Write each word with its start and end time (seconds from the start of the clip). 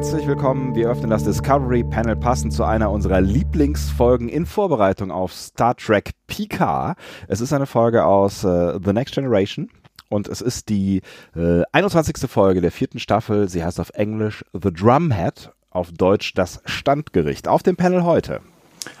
Herzlich 0.00 0.26
willkommen. 0.26 0.74
Wir 0.74 0.88
öffnen 0.88 1.10
das 1.10 1.24
Discovery 1.24 1.84
Panel 1.84 2.16
passend 2.16 2.54
zu 2.54 2.64
einer 2.64 2.90
unserer 2.90 3.20
Lieblingsfolgen 3.20 4.30
in 4.30 4.46
Vorbereitung 4.46 5.10
auf 5.10 5.30
Star 5.34 5.76
Trek 5.76 6.12
Picard. 6.26 6.96
Es 7.28 7.42
ist 7.42 7.52
eine 7.52 7.66
Folge 7.66 8.06
aus 8.06 8.42
äh, 8.42 8.78
The 8.82 8.94
Next 8.94 9.14
Generation. 9.14 9.68
Und 10.08 10.26
es 10.26 10.40
ist 10.40 10.70
die 10.70 11.02
äh, 11.36 11.64
21. 11.72 12.30
Folge 12.30 12.62
der 12.62 12.72
vierten 12.72 12.98
Staffel. 12.98 13.50
Sie 13.50 13.62
heißt 13.62 13.78
auf 13.78 13.90
Englisch 13.90 14.42
The 14.54 14.72
Drumhead, 14.72 15.52
auf 15.68 15.92
Deutsch 15.92 16.32
das 16.32 16.62
Standgericht. 16.64 17.46
Auf 17.46 17.62
dem 17.62 17.76
Panel 17.76 18.02
heute. 18.02 18.40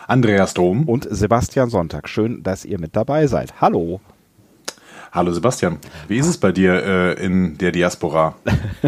Andreas 0.06 0.52
Dom. 0.52 0.86
Und 0.86 1.08
Sebastian 1.10 1.70
Sonntag. 1.70 2.10
Schön, 2.10 2.42
dass 2.42 2.66
ihr 2.66 2.78
mit 2.78 2.94
dabei 2.94 3.26
seid. 3.26 3.58
Hallo. 3.62 4.02
Hallo 5.12 5.32
Sebastian, 5.32 5.78
wie 6.06 6.18
ist 6.18 6.28
es 6.28 6.38
bei 6.38 6.52
dir 6.52 6.84
äh, 6.84 7.24
in 7.24 7.58
der 7.58 7.72
Diaspora? 7.72 8.36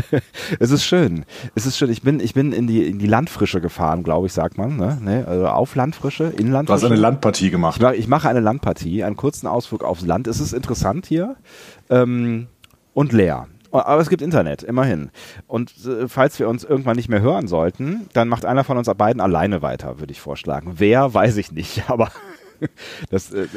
es 0.60 0.70
ist 0.70 0.84
schön. 0.84 1.24
Es 1.56 1.66
ist 1.66 1.76
schön. 1.76 1.90
Ich 1.90 2.02
bin, 2.02 2.20
ich 2.20 2.32
bin 2.32 2.52
in 2.52 2.68
die, 2.68 2.86
in 2.86 3.00
die 3.00 3.08
Landfrische 3.08 3.60
gefahren, 3.60 4.04
glaube 4.04 4.28
ich, 4.28 4.32
sagt 4.32 4.56
man. 4.56 4.76
Ne? 4.76 4.98
ne? 5.02 5.26
Also 5.26 5.48
auf 5.48 5.74
Landfrische, 5.74 6.24
in 6.24 6.52
Landfrische. 6.52 6.82
Du 6.82 6.86
hast 6.86 6.92
eine 6.92 7.00
Landpartie 7.00 7.50
gemacht. 7.50 7.78
Ich 7.78 7.82
mache, 7.82 7.96
ich 7.96 8.06
mache 8.06 8.28
eine 8.28 8.38
Landpartie, 8.38 9.02
einen 9.02 9.16
kurzen 9.16 9.48
Ausflug 9.48 9.82
aufs 9.82 10.06
Land. 10.06 10.28
Es 10.28 10.38
ist 10.38 10.52
interessant 10.52 11.06
hier 11.06 11.34
ähm, 11.90 12.46
und 12.94 13.12
leer. 13.12 13.48
Aber 13.72 14.00
es 14.00 14.08
gibt 14.08 14.22
Internet, 14.22 14.62
immerhin. 14.62 15.10
Und 15.48 15.72
äh, 15.84 16.06
falls 16.06 16.38
wir 16.38 16.48
uns 16.48 16.62
irgendwann 16.62 16.94
nicht 16.94 17.08
mehr 17.08 17.20
hören 17.20 17.48
sollten, 17.48 18.06
dann 18.12 18.28
macht 18.28 18.44
einer 18.44 18.62
von 18.62 18.78
uns 18.78 18.88
beiden 18.96 19.20
alleine 19.20 19.60
weiter, 19.60 19.98
würde 19.98 20.12
ich 20.12 20.20
vorschlagen. 20.20 20.74
Wer, 20.76 21.12
weiß 21.12 21.36
ich 21.38 21.50
nicht, 21.50 21.82
aber 21.90 22.12
das, 23.10 23.32
äh, 23.32 23.48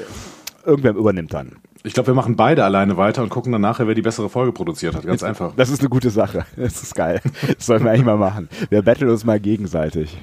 irgendwer 0.66 0.96
übernimmt 0.96 1.32
dann. 1.32 1.58
Ich 1.86 1.94
glaube, 1.94 2.08
wir 2.08 2.14
machen 2.16 2.36
beide 2.36 2.64
alleine 2.64 2.98
weiter 2.98 3.22
und 3.22 3.30
gucken 3.30 3.52
dann 3.52 3.62
nachher, 3.62 3.88
wer 3.88 3.94
die 3.94 4.02
bessere 4.02 4.28
Folge 4.28 4.52
produziert 4.52 4.96
hat. 4.96 5.06
Ganz 5.06 5.22
einfach. 5.24 5.54
Das 5.56 5.70
ist 5.70 5.82
eine 5.82 5.90
gute 5.90 6.10
Sache. 6.10 6.46
Das 6.58 6.82
ist 6.82 6.96
geil. 6.96 7.22
Das 7.56 7.68
sollten 7.68 7.86
wir 7.86 7.92
eigentlich 7.92 8.06
mal 8.06 8.18
machen. 8.18 8.50
Wir 8.70 8.82
battlen 8.82 9.10
uns 9.10 9.24
mal 9.24 9.40
gegenseitig. 9.40 10.18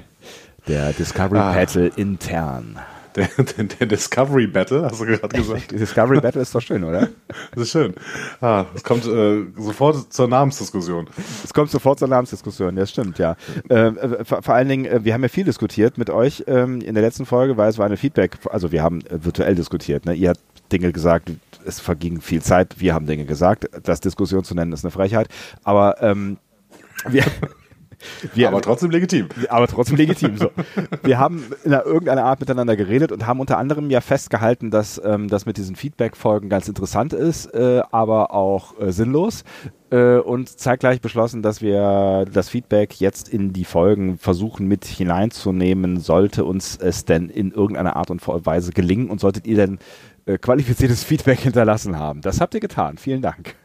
Der 0.67 0.91
Discovery 0.91 1.39
ah. 1.39 1.53
Battle 1.53 1.87
intern. 1.95 2.79
Der, 3.15 3.27
der, 3.27 3.65
der, 3.65 3.87
Discovery 3.87 4.47
Battle, 4.47 4.85
hast 4.85 4.99
du 4.99 5.05
gerade 5.05 5.37
gesagt? 5.37 5.71
Discovery 5.71 6.19
Battle 6.19 6.41
ist 6.41 6.55
doch 6.55 6.61
schön, 6.61 6.83
oder? 6.83 7.09
Das 7.53 7.65
ist 7.65 7.71
schön. 7.71 7.93
Ah, 8.41 8.65
es 8.73 8.83
kommt 8.83 9.05
äh, 9.05 9.43
sofort 9.55 10.11
zur 10.11 10.27
Namensdiskussion. 10.27 11.07
Es 11.43 11.53
kommt 11.53 11.69
sofort 11.69 11.99
zur 11.99 12.07
Namensdiskussion, 12.07 12.75
das 12.75 12.89
stimmt, 12.89 13.19
ja. 13.19 13.35
Äh, 13.69 13.89
äh 13.89 14.25
vor, 14.25 14.41
vor, 14.41 14.55
allen 14.55 14.67
Dingen, 14.67 14.85
äh, 14.85 15.03
wir 15.03 15.13
haben 15.13 15.21
ja 15.21 15.29
viel 15.29 15.43
diskutiert 15.43 15.99
mit 15.99 16.09
euch 16.09 16.43
ähm, 16.47 16.81
in 16.81 16.95
der 16.95 17.03
letzten 17.03 17.27
Folge, 17.27 17.55
weil 17.55 17.69
es 17.69 17.77
war 17.77 17.85
eine 17.85 17.97
Feedback, 17.97 18.37
also 18.49 18.71
wir 18.71 18.81
haben 18.81 19.01
äh, 19.01 19.23
virtuell 19.23 19.53
diskutiert. 19.53 20.07
Ne? 20.07 20.15
Ihr 20.15 20.29
habt 20.29 20.41
Dinge 20.71 20.91
gesagt, 20.91 21.29
es 21.65 21.79
verging 21.79 22.21
viel 22.21 22.41
Zeit, 22.41 22.79
wir 22.79 22.93
haben 22.93 23.05
Dinge 23.05 23.25
gesagt. 23.25 23.69
Das 23.83 24.01
Diskussion 24.01 24.43
zu 24.43 24.55
nennen 24.55 24.73
ist 24.73 24.83
eine 24.83 24.91
Frechheit. 24.91 25.27
Aber 25.63 26.01
ähm, 26.01 26.37
wir. 27.07 27.23
Wir, 28.33 28.47
aber 28.49 28.61
trotzdem 28.61 28.91
legitim. 28.91 29.29
Aber 29.49 29.67
trotzdem 29.67 29.97
legitim. 29.97 30.37
So. 30.37 30.51
Wir 31.03 31.19
haben 31.19 31.45
in 31.63 31.71
irgendeiner 31.71 32.25
Art 32.25 32.39
miteinander 32.39 32.75
geredet 32.75 33.11
und 33.11 33.25
haben 33.27 33.39
unter 33.39 33.57
anderem 33.57 33.89
ja 33.89 34.01
festgehalten, 34.01 34.71
dass 34.71 35.01
ähm, 35.03 35.29
das 35.29 35.45
mit 35.45 35.57
diesen 35.57 35.75
Feedback-Folgen 35.75 36.49
ganz 36.49 36.67
interessant 36.67 37.13
ist, 37.13 37.53
äh, 37.53 37.81
aber 37.91 38.33
auch 38.33 38.79
äh, 38.79 38.91
sinnlos. 38.91 39.43
Äh, 39.89 40.17
und 40.17 40.49
zeitgleich 40.49 41.01
beschlossen, 41.01 41.43
dass 41.43 41.61
wir 41.61 42.25
das 42.31 42.49
Feedback 42.49 42.99
jetzt 42.99 43.29
in 43.29 43.53
die 43.53 43.65
Folgen 43.65 44.17
versuchen 44.17 44.67
mit 44.67 44.85
hineinzunehmen, 44.85 45.99
sollte 45.99 46.45
uns 46.45 46.75
es 46.75 47.05
denn 47.05 47.29
in 47.29 47.51
irgendeiner 47.51 47.95
Art 47.95 48.09
und 48.09 48.21
Weise 48.27 48.71
gelingen 48.71 49.09
und 49.09 49.19
solltet 49.19 49.45
ihr 49.45 49.55
denn 49.55 49.79
äh, 50.25 50.37
qualifiziertes 50.37 51.03
Feedback 51.05 51.39
hinterlassen 51.39 51.97
haben. 51.97 52.21
Das 52.21 52.41
habt 52.41 52.53
ihr 52.53 52.59
getan. 52.59 52.97
Vielen 52.97 53.21
Dank. 53.21 53.55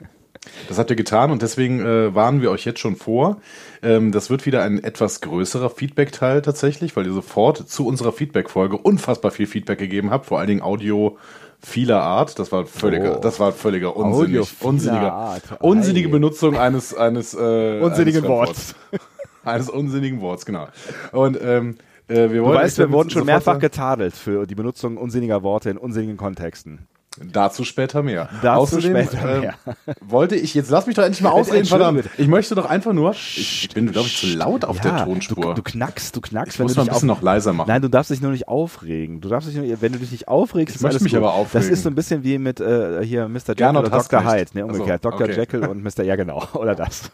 Das 0.69 0.79
habt 0.79 0.91
ihr 0.91 0.97
getan 0.97 1.31
und 1.31 1.43
deswegen 1.43 1.81
äh, 1.81 2.15
warnen 2.15 2.41
wir 2.43 2.51
euch 2.51 2.65
jetzt 2.65 2.81
schon 2.81 2.97
vor. 2.97 3.39
Ähm, 3.83 4.13
das 4.13 4.31
wird 4.31 4.47
wieder 4.47 4.63
ein 4.63 4.83
etwas 4.83 5.21
größerer 5.21 5.71
Feedback-Teil 5.71 6.43
tatsächlich, 6.43 6.97
weil 6.97 7.07
ihr 7.07 7.13
sofort 7.13 7.69
zu 7.69 7.87
unserer 7.87 8.13
Feedback-Folge 8.13 8.77
unfassbar 8.77 9.31
viel 9.31 9.47
Feedback 9.47 9.79
gegeben 9.79 10.11
habt, 10.11 10.27
vor 10.27 10.39
allen 10.39 10.49
Dingen 10.49 10.63
Audio 10.63 11.19
vieler 11.61 12.03
Art. 12.03 12.39
Das 12.39 12.53
war 12.53 12.67
völliger, 12.67 13.19
oh. 13.19 13.21
das 13.21 13.41
war 13.41 13.53
völliger 13.53 13.97
unsinnig, 13.97 14.49
unsinniger, 14.61 15.13
Art. 15.13 15.43
unsinnige 15.61 16.09
Benutzung 16.09 16.57
eines 16.57 16.95
eines 16.95 17.35
äh, 17.35 17.81
unsinnigen 17.81 18.25
eines 18.25 18.31
Worts. 18.31 18.75
eines 19.45 19.69
unsinnigen 19.69 20.21
Worts, 20.21 20.47
genau. 20.47 20.69
Und 21.13 21.39
ähm, 21.43 21.77
äh, 22.09 22.31
wir 22.31 22.41
du 22.41 22.47
weißt, 22.47 22.79
wir 22.79 22.91
wurden 22.91 23.11
schon 23.11 23.27
mehrfach 23.27 23.59
getadelt 23.59 24.15
für 24.15 24.47
die 24.47 24.55
Benutzung 24.55 24.97
unsinniger 24.97 25.43
Worte 25.43 25.71
in 25.71 25.79
unsinnigen 25.79 26.17
Kontexten. 26.17 26.89
Dazu 27.33 27.65
später 27.65 28.03
mehr. 28.03 28.29
Dazu 28.43 28.77
Außerdem, 28.77 29.07
später 29.07 29.37
äh, 29.37 29.41
mehr. 29.41 29.55
wollte 30.01 30.37
ich, 30.37 30.55
jetzt 30.55 30.71
lass 30.71 30.87
mich 30.87 30.97
doch 30.97 31.03
endlich 31.03 31.23
mal 31.23 31.31
ausreden, 31.33 31.67
verdammt. 31.67 32.05
Ich 32.17 32.29
möchte 32.29 32.55
doch 32.55 32.67
einfach 32.67 32.93
nur, 32.93 33.13
ich 33.13 33.69
bin, 33.75 33.91
glaube 33.93 34.09
ich, 34.09 34.19
zu 34.19 34.27
laut 34.27 34.65
auf 34.65 34.77
ja, 34.77 34.83
der 34.83 35.05
Tonspur. 35.05 35.55
Du, 35.55 35.55
du, 35.55 35.63
knackst, 35.63 36.15
du 36.15 36.21
knackst. 36.21 36.55
Ich 36.55 36.61
muss 36.61 36.77
mal 36.77 36.83
ein 36.83 36.89
bisschen 36.89 37.09
noch 37.09 37.23
leiser 37.23 37.53
machen. 37.53 37.69
Nein, 37.69 37.83
du 37.83 37.89
darfst 37.89 38.11
dich 38.11 38.21
nur 38.21 38.33
nicht 38.33 38.49
aufregen. 38.49 39.21
Du 39.21 39.29
darfst 39.29 39.49
dich 39.49 39.57
nur, 39.57 39.65
wenn 39.81 39.93
du 39.93 39.99
dich 39.99 40.13
nicht 40.13 40.29
aufregst, 40.29 40.77
ich 40.77 40.83
möchte 40.83 41.03
mich 41.03 41.13
gut. 41.13 41.19
aber 41.19 41.35
aufregen. 41.35 41.69
Das 41.69 41.71
ist 41.71 41.83
so 41.83 41.89
ein 41.89 41.95
bisschen 41.95 42.25
wie 42.25 42.39
mit 42.39 42.61
äh, 42.61 43.05
hier 43.05 43.29
Mr. 43.29 43.49
Jekyll 43.49 43.77
oder 43.77 43.91
Dr. 43.91 44.25
Hyde. 44.25 44.51
Nee, 44.55 44.63
umgekehrt. 44.63 45.05
Also, 45.05 45.19
Dr. 45.19 45.29
Okay. 45.29 45.41
Jekyll 45.41 45.67
und 45.67 45.83
Mr. 45.83 46.05
Ja, 46.05 46.17
genau. 46.17 46.43
Oder 46.55 46.75
das. 46.75 47.11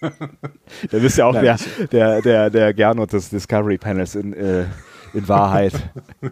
da 0.00 0.98
bist 0.98 1.18
ja 1.18 1.26
auch 1.26 1.34
Nein, 1.34 1.44
der, 1.44 1.58
der, 1.92 2.22
der, 2.22 2.50
der 2.50 2.74
Gernot 2.74 3.12
des 3.12 3.30
Discovery 3.30 3.78
Panels 3.78 4.14
in, 4.14 4.32
äh, 4.32 4.64
in 5.14 5.28
Wahrheit. 5.28 5.72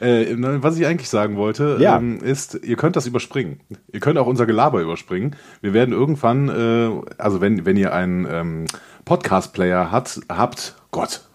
Äh, 0.00 0.36
was 0.36 0.78
ich 0.78 0.86
eigentlich 0.86 1.08
sagen 1.08 1.36
wollte, 1.36 1.78
ja. 1.80 1.96
ähm, 1.96 2.20
ist, 2.22 2.60
ihr 2.62 2.76
könnt 2.76 2.94
das 2.94 3.08
überspringen. 3.08 3.58
Ihr 3.92 3.98
könnt 3.98 4.16
auch 4.16 4.28
unser 4.28 4.46
Gelaber 4.46 4.80
überspringen. 4.80 5.34
Wir 5.60 5.72
werden 5.72 5.92
irgendwann, 5.92 6.48
äh, 6.48 6.90
also 7.20 7.40
wenn, 7.40 7.66
wenn 7.66 7.76
ihr 7.76 7.92
einen 7.92 8.24
ähm, 8.30 8.64
Podcast-Player 9.04 9.90
habt, 9.90 10.76
Gott, 10.92 11.27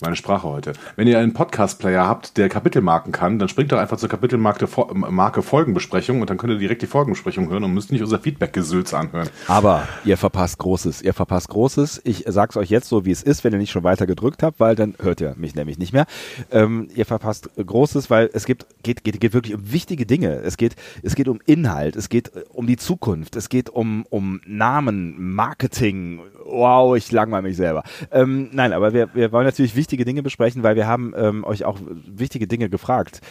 meine 0.00 0.16
Sprache 0.16 0.46
heute. 0.46 0.72
Wenn 0.96 1.08
ihr 1.08 1.18
einen 1.18 1.32
Podcast-Player 1.32 2.06
habt, 2.06 2.36
der 2.36 2.48
Kapitelmarken 2.48 3.12
kann, 3.12 3.38
dann 3.38 3.48
springt 3.48 3.72
doch 3.72 3.78
einfach 3.78 3.96
zur 3.96 4.08
Kapitelmarke 4.08 4.68
Marke 4.94 5.42
Folgenbesprechung 5.42 6.20
und 6.20 6.30
dann 6.30 6.36
könnt 6.36 6.52
ihr 6.52 6.58
direkt 6.58 6.82
die 6.82 6.86
Folgenbesprechung 6.86 7.48
hören 7.50 7.64
und 7.64 7.74
müsst 7.74 7.90
nicht 7.90 8.02
unser 8.02 8.18
Feedback-Gesülz 8.18 8.94
anhören. 8.94 9.28
Aber 9.48 9.88
ihr 10.04 10.16
verpasst 10.16 10.58
Großes. 10.58 11.02
Ihr 11.02 11.14
verpasst 11.14 11.48
Großes. 11.48 12.02
Ich 12.04 12.24
sag's 12.28 12.56
euch 12.56 12.70
jetzt 12.70 12.88
so, 12.88 13.04
wie 13.04 13.10
es 13.10 13.22
ist, 13.22 13.44
wenn 13.44 13.52
ihr 13.52 13.58
nicht 13.58 13.72
schon 13.72 13.84
weiter 13.84 14.06
gedrückt 14.06 14.42
habt, 14.42 14.60
weil 14.60 14.76
dann 14.76 14.94
hört 15.00 15.20
ihr 15.20 15.34
mich 15.36 15.54
nämlich 15.54 15.78
nicht 15.78 15.92
mehr. 15.92 16.06
Ähm, 16.50 16.88
ihr 16.94 17.06
verpasst 17.06 17.50
Großes, 17.56 18.10
weil 18.10 18.30
es 18.32 18.46
gibt, 18.46 18.66
geht, 18.82 19.04
geht, 19.04 19.20
geht 19.20 19.32
wirklich 19.32 19.54
um 19.54 19.72
wichtige 19.72 20.06
Dinge. 20.06 20.34
Es 20.34 20.56
geht, 20.56 20.76
es 21.02 21.14
geht 21.14 21.28
um 21.28 21.40
Inhalt, 21.46 21.96
es 21.96 22.08
geht 22.08 22.30
um 22.50 22.66
die 22.66 22.76
Zukunft, 22.76 23.36
es 23.36 23.48
geht 23.48 23.70
um, 23.70 24.06
um 24.10 24.40
Namen, 24.46 25.34
Marketing. 25.34 26.20
Wow, 26.50 26.96
ich 26.96 27.10
langweile 27.12 27.42
mich 27.42 27.56
selber. 27.56 27.82
Ähm, 28.10 28.48
nein, 28.52 28.72
aber 28.72 28.92
wir, 28.92 29.14
wir 29.14 29.32
wollen 29.32 29.44
natürlich 29.44 29.76
wichtig 29.76 29.88
wichtige 29.88 30.04
Dinge 30.04 30.22
besprechen, 30.22 30.62
weil 30.62 30.76
wir 30.76 30.86
haben 30.86 31.14
ähm, 31.16 31.44
euch 31.44 31.64
auch 31.64 31.78
wichtige 32.06 32.46
Dinge 32.46 32.68
gefragt. 32.68 33.22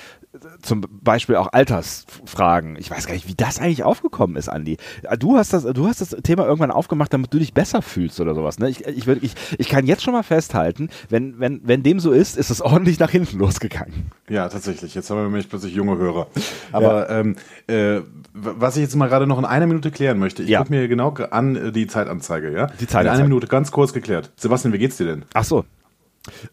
Zum 0.62 0.82
Beispiel 0.82 1.36
auch 1.36 1.54
Altersfragen. 1.54 2.78
Ich 2.80 2.90
weiß 2.90 3.06
gar 3.06 3.14
nicht, 3.14 3.28
wie 3.28 3.36
das 3.36 3.60
eigentlich 3.60 3.84
aufgekommen 3.84 4.36
ist, 4.38 4.50
Andi. 4.50 4.78
Du 5.20 5.38
hast 5.38 5.54
das, 5.54 5.64
du 5.64 5.88
hast 5.88 6.02
das 6.02 6.10
Thema 6.24 6.46
irgendwann 6.46 6.72
aufgemacht, 6.72 7.14
damit 7.14 7.32
du 7.34 7.38
dich 7.38 7.54
besser 7.54 7.84
fühlst 7.84 8.20
oder 8.20 8.34
sowas. 8.34 8.58
Ne? 8.58 8.70
Ich, 8.70 8.86
ich, 8.86 9.06
würd, 9.06 9.22
ich, 9.22 9.34
ich 9.60 9.70
kann 9.70 9.86
jetzt 9.86 10.02
schon 10.02 10.14
mal 10.14 10.24
festhalten, 10.24 10.90
wenn, 11.10 11.40
wenn, 11.40 11.62
wenn 11.64 11.84
dem 11.84 12.00
so 12.00 12.12
ist, 12.12 12.38
ist 12.38 12.50
es 12.50 12.62
ordentlich 12.64 13.00
nach 13.00 13.12
hinten 13.12 13.38
losgegangen. 13.38 14.12
Ja, 14.30 14.50
tatsächlich. 14.50 14.96
Jetzt 14.96 15.10
haben 15.12 15.18
wir 15.18 15.24
nämlich 15.24 15.50
plötzlich 15.50 15.76
junge 15.76 15.98
Hörer. 15.98 16.28
Aber 16.72 17.10
ja. 17.10 17.20
ähm, 17.20 17.36
äh, 17.68 18.02
was 18.34 18.76
ich 18.78 18.82
jetzt 18.82 18.96
mal 18.96 19.08
gerade 19.08 19.28
noch 19.28 19.38
in 19.38 19.46
einer 19.46 19.68
Minute 19.68 19.92
klären 19.92 20.18
möchte, 20.18 20.42
ich 20.42 20.50
ja. 20.50 20.60
gucke 20.60 20.72
mir 20.72 20.88
genau 20.88 21.14
an 21.32 21.56
äh, 21.56 21.72
die 21.72 21.86
Zeitanzeige, 21.86 22.52
ja? 22.52 22.68
Die 22.80 22.88
Zeitanzeige. 22.88 23.07
In 23.08 23.20
einer 23.20 23.28
Minute 23.28 23.48
ganz 23.48 23.72
kurz 23.72 23.94
geklärt. 23.94 24.32
Sebastian, 24.36 24.74
wie 24.74 24.80
geht's 24.80 24.98
dir 24.98 25.06
denn? 25.06 25.24
Ach 25.34 25.44
so, 25.44 25.66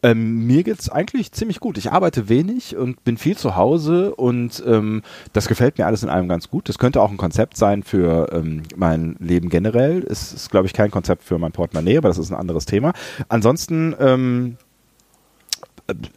ähm, 0.03 0.47
mir 0.47 0.63
geht's 0.63 0.89
eigentlich 0.89 1.33
ziemlich 1.33 1.61
gut. 1.61 1.79
Ich 1.79 1.93
arbeite 1.93 2.29
wenig 2.29 2.77
und 2.77 3.03
bin 3.05 3.17
viel 3.17 3.37
zu 3.37 3.57
Hause 3.57 4.15
und 4.15 4.63
ähm, 4.67 5.03
das 5.33 5.49
gefällt 5.49 5.79
mir 5.79 5.87
alles 5.87 6.03
in 6.03 6.09
allem 6.09 6.29
ganz 6.29 6.49
gut. 6.49 6.69
Das 6.69 6.79
könnte 6.79 7.01
auch 7.01 7.11
ein 7.11 7.17
Konzept 7.17 7.57
sein 7.57 7.83
für 7.83 8.33
ähm, 8.33 8.63
mein 8.77 9.17
Leben 9.19 9.49
generell. 9.49 10.05
Es 10.09 10.33
ist, 10.33 10.51
glaube 10.51 10.67
ich, 10.67 10.73
kein 10.73 10.91
Konzept 10.91 11.25
für 11.25 11.39
mein 11.39 11.53
Portemonnaie, 11.53 11.99
aber 11.99 12.09
das 12.09 12.19
ist 12.19 12.31
ein 12.31 12.37
anderes 12.37 12.67
Thema. 12.67 12.93
Ansonsten 13.29 13.95
ähm, 13.99 14.57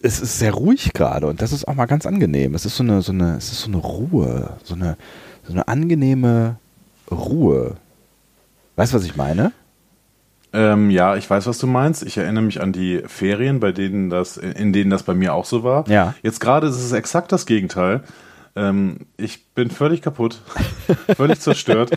es 0.02 0.22
ist 0.22 0.40
sehr 0.40 0.54
ruhig 0.54 0.94
gerade 0.94 1.28
und 1.28 1.42
das 1.42 1.52
ist 1.52 1.68
auch 1.68 1.76
mal 1.76 1.88
ganz 1.88 2.06
angenehm. 2.06 2.56
Es 2.56 2.66
ist 2.66 2.78
so 2.78 2.84
eine, 2.84 3.02
so 3.02 3.12
eine, 3.12 3.36
es 3.38 3.52
ist 3.52 3.62
so 3.62 3.68
eine 3.68 3.78
Ruhe, 3.78 4.58
so 4.64 4.76
eine, 4.76 4.98
so 5.46 5.52
eine 5.52 5.68
angenehme 5.68 6.58
Ruhe. 7.12 7.76
Weißt 8.76 8.94
du, 8.94 8.98
was 8.98 9.06
ich 9.06 9.16
meine? 9.16 9.52
Ähm, 10.58 10.90
ja, 10.90 11.16
ich 11.16 11.30
weiß, 11.30 11.46
was 11.46 11.60
du 11.60 11.68
meinst. 11.68 12.02
Ich 12.02 12.18
erinnere 12.18 12.44
mich 12.44 12.62
an 12.62 12.74
die 12.74 13.04
Ferien, 13.06 13.60
bei 13.60 13.72
denen 13.72 14.10
das, 14.10 14.38
in 14.38 14.74
denen 14.74 14.90
das 14.90 15.04
bei 15.04 15.14
mir 15.14 15.36
auch 15.36 15.46
so 15.46 15.64
war. 15.64 15.88
Ja. 15.88 16.16
Jetzt 16.24 16.40
gerade 16.40 16.66
ist 16.66 16.84
es 16.84 16.92
exakt 16.94 17.32
das 17.32 17.46
Gegenteil. 17.46 18.02
Ähm, 18.56 19.02
ich 19.18 19.54
bin 19.54 19.70
völlig 19.70 20.02
kaputt, 20.02 20.42
völlig 21.16 21.42
zerstört. 21.42 21.92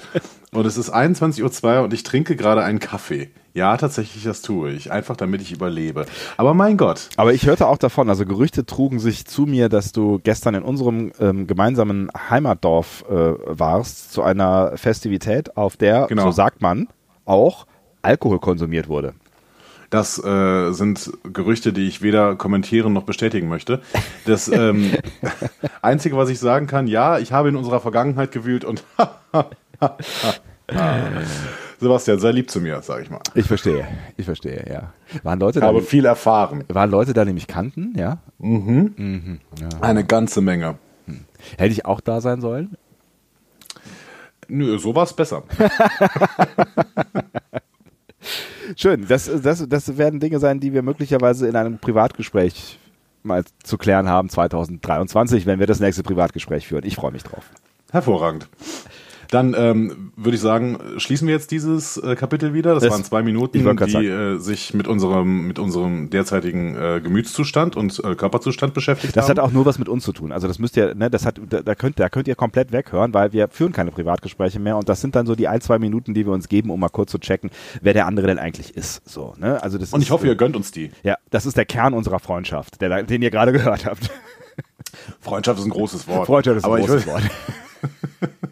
Und 0.52 0.66
es 0.66 0.76
ist 0.76 0.94
21.02 0.94 1.78
Uhr 1.78 1.84
und 1.84 1.94
ich 1.94 2.02
trinke 2.02 2.36
gerade 2.36 2.62
einen 2.62 2.80
Kaffee. 2.80 3.30
Ja, 3.54 3.78
tatsächlich, 3.78 4.24
das 4.24 4.42
tue 4.42 4.72
ich. 4.72 4.92
Einfach 4.92 5.16
damit 5.16 5.40
ich 5.40 5.52
überlebe. 5.52 6.04
Aber 6.36 6.52
mein 6.52 6.76
Gott. 6.76 7.08
Aber 7.16 7.32
ich 7.32 7.46
hörte 7.46 7.66
auch 7.66 7.78
davon, 7.78 8.10
also 8.10 8.26
Gerüchte 8.26 8.66
trugen 8.66 8.98
sich 8.98 9.24
zu 9.24 9.46
mir, 9.46 9.70
dass 9.70 9.92
du 9.92 10.20
gestern 10.22 10.54
in 10.54 10.64
unserem 10.64 11.12
ähm, 11.18 11.46
gemeinsamen 11.46 12.10
Heimatdorf 12.28 13.06
äh, 13.08 13.14
warst, 13.14 14.12
zu 14.12 14.22
einer 14.22 14.76
Festivität, 14.76 15.56
auf 15.56 15.78
der, 15.78 16.08
genau. 16.08 16.24
so 16.24 16.30
sagt 16.30 16.60
man, 16.60 16.88
auch 17.24 17.64
Alkohol 18.02 18.38
konsumiert 18.38 18.88
wurde. 18.88 19.14
Das 19.91 20.23
äh, 20.25 20.70
sind 20.73 21.11
Gerüchte, 21.32 21.73
die 21.73 21.88
ich 21.88 22.00
weder 22.00 22.37
kommentieren 22.37 22.93
noch 22.93 23.02
bestätigen 23.02 23.49
möchte. 23.49 23.81
Das 24.25 24.47
ähm, 24.47 24.93
Einzige, 25.82 26.17
was 26.17 26.29
ich 26.29 26.38
sagen 26.38 26.69
kann, 26.69 26.87
ja, 26.87 27.19
ich 27.19 27.32
habe 27.32 27.49
in 27.49 27.56
unserer 27.56 27.81
Vergangenheit 27.81 28.31
gewühlt 28.31 28.64
und 28.64 28.85
Sebastian, 31.81 32.20
sei 32.20 32.31
lieb 32.31 32.50
zu 32.50 32.61
mir, 32.61 32.81
sag 32.82 33.02
ich 33.02 33.11
mal. 33.11 33.19
Ich 33.35 33.47
verstehe, 33.47 33.88
ich 34.17 34.26
verstehe, 34.26 34.64
ja. 34.70 34.93
Waren 35.25 35.41
Leute 35.41 35.58
ich 35.58 35.64
habe 35.64 35.82
viel 35.82 36.05
erfahren. 36.05 36.62
Waren 36.69 36.91
Leute 36.91 37.12
da, 37.12 37.25
die 37.25 37.32
mich 37.32 37.49
kannten, 37.49 37.94
ja? 37.97 38.19
Mhm. 38.38 38.94
mhm 38.97 39.41
ja. 39.61 39.69
Eine 39.81 40.05
ganze 40.05 40.41
Menge. 40.41 40.79
Hm. 41.06 41.25
Hätte 41.58 41.73
ich 41.73 41.85
auch 41.85 42.00
da 42.00 42.20
sein 42.20 42.41
sollen? 42.41 42.76
Nö, 44.47 44.79
so 44.79 44.94
war 44.94 45.02
es 45.02 45.12
besser. 45.14 45.43
Schön, 48.76 49.06
das, 49.08 49.30
das, 49.42 49.68
das 49.68 49.98
werden 49.98 50.20
Dinge 50.20 50.38
sein, 50.38 50.60
die 50.60 50.72
wir 50.72 50.82
möglicherweise 50.82 51.48
in 51.48 51.56
einem 51.56 51.78
Privatgespräch 51.78 52.78
mal 53.22 53.44
zu 53.62 53.76
klären 53.78 54.08
haben 54.08 54.28
2023, 54.28 55.46
wenn 55.46 55.58
wir 55.58 55.66
das 55.66 55.80
nächste 55.80 56.02
Privatgespräch 56.02 56.66
führen. 56.66 56.84
Ich 56.84 56.96
freue 56.96 57.12
mich 57.12 57.22
drauf. 57.22 57.44
Hervorragend. 57.92 58.48
Dann 59.30 59.54
ähm, 59.56 60.12
würde 60.16 60.34
ich 60.34 60.40
sagen, 60.40 60.78
schließen 60.96 61.28
wir 61.28 61.34
jetzt 61.34 61.52
dieses 61.52 61.96
äh, 61.96 62.16
Kapitel 62.16 62.52
wieder. 62.52 62.74
Das, 62.74 62.82
das 62.82 62.92
waren 62.92 63.04
zwei 63.04 63.22
Minuten, 63.22 63.58
die 63.86 64.06
äh, 64.06 64.38
sich 64.38 64.74
mit 64.74 64.88
unserem, 64.88 65.46
mit 65.46 65.60
unserem 65.60 66.10
derzeitigen 66.10 66.74
äh, 66.76 67.00
Gemütszustand 67.00 67.76
und 67.76 68.02
äh, 68.04 68.16
Körperzustand 68.16 68.74
beschäftigt 68.74 69.16
das 69.16 69.24
haben. 69.24 69.36
Das 69.36 69.42
hat 69.42 69.48
auch 69.48 69.52
nur 69.52 69.66
was 69.66 69.78
mit 69.78 69.88
uns 69.88 70.04
zu 70.04 70.12
tun. 70.12 70.32
Also 70.32 70.48
das 70.48 70.58
müsst 70.58 70.76
ihr, 70.76 70.96
ne, 70.96 71.10
das 71.10 71.26
hat, 71.26 71.40
da, 71.48 71.62
da 71.62 71.74
könnt, 71.76 72.00
da 72.00 72.08
könnt 72.08 72.26
ihr 72.26 72.34
komplett 72.34 72.72
weghören, 72.72 73.14
weil 73.14 73.32
wir 73.32 73.48
führen 73.48 73.72
keine 73.72 73.92
Privatgespräche 73.92 74.58
mehr 74.58 74.76
und 74.76 74.88
das 74.88 75.00
sind 75.00 75.14
dann 75.14 75.26
so 75.26 75.36
die 75.36 75.46
ein, 75.46 75.60
zwei 75.60 75.78
Minuten, 75.78 76.12
die 76.12 76.26
wir 76.26 76.32
uns 76.32 76.48
geben, 76.48 76.70
um 76.70 76.80
mal 76.80 76.88
kurz 76.88 77.12
zu 77.12 77.18
checken, 77.18 77.50
wer 77.82 77.92
der 77.92 78.06
andere 78.06 78.26
denn 78.26 78.38
eigentlich 78.38 78.76
ist. 78.76 79.08
So, 79.08 79.34
ne? 79.38 79.62
Also 79.62 79.78
das 79.78 79.92
und 79.92 80.00
ich 80.00 80.08
ist, 80.08 80.12
hoffe, 80.12 80.26
ihr 80.26 80.34
gönnt 80.34 80.56
uns 80.56 80.72
die. 80.72 80.90
Ja, 81.04 81.16
das 81.30 81.46
ist 81.46 81.56
der 81.56 81.66
Kern 81.66 81.94
unserer 81.94 82.18
Freundschaft, 82.18 82.80
der, 82.80 83.04
den 83.04 83.22
ihr 83.22 83.30
gerade 83.30 83.52
gehört 83.52 83.86
habt. 83.86 84.10
Freundschaft 85.20 85.60
ist 85.60 85.66
ein 85.66 85.70
großes 85.70 86.08
Wort. 86.08 86.26
Freundschaft 86.26 86.58
ist 86.58 86.64
ein 86.64 86.70
Aber 86.72 86.80
großes 86.80 87.06
Wort. 87.06 87.22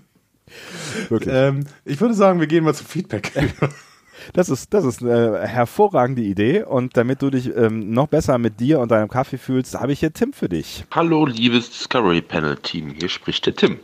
Ähm, 1.27 1.65
ich 1.85 2.01
würde 2.01 2.15
sagen, 2.15 2.41
wir 2.41 2.47
gehen 2.47 2.65
mal 2.65 2.75
zum 2.75 2.87
Feedback. 2.87 3.33
Das 4.33 4.49
ist, 4.49 4.75
das 4.75 4.85
ist 4.85 5.03
eine 5.03 5.47
hervorragende 5.47 6.23
Idee 6.23 6.63
und 6.63 6.97
damit 6.97 7.23
du 7.23 7.31
dich 7.31 7.55
ähm, 7.57 7.93
noch 7.93 8.09
besser 8.09 8.37
mit 8.39 8.61
dir 8.61 8.81
und 8.81 8.91
deinem 8.91 9.09
Kaffee 9.09 9.39
fühlst, 9.39 9.75
habe 9.79 9.93
ich 9.93 10.01
hier 10.01 10.13
Tim 10.13 10.33
für 10.33 10.49
dich. 10.49 10.85
Hallo, 10.91 11.25
liebes 11.25 11.71
Discovery 11.71 12.21
Panel 12.21 12.57
Team, 12.57 12.95
hier 12.99 13.09
spricht 13.09 13.47
der 13.47 13.55
Tim. 13.55 13.79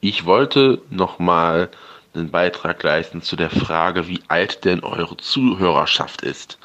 Ich 0.00 0.24
wollte 0.26 0.82
nochmal 0.90 1.70
einen 2.14 2.30
Beitrag 2.30 2.82
leisten 2.82 3.22
zu 3.22 3.36
der 3.36 3.50
Frage, 3.50 4.08
wie 4.08 4.20
alt 4.28 4.64
denn 4.64 4.80
eure 4.80 5.16
Zuhörerschaft 5.16 6.22
ist. 6.22 6.58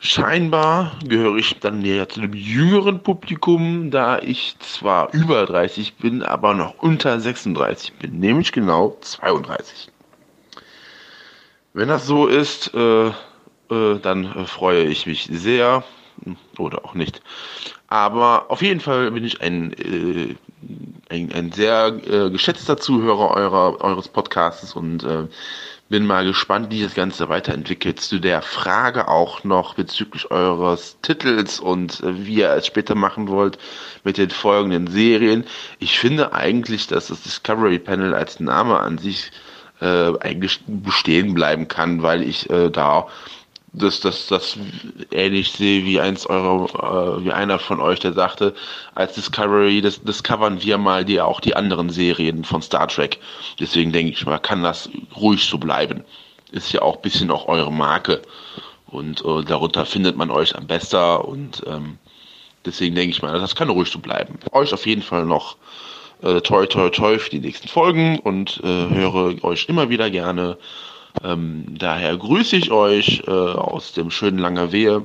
Scheinbar 0.00 0.92
gehöre 1.04 1.36
ich 1.36 1.58
dann 1.58 1.80
näher 1.80 2.08
zu 2.08 2.20
dem 2.20 2.32
jüngeren 2.32 3.02
Publikum, 3.02 3.90
da 3.90 4.20
ich 4.20 4.56
zwar 4.60 5.12
über 5.12 5.44
30 5.44 5.96
bin, 5.96 6.22
aber 6.22 6.54
noch 6.54 6.74
unter 6.78 7.18
36 7.18 7.94
bin, 7.94 8.20
nämlich 8.20 8.52
genau 8.52 8.96
32. 9.00 9.88
Wenn 11.72 11.88
das 11.88 12.06
so 12.06 12.28
ist, 12.28 12.72
äh, 12.74 13.08
äh, 13.08 13.98
dann 14.00 14.24
äh, 14.24 14.44
freue 14.44 14.84
ich 14.84 15.06
mich 15.06 15.28
sehr 15.32 15.82
oder 16.58 16.84
auch 16.84 16.94
nicht. 16.94 17.20
Aber 17.88 18.50
auf 18.50 18.62
jeden 18.62 18.80
Fall 18.80 19.10
bin 19.10 19.24
ich 19.24 19.40
ein, 19.40 19.72
äh, 19.72 20.34
ein, 21.08 21.32
ein 21.32 21.52
sehr 21.52 21.86
äh, 22.06 22.30
geschätzter 22.30 22.76
Zuhörer 22.76 23.30
eurer, 23.30 23.80
eures 23.80 24.08
Podcasts 24.08 24.74
und 24.74 25.02
äh, 25.04 25.26
bin 25.88 26.04
mal 26.06 26.24
gespannt, 26.24 26.70
wie 26.70 26.82
das 26.82 26.94
Ganze 26.94 27.28
weiterentwickelt. 27.28 28.00
Zu 28.00 28.18
der 28.18 28.42
Frage 28.42 29.08
auch 29.08 29.44
noch 29.44 29.74
bezüglich 29.74 30.30
eures 30.30 30.98
Titels 31.02 31.60
und 31.60 32.00
äh, 32.02 32.26
wie 32.26 32.40
ihr 32.40 32.50
es 32.50 32.66
später 32.66 32.94
machen 32.94 33.28
wollt 33.28 33.58
mit 34.04 34.18
den 34.18 34.30
folgenden 34.30 34.86
Serien. 34.86 35.44
Ich 35.78 35.98
finde 35.98 36.32
eigentlich, 36.32 36.86
dass 36.86 37.08
das 37.08 37.22
Discovery 37.22 37.78
Panel 37.78 38.14
als 38.14 38.40
Name 38.40 38.78
an 38.80 38.98
sich 38.98 39.30
äh, 39.80 40.12
eigentlich 40.20 40.60
bestehen 40.66 41.34
bleiben 41.34 41.68
kann, 41.68 42.02
weil 42.02 42.22
ich 42.22 42.50
äh, 42.50 42.70
da 42.70 43.06
das, 43.78 44.00
das, 44.00 44.26
das 44.26 44.58
ähnlich 45.10 45.52
sehe 45.52 45.84
wie 45.84 46.00
eins 46.00 46.26
eurer, 46.26 47.18
äh, 47.18 47.24
wie 47.24 47.32
einer 47.32 47.58
von 47.58 47.80
euch, 47.80 48.00
der 48.00 48.12
sagte, 48.12 48.54
als 48.94 49.14
Discovery, 49.14 49.80
das 49.80 50.02
discovern 50.02 50.62
wir 50.62 50.78
mal 50.78 51.04
die 51.04 51.20
auch 51.20 51.40
die 51.40 51.56
anderen 51.56 51.90
Serien 51.90 52.44
von 52.44 52.62
Star 52.62 52.88
Trek. 52.88 53.18
Deswegen 53.58 53.92
denke 53.92 54.12
ich 54.12 54.26
mal, 54.26 54.38
kann 54.38 54.62
das 54.62 54.90
ruhig 55.16 55.44
so 55.44 55.58
bleiben. 55.58 56.04
Ist 56.52 56.72
ja 56.72 56.82
auch 56.82 56.96
ein 56.96 57.02
bisschen 57.02 57.30
auch 57.30 57.48
eure 57.48 57.72
Marke. 57.72 58.22
Und 58.86 59.24
äh, 59.24 59.44
darunter 59.44 59.84
findet 59.86 60.16
man 60.16 60.30
euch 60.30 60.56
am 60.56 60.66
besten 60.66 60.96
und 60.96 61.62
ähm, 61.66 61.98
deswegen 62.64 62.94
denke 62.94 63.10
ich 63.10 63.22
mal, 63.22 63.38
das 63.38 63.54
kann 63.54 63.68
ruhig 63.68 63.90
so 63.90 63.98
bleiben. 63.98 64.38
Euch 64.52 64.72
auf 64.72 64.86
jeden 64.86 65.02
Fall 65.02 65.26
noch 65.26 65.56
äh, 66.22 66.40
toi 66.40 66.66
toi 66.66 66.88
toi 66.88 67.18
für 67.18 67.30
die 67.30 67.40
nächsten 67.40 67.68
Folgen 67.68 68.18
und 68.18 68.60
äh, 68.64 68.66
höre 68.66 69.44
euch 69.44 69.68
immer 69.68 69.90
wieder 69.90 70.10
gerne 70.10 70.56
ähm, 71.24 71.64
daher 71.78 72.16
grüße 72.16 72.56
ich 72.56 72.70
euch 72.70 73.22
äh, 73.26 73.30
aus 73.30 73.92
dem 73.92 74.10
schönen 74.10 74.38
Langerwehe. 74.38 75.02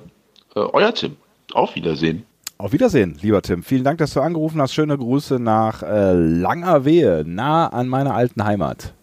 Äh, 0.55 0.59
euer 0.59 0.93
Tim. 0.93 1.17
Auf 1.53 1.75
Wiedersehen. 1.75 2.25
Auf 2.57 2.71
Wiedersehen, 2.71 3.17
lieber 3.21 3.41
Tim. 3.41 3.63
Vielen 3.63 3.83
Dank, 3.83 3.97
dass 3.97 4.13
du 4.13 4.21
angerufen 4.21 4.61
hast. 4.61 4.73
Schöne 4.73 4.97
Grüße 4.97 5.39
nach 5.39 5.83
äh, 5.83 6.13
Langerwehe, 6.13 7.23
nah 7.25 7.67
an 7.67 7.87
meiner 7.87 8.13
alten 8.13 8.43
Heimat. 8.43 8.93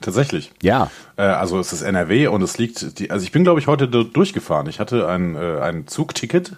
Tatsächlich. 0.00 0.52
Ja. 0.62 0.90
Äh, 1.16 1.22
also 1.22 1.58
es 1.58 1.72
ist 1.72 1.82
NRW 1.82 2.28
und 2.28 2.42
es 2.42 2.56
liegt, 2.58 2.98
die, 2.98 3.10
also 3.10 3.24
ich 3.24 3.32
bin 3.32 3.42
glaube 3.42 3.60
ich 3.60 3.66
heute 3.66 3.88
durchgefahren. 3.88 4.68
Ich 4.68 4.80
hatte 4.80 5.08
ein, 5.08 5.34
äh, 5.34 5.60
ein 5.60 5.86
Zugticket 5.86 6.52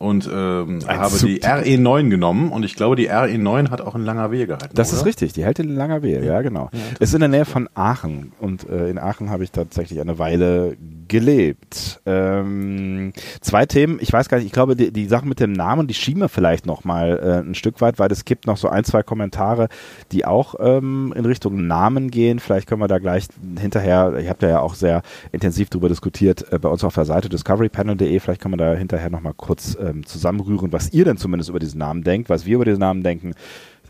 und 0.00 0.26
ähm, 0.32 0.80
habe 0.88 1.18
die 1.18 1.42
RE9 1.42 2.08
genommen 2.08 2.52
und 2.52 2.64
ich 2.64 2.74
glaube, 2.74 2.96
die 2.96 3.10
RE9 3.10 3.70
hat 3.70 3.82
auch 3.82 3.94
in 3.94 4.00
langer 4.00 4.30
Wehe 4.30 4.46
gehalten. 4.46 4.74
Das 4.74 4.88
oder? 4.88 5.00
ist 5.00 5.06
richtig, 5.06 5.34
die 5.34 5.44
hält 5.44 5.58
in 5.58 5.76
langer 5.76 6.02
Wehe, 6.02 6.24
ja, 6.24 6.40
genau. 6.40 6.70
Ja, 6.72 6.80
ist 7.00 7.12
in 7.12 7.20
der 7.20 7.28
Nähe 7.28 7.44
von 7.44 7.68
Aachen 7.74 8.32
und 8.40 8.66
äh, 8.66 8.88
in 8.88 8.98
Aachen 8.98 9.28
habe 9.28 9.44
ich 9.44 9.50
tatsächlich 9.50 10.00
eine 10.00 10.18
Weile 10.18 10.78
gelebt. 11.06 12.00
Ähm, 12.06 13.12
zwei 13.42 13.66
Themen, 13.66 13.98
ich 14.00 14.10
weiß 14.10 14.30
gar 14.30 14.38
nicht, 14.38 14.46
ich 14.46 14.52
glaube, 14.52 14.74
die, 14.74 14.90
die 14.90 15.04
Sache 15.04 15.26
mit 15.26 15.38
dem 15.38 15.52
Namen, 15.52 15.86
die 15.86 15.92
schieben 15.92 16.22
wir 16.22 16.30
vielleicht 16.30 16.64
noch 16.64 16.84
mal 16.84 17.18
äh, 17.22 17.46
ein 17.46 17.54
Stück 17.54 17.82
weit, 17.82 17.98
weil 17.98 18.10
es 18.10 18.24
gibt 18.24 18.46
noch 18.46 18.56
so 18.56 18.70
ein, 18.70 18.84
zwei 18.84 19.02
Kommentare, 19.02 19.68
die 20.12 20.24
auch 20.24 20.54
ähm, 20.60 21.12
in 21.14 21.26
Richtung 21.26 21.66
Namen 21.66 22.10
gehen. 22.10 22.38
Vielleicht 22.38 22.66
können 22.66 22.80
wir 22.80 22.88
da 22.88 22.98
gleich 22.98 23.26
hinterher, 23.58 24.14
ich 24.18 24.30
habe 24.30 24.46
ja 24.46 24.60
auch 24.60 24.74
sehr 24.74 25.02
intensiv 25.30 25.68
darüber 25.68 25.90
diskutiert, 25.90 26.50
äh, 26.50 26.58
bei 26.58 26.70
uns 26.70 26.84
auf 26.84 26.94
der 26.94 27.04
Seite 27.04 27.28
discoverypanel.de, 27.28 28.18
vielleicht 28.18 28.40
können 28.40 28.54
wir 28.54 28.64
da 28.64 28.72
hinterher 28.72 29.10
noch 29.10 29.20
mal 29.20 29.34
kurz 29.36 29.74
äh, 29.74 29.89
ähm, 29.90 30.06
zusammenrühren, 30.06 30.72
was 30.72 30.92
ihr 30.92 31.04
denn 31.04 31.16
zumindest 31.16 31.50
über 31.50 31.58
diesen 31.58 31.78
Namen 31.78 32.02
denkt, 32.02 32.30
was 32.30 32.46
wir 32.46 32.56
über 32.56 32.64
diesen 32.64 32.80
Namen 32.80 33.02
denken. 33.02 33.34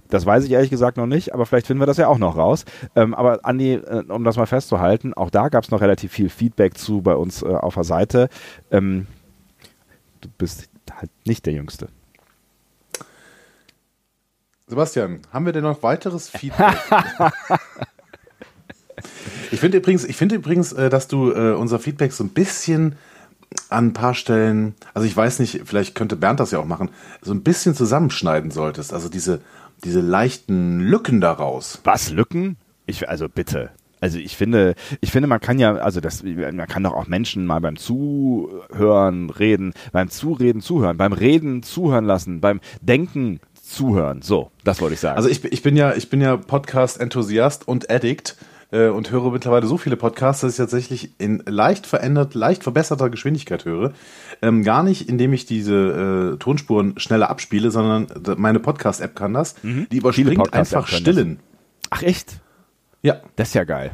Das 0.09 0.26
weiß 0.26 0.45
ich 0.45 0.50
ehrlich 0.50 0.71
gesagt 0.71 0.97
noch 0.97 1.07
nicht, 1.07 1.33
aber 1.35 1.47
vielleicht 1.47 1.69
finden 1.69 1.80
wir 1.80 1.87
das 1.87 1.97
ja 1.97 2.09
auch 2.09 2.19
noch 2.19 2.37
raus. 2.37 2.64
Ähm, 2.97 3.14
aber 3.14 3.40
Andi, 3.45 3.75
äh, 3.75 4.04
um 4.09 4.25
das 4.25 4.37
mal 4.37 4.47
festzuhalten, 4.47 5.14
auch 5.14 5.30
da 5.30 5.49
gab 5.49 5.62
es 5.64 5.71
noch 5.71 5.80
relativ 5.80 6.12
viel 6.12 6.28
Feedback 6.28 6.76
zu 6.76 7.00
bei 7.00 7.14
uns 7.14 7.42
äh, 7.42 7.47
auf 7.47 7.75
der 7.75 7.85
Seite. 7.85 8.28
Ähm, 8.73 9.07
du 10.21 10.28
bist 10.37 10.69
halt 10.92 11.11
nicht 11.25 11.47
der 11.47 11.52
Jüngste. 11.52 11.88
Sebastian, 14.66 15.21
haben 15.33 15.47
wir 15.47 15.52
denn 15.52 15.64
noch 15.64 15.83
weiteres 15.83 16.28
Feedback? 16.28 16.76
ich 19.50 19.61
finde 19.61 19.78
übrigens, 19.78 20.04
ich 20.04 20.16
finde 20.16 20.37
übrigens, 20.37 20.73
äh, 20.73 20.90
dass 20.90 21.09
du 21.09 21.33
äh, 21.33 21.54
unser 21.54 21.78
Feedback 21.78 22.12
so 22.12 22.25
ein 22.25 22.30
bisschen 22.30 22.97
an 23.69 23.88
ein 23.88 23.92
paar 23.92 24.14
Stellen, 24.14 24.75
also 24.95 25.07
ich 25.07 25.16
weiß 25.16 25.38
nicht, 25.40 25.62
vielleicht 25.64 25.95
könnte 25.95 26.16
Bernd 26.16 26.40
das 26.40 26.50
ja 26.50 26.59
auch 26.59 26.66
machen, 26.66 26.90
so 27.23 27.33
ein 27.33 27.42
bisschen 27.42 27.75
zusammenschneiden 27.75 28.50
solltest. 28.50 28.92
Also 28.92 29.09
diese, 29.09 29.40
diese 29.85 30.00
leichten 30.00 30.80
Lücken 30.80 31.21
daraus. 31.21 31.80
Was, 31.85 32.11
Lücken? 32.11 32.57
Ich, 32.87 33.09
also 33.09 33.28
bitte. 33.28 33.71
Also 34.00 34.19
ich 34.19 34.37
finde, 34.37 34.75
ich 35.00 35.12
finde, 35.12 35.28
man 35.28 35.40
kann 35.40 35.59
ja, 35.59 35.75
also 35.75 36.00
das, 36.00 36.23
man 36.23 36.66
kann 36.66 36.85
doch 36.85 36.95
auch 36.95 37.07
Menschen 37.07 37.45
mal 37.47 37.61
beim 37.61 37.76
Zuhören 37.76 39.28
reden, 39.30 39.75
beim 39.92 40.09
Zureden 40.09 40.62
zuhören, 40.62 40.97
beim 40.97 41.12
Reden 41.12 41.62
zuhören 41.62 42.07
lassen, 42.07 42.40
beim 42.40 42.61
Denken 42.80 43.40
zuhören. 43.62 44.23
So, 44.23 44.50
das 44.64 44.80
wollte 44.80 44.95
ich 44.95 45.00
sagen. 45.00 45.16
Also 45.16 45.28
ich, 45.28 45.45
ich 45.45 45.62
bin 45.62 45.76
ja, 45.76 45.95
ich 45.95 46.09
bin 46.09 46.21
ja 46.21 46.37
Podcast-Enthusiast 46.37 47.69
und 47.69 47.90
Addict 47.90 48.37
äh, 48.70 48.88
und 48.88 49.10
höre 49.10 49.30
mittlerweile 49.30 49.66
so 49.66 49.76
viele 49.76 49.96
Podcasts, 49.96 50.42
dass 50.42 50.52
ich 50.52 50.58
tatsächlich 50.58 51.12
in 51.18 51.42
leicht 51.46 51.86
verändert, 51.86 52.34
leicht 52.34 52.62
verbesserter 52.62 53.10
Geschwindigkeit 53.10 53.64
höre. 53.64 53.92
Ähm, 54.42 54.62
gar 54.62 54.82
nicht, 54.82 55.08
indem 55.08 55.32
ich 55.32 55.46
diese 55.46 56.34
äh, 56.34 56.36
Tonspuren 56.38 56.98
schneller 56.98 57.30
abspiele, 57.30 57.70
sondern 57.70 58.06
meine 58.38 58.60
Podcast-App 58.60 59.14
kann 59.16 59.34
das. 59.34 59.54
Mhm. 59.62 59.86
Die 59.90 59.98
überspringt 59.98 60.52
einfach 60.52 60.86
Stillen. 60.86 61.40
Ach 61.90 62.02
echt? 62.02 62.40
Ja. 63.02 63.20
Das 63.36 63.48
ist 63.48 63.54
ja 63.54 63.64
geil. 63.64 63.92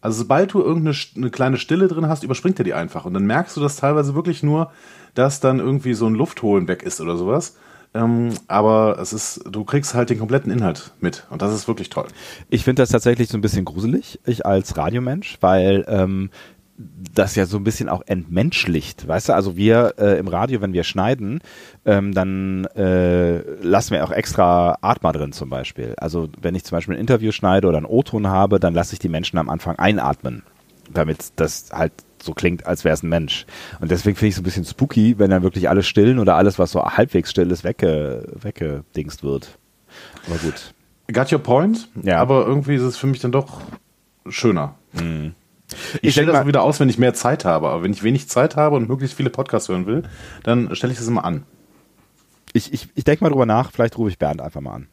Also 0.00 0.18
sobald 0.18 0.52
du 0.52 0.60
irgendeine 0.60 0.94
eine 1.16 1.30
kleine 1.30 1.56
Stille 1.56 1.88
drin 1.88 2.08
hast, 2.08 2.24
überspringt 2.24 2.58
er 2.58 2.64
die 2.64 2.74
einfach. 2.74 3.06
Und 3.06 3.14
dann 3.14 3.24
merkst 3.24 3.56
du 3.56 3.60
das 3.62 3.76
teilweise 3.76 4.14
wirklich 4.14 4.42
nur, 4.42 4.70
dass 5.14 5.40
dann 5.40 5.60
irgendwie 5.60 5.94
so 5.94 6.06
ein 6.06 6.14
Luftholen 6.14 6.68
weg 6.68 6.82
ist 6.82 7.00
oder 7.00 7.16
sowas. 7.16 7.56
Ähm, 7.94 8.30
aber 8.48 8.98
es 9.00 9.12
ist, 9.12 9.44
du 9.48 9.64
kriegst 9.64 9.94
halt 9.94 10.10
den 10.10 10.18
kompletten 10.18 10.50
Inhalt 10.50 10.92
mit 11.00 11.26
und 11.30 11.42
das 11.42 11.54
ist 11.54 11.68
wirklich 11.68 11.90
toll. 11.90 12.08
Ich 12.50 12.64
finde 12.64 12.82
das 12.82 12.90
tatsächlich 12.90 13.28
so 13.28 13.38
ein 13.38 13.40
bisschen 13.40 13.64
gruselig, 13.64 14.18
ich 14.26 14.44
als 14.44 14.76
Radiomensch, 14.76 15.38
weil 15.40 15.84
ähm, 15.86 16.30
das 16.76 17.36
ja 17.36 17.46
so 17.46 17.56
ein 17.56 17.64
bisschen 17.64 17.88
auch 17.88 18.02
entmenschlicht, 18.06 19.06
weißt 19.06 19.28
du? 19.28 19.34
Also 19.34 19.56
wir 19.56 19.94
äh, 19.98 20.18
im 20.18 20.26
Radio, 20.26 20.60
wenn 20.60 20.72
wir 20.72 20.82
schneiden, 20.82 21.40
ähm, 21.84 22.12
dann 22.12 22.64
äh, 22.74 23.38
lassen 23.62 23.92
wir 23.92 24.04
auch 24.04 24.10
extra 24.10 24.78
Atmer 24.80 25.12
drin 25.12 25.32
zum 25.32 25.50
Beispiel. 25.50 25.94
Also 25.96 26.28
wenn 26.40 26.56
ich 26.56 26.64
zum 26.64 26.76
Beispiel 26.76 26.96
ein 26.96 27.00
Interview 27.00 27.30
schneide 27.30 27.68
oder 27.68 27.76
einen 27.76 27.86
O-Ton 27.86 28.26
habe, 28.26 28.58
dann 28.58 28.74
lasse 28.74 28.94
ich 28.94 28.98
die 28.98 29.08
Menschen 29.08 29.38
am 29.38 29.48
Anfang 29.48 29.76
einatmen, 29.76 30.42
damit 30.92 31.32
das 31.36 31.68
halt 31.72 31.92
so 32.24 32.32
klingt, 32.32 32.66
als 32.66 32.84
wäre 32.84 32.94
es 32.94 33.02
ein 33.02 33.08
Mensch. 33.08 33.46
Und 33.80 33.90
deswegen 33.90 34.16
finde 34.16 34.28
ich 34.28 34.34
es 34.34 34.40
ein 34.40 34.44
bisschen 34.44 34.64
spooky, 34.64 35.18
wenn 35.18 35.30
dann 35.30 35.42
wirklich 35.42 35.68
alles 35.68 35.86
stillen 35.86 36.18
oder 36.18 36.36
alles, 36.36 36.58
was 36.58 36.72
so 36.72 36.82
halbwegs 36.84 37.30
still 37.30 37.50
ist, 37.50 37.64
wegge, 37.64 38.26
weggedingst 38.40 39.22
wird. 39.22 39.58
Aber 40.26 40.38
gut. 40.38 40.74
Got 41.12 41.32
your 41.32 41.38
point, 41.40 41.88
Ja. 42.02 42.18
aber 42.20 42.46
irgendwie 42.46 42.74
ist 42.76 42.82
es 42.82 42.96
für 42.96 43.06
mich 43.06 43.20
dann 43.20 43.32
doch 43.32 43.60
schöner. 44.28 44.74
Mhm. 44.92 45.34
Ich, 45.96 46.02
Ich 46.02 46.12
stelle 46.12 46.28
das 46.28 46.36
mal- 46.36 46.46
wieder 46.46 46.62
aus, 46.62 46.78
wenn 46.80 46.88
ich 46.88 46.98
mehr 46.98 47.14
Zeit 47.14 47.44
habe. 47.44 47.68
Aber 47.68 47.82
wenn 47.82 47.92
ich 47.92 48.02
wenig 48.02 48.28
Zeit 48.28 48.56
habe 48.56 48.76
und 48.76 48.88
möglichst 48.88 49.16
viele 49.16 49.30
Podcasts 49.30 49.68
hören 49.68 49.86
will, 49.86 50.02
dann 50.42 50.74
stelle 50.74 50.92
ich 50.92 50.98
das 50.98 51.08
immer 51.08 51.24
an. 51.24 51.44
Ich, 52.52 52.72
ich, 52.72 52.88
ich 52.94 53.04
denke 53.04 53.24
mal 53.24 53.30
drüber 53.30 53.46
nach, 53.46 53.72
vielleicht 53.72 53.98
rufe 53.98 54.10
ich 54.10 54.18
Bernd 54.18 54.40
einfach 54.40 54.60
mal 54.60 54.74
an. 54.74 54.86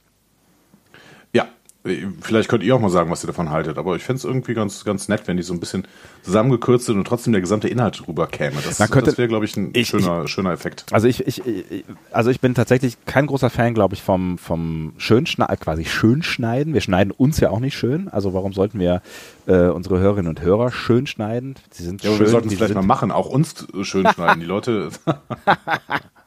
Vielleicht 1.83 2.47
könnt 2.47 2.61
ihr 2.63 2.75
auch 2.75 2.79
mal 2.79 2.89
sagen, 2.91 3.09
was 3.09 3.23
ihr 3.23 3.27
davon 3.27 3.49
haltet. 3.49 3.79
Aber 3.79 3.95
ich 3.95 4.03
fände 4.03 4.17
es 4.19 4.23
irgendwie 4.23 4.53
ganz, 4.53 4.85
ganz 4.85 5.07
nett, 5.07 5.23
wenn 5.25 5.37
die 5.37 5.41
so 5.41 5.51
ein 5.53 5.59
bisschen 5.59 5.87
zusammengekürzt 6.21 6.85
sind 6.85 6.97
und 6.99 7.05
trotzdem 7.07 7.33
der 7.33 7.41
gesamte 7.41 7.67
Inhalt 7.67 8.07
rüber 8.07 8.27
käme. 8.27 8.57
Das, 8.63 8.77
das 8.77 9.17
wäre, 9.17 9.27
glaube 9.27 9.45
ich, 9.45 9.57
ein 9.57 9.71
Ich- 9.73 9.87
schöner, 9.87 10.27
schöner 10.27 10.51
Effekt. 10.51 10.85
Also 10.91 11.07
ich, 11.07 11.25
ich, 11.25 11.43
ich, 11.43 11.83
also 12.11 12.29
ich 12.29 12.39
bin 12.39 12.53
tatsächlich 12.53 12.97
kein 13.07 13.25
großer 13.25 13.49
Fan, 13.49 13.73
glaube 13.73 13.95
ich, 13.95 14.03
vom, 14.03 14.37
vom 14.37 14.93
Schönschneiden, 14.97 15.59
quasi 15.59 15.85
Schönschneiden. 15.85 16.75
Wir 16.75 16.81
schneiden 16.81 17.09
uns 17.11 17.39
ja 17.39 17.49
auch 17.49 17.59
nicht 17.59 17.75
schön. 17.75 18.09
Also 18.09 18.35
warum 18.35 18.53
sollten 18.53 18.77
wir 18.79 19.01
äh, 19.47 19.65
unsere 19.69 19.97
Hörerinnen 19.97 20.29
und 20.29 20.41
Hörer 20.41 20.71
schön 20.71 21.07
schneiden? 21.07 21.55
Sie 21.71 21.83
sind 21.83 22.03
Ja, 22.03 22.11
schön. 22.11 22.19
wir 22.19 22.27
sollten 22.27 22.49
es 22.49 22.53
vielleicht 22.53 22.75
mal 22.75 22.83
machen, 22.83 23.11
auch 23.11 23.27
uns 23.27 23.65
schön 23.81 24.05
schneiden. 24.07 24.39
Die 24.39 24.45
Leute. 24.45 24.89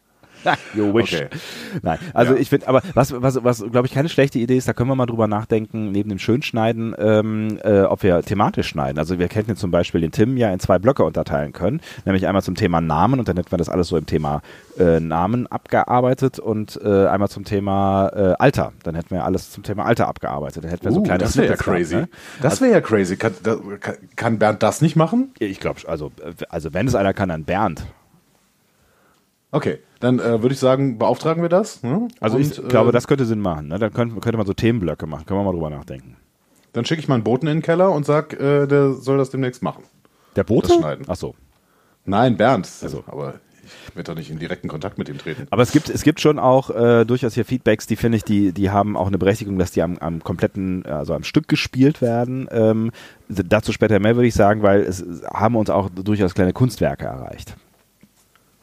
You 0.75 0.93
wish. 0.95 1.15
Okay. 1.15 1.29
Nein, 1.83 1.99
also 2.13 2.35
Ja. 2.35 2.41
ich 2.41 2.49
finde, 2.49 2.69
aber 2.69 2.83
was, 2.95 3.13
was, 3.23 3.43
was 3.45 3.65
glaube 3.71 3.87
ich 3.87 3.93
keine 3.95 4.09
schlechte 4.09 4.39
Idee 4.39 4.57
ist, 4.57 4.69
da 4.69 4.73
können 4.73 4.89
wir 4.91 4.95
mal 4.97 5.07
drüber 5.07 5.27
nachdenken, 5.29 5.91
neben 5.93 6.09
dem 6.09 6.19
Schönschneiden, 6.19 6.95
ähm, 6.99 7.59
äh, 7.63 7.83
ob 7.83 8.03
wir 8.03 8.23
thematisch 8.23 8.69
schneiden. 8.69 8.99
Also 8.99 9.19
wir 9.19 9.27
hätten 9.29 9.51
jetzt 9.51 9.61
zum 9.61 9.71
Beispiel 9.71 10.01
den 10.01 10.13
Tim 10.13 10.37
ja 10.37 10.53
in 10.53 10.61
zwei 10.61 10.79
Blöcke 10.79 11.05
unterteilen 11.05 11.53
können, 11.53 11.81
nämlich 12.05 12.27
einmal 12.27 12.43
zum 12.43 12.55
Thema 12.55 12.81
Namen 12.81 13.19
und 13.21 13.29
dann 13.29 13.37
hätten 13.37 13.51
wir 13.51 13.59
das 13.59 13.69
alles 13.69 13.89
so 13.89 13.97
im 13.97 14.07
Thema 14.07 14.43
äh, 14.79 15.01
Namen 15.01 15.47
abgearbeitet 15.47 16.39
und 16.39 16.81
äh, 16.85 17.07
einmal 17.07 17.29
zum 17.29 17.45
Thema 17.45 18.09
äh, 18.15 18.35
Alter. 18.39 18.73
Dann 18.83 18.95
hätten 18.95 19.11
wir 19.15 19.25
alles 19.25 19.51
zum 19.51 19.63
Thema 19.63 19.85
Alter 19.85 20.09
abgearbeitet. 20.09 20.65
Dann 20.65 20.71
hätten 20.71 20.85
wir 20.85 20.93
so 20.93 21.01
Uh, 21.01 21.03
kleine 21.05 21.19
das 21.19 21.37
wäre 21.37 21.47
ja 21.49 21.57
Snippets 21.57 21.65
gehabt, 21.65 21.79
crazy. 21.79 21.97
ne? 21.97 22.09
Das 22.43 22.61
wäre 22.61 22.73
ja 22.73 22.81
crazy. 22.81 23.17
Kann, 23.17 23.33
da, 23.43 23.57
kann- 24.17 24.39
Bernd 24.39 24.63
das 24.63 24.81
nicht 24.81 24.97
machen? 24.97 25.33
Ich 25.39 25.61
glaube, 25.61 25.81
also, 25.87 26.11
also 26.49 26.73
wenn 26.75 26.87
es 26.89 26.95
einer 26.95 27.13
kann, 27.15 27.29
dann 27.29 27.45
Bernd. 27.45 27.85
Okay, 29.55 29.79
dann 30.01 30.19
äh, 30.19 30.43
würde 30.43 30.53
ich 30.53 30.59
sagen, 30.59 30.99
beauftragen 30.99 31.41
wir 31.41 31.49
das. 31.49 31.85
Ne? 31.85 32.09
Also 32.19 32.39
ich 32.39 32.59
Und, 32.59 32.69
glaube, 32.71 32.91
äh, 32.91 32.93
das 32.93 33.07
könnte 33.07 33.25
Sinn 33.25 33.39
machen. 33.39 33.69
Ne? 33.69 33.79
Dann 33.79 33.93
könnte, 33.93 34.19
könnte 34.19 34.37
man 34.37 34.47
so 34.47 34.53
Themenblöcke 34.53 35.07
machen. 35.07 35.27
Können 35.27 35.39
wir 35.39 35.45
mal 35.45 35.53
drüber 35.53 35.71
nachdenken. 35.71 36.17
Dann 36.73 36.85
schicke 36.85 37.01
ich 37.01 37.07
mal 37.07 37.15
einen 37.15 37.23
Boten 37.23 37.47
in 37.47 37.59
den 37.59 37.63
Keller 37.63 37.93
und 37.93 38.05
sag, 38.05 38.33
äh, 38.33 38.67
der 38.67 38.95
soll 38.95 39.17
das 39.17 39.31
demnächst 39.31 39.63
machen. 39.63 39.85
Der 40.35 40.43
Bote? 40.43 40.69
Das 40.69 40.77
Schneiden. 40.79 41.05
Ach 41.09 41.15
so. 41.15 41.37
Nein, 42.05 42.37
Bernd. 42.37 42.69
Also. 42.83 43.05
Aber 43.07 43.35
ich 43.63 43.95
werde 43.95 44.11
doch 44.11 44.19
nicht 44.19 44.29
in 44.29 44.41
direkten 44.41 44.67
Kontakt 44.67 44.99
mit 44.99 45.09
ihm 45.09 45.19
treten. 45.19 45.47
Aber 45.51 45.63
es 45.63 45.71
gibt, 45.71 45.89
es 45.89 46.03
gibt 46.03 46.21
schon 46.21 46.41
auch 46.41 46.71
äh, 46.71 47.05
durchaus 47.05 47.35
hier 47.35 47.45
Feedbacks, 47.45 47.87
die 47.87 47.95
finde 47.95 48.17
ich, 48.17 48.25
die, 48.25 48.53
die 48.53 48.71
haben 48.71 48.97
auch 48.97 49.07
eine 49.07 49.19
Berechtigung, 49.19 49.57
dass 49.57 49.71
die 49.71 49.83
am, 49.83 49.99
am 49.99 50.25
kompletten, 50.25 50.85
also 50.85 51.15
am 51.15 51.23
Stück 51.23 51.47
gespielt 51.47 52.03
werden. 52.03 52.49
Ähm, 52.51 52.91
dazu 53.29 53.73
später 53.73 54.01
mehr 54.01 54.17
würde 54.17 54.27
ich 54.27 54.35
sagen, 54.35 54.63
weil 54.63 54.81
es 54.81 55.05
haben 55.33 55.55
uns 55.55 55.71
auch 55.71 55.91
durchaus 55.91 56.35
kleine 56.35 56.53
Kunstwerke 56.53 57.05
erreicht. 57.05 57.57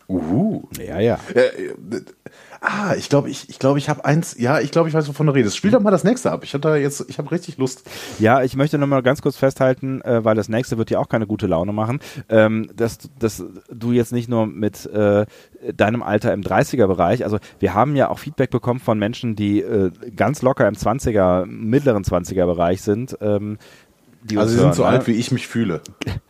Uhu. 0.07 0.63
Ja, 0.85 0.99
ja. 0.99 1.19
Äh, 1.33 1.39
äh, 1.39 1.75
ah, 2.61 2.95
ich 2.97 3.09
glaube, 3.09 3.29
ich, 3.29 3.49
ich, 3.49 3.59
glaub, 3.59 3.77
ich 3.77 3.89
habe 3.89 4.03
eins. 4.05 4.35
Ja, 4.37 4.59
ich 4.59 4.71
glaube, 4.71 4.89
ich 4.89 4.95
weiß, 4.95 5.07
wovon 5.07 5.27
du 5.27 5.33
redest. 5.33 5.55
Spiel 5.57 5.71
doch 5.71 5.79
mal 5.81 5.91
das 5.91 6.03
nächste 6.03 6.31
ab. 6.31 6.43
Ich 6.43 6.53
habe 6.53 6.61
da 6.61 6.75
jetzt, 6.75 7.05
ich 7.09 7.17
habe 7.17 7.31
richtig 7.31 7.57
Lust. 7.57 7.83
Ja, 8.19 8.43
ich 8.43 8.55
möchte 8.55 8.77
nochmal 8.77 9.03
ganz 9.03 9.21
kurz 9.21 9.37
festhalten, 9.37 10.01
äh, 10.01 10.23
weil 10.25 10.35
das 10.35 10.49
nächste 10.49 10.77
wird 10.77 10.89
dir 10.89 10.99
auch 10.99 11.09
keine 11.09 11.27
gute 11.27 11.47
Laune 11.47 11.71
machen, 11.73 11.99
ähm, 12.29 12.69
dass, 12.75 12.97
dass 13.19 13.43
du 13.71 13.91
jetzt 13.91 14.11
nicht 14.11 14.29
nur 14.29 14.47
mit 14.47 14.85
äh, 14.87 15.25
deinem 15.75 16.03
Alter 16.03 16.33
im 16.33 16.41
30er-Bereich, 16.41 17.23
also 17.23 17.37
wir 17.59 17.73
haben 17.73 17.95
ja 17.95 18.09
auch 18.09 18.19
Feedback 18.19 18.49
bekommen 18.49 18.79
von 18.79 18.99
Menschen, 18.99 19.35
die 19.35 19.61
äh, 19.61 19.91
ganz 20.15 20.41
locker 20.41 20.67
im 20.67 20.75
20er, 20.75 21.45
mittleren 21.45 22.03
20er-Bereich 22.03 22.81
sind. 22.81 23.17
Ähm, 23.21 23.57
Also 24.35 24.49
sie 24.49 24.55
sind 24.55 24.63
hören, 24.65 24.73
so 24.73 24.83
ne? 24.83 24.89
alt, 24.89 25.07
wie 25.07 25.13
ich 25.13 25.31
mich 25.31 25.47
fühle. 25.47 25.81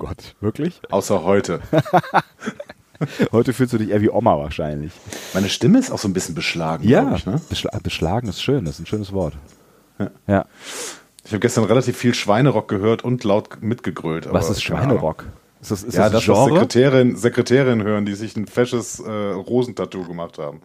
Oh 0.00 0.04
Gott, 0.04 0.36
wirklich? 0.40 0.80
Außer 0.90 1.24
heute. 1.24 1.60
Heute 3.32 3.52
fühlst 3.52 3.72
du 3.72 3.78
dich 3.78 3.90
eher 3.90 4.00
wie 4.00 4.10
Oma 4.10 4.38
wahrscheinlich. 4.38 4.92
Meine 5.34 5.48
Stimme 5.48 5.78
ist 5.78 5.90
auch 5.90 5.98
so 5.98 6.08
ein 6.08 6.12
bisschen 6.12 6.34
beschlagen, 6.34 6.86
Ja, 6.86 7.14
ich. 7.14 7.26
Ne? 7.26 7.40
beschla 7.48 7.78
beschlagen 7.82 8.28
ist 8.28 8.42
schön, 8.42 8.64
das 8.64 8.74
ist 8.74 8.80
ein 8.80 8.86
schönes 8.86 9.12
Wort. 9.12 9.34
Ja. 9.98 10.10
ja. 10.26 10.44
Ich 11.24 11.32
habe 11.32 11.40
gestern 11.40 11.64
relativ 11.64 11.96
viel 11.96 12.14
Schweinerock 12.14 12.68
gehört 12.68 13.04
und 13.04 13.22
laut 13.24 13.60
mitgegrölt. 13.62 14.28
Was 14.32 14.48
ist. 14.50 14.62
Schweinerock? 14.62 15.26
Ist 15.60 15.70
das, 15.70 15.82
ist 15.82 15.94
Ja, 15.94 16.04
das 16.04 16.12
das, 16.12 16.24
Genre? 16.24 16.54
Sekretärin, 16.54 17.16
Sekretärin 17.16 17.82
hören, 17.82 18.06
die 18.06 18.14
sich 18.14 18.36
ein 18.36 18.46
fesches 18.46 19.00
äh, 19.00 19.10
Rosentattoo 19.10 20.04
gemacht 20.04 20.38
haben. 20.38 20.60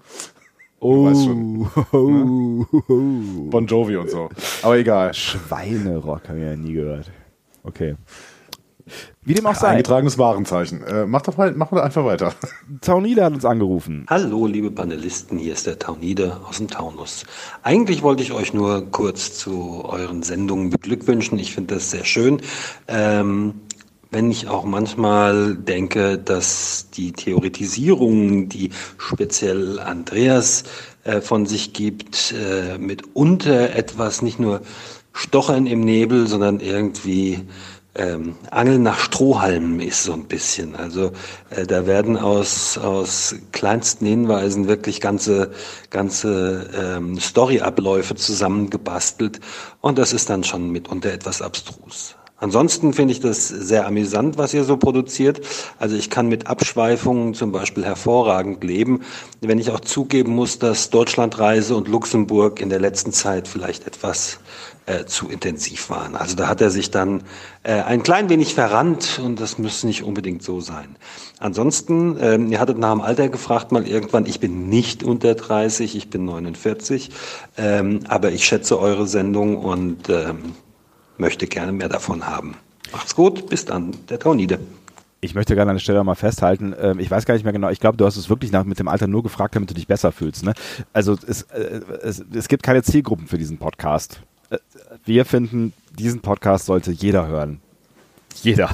Oh, 0.80 1.10
schon. 1.14 1.70
oh, 1.92 2.66
oh. 2.90 3.50
Bon 3.50 3.66
Jovi 3.66 3.96
und 3.98 4.10
so. 4.10 4.30
Aber 4.62 4.78
egal. 4.78 5.14
Schweinerock 5.14 6.30
habe 6.30 6.40
ich 6.40 6.46
ja 6.46 6.56
nie 6.56 6.74
gehört. 6.74 7.10
Okay. 7.64 7.96
Wie 9.24 9.34
dem 9.34 9.46
auch 9.46 9.56
sei, 9.56 9.70
Eingetragenes 9.70 10.18
Warenzeichen. 10.18 10.84
Äh, 10.84 11.06
mach 11.06 11.22
doch 11.22 11.38
mal, 11.38 11.54
mach 11.56 11.72
mal 11.72 11.82
einfach 11.82 12.06
weiter. 12.06 12.34
Taunida 12.82 13.26
hat 13.26 13.34
uns 13.34 13.46
angerufen. 13.46 14.06
Hallo, 14.10 14.48
liebe 14.48 14.72
Panelisten, 14.72 15.38
hier 15.38 15.54
ist 15.54 15.66
der 15.66 15.80
Taunide 15.80 16.42
aus 16.48 16.58
dem 16.58 16.68
Taunus. 16.68 17.26
Eigentlich 17.62 18.02
wollte 18.02 18.24
ich 18.24 18.34
euch 18.34 18.54
nur 18.54 18.92
kurz 18.92 19.38
zu 19.38 19.86
euren 19.86 20.24
Sendungen 20.24 20.70
beglückwünschen. 20.70 21.40
Ich 21.40 21.54
finde 21.54 21.76
das 21.76 21.92
sehr 21.92 22.04
schön. 22.04 22.42
Ähm, 22.88 23.54
wenn 24.12 24.30
ich 24.30 24.48
auch 24.48 24.64
manchmal 24.64 25.56
denke, 25.56 26.20
dass 26.20 26.90
die 26.92 27.14
Theoretisierungen, 27.14 28.48
die 28.48 28.70
speziell 28.98 29.80
Andreas 29.80 30.66
äh, 31.04 31.20
von 31.20 31.46
sich 31.46 31.74
gibt, 31.74 32.34
äh, 32.34 32.78
mitunter 32.78 33.76
etwas 33.76 34.22
nicht 34.22 34.40
nur 34.40 34.62
Stochern 35.14 35.68
im 35.68 35.80
Nebel, 35.82 36.28
sondern 36.28 36.60
irgendwie 36.60 37.42
ähm, 37.96 38.36
Angeln 38.50 38.82
nach 38.84 39.00
Strohhalmen 39.00 39.80
ist 39.80 40.04
so 40.04 40.14
ein 40.14 40.26
bisschen. 40.26 40.76
Also 40.76 41.12
äh, 41.52 41.66
da 41.66 41.86
werden 41.86 42.18
aus, 42.18 42.78
aus 42.78 43.36
kleinsten 43.52 44.06
Hinweisen 44.06 44.68
wirklich 44.68 45.00
ganze, 45.00 45.52
ganze 45.90 46.70
ähm, 46.76 47.20
Storyabläufe 47.20 48.16
zusammengebastelt 48.16 49.40
und 49.82 50.00
das 50.00 50.14
ist 50.14 50.30
dann 50.30 50.44
schon 50.44 50.72
mitunter 50.72 51.12
etwas 51.12 51.42
abstrus. 51.42 52.16
Ansonsten 52.44 52.92
finde 52.92 53.14
ich 53.14 53.22
das 53.22 53.48
sehr 53.48 53.88
amüsant, 53.88 54.38
was 54.38 54.54
ihr 54.54 54.66
so 54.66 54.76
produziert. 54.76 55.40
Also 55.80 55.96
ich 55.96 56.10
kann 56.10 56.28
mit 56.28 56.48
Abschweifungen 56.48 57.34
zum 57.36 57.54
Beispiel 57.54 57.86
hervorragend 57.86 58.66
leben, 58.66 59.04
wenn 59.40 59.60
ich 59.60 59.72
auch 59.72 59.80
zugeben 59.80 60.34
muss, 60.34 60.60
dass 60.60 60.90
Deutschlandreise 60.90 61.74
und 61.74 61.88
Luxemburg 61.88 62.60
in 62.60 62.68
der 62.68 62.82
letzten 62.82 63.14
Zeit 63.14 63.48
vielleicht 63.48 63.88
etwas 63.88 64.40
äh, 64.86 65.06
zu 65.06 65.30
intensiv 65.30 65.90
waren. 65.90 66.16
Also 66.16 66.36
da 66.36 66.48
hat 66.48 66.62
er 66.62 66.70
sich 66.70 66.92
dann 66.92 67.24
äh, 67.64 67.74
ein 67.74 68.04
klein 68.04 68.30
wenig 68.30 68.54
verrannt 68.54 69.22
und 69.24 69.40
das 69.40 69.58
müsste 69.58 69.88
nicht 69.88 70.04
unbedingt 70.04 70.44
so 70.44 70.60
sein. 70.60 70.98
Ansonsten, 71.40 72.18
ähm, 72.20 72.52
ihr 72.52 72.60
hattet 72.60 72.78
nach 72.78 72.92
dem 72.92 73.02
Alter 73.02 73.30
gefragt 73.30 73.72
mal 73.72 73.88
irgendwann, 73.88 74.26
ich 74.26 74.40
bin 74.40 74.68
nicht 74.70 75.04
unter 75.04 75.36
30, 75.36 75.96
ich 75.96 76.10
bin 76.10 76.26
49, 76.26 77.12
ähm, 77.58 78.02
aber 78.08 78.32
ich 78.32 78.46
schätze 78.46 78.80
eure 78.80 79.08
Sendung 79.08 79.58
und 79.58 80.10
ähm, 80.10 80.54
möchte 81.18 81.48
gerne 81.48 81.72
mehr 81.72 81.90
davon 81.90 82.28
haben. 82.28 82.56
Macht's 82.92 83.16
gut, 83.16 83.50
bis 83.50 83.66
dann, 83.66 83.92
der 84.10 84.20
Taunide. 84.20 84.60
Ich 85.22 85.36
möchte 85.36 85.56
gerne 85.56 85.72
an 85.72 85.78
der 85.78 85.82
Stelle 85.82 86.04
mal 86.04 86.16
festhalten, 86.16 86.76
ähm, 86.78 87.00
ich 87.00 87.10
weiß 87.10 87.26
gar 87.26 87.36
nicht 87.36 87.46
mehr 87.46 87.54
genau, 87.54 87.70
ich 87.70 87.80
glaube, 87.80 87.96
du 87.96 88.06
hast 88.06 88.18
es 88.18 88.30
wirklich 88.30 88.52
nach, 88.52 88.66
mit 88.66 88.80
dem 88.80 88.90
Alter 88.90 89.08
nur 89.08 89.24
gefragt, 89.24 89.56
damit 89.56 89.70
du 89.70 89.74
dich 89.74 89.88
besser 89.88 90.12
fühlst. 90.12 90.44
Ne? 90.44 90.54
Also 90.92 91.16
es, 91.26 91.44
äh, 91.44 91.80
es, 92.02 92.24
es 92.34 92.50
gibt 92.50 92.64
keine 92.64 92.84
Zielgruppen 92.84 93.28
für 93.28 93.38
diesen 93.38 93.58
Podcast. 93.58 94.22
Wir 95.06 95.26
finden, 95.26 95.74
diesen 95.98 96.22
Podcast 96.22 96.66
sollte 96.66 96.92
jeder 96.92 97.28
hören. 97.28 97.62
Jeder. 98.42 98.70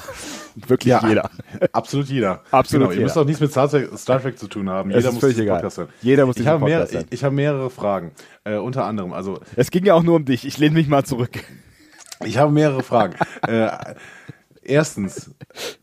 Wirklich 0.67 0.95
jeder. 1.01 1.29
Absolut 1.71 2.07
jeder. 2.07 2.41
Absolut 2.51 2.71
genau, 2.71 2.91
Ihr 2.91 2.95
jeder. 2.95 3.03
müsst 3.03 3.17
auch 3.17 3.25
nichts 3.25 3.39
mit 3.39 3.51
Star 3.51 3.69
Trek, 3.69 3.89
Star 3.97 4.21
Trek 4.21 4.37
zu 4.37 4.47
tun 4.47 4.69
haben. 4.69 4.91
Jeder 4.91 5.11
muss. 5.11 5.21
Podcast 5.21 5.77
hören. 5.77 5.89
Jeder 6.01 6.25
muss 6.25 6.35
ich 6.35 6.41
diesen 6.41 6.51
habe 6.51 6.65
mehr, 6.65 6.79
Podcast 6.79 6.93
hören. 6.95 7.05
ich, 7.09 7.13
ich 7.13 7.23
habe 7.23 7.35
mehrere 7.35 7.69
Fragen. 7.69 8.11
Äh, 8.43 8.55
unter 8.55 8.85
anderem, 8.85 9.13
also 9.13 9.39
Es 9.55 9.71
ging 9.71 9.85
ja 9.85 9.93
auch 9.93 10.03
nur 10.03 10.15
um 10.15 10.25
dich. 10.25 10.45
Ich 10.45 10.57
lehne 10.57 10.75
mich 10.75 10.87
mal 10.87 11.05
zurück. 11.05 11.43
ich 12.25 12.37
habe 12.37 12.51
mehrere 12.51 12.83
Fragen. 12.83 13.15
äh, 13.47 13.69
erstens, 14.61 15.31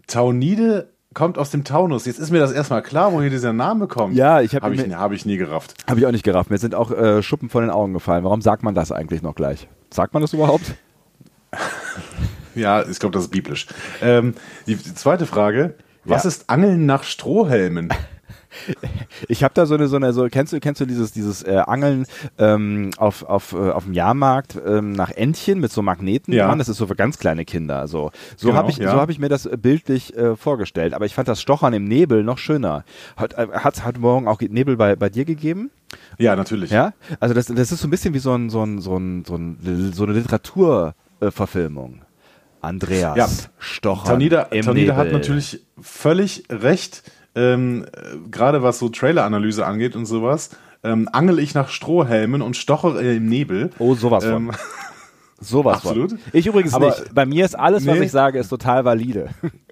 Taunide 0.06 0.92
kommt 1.16 1.38
aus 1.38 1.50
dem 1.50 1.64
Taunus. 1.64 2.04
Jetzt 2.04 2.18
ist 2.18 2.30
mir 2.30 2.38
das 2.38 2.52
erstmal 2.52 2.82
klar, 2.82 3.10
woher 3.10 3.30
dieser 3.30 3.54
Name 3.54 3.88
kommt. 3.88 4.14
Ja, 4.14 4.42
ich 4.42 4.54
hab 4.54 4.62
habe 4.62 4.74
ich, 4.74 4.86
mir- 4.86 4.98
hab 4.98 5.12
ich 5.12 5.24
nie 5.24 5.38
gerafft. 5.38 5.74
Habe 5.88 5.98
ich 5.98 6.06
auch 6.06 6.12
nicht 6.12 6.24
gerafft. 6.24 6.50
Mir 6.50 6.58
sind 6.58 6.74
auch 6.74 6.92
äh, 6.92 7.22
Schuppen 7.22 7.48
von 7.48 7.62
den 7.62 7.70
Augen 7.70 7.94
gefallen. 7.94 8.22
Warum 8.22 8.42
sagt 8.42 8.62
man 8.62 8.74
das 8.74 8.92
eigentlich 8.92 9.22
noch 9.22 9.34
gleich? 9.34 9.66
Sagt 9.90 10.12
man 10.12 10.20
das 10.20 10.32
überhaupt? 10.32 10.76
Ja, 12.54 12.82
ich 12.88 12.98
glaube, 12.98 13.12
das 13.12 13.24
ist 13.24 13.30
biblisch. 13.30 13.66
Ähm, 14.00 14.32
die, 14.66 14.76
die, 14.76 14.94
zweite 14.94 15.26
Frage, 15.26 15.74
was 16.04 16.24
ja. 16.24 16.28
ist 16.28 16.48
Angeln 16.48 16.86
nach 16.86 17.02
Strohhelmen? 17.02 17.92
Ich 19.28 19.42
habe 19.42 19.54
da 19.54 19.66
so 19.66 19.74
eine, 19.74 19.88
so 19.88 19.96
eine, 19.96 20.12
so 20.12 20.28
kennst 20.30 20.52
du, 20.52 20.60
kennst 20.60 20.80
du 20.80 20.86
dieses, 20.86 21.12
dieses 21.12 21.42
äh, 21.42 21.56
Angeln 21.66 22.06
ähm, 22.38 22.90
auf, 22.98 23.22
auf, 23.22 23.52
äh, 23.52 23.70
auf 23.70 23.84
dem 23.84 23.94
Jahrmarkt 23.94 24.58
ähm, 24.66 24.92
nach 24.92 25.10
Entchen 25.10 25.58
mit 25.58 25.72
so 25.72 25.82
Magneten 25.82 26.34
ja. 26.34 26.46
dran? 26.46 26.58
Das 26.58 26.68
ist 26.68 26.76
so 26.76 26.86
für 26.86 26.96
ganz 26.96 27.18
kleine 27.18 27.44
Kinder. 27.44 27.88
So, 27.88 28.10
so 28.36 28.48
genau, 28.48 28.58
habe 28.58 28.70
ich, 28.70 28.76
ja. 28.76 28.90
so 28.90 29.00
habe 29.00 29.12
ich 29.12 29.18
mir 29.18 29.28
das 29.28 29.48
bildlich 29.56 30.16
äh, 30.16 30.36
vorgestellt. 30.36 30.92
Aber 30.94 31.06
ich 31.06 31.14
fand 31.14 31.28
das 31.28 31.40
Stochern 31.40 31.72
im 31.72 31.84
Nebel 31.84 32.24
noch 32.24 32.38
schöner. 32.38 32.84
Hat 33.16 33.34
äh, 33.34 33.46
hat 33.52 33.84
heute 33.84 34.00
Morgen 34.00 34.28
auch 34.28 34.40
Nebel 34.40 34.76
bei, 34.76 34.96
bei 34.96 35.08
dir 35.08 35.24
gegeben? 35.24 35.70
Ja, 36.18 36.36
natürlich. 36.36 36.70
Ja, 36.70 36.92
also 37.20 37.34
das, 37.34 37.46
das 37.46 37.72
ist 37.72 37.80
so 37.80 37.86
ein 37.86 37.90
bisschen 37.90 38.14
wie 38.14 38.18
so 38.18 38.34
ein, 38.34 38.50
so 38.50 38.62
ein, 38.62 38.80
so 38.80 38.96
ein, 38.96 39.24
so, 39.24 39.36
ein, 39.36 39.92
so 39.92 40.04
eine 40.04 40.12
Literaturverfilmung. 40.12 42.02
Andreas 42.60 43.16
ja. 43.16 43.28
Stocher. 43.58 44.08
Tanida, 44.12 44.44
Tanida 44.44 44.96
hat 44.96 45.12
natürlich 45.12 45.64
völlig 45.80 46.44
recht 46.50 47.02
ähm, 47.36 47.86
gerade 48.30 48.62
was 48.62 48.78
so 48.78 48.88
Trailer-Analyse 48.88 49.64
angeht 49.64 49.94
und 49.94 50.06
sowas, 50.06 50.50
ähm, 50.82 51.08
angel 51.12 51.38
ich 51.38 51.54
nach 51.54 51.68
Strohhelmen 51.68 52.42
und 52.42 52.56
stoche 52.56 53.00
im 53.00 53.28
Nebel. 53.28 53.70
Oh, 53.78 53.94
sowas 53.94 54.24
ähm, 54.24 54.52
von. 54.52 54.56
Sowas 55.38 55.76
Absolut. 55.76 56.10
Von. 56.10 56.20
Ich 56.32 56.46
übrigens 56.46 56.74
Aber, 56.74 56.86
nicht. 56.86 57.14
Bei 57.14 57.26
mir 57.26 57.44
ist 57.44 57.58
alles, 57.58 57.84
nee. 57.84 57.92
was 57.92 58.00
ich 58.00 58.10
sage, 58.10 58.38
ist 58.38 58.48
total 58.48 58.84
valide. 58.84 59.30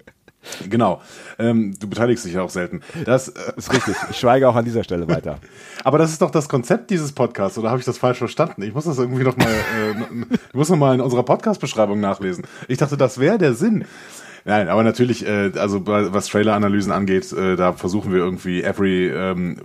Genau. 0.69 1.01
Ähm, 1.39 1.75
du 1.79 1.87
beteiligst 1.87 2.25
dich 2.25 2.33
ja 2.33 2.41
auch 2.41 2.49
selten. 2.49 2.81
Das 3.05 3.29
äh, 3.29 3.53
ist 3.57 3.73
richtig. 3.73 3.95
Ich 4.11 4.17
schweige 4.17 4.47
auch 4.47 4.55
an 4.55 4.65
dieser 4.65 4.83
Stelle 4.83 5.07
weiter. 5.07 5.39
Aber 5.83 5.97
das 5.97 6.11
ist 6.11 6.21
doch 6.21 6.31
das 6.31 6.49
Konzept 6.49 6.89
dieses 6.91 7.11
Podcasts, 7.11 7.57
oder 7.57 7.69
habe 7.69 7.79
ich 7.79 7.85
das 7.85 7.97
falsch 7.97 8.19
verstanden? 8.19 8.61
Ich 8.61 8.73
muss 8.73 8.85
das 8.85 8.97
irgendwie 8.97 9.23
noch 9.23 9.37
mal, 9.37 9.47
äh, 9.47 10.35
ich 10.49 10.53
muss 10.53 10.69
noch 10.69 10.77
mal 10.77 10.93
in 10.93 11.01
unserer 11.01 11.23
Podcast-Beschreibung 11.23 11.99
nachlesen. 11.99 12.45
Ich 12.67 12.77
dachte, 12.77 12.97
das 12.97 13.19
wäre 13.19 13.37
der 13.37 13.53
Sinn. 13.53 13.85
Nein, 14.45 14.69
aber 14.69 14.83
natürlich, 14.83 15.25
äh, 15.25 15.51
also 15.57 15.85
was 15.85 16.27
Trailer-Analysen 16.27 16.91
angeht, 16.91 17.33
äh, 17.33 17.55
da 17.55 17.73
versuchen 17.73 18.11
wir 18.13 18.19
irgendwie 18.19 18.61
every 18.61 19.09
ähm, 19.09 19.57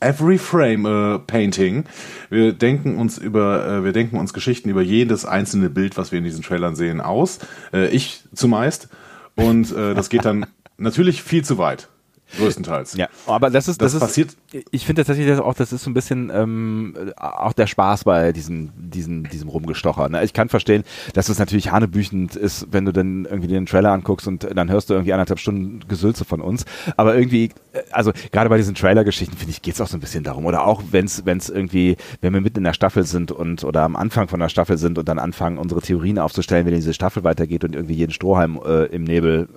Every 0.00 0.38
Frame 0.38 0.86
äh, 0.86 1.18
Painting. 1.18 1.84
Wir 2.30 2.52
denken 2.52 2.98
uns 2.98 3.18
über, 3.18 3.66
äh, 3.66 3.84
wir 3.84 3.92
denken 3.92 4.16
uns 4.16 4.32
Geschichten 4.32 4.68
über 4.68 4.80
jedes 4.80 5.24
einzelne 5.24 5.70
Bild, 5.70 5.96
was 5.96 6.12
wir 6.12 6.18
in 6.18 6.24
diesen 6.24 6.44
Trailern 6.44 6.76
sehen, 6.76 7.00
aus. 7.00 7.40
Äh, 7.72 7.88
ich 7.88 8.22
zumeist. 8.32 8.88
Und 9.34 9.72
äh, 9.72 9.94
das 9.94 10.08
geht 10.08 10.24
dann 10.24 10.46
natürlich 10.76 11.24
viel 11.24 11.44
zu 11.44 11.58
weit. 11.58 11.88
Größtenteils. 12.36 12.94
Ja, 12.96 13.08
aber 13.26 13.50
das 13.50 13.68
ist, 13.68 13.80
das, 13.80 13.92
das 13.92 14.00
passiert. 14.00 14.36
Ist, 14.52 14.66
ich 14.70 14.84
finde 14.86 15.04
tatsächlich 15.04 15.38
auch, 15.38 15.54
das 15.54 15.72
ist 15.72 15.84
so 15.84 15.90
ein 15.90 15.94
bisschen 15.94 16.30
ähm, 16.34 17.12
auch 17.16 17.52
der 17.52 17.66
Spaß 17.66 18.04
bei 18.04 18.32
diesem, 18.32 18.70
diesem, 18.76 19.28
diesem 19.28 19.48
Rumgestocher. 19.48 20.08
Ne? 20.08 20.22
Ich 20.24 20.32
kann 20.32 20.48
verstehen, 20.48 20.84
dass 21.14 21.28
es 21.28 21.38
natürlich 21.38 21.70
hanebüchend 21.70 22.36
ist, 22.36 22.68
wenn 22.70 22.84
du 22.84 22.92
dann 22.92 23.24
irgendwie 23.24 23.48
den 23.48 23.66
Trailer 23.66 23.92
anguckst 23.92 24.28
und 24.28 24.48
dann 24.54 24.70
hörst 24.70 24.90
du 24.90 24.94
irgendwie 24.94 25.12
anderthalb 25.12 25.38
Stunden 25.38 25.80
Gesülze 25.88 26.24
von 26.24 26.40
uns. 26.40 26.64
Aber 26.96 27.16
irgendwie, 27.16 27.50
äh, 27.72 27.82
also 27.92 28.12
gerade 28.30 28.50
bei 28.50 28.58
diesen 28.58 28.74
Trailer-Geschichten, 28.74 29.36
finde 29.36 29.52
ich, 29.52 29.62
geht 29.62 29.74
es 29.74 29.80
auch 29.80 29.88
so 29.88 29.96
ein 29.96 30.00
bisschen 30.00 30.24
darum. 30.24 30.44
Oder 30.44 30.66
auch 30.66 30.82
wenn 30.90 31.06
es 31.06 31.48
irgendwie, 31.48 31.96
wenn 32.20 32.34
wir 32.34 32.40
mitten 32.40 32.58
in 32.58 32.64
der 32.64 32.74
Staffel 32.74 33.04
sind 33.04 33.32
und 33.32 33.64
oder 33.64 33.82
am 33.82 33.96
Anfang 33.96 34.28
von 34.28 34.40
der 34.40 34.48
Staffel 34.48 34.76
sind 34.76 34.98
und 34.98 35.08
dann 35.08 35.18
anfangen, 35.18 35.58
unsere 35.58 35.80
Theorien 35.80 36.18
aufzustellen, 36.18 36.66
wie 36.66 36.72
diese 36.72 36.94
Staffel 36.94 37.24
weitergeht 37.24 37.64
und 37.64 37.74
irgendwie 37.74 37.94
jeden 37.94 38.12
Strohhalm 38.12 38.60
äh, 38.64 38.84
im 38.86 39.04
Nebel 39.04 39.48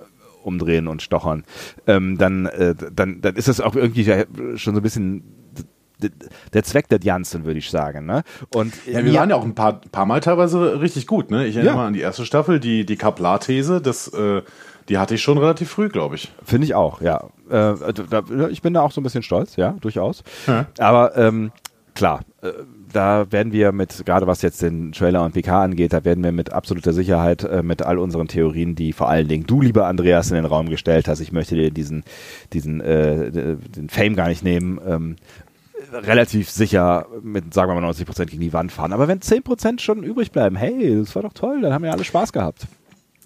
umdrehen 0.43 0.87
und 0.87 1.01
stochern, 1.01 1.43
ähm, 1.87 2.17
dann, 2.17 2.45
äh, 2.45 2.75
dann, 2.93 3.21
dann 3.21 3.35
ist 3.35 3.47
das 3.47 3.61
auch 3.61 3.75
irgendwie 3.75 4.05
schon 4.55 4.75
so 4.75 4.79
ein 4.79 4.83
bisschen 4.83 5.23
der 6.53 6.63
Zweck 6.63 6.89
der 6.89 6.99
Janssen, 7.01 7.45
würde 7.45 7.59
ich 7.59 7.69
sagen. 7.69 8.05
Ne? 8.05 8.23
Und 8.53 8.73
ja, 8.87 9.05
wir 9.05 9.13
waren 9.13 9.29
ja 9.29 9.35
auch 9.35 9.43
ein 9.43 9.55
paar, 9.55 9.81
paar 9.81 10.05
Mal 10.05 10.19
teilweise 10.19 10.81
richtig 10.81 11.07
gut. 11.07 11.29
Ne? 11.29 11.45
Ich 11.45 11.55
erinnere 11.55 11.75
ja. 11.75 11.77
mal 11.79 11.87
an 11.87 11.93
die 11.93 12.01
erste 12.01 12.25
Staffel, 12.25 12.59
die, 12.59 12.85
die 12.85 12.95
Kaplar-These, 12.95 13.81
das, 13.81 14.07
äh, 14.07 14.41
die 14.89 14.97
hatte 14.97 15.15
ich 15.15 15.21
schon 15.21 15.37
relativ 15.37 15.69
früh, 15.69 15.89
glaube 15.89 16.15
ich. 16.15 16.31
Finde 16.43 16.65
ich 16.65 16.73
auch, 16.73 17.01
ja. 17.01 17.29
Äh, 17.49 17.93
da, 18.09 18.23
ich 18.49 18.61
bin 18.61 18.73
da 18.73 18.81
auch 18.81 18.91
so 18.91 18.99
ein 18.99 19.03
bisschen 19.03 19.23
stolz, 19.23 19.55
ja, 19.55 19.75
durchaus. 19.79 20.23
Aber 20.79 21.15
ähm, 21.17 21.51
klar, 21.93 22.21
äh, 22.41 22.51
da 22.93 23.31
werden 23.31 23.53
wir 23.53 23.71
mit, 23.71 24.05
gerade 24.05 24.27
was 24.27 24.41
jetzt 24.41 24.61
den 24.61 24.91
Trailer 24.91 25.23
und 25.23 25.33
PK 25.33 25.63
angeht, 25.63 25.93
da 25.93 26.03
werden 26.05 26.23
wir 26.23 26.31
mit 26.31 26.51
absoluter 26.51 26.93
Sicherheit 26.93 27.43
äh, 27.43 27.63
mit 27.63 27.81
all 27.81 27.97
unseren 27.97 28.27
Theorien, 28.27 28.75
die 28.75 28.93
vor 28.93 29.09
allen 29.09 29.27
Dingen 29.27 29.45
du, 29.45 29.61
lieber 29.61 29.87
Andreas, 29.87 30.29
in 30.29 30.35
den 30.35 30.45
Raum 30.45 30.69
gestellt 30.69 31.07
hast, 31.07 31.19
ich 31.19 31.31
möchte 31.31 31.55
dir 31.55 31.71
diesen, 31.71 32.03
diesen 32.53 32.81
äh, 32.81 33.31
den 33.31 33.89
Fame 33.89 34.15
gar 34.15 34.27
nicht 34.27 34.43
nehmen, 34.43 34.79
ähm, 34.87 35.15
relativ 35.93 36.49
sicher 36.49 37.07
mit, 37.21 37.53
sagen 37.53 37.69
wir 37.69 37.75
mal, 37.75 37.81
90 37.81 38.05
Prozent 38.05 38.29
gegen 38.31 38.41
die 38.41 38.53
Wand 38.53 38.71
fahren. 38.71 38.93
Aber 38.93 39.07
wenn 39.07 39.21
10 39.21 39.43
Prozent 39.43 39.81
schon 39.81 40.03
übrig 40.03 40.31
bleiben, 40.31 40.55
hey, 40.55 40.97
das 40.99 41.15
war 41.15 41.23
doch 41.23 41.33
toll, 41.33 41.61
dann 41.61 41.73
haben 41.73 41.83
wir 41.83 41.91
alle 41.91 42.03
Spaß 42.03 42.33
gehabt. 42.33 42.67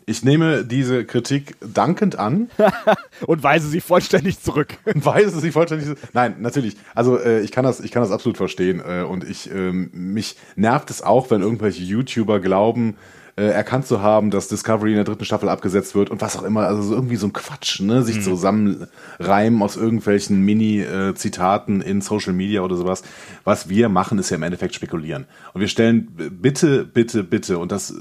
Ich 0.07 0.23
nehme 0.23 0.63
diese 0.63 1.03
Kritik 1.03 1.55
dankend 1.61 2.17
an. 2.17 2.49
und 3.25 3.41
weise 3.41 3.67
sie 3.67 3.81
vollständig 3.81 4.39
zurück. 4.39 4.77
weise 4.85 5.39
sie 5.39 5.51
vollständig 5.51 5.87
zurück. 5.87 5.99
Nein, 6.13 6.35
natürlich. 6.39 6.77
Also 6.93 7.17
äh, 7.17 7.41
ich, 7.41 7.51
kann 7.51 7.65
das, 7.65 7.79
ich 7.79 7.91
kann 7.91 8.03
das 8.03 8.11
absolut 8.11 8.37
verstehen. 8.37 8.81
Äh, 8.85 9.03
und 9.03 9.23
ich, 9.23 9.51
ähm, 9.51 9.89
mich 9.93 10.37
nervt 10.55 10.91
es 10.91 11.01
auch, 11.01 11.31
wenn 11.31 11.41
irgendwelche 11.41 11.83
YouTuber 11.83 12.39
glauben, 12.39 12.97
äh, 13.37 13.47
erkannt 13.47 13.85
zu 13.85 14.01
haben, 14.01 14.31
dass 14.31 14.47
Discovery 14.47 14.91
in 14.91 14.95
der 14.95 15.03
dritten 15.03 15.25
Staffel 15.25 15.49
abgesetzt 15.49 15.93
wird 15.93 16.09
und 16.09 16.21
was 16.21 16.37
auch 16.37 16.43
immer. 16.43 16.67
Also 16.67 16.83
so 16.83 16.93
irgendwie 16.93 17.17
so 17.17 17.27
ein 17.27 17.33
Quatsch, 17.33 17.81
ne? 17.81 18.01
Sich 18.01 18.17
mhm. 18.17 18.21
zusammenreimen 18.21 19.61
aus 19.61 19.75
irgendwelchen 19.75 20.41
Mini-Zitaten 20.41 21.81
in 21.81 21.99
Social 21.99 22.31
Media 22.31 22.61
oder 22.61 22.77
sowas. 22.77 23.03
Was 23.43 23.67
wir 23.67 23.89
machen, 23.89 24.19
ist 24.19 24.29
ja 24.29 24.37
im 24.37 24.43
Endeffekt 24.43 24.75
spekulieren. 24.75 25.25
Und 25.53 25.61
wir 25.61 25.67
stellen 25.67 26.07
bitte, 26.15 26.85
bitte, 26.85 27.23
bitte, 27.23 27.57
und 27.57 27.73
das 27.73 27.93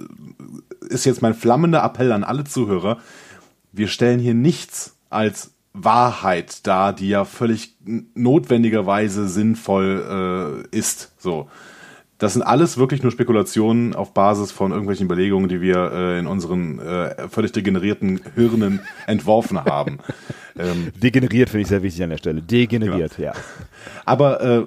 ist 0.88 1.04
jetzt 1.04 1.22
mein 1.22 1.34
flammender 1.34 1.82
Appell 1.82 2.12
an 2.12 2.24
alle 2.24 2.44
Zuhörer. 2.44 2.98
Wir 3.72 3.88
stellen 3.88 4.20
hier 4.20 4.34
nichts 4.34 4.96
als 5.10 5.52
Wahrheit 5.72 6.66
dar, 6.66 6.92
die 6.92 7.08
ja 7.08 7.24
völlig 7.24 7.76
notwendigerweise 8.14 9.28
sinnvoll 9.28 10.64
äh, 10.72 10.76
ist. 10.76 11.12
So. 11.18 11.48
Das 12.18 12.32
sind 12.32 12.42
alles 12.42 12.78
wirklich 12.78 13.02
nur 13.02 13.10
Spekulationen 13.10 13.94
auf 13.94 14.14
Basis 14.14 14.52
von 14.52 14.70
irgendwelchen 14.70 15.06
Überlegungen, 15.06 15.48
die 15.48 15.60
wir 15.60 15.90
äh, 15.92 16.18
in 16.20 16.28
unseren 16.28 16.78
äh, 16.78 17.28
völlig 17.28 17.50
degenerierten 17.52 18.20
Hirnen 18.36 18.80
entworfen 19.08 19.62
haben. 19.64 19.98
ähm, 20.58 20.92
Degeneriert 21.02 21.50
finde 21.50 21.62
ich 21.62 21.68
sehr 21.68 21.82
wichtig 21.82 22.04
an 22.04 22.10
der 22.10 22.18
Stelle. 22.18 22.40
Degeneriert, 22.40 23.18
ja. 23.18 23.32
ja. 23.32 23.32
Aber 24.04 24.40
äh, 24.40 24.64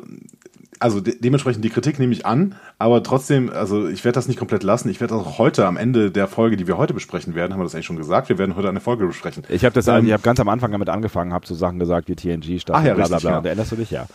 also 0.80 1.02
de 1.02 1.18
dementsprechend 1.20 1.64
die 1.64 1.70
Kritik 1.70 2.00
nehme 2.00 2.14
ich 2.14 2.26
an, 2.26 2.56
aber 2.78 3.04
trotzdem, 3.04 3.50
also 3.50 3.88
ich 3.88 4.04
werde 4.04 4.16
das 4.16 4.28
nicht 4.28 4.38
komplett 4.38 4.64
lassen. 4.64 4.90
Ich 4.90 5.02
werde 5.02 5.16
auch 5.16 5.38
heute 5.38 5.66
am 5.66 5.78
Ende 5.78 6.12
der 6.12 6.28
Folge, 6.28 6.58
die 6.58 6.68
wir 6.68 6.78
heute 6.78 6.94
besprechen 6.94 7.36
werden, 7.36 7.54
haben 7.54 7.60
wir 7.60 7.64
das 7.64 7.76
eigentlich 7.76 7.86
schon 7.86 7.98
gesagt, 7.98 8.30
wir 8.30 8.38
werden 8.38 8.56
heute 8.56 8.70
eine 8.70 8.80
Folge 8.80 9.06
besprechen. 9.06 9.44
Ich 9.50 9.66
habe 9.66 9.74
das, 9.74 9.88
ähm, 9.88 10.06
ich 10.06 10.14
habe 10.14 10.24
ganz 10.24 10.40
am 10.40 10.50
Anfang 10.50 10.72
damit 10.72 10.90
angefangen, 10.90 11.34
habe 11.34 11.48
so 11.48 11.56
Sachen 11.56 11.80
gesagt 11.80 12.10
wie 12.10 12.16
TNG, 12.16 12.60
Staffel, 12.60 12.88
ja, 12.88 12.94
bla 12.94 13.08
bla 13.08 13.20
bla. 13.20 13.32
Ja. 13.32 13.42
Da 13.42 13.50
erinnerst 13.50 13.72
du 13.72 13.76
dich 13.76 13.92
ja. 13.92 14.08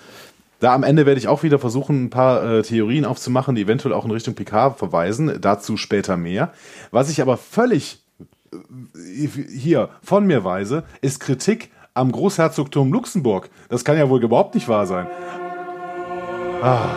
Da 0.61 0.75
am 0.75 0.85
Ende 0.85 1.07
werde 1.07 1.18
ich 1.18 1.27
auch 1.27 1.42
wieder 1.42 1.59
versuchen, 1.59 2.05
ein 2.05 2.11
paar 2.11 2.44
äh, 2.44 2.62
Theorien 2.62 3.05
aufzumachen, 3.05 3.57
die 3.57 3.62
eventuell 3.62 3.92
auch 3.92 4.05
in 4.05 4.12
Richtung 4.12 4.35
Picard 4.35 4.79
verweisen. 4.79 5.38
Dazu 5.40 5.77
später 5.77 6.16
mehr. 6.16 6.53
Was 6.92 7.11
ich 7.11 7.20
aber 7.20 7.37
völlig 7.37 8.05
äh, 8.53 9.27
hier 9.27 9.88
von 10.03 10.25
mir 10.25 10.44
weise, 10.44 10.85
ist 11.01 11.18
Kritik 11.18 11.70
am 11.94 12.12
Großherzogtum 12.12 12.92
Luxemburg. 12.92 13.51
Das 13.68 13.85
kann 13.85 13.98
ja 13.98 14.09
wohl 14.09 14.22
überhaupt 14.22 14.55
nicht 14.55 14.68
wahr 14.68 14.87
sein. 14.87 15.09
Ah. 16.62 16.90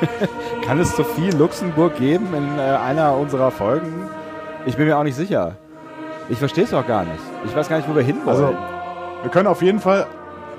Kann 0.64 0.78
es 0.78 0.96
so 0.96 1.02
viel 1.02 1.36
Luxemburg 1.36 1.96
geben 1.96 2.28
in 2.34 2.58
äh, 2.58 2.62
einer 2.62 3.16
unserer 3.16 3.50
Folgen? 3.50 4.08
Ich 4.64 4.76
bin 4.76 4.86
mir 4.86 4.96
auch 4.96 5.02
nicht 5.02 5.16
sicher. 5.16 5.56
Ich 6.28 6.38
verstehe 6.38 6.64
es 6.64 6.72
auch 6.72 6.86
gar 6.86 7.04
nicht. 7.04 7.20
Ich 7.44 7.54
weiß 7.54 7.68
gar 7.68 7.78
nicht, 7.78 7.88
wo 7.88 7.96
wir 7.96 8.02
hinwollen. 8.02 8.28
Also, 8.28 8.56
wir 9.22 9.30
können 9.30 9.48
auf 9.48 9.60
jeden 9.60 9.80
Fall. 9.80 10.06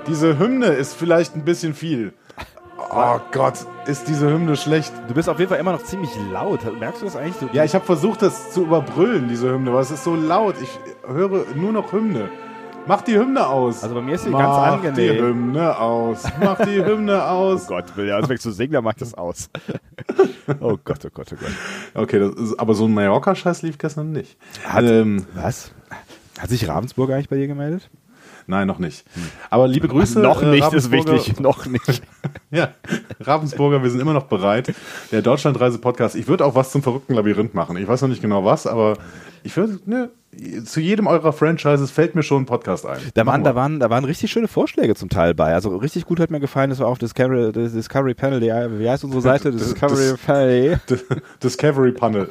Diese 0.06 0.38
Hymne 0.38 0.66
ist 0.66 0.94
vielleicht 0.94 1.34
ein 1.34 1.44
bisschen 1.44 1.74
viel. 1.74 2.12
Oh 2.96 3.18
Gott, 3.32 3.54
ist 3.86 4.06
diese 4.06 4.30
Hymne 4.30 4.54
schlecht. 4.56 4.92
Du 5.08 5.14
bist 5.14 5.28
auf 5.28 5.38
jeden 5.40 5.48
Fall 5.48 5.58
immer 5.58 5.72
noch 5.72 5.82
ziemlich 5.82 6.10
laut. 6.32 6.60
Merkst 6.78 7.02
du 7.02 7.06
das 7.06 7.16
eigentlich? 7.16 7.36
Du 7.38 7.48
ja, 7.52 7.64
ich 7.64 7.74
habe 7.74 7.84
versucht, 7.84 8.22
das 8.22 8.52
zu 8.52 8.62
überbrüllen, 8.62 9.26
diese 9.26 9.50
Hymne, 9.50 9.72
weil 9.72 9.80
es 9.80 9.90
ist 9.90 10.04
so 10.04 10.14
laut. 10.14 10.54
Ich 10.62 10.78
höre 11.08 11.44
nur 11.56 11.72
noch 11.72 11.92
Hymne. 11.92 12.28
Mach 12.86 13.00
die 13.00 13.14
Hymne 13.14 13.46
aus. 13.46 13.82
Also 13.82 13.94
bei 13.94 14.02
mir 14.02 14.14
ist 14.14 14.24
sie 14.24 14.30
Mach 14.30 14.40
ganz 14.40 14.56
angenehm. 14.56 14.90
Mach 14.92 14.96
die 14.96 15.22
Hymne 15.22 15.78
aus. 15.78 16.22
Mach 16.40 16.64
die 16.64 16.84
Hymne 16.84 17.24
aus. 17.24 17.64
oh 17.64 17.68
Gott, 17.68 17.96
will 17.96 18.08
ja 18.08 18.18
anfängt 18.18 18.42
zu 18.42 18.50
singen, 18.50 18.74
dann 18.74 18.84
macht 18.84 19.00
das 19.00 19.14
aus. 19.14 19.48
oh 20.60 20.76
Gott, 20.84 20.98
oh 21.04 21.10
Gott, 21.12 21.32
oh 21.32 21.36
Gott. 21.36 21.52
Okay, 21.94 22.30
ist, 22.36 22.58
aber 22.58 22.74
so 22.74 22.84
ein 22.84 22.92
Mallorca-Scheiß 22.92 23.62
lief 23.62 23.78
gestern 23.78 24.12
nicht. 24.12 24.36
Hat, 24.64 24.84
ähm, 24.84 25.24
was? 25.34 25.72
Hat 26.38 26.50
sich 26.50 26.68
Ravensburg 26.68 27.10
eigentlich 27.10 27.30
bei 27.30 27.36
dir 27.36 27.46
gemeldet? 27.46 27.88
Nein, 28.46 28.66
noch 28.66 28.78
nicht. 28.78 29.06
Hm. 29.14 29.22
Aber 29.48 29.66
liebe 29.66 29.88
Grüße. 29.88 30.20
noch 30.20 30.42
äh, 30.42 30.50
nicht 30.50 30.72
ist 30.74 30.90
wichtig. 30.90 31.40
Noch 31.40 31.64
nicht. 31.64 32.02
ja, 32.50 32.74
Ravensburger, 33.20 33.82
wir 33.82 33.90
sind 33.90 34.00
immer 34.00 34.12
noch 34.12 34.26
bereit. 34.26 34.74
Der 35.10 35.22
Deutschlandreise-Podcast. 35.22 36.14
Ich 36.16 36.26
würde 36.28 36.44
auch 36.44 36.54
was 36.54 36.70
zum 36.70 36.82
verrückten 36.82 37.14
Labyrinth 37.14 37.54
machen. 37.54 37.78
Ich 37.78 37.88
weiß 37.88 38.02
noch 38.02 38.08
nicht 38.10 38.20
genau 38.20 38.44
was, 38.44 38.66
aber 38.66 38.98
ich 39.42 39.56
würde, 39.56 39.80
ne, 39.86 40.10
zu 40.64 40.80
jedem 40.80 41.06
eurer 41.06 41.32
Franchises 41.32 41.90
fällt 41.90 42.14
mir 42.14 42.22
schon 42.22 42.42
ein 42.42 42.46
Podcast 42.46 42.86
ein. 42.86 42.98
Da 43.14 43.26
waren, 43.26 43.44
da 43.44 43.54
waren, 43.54 43.80
da 43.80 43.90
waren 43.90 44.04
richtig 44.04 44.30
schöne 44.30 44.48
Vorschläge 44.48 44.94
zum 44.94 45.08
Teil 45.08 45.34
bei. 45.34 45.54
Also 45.54 45.76
richtig 45.76 46.04
gut 46.06 46.20
hat 46.20 46.30
mir 46.30 46.40
gefallen, 46.40 46.70
das 46.70 46.78
war 46.78 46.86
auch 46.86 46.98
Discovery, 46.98 47.52
Discovery 47.52 48.14
Panel, 48.14 48.40
wie 48.40 48.88
heißt 48.88 49.04
unsere 49.04 49.22
Seite? 49.22 49.50
Discovery 49.52 50.14
Panel. 50.24 50.80
Discovery 51.42 51.92
Panel. 51.92 52.28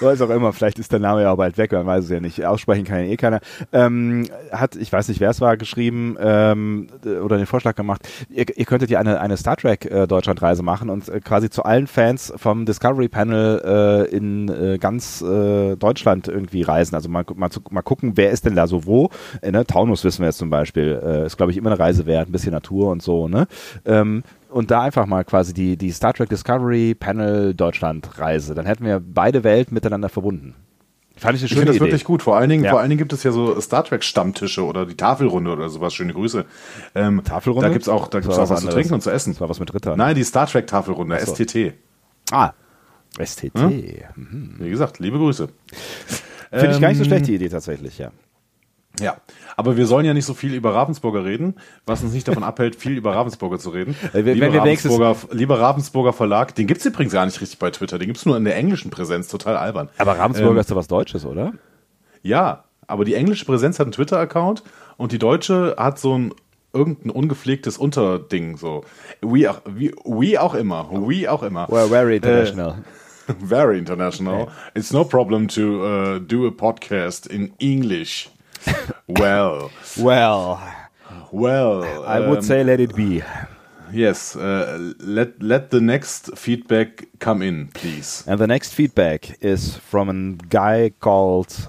Weiß 0.00 0.20
auch 0.20 0.30
immer, 0.30 0.52
vielleicht 0.52 0.78
ist 0.78 0.92
der 0.92 0.98
Name 0.98 1.22
ja 1.22 1.32
auch 1.32 1.36
bald 1.36 1.58
weg, 1.58 1.72
man 1.72 1.86
weiß 1.86 2.04
es 2.04 2.10
ja 2.10 2.20
nicht. 2.20 2.44
Aussprechen 2.44 2.84
kann 2.84 2.98
ja 2.98 3.06
eh 3.06 3.16
keiner. 3.16 3.40
Ähm, 3.72 4.26
hat, 4.50 4.76
ich 4.76 4.92
weiß 4.92 5.08
nicht, 5.08 5.20
wer 5.20 5.30
es 5.30 5.40
war, 5.40 5.56
geschrieben 5.56 6.16
ähm, 6.20 6.88
oder 7.04 7.36
den 7.36 7.46
Vorschlag 7.46 7.74
gemacht, 7.74 8.08
ihr, 8.28 8.46
ihr 8.56 8.64
könntet 8.64 8.90
ja 8.90 9.00
eine, 9.00 9.20
eine 9.20 9.36
Star 9.36 9.56
Trek 9.56 9.84
äh, 9.86 10.06
Deutschlandreise 10.06 10.62
machen 10.62 10.90
und 10.90 11.08
äh, 11.08 11.20
quasi 11.20 11.50
zu 11.50 11.64
allen 11.64 11.86
Fans 11.86 12.32
vom 12.36 12.66
Discovery 12.66 13.08
Panel 13.08 14.08
äh, 14.10 14.16
in 14.16 14.48
äh, 14.48 14.78
ganz 14.78 15.22
äh, 15.22 15.76
Deutschland 15.76 16.28
irgendwie 16.28 16.62
reisen. 16.62 16.94
Also 16.94 17.08
mal, 17.12 17.24
mal, 17.34 17.50
mal 17.70 17.82
gucken, 17.82 18.12
wer 18.16 18.30
ist 18.30 18.44
denn 18.44 18.56
da 18.56 18.66
so 18.66 18.86
wo. 18.86 19.10
Äh, 19.40 19.52
ne? 19.52 19.64
Taunus 19.64 20.04
wissen 20.04 20.20
wir 20.20 20.26
jetzt 20.26 20.38
zum 20.38 20.50
Beispiel. 20.50 21.00
Äh, 21.04 21.26
ist, 21.26 21.36
glaube 21.36 21.52
ich, 21.52 21.58
immer 21.58 21.70
eine 21.70 21.78
Reise 21.78 22.06
wert, 22.06 22.28
ein 22.28 22.32
bisschen 22.32 22.52
Natur 22.52 22.90
und 22.90 23.02
so. 23.02 23.28
Ne? 23.28 23.46
Ähm, 23.84 24.24
und 24.50 24.70
da 24.70 24.82
einfach 24.82 25.06
mal 25.06 25.24
quasi 25.24 25.54
die, 25.54 25.76
die 25.76 25.90
Star 25.90 26.12
Trek 26.12 26.28
Discovery 26.28 26.94
Panel 26.94 27.54
Deutschland 27.54 28.18
Reise. 28.18 28.54
Dann 28.54 28.66
hätten 28.66 28.84
wir 28.84 29.00
beide 29.00 29.44
Welten 29.44 29.74
miteinander 29.74 30.08
verbunden. 30.08 30.54
Fand 31.16 31.36
ich 31.36 31.42
eine 31.42 31.48
schöne 31.48 31.50
ich 31.50 31.50
finde 31.50 31.66
das 31.66 31.76
Idee. 31.76 31.84
wirklich 31.84 32.04
gut. 32.04 32.22
Vor 32.22 32.36
allen 32.36 32.48
Dingen, 32.48 32.64
ja. 32.64 32.70
vor 32.70 32.80
allen 32.80 32.88
Dingen 32.88 32.98
gibt 32.98 33.12
es 33.12 33.22
ja 33.22 33.32
so 33.32 33.60
Star 33.60 33.84
Trek 33.84 34.02
Stammtische 34.02 34.64
oder 34.64 34.86
die 34.86 34.96
Tafelrunde 34.96 35.52
oder 35.52 35.68
sowas. 35.68 35.94
Schöne 35.94 36.14
Grüße. 36.14 36.44
Ähm, 36.94 37.22
Tafelrunde? 37.22 37.68
Da 37.68 37.72
gibt's 37.72 37.88
auch, 37.88 38.08
da 38.08 38.20
gibt's 38.20 38.36
auch 38.36 38.42
was, 38.42 38.50
was 38.50 38.60
zu 38.62 38.68
trinken 38.68 38.94
und 38.94 39.02
zu 39.02 39.10
essen. 39.10 39.32
Das 39.32 39.40
war 39.40 39.48
was 39.48 39.60
mit 39.60 39.72
Ritter. 39.74 39.90
Ne? 39.90 39.98
Nein, 39.98 40.14
die 40.16 40.24
Star 40.24 40.46
Trek 40.46 40.66
Tafelrunde, 40.66 41.18
so. 41.20 41.34
STT. 41.34 41.74
Ah, 42.30 42.52
STT. 43.20 43.52
Hm? 43.54 43.84
Mhm. 44.16 44.54
Wie 44.58 44.70
gesagt, 44.70 44.98
liebe 44.98 45.18
Grüße. 45.18 45.48
Finde 46.52 46.74
ich 46.74 46.80
gar 46.80 46.88
nicht 46.88 46.98
so 46.98 47.04
ähm, 47.04 47.08
schlecht, 47.08 47.26
die 47.26 47.34
Idee 47.34 47.48
tatsächlich, 47.48 47.98
ja. 47.98 48.10
Ja, 49.00 49.16
aber 49.56 49.78
wir 49.78 49.86
sollen 49.86 50.04
ja 50.04 50.12
nicht 50.12 50.26
so 50.26 50.34
viel 50.34 50.52
über 50.52 50.74
Ravensburger 50.74 51.24
reden, 51.24 51.54
was 51.86 52.02
uns 52.02 52.12
nicht 52.12 52.28
davon 52.28 52.42
abhält, 52.42 52.76
viel 52.76 52.92
über 52.92 53.14
Ravensburger 53.14 53.58
zu 53.58 53.70
reden. 53.70 53.96
Wenn, 54.12 54.26
lieber, 54.26 54.52
wenn 54.52 54.58
Ravensburger, 54.58 55.16
lieber 55.30 55.58
Ravensburger 55.58 56.12
Verlag, 56.12 56.54
den 56.54 56.66
gibt's 56.66 56.84
übrigens 56.84 57.14
gar 57.14 57.24
nicht 57.24 57.40
richtig 57.40 57.58
bei 57.58 57.70
Twitter, 57.70 57.98
den 57.98 58.08
gibt's 58.08 58.26
nur 58.26 58.36
in 58.36 58.44
der 58.44 58.54
englischen 58.54 58.90
Präsenz, 58.90 59.28
total 59.28 59.56
albern. 59.56 59.88
Aber 59.96 60.18
Ravensburger 60.18 60.52
ähm, 60.52 60.58
ist 60.58 60.70
doch 60.70 60.76
was 60.76 60.88
Deutsches, 60.88 61.24
oder? 61.24 61.54
Ja, 62.20 62.64
aber 62.86 63.06
die 63.06 63.14
englische 63.14 63.46
Präsenz 63.46 63.78
hat 63.78 63.86
einen 63.86 63.92
Twitter-Account 63.92 64.62
und 64.98 65.12
die 65.12 65.18
deutsche 65.18 65.74
hat 65.78 65.98
so 65.98 66.18
ein 66.18 66.34
irgendein 66.74 67.10
ungepflegtes 67.10 67.78
Unterding, 67.78 68.56
so. 68.56 68.84
We 69.20 69.50
auch, 69.50 69.60
we, 69.64 69.92
we 70.04 70.40
auch 70.40 70.54
immer, 70.54 70.88
we 70.90 71.30
auch 71.30 71.42
immer. 71.42 71.66
Well, 71.70 71.88
very 71.88 72.16
international. 72.16 72.72
Äh, 72.72 73.01
very 73.38 73.78
international. 73.78 74.42
Okay. 74.42 74.52
It's 74.74 74.92
no 74.92 75.04
problem 75.04 75.46
to 75.48 75.84
uh, 75.84 76.18
do 76.18 76.46
a 76.46 76.52
podcast 76.52 77.26
in 77.26 77.54
English. 77.58 78.28
well. 79.08 79.70
well. 79.98 80.60
Well. 81.30 82.04
I 82.04 82.18
um, 82.18 82.30
would 82.30 82.44
say 82.44 82.62
let 82.64 82.80
it 82.80 82.94
be. 82.94 83.22
Yes, 83.92 84.36
uh, 84.36 84.94
let 85.00 85.42
let 85.42 85.70
the 85.70 85.80
next 85.80 86.30
feedback 86.38 87.06
come 87.18 87.42
in, 87.42 87.68
please. 87.68 88.24
And 88.26 88.40
the 88.40 88.46
next 88.46 88.72
feedback 88.72 89.36
is 89.42 89.76
from 89.76 90.08
a 90.08 90.44
guy 90.48 90.92
called 91.00 91.68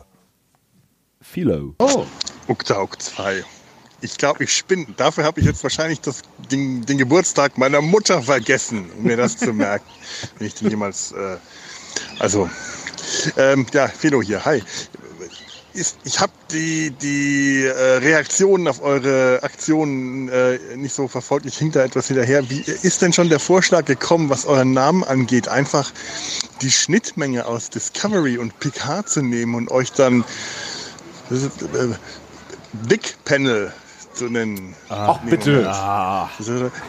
Philo. 1.22 1.76
Oh, 1.82 2.10
Uktauk 2.48 2.96
2. 2.98 3.44
Ich 4.04 4.18
glaube, 4.18 4.44
ich 4.44 4.54
spinne. 4.54 4.86
Dafür 4.98 5.24
habe 5.24 5.39
ich 5.39 5.46
jetzt 5.46 5.63
wahrscheinlich 5.63 6.02
das, 6.02 6.22
den, 6.52 6.86
den, 6.86 6.98
Geburtstag 6.98 7.58
meiner 7.58 7.82
Mutter 7.82 8.22
vergessen, 8.22 8.89
um 8.98 9.04
mir 9.04 9.18
das 9.18 9.38
zu 9.38 9.54
merken. 9.54 9.86
Wenn 10.38 10.48
ich 10.48 10.56
den 10.56 10.70
jemals. 10.70 11.13
Äh, 11.13 11.38
also, 12.20 12.50
ähm, 13.38 13.66
ja, 13.74 13.88
Philo 13.88 14.22
hier. 14.22 14.44
Hi 14.44 14.62
ist, 15.74 15.98
ich 16.04 16.20
habe 16.20 16.32
die, 16.52 16.92
die 16.92 17.63
äh, 17.63 17.98
Reaktionen 17.98 18.68
auf 18.68 18.82
eure 18.82 19.42
Aktionen 19.42 20.30
äh, 20.30 20.60
nicht 20.76 20.94
so 20.94 21.08
verfolgt. 21.08 21.46
Ich 21.46 21.58
hink 21.58 21.74
da 21.74 21.84
etwas 21.84 22.08
hinterher. 22.08 22.48
Wie 22.50 22.60
ist 22.62 23.02
denn 23.02 23.12
schon 23.12 23.30
der 23.30 23.39
Vorschlag 23.39 23.86
gekommen, 23.86 24.30
was 24.30 24.46
euren 24.46 24.74
Namen 24.74 25.04
angeht, 25.04 25.48
einfach 25.48 25.92
die 26.62 26.72
Schnittmenge 26.72 27.46
aus 27.46 27.70
Discovery 27.70 28.38
und 28.38 28.60
Picard 28.60 29.10
zu 29.10 29.22
nehmen 29.22 29.56
und 29.56 29.72
euch 29.72 29.92
dann 29.92 30.24
äh, 31.32 31.36
Big 32.88 33.16
Panel 33.26 33.74
zu 34.13 34.26
nennen? 34.26 34.76
Ach, 34.89 35.19
bitte. 35.19 35.69
Ah. 35.69 36.30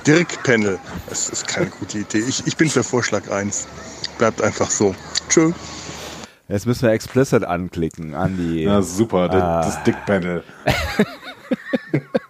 Dirk 0.07 0.43
Panel. 0.43 0.79
Das 1.09 1.29
ist 1.29 1.47
keine 1.49 1.71
gute 1.71 1.99
Idee. 1.99 2.19
Ich, 2.19 2.47
ich 2.47 2.57
bin 2.57 2.69
für 2.69 2.85
Vorschlag 2.85 3.31
1. 3.31 3.67
Bleibt 4.19 4.43
einfach 4.43 4.71
so. 4.71 4.95
Tschüss. 5.29 5.55
Jetzt 6.49 6.67
müssen 6.67 6.83
wir 6.83 6.91
explicit 6.91 7.45
anklicken 7.45 8.15
an 8.15 8.37
die. 8.37 8.63
Ja, 8.63 8.83
super, 8.83 9.31
ah. 9.31 9.63
das 9.63 9.83
Dick-Panel. 9.85 10.45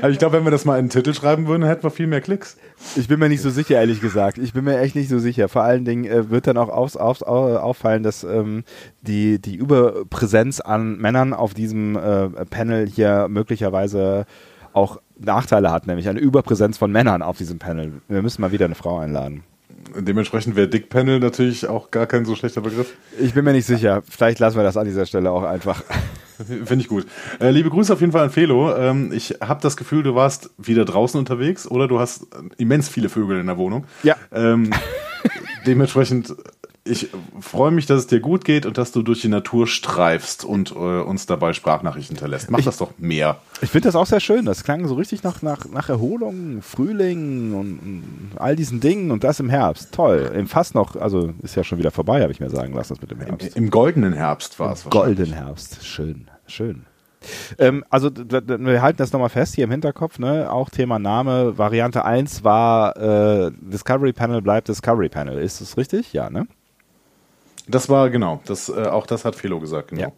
Aber 0.00 0.10
ich 0.10 0.18
glaube, 0.18 0.36
wenn 0.36 0.44
wir 0.44 0.50
das 0.50 0.64
mal 0.64 0.78
in 0.78 0.86
den 0.86 0.90
Titel 0.90 1.14
schreiben 1.14 1.46
würden, 1.46 1.64
hätten 1.64 1.82
wir 1.82 1.90
viel 1.90 2.06
mehr 2.06 2.20
Klicks. 2.20 2.56
Ich 2.96 3.08
bin 3.08 3.18
mir 3.18 3.28
nicht 3.28 3.42
so 3.42 3.50
sicher, 3.50 3.76
ehrlich 3.76 4.00
gesagt. 4.00 4.38
Ich 4.38 4.52
bin 4.52 4.64
mir 4.64 4.78
echt 4.78 4.94
nicht 4.94 5.08
so 5.08 5.18
sicher. 5.18 5.48
Vor 5.48 5.62
allen 5.62 5.84
Dingen 5.84 6.04
äh, 6.04 6.30
wird 6.30 6.46
dann 6.46 6.56
auch 6.56 6.68
aufs, 6.68 6.96
aufs, 6.96 7.22
auffallen, 7.22 8.02
dass 8.02 8.24
ähm, 8.24 8.64
die, 9.02 9.40
die 9.40 9.56
Überpräsenz 9.56 10.60
an 10.60 10.98
Männern 10.98 11.34
auf 11.34 11.54
diesem 11.54 11.96
äh, 11.96 12.28
Panel 12.46 12.86
hier 12.86 13.28
möglicherweise 13.28 14.26
auch 14.72 15.00
Nachteile 15.18 15.70
hat, 15.70 15.86
nämlich 15.86 16.08
eine 16.08 16.20
Überpräsenz 16.20 16.78
von 16.78 16.92
Männern 16.92 17.22
auf 17.22 17.38
diesem 17.38 17.58
Panel. 17.58 17.92
Wir 18.08 18.22
müssen 18.22 18.40
mal 18.40 18.52
wieder 18.52 18.66
eine 18.66 18.74
Frau 18.76 18.98
einladen 18.98 19.42
dementsprechend 19.96 20.56
wäre 20.56 20.68
Dick 20.68 20.90
Panel 20.90 21.18
natürlich 21.20 21.66
auch 21.66 21.90
gar 21.90 22.06
kein 22.06 22.24
so 22.24 22.34
schlechter 22.34 22.60
Begriff. 22.60 22.94
Ich 23.18 23.34
bin 23.34 23.44
mir 23.44 23.52
nicht 23.52 23.66
sicher. 23.66 24.02
Vielleicht 24.08 24.38
lassen 24.38 24.56
wir 24.56 24.62
das 24.62 24.76
an 24.76 24.86
dieser 24.86 25.06
Stelle 25.06 25.30
auch 25.30 25.42
einfach. 25.42 25.82
Finde 26.46 26.76
ich 26.76 26.88
gut. 26.88 27.06
Äh, 27.40 27.50
liebe 27.50 27.70
Grüße 27.70 27.92
auf 27.92 28.00
jeden 28.00 28.12
Fall 28.12 28.24
an 28.24 28.30
Felo. 28.30 28.76
Ähm, 28.76 29.12
ich 29.12 29.36
habe 29.40 29.60
das 29.60 29.76
Gefühl, 29.76 30.02
du 30.02 30.14
warst 30.14 30.50
wieder 30.56 30.84
draußen 30.84 31.18
unterwegs 31.18 31.66
oder 31.66 31.88
du 31.88 31.98
hast 31.98 32.26
immens 32.58 32.88
viele 32.88 33.08
Vögel 33.08 33.40
in 33.40 33.46
der 33.46 33.56
Wohnung. 33.56 33.86
Ja. 34.02 34.16
Ähm, 34.32 34.70
dementsprechend 35.66 36.34
ich 36.88 37.08
freue 37.40 37.70
mich, 37.70 37.86
dass 37.86 38.00
es 38.00 38.06
dir 38.06 38.20
gut 38.20 38.44
geht 38.44 38.66
und 38.66 38.78
dass 38.78 38.92
du 38.92 39.02
durch 39.02 39.20
die 39.20 39.28
Natur 39.28 39.66
streifst 39.66 40.44
und 40.44 40.72
äh, 40.72 40.74
uns 40.74 41.26
dabei 41.26 41.52
Sprachnachrichten 41.52 42.16
hinterlässt. 42.16 42.50
Mach 42.50 42.58
ich, 42.58 42.64
das 42.64 42.78
doch 42.78 42.92
mehr. 42.98 43.38
Ich 43.60 43.70
finde 43.70 43.88
das 43.88 43.96
auch 43.96 44.06
sehr 44.06 44.20
schön. 44.20 44.44
Das 44.44 44.64
klang 44.64 44.86
so 44.86 44.94
richtig 44.94 45.22
nach, 45.22 45.42
nach, 45.42 45.66
nach 45.66 45.88
Erholung, 45.88 46.62
Frühling 46.62 47.54
und, 47.54 47.78
und, 47.78 48.30
all 48.36 48.56
diesen 48.56 48.80
Dingen 48.80 49.10
und 49.10 49.24
das 49.24 49.40
im 49.40 49.50
Herbst. 49.50 49.92
Toll. 49.92 50.32
Im 50.34 50.46
Fast 50.46 50.74
noch, 50.74 50.96
also 50.96 51.32
ist 51.42 51.56
ja 51.56 51.64
schon 51.64 51.78
wieder 51.78 51.90
vorbei, 51.90 52.22
habe 52.22 52.32
ich 52.32 52.40
mir 52.40 52.50
sagen 52.50 52.72
lassen, 52.72 52.94
das 52.94 53.00
mit 53.00 53.10
dem 53.10 53.20
Herbst. 53.20 53.56
Im, 53.56 53.64
im 53.64 53.70
goldenen 53.70 54.12
Herbst 54.12 54.58
war 54.58 54.72
es. 54.72 54.84
Golden 54.88 55.32
Herbst. 55.32 55.84
Schön, 55.84 56.28
schön. 56.46 56.84
Ähm, 57.58 57.84
also 57.90 58.10
wir 58.14 58.82
halten 58.82 58.98
das 58.98 59.12
nochmal 59.12 59.28
fest 59.28 59.54
hier 59.54 59.64
im 59.64 59.70
Hinterkopf, 59.70 60.18
ne? 60.18 60.50
Auch 60.50 60.70
Thema 60.70 60.98
Name. 60.98 61.58
Variante 61.58 62.04
1 62.04 62.44
war 62.44 62.96
äh, 62.96 63.50
Discovery 63.60 64.12
Panel 64.12 64.40
bleibt 64.42 64.68
Discovery 64.68 65.08
Panel. 65.08 65.38
Ist 65.38 65.60
das 65.60 65.76
richtig? 65.76 66.12
Ja, 66.12 66.30
ne? 66.30 66.46
Das 67.68 67.88
war 67.88 68.10
genau, 68.10 68.40
das, 68.46 68.68
äh, 68.68 68.86
auch 68.86 69.06
das 69.06 69.24
hat 69.24 69.36
Philo 69.36 69.60
gesagt, 69.60 69.88
genau. 69.88 70.02
Ja. 70.02 70.12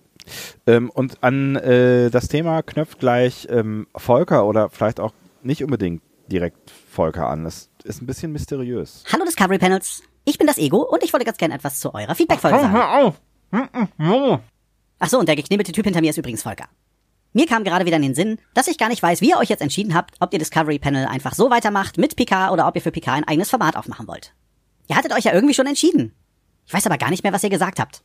Ähm, 0.66 0.90
und 0.90 1.22
an 1.22 1.56
äh, 1.56 2.10
das 2.10 2.28
Thema 2.28 2.62
knöpft 2.62 3.00
gleich 3.00 3.48
ähm, 3.50 3.86
Volker 3.96 4.46
oder 4.46 4.70
vielleicht 4.70 5.00
auch 5.00 5.12
nicht 5.42 5.64
unbedingt 5.64 6.02
direkt 6.28 6.70
Volker 6.70 7.28
an. 7.28 7.44
Das 7.44 7.70
ist 7.82 8.00
ein 8.00 8.06
bisschen 8.06 8.32
mysteriös. 8.32 9.04
Hallo 9.12 9.24
Discovery 9.24 9.58
Panels, 9.58 10.02
ich 10.24 10.38
bin 10.38 10.46
das 10.46 10.58
Ego 10.58 10.82
und 10.82 11.02
ich 11.02 11.12
wollte 11.12 11.26
ganz 11.26 11.38
gerne 11.38 11.54
etwas 11.54 11.80
zu 11.80 11.92
eurer 11.92 12.14
Feedback-Folge 12.14 12.58
sagen. 12.58 12.72
Hör 12.72 13.04
auf! 13.04 13.20
Achso, 14.98 15.18
und 15.18 15.28
der 15.28 15.36
geknebelte 15.36 15.72
Typ 15.72 15.84
hinter 15.84 16.00
mir 16.00 16.10
ist 16.10 16.18
übrigens 16.18 16.42
Volker. 16.42 16.68
Mir 17.32 17.46
kam 17.46 17.64
gerade 17.64 17.86
wieder 17.86 17.96
in 17.96 18.02
den 18.02 18.14
Sinn, 18.14 18.38
dass 18.54 18.68
ich 18.68 18.76
gar 18.76 18.88
nicht 18.88 19.02
weiß, 19.02 19.20
wie 19.20 19.30
ihr 19.30 19.38
euch 19.38 19.48
jetzt 19.48 19.62
entschieden 19.62 19.94
habt, 19.94 20.14
ob 20.20 20.32
ihr 20.32 20.38
Discovery 20.38 20.78
Panel 20.78 21.06
einfach 21.06 21.34
so 21.34 21.48
weitermacht 21.50 21.96
mit 21.96 22.16
Picard 22.16 22.52
oder 22.52 22.66
ob 22.66 22.76
ihr 22.76 22.82
für 22.82 22.90
Picard 22.90 23.18
ein 23.18 23.28
eigenes 23.28 23.50
Format 23.50 23.76
aufmachen 23.76 24.06
wollt. 24.08 24.34
Ihr 24.88 24.96
hattet 24.96 25.12
euch 25.12 25.24
ja 25.24 25.32
irgendwie 25.32 25.54
schon 25.54 25.66
entschieden. 25.66 26.12
Ich 26.70 26.74
weiß 26.74 26.86
aber 26.86 26.98
gar 26.98 27.10
nicht 27.10 27.24
mehr, 27.24 27.32
was 27.32 27.42
ihr 27.42 27.50
gesagt 27.50 27.80
habt. 27.80 28.04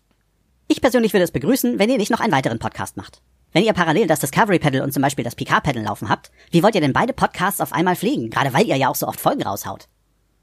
Ich 0.68 0.82
persönlich 0.82 1.14
würde 1.14 1.24
es 1.24 1.30
begrüßen, 1.30 1.78
wenn 1.78 1.92
ihr 1.92 2.00
nicht 2.00 2.10
noch 2.10 2.20
einen 2.20 2.34
weiteren 2.34 2.58
Podcast 2.58 2.98
macht. 2.98 3.22
Wenn 3.52 3.64
ihr 3.64 3.74
parallel 3.74 4.08
das 4.08 4.22
Discovery 4.22 4.58
Pedal 4.58 4.82
und 4.82 4.92
zum 4.92 5.04
Beispiel 5.04 5.24
das 5.24 5.36
Picard 5.36 5.64
Pedal 5.64 5.84
laufen 5.84 6.10
habt, 6.10 6.32
wie 6.50 6.64
wollt 6.64 6.74
ihr 6.74 6.82
denn 6.82 6.92
beide 6.92 7.14
Podcasts 7.14 7.62
auf 7.62 7.74
einmal 7.74 7.96
pflegen? 7.96 8.32
Gerade 8.32 8.56
weil 8.56 8.66
ihr 8.66 8.76
ja 8.76 8.90
auch 8.90 8.96
so 8.96 9.08
oft 9.08 9.20
Folgen 9.20 9.44
raushaut. 9.44 9.88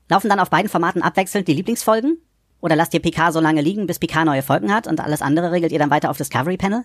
Laufen 0.09 0.29
dann 0.29 0.39
auf 0.39 0.51
beiden 0.51 0.69
Formaten 0.69 1.03
abwechselnd 1.03 1.49
die 1.49 1.55
Lieblingsfolgen? 1.55 2.17
Oder 2.61 2.77
lasst 2.77 2.95
ihr 2.95 3.03
Picard 3.03 3.33
so 3.33 3.41
lange 3.41 3.61
liegen, 3.61 3.89
bis 3.89 3.99
Picard 3.99 4.27
neue 4.27 4.43
Folgen 4.43 4.73
hat 4.73 4.87
und 4.87 5.01
alles 5.01 5.21
andere 5.21 5.51
regelt 5.51 5.73
ihr 5.73 5.81
dann 5.81 5.91
weiter 5.91 6.09
auf 6.09 6.17
Discovery 6.17 6.57
Panel? 6.57 6.85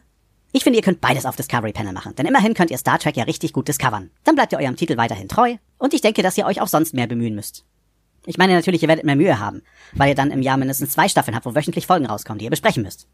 Ich 0.53 0.63
finde, 0.63 0.79
ihr 0.79 0.83
könnt 0.83 1.01
beides 1.01 1.27
auf 1.27 1.35
Discovery 1.35 1.71
Panel 1.71 1.93
machen, 1.93 2.15
denn 2.15 2.25
immerhin 2.25 2.55
könnt 2.55 2.71
ihr 2.71 2.79
Star 2.79 2.97
Trek 2.97 3.15
ja 3.15 3.25
richtig 3.25 3.53
gut 3.53 3.67
discovern. 3.67 4.09
Dann 4.23 4.33
bleibt 4.33 4.53
ihr 4.53 4.59
eurem 4.59 4.75
Titel 4.75 4.97
weiterhin 4.97 5.29
treu 5.29 5.57
und 5.77 5.93
ich 5.93 6.01
denke, 6.01 6.23
dass 6.23 6.35
ihr 6.35 6.47
euch 6.47 6.61
auch 6.61 6.67
sonst 6.67 6.95
mehr 6.95 7.05
bemühen 7.05 7.35
müsst. 7.35 7.63
Ich 8.27 8.37
meine 8.37 8.53
natürlich, 8.53 8.83
ihr 8.83 8.89
werdet 8.89 9.05
mehr 9.05 9.15
Mühe 9.15 9.39
haben, 9.39 9.61
weil 9.93 10.09
ihr 10.09 10.15
dann 10.15 10.31
im 10.31 10.41
Jahr 10.41 10.57
mindestens 10.57 10.91
zwei 10.91 11.07
Staffeln 11.07 11.33
habt, 11.33 11.45
wo 11.45 11.55
wöchentlich 11.55 11.87
Folgen 11.87 12.05
rauskommen, 12.05 12.39
die 12.39 12.45
ihr 12.45 12.51
besprechen 12.51 12.83
müsst. 12.83 13.07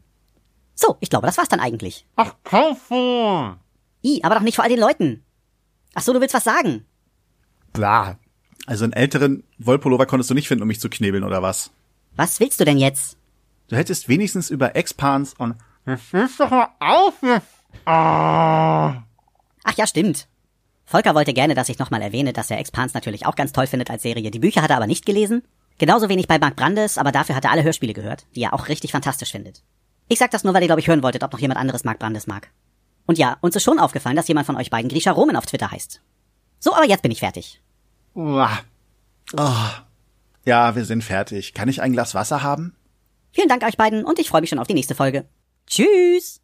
So, 0.74 0.96
ich 0.98 1.08
glaube, 1.08 1.28
das 1.28 1.38
war's 1.38 1.48
dann 1.48 1.60
eigentlich. 1.60 2.04
Ach, 2.16 2.34
kaufen! 2.42 3.60
I, 4.04 4.24
aber 4.24 4.34
doch 4.34 4.42
nicht 4.42 4.56
vor 4.56 4.64
all 4.64 4.70
den 4.70 4.80
Leuten. 4.80 5.22
Ach 5.94 6.02
so, 6.02 6.12
du 6.12 6.20
willst 6.20 6.34
was 6.34 6.42
sagen? 6.42 6.84
Bla. 7.72 8.18
Also 8.66 8.82
einen 8.82 8.92
älteren 8.92 9.44
Wollpullover 9.58 10.06
konntest 10.06 10.30
du 10.30 10.34
nicht 10.34 10.48
finden, 10.48 10.62
um 10.62 10.68
mich 10.68 10.80
zu 10.80 10.90
knebeln, 10.90 11.22
oder 11.22 11.42
was? 11.42 11.70
Was 12.16 12.40
willst 12.40 12.58
du 12.58 12.64
denn 12.64 12.78
jetzt? 12.78 13.16
Du 13.68 13.76
hättest 13.76 14.08
wenigstens 14.08 14.50
über 14.50 14.74
Expans 14.74 15.34
und 15.34 15.54
Das 15.84 16.00
ist 16.12 16.40
doch 16.40 16.50
mal 16.50 16.70
auf. 16.80 17.14
Ah. 17.84 19.04
Ach 19.62 19.74
ja, 19.76 19.86
stimmt. 19.86 20.26
Volker 20.84 21.14
wollte 21.14 21.32
gerne, 21.32 21.54
dass 21.54 21.68
ich 21.68 21.78
nochmal 21.78 22.02
erwähne, 22.02 22.32
dass 22.32 22.50
er 22.50 22.58
Expans 22.58 22.94
natürlich 22.94 23.26
auch 23.26 23.36
ganz 23.36 23.52
toll 23.52 23.66
findet 23.66 23.90
als 23.90 24.02
Serie. 24.02 24.30
Die 24.30 24.38
Bücher 24.38 24.62
hat 24.62 24.70
er 24.70 24.76
aber 24.76 24.86
nicht 24.86 25.06
gelesen. 25.06 25.42
Genauso 25.78 26.08
wenig 26.08 26.28
bei 26.28 26.38
Mark 26.38 26.56
Brandes, 26.56 26.98
aber 26.98 27.10
dafür 27.10 27.34
hat 27.34 27.44
er 27.44 27.50
alle 27.50 27.64
Hörspiele 27.64 27.94
gehört, 27.94 28.26
die 28.36 28.42
er 28.42 28.54
auch 28.54 28.68
richtig 28.68 28.92
fantastisch 28.92 29.32
findet. 29.32 29.62
Ich 30.08 30.18
sag 30.18 30.30
das 30.30 30.44
nur, 30.44 30.54
weil 30.54 30.62
ihr, 30.62 30.68
glaube 30.68 30.80
ich, 30.80 30.88
hören 30.88 31.02
wolltet, 31.02 31.24
ob 31.24 31.32
noch 31.32 31.40
jemand 31.40 31.58
anderes 31.58 31.84
Mark 31.84 31.98
Brandes 31.98 32.26
mag. 32.26 32.50
Und 33.06 33.18
ja, 33.18 33.38
uns 33.40 33.56
ist 33.56 33.64
schon 33.64 33.78
aufgefallen, 33.78 34.16
dass 34.16 34.28
jemand 34.28 34.46
von 34.46 34.56
euch 34.56 34.70
beiden 34.70 34.88
Grisha 34.88 35.10
Roman 35.10 35.36
auf 35.36 35.46
Twitter 35.46 35.70
heißt. 35.70 36.00
So, 36.60 36.74
aber 36.74 36.86
jetzt 36.86 37.02
bin 37.02 37.10
ich 37.10 37.20
fertig. 37.20 37.60
Uah. 38.14 38.60
Oh. 39.36 39.50
Ja, 40.44 40.76
wir 40.76 40.84
sind 40.84 41.02
fertig. 41.02 41.54
Kann 41.54 41.68
ich 41.68 41.82
ein 41.82 41.92
Glas 41.92 42.14
Wasser 42.14 42.42
haben? 42.42 42.76
Vielen 43.32 43.48
Dank 43.48 43.64
euch 43.64 43.76
beiden 43.76 44.04
und 44.04 44.18
ich 44.18 44.28
freue 44.28 44.42
mich 44.42 44.50
schon 44.50 44.58
auf 44.58 44.66
die 44.66 44.74
nächste 44.74 44.94
Folge. 44.94 45.26
Tschüss! 45.66 46.43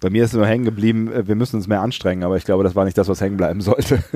Bei 0.00 0.10
mir 0.10 0.24
ist 0.24 0.34
nur 0.34 0.46
hängen 0.46 0.64
geblieben, 0.64 1.12
äh, 1.12 1.26
wir 1.26 1.34
müssen 1.34 1.56
uns 1.56 1.66
mehr 1.66 1.80
anstrengen, 1.80 2.24
aber 2.24 2.36
ich 2.36 2.44
glaube, 2.44 2.64
das 2.64 2.74
war 2.74 2.84
nicht 2.84 2.98
das, 2.98 3.08
was 3.08 3.20
hängen 3.20 3.36
bleiben 3.36 3.60
sollte. 3.60 4.02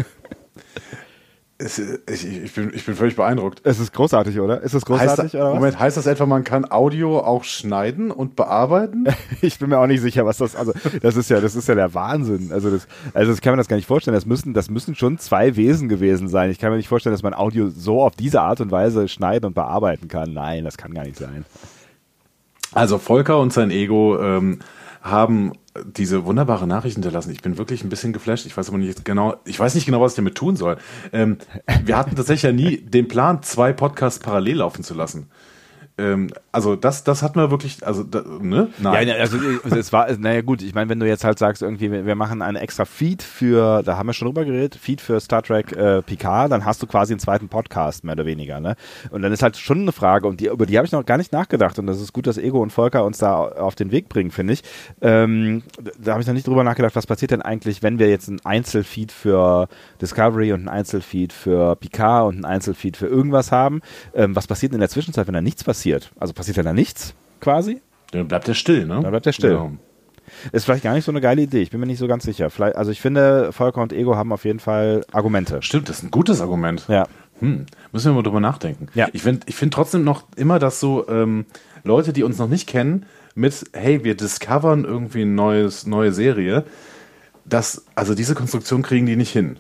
Es, 1.57 1.79
ich, 1.79 2.27
ich, 2.27 2.53
bin, 2.53 2.73
ich 2.75 2.85
bin 2.85 2.97
völlig 2.97 3.15
beeindruckt. 3.15 3.61
Es 3.63 3.79
ist 3.79 3.93
großartig, 3.93 4.41
oder? 4.41 4.61
Ist 4.63 4.75
es 4.75 4.85
großartig, 4.85 5.25
heißt, 5.25 5.35
oder? 5.37 5.55
Moment, 5.55 5.79
heißt 5.79 5.97
das 5.97 6.07
etwa, 6.07 6.27
man 6.27 6.43
kann 6.43 6.69
Audio 6.69 7.21
auch 7.21 7.45
schneiden 7.45 8.11
und 8.11 8.35
bearbeiten? 8.35 9.07
Ich 9.41 9.59
bin 9.59 9.69
mir 9.69 9.79
auch 9.79 9.87
nicht 9.87 10.01
sicher, 10.01 10.27
was 10.27 10.39
das, 10.39 10.57
also, 10.57 10.73
das 11.01 11.17
ist 11.17 11.31
ja, 11.31 11.41
das 11.41 11.55
ist 11.55 11.69
ja 11.69 11.75
der 11.75 11.95
Wahnsinn. 11.95 12.51
Also 12.51 12.71
das, 12.71 12.89
also 13.13 13.31
das 13.31 13.41
kann 13.41 13.53
man 13.53 13.59
das 13.59 13.69
gar 13.69 13.77
nicht 13.77 13.87
vorstellen. 13.87 14.15
Das 14.15 14.27
müssen, 14.27 14.53
das 14.53 14.69
müssen 14.69 14.97
schon 14.97 15.19
zwei 15.19 15.55
Wesen 15.55 15.89
gewesen 15.89 16.29
sein. 16.29 16.51
Ich 16.51 16.59
kann 16.59 16.71
mir 16.71 16.77
nicht 16.77 16.89
vorstellen, 16.89 17.15
dass 17.15 17.23
man 17.23 17.35
Audio 17.35 17.69
so 17.69 18.03
auf 18.03 18.17
diese 18.17 18.41
Art 18.41 18.61
und 18.61 18.73
Weise 18.73 19.07
schneiden 19.07 19.47
und 19.47 19.55
bearbeiten 19.55 20.09
kann. 20.09 20.33
Nein, 20.33 20.65
das 20.65 20.77
kann 20.77 20.93
gar 20.93 21.05
nicht 21.05 21.17
sein. 21.17 21.45
Also 22.73 22.99
Volker 22.99 23.39
und 23.39 23.53
sein 23.53 23.71
Ego 23.71 24.19
ähm, 24.21 24.59
haben 25.05 25.53
diese 25.85 26.25
wunderbare 26.25 26.67
Nachricht 26.67 26.95
hinterlassen. 26.95 27.31
Ich 27.31 27.43
bin 27.43 27.59
wirklich 27.59 27.85
ein 27.85 27.91
bisschen 27.91 28.15
geflasht. 28.15 28.47
Ich 28.47 28.57
weiß 28.57 28.69
aber 28.69 28.79
nicht 28.79 29.05
genau, 29.05 29.37
ich 29.45 29.61
weiß 29.61 29.75
nicht 29.75 29.85
genau, 29.85 30.01
was 30.01 30.13
ich 30.13 30.17
damit 30.17 30.35
tun 30.35 30.57
soll. 30.57 30.79
Ähm, 31.13 31.37
wir 31.85 31.99
hatten 31.99 32.17
tatsächlich 32.17 32.45
ja 32.45 32.53
nie 32.53 32.79
den 32.79 33.07
Plan, 33.07 33.43
zwei 33.43 33.73
Podcasts 33.75 34.19
parallel 34.19 34.57
laufen 34.57 34.83
zu 34.83 34.95
lassen. 34.95 35.29
Ähm, 35.97 36.31
also 36.51 36.75
das, 36.75 37.05
das 37.05 37.23
hatten 37.23 37.39
wir 37.39 37.53
wirklich, 37.53 37.87
also 37.87 38.03
da, 38.03 38.25
ne? 38.41 38.69
Nein. 38.79 39.07
Ja, 39.07 39.15
also 39.15 39.39
es 39.71 39.93
war, 39.93 40.11
naja 40.17 40.41
gut, 40.41 40.61
ich 40.61 40.75
meine, 40.75 40.91
wenn 40.91 40.99
du 40.99 41.07
jetzt 41.07 41.23
halt 41.23 41.39
sagst, 41.39 41.63
irgendwie, 41.63 41.91
wir 41.91 42.15
machen 42.17 42.43
einen 42.43 42.57
extra 42.57 42.85
Feed 42.85 43.23
für, 43.23 43.83
da 43.85 43.97
haben 43.97 44.09
wir 44.09 44.13
schon 44.13 44.27
drüber 44.27 44.45
geredet, 44.45 44.75
Feed 44.75 45.01
für 45.01 45.21
Star 45.21 45.43
Trek 45.43 45.71
äh, 45.71 46.03
Picard, 46.03 46.51
dann 46.51 46.65
hast 46.65 46.83
du 46.83 46.89
quasi 46.89 47.13
einen 47.13 47.21
zweiten 47.21 47.49
Podcast, 47.49 48.03
mehr 48.03 48.15
oder 48.15 48.27
weniger, 48.27 48.59
ne? 48.59 48.75
Und 49.11 49.23
dann 49.23 49.33
ist 49.33 49.45
halt 49.45 49.57
schon 49.57 49.83
eine 49.83 49.93
Frage, 49.93 50.27
und 50.27 50.41
die, 50.41 50.47
über 50.47 50.67
die 50.67 50.77
habe 50.79 50.87
ich 50.87 50.91
noch 50.91 51.07
gar 51.07 51.17
nicht 51.17 51.33
nachgedacht, 51.33 51.79
und 51.79 51.87
das 51.87 52.01
ist 52.01 52.13
gut, 52.13 52.27
dass 52.27 52.39
Ego 52.39 52.61
und 52.61 52.71
Volker 52.71 53.05
uns 53.05 53.19
da 53.19 53.37
auf 53.37 53.77
den 53.77 53.93
Weg 53.93 54.09
bringen, 54.09 54.33
finde 54.33 54.55
ich. 54.55 54.63
Ähm, 55.01 55.63
da 56.03 56.13
habe 56.13 56.23
ich 56.23 56.27
noch 56.27 56.35
nicht 56.35 56.49
drüber 56.49 56.65
nachgedacht, 56.65 56.97
was 56.97 57.07
passiert 57.07 57.31
denn 57.31 57.43
eigentlich, 57.43 57.85
wenn 57.85 58.01
wir 58.01 58.09
jetzt 58.09 58.29
einen 58.29 58.45
Einzelfeed 58.45 59.13
für 59.13 59.69
Discovery 60.03 60.53
und 60.53 60.61
einen 60.61 60.69
Einzelfeed 60.71 61.33
für 61.33 61.77
Picard 61.77 62.27
und 62.27 62.35
einen 62.35 62.45
Einzelfeed 62.47 62.97
für 62.97 63.07
irgendwas 63.07 63.53
haben. 63.53 63.81
Ähm, 64.13 64.35
was 64.35 64.49
passiert 64.49 64.73
in 64.73 64.81
der 64.81 64.89
Zwischenzeit, 64.89 65.29
wenn 65.29 65.35
da 65.35 65.41
nichts 65.41 65.63
passiert? 65.63 65.84
Also 66.19 66.33
passiert 66.33 66.57
ja 66.57 66.63
da 66.63 66.73
nichts, 66.73 67.15
quasi? 67.41 67.81
Dann 68.13 68.29
bleibt 68.29 68.49
er 68.49 68.55
still, 68.55 68.87
ne? 68.87 69.01
Dann 69.01 69.11
bleibt 69.11 69.27
er 69.27 69.33
still. 69.33 69.51
Genau. 69.51 69.73
Ist 70.53 70.65
vielleicht 70.65 70.85
gar 70.85 70.95
nicht 70.95 71.05
so 71.05 71.13
eine 71.13 71.21
geile 71.21 71.43
Idee. 71.43 71.61
Ich 71.61 71.71
bin 71.71 71.81
mir 71.81 71.87
nicht 71.87 71.99
so 71.99 72.07
ganz 72.07 72.25
sicher. 72.25 72.49
Vielleicht, 72.51 72.77
also 72.77 72.91
ich 72.91 73.01
finde, 73.01 73.53
Volker 73.53 73.83
und 73.83 73.93
Ego 73.93 74.17
haben 74.17 74.33
auf 74.33 74.45
jeden 74.45 74.61
Fall 74.61 75.05
Argumente. 75.13 75.61
Stimmt, 75.63 75.89
das 75.89 75.99
ist 75.99 76.05
ein 76.05 76.11
gutes 76.11 76.41
Argument. 76.41 76.85
Ja. 76.89 77.07
Hm, 77.41 77.67
müssen 77.93 78.11
wir 78.11 78.15
mal 78.15 78.23
drüber 78.23 78.41
nachdenken. 78.41 78.89
Ja. 78.95 79.09
Ich 79.13 79.23
finde 79.23 79.41
ich 79.47 79.57
find 79.57 79.75
trotzdem 79.75 80.05
noch 80.05 80.25
immer, 80.37 80.59
dass 80.59 80.81
so 80.81 81.09
ähm, 81.09 81.47
Leute, 81.83 82.13
die 82.13 82.23
uns 82.23 82.39
noch 82.39 82.49
nicht 82.49 82.69
kennen, 82.69 83.07
mit, 83.35 83.65
hey, 83.73 84.05
wir 84.05 84.17
discovern 84.17 84.85
irgendwie 84.85 85.23
eine 85.23 85.33
neues, 85.33 85.87
neue 85.87 86.13
Serie, 86.13 86.65
das, 87.45 87.85
also 87.95 88.15
diese 88.15 88.35
Konstruktion 88.35 88.83
kriegen 88.83 89.07
die 89.07 89.17
nicht 89.17 89.33
hin. 89.33 89.59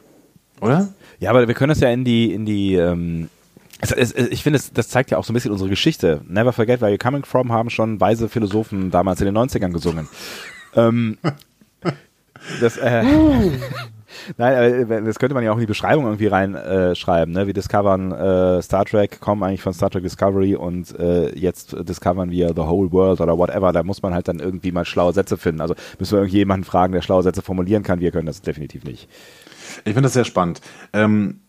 Oder? 0.60 0.88
Ja, 1.18 1.30
aber 1.30 1.46
wir 1.46 1.54
können 1.54 1.70
das 1.70 1.80
ja 1.80 1.90
in 1.90 2.04
die, 2.04 2.32
in 2.32 2.46
die, 2.46 2.74
ähm, 2.76 3.28
es, 3.92 4.12
es, 4.12 4.28
ich 4.28 4.42
finde, 4.42 4.60
das 4.72 4.88
zeigt 4.88 5.10
ja 5.10 5.18
auch 5.18 5.24
so 5.24 5.32
ein 5.32 5.34
bisschen 5.34 5.52
unsere 5.52 5.70
Geschichte. 5.70 6.20
Never 6.26 6.52
forget 6.52 6.80
where 6.80 6.92
you're 6.92 7.02
coming 7.02 7.24
from 7.24 7.52
haben 7.52 7.70
schon 7.70 8.00
weise 8.00 8.28
Philosophen 8.28 8.90
damals 8.90 9.20
in 9.20 9.26
den 9.26 9.36
90ern 9.36 9.72
gesungen. 9.72 10.08
ähm, 10.74 11.18
das, 12.60 12.76
äh, 12.76 13.04
Nein, 14.36 14.84
aber 14.84 15.00
das 15.02 15.18
könnte 15.18 15.34
man 15.34 15.44
ja 15.44 15.50
auch 15.50 15.56
in 15.56 15.62
die 15.62 15.66
Beschreibung 15.66 16.04
irgendwie 16.04 16.26
reinschreiben. 16.26 17.34
Äh, 17.34 17.38
ne? 17.40 17.46
Wir 17.46 17.54
discovern 17.54 18.12
äh, 18.12 18.62
Star 18.62 18.84
Trek, 18.84 19.20
kommen 19.20 19.42
eigentlich 19.42 19.62
von 19.62 19.72
Star 19.72 19.90
Trek 19.90 20.02
Discovery 20.02 20.54
und 20.54 20.98
äh, 20.98 21.36
jetzt 21.36 21.76
discovern 21.88 22.30
wir 22.30 22.48
the 22.48 22.62
whole 22.62 22.90
world 22.92 23.20
oder 23.20 23.36
whatever. 23.36 23.72
Da 23.72 23.82
muss 23.82 24.02
man 24.02 24.14
halt 24.14 24.28
dann 24.28 24.38
irgendwie 24.38 24.72
mal 24.72 24.84
schlaue 24.84 25.12
Sätze 25.12 25.36
finden. 25.36 25.60
Also 25.60 25.74
müssen 25.98 26.12
wir 26.12 26.18
irgendjemanden 26.18 26.64
fragen, 26.64 26.92
der 26.92 27.02
schlaue 27.02 27.22
Sätze 27.22 27.42
formulieren 27.42 27.82
kann. 27.82 28.00
Wir 28.00 28.10
können 28.10 28.26
das 28.26 28.40
definitiv 28.40 28.84
nicht. 28.84 29.08
Ich 29.78 29.92
finde 29.92 30.02
das 30.02 30.12
sehr 30.12 30.24
spannend. 30.24 30.60
Ähm, 30.92 31.40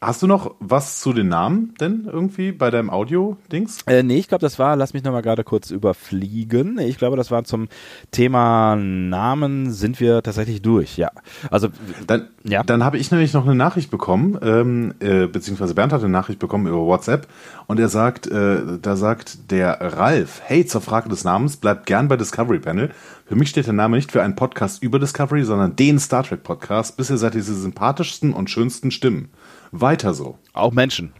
hast 0.00 0.22
du 0.22 0.26
noch 0.26 0.54
was 0.60 1.00
zu 1.00 1.12
den 1.12 1.28
Namen 1.28 1.74
denn 1.80 2.08
irgendwie 2.10 2.52
bei 2.52 2.70
deinem 2.70 2.90
Audio-Dings? 2.90 3.78
Äh, 3.86 4.02
nee, 4.02 4.18
ich 4.18 4.28
glaube, 4.28 4.42
das 4.42 4.58
war, 4.58 4.76
lass 4.76 4.92
mich 4.92 5.02
nochmal 5.02 5.22
gerade 5.22 5.42
kurz 5.42 5.70
überfliegen. 5.70 6.78
Ich 6.78 6.98
glaube, 6.98 7.16
das 7.16 7.30
war 7.30 7.44
zum 7.44 7.68
Thema 8.10 8.76
Namen 8.76 9.72
sind 9.72 9.98
wir 9.98 10.22
tatsächlich 10.22 10.62
durch, 10.62 10.96
ja. 10.96 11.10
Also, 11.50 11.68
Dann, 12.06 12.28
Ja. 12.44 12.62
dann 12.62 12.84
habe 12.84 12.98
ich 12.98 13.10
nämlich 13.10 13.32
noch 13.32 13.44
eine 13.46 13.54
Nachricht 13.54 13.90
bekommen, 13.90 14.38
ähm, 14.42 14.94
äh, 15.00 15.26
beziehungsweise 15.26 15.74
Bernd 15.74 15.92
hat 15.92 16.00
eine 16.02 16.10
Nachricht 16.10 16.38
bekommen 16.38 16.66
über 16.66 16.84
WhatsApp 16.84 17.26
und 17.66 17.80
er 17.80 17.88
sagt, 17.88 18.26
äh, 18.26 18.78
da 18.80 18.96
sagt 18.96 19.50
der 19.50 19.80
Ralf, 19.80 20.40
hey, 20.44 20.66
zur 20.66 20.82
Frage 20.82 21.08
des 21.08 21.24
Namens, 21.24 21.56
bleibt 21.56 21.86
gern 21.86 22.08
bei 22.08 22.16
Discovery 22.16 22.58
Panel. 22.58 22.90
Für 23.26 23.34
mich 23.34 23.48
steht 23.48 23.66
der 23.66 23.72
Name 23.72 23.96
nicht 23.96 24.12
für 24.12 24.22
einen 24.22 24.36
Podcast 24.36 24.82
über 24.82 24.98
Discovery, 25.00 25.42
sondern 25.42 25.74
den 25.74 25.98
Star 25.98 26.22
Trek 26.22 26.44
Podcast. 26.44 26.96
Bisher 26.96 27.16
seid 27.16 27.34
ihr 27.34 27.40
die 27.40 27.46
sympathischsten 27.46 28.32
und 28.32 28.50
schönsten 28.50 28.92
Stimmen. 28.92 29.30
Weiter 29.72 30.14
so. 30.14 30.38
auch 30.52 30.72
Menschen. 30.72 31.12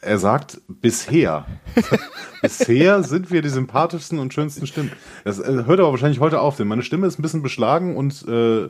Er 0.00 0.18
sagt, 0.18 0.60
bisher. 0.68 1.46
bisher 2.42 3.02
sind 3.02 3.30
wir 3.30 3.40
die 3.40 3.48
sympathischsten 3.48 4.18
und 4.18 4.34
schönsten 4.34 4.66
Stimmen. 4.66 4.92
Das 5.24 5.38
äh, 5.38 5.64
hört 5.64 5.80
aber 5.80 5.90
wahrscheinlich 5.92 6.20
heute 6.20 6.40
auf, 6.40 6.56
denn 6.56 6.68
meine 6.68 6.82
Stimme 6.82 7.06
ist 7.06 7.18
ein 7.18 7.22
bisschen 7.22 7.42
beschlagen 7.42 7.96
und 7.96 8.26
äh, 8.28 8.68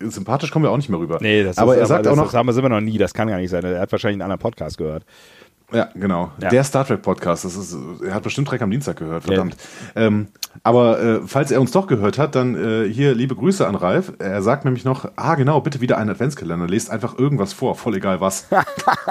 sympathisch 0.00 0.50
kommen 0.50 0.64
wir 0.64 0.70
auch 0.70 0.76
nicht 0.76 0.90
mehr 0.90 0.98
rüber. 0.98 1.18
Nee, 1.22 1.42
das 1.42 1.56
aber 1.56 1.74
ist, 1.74 1.80
er 1.80 1.86
sagt 1.86 2.06
das, 2.06 2.12
auch 2.12 2.16
noch, 2.16 2.26
das 2.26 2.34
haben 2.34 2.54
wir 2.54 2.68
noch 2.68 2.80
nie, 2.80 2.98
das 2.98 3.14
kann 3.14 3.28
gar 3.28 3.38
nicht 3.38 3.50
sein. 3.50 3.64
Er 3.64 3.80
hat 3.80 3.92
wahrscheinlich 3.92 4.16
einen 4.16 4.30
anderen 4.30 4.40
Podcast 4.40 4.76
gehört. 4.76 5.04
Ja, 5.72 5.88
genau, 5.94 6.30
Ja. 6.40 6.48
der 6.48 6.64
Star 6.64 6.86
Trek 6.86 7.02
Podcast, 7.02 7.44
das 7.44 7.56
ist, 7.56 7.76
er 8.02 8.14
hat 8.14 8.22
bestimmt 8.22 8.48
Trek 8.48 8.62
am 8.62 8.70
Dienstag 8.70 8.96
gehört, 8.96 9.24
verdammt. 9.24 9.56
Ähm, 9.94 10.28
aber 10.62 11.00
äh, 11.00 11.20
falls 11.26 11.50
er 11.50 11.60
uns 11.60 11.70
doch 11.72 11.86
gehört 11.86 12.18
hat, 12.18 12.34
dann 12.34 12.54
äh, 12.54 12.88
hier 12.88 13.14
liebe 13.14 13.34
Grüße 13.36 13.66
an 13.66 13.74
Ralf. 13.74 14.12
Er 14.18 14.42
sagt 14.42 14.64
nämlich 14.64 14.84
noch, 14.84 15.10
ah 15.16 15.34
genau, 15.34 15.60
bitte 15.60 15.80
wieder 15.80 15.98
einen 15.98 16.10
Adventskalender, 16.10 16.66
lest 16.66 16.90
einfach 16.90 17.18
irgendwas 17.18 17.52
vor, 17.52 17.74
voll 17.74 17.96
egal 17.96 18.20
was. 18.20 18.46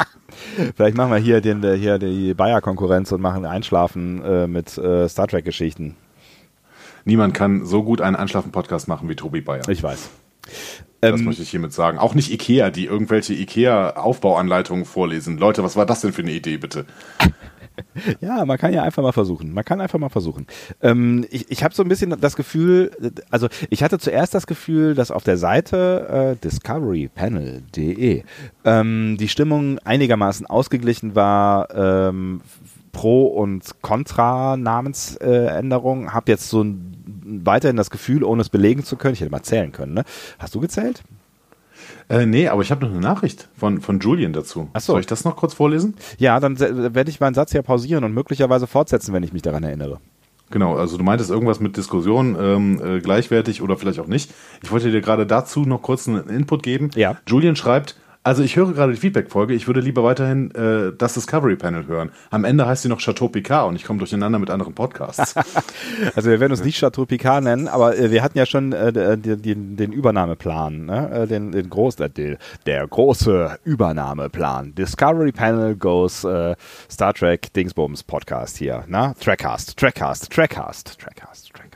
Vielleicht 0.75 0.97
machen 0.97 1.11
wir 1.11 1.17
hier 1.17 1.41
den 1.41 1.63
äh, 1.63 1.75
hier 1.77 1.99
die 1.99 2.33
Bayer-Konkurrenz 2.33 3.11
und 3.11 3.21
machen 3.21 3.45
Einschlafen 3.45 4.23
äh, 4.23 4.47
mit 4.47 4.77
äh, 4.77 5.07
Star 5.07 5.27
Trek-Geschichten. 5.27 5.95
Niemand 7.05 7.33
kann 7.33 7.65
so 7.65 7.83
gut 7.83 8.01
einen 8.01 8.15
Einschlafen-Podcast 8.17 8.87
machen 8.87 9.07
wie 9.07 9.15
Tobi 9.15 9.41
Bayer. 9.41 9.67
Ich 9.69 9.81
weiß. 9.81 10.09
Das 11.01 11.19
Ähm, 11.19 11.25
möchte 11.25 11.43
ich 11.43 11.49
hiermit 11.49 11.73
sagen. 11.73 11.99
Auch 11.99 12.15
nicht 12.15 12.31
Ikea, 12.31 12.69
die 12.71 12.85
irgendwelche 12.85 13.33
Ikea-Aufbauanleitungen 13.33 14.85
vorlesen. 14.85 15.37
Leute, 15.37 15.63
was 15.63 15.75
war 15.75 15.85
das 15.85 16.01
denn 16.01 16.13
für 16.13 16.23
eine 16.23 16.31
Idee, 16.31 16.57
bitte? 16.57 16.85
Ja, 18.21 18.43
man 18.45 18.57
kann 18.57 18.73
ja 18.73 18.81
einfach 18.81 19.03
mal 19.03 19.11
versuchen. 19.11 19.53
Man 19.53 19.63
kann 19.63 19.81
einfach 19.81 19.99
mal 19.99 20.09
versuchen. 20.09 20.47
Ähm, 20.81 21.27
ich 21.29 21.51
ich 21.51 21.63
habe 21.63 21.75
so 21.75 21.83
ein 21.83 21.89
bisschen 21.89 22.15
das 22.19 22.35
Gefühl, 22.35 22.89
also 23.29 23.49
ich 23.69 23.83
hatte 23.83 23.99
zuerst 23.99 24.33
das 24.33 24.47
Gefühl, 24.47 24.95
dass 24.95 25.11
auf 25.11 25.23
der 25.23 25.37
Seite 25.37 26.35
äh, 26.39 26.43
discoverypanel.de 26.43 28.23
ähm, 28.65 29.17
die 29.19 29.27
Stimmung 29.27 29.77
einigermaßen 29.79 30.47
ausgeglichen 30.47 31.13
war. 31.13 31.69
Ähm, 32.09 32.41
Pro 32.91 33.27
und 33.27 33.81
Contra 33.83 34.57
Namensänderung. 34.57 36.13
Hab 36.15 36.27
jetzt 36.29 36.49
so 36.49 36.63
ein, 36.63 36.96
weiterhin 37.27 37.77
das 37.77 37.89
Gefühl, 37.89 38.23
ohne 38.23 38.41
es 38.41 38.49
belegen 38.49 38.83
zu 38.83 38.95
können, 38.95 39.13
ich 39.13 39.21
hätte 39.21 39.31
mal 39.31 39.43
zählen 39.43 39.71
können. 39.71 39.93
Ne? 39.93 40.03
Hast 40.39 40.55
du 40.55 40.59
gezählt? 40.59 41.03
Äh, 42.09 42.25
nee, 42.25 42.47
aber 42.47 42.61
ich 42.61 42.71
habe 42.71 42.85
noch 42.85 42.91
eine 42.91 43.01
Nachricht 43.01 43.49
von, 43.57 43.81
von 43.81 43.99
Julian 43.99 44.33
dazu. 44.33 44.69
Ach 44.73 44.81
so. 44.81 44.93
Soll 44.93 45.01
ich 45.01 45.07
das 45.07 45.25
noch 45.25 45.35
kurz 45.35 45.53
vorlesen? 45.53 45.95
Ja, 46.17 46.39
dann 46.39 46.59
werde 46.59 47.09
ich 47.09 47.19
meinen 47.19 47.33
Satz 47.33 47.51
hier 47.51 47.61
pausieren 47.61 48.03
und 48.03 48.13
möglicherweise 48.13 48.67
fortsetzen, 48.67 49.13
wenn 49.13 49.23
ich 49.23 49.33
mich 49.33 49.41
daran 49.41 49.63
erinnere. 49.63 49.99
Genau, 50.49 50.77
also 50.77 50.97
du 50.97 51.03
meintest 51.03 51.29
irgendwas 51.29 51.59
mit 51.59 51.75
Diskussion, 51.75 52.37
ähm, 52.39 52.81
äh, 52.81 52.99
gleichwertig 53.01 53.61
oder 53.61 53.75
vielleicht 53.75 53.99
auch 53.99 54.07
nicht. 54.07 54.31
Ich 54.63 54.71
wollte 54.71 54.91
dir 54.91 55.01
gerade 55.01 55.25
dazu 55.25 55.61
noch 55.61 55.81
kurz 55.81 56.07
einen 56.07 56.29
Input 56.29 56.63
geben. 56.63 56.89
Ja. 56.95 57.17
Julian 57.27 57.57
schreibt, 57.57 57.97
Also 58.27 58.43
ich 58.43 58.57
höre 58.57 58.73
gerade 58.73 58.91
die 58.91 58.99
Feedback-Folge. 58.99 59.53
Ich 59.53 59.67
würde 59.67 59.79
lieber 59.79 60.03
weiterhin 60.03 60.51
äh, 60.51 60.91
das 60.97 61.13
Discovery 61.13 61.55
Panel 61.55 61.87
hören. 61.87 62.11
Am 62.29 62.43
Ende 62.43 62.67
heißt 62.67 62.83
sie 62.83 62.89
noch 62.89 62.99
Chateau 62.99 63.29
Picard 63.29 63.69
und 63.69 63.77
ich 63.77 63.85
komme 63.85 63.99
durcheinander 63.99 64.37
mit 64.37 64.49
anderen 64.49 64.73
Podcasts. 64.73 65.33
also 66.13 66.29
wir 66.29 66.41
werden 66.41 66.51
uns 66.51 66.61
nicht 66.61 66.77
Chateau 66.77 67.05
Picard 67.05 67.45
nennen, 67.45 67.69
aber 67.69 67.97
äh, 67.97 68.11
wir 68.11 68.23
hatten 68.23 68.37
ja 68.37 68.45
schon 68.45 68.73
äh, 68.73 69.17
den, 69.17 69.41
den, 69.41 69.77
den 69.77 69.93
Übernahmeplan, 69.93 70.87
ne? 70.87 71.09
äh, 71.09 71.25
den, 71.25 71.53
den 71.53 71.69
groß, 71.69 72.01
äh, 72.01 72.09
der, 72.09 72.37
der 72.65 72.85
große 72.85 73.59
Übernahmeplan. 73.63 74.75
Discovery 74.75 75.31
Panel 75.31 75.77
goes 75.77 76.25
äh, 76.25 76.57
Star 76.91 77.13
Trek 77.13 77.53
Dingsbums 77.53 78.03
Podcast 78.03 78.57
hier, 78.57 78.83
ne? 78.87 79.13
Trackcast, 79.21 79.77
Trackcast, 79.77 80.29
Trackcast, 80.33 80.99
Trackcast, 80.99 81.49
Trackcast. 81.53 81.66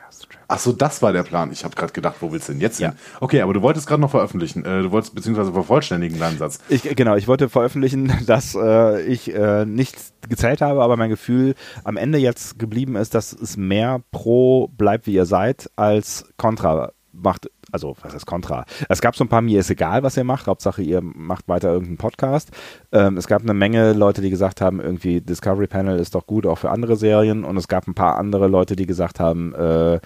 Ach 0.54 0.60
so, 0.60 0.74
das 0.74 1.02
war 1.02 1.14
der 1.14 1.24
Plan. 1.24 1.50
Ich 1.54 1.64
habe 1.64 1.76
gerade 1.76 1.94
gedacht, 1.94 2.18
wo 2.20 2.34
willst 2.34 2.50
du 2.50 2.52
denn 2.52 2.60
jetzt 2.62 2.78
hin? 2.78 2.92
Okay, 3.22 3.40
aber 3.40 3.54
du 3.54 3.62
wolltest 3.62 3.88
gerade 3.88 4.02
noch 4.02 4.12
veröffentlichen. 4.12 4.66
Äh, 4.66 4.82
du 4.82 4.92
wolltest 4.92 5.16
beziehungsweise 5.16 5.54
vervollständigen 5.54 6.20
deinen 6.20 6.38
Satz. 6.38 6.60
Ich, 6.68 6.84
genau, 6.84 7.16
ich 7.16 7.30
wollte 7.30 7.48
veröffentlichen, 7.48 8.14
dass 8.28 8.54
äh, 8.54 9.02
ich 9.04 9.34
äh, 9.34 9.66
nichts 9.66 10.12
gezählt 10.28 10.60
habe, 10.60 10.84
aber 10.84 10.98
mein 10.98 11.10
Gefühl 11.10 11.56
am 11.86 11.96
Ende 11.96 12.18
jetzt 12.18 12.60
geblieben 12.60 12.98
ist, 12.98 13.16
dass 13.16 13.32
es 13.32 13.56
mehr 13.56 14.02
pro 14.12 14.68
bleibt 14.68 15.08
wie 15.08 15.14
ihr 15.14 15.26
seid 15.26 15.72
als 15.78 16.26
kontra 16.36 16.92
macht 17.14 17.50
also 17.72 17.96
was 18.02 18.14
ist 18.14 18.26
Contra? 18.26 18.66
Es 18.90 19.02
gab 19.02 19.16
so 19.16 19.24
ein 19.24 19.30
paar, 19.30 19.42
mir 19.42 19.60
ist 19.60 19.70
egal, 19.70 20.04
was 20.04 20.18
ihr 20.18 20.24
macht, 20.24 20.48
Hauptsache 20.48 20.82
ihr 20.82 21.02
macht 21.02 21.48
weiter 21.48 21.70
irgendeinen 21.70 21.98
Podcast. 21.98 22.52
Ähm, 22.92 23.18
es 23.18 23.28
gab 23.28 23.42
eine 23.42 23.54
Menge 23.54 23.94
Leute, 23.94 24.22
die 24.22 24.30
gesagt 24.30 24.62
haben, 24.62 24.82
irgendwie 24.82 25.22
Discovery 25.22 25.68
Panel 25.68 25.98
ist 25.98 26.16
doch 26.16 26.28
gut, 26.28 26.46
auch 26.46 26.58
für 26.58 26.70
andere 26.70 26.96
Serien. 26.96 27.44
Und 27.44 27.58
es 27.58 27.68
gab 27.68 27.88
ein 27.88 27.94
paar 27.94 28.18
andere 28.18 28.48
Leute, 28.48 28.76
die 28.76 28.86
gesagt 28.86 29.20
haben, 29.20 29.54
äh, 29.56 30.00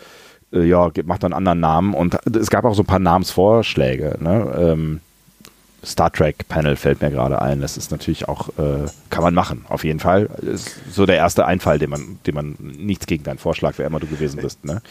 äh, 0.56 0.64
ja, 0.64 0.90
macht 1.06 1.24
einen 1.24 1.34
anderen 1.34 1.60
Namen. 1.60 1.94
Und 1.94 2.18
es 2.36 2.50
gab 2.50 2.66
auch 2.66 2.74
so 2.74 2.84
ein 2.84 2.88
paar 2.88 3.00
Namensvorschläge. 3.00 4.18
Ne? 4.20 4.56
Ähm, 4.58 5.02
Star 5.86 6.12
Trek 6.12 6.48
Panel 6.48 6.76
fällt 6.76 7.02
mir 7.02 7.12
gerade 7.12 7.42
ein. 7.42 7.62
Das 7.62 7.78
ist 7.78 7.92
natürlich 7.92 8.28
auch, 8.28 8.50
äh, 8.58 8.88
kann 9.10 9.24
man 9.24 9.34
machen, 9.34 9.66
auf 9.70 9.84
jeden 9.84 10.00
Fall. 10.00 10.30
Ist 10.42 10.76
so 10.92 11.06
der 11.06 11.18
erste 11.18 11.46
Einfall, 11.46 11.78
den 11.80 11.92
man, 11.92 12.20
den 12.26 12.36
man 12.36 12.56
nichts 12.60 13.06
gegen 13.06 13.24
deinen 13.24 13.38
Vorschlag, 13.38 13.74
wer 13.78 13.86
immer 13.86 14.00
du 14.00 14.08
gewesen 14.08 14.42
bist. 14.42 14.66
Ne? 14.66 14.82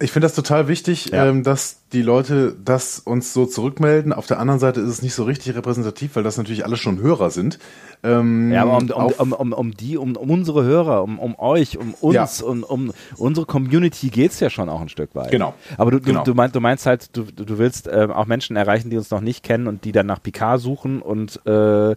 Ich 0.00 0.12
finde 0.12 0.26
das 0.26 0.34
total 0.34 0.68
wichtig, 0.68 1.06
ja. 1.06 1.26
ähm, 1.26 1.42
dass 1.42 1.82
die 1.92 2.02
Leute 2.02 2.56
das 2.64 2.98
uns 2.98 3.32
so 3.32 3.46
zurückmelden. 3.46 4.12
Auf 4.12 4.26
der 4.26 4.38
anderen 4.38 4.60
Seite 4.60 4.80
ist 4.80 4.88
es 4.88 5.02
nicht 5.02 5.14
so 5.14 5.24
richtig 5.24 5.54
repräsentativ, 5.54 6.16
weil 6.16 6.22
das 6.22 6.36
natürlich 6.36 6.64
alle 6.64 6.76
schon 6.76 7.00
Hörer 7.00 7.30
sind. 7.30 7.58
Ähm, 8.02 8.52
ja, 8.52 8.62
aber 8.62 8.76
um, 8.76 9.12
um, 9.12 9.32
um, 9.32 9.52
um, 9.52 9.76
die, 9.76 9.96
um, 9.96 10.16
unsere 10.16 10.64
Hörer, 10.64 11.02
um, 11.02 11.38
euch, 11.38 11.78
um 11.78 11.94
uns, 11.94 12.40
ja. 12.40 12.46
um, 12.46 12.92
unsere 13.16 13.46
Community 13.46 14.08
geht 14.08 14.32
es 14.32 14.40
ja 14.40 14.50
schon 14.50 14.68
auch 14.68 14.80
ein 14.80 14.88
Stück 14.88 15.14
weit. 15.14 15.30
Genau. 15.30 15.54
Aber 15.78 15.90
du, 15.90 16.00
genau. 16.00 16.24
du, 16.24 16.34
meinst, 16.34 16.56
du 16.56 16.60
meinst 16.60 16.86
halt, 16.86 17.16
du, 17.16 17.24
du 17.24 17.58
willst 17.58 17.86
äh, 17.86 18.08
auch 18.12 18.26
Menschen 18.26 18.56
erreichen, 18.56 18.90
die 18.90 18.96
uns 18.96 19.10
noch 19.10 19.20
nicht 19.20 19.42
kennen 19.42 19.66
und 19.66 19.84
die 19.84 19.92
dann 19.92 20.06
nach 20.06 20.22
Picard 20.22 20.60
suchen 20.60 21.00
und 21.00 21.40
äh, 21.46 21.94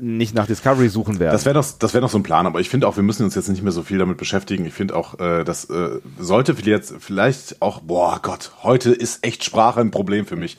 nicht 0.00 0.34
nach 0.34 0.46
Discovery 0.46 0.88
suchen 0.88 1.18
werden. 1.18 1.32
Das 1.32 1.44
wäre 1.44 1.54
doch, 1.54 1.66
das 1.78 1.94
wäre 1.94 2.02
noch 2.02 2.10
so 2.10 2.18
ein 2.18 2.22
Plan, 2.22 2.46
aber 2.46 2.60
ich 2.60 2.68
finde 2.68 2.86
auch, 2.88 2.96
wir 2.96 3.02
müssen 3.02 3.24
uns 3.24 3.34
jetzt 3.34 3.48
nicht 3.48 3.62
mehr 3.62 3.72
so 3.72 3.82
viel 3.82 3.98
damit 3.98 4.16
beschäftigen. 4.16 4.64
Ich 4.66 4.74
finde 4.74 4.96
auch, 4.96 5.18
äh, 5.18 5.44
das 5.44 5.66
äh, 5.70 6.00
sollte 6.18 6.54
jetzt 6.62 6.94
vielleicht 6.98 7.60
auch, 7.62 7.80
boah 7.80 8.20
Gott, 8.22 8.52
heute 8.62 8.90
ist 8.90 9.24
echt 9.24 9.44
Sprache 9.44 9.80
ein 9.80 9.90
Problem 9.90 10.26
für 10.26 10.36
mich. 10.36 10.58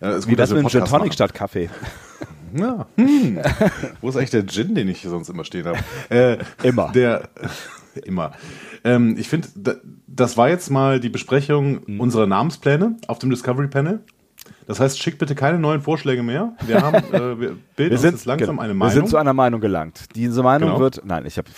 Äh, 0.00 0.16
ist 0.16 0.26
Wie 0.26 0.30
gut, 0.30 0.38
das 0.38 0.52
mit 0.52 0.68
Gin 0.68 0.84
Tonic 0.84 1.14
statt 1.14 1.34
Kaffee. 1.34 1.70
Ja. 2.56 2.86
Hm. 2.96 3.38
Wo 4.00 4.08
ist 4.08 4.16
eigentlich 4.16 4.30
der 4.30 4.46
Gin, 4.46 4.74
den 4.74 4.88
ich 4.88 5.02
hier 5.02 5.10
sonst 5.10 5.28
immer 5.28 5.44
stehen 5.44 5.66
habe? 5.66 5.78
Äh, 6.08 6.38
immer. 6.62 6.90
Der, 6.92 7.28
immer. 8.04 8.32
Ähm, 8.84 9.16
ich 9.18 9.28
finde, 9.28 9.48
das 10.06 10.36
war 10.36 10.48
jetzt 10.48 10.70
mal 10.70 11.00
die 11.00 11.08
Besprechung 11.08 11.80
mhm. 11.86 12.00
unserer 12.00 12.26
Namenspläne 12.26 12.96
auf 13.08 13.18
dem 13.18 13.30
Discovery 13.30 13.68
Panel. 13.68 14.00
Das 14.66 14.80
heißt, 14.80 15.00
schickt 15.00 15.18
bitte 15.18 15.36
keine 15.36 15.58
neuen 15.58 15.80
Vorschläge 15.80 16.24
mehr. 16.24 16.52
Wir 16.66 16.82
haben, 16.82 16.96
äh, 17.12 17.40
wir 17.40 17.56
bilden 17.76 17.92
wir 17.92 17.98
sind, 17.98 18.14
uns 18.14 18.24
langsam 18.24 18.56
genau, 18.56 18.62
eine 18.62 18.74
Meinung. 18.74 18.94
Wir 18.94 19.00
sind 19.00 19.08
zu 19.08 19.16
einer 19.16 19.32
Meinung 19.32 19.60
gelangt. 19.60 20.04
Diese 20.14 20.42
Meinung 20.42 20.70
genau. 20.70 20.80
wird, 20.80 21.02
nein, 21.04 21.24
ich 21.24 21.38
habe 21.38 21.48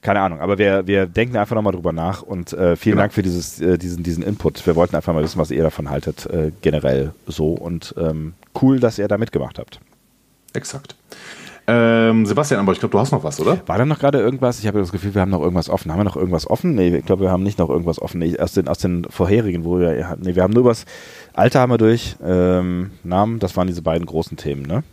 keine 0.00 0.20
Ahnung, 0.20 0.40
aber 0.40 0.56
wir, 0.56 0.86
wir 0.86 1.06
denken 1.06 1.36
einfach 1.36 1.54
nochmal 1.54 1.74
drüber 1.74 1.92
nach 1.92 2.22
und 2.22 2.52
äh, 2.54 2.76
vielen 2.76 2.94
genau. 2.94 3.02
Dank 3.02 3.12
für 3.12 3.22
dieses, 3.22 3.60
äh, 3.60 3.76
diesen, 3.76 4.02
diesen 4.02 4.22
Input. 4.22 4.66
Wir 4.66 4.76
wollten 4.76 4.96
einfach 4.96 5.12
mal 5.12 5.22
wissen, 5.22 5.38
was 5.38 5.50
ihr 5.50 5.62
davon 5.62 5.90
haltet, 5.90 6.24
äh, 6.26 6.52
generell 6.62 7.12
so 7.26 7.52
und 7.52 7.94
ähm, 7.98 8.32
cool, 8.62 8.80
dass 8.80 8.98
ihr 8.98 9.08
da 9.08 9.18
mitgemacht 9.18 9.58
habt. 9.58 9.80
Exakt. 10.54 10.96
Ähm, 11.66 12.26
Sebastian, 12.26 12.60
aber 12.60 12.72
ich 12.72 12.78
glaube, 12.78 12.92
du 12.92 12.98
hast 12.98 13.12
noch 13.12 13.24
was, 13.24 13.40
oder? 13.40 13.66
War 13.66 13.78
da 13.78 13.86
noch 13.86 13.98
gerade 13.98 14.18
irgendwas? 14.18 14.60
Ich 14.60 14.66
habe 14.66 14.80
das 14.80 14.92
Gefühl, 14.92 15.14
wir 15.14 15.22
haben 15.22 15.30
noch 15.30 15.40
irgendwas 15.40 15.70
offen. 15.70 15.90
Haben 15.90 16.00
wir 16.00 16.04
noch 16.04 16.16
irgendwas 16.16 16.48
offen? 16.48 16.74
Nee, 16.74 16.96
ich 16.96 17.06
glaube, 17.06 17.22
wir 17.22 17.30
haben 17.30 17.42
nicht 17.42 17.58
noch 17.58 17.70
irgendwas 17.70 18.00
offen. 18.02 18.18
Nee, 18.18 18.38
aus, 18.38 18.52
den, 18.52 18.68
aus 18.68 18.78
den 18.78 19.06
vorherigen, 19.08 19.64
wo 19.64 19.78
wir, 19.78 20.16
nee, 20.20 20.34
wir 20.34 20.42
haben 20.42 20.52
nur 20.52 20.66
was, 20.66 20.84
Alter 21.32 21.60
haben 21.60 21.72
wir 21.72 21.78
durch, 21.78 22.16
ähm, 22.22 22.90
Namen, 23.02 23.38
das 23.38 23.56
waren 23.56 23.66
diese 23.66 23.80
beiden 23.80 24.06
großen 24.06 24.36
Themen, 24.36 24.62
ne? 24.62 24.84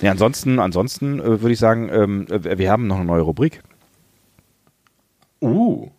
Nee, 0.00 0.08
ansonsten, 0.08 0.58
ansonsten 0.58 1.20
äh, 1.20 1.40
würde 1.40 1.52
ich 1.52 1.58
sagen, 1.58 1.88
ähm, 1.92 2.26
äh, 2.30 2.58
wir 2.58 2.70
haben 2.70 2.86
noch 2.88 2.96
eine 2.96 3.04
neue 3.04 3.22
Rubrik. 3.22 3.62
Uh, 5.40 5.90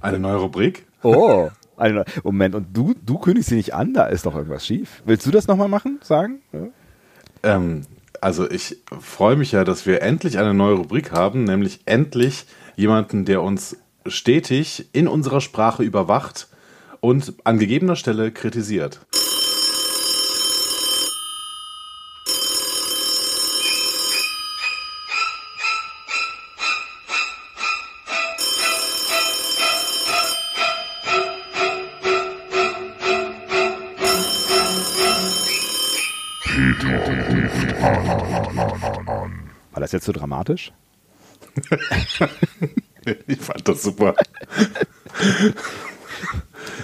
eine 0.00 0.18
neue 0.18 0.36
Rubrik? 0.36 0.86
Oh, 1.02 1.48
eine, 1.78 2.04
Moment, 2.22 2.54
und 2.54 2.76
du, 2.76 2.94
du 3.04 3.18
kündigst 3.18 3.48
sie 3.48 3.56
nicht 3.56 3.74
an, 3.74 3.94
da 3.94 4.06
ist 4.06 4.26
doch 4.26 4.34
irgendwas 4.34 4.66
schief. 4.66 5.02
Willst 5.06 5.26
du 5.26 5.30
das 5.30 5.46
nochmal 5.46 5.68
machen, 5.68 6.00
sagen? 6.02 6.42
Ja. 6.52 6.66
Ähm, 7.44 7.82
also 8.22 8.48
ich 8.48 8.76
freue 9.00 9.34
mich 9.34 9.52
ja, 9.52 9.64
dass 9.64 9.84
wir 9.84 10.00
endlich 10.00 10.38
eine 10.38 10.54
neue 10.54 10.74
Rubrik 10.74 11.10
haben, 11.10 11.42
nämlich 11.42 11.80
endlich 11.86 12.46
jemanden, 12.76 13.24
der 13.24 13.42
uns 13.42 13.76
stetig 14.06 14.88
in 14.92 15.08
unserer 15.08 15.40
Sprache 15.40 15.82
überwacht 15.82 16.48
und 17.00 17.34
an 17.42 17.58
gegebener 17.58 17.96
Stelle 17.96 18.30
kritisiert. 18.30 19.00
Das 39.92 40.00
jetzt 40.00 40.06
so 40.06 40.12
dramatisch? 40.12 40.72
ich 43.26 43.40
fand 43.40 43.68
das 43.68 43.82
super. 43.82 44.14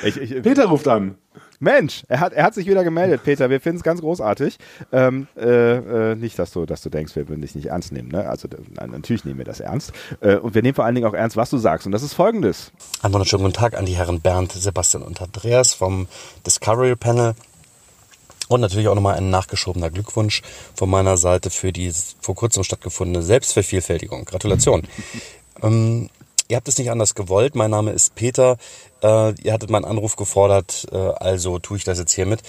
Ich, 0.02 0.16
ich, 0.16 0.42
Peter 0.42 0.66
ruft 0.66 0.88
an. 0.88 1.16
Mensch, 1.60 2.04
er 2.08 2.20
hat, 2.20 2.32
er 2.32 2.44
hat 2.44 2.54
sich 2.54 2.66
wieder 2.66 2.84
gemeldet, 2.84 3.22
Peter. 3.24 3.50
Wir 3.50 3.60
finden 3.60 3.78
es 3.78 3.82
ganz 3.82 4.00
großartig. 4.00 4.58
Ähm, 4.92 5.26
äh, 5.36 6.12
äh, 6.12 6.14
nicht, 6.14 6.38
dass 6.38 6.52
du, 6.52 6.66
dass 6.66 6.82
du 6.82 6.90
denkst, 6.90 7.16
wir 7.16 7.28
würden 7.28 7.42
dich 7.42 7.54
nicht 7.54 7.66
ernst 7.66 7.90
nehmen. 7.90 8.08
Ne? 8.08 8.28
Also 8.28 8.48
nein, 8.74 8.90
natürlich 8.90 9.24
nehmen 9.24 9.38
wir 9.38 9.44
das 9.44 9.60
ernst. 9.60 9.92
Äh, 10.20 10.36
und 10.36 10.54
wir 10.54 10.62
nehmen 10.62 10.74
vor 10.74 10.84
allen 10.84 10.94
Dingen 10.94 11.06
auch 11.06 11.14
ernst, 11.14 11.36
was 11.36 11.50
du 11.50 11.58
sagst. 11.58 11.86
Und 11.86 11.92
das 11.92 12.02
ist 12.02 12.14
folgendes. 12.14 12.72
Einen 13.02 13.12
wunderschönen 13.12 13.42
guten 13.42 13.54
Tag 13.54 13.76
an 13.76 13.86
die 13.86 13.96
Herren 13.96 14.20
Bernd, 14.20 14.52
Sebastian 14.52 15.02
und 15.02 15.20
Andreas 15.20 15.74
vom 15.74 16.06
Discovery 16.46 16.94
Panel. 16.94 17.34
Und 18.48 18.60
natürlich 18.60 18.88
auch 18.88 18.94
nochmal 18.94 19.16
ein 19.16 19.30
nachgeschobener 19.30 19.90
Glückwunsch 19.90 20.42
von 20.74 20.88
meiner 20.88 21.16
Seite 21.16 21.50
für 21.50 21.72
die 21.72 21.92
vor 22.20 22.34
kurzem 22.34 22.64
stattgefundene 22.64 23.22
Selbstvervielfältigung. 23.22 24.24
Gratulation. 24.24 24.88
ähm, 25.62 26.08
ihr 26.48 26.56
habt 26.56 26.68
es 26.68 26.78
nicht 26.78 26.90
anders 26.90 27.14
gewollt. 27.14 27.54
Mein 27.54 27.70
Name 27.70 27.92
ist 27.92 28.14
Peter. 28.14 28.56
Äh, 29.02 29.34
ihr 29.42 29.52
hattet 29.52 29.70
meinen 29.70 29.84
Anruf 29.84 30.16
gefordert, 30.16 30.86
äh, 30.90 30.96
also 30.96 31.58
tue 31.58 31.76
ich 31.76 31.84
das 31.84 31.98
jetzt 31.98 32.12
hiermit. 32.12 32.42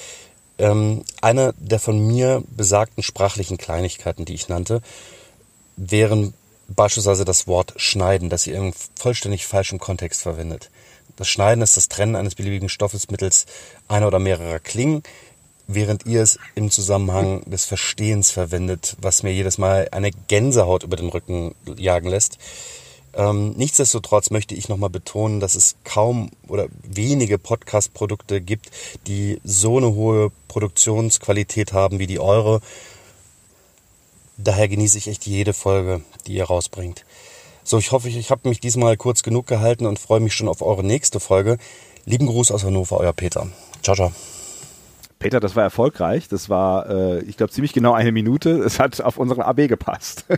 Ähm, 0.58 1.04
eine 1.22 1.54
der 1.58 1.80
von 1.80 2.00
mir 2.00 2.44
besagten 2.50 3.04
sprachlichen 3.04 3.58
Kleinigkeiten, 3.58 4.26
die 4.26 4.34
ich 4.34 4.50
nannte, 4.50 4.82
wären 5.76 6.34
beispielsweise 6.68 7.26
das 7.26 7.48
Wort 7.48 7.74
schneiden, 7.78 8.30
das 8.30 8.48
ihr 8.48 8.56
im 8.56 8.74
vollständig 8.96 9.46
falschen 9.48 9.80
Kontext 9.80 10.22
verwendet. 10.22 10.70
Das 11.16 11.28
Schneiden 11.28 11.62
ist 11.62 11.76
das 11.76 11.90
Trennen 11.90 12.16
eines 12.16 12.36
beliebigen 12.36 12.70
Stoffes 12.70 13.10
mittels 13.10 13.46
einer 13.88 14.08
oder 14.08 14.20
mehrerer 14.20 14.60
Klingen 14.60 15.04
während 15.70 16.06
ihr 16.08 16.24
es 16.24 16.40
im 16.56 16.72
Zusammenhang 16.72 17.44
des 17.46 17.66
Verstehens 17.66 18.32
verwendet, 18.32 18.98
was 19.02 19.22
mir 19.22 19.32
jedes 19.32 19.60
Mal 19.60 19.88
eine 19.92 20.10
Gänsehaut 20.28 20.84
über 20.84 20.98
den 20.98 21.10
Rücken 21.10 21.54
jagen 21.78 22.10
lässt. 22.10 22.40
Ähm, 23.14 23.52
nichtsdestotrotz 23.52 24.32
möchte 24.32 24.56
ich 24.56 24.68
nochmal 24.68 24.90
betonen, 24.90 25.40
dass 25.40 25.56
es 25.56 25.76
kaum 25.84 26.32
oder 26.48 26.68
wenige 26.84 27.38
Podcast-Produkte 27.38 28.42
gibt, 28.42 28.72
die 29.06 29.40
so 29.44 29.78
eine 29.78 29.94
hohe 29.94 30.32
Produktionsqualität 30.48 31.72
haben 31.72 32.00
wie 32.00 32.08
die 32.08 32.20
eure. 32.20 32.62
Daher 34.38 34.68
genieße 34.68 34.98
ich 34.98 35.08
echt 35.08 35.28
jede 35.28 35.54
Folge, 35.54 36.02
die 36.26 36.34
ihr 36.34 36.46
rausbringt. 36.46 37.06
So, 37.64 37.78
ich 37.78 37.92
hoffe, 37.92 38.10
ich 38.10 38.32
habe 38.32 38.50
mich 38.50 38.60
diesmal 38.60 38.98
kurz 38.98 39.22
genug 39.22 39.46
gehalten 39.46 39.86
und 39.86 40.00
freue 40.00 40.20
mich 40.20 40.34
schon 40.34 40.48
auf 40.48 40.64
eure 40.64 40.84
nächste 40.84 41.20
Folge. 41.20 41.58
Lieben 42.06 42.26
Gruß 42.26 42.52
aus 42.52 42.64
Hannover, 42.64 42.98
euer 42.98 43.14
Peter. 43.14 43.48
Ciao, 43.84 43.96
ciao. 43.96 44.12
Peter, 45.20 45.40
das 45.40 45.56
war 45.56 45.64
erfolgreich. 45.64 46.28
Das 46.30 46.50
war, 46.50 46.90
äh, 46.90 47.20
ich 47.24 47.38
glaube, 47.38 47.52
ziemlich 47.52 47.74
genau 47.74 47.94
eine 47.94 48.12
Minute. 48.12 48.52
Es 48.52 48.80
hat 48.80 49.02
auf 49.02 49.18
unseren 49.18 49.42
AB 49.42 49.68
gepasst. 49.68 50.26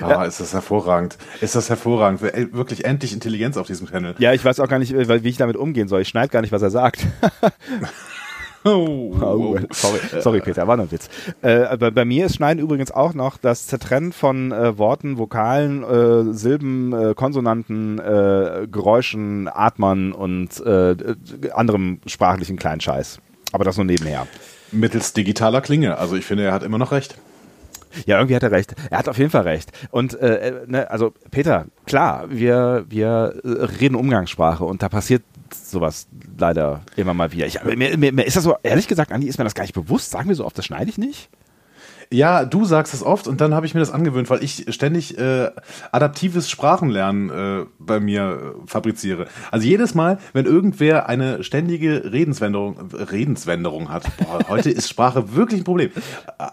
Ah, 0.00 0.10
ja. 0.10 0.24
ist 0.24 0.40
das 0.40 0.54
hervorragend. 0.54 1.18
Ist 1.40 1.54
das 1.54 1.68
hervorragend. 1.68 2.20
Wirklich 2.20 2.84
endlich 2.84 3.12
Intelligenz 3.12 3.56
auf 3.56 3.66
diesem 3.66 3.86
Panel. 3.86 4.14
Ja, 4.18 4.32
ich 4.32 4.44
weiß 4.44 4.58
auch 4.58 4.68
gar 4.68 4.78
nicht, 4.78 4.92
wie 4.92 5.28
ich 5.28 5.36
damit 5.36 5.56
umgehen 5.56 5.86
soll. 5.86 6.00
Ich 6.00 6.08
schneide 6.08 6.30
gar 6.30 6.40
nicht, 6.40 6.50
was 6.50 6.62
er 6.62 6.70
sagt. 6.70 7.06
Oh, 8.64 9.14
oh, 9.20 9.58
sorry, 9.70 10.00
sorry, 10.20 10.40
Peter, 10.40 10.66
war 10.66 10.76
nur 10.76 10.86
ein 10.86 10.92
Witz. 10.92 11.08
Äh, 11.42 11.76
bei, 11.76 11.90
bei, 11.92 12.04
mir 12.04 12.26
ist 12.26 12.34
Schneiden 12.34 12.58
übrigens 12.60 12.90
auch 12.90 13.14
noch 13.14 13.38
das 13.38 13.68
Zertrennen 13.68 14.12
von 14.12 14.50
äh, 14.50 14.76
Worten, 14.76 15.16
Vokalen, 15.16 15.84
äh, 15.84 16.34
Silben, 16.34 16.92
äh, 16.92 17.14
Konsonanten, 17.14 18.00
äh, 18.00 18.66
Geräuschen, 18.70 19.48
Atmern 19.48 20.12
und 20.12 20.60
äh, 20.60 20.96
anderem 21.52 22.00
sprachlichen 22.06 22.56
Kleinscheiß. 22.56 23.20
Aber 23.52 23.64
das 23.64 23.76
nur 23.76 23.86
nebenher. 23.86 24.26
Mittels 24.72 25.12
digitaler 25.12 25.60
Klinge. 25.60 25.98
Also 25.98 26.16
ich 26.16 26.24
finde, 26.24 26.44
er 26.44 26.52
hat 26.52 26.62
immer 26.62 26.78
noch 26.78 26.92
recht. 26.92 27.16
Ja, 28.06 28.16
irgendwie 28.18 28.36
hat 28.36 28.42
er 28.42 28.50
recht. 28.50 28.74
Er 28.90 28.98
hat 28.98 29.08
auf 29.08 29.18
jeden 29.18 29.30
Fall 29.30 29.42
recht. 29.42 29.72
Und 29.90 30.14
äh, 30.20 30.62
ne, 30.66 30.90
also 30.90 31.12
Peter, 31.30 31.66
klar, 31.86 32.26
wir 32.28 32.84
wir 32.88 33.40
reden 33.42 33.94
Umgangssprache 33.94 34.64
und 34.64 34.82
da 34.82 34.88
passiert 34.88 35.22
sowas 35.54 36.06
leider 36.36 36.82
immer 36.96 37.14
mal 37.14 37.32
wieder. 37.32 37.46
Ich, 37.46 37.62
mir, 37.64 37.96
mir, 37.96 38.12
mir 38.12 38.26
ist 38.26 38.36
das 38.36 38.44
so, 38.44 38.56
ehrlich 38.62 38.88
gesagt, 38.88 39.12
Andi, 39.12 39.26
ist 39.26 39.38
mir 39.38 39.44
das 39.44 39.54
gar 39.54 39.62
nicht 39.62 39.74
bewusst. 39.74 40.10
Sagen 40.10 40.28
wir 40.28 40.36
so 40.36 40.44
oft, 40.44 40.58
das 40.58 40.66
schneide 40.66 40.90
ich 40.90 40.98
nicht? 40.98 41.30
Ja, 42.10 42.46
du 42.46 42.64
sagst 42.64 42.94
es 42.94 43.02
oft 43.02 43.28
und 43.28 43.40
dann 43.42 43.52
habe 43.52 43.66
ich 43.66 43.74
mir 43.74 43.80
das 43.80 43.90
angewöhnt, 43.90 44.30
weil 44.30 44.42
ich 44.42 44.64
ständig 44.70 45.18
äh, 45.18 45.50
adaptives 45.92 46.48
Sprachenlernen 46.48 47.28
äh, 47.28 47.66
bei 47.78 48.00
mir 48.00 48.54
äh, 48.64 48.66
fabriziere. 48.66 49.26
Also 49.50 49.66
jedes 49.66 49.94
Mal, 49.94 50.18
wenn 50.32 50.46
irgendwer 50.46 51.06
eine 51.08 51.44
ständige 51.44 52.10
Redenswenderung, 52.10 52.90
Redenswenderung 52.92 53.90
hat, 53.90 54.04
boah, 54.16 54.40
heute 54.48 54.70
ist 54.70 54.88
Sprache 54.88 55.34
wirklich 55.34 55.60
ein 55.60 55.64
Problem, 55.64 55.90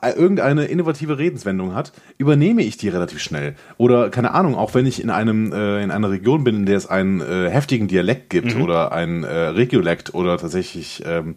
äh, 0.02 0.12
irgendeine 0.12 0.66
innovative 0.66 1.18
Redenswendung 1.18 1.74
hat, 1.74 1.94
übernehme 2.18 2.62
ich 2.62 2.76
die 2.76 2.90
relativ 2.90 3.22
schnell. 3.22 3.56
Oder 3.78 4.10
keine 4.10 4.34
Ahnung, 4.34 4.56
auch 4.56 4.74
wenn 4.74 4.86
ich 4.86 5.02
in 5.02 5.10
einem 5.10 5.54
äh, 5.54 5.82
in 5.82 5.92
einer 5.92 6.10
Region 6.10 6.44
bin, 6.44 6.56
in 6.56 6.66
der 6.66 6.76
es 6.76 6.88
einen 6.88 7.22
äh, 7.22 7.50
heftigen 7.50 7.88
Dialekt 7.88 8.30
gibt 8.30 8.56
mhm. 8.56 8.62
oder 8.62 8.92
ein 8.92 9.24
äh, 9.24 9.34
Regiolekt 9.34 10.14
oder 10.14 10.38
tatsächlich 10.38 11.02
ähm, 11.06 11.36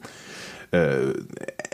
äh, 0.71 1.15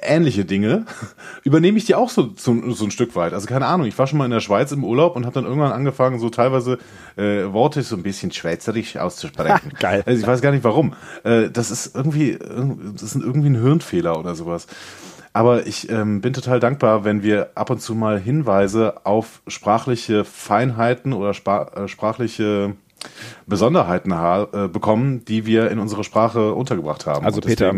ähnliche 0.03 0.45
Dinge, 0.45 0.87
übernehme 1.45 1.79
ich 1.79 1.85
die 1.85 1.95
auch 1.95 2.11
so, 2.11 2.33
so, 2.37 2.71
so 2.73 2.85
ein 2.85 2.91
Stück 2.91 3.17
weit. 3.17 3.33
Also 3.33 3.47
keine 3.47 3.67
Ahnung, 3.67 3.87
ich 3.87 3.99
war 3.99 4.07
schon 4.07 4.19
mal 4.19 4.25
in 4.25 4.31
der 4.31 4.41
Schweiz 4.41 4.73
im 4.73 4.85
Urlaub 4.85 5.17
und 5.17 5.25
habe 5.25 5.35
dann 5.35 5.45
irgendwann 5.45 5.73
angefangen, 5.73 6.19
so 6.19 6.31
teilweise 6.31 6.79
äh, 7.17 7.53
Worte 7.53 7.83
so 7.83 7.97
ein 7.97 8.03
bisschen 8.03 8.31
schweizerisch 8.33 8.97
auszusprechen. 8.97 9.73
Geil. 9.81 10.03
Also 10.07 10.21
ich 10.21 10.27
weiß 10.27 10.41
gar 10.41 10.53
nicht 10.53 10.65
warum. 10.65 10.95
Äh, 11.25 11.51
das 11.51 11.71
ist 11.71 11.95
irgendwie, 11.95 12.39
das 12.39 13.03
ist 13.03 13.17
irgendwie 13.17 13.51
ein 13.51 13.61
Hirnfehler 13.61 14.19
oder 14.19 14.35
sowas. 14.35 14.67
Aber 15.33 15.67
ich 15.67 15.91
ähm, 15.91 16.21
bin 16.21 16.33
total 16.33 16.61
dankbar, 16.61 17.05
wenn 17.05 17.25
wir 17.25 17.51
ab 17.57 17.69
und 17.71 17.83
zu 17.83 17.97
mal 17.97 18.21
Hinweise 18.21 19.05
auf 19.05 19.43
sprachliche 19.49 20.25
Feinheiten 20.25 21.13
oder 21.13 21.35
spra 21.35 21.67
äh, 21.75 21.89
sprachliche 21.89 22.77
Besonderheiten 23.47 24.13
äh, 24.13 24.69
bekommen, 24.69 25.25
die 25.25 25.45
wir 25.45 25.71
in 25.71 25.79
unsere 25.79 26.05
Sprache 26.05 26.55
untergebracht 26.55 27.07
haben. 27.07 27.27
Also 27.27 27.41
Peter, 27.41 27.75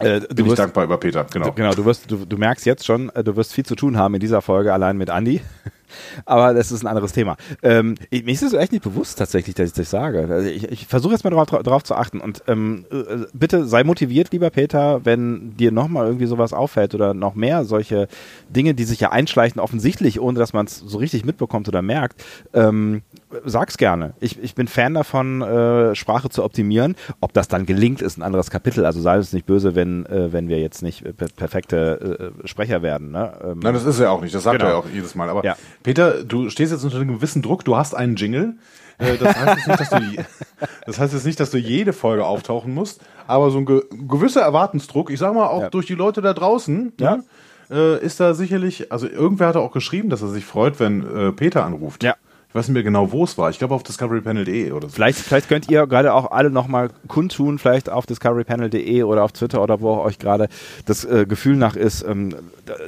äh, 0.00 0.20
Bin 0.20 0.46
wirst, 0.46 0.50
ich 0.50 0.54
dankbar 0.54 0.84
über 0.84 0.98
Peter, 0.98 1.24
genau. 1.24 1.52
Genau, 1.52 1.72
du 1.72 1.84
wirst, 1.84 2.10
du, 2.10 2.24
du 2.24 2.36
merkst 2.36 2.66
jetzt 2.66 2.86
schon, 2.86 3.10
äh, 3.10 3.24
du 3.24 3.36
wirst 3.36 3.52
viel 3.52 3.64
zu 3.64 3.74
tun 3.74 3.96
haben 3.96 4.14
in 4.14 4.20
dieser 4.20 4.42
Folge 4.42 4.72
allein 4.72 4.96
mit 4.96 5.08
Andy. 5.08 5.40
Aber 6.24 6.54
das 6.54 6.70
ist 6.70 6.82
ein 6.82 6.86
anderes 6.86 7.12
Thema. 7.12 7.36
Ähm, 7.62 7.94
ich, 8.10 8.24
mir 8.24 8.32
ist 8.32 8.42
es 8.42 8.52
echt 8.52 8.72
nicht 8.72 8.84
bewusst 8.84 9.18
tatsächlich, 9.18 9.54
dass 9.54 9.68
ich 9.68 9.74
das 9.74 9.90
sage. 9.90 10.28
Also 10.30 10.48
ich, 10.48 10.70
ich 10.70 10.86
versuche 10.86 11.12
jetzt 11.12 11.24
mal 11.24 11.30
darauf, 11.30 11.46
darauf 11.46 11.82
zu 11.82 11.94
achten. 11.94 12.20
Und 12.20 12.42
ähm, 12.46 12.84
äh, 12.90 13.26
bitte 13.32 13.66
sei 13.66 13.84
motiviert, 13.84 14.32
lieber 14.32 14.50
Peter, 14.50 15.04
wenn 15.04 15.56
dir 15.56 15.72
nochmal 15.72 16.06
irgendwie 16.06 16.26
sowas 16.26 16.52
auffällt 16.52 16.94
oder 16.94 17.14
noch 17.14 17.34
mehr 17.34 17.64
solche 17.64 18.08
Dinge, 18.50 18.74
die 18.74 18.84
sich 18.84 19.00
ja 19.00 19.10
einschleichen, 19.10 19.60
offensichtlich, 19.60 20.20
ohne 20.20 20.38
dass 20.38 20.52
man 20.52 20.66
es 20.66 20.78
so 20.78 20.98
richtig 20.98 21.24
mitbekommt 21.24 21.68
oder 21.68 21.82
merkt, 21.82 22.22
ähm, 22.52 23.02
sag's 23.44 23.76
gerne. 23.76 24.14
Ich, 24.20 24.42
ich 24.42 24.54
bin 24.54 24.68
Fan 24.68 24.94
davon, 24.94 25.42
äh, 25.42 25.94
Sprache 25.94 26.28
zu 26.30 26.44
optimieren. 26.44 26.96
Ob 27.20 27.32
das 27.32 27.48
dann 27.48 27.66
gelingt, 27.66 28.02
ist 28.02 28.18
ein 28.18 28.22
anderes 28.22 28.50
Kapitel. 28.50 28.84
Also 28.84 29.00
sei 29.00 29.16
es 29.16 29.32
nicht 29.32 29.46
böse, 29.46 29.74
wenn, 29.74 30.06
äh, 30.06 30.32
wenn 30.32 30.48
wir 30.48 30.60
jetzt 30.60 30.82
nicht 30.82 31.04
per 31.16 31.28
perfekte 31.28 32.32
äh, 32.44 32.48
Sprecher 32.48 32.82
werden. 32.82 33.10
Ne? 33.10 33.32
Ähm, 33.42 33.58
Nein, 33.60 33.74
das 33.74 33.84
ist 33.84 34.00
er 34.00 34.12
auch 34.12 34.20
nicht. 34.20 34.34
Das 34.34 34.42
sagt 34.42 34.58
genau. 34.58 34.70
er 34.70 34.78
auch 34.78 34.86
jedes 34.92 35.14
Mal. 35.14 35.28
Aber 35.28 35.44
ja. 35.44 35.56
Peter, 35.82 36.24
du 36.24 36.50
stehst 36.50 36.72
jetzt 36.72 36.84
unter 36.84 36.96
einem 36.96 37.14
gewissen 37.14 37.42
Druck. 37.42 37.64
Du 37.64 37.76
hast 37.76 37.94
einen 37.94 38.16
Jingle. 38.16 38.54
Äh, 38.98 39.16
das 39.16 39.36
heißt, 39.36 39.56
jetzt 39.56 39.68
nicht, 39.68 39.80
dass 39.80 39.90
du, 39.90 40.24
das 40.86 40.98
heißt 40.98 41.14
jetzt 41.14 41.26
nicht, 41.26 41.40
dass 41.40 41.50
du 41.50 41.58
jede 41.58 41.92
Folge 41.92 42.26
auftauchen 42.26 42.74
musst, 42.74 43.00
aber 43.26 43.50
so 43.50 43.58
ein 43.58 43.66
ge 43.66 43.82
gewisser 44.08 44.40
Erwartensdruck, 44.40 45.10
ich 45.10 45.18
sag 45.18 45.34
mal 45.34 45.46
auch 45.46 45.62
ja. 45.62 45.70
durch 45.70 45.86
die 45.86 45.94
Leute 45.94 46.20
da 46.20 46.32
draußen, 46.32 46.92
ja. 46.98 47.16
ne, 47.16 47.24
äh, 47.70 48.04
ist 48.04 48.18
da 48.20 48.34
sicherlich, 48.34 48.90
also 48.90 49.06
irgendwer 49.06 49.48
hat 49.48 49.56
auch 49.56 49.72
geschrieben, 49.72 50.08
dass 50.10 50.22
er 50.22 50.28
sich 50.28 50.44
freut, 50.44 50.80
wenn 50.80 51.06
äh, 51.06 51.32
Peter 51.32 51.64
anruft. 51.64 52.02
Ja. 52.02 52.16
Ich 52.48 52.54
weiß 52.54 52.68
nicht 52.68 52.74
mehr 52.74 52.82
genau, 52.82 53.12
wo 53.12 53.24
es 53.24 53.36
war. 53.36 53.50
Ich 53.50 53.58
glaube 53.58 53.74
auf 53.74 53.82
discoverypanel.de 53.82 54.72
oder 54.72 54.88
so. 54.88 54.94
Vielleicht, 54.94 55.18
vielleicht 55.18 55.50
könnt 55.50 55.70
ihr 55.70 55.86
gerade 55.86 56.14
auch 56.14 56.30
alle 56.30 56.48
nochmal 56.50 56.88
kundtun, 57.06 57.58
vielleicht 57.58 57.90
auf 57.90 58.06
discoverypanel.de 58.06 59.02
oder 59.02 59.22
auf 59.22 59.32
Twitter 59.32 59.62
oder 59.62 59.82
wo 59.82 59.90
auch 59.90 60.04
euch 60.06 60.18
gerade 60.18 60.48
das 60.86 61.04
äh, 61.04 61.26
Gefühl 61.26 61.56
nach 61.56 61.76
ist, 61.76 62.02
ähm, 62.08 62.34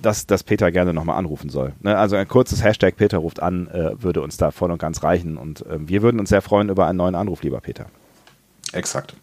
dass, 0.00 0.26
dass 0.26 0.44
Peter 0.44 0.72
gerne 0.72 0.94
nochmal 0.94 1.18
anrufen 1.18 1.50
soll. 1.50 1.74
Ne? 1.82 1.94
Also 1.98 2.16
ein 2.16 2.26
kurzes 2.26 2.64
Hashtag 2.64 2.96
Peter 2.96 3.18
ruft 3.18 3.42
an 3.42 3.68
äh, 3.68 4.02
würde 4.02 4.22
uns 4.22 4.38
da 4.38 4.50
voll 4.50 4.70
und 4.70 4.78
ganz 4.78 5.02
reichen. 5.02 5.36
Und 5.36 5.66
äh, 5.66 5.76
wir 5.78 6.00
würden 6.00 6.20
uns 6.20 6.30
sehr 6.30 6.40
freuen 6.40 6.70
über 6.70 6.86
einen 6.86 6.96
neuen 6.96 7.14
Anruf, 7.14 7.42
lieber 7.42 7.60
Peter. 7.60 7.84
Exakt. 8.72 9.14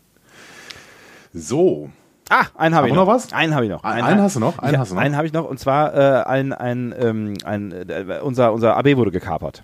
So, 1.34 1.90
Ah, 2.30 2.46
einen 2.56 2.76
habe 2.76 2.90
ich 2.90 2.94
noch. 2.94 3.06
noch 3.06 3.14
was? 3.14 3.32
Einen 3.32 3.56
habe 3.56 3.66
ich 3.66 3.72
noch. 3.72 3.84
Einen, 3.84 4.04
einen 4.04 4.22
hast 4.22 4.36
du 4.36 4.40
noch? 4.42 4.60
Einen 4.60 4.74
ja, 4.74 4.80
hast 4.80 4.92
du 4.92 4.96
noch? 4.96 5.02
Einen 5.02 5.16
habe 5.16 5.26
ich 5.26 5.34
noch. 5.34 5.50
Und 5.50 5.60
zwar 5.60 5.96
äh, 5.96 6.24
ein, 6.26 6.52
ein, 6.52 6.94
ähm, 7.00 7.34
ein, 7.46 7.72
äh, 7.72 8.20
unser, 8.22 8.52
unser 8.54 8.76
AB 8.76 8.98
wurde 8.98 9.12
gekapert. 9.12 9.64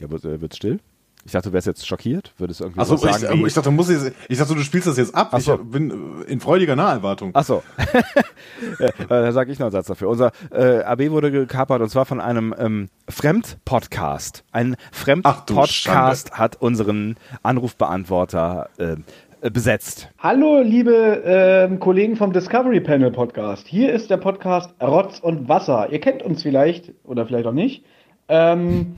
Ja, 0.00 0.10
wird 0.10 0.52
es 0.52 0.56
still? 0.56 0.80
Ich 1.24 1.32
dachte, 1.32 1.50
du 1.50 1.52
wärst 1.52 1.66
jetzt 1.66 1.86
schockiert, 1.86 2.32
würdest 2.38 2.60
irgendwie 2.60 2.80
Achso, 2.80 2.96
sagen. 2.96 3.40
Ich, 3.40 3.48
ich, 3.48 3.54
dachte, 3.54 3.70
muss 3.70 3.90
ich, 3.90 3.98
ich 4.28 4.38
dachte, 4.38 4.54
du 4.54 4.60
spielst 4.60 4.86
das 4.86 4.96
jetzt 4.96 5.14
ab. 5.14 5.34
So. 5.40 5.54
Ich 5.56 5.60
bin 5.60 6.22
in 6.26 6.40
freudiger 6.40 6.76
Naherwartung. 6.76 7.34
Achso. 7.34 7.62
ja, 8.78 8.88
da 9.08 9.32
sage 9.32 9.52
ich 9.52 9.58
noch 9.58 9.66
einen 9.66 9.72
Satz 9.72 9.88
dafür. 9.88 10.08
Unser 10.08 10.32
äh, 10.50 10.82
AB 10.82 11.10
wurde 11.10 11.30
gekapert 11.30 11.82
und 11.82 11.90
zwar 11.90 12.06
von 12.06 12.20
einem 12.20 12.54
ähm, 12.58 12.88
Fremdpodcast. 13.08 14.44
Ein 14.52 14.76
Fremdpodcast 14.92 16.32
hat 16.32 16.62
unseren 16.62 17.16
Anrufbeantworter 17.42 18.70
äh, 18.78 19.50
besetzt. 19.50 20.08
Hallo, 20.18 20.62
liebe 20.62 21.24
äh, 21.24 21.76
Kollegen 21.76 22.16
vom 22.16 22.32
Discovery 22.32 22.80
Panel 22.80 23.10
Podcast. 23.10 23.66
Hier 23.66 23.92
ist 23.92 24.08
der 24.08 24.16
Podcast 24.16 24.70
Rotz 24.80 25.18
und 25.18 25.48
Wasser. 25.48 25.90
Ihr 25.90 26.00
kennt 26.00 26.22
uns 26.22 26.42
vielleicht 26.42 26.92
oder 27.04 27.26
vielleicht 27.26 27.46
auch 27.46 27.52
nicht. 27.52 27.84
Ähm, 28.28 28.94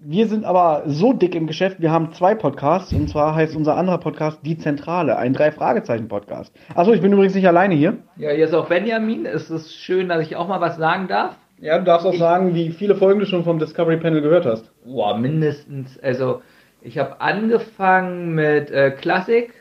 wir 0.00 0.28
sind 0.28 0.44
aber 0.44 0.84
so 0.86 1.12
dick 1.12 1.34
im 1.34 1.48
Geschäft, 1.48 1.80
wir 1.80 1.90
haben 1.90 2.12
zwei 2.12 2.36
Podcasts 2.36 2.92
und 2.92 3.08
zwar 3.08 3.34
heißt 3.34 3.56
unser 3.56 3.76
anderer 3.76 3.98
Podcast 3.98 4.38
Die 4.44 4.56
Zentrale, 4.56 5.16
ein 5.16 5.32
Drei-Fragezeichen-Podcast. 5.32 6.52
Achso, 6.74 6.92
ich 6.92 7.00
bin 7.00 7.12
übrigens 7.12 7.34
nicht 7.34 7.48
alleine 7.48 7.74
hier. 7.74 7.96
Ja, 8.16 8.30
hier 8.30 8.44
ist 8.44 8.54
auch 8.54 8.68
Benjamin. 8.68 9.26
Es 9.26 9.50
ist 9.50 9.74
schön, 9.74 10.08
dass 10.08 10.24
ich 10.24 10.36
auch 10.36 10.46
mal 10.46 10.60
was 10.60 10.76
sagen 10.76 11.08
darf. 11.08 11.36
Ja, 11.60 11.78
du 11.78 11.84
darfst 11.84 12.06
auch 12.06 12.12
ich, 12.12 12.18
sagen, 12.20 12.54
wie 12.54 12.70
viele 12.70 12.94
Folgen 12.94 13.18
du 13.18 13.26
schon 13.26 13.42
vom 13.42 13.58
Discovery 13.58 13.96
Panel 13.96 14.22
gehört 14.22 14.46
hast. 14.46 14.70
Boah, 14.84 15.18
mindestens. 15.18 15.98
Also, 15.98 16.42
ich 16.80 16.96
habe 16.96 17.20
angefangen 17.20 18.36
mit 18.36 18.70
äh, 18.70 18.92
Klassik. 18.92 19.52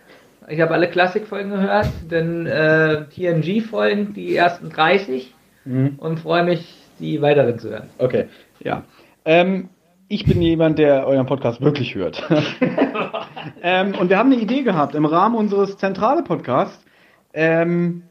Ich 0.48 0.62
habe 0.62 0.76
alle 0.76 0.88
Klassik-Folgen 0.88 1.50
gehört, 1.50 1.88
dann 2.10 2.46
äh, 2.46 3.06
TNG-Folgen, 3.06 4.14
die 4.14 4.36
ersten 4.36 4.70
30 4.70 5.34
mhm. 5.66 5.96
und 5.98 6.20
freue 6.20 6.44
mich, 6.44 6.76
die 7.00 7.24
weiteren 7.24 7.58
zu 7.58 7.72
hören. 7.72 7.90
Okay, 7.98 8.26
ja. 8.60 8.84
Ähm, 9.26 9.70
ich 10.10 10.26
bin 10.26 10.42
jemand, 10.42 10.80
der 10.80 11.06
euren 11.06 11.26
Podcast 11.26 11.62
wirklich 11.62 11.96
hört. 11.96 12.24
ähm, 13.62 13.94
und 13.96 14.10
wir 14.10 14.18
haben 14.18 14.32
eine 14.32 14.42
Idee 14.42 14.64
gehabt 14.64 14.96
im 14.96 15.06
Rahmen 15.06 15.36
unseres 15.36 15.78
zentrale 15.78 16.24
Podcasts, 16.24 16.86
ähm, 17.34 18.04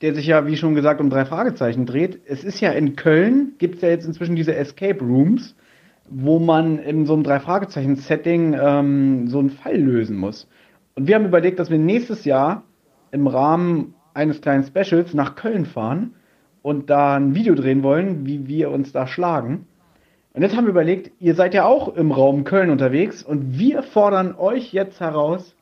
der 0.00 0.14
sich 0.14 0.26
ja, 0.26 0.46
wie 0.46 0.56
schon 0.56 0.74
gesagt, 0.74 1.00
um 1.00 1.10
drei 1.10 1.24
Fragezeichen 1.24 1.86
dreht. 1.86 2.20
Es 2.26 2.44
ist 2.44 2.60
ja 2.60 2.70
in 2.72 2.96
Köln, 2.96 3.52
gibt 3.58 3.76
es 3.76 3.82
ja 3.82 3.90
jetzt 3.90 4.06
inzwischen 4.06 4.36
diese 4.36 4.54
Escape 4.54 5.00
Rooms, 5.04 5.54
wo 6.08 6.38
man 6.38 6.78
in 6.78 7.06
so 7.06 7.14
einem 7.14 7.24
drei 7.24 7.40
Fragezeichen-Setting 7.40 8.56
ähm, 8.58 9.28
so 9.28 9.38
einen 9.38 9.50
Fall 9.50 9.76
lösen 9.76 10.16
muss. 10.16 10.48
Und 10.94 11.08
wir 11.08 11.14
haben 11.14 11.26
überlegt, 11.26 11.58
dass 11.58 11.70
wir 11.70 11.78
nächstes 11.78 12.24
Jahr 12.24 12.62
im 13.10 13.26
Rahmen 13.26 13.94
eines 14.14 14.40
kleinen 14.40 14.64
Specials 14.64 15.12
nach 15.12 15.34
Köln 15.34 15.66
fahren 15.66 16.14
und 16.62 16.88
da 16.88 17.16
ein 17.16 17.34
Video 17.34 17.54
drehen 17.54 17.82
wollen, 17.82 18.26
wie 18.26 18.46
wir 18.46 18.70
uns 18.70 18.92
da 18.92 19.06
schlagen. 19.06 19.66
Und 20.34 20.42
jetzt 20.42 20.56
haben 20.56 20.64
wir 20.64 20.72
überlegt, 20.72 21.12
ihr 21.20 21.36
seid 21.36 21.54
ja 21.54 21.64
auch 21.64 21.94
im 21.94 22.10
Raum 22.10 22.42
Köln 22.42 22.70
unterwegs 22.70 23.22
und 23.22 23.56
wir 23.56 23.84
fordern 23.84 24.34
euch 24.36 24.72
jetzt 24.72 24.98
heraus, 24.98 25.54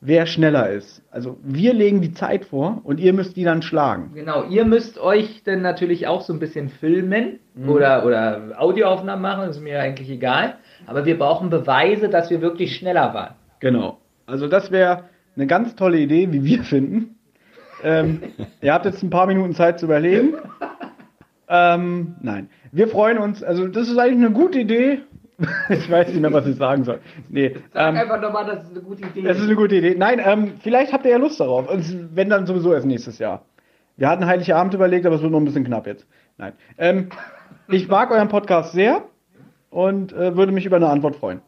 wer 0.00 0.26
schneller 0.26 0.70
ist. 0.70 1.02
Also 1.10 1.36
wir 1.42 1.74
legen 1.74 2.00
die 2.00 2.12
Zeit 2.12 2.44
vor 2.44 2.80
und 2.84 3.00
ihr 3.00 3.12
müsst 3.12 3.36
die 3.36 3.42
dann 3.42 3.60
schlagen. 3.60 4.12
Genau, 4.14 4.44
ihr 4.44 4.64
müsst 4.64 5.00
euch 5.00 5.42
dann 5.42 5.62
natürlich 5.62 6.06
auch 6.06 6.20
so 6.20 6.32
ein 6.32 6.38
bisschen 6.38 6.68
filmen 6.68 7.40
mhm. 7.54 7.68
oder, 7.70 8.06
oder 8.06 8.52
Audioaufnahmen 8.56 9.20
machen, 9.20 9.50
ist 9.50 9.60
mir 9.60 9.80
eigentlich 9.80 10.08
egal. 10.08 10.54
Aber 10.86 11.04
wir 11.04 11.18
brauchen 11.18 11.50
Beweise, 11.50 12.08
dass 12.08 12.30
wir 12.30 12.40
wirklich 12.40 12.76
schneller 12.76 13.12
waren. 13.12 13.34
Genau. 13.58 13.98
Also 14.26 14.46
das 14.46 14.70
wäre 14.70 15.06
eine 15.34 15.48
ganz 15.48 15.74
tolle 15.74 15.98
Idee, 15.98 16.32
wie 16.32 16.44
wir 16.44 16.62
finden. 16.62 17.16
Ähm, 17.82 18.22
ihr 18.62 18.72
habt 18.72 18.84
jetzt 18.84 19.02
ein 19.02 19.10
paar 19.10 19.26
Minuten 19.26 19.54
Zeit 19.54 19.80
zu 19.80 19.86
überlegen. 19.86 20.34
Ähm, 21.48 22.14
nein. 22.22 22.48
Wir 22.72 22.88
freuen 22.88 23.18
uns, 23.18 23.42
also 23.42 23.66
das 23.68 23.88
ist 23.88 23.98
eigentlich 23.98 24.24
eine 24.26 24.30
gute 24.30 24.60
Idee. 24.60 25.00
ich 25.70 25.90
weiß 25.90 26.08
nicht 26.08 26.20
mehr, 26.20 26.32
was 26.32 26.46
ich 26.46 26.56
sagen 26.56 26.84
soll. 26.84 27.00
Nee, 27.28 27.56
Sag 27.72 27.88
ähm, 27.88 27.96
einfach 27.96 28.20
nochmal, 28.20 28.44
das 28.44 28.64
ist 28.64 28.70
eine 28.70 28.80
gute 28.80 29.06
Idee. 29.06 29.22
das 29.22 29.38
ist 29.38 29.44
eine 29.44 29.56
gute 29.56 29.76
Idee. 29.76 29.94
Nein, 29.96 30.20
ähm, 30.24 30.52
vielleicht 30.60 30.92
habt 30.92 31.04
ihr 31.04 31.12
ja 31.12 31.16
Lust 31.16 31.40
darauf. 31.40 31.68
Und 31.68 32.14
wenn 32.14 32.28
dann 32.28 32.46
sowieso 32.46 32.72
erst 32.72 32.86
nächstes 32.86 33.18
Jahr. 33.18 33.44
Wir 33.96 34.08
hatten 34.08 34.26
Heiligabend 34.26 34.74
überlegt, 34.74 35.06
aber 35.06 35.16
es 35.16 35.22
wird 35.22 35.32
noch 35.32 35.40
ein 35.40 35.44
bisschen 35.44 35.64
knapp 35.64 35.86
jetzt. 35.86 36.06
Nein. 36.38 36.52
Ähm, 36.78 37.08
ich 37.68 37.88
mag 37.88 38.10
euren 38.10 38.28
Podcast 38.28 38.72
sehr 38.72 39.04
und 39.70 40.12
äh, 40.12 40.36
würde 40.36 40.52
mich 40.52 40.66
über 40.66 40.76
eine 40.76 40.88
Antwort 40.88 41.16
freuen. 41.16 41.40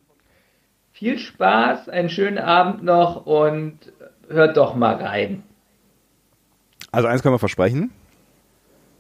Viel 0.93 1.19
Spaß, 1.19 1.89
einen 1.89 2.11
schönen 2.11 2.39
Abend 2.39 2.83
noch 2.83 3.27
und 3.27 3.79
hört 4.29 4.57
doch 4.57 4.75
mal 4.75 4.97
rein. 4.97 5.43
Also 6.91 7.09
eins 7.09 7.23
können 7.23 7.35
wir 7.35 7.39
versprechen. 7.39 7.91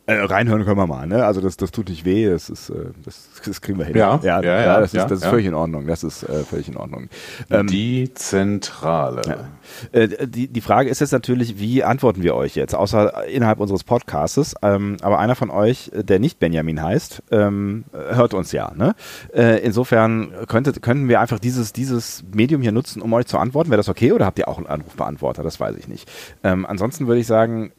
Äh, 0.06 0.14
reinhören 0.14 0.64
können 0.64 0.76
wir 0.76 0.86
mal, 0.88 1.06
ne? 1.06 1.24
Also 1.24 1.40
das, 1.40 1.56
das 1.56 1.70
tut 1.70 1.88
nicht 1.88 2.04
weh, 2.04 2.28
das 2.28 2.50
ist, 2.50 2.70
äh, 2.70 2.86
das, 3.04 3.30
das 3.44 3.60
kriegen 3.60 3.78
wir 3.78 3.86
hin. 3.86 3.96
Ja, 3.96 4.18
ja, 4.22 4.42
ja, 4.42 4.60
ja, 4.60 4.80
das 4.80 4.92
ist, 4.92 4.98
ja, 4.98 5.06
das 5.06 5.20
ist 5.20 5.26
völlig 5.26 5.46
in 5.46 5.54
Ordnung. 5.54 5.86
Das 5.86 6.02
ist 6.02 6.24
äh, 6.24 6.42
völlig 6.42 6.68
in 6.68 6.76
Ordnung. 6.76 7.08
Ähm, 7.50 7.68
Die 7.68 8.12
Zentrale. 8.12 9.48
Äh, 9.92 10.26
die, 10.26 10.48
die 10.48 10.60
Frage 10.60 10.90
ist 10.90 11.00
jetzt 11.00 11.12
natürlich, 11.12 11.60
wie 11.60 11.84
antworten 11.84 12.24
wir 12.24 12.34
euch 12.34 12.56
jetzt, 12.56 12.74
außer 12.74 13.28
innerhalb 13.28 13.60
unseres 13.60 13.84
Podcastes. 13.84 14.56
Ähm, 14.62 14.96
aber 15.02 15.20
einer 15.20 15.36
von 15.36 15.50
euch, 15.50 15.92
der 15.94 16.18
nicht 16.18 16.40
Benjamin 16.40 16.82
heißt, 16.82 17.22
ähm, 17.30 17.84
hört 17.92 18.34
uns 18.34 18.50
ja. 18.50 18.72
Ne? 18.74 18.96
Äh, 19.32 19.58
insofern 19.60 20.32
könnte, 20.48 20.72
könnten 20.72 21.08
wir 21.08 21.20
einfach 21.20 21.38
dieses, 21.38 21.72
dieses 21.72 22.24
Medium 22.34 22.60
hier 22.60 22.72
nutzen, 22.72 23.02
um 23.02 23.12
euch 23.12 23.26
zu 23.26 23.38
antworten. 23.38 23.70
Wäre 23.70 23.78
das 23.78 23.88
okay 23.88 24.10
oder 24.10 24.26
habt 24.26 24.40
ihr 24.40 24.48
auch 24.48 24.58
einen 24.58 24.66
Anrufbeantworter? 24.66 25.44
Das 25.44 25.60
weiß 25.60 25.76
ich 25.76 25.86
nicht. 25.86 26.10
Ähm, 26.42 26.66
ansonsten 26.66 27.06
würde 27.06 27.20
ich 27.20 27.28
sagen, 27.28 27.70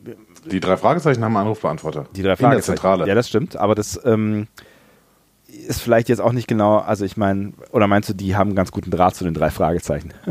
Die 0.46 0.60
drei 0.60 0.78
Fragezeichen 0.78 1.24
haben 1.24 1.36
einen 1.36 1.46
Anrufbeantworter. 1.48 2.06
die 2.16 2.22
drei 2.22 2.32
In 2.34 2.38
der 2.38 2.38
Fragezeichen. 2.38 2.78
Zentrale. 2.78 3.08
Ja, 3.08 3.16
das 3.16 3.28
stimmt, 3.28 3.56
aber 3.56 3.76
das 3.76 4.00
ähm, 4.06 4.48
ist 5.48 5.82
vielleicht 5.82 6.10
jetzt 6.10 6.20
auch 6.20 6.32
nicht 6.34 6.48
genau, 6.48 6.78
also 6.78 7.06
ich 7.06 7.18
meine, 7.18 7.54
oder 7.72 7.88
meinst 7.88 8.10
du, 8.10 8.14
die 8.14 8.36
haben 8.36 8.50
einen 8.50 8.56
ganz 8.56 8.72
guten 8.72 8.92
Draht 8.92 9.16
zu 9.16 9.24
den 9.24 9.34
drei 9.34 9.50
Fragezeichen? 9.50 10.14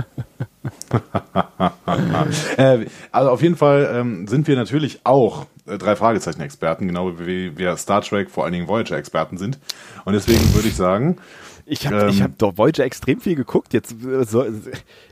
Äh, 2.56 2.86
also 3.10 3.30
auf 3.30 3.42
jeden 3.42 3.56
Fall 3.56 3.90
ähm, 3.94 4.26
sind 4.28 4.46
wir 4.46 4.56
natürlich 4.56 5.00
auch 5.04 5.46
äh, 5.66 5.78
drei 5.78 5.96
Fragezeichen-Experten, 5.96 6.88
genau 6.88 7.18
wie 7.18 7.56
wir 7.56 7.76
Star 7.76 8.02
Trek, 8.02 8.30
vor 8.30 8.44
allen 8.44 8.52
Dingen 8.52 8.68
Voyager-Experten 8.68 9.36
sind. 9.38 9.58
Und 10.04 10.12
deswegen 10.14 10.54
würde 10.54 10.68
ich 10.68 10.76
sagen, 10.76 11.16
Ich 11.64 11.86
habe 11.86 11.96
Ähm, 12.02 12.08
ich 12.08 12.20
hab 12.22 12.36
doch 12.38 12.58
Voyager 12.58 12.82
extrem 12.84 13.20
viel 13.20 13.36
geguckt. 13.36 13.72
Jetzt 13.72 13.92
äh, 14.04 14.24
so, 14.24 14.44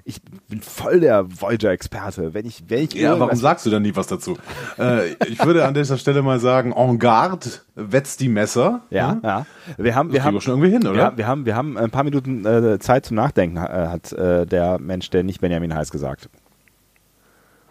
ich 0.04 0.20
bin 0.48 0.60
voll 0.60 0.98
der 0.98 1.24
Voyager-Experte. 1.40 2.34
Wenn 2.34 2.44
ich, 2.44 2.64
wenn 2.66 2.82
ich 2.82 2.92
ja, 2.94 3.18
warum 3.20 3.36
sagst 3.36 3.66
du 3.66 3.70
dann 3.70 3.82
nie 3.82 3.94
was 3.94 4.08
dazu? 4.08 4.36
äh, 4.76 5.12
ich 5.28 5.44
würde 5.44 5.64
an 5.64 5.74
dieser 5.74 5.96
Stelle 5.96 6.22
mal 6.22 6.40
sagen, 6.40 6.72
en 6.72 6.98
garde, 6.98 7.48
wetzt 7.76 8.18
die 8.20 8.28
Messer. 8.28 8.80
Ja, 8.90 9.12
Hm? 9.12 9.20
ja. 9.22 9.46
Wir 9.78 9.94
haben, 9.94 10.08
Das 10.08 10.14
wir 10.14 10.24
haben 10.24 10.40
schon 10.40 10.54
irgendwie 10.54 10.72
hin, 10.72 10.86
oder? 10.88 10.98
Ja, 10.98 11.16
wir 11.16 11.26
haben, 11.28 11.46
wir 11.46 11.54
haben 11.54 11.78
ein 11.78 11.90
paar 11.90 12.02
Minuten 12.02 12.44
äh, 12.44 12.80
Zeit 12.80 13.06
zum 13.06 13.14
Nachdenken, 13.14 13.56
äh, 13.56 13.60
hat 13.60 14.12
äh, 14.12 14.44
der 14.44 14.80
Mensch, 14.80 15.08
der 15.10 15.22
nicht 15.22 15.40
Benjamin 15.40 15.72
heißt, 15.72 15.92
gesagt. 15.92 16.28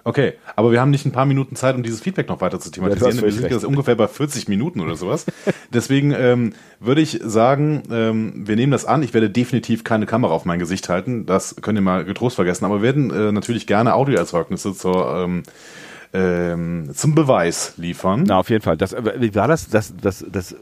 Okay, 0.03 0.33
aber 0.55 0.71
wir 0.71 0.79
haben 0.81 0.91
nicht 0.91 1.05
ein 1.05 1.11
paar 1.11 1.25
Minuten 1.25 1.55
Zeit, 1.55 1.75
um 1.75 1.83
dieses 1.83 2.01
Feedback 2.01 2.29
noch 2.29 2.41
weiter 2.41 2.59
zu 2.59 2.69
Ja, 2.69 2.73
thematisieren. 2.75 3.17
hast 3.17 3.23
wir 3.23 3.31
sind 3.31 3.51
jetzt 3.51 3.65
ungefähr 3.65 3.95
bei 3.95 4.07
40 4.07 4.47
Minuten 4.47 4.79
oder 4.79 4.95
sowas. 4.95 5.25
Deswegen 5.73 6.11
ähm, 6.11 6.53
würde 6.79 7.01
ich 7.01 7.19
sagen, 7.23 7.83
ähm, 7.91 8.47
wir 8.47 8.55
nehmen 8.55 8.71
das 8.71 8.85
an. 8.85 9.03
Ich 9.03 9.13
werde 9.13 9.29
definitiv 9.29 9.83
keine 9.83 10.05
Kamera 10.05 10.33
auf 10.33 10.45
mein 10.45 10.59
Gesicht 10.59 10.89
halten. 10.89 11.25
Das 11.25 11.57
könnt 11.61 11.77
ihr 11.77 11.81
mal 11.81 12.05
getrost 12.05 12.35
vergessen. 12.35 12.65
Aber 12.65 12.77
wir 12.77 12.83
werden 12.83 13.11
äh, 13.11 13.31
natürlich 13.31 13.67
gerne 13.67 13.93
Audioerzeugnisse 13.93 14.73
zur, 14.73 15.15
ähm, 15.15 15.43
ähm, 16.13 16.89
zum 16.93 17.13
Beweis 17.13 17.73
liefern. 17.77 18.23
Na, 18.25 18.39
auf 18.39 18.49
jeden 18.49 18.63
Fall. 18.63 18.77
Das, 18.77 18.93
äh, 18.93 19.13
wie 19.19 19.35
war 19.35 19.47
das, 19.47 19.69
dass, 19.69 19.95
dass, 19.95 20.25
dass 20.31 20.53
äh, 20.53 20.57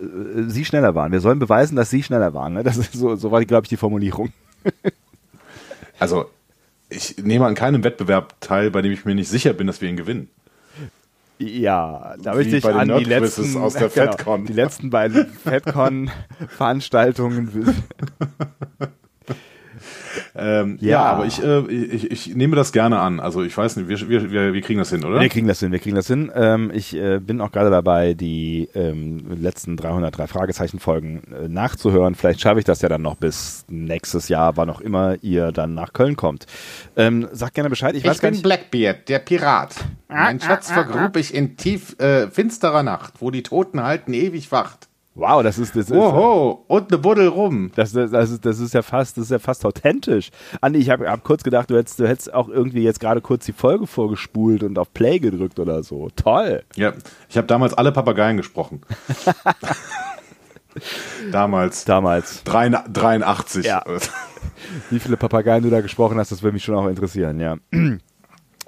Sie 0.47 0.65
schneller 0.65 0.95
waren? 0.95 1.11
Wir 1.11 1.21
sollen 1.21 1.39
beweisen, 1.39 1.75
dass 1.75 1.89
Sie 1.89 2.03
schneller 2.03 2.33
waren. 2.33 2.53
Ne? 2.53 2.63
Das 2.63 2.77
ist 2.77 2.93
so, 2.93 3.15
so 3.15 3.31
war, 3.31 3.43
glaube 3.45 3.65
ich, 3.65 3.69
die 3.69 3.77
Formulierung. 3.77 4.33
Also, 5.99 6.25
ich 6.89 7.17
nehme 7.17 7.45
an 7.45 7.55
keinem 7.55 7.83
Wettbewerb 7.83 8.39
teil, 8.39 8.71
bei 8.71 8.81
dem 8.81 8.91
ich 8.91 9.05
mir 9.05 9.15
nicht 9.15 9.29
sicher 9.29 9.53
bin, 9.53 9.67
dass 9.67 9.81
wir 9.81 9.89
ihn 9.89 9.97
gewinnen. 9.97 10.29
Ja, 11.39 12.15
da 12.19 12.33
möchte 12.33 12.57
ich 12.57 12.65
an 12.65 12.97
die 12.97 13.03
letzten, 13.03 13.57
aus 13.57 13.73
der 13.73 13.89
genau, 13.89 14.11
FedCon. 14.11 14.45
die 14.45 14.53
letzten 14.53 14.89
beiden 14.89 15.27
FedCon-Veranstaltungen. 15.27 17.75
Ähm, 20.35 20.77
ja. 20.81 20.89
Ja. 20.89 21.03
aber 21.05 21.25
ich, 21.25 21.43
äh, 21.43 21.59
ich, 21.71 22.11
ich 22.11 22.35
nehme 22.35 22.55
das 22.55 22.71
gerne 22.71 22.99
an. 22.99 23.19
Also 23.19 23.43
ich 23.43 23.55
weiß 23.57 23.75
nicht, 23.77 23.89
wir, 23.89 24.09
wir, 24.09 24.31
wir, 24.31 24.53
wir 24.53 24.61
kriegen 24.61 24.79
das 24.79 24.89
hin, 24.89 25.03
oder? 25.03 25.19
Wir 25.19 25.29
kriegen 25.29 25.47
das 25.47 25.59
hin, 25.59 25.71
wir 25.71 25.79
kriegen 25.79 25.95
das 25.95 26.07
hin. 26.07 26.31
Ähm, 26.35 26.71
ich 26.73 26.95
äh, 26.95 27.19
bin 27.19 27.41
auch 27.41 27.51
gerade 27.51 27.69
dabei, 27.69 28.13
die 28.13 28.69
ähm, 28.73 29.25
letzten 29.39 29.77
303 29.77 30.27
Fragezeichen-Folgen 30.27 31.21
äh, 31.33 31.47
nachzuhören. 31.47 32.15
Vielleicht 32.15 32.41
schaffe 32.41 32.59
ich 32.59 32.65
das 32.65 32.81
ja 32.81 32.89
dann 32.89 33.01
noch 33.01 33.15
bis 33.15 33.65
nächstes 33.69 34.29
Jahr, 34.29 34.57
wann 34.57 34.69
auch 34.69 34.81
immer 34.81 35.15
ihr 35.21 35.51
dann 35.51 35.73
nach 35.73 35.93
Köln 35.93 36.15
kommt. 36.15 36.45
Ähm, 36.95 37.27
sagt 37.31 37.55
gerne 37.55 37.69
Bescheid. 37.69 37.95
Ich, 37.95 38.05
weiß 38.05 38.21
gar 38.21 38.31
nicht. 38.31 38.43
Blackbeard, 38.43 39.09
der 39.09 39.19
Pirat. 39.19 39.75
Mein 40.07 40.39
Schatz 40.39 40.71
vergrub 40.71 41.17
ich 41.17 41.33
in 41.33 41.57
tief 41.57 41.99
äh, 41.99 42.27
finsterer 42.29 42.83
Nacht, 42.83 43.15
wo 43.19 43.31
die 43.31 43.43
Toten 43.43 43.83
halten 43.83 44.13
ewig 44.13 44.51
wacht. 44.51 44.86
Wow, 45.17 45.41
das 45.41 45.57
ist 45.57 45.75
das 45.75 45.89
ist, 45.89 45.91
Oho, 45.97 46.63
und 46.67 46.91
ne 46.91 46.99
Buddel 46.99 47.27
rum. 47.27 47.71
das, 47.73 47.91
das, 47.91 48.11
das, 48.11 48.29
ist, 48.29 48.45
das 48.45 48.59
ist 48.59 48.75
ja 48.75 48.83
fast, 48.83 49.17
das 49.17 49.25
ist 49.25 49.31
ja 49.31 49.39
fast 49.39 49.65
authentisch. 49.65 50.29
Andi, 50.61 50.77
ich 50.77 50.91
habe 50.91 51.09
hab 51.09 51.23
kurz 51.23 51.41
gedacht, 51.41 51.71
du 51.71 51.75
hättest, 51.75 51.99
du 51.99 52.07
hättest 52.07 52.31
auch 52.31 52.49
irgendwie 52.49 52.83
jetzt 52.83 52.99
gerade 52.99 53.19
kurz 53.19 53.43
die 53.45 53.51
Folge 53.51 53.87
vorgespult 53.87 54.61
und 54.61 54.77
auf 54.77 54.93
Play 54.93 55.17
gedrückt 55.17 55.59
oder 55.59 55.81
so. 55.81 56.09
Toll. 56.15 56.61
Ja, 56.75 56.93
ich 57.29 57.35
habe 57.35 57.47
damals 57.47 57.73
alle 57.73 57.91
Papageien 57.91 58.37
gesprochen. 58.37 58.81
damals. 61.31 61.83
Damals. 61.85 62.43
83. 62.43 63.65
Ja. 63.65 63.83
Wie 64.91 64.99
viele 64.99 65.17
Papageien 65.17 65.63
du 65.63 65.71
da 65.71 65.81
gesprochen 65.81 66.19
hast, 66.19 66.31
das 66.31 66.43
würde 66.43 66.53
mich 66.53 66.63
schon 66.63 66.75
auch 66.75 66.87
interessieren, 66.87 67.39
ja. 67.39 67.57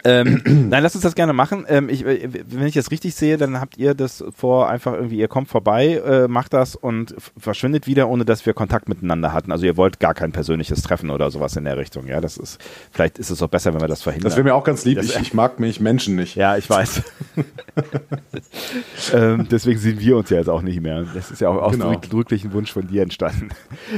Ähm, 0.03 0.41
nein, 0.69 0.83
lass 0.83 0.95
uns 0.95 1.03
das 1.03 1.15
gerne 1.15 1.33
machen. 1.33 1.65
Ähm, 1.67 1.89
ich, 1.89 2.05
äh, 2.05 2.29
wenn 2.47 2.67
ich 2.67 2.73
das 2.73 2.91
richtig 2.91 3.15
sehe, 3.15 3.37
dann 3.37 3.59
habt 3.59 3.77
ihr 3.77 3.93
das 3.93 4.23
vor, 4.35 4.69
einfach 4.69 4.93
irgendwie, 4.93 5.17
ihr 5.17 5.27
kommt 5.27 5.49
vorbei, 5.49 6.01
äh, 6.05 6.27
macht 6.27 6.53
das 6.53 6.75
und 6.75 7.15
verschwindet 7.37 7.87
wieder, 7.87 8.09
ohne 8.09 8.25
dass 8.25 8.45
wir 8.45 8.53
Kontakt 8.53 8.89
miteinander 8.89 9.33
hatten. 9.33 9.51
Also 9.51 9.65
ihr 9.65 9.77
wollt 9.77 9.99
gar 9.99 10.13
kein 10.13 10.31
persönliches 10.31 10.81
Treffen 10.81 11.09
oder 11.09 11.31
sowas 11.31 11.55
in 11.55 11.65
der 11.65 11.77
Richtung, 11.77 12.07
ja. 12.07 12.21
Das 12.21 12.37
ist, 12.37 12.59
vielleicht 12.91 13.19
ist 13.19 13.29
es 13.29 13.41
auch 13.41 13.47
besser, 13.49 13.73
wenn 13.73 13.81
wir 13.81 13.87
das 13.87 14.03
verhindern. 14.03 14.29
Das 14.29 14.37
wäre 14.37 14.43
mir 14.43 14.55
auch 14.55 14.63
ganz 14.63 14.85
lieb. 14.85 14.99
Ich, 15.01 15.15
ich 15.19 15.33
mag 15.33 15.59
mich 15.59 15.79
Menschen 15.79 16.15
nicht. 16.15 16.35
ja, 16.35 16.57
ich 16.57 16.69
weiß. 16.69 17.01
ähm, 19.13 19.47
deswegen 19.49 19.79
sehen 19.79 19.99
wir 19.99 20.17
uns 20.17 20.29
ja 20.29 20.37
jetzt 20.37 20.49
auch 20.49 20.61
nicht 20.61 20.81
mehr. 20.81 21.05
Das 21.13 21.31
ist 21.31 21.41
ja 21.41 21.49
auch 21.49 21.61
aus 21.61 21.73
Genau. 21.73 21.95
drücklichen 21.95 22.53
Wunsch 22.53 22.71
von 22.71 22.87
dir 22.87 23.03
entstanden. 23.03 23.49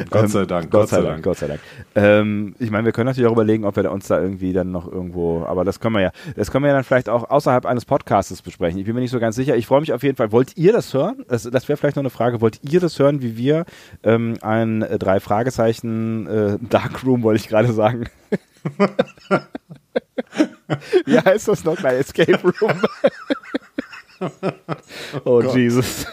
Gott 0.10 0.24
Ähm, 0.24 0.28
sei 0.30 0.46
Dank, 0.46 0.72
Gott 0.72 0.90
sei 0.90 1.02
Dank, 1.02 1.24
Gott 1.24 1.38
sei 1.38 1.48
Dank. 1.48 1.60
Ähm, 1.96 2.56
ich 2.60 2.70
meine, 2.72 2.86
wir 2.86 2.92
können 2.92 3.08
natürlich 3.08 3.28
auch 3.28 3.34
überlegen, 3.34 3.66
ob 3.66 3.76
wir 3.76 3.92
uns 3.92 4.08
da 4.08 4.22
irgendwie 4.22 4.54
dann 4.54 4.72
noch 4.72 4.92
irgendwo, 4.92 5.44
aber 5.46 5.64
das 5.66 5.80
können 5.80 5.91
wir 5.94 6.02
ja, 6.02 6.12
das 6.36 6.52
können 6.52 6.64
wir 6.64 6.70
ja 6.70 6.76
dann 6.76 6.84
vielleicht 6.84 7.10
auch 7.10 7.30
außerhalb 7.30 7.66
eines 7.66 7.86
Podcastes 7.86 8.42
besprechen. 8.42 8.80
Ich 8.80 8.86
bin 8.86 8.96
mir 8.96 9.02
nicht 9.02 9.12
so 9.12 9.20
ganz 9.20 9.36
sicher. 9.36 9.56
Ich 9.56 9.68
freue 9.68 9.82
mich 9.82 9.94
auf 9.94 10.04
jeden 10.04 10.16
Fall. 10.16 10.32
Wollt 10.32 10.58
ihr 10.58 10.74
das 10.74 10.94
hören? 10.94 11.26
Das, 11.28 11.44
das 11.44 11.68
wäre 11.68 11.78
vielleicht 11.78 11.96
noch 11.96 12.04
eine 12.04 12.10
Frage. 12.10 12.42
Wollt 12.42 12.60
ihr 12.64 12.80
das 12.80 12.98
hören, 13.00 13.22
wie 13.22 13.38
wir 13.38 13.66
ähm, 14.04 14.36
ein 14.42 14.82
äh, 14.82 14.98
drei 14.98 15.20
Fragezeichen 15.20 16.28
äh, 16.28 16.58
Darkroom, 16.62 17.24
wollte 17.24 17.42
ich 17.42 17.50
gerade 17.50 17.74
sagen. 17.74 18.10
Wie 21.06 21.20
heißt 21.20 21.48
das 21.48 21.64
noch 21.64 21.76
gleich? 21.76 22.00
Escape 22.00 22.40
Room. 22.44 22.82
oh, 25.26 25.42
Jesus. 25.42 26.06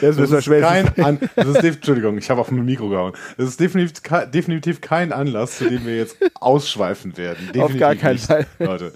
Das 0.00 0.16
Das 0.16 0.30
ist, 0.30 0.48
kein 0.50 0.88
An 1.02 1.18
das 1.34 1.46
ist 1.48 1.64
Entschuldigung, 1.64 2.18
ich 2.18 2.28
habe 2.30 2.40
auf 2.40 2.50
mein 2.50 2.64
Mikro 2.64 2.88
gehauen. 2.88 3.12
Das 3.38 3.48
ist 3.48 3.58
definitiv, 3.60 4.02
ke- 4.02 4.26
definitiv 4.32 4.80
kein 4.80 5.12
Anlass, 5.12 5.58
zu 5.58 5.68
dem 5.68 5.86
wir 5.86 5.96
jetzt 5.96 6.16
ausschweifen 6.40 7.16
werden. 7.16 7.46
Definitiv 7.54 7.80
gar 7.80 7.94
keinen 7.94 8.14
nicht, 8.14 8.26
Fall. 8.26 8.46
Leute. 8.58 8.92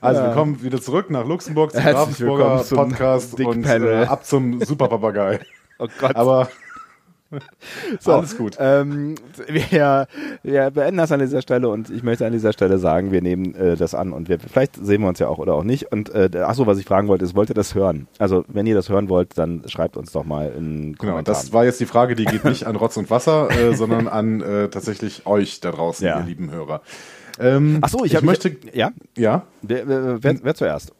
Also 0.00 0.20
Ja. 0.22 0.28
wir 0.28 0.34
kommen 0.34 0.62
wieder 0.62 0.80
zurück 0.80 1.10
nach 1.10 1.26
Luxemburg 1.26 1.72
zum 1.72 1.80
Herzlich 1.82 2.26
Ravensburger 2.26 2.64
Podcast 2.74 3.38
und 3.40 3.66
äh, 3.66 4.04
ab 4.04 4.24
zum 4.24 4.62
Superpapagei. 4.64 5.40
Oh 5.82 5.86
Gott. 5.98 6.14
Aber 6.14 6.50
So, 8.00 8.12
alles 8.12 8.36
gut. 8.36 8.56
Ähm, 8.58 9.14
wir, 9.48 10.06
wir 10.42 10.70
beenden 10.70 10.96
das 10.98 11.12
an 11.12 11.20
dieser 11.20 11.42
Stelle 11.42 11.68
und 11.68 11.90
ich 11.90 12.02
möchte 12.02 12.26
an 12.26 12.32
dieser 12.32 12.52
Stelle 12.52 12.78
sagen, 12.78 13.12
wir 13.12 13.22
nehmen 13.22 13.54
äh, 13.54 13.76
das 13.76 13.94
an 13.94 14.12
und 14.12 14.28
wir, 14.28 14.38
vielleicht 14.40 14.76
sehen 14.76 15.02
wir 15.02 15.08
uns 15.08 15.18
ja 15.18 15.28
auch 15.28 15.38
oder 15.38 15.54
auch 15.54 15.64
nicht. 15.64 15.92
Und 15.92 16.14
äh, 16.14 16.28
achso, 16.38 16.66
was 16.66 16.78
ich 16.78 16.84
fragen 16.86 17.08
wollte, 17.08 17.24
ist, 17.24 17.34
wollt 17.36 17.48
ihr 17.50 17.54
das 17.54 17.74
hören? 17.74 18.08
Also, 18.18 18.44
wenn 18.48 18.66
ihr 18.66 18.74
das 18.74 18.88
hören 18.88 19.08
wollt, 19.08 19.36
dann 19.38 19.62
schreibt 19.68 19.96
uns 19.96 20.12
doch 20.12 20.24
mal 20.24 20.48
in 20.56 20.94
Genau, 20.94 21.12
Kommentaren. 21.12 21.24
das 21.24 21.52
war 21.52 21.64
jetzt 21.64 21.80
die 21.80 21.86
Frage, 21.86 22.14
die 22.14 22.24
geht 22.24 22.44
nicht 22.44 22.64
an 22.66 22.76
Rotz 22.76 22.96
und 22.96 23.10
Wasser, 23.10 23.48
äh, 23.50 23.74
sondern 23.74 24.08
an 24.08 24.40
äh, 24.40 24.68
tatsächlich 24.68 25.26
euch 25.26 25.60
da 25.60 25.70
draußen, 25.72 26.06
Ja. 26.06 26.20
ihr 26.20 26.26
lieben 26.26 26.50
Hörer. 26.50 26.80
Ähm, 27.38 27.78
Achso, 27.80 28.04
ich, 28.04 28.16
hab- 28.16 28.22
möchte, 28.24 28.48
Ich, 28.48 28.74
ja? 28.74 28.90
ja, 29.16 29.44
Wer, 29.62 29.88
wer, 29.88 30.22
wer, 30.22 30.34
wer 30.42 30.54
zuerst? 30.54 30.92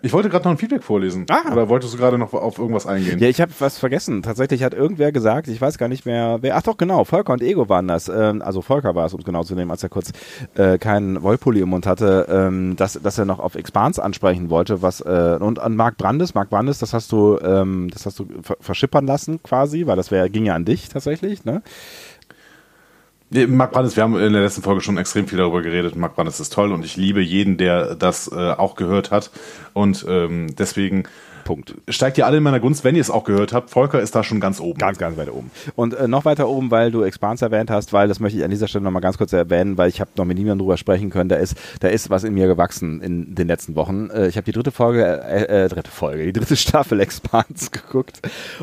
Ich 0.00 0.12
wollte 0.12 0.30
gerade 0.30 0.44
noch 0.44 0.52
ein 0.52 0.58
Feedback 0.58 0.82
vorlesen. 0.82 1.26
Ah. 1.28 1.52
Oder 1.52 1.68
wolltest 1.68 1.92
du 1.92 1.98
gerade 1.98 2.16
noch 2.16 2.32
auf 2.32 2.58
irgendwas 2.58 2.86
eingehen? 2.86 3.18
Ja, 3.18 3.28
ich 3.28 3.40
habe 3.40 3.52
was 3.58 3.78
vergessen. 3.78 4.22
Tatsächlich 4.22 4.62
hat 4.62 4.72
irgendwer 4.72 5.12
gesagt, 5.12 5.48
ich 5.48 5.60
weiß 5.60 5.76
gar 5.76 5.88
nicht 5.88 6.06
mehr, 6.06 6.38
wer. 6.40 6.56
Ach 6.56 6.62
doch, 6.62 6.76
genau, 6.76 7.04
Volker 7.04 7.34
und 7.34 7.42
Ego 7.42 7.68
waren 7.68 7.88
das. 7.88 8.08
Ähm, 8.08 8.40
also 8.42 8.62
Volker 8.62 8.94
war 8.94 9.06
es, 9.06 9.14
um 9.14 9.20
es 9.20 9.26
genau 9.26 9.44
zu 9.44 9.54
nehmen, 9.54 9.70
als 9.70 9.82
er 9.82 9.90
kurz 9.90 10.12
äh, 10.54 10.78
keinen 10.78 11.22
Wollpulli 11.22 11.60
im 11.60 11.68
Mund 11.68 11.86
hatte, 11.86 12.26
ähm, 12.30 12.76
dass, 12.76 12.94
dass 13.02 13.18
er 13.18 13.24
noch 13.24 13.38
auf 13.38 13.54
Expans 13.54 13.98
ansprechen 13.98 14.50
wollte, 14.50 14.82
was 14.82 15.00
äh, 15.00 15.36
und 15.38 15.58
an 15.58 15.76
Marc 15.76 15.98
Brandes, 15.98 16.34
Marc 16.34 16.48
Brandes, 16.50 16.78
das 16.78 16.94
hast 16.94 17.12
du, 17.12 17.38
ähm, 17.38 17.88
das 17.92 18.06
hast 18.06 18.18
du 18.18 18.26
ver 18.42 18.56
verschippern 18.60 19.06
lassen 19.06 19.42
quasi, 19.42 19.86
weil 19.86 19.96
das 19.96 20.10
wär, 20.10 20.28
ging 20.28 20.46
ja 20.46 20.54
an 20.54 20.64
dich 20.64 20.88
tatsächlich, 20.88 21.44
ne? 21.44 21.62
Marc 23.48 23.72
Brandes, 23.72 23.96
wir 23.96 24.02
haben 24.02 24.14
in 24.16 24.32
der 24.34 24.42
letzten 24.42 24.62
Folge 24.62 24.82
schon 24.82 24.98
extrem 24.98 25.26
viel 25.26 25.38
darüber 25.38 25.62
geredet. 25.62 25.96
Marc 25.96 26.16
Brandes 26.16 26.38
ist 26.38 26.52
toll 26.52 26.70
und 26.70 26.84
ich 26.84 26.96
liebe 26.96 27.22
jeden, 27.22 27.56
der 27.56 27.94
das 27.94 28.30
äh, 28.30 28.50
auch 28.52 28.74
gehört 28.74 29.10
hat. 29.10 29.30
Und 29.72 30.04
ähm, 30.06 30.54
deswegen 30.58 31.04
Punkt. 31.44 31.74
Steigt 31.88 32.18
ihr 32.18 32.26
alle 32.26 32.38
in 32.38 32.42
meiner 32.42 32.60
Gunst, 32.60 32.84
wenn 32.84 32.94
ihr 32.94 33.00
es 33.00 33.10
auch 33.10 33.24
gehört 33.24 33.52
habt. 33.52 33.70
Volker 33.70 34.00
ist 34.00 34.14
da 34.14 34.22
schon 34.22 34.40
ganz 34.40 34.60
oben. 34.60 34.78
Ganz, 34.78 34.98
ganz 34.98 35.16
weit 35.16 35.30
oben. 35.30 35.50
Und 35.76 35.94
äh, 35.94 36.08
noch 36.08 36.24
weiter 36.24 36.48
oben, 36.48 36.70
weil 36.70 36.90
du 36.90 37.02
Expans 37.02 37.42
erwähnt 37.42 37.70
hast, 37.70 37.92
weil 37.92 38.08
das 38.08 38.20
möchte 38.20 38.38
ich 38.38 38.44
an 38.44 38.50
dieser 38.50 38.68
Stelle 38.68 38.84
nochmal 38.84 39.02
ganz 39.02 39.18
kurz 39.18 39.32
erwähnen, 39.32 39.78
weil 39.78 39.88
ich 39.88 40.00
habe 40.00 40.10
noch 40.16 40.24
mit 40.24 40.38
niemandem 40.38 40.60
drüber 40.60 40.76
sprechen 40.76 41.10
können. 41.10 41.28
Da 41.28 41.36
ist, 41.36 41.56
da 41.80 41.88
ist 41.88 42.10
was 42.10 42.24
in 42.24 42.34
mir 42.34 42.46
gewachsen 42.46 43.00
in 43.00 43.34
den 43.34 43.48
letzten 43.48 43.74
Wochen. 43.74 44.10
Äh, 44.10 44.28
ich 44.28 44.36
habe 44.36 44.44
die 44.44 44.52
dritte 44.52 44.70
Folge, 44.70 45.04
äh, 45.04 45.64
äh, 45.64 45.68
dritte 45.68 45.90
Folge, 45.90 46.24
die 46.24 46.32
dritte 46.32 46.56
Staffel 46.56 47.00
Expans 47.12 47.70
geguckt 47.70 48.20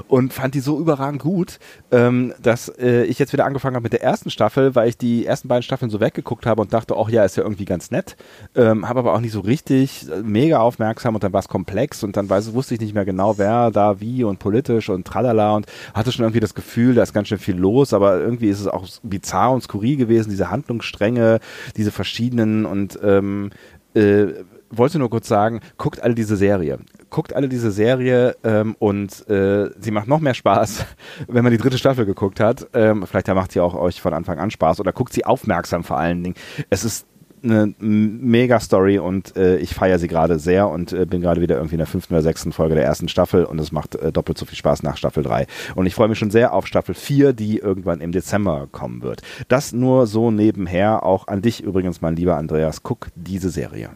und 0.08 0.34
fand 0.34 0.56
die 0.56 0.60
so 0.60 0.80
überragend 0.80 1.22
gut, 1.22 1.60
ähm, 1.92 2.34
dass 2.42 2.70
äh, 2.80 3.04
ich 3.04 3.20
jetzt 3.20 3.34
wieder 3.34 3.46
angefangen 3.46 3.76
habe 3.76 3.84
mit 3.84 3.94
der 3.94 4.04
ersten 4.04 4.30
Staffel, 4.30 4.76
weil 4.76 4.90
ich 4.90 4.98
die 4.98 5.26
ersten 5.26 5.48
beiden 5.48 5.64
Staffeln 5.64 5.92
so 5.92 6.00
weggeguckt 6.00 6.46
habe 6.46 6.62
und 6.62 6.74
dachte, 6.74 6.96
ach 6.98 7.10
ja, 7.10 7.24
ist 7.24 7.38
ja 7.38 7.44
irgendwie 7.44 7.66
ganz 7.66 7.92
nett. 7.92 8.16
Ähm, 8.56 8.88
habe 8.88 9.00
aber 9.00 9.14
auch 9.14 9.22
nicht 9.22 9.32
so 9.32 9.42
richtig 9.42 10.10
äh, 10.10 10.22
mega 10.24 10.60
aufmerksam 10.60 11.16
und 11.16 11.24
dann 11.24 11.34
war 11.34 11.40
es 11.40 11.48
komplex 11.48 12.04
und 12.04 12.18
dann 12.18 12.30
weiß, 12.30 12.54
wusste 12.54 12.69
ich 12.76 12.82
nicht 12.82 12.94
mehr 12.94 13.06
genau, 13.06 13.38
wer 13.38 13.72
da 13.72 14.00
wie 14.00 14.24
und 14.24 14.40
politisch 14.40 14.90
und 14.90 15.06
tralala 15.06 15.56
und 15.56 15.66
hatte 15.94 16.12
schon 16.12 16.24
irgendwie 16.24 16.40
das 16.40 16.56
Gefühl, 16.56 16.96
da 16.96 17.04
ist 17.04 17.14
ganz 17.14 17.28
schön 17.28 17.40
viel 17.40 17.58
los, 17.58 17.94
aber 17.94 18.20
irgendwie 18.20 18.50
ist 18.50 18.60
es 18.60 18.68
auch 18.68 18.88
bizarr 19.04 19.52
und 19.52 19.62
skurril 19.62 19.98
gewesen, 19.98 20.30
diese 20.30 20.50
Handlungsstränge, 20.50 21.40
diese 21.78 21.92
verschiedenen 21.92 22.66
und 22.66 23.00
ähm, 23.04 23.52
äh, 23.94 24.28
wollte 24.72 25.00
nur 25.00 25.10
kurz 25.10 25.28
sagen, 25.28 25.62
guckt 25.78 26.02
alle 26.02 26.16
diese 26.16 26.36
Serie. 26.36 26.80
Guckt 27.10 27.34
alle 27.36 27.50
diese 27.50 27.72
Serie 27.72 28.36
ähm, 28.44 28.76
und 28.80 29.28
äh, 29.30 29.70
sie 29.80 29.92
macht 29.92 30.08
noch 30.08 30.20
mehr 30.20 30.34
Spaß, 30.34 30.86
wenn 31.28 31.44
man 31.44 31.52
die 31.52 31.58
dritte 31.58 31.78
Staffel 31.78 32.06
geguckt 32.06 32.40
hat. 32.40 32.68
Ähm, 32.74 33.06
vielleicht 33.08 33.28
macht 33.28 33.52
sie 33.52 33.60
auch 33.60 33.76
euch 33.76 34.02
von 34.02 34.14
Anfang 34.14 34.40
an 34.40 34.52
Spaß 34.52 34.80
oder 34.80 34.92
guckt 34.92 35.14
sie 35.14 35.26
aufmerksam 35.26 35.84
vor 35.84 35.98
allen 35.98 36.24
Dingen. 36.24 36.36
Es 36.70 36.84
ist 36.84 37.06
eine 37.44 37.74
mega 37.80 38.60
Story 38.60 39.00
und 39.00 39.36
äh, 39.36 39.58
ich 39.58 39.74
feiere 39.74 40.00
sie 40.00 40.08
gerade 40.08 40.40
sehr 40.40 40.68
und 40.68 40.94
äh, 40.94 41.06
bin 41.06 41.22
gerade 41.22 41.42
wieder 41.42 41.56
irgendwie 41.56 41.76
in 41.76 41.80
der 41.80 41.88
fünften 41.88 42.14
oder 42.14 42.24
sechsten 42.24 42.52
Folge 42.52 42.76
der 42.76 42.84
ersten 42.84 43.08
Staffel 43.08 43.46
und 43.46 43.60
es 43.60 43.72
macht 43.72 43.96
äh, 43.96 44.12
doppelt 44.12 44.38
so 44.38 44.46
viel 44.46 44.58
Spaß 44.58 44.84
nach 44.84 44.98
Staffel 44.98 45.24
3. 45.24 45.48
Und 45.76 45.86
ich 45.86 45.96
freue 45.96 46.08
mich 46.08 46.20
schon 46.20 46.32
sehr 46.32 46.54
auf 46.54 46.68
Staffel 46.68 46.96
4, 46.96 47.34
die 47.34 47.58
irgendwann 47.58 48.02
im 48.02 48.12
Dezember 48.12 48.68
kommen 48.72 49.02
wird. 49.02 49.22
Das 49.48 49.74
nur 49.74 50.08
so 50.08 50.32
nebenher, 50.32 51.04
auch 51.04 51.28
an 51.28 51.42
dich 51.42 51.64
übrigens, 51.64 52.02
mein 52.02 52.16
lieber 52.16 52.38
Andreas, 52.38 52.84
guck 52.84 53.08
diese 53.16 53.50
Serie. 53.50 53.90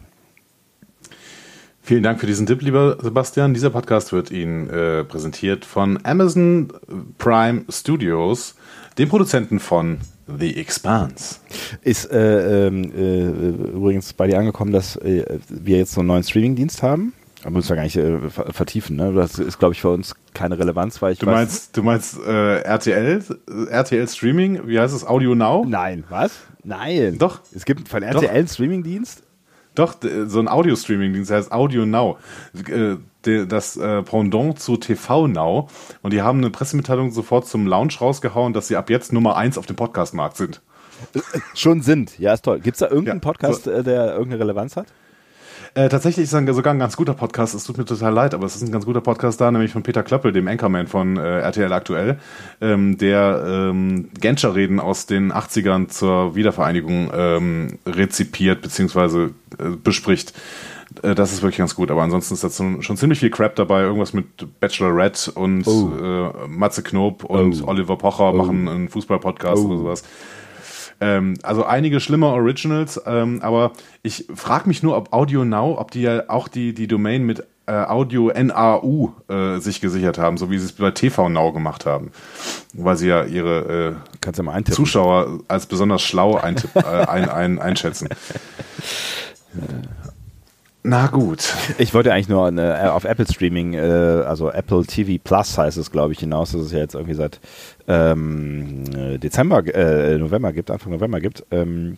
Vielen 1.86 2.02
Dank 2.02 2.18
für 2.18 2.26
diesen 2.26 2.46
Tipp, 2.46 2.62
lieber 2.62 2.96
Sebastian. 3.02 3.52
Dieser 3.52 3.68
Podcast 3.68 4.14
wird 4.14 4.30
Ihnen 4.30 4.70
äh, 4.70 5.04
präsentiert 5.04 5.66
von 5.66 5.98
Amazon 6.02 6.72
Prime 7.18 7.66
Studios, 7.68 8.54
dem 8.96 9.10
Produzenten 9.10 9.60
von 9.60 9.98
The 10.26 10.56
Expanse. 10.56 11.36
Ist 11.82 12.10
äh, 12.10 12.66
ähm, 12.66 12.92
äh, 12.94 13.76
übrigens 13.76 14.12
bei 14.12 14.26
dir 14.26 14.38
angekommen, 14.38 14.72
dass 14.72 14.96
äh, 14.96 15.38
wir 15.48 15.78
jetzt 15.78 15.92
so 15.92 16.00
einen 16.00 16.08
neuen 16.08 16.22
Streamingdienst 16.22 16.82
haben? 16.82 17.12
Da 17.42 17.50
müssen 17.50 17.68
wir 17.68 17.76
gar 17.76 17.82
nicht 17.82 17.96
äh, 17.96 18.30
vertiefen, 18.30 18.96
ne? 18.96 19.12
Das 19.12 19.38
ist, 19.38 19.58
glaube 19.58 19.74
ich, 19.74 19.80
für 19.80 19.90
uns 19.90 20.14
keine 20.32 20.58
Relevanz, 20.58 21.02
weil 21.02 21.12
ich 21.12 21.18
Du 21.18 21.26
meinst, 21.26 21.76
du 21.76 21.82
meinst 21.82 22.18
äh, 22.26 22.60
RTL, 22.60 23.22
RTL 23.68 24.08
Streaming, 24.08 24.66
wie 24.66 24.80
heißt 24.80 24.94
es, 24.94 25.06
Audio 25.06 25.34
Now? 25.34 25.64
Nein, 25.68 26.04
was? 26.08 26.32
Nein. 26.62 27.18
Doch. 27.18 27.40
Es 27.54 27.66
gibt 27.66 27.88
von 27.88 28.02
RTL 28.02 28.30
einen 28.30 28.48
Streamingdienst? 28.48 29.24
Doch, 29.74 29.96
so 30.26 30.38
ein 30.38 30.48
Audio-Streaming-Dienst, 30.48 31.30
heißt 31.30 31.52
Audio 31.52 31.84
Now. 31.84 32.18
Das 33.26 33.78
Pendant 33.78 34.58
zu 34.58 34.76
TV 34.76 35.26
Now. 35.26 35.68
Und 36.02 36.12
die 36.12 36.22
haben 36.22 36.38
eine 36.38 36.50
Pressemitteilung 36.50 37.10
sofort 37.10 37.46
zum 37.46 37.66
Launch 37.66 38.00
rausgehauen, 38.00 38.52
dass 38.52 38.68
sie 38.68 38.76
ab 38.76 38.90
jetzt 38.90 39.12
Nummer 39.12 39.36
eins 39.36 39.58
auf 39.58 39.66
dem 39.66 39.76
Podcast-Markt 39.76 40.36
sind. 40.36 40.60
Schon 41.54 41.82
sind, 41.82 42.18
ja, 42.18 42.34
ist 42.34 42.44
toll. 42.44 42.60
Gibt 42.60 42.76
es 42.76 42.80
da 42.80 42.88
irgendeinen 42.88 43.20
ja, 43.20 43.22
Podcast, 43.22 43.64
so. 43.64 43.82
der 43.82 44.12
irgendeine 44.12 44.40
Relevanz 44.40 44.76
hat? 44.76 44.86
Äh, 45.76 45.88
tatsächlich 45.88 46.24
ist 46.24 46.32
es 46.32 46.56
sogar 46.56 46.72
ein 46.72 46.78
ganz 46.78 46.96
guter 46.96 47.14
Podcast. 47.14 47.52
Es 47.54 47.64
tut 47.64 47.78
mir 47.78 47.84
total 47.84 48.12
leid, 48.12 48.32
aber 48.32 48.46
es 48.46 48.54
ist 48.54 48.62
ein 48.62 48.70
ganz 48.70 48.84
guter 48.84 49.00
Podcast 49.00 49.40
da, 49.40 49.50
nämlich 49.50 49.72
von 49.72 49.82
Peter 49.82 50.04
Klöppel, 50.04 50.32
dem 50.32 50.46
Anchorman 50.46 50.86
von 50.86 51.16
äh, 51.16 51.40
RTL 51.40 51.72
aktuell, 51.72 52.18
ähm, 52.60 52.96
der 52.96 53.44
ähm, 53.44 54.10
Genscher-Reden 54.20 54.78
aus 54.78 55.06
den 55.06 55.32
80ern 55.32 55.88
zur 55.88 56.36
Wiedervereinigung 56.36 57.10
ähm, 57.12 57.78
rezipiert 57.86 58.62
bzw. 58.62 59.30
Äh, 59.58 59.70
bespricht. 59.82 60.32
Äh, 61.02 61.14
das 61.14 61.32
ist 61.32 61.42
wirklich 61.42 61.58
ganz 61.58 61.74
gut, 61.74 61.90
aber 61.90 62.02
ansonsten 62.02 62.34
ist 62.34 62.44
da 62.44 62.50
schon 62.50 62.96
ziemlich 62.96 63.20
viel 63.20 63.30
Crap 63.30 63.56
dabei. 63.56 63.82
Irgendwas 63.82 64.12
mit 64.12 64.60
Bachelorette 64.60 65.32
und 65.32 65.66
oh. 65.66 65.92
äh, 65.96 66.48
Matze 66.48 66.82
Knob 66.82 67.24
und 67.24 67.62
oh. 67.62 67.68
Oliver 67.68 67.96
Pocher 67.96 68.30
oh. 68.30 68.36
machen 68.36 68.68
einen 68.68 68.88
Fußball-Podcast 68.88 69.64
oder 69.64 69.78
sowas. 69.78 70.04
Ähm, 71.00 71.34
also 71.42 71.64
einige 71.64 72.00
schlimme 72.00 72.26
Originals, 72.26 73.00
ähm, 73.04 73.40
aber 73.42 73.72
ich 74.02 74.26
frage 74.34 74.68
mich 74.68 74.82
nur, 74.82 74.96
ob 74.96 75.12
Audio 75.12 75.44
Now, 75.44 75.76
ob 75.78 75.90
die 75.90 76.02
ja 76.02 76.28
auch 76.28 76.46
die, 76.46 76.72
die 76.72 76.86
Domain 76.86 77.24
mit 77.24 77.44
äh, 77.66 77.72
Audio 77.72 78.30
NAU 78.30 79.12
äh, 79.28 79.58
sich 79.58 79.80
gesichert 79.80 80.18
haben, 80.18 80.36
so 80.36 80.50
wie 80.50 80.58
sie 80.58 80.66
es 80.66 80.72
bei 80.72 80.90
TV 80.90 81.28
Now 81.28 81.52
gemacht 81.52 81.86
haben. 81.86 82.12
Weil 82.74 82.96
sie 82.96 83.08
ja 83.08 83.24
ihre 83.24 83.96
äh, 84.22 84.62
Zuschauer 84.70 85.40
als 85.48 85.66
besonders 85.66 86.02
schlau 86.02 86.36
ein, 86.36 86.56
äh, 86.74 86.80
ein, 86.82 87.28
ein, 87.28 87.58
einschätzen. 87.58 88.08
Na 90.86 91.06
gut. 91.06 91.54
Ich 91.78 91.94
wollte 91.94 92.12
eigentlich 92.12 92.28
nur 92.28 92.46
eine, 92.46 92.78
äh, 92.78 92.88
auf 92.88 93.04
Apple 93.04 93.26
Streaming, 93.26 93.72
äh, 93.72 93.78
also 93.80 94.50
Apple 94.50 94.84
TV 94.84 95.18
Plus 95.22 95.56
heißt 95.56 95.78
es, 95.78 95.90
glaube 95.90 96.12
ich, 96.12 96.18
hinaus, 96.18 96.52
dass 96.52 96.60
es 96.60 96.72
ja 96.72 96.78
jetzt 96.78 96.94
irgendwie 96.94 97.14
seit 97.14 97.40
ähm, 97.88 98.84
Dezember, 99.18 99.64
äh, 99.74 100.18
November 100.18 100.52
gibt, 100.52 100.70
Anfang 100.70 100.92
November 100.92 101.20
gibt. 101.20 101.42
Ähm, 101.50 101.96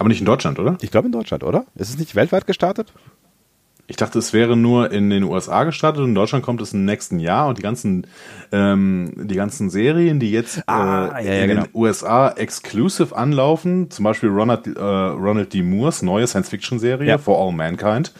Aber 0.00 0.08
nicht 0.08 0.18
in 0.18 0.26
Deutschland, 0.26 0.58
oder? 0.58 0.76
Ich 0.80 0.90
glaube 0.90 1.06
in 1.06 1.12
Deutschland, 1.12 1.44
oder? 1.44 1.66
Ist 1.76 1.90
es 1.90 1.96
nicht 1.98 2.16
weltweit 2.16 2.48
gestartet? 2.48 2.92
Ich 3.86 3.96
dachte, 3.96 4.18
es 4.18 4.32
wäre 4.32 4.56
nur 4.56 4.90
in 4.92 5.10
den 5.10 5.24
USA 5.24 5.64
gestartet 5.64 6.02
und 6.02 6.10
in 6.10 6.14
Deutschland 6.14 6.42
kommt 6.42 6.62
es 6.62 6.72
im 6.72 6.86
nächsten 6.86 7.18
Jahr 7.18 7.48
und 7.48 7.58
die 7.58 7.62
ganzen, 7.62 8.06
ähm, 8.50 9.12
die 9.14 9.34
ganzen 9.34 9.68
Serien, 9.68 10.20
die 10.20 10.30
jetzt 10.30 10.66
ah, 10.66 11.18
äh, 11.18 11.26
ja, 11.26 11.32
ja, 11.34 11.42
in 11.42 11.48
genau. 11.50 11.62
den 11.64 11.70
USA 11.74 12.30
exclusive 12.30 13.14
anlaufen, 13.14 13.90
zum 13.90 14.04
Beispiel 14.04 14.30
Ronald, 14.30 14.66
äh, 14.66 14.80
Ronald 14.80 15.52
D. 15.52 15.62
Moores 15.62 16.00
neue 16.00 16.26
Science-Fiction-Serie 16.26 17.06
ja. 17.06 17.18
For 17.18 17.38
All 17.38 17.52
Mankind, 17.52 18.12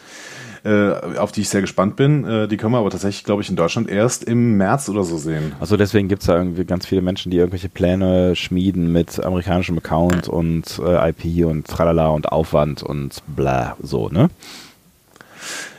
äh, 0.65 0.91
auf 1.17 1.31
die 1.31 1.41
ich 1.41 1.49
sehr 1.49 1.61
gespannt 1.61 1.95
bin. 1.95 2.23
Äh, 2.25 2.47
die 2.47 2.57
können 2.57 2.73
wir 2.73 2.77
aber 2.77 2.91
tatsächlich, 2.91 3.23
glaube 3.23 3.41
ich, 3.41 3.49
in 3.49 3.55
Deutschland 3.55 3.89
erst 3.89 4.23
im 4.23 4.57
März 4.57 4.87
oder 4.87 5.03
so 5.03 5.17
sehen. 5.17 5.53
Also 5.59 5.77
deswegen 5.77 6.07
gibt 6.07 6.21
es 6.21 6.27
da 6.27 6.37
irgendwie 6.37 6.65
ganz 6.65 6.85
viele 6.85 7.01
Menschen, 7.01 7.31
die 7.31 7.37
irgendwelche 7.37 7.69
Pläne 7.69 8.35
schmieden 8.35 8.91
mit 8.91 9.19
amerikanischem 9.23 9.79
Account 9.79 10.27
und 10.27 10.79
äh, 10.85 11.09
IP 11.09 11.43
und 11.47 11.65
tralala 11.65 12.09
und 12.09 12.31
Aufwand 12.31 12.83
und 12.83 13.23
bla, 13.35 13.77
so, 13.81 14.09
ne? 14.09 14.29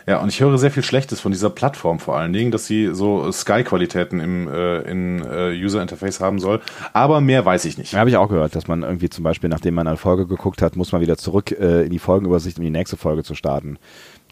Ja, 0.07 0.21
und 0.21 0.29
ich 0.29 0.41
höre 0.41 0.57
sehr 0.57 0.71
viel 0.71 0.85
Schlechtes 0.85 1.21
von 1.21 1.33
dieser 1.33 1.51
Plattform 1.51 1.99
vor 1.99 2.17
allen 2.17 2.33
Dingen, 2.33 2.53
dass 2.53 2.67
sie 2.67 2.95
so 2.95 3.31
Sky-Qualitäten 3.33 4.21
im 4.21 4.47
äh, 4.47 4.79
in, 4.83 5.21
äh, 5.21 5.51
User-Interface 5.53 6.21
haben 6.21 6.39
soll. 6.39 6.61
Aber 6.93 7.21
mehr 7.21 7.45
weiß 7.45 7.65
ich 7.65 7.77
nicht. 7.77 7.93
Ja, 7.93 7.99
habe 7.99 8.11
ich 8.11 8.17
auch 8.17 8.29
gehört, 8.29 8.55
dass 8.55 8.69
man 8.69 8.83
irgendwie 8.83 9.11
zum 9.11 9.25
Beispiel, 9.25 9.51
nachdem 9.51 9.75
man 9.75 9.89
eine 9.89 9.97
Folge 9.97 10.27
geguckt 10.27 10.63
hat, 10.63 10.77
muss 10.77 10.93
man 10.93 11.01
wieder 11.01 11.17
zurück 11.17 11.51
äh, 11.51 11.83
in 11.83 11.91
die 11.91 11.99
Folgenübersicht, 11.99 12.59
um 12.59 12.65
die 12.65 12.71
nächste 12.71 12.97
Folge 12.97 13.25
zu 13.25 13.35
starten. 13.35 13.79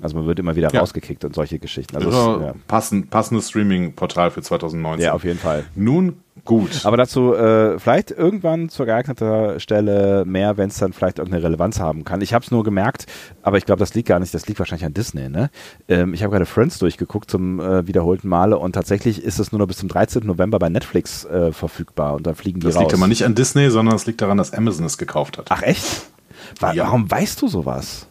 Also 0.00 0.16
man 0.16 0.26
wird 0.26 0.38
immer 0.38 0.54
wieder 0.54 0.72
ja. 0.72 0.80
rausgekickt 0.80 1.24
und 1.24 1.34
solche 1.34 1.58
Geschichten. 1.58 1.96
Also 1.96 2.08
es, 2.08 2.14
ja. 2.14 2.54
Passend, 2.68 3.10
passendes 3.10 3.48
Streaming-Portal 3.48 4.30
für 4.30 4.42
2019. 4.42 5.04
Ja, 5.04 5.12
auf 5.12 5.24
jeden 5.24 5.38
Fall. 5.38 5.64
Nun 5.74 6.23
gut. 6.44 6.84
Aber 6.84 6.96
dazu 6.96 7.34
äh, 7.34 7.78
vielleicht 7.78 8.10
irgendwann 8.10 8.68
zur 8.68 8.86
geeigneter 8.86 9.60
Stelle 9.60 10.24
mehr, 10.24 10.56
wenn 10.56 10.68
es 10.68 10.78
dann 10.78 10.92
vielleicht 10.92 11.18
irgendeine 11.18 11.44
Relevanz 11.44 11.80
haben 11.80 12.04
kann. 12.04 12.20
Ich 12.20 12.34
habe 12.34 12.44
es 12.44 12.50
nur 12.50 12.64
gemerkt, 12.64 13.06
aber 13.42 13.58
ich 13.58 13.66
glaube, 13.66 13.80
das 13.80 13.94
liegt 13.94 14.08
gar 14.08 14.18
nicht, 14.18 14.34
das 14.34 14.46
liegt 14.46 14.58
wahrscheinlich 14.58 14.84
an 14.84 14.94
Disney. 14.94 15.28
Ne? 15.28 15.50
Ähm, 15.88 16.14
ich 16.14 16.22
habe 16.22 16.32
gerade 16.32 16.46
Friends 16.46 16.78
durchgeguckt 16.78 17.30
zum 17.30 17.60
äh, 17.60 17.86
wiederholten 17.86 18.28
Male 18.28 18.58
und 18.58 18.72
tatsächlich 18.72 19.22
ist 19.22 19.38
es 19.38 19.52
nur 19.52 19.58
noch 19.58 19.66
bis 19.66 19.78
zum 19.78 19.88
13. 19.88 20.26
November 20.26 20.58
bei 20.58 20.68
Netflix 20.68 21.24
äh, 21.24 21.52
verfügbar 21.52 22.14
und 22.14 22.26
dann 22.26 22.34
fliegen 22.34 22.60
die 22.60 22.66
das 22.66 22.76
raus. 22.76 22.84
Das 22.84 22.92
liegt 22.92 23.00
aber 23.00 23.08
nicht 23.08 23.24
an 23.24 23.34
Disney, 23.34 23.70
sondern 23.70 23.96
es 23.96 24.06
liegt 24.06 24.20
daran, 24.20 24.38
dass 24.38 24.52
Amazon 24.52 24.86
es 24.86 24.98
gekauft 24.98 25.38
hat. 25.38 25.46
Ach 25.50 25.62
echt? 25.62 26.02
Warum 26.60 27.10
weißt 27.10 27.40
du 27.42 27.48
sowas? 27.48 28.06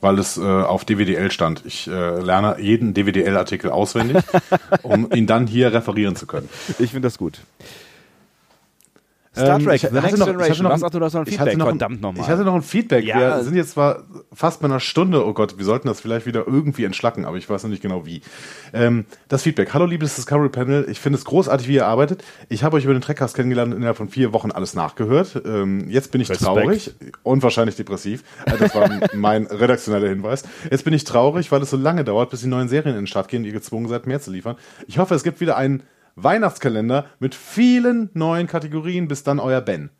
Weil 0.00 0.18
es 0.18 0.36
äh, 0.36 0.42
auf 0.42 0.84
DWDL 0.84 1.30
stand. 1.30 1.62
Ich 1.66 1.88
äh, 1.88 2.20
lerne 2.20 2.60
jeden 2.60 2.94
DWDL-Artikel 2.94 3.70
auswendig, 3.70 4.22
um 4.82 5.12
ihn 5.12 5.26
dann 5.26 5.46
hier 5.46 5.72
referieren 5.72 6.16
zu 6.16 6.26
können. 6.26 6.48
Ich 6.78 6.90
finde 6.90 7.06
das 7.06 7.18
gut. 7.18 7.40
Star 9.38 9.58
Ähm, 9.58 9.64
Trek, 9.64 9.74
ich 9.76 9.80
The 9.82 9.86
hatte 9.88 9.94
Next 10.02 10.18
noch- 10.18 10.26
Generation. 10.26 10.50
hatte 10.54 10.62
noch 10.64 10.70
Was? 10.70 10.82
ein- 10.82 10.86
Ach, 10.86 10.90
du 10.90 11.00
hast 11.04 11.12
noch 11.14 11.20
ein 11.20 11.26
Feedback, 11.26 11.56
noch 11.56 11.66
ein- 11.66 11.70
verdammt 11.78 12.00
nochmal. 12.02 12.22
Ich 12.24 12.28
hatte 12.28 12.44
noch 12.44 12.54
ein 12.54 12.62
Feedback. 12.62 13.04
Ja. 13.04 13.18
Wir 13.38 13.44
sind 13.44 13.54
jetzt 13.56 13.70
zwar 13.70 14.04
fast 14.32 14.60
bei 14.60 14.66
einer 14.66 14.80
Stunde. 14.80 15.24
Oh 15.26 15.32
Gott, 15.32 15.58
wir 15.58 15.64
sollten 15.64 15.88
das 15.88 16.00
vielleicht 16.00 16.26
wieder 16.26 16.44
irgendwie 16.46 16.84
entschlacken, 16.84 17.24
aber 17.24 17.36
ich 17.36 17.48
weiß 17.48 17.62
noch 17.62 17.70
nicht 17.70 17.82
genau 17.82 18.04
wie. 18.06 18.22
Ähm, 18.72 19.04
das 19.28 19.42
Feedback. 19.42 19.72
Hallo, 19.74 19.86
liebes 19.86 20.16
Discovery 20.16 20.48
Panel. 20.48 20.86
Ich 20.90 21.00
finde 21.00 21.18
es 21.18 21.24
großartig, 21.24 21.68
wie 21.68 21.74
ihr 21.74 21.86
arbeitet. 21.86 22.22
Ich 22.48 22.64
habe 22.64 22.76
euch 22.76 22.84
über 22.84 22.92
den 22.92 23.00
Trackcast 23.02 23.34
kennengelernt 23.36 23.72
und 23.72 23.78
innerhalb 23.78 23.96
von 23.96 24.08
vier 24.08 24.32
Wochen 24.32 24.50
alles 24.50 24.74
nachgehört. 24.74 25.40
Ähm, 25.44 25.88
jetzt 25.88 26.12
bin 26.12 26.20
ich 26.20 26.28
Respekt. 26.30 26.46
traurig 26.46 26.94
und 27.22 27.42
wahrscheinlich 27.42 27.76
depressiv. 27.76 28.24
Äh, 28.46 28.52
Das 28.58 28.74
war 28.74 28.88
mein 29.14 29.46
redaktioneller 29.46 30.08
Hinweis. 30.08 30.42
Jetzt 30.70 30.84
bin 30.84 30.92
ich 30.94 31.04
traurig, 31.04 31.50
weil 31.52 31.62
es 31.62 31.70
so 31.70 31.76
lange 31.76 32.04
dauert, 32.04 32.30
bis 32.30 32.40
die 32.40 32.48
neuen 32.48 32.68
Serien 32.68 32.90
in 32.96 33.02
den 33.02 33.06
Start 33.06 33.28
gehen 33.28 33.42
und 33.42 33.46
ihr 33.46 33.52
gezwungen 33.52 33.88
seid, 33.88 34.06
mehr 34.06 34.20
zu 34.20 34.30
liefern. 34.30 34.56
Ich 34.86 34.98
hoffe, 34.98 35.14
es 35.14 35.22
gibt 35.22 35.40
wieder 35.40 35.56
einen 35.56 35.82
Weihnachtskalender 36.22 37.06
mit 37.18 37.34
vielen 37.34 38.10
neuen 38.14 38.46
Kategorien. 38.46 39.08
Bis 39.08 39.22
dann, 39.22 39.38
euer 39.40 39.60
Ben. 39.60 39.90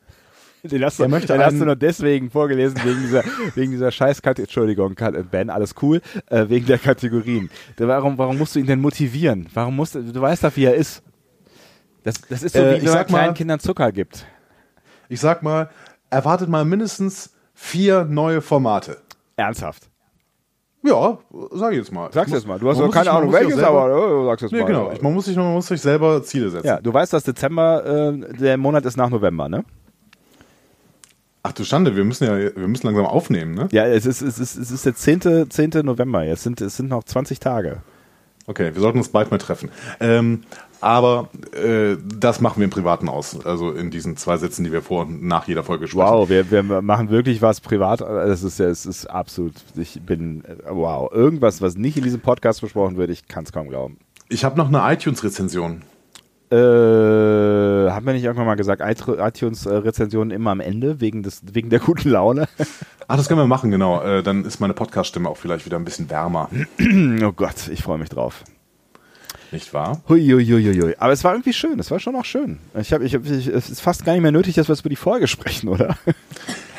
Den 0.64 0.84
hast, 0.84 0.98
du, 0.98 1.04
den 1.04 1.14
hast 1.14 1.30
einen- 1.30 1.60
du 1.60 1.64
nur 1.66 1.76
deswegen 1.76 2.30
vorgelesen, 2.30 2.78
wegen 2.82 3.00
dieser, 3.00 3.22
wegen 3.54 3.70
dieser 3.70 3.92
scheiß 3.92 4.20
Entschuldigung, 4.24 4.96
Kat- 4.96 5.30
Ben, 5.30 5.50
alles 5.50 5.74
cool, 5.82 6.00
äh, 6.30 6.48
wegen 6.48 6.66
der 6.66 6.78
Kategorien. 6.78 7.48
Warum, 7.76 8.18
warum 8.18 8.36
musst 8.38 8.56
du 8.56 8.58
ihn 8.58 8.66
denn 8.66 8.80
motivieren? 8.80 9.48
Warum 9.54 9.76
musst 9.76 9.94
du, 9.94 10.02
du 10.02 10.20
weißt 10.20 10.42
doch, 10.44 10.54
wie 10.56 10.64
er 10.64 10.74
ist. 10.74 11.02
Das, 12.02 12.20
das 12.28 12.42
ist 12.42 12.54
so, 12.54 12.58
Äh, 12.60 12.72
wie 12.72 12.76
ich 12.78 12.82
wenn 12.82 12.88
man 12.88 12.94
mal- 12.98 13.04
kleinen 13.04 13.34
Kindern 13.34 13.60
Zucker 13.60 13.92
gibt. 13.92 14.26
Ich 15.08 15.20
sag 15.20 15.42
mal, 15.44 15.70
erwartet 16.10 16.48
mal 16.48 16.64
mindestens 16.64 17.30
vier 17.54 18.04
neue 18.04 18.40
Formate. 18.42 18.98
Ernsthaft. 19.36 19.87
Ja, 20.84 21.18
sag 21.52 21.72
ich 21.72 21.78
jetzt 21.78 21.92
mal. 21.92 22.08
Sag's 22.12 22.30
jetzt 22.30 22.46
mal. 22.46 22.58
Du 22.58 22.68
hast 22.68 22.78
doch 22.78 22.90
keine 22.90 23.04
sich- 23.06 23.12
Ahnung, 23.12 23.32
welches, 23.32 23.54
selber- 23.56 23.68
aber 23.84 24.22
äh, 24.22 24.26
sag's 24.26 24.42
jetzt 24.42 24.52
Nee, 24.52 24.60
mal. 24.60 24.66
genau. 24.66 24.92
Man, 25.02 25.12
muss 25.14 25.24
sich, 25.24 25.36
man 25.36 25.52
muss 25.52 25.66
sich 25.66 25.80
selber 25.80 26.22
Ziele 26.22 26.50
setzen. 26.50 26.66
Ja, 26.66 26.80
du 26.80 26.92
weißt, 26.94 27.12
dass 27.12 27.24
Dezember, 27.24 27.84
äh, 28.12 28.36
der 28.38 28.56
Monat 28.56 28.84
ist 28.86 28.96
nach 28.96 29.10
November, 29.10 29.48
ne? 29.48 29.64
Ach 31.42 31.52
du 31.52 31.64
Stande, 31.64 31.96
wir 31.96 32.04
müssen 32.04 32.24
ja, 32.24 32.36
wir 32.56 32.68
müssen 32.68 32.86
langsam 32.86 33.06
aufnehmen, 33.06 33.54
ne? 33.54 33.68
Ja, 33.72 33.86
es 33.86 34.06
ist, 34.06 34.22
es 34.22 34.38
ist, 34.38 34.56
es 34.56 34.70
ist 34.70 34.84
der 34.86 34.94
10. 34.94 35.50
10. 35.50 35.70
November. 35.84 36.22
Jetzt 36.24 36.42
sind, 36.42 36.60
es 36.60 36.76
sind 36.76 36.88
noch 36.90 37.04
20 37.04 37.40
Tage. 37.40 37.78
Okay, 38.46 38.70
wir 38.74 38.80
sollten 38.80 38.98
uns 38.98 39.08
bald 39.08 39.30
mal 39.30 39.38
treffen. 39.38 39.70
Ähm, 40.00 40.42
aber 40.80 41.28
äh, 41.52 41.96
das 42.18 42.40
machen 42.40 42.58
wir 42.60 42.64
im 42.64 42.70
Privaten 42.70 43.08
aus. 43.08 43.44
Also 43.44 43.72
in 43.72 43.90
diesen 43.90 44.16
zwei 44.16 44.36
Sätzen, 44.36 44.64
die 44.64 44.72
wir 44.72 44.82
vor 44.82 45.06
und 45.06 45.24
nach 45.24 45.48
jeder 45.48 45.64
Folge 45.64 45.88
sprechen. 45.88 46.06
Wow, 46.06 46.28
wir, 46.28 46.50
wir 46.50 46.62
machen 46.62 47.10
wirklich 47.10 47.42
was 47.42 47.60
privat. 47.60 48.00
Das 48.00 48.42
ist 48.42 48.58
ja, 48.58 48.66
es 48.66 48.86
ist 48.86 49.06
absolut. 49.06 49.54
Ich 49.76 50.00
bin 50.02 50.44
wow. 50.68 51.10
Irgendwas, 51.12 51.60
was 51.60 51.76
nicht 51.76 51.96
in 51.96 52.04
diesem 52.04 52.20
Podcast 52.20 52.60
besprochen 52.60 52.96
wird, 52.96 53.10
ich 53.10 53.26
kann 53.26 53.44
es 53.44 53.52
kaum 53.52 53.68
glauben. 53.68 53.98
Ich 54.28 54.44
habe 54.44 54.56
noch 54.56 54.68
eine 54.68 54.92
iTunes-Rezension. 54.92 55.82
Äh, 56.50 56.56
haben 56.56 58.06
wir 58.06 58.14
nicht 58.14 58.24
irgendwann 58.24 58.46
mal 58.46 58.54
gesagt, 58.54 58.80
iTunes-Rezensionen 58.82 60.30
immer 60.30 60.50
am 60.50 60.60
Ende 60.60 61.00
wegen 61.00 61.22
des 61.22 61.42
wegen 61.52 61.68
der 61.68 61.80
guten 61.80 62.08
Laune? 62.08 62.48
Ach, 63.06 63.16
das 63.16 63.28
können 63.28 63.40
wir 63.40 63.46
machen, 63.46 63.70
genau. 63.70 64.00
Äh, 64.02 64.22
dann 64.22 64.44
ist 64.44 64.60
meine 64.60 64.74
Podcast-Stimme 64.74 65.28
auch 65.28 65.36
vielleicht 65.36 65.66
wieder 65.66 65.76
ein 65.76 65.84
bisschen 65.84 66.08
wärmer. 66.08 66.48
oh 67.22 67.32
Gott, 67.32 67.68
ich 67.70 67.82
freue 67.82 67.98
mich 67.98 68.08
drauf. 68.08 68.44
Nicht 69.50 69.72
wahr? 69.72 70.02
Huiuiuiui. 70.08 70.94
Aber 70.98 71.12
es 71.12 71.24
war 71.24 71.32
irgendwie 71.32 71.52
schön. 71.52 71.78
Es 71.78 71.90
war 71.90 71.98
schon 71.98 72.14
auch 72.16 72.24
schön. 72.24 72.58
Ich 72.78 72.92
habe, 72.92 73.04
ich 73.04 73.14
hab, 73.14 73.24
ich, 73.24 73.46
es 73.46 73.70
ist 73.70 73.80
fast 73.80 74.04
gar 74.04 74.12
nicht 74.12 74.22
mehr 74.22 74.32
nötig, 74.32 74.54
dass 74.54 74.68
wir 74.68 74.74
jetzt 74.74 74.80
über 74.80 74.90
die 74.90 74.96
Folge 74.96 75.26
sprechen, 75.26 75.68
oder? 75.68 75.96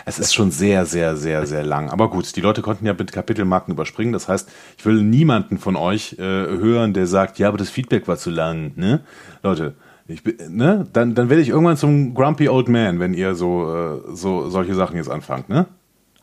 Es 0.05 0.17
ist 0.17 0.33
schon 0.33 0.49
sehr, 0.49 0.87
sehr, 0.87 1.15
sehr, 1.17 1.45
sehr 1.45 1.61
lang. 1.63 1.91
Aber 1.91 2.09
gut, 2.09 2.35
die 2.35 2.41
Leute 2.41 2.63
konnten 2.63 2.83
ja 2.83 2.95
mit 2.97 3.11
Kapitelmarken 3.11 3.71
überspringen. 3.75 4.11
Das 4.11 4.27
heißt, 4.27 4.49
ich 4.79 4.83
will 4.83 5.03
niemanden 5.03 5.59
von 5.59 5.75
euch 5.75 6.13
äh, 6.17 6.23
hören, 6.23 6.93
der 6.93 7.05
sagt, 7.05 7.37
ja, 7.37 7.47
aber 7.47 7.59
das 7.59 7.69
Feedback 7.69 8.07
war 8.07 8.17
zu 8.17 8.31
lang. 8.31 8.71
Ne? 8.75 9.01
Leute, 9.43 9.75
ich, 10.07 10.23
bin- 10.23 10.37
ne? 10.55 10.87
dann, 10.93 11.13
dann 11.13 11.29
werde 11.29 11.43
ich 11.43 11.49
irgendwann 11.49 11.77
zum 11.77 12.15
Grumpy 12.15 12.49
Old 12.49 12.69
Man, 12.69 12.99
wenn 12.99 13.13
ihr 13.13 13.35
so, 13.35 14.01
äh, 14.11 14.15
so 14.15 14.49
solche 14.49 14.73
Sachen 14.73 14.95
jetzt 14.95 15.11
anfangt. 15.11 15.47
Ne? 15.47 15.67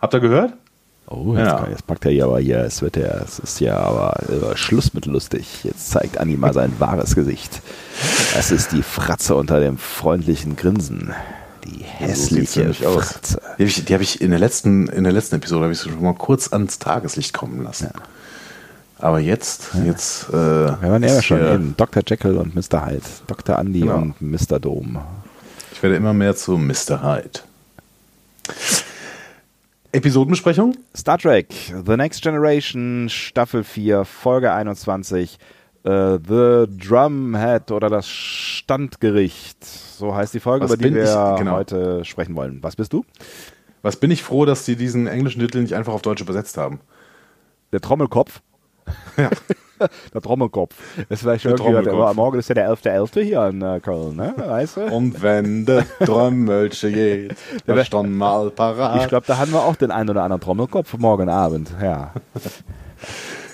Habt 0.01 0.15
ihr 0.15 0.21
gehört? 0.21 0.55
Oh, 1.09 1.35
jetzt, 1.37 1.47
Ja. 1.47 1.55
kann- 1.61 1.71
jetzt 1.71 1.87
packt 1.87 2.05
er 2.05 2.11
hier 2.11 2.25
aber 2.25 2.41
hier. 2.41 2.59
Es 2.61 2.83
wird 2.83 2.97
ja, 2.97 3.19
es 3.25 3.39
ist 3.39 3.61
ja 3.61 3.77
aber 3.79 4.17
äh, 4.29 4.57
Schluss 4.57 4.93
mit 4.93 5.07
lustig. 5.07 5.63
Jetzt 5.63 5.91
zeigt 5.91 6.19
Anni 6.19 6.37
mal 6.37 6.53
sein 6.53 6.73
wahres 6.81 7.15
Gesicht. 7.15 7.61
Das 8.35 8.51
ist 8.51 8.73
die 8.73 8.83
Fratze 8.83 9.37
unter 9.37 9.61
dem 9.61 9.79
freundlichen 9.79 10.57
Grinsen. 10.57 11.13
Die 11.65 11.83
hässliche 11.85 12.71
aus. 12.87 13.13
Fratze. 13.13 13.41
Die 13.59 13.63
habe 13.63 13.65
ich, 13.65 13.85
die 13.85 13.95
hab 13.95 14.01
ich 14.01 14.21
in 14.21 14.31
der 14.31 14.39
letzten, 14.41 14.89
in 14.89 15.05
der 15.05 15.13
letzten 15.13 15.37
Episode 15.37 15.63
habe 15.65 15.73
ich 15.73 15.79
sie 15.79 15.91
schon 15.91 16.03
mal 16.03 16.15
kurz 16.15 16.53
ans 16.53 16.79
Tageslicht 16.81 17.33
kommen 17.33 17.63
lassen. 17.63 17.91
Aber 18.99 19.21
jetzt, 19.21 19.69
jetzt. 19.85 20.29
Äh, 20.31 20.33
Wir 20.33 20.79
waren 20.83 21.03
ja 21.03 21.23
schon 21.23 21.39
hier- 21.39 21.53
eben. 21.55 21.75
Dr. 21.77 22.03
Jekyll 22.07 22.37
und 22.39 22.55
Mr. 22.57 22.85
Hyde. 22.87 23.03
Dr. 23.27 23.59
Andy 23.59 23.81
Genau. 23.81 23.97
und 23.99 24.21
Mr. 24.23 24.59
Dome. 24.59 25.03
Ich 25.73 25.83
werde 25.83 25.97
immer 25.97 26.15
mehr 26.15 26.35
zu 26.35 26.57
Mr. 26.57 27.03
Hyde. 27.03 27.41
Episodenbesprechung? 29.97 30.77
Star 30.95 31.19
Trek, 31.19 31.49
The 31.87 31.97
Next 31.97 32.23
Generation, 32.23 33.09
Staffel 33.09 33.65
4, 33.65 34.05
Folge 34.05 34.53
21. 34.53 35.39
äh, 35.85 36.19
The 36.19 36.67
Drumhead 36.69 37.71
oder 37.71 37.89
das 37.89 38.07
Standgericht. 38.09 39.65
So 39.65 40.15
heißt 40.15 40.35
die 40.35 40.41
Folge, 40.41 40.65
Was 40.65 40.75
über 40.75 40.89
die 40.89 40.95
wir 40.95 41.05
ich? 41.05 41.39
Genau. 41.39 41.53
heute 41.53 42.05
sprechen 42.05 42.37
wollen. 42.37 42.63
Was 42.63 42.77
bist 42.77 42.93
du? 42.93 43.05
Was 43.83 43.97
bin 43.97 44.11
ich 44.11 44.23
froh, 44.23 44.45
dass 44.45 44.65
die 44.65 44.77
diesen 44.77 45.07
englischen 45.07 45.41
Titel 45.41 45.61
nicht 45.61 45.75
einfach 45.75 45.93
auf 45.93 46.03
Deutsch 46.03 46.21
übersetzt 46.21 46.59
haben. 46.59 46.81
Der 47.73 47.81
Trommelkopf. 47.81 48.41
Ja. 49.17 49.31
Der 50.15 50.21
Trommelkopf. 50.23 50.75
Das 50.97 51.07
ist 51.11 51.21
vielleicht 51.23 51.43
schon 51.43 51.51
Der 51.53 51.59
Trommelkopf. 51.59 51.95
aber 51.95 52.15
morgen 52.15 52.39
ist 52.39 52.49
ja 52.49 52.55
der 52.55 52.71
11.11. 52.73 53.21
hier 53.23 53.47
in 53.47 53.63
äh, 53.63 53.81
Köln, 53.81 54.17
ne? 54.17 54.35
Weißt 54.37 54.77
du? 54.79 54.87
Und 54.87 55.23
wenn 55.23 55.67
der 55.67 55.85
Trommelche 56.05 56.91
geht, 56.93 57.37
da 57.67 57.85
stand 57.85 58.13
mal 58.13 58.51
parat. 58.51 59.03
Ich 59.03 59.09
glaube, 59.09 59.27
da 59.27 59.39
haben 59.39 59.53
wir 59.53 59.65
auch 59.65 59.77
den 59.77 59.91
einen 59.91 60.11
oder 60.11 60.23
anderen 60.23 60.41
Trommelkopf 60.41 60.97
morgen 60.99 61.29
Abend. 61.29 61.71
Ja. 61.83 62.13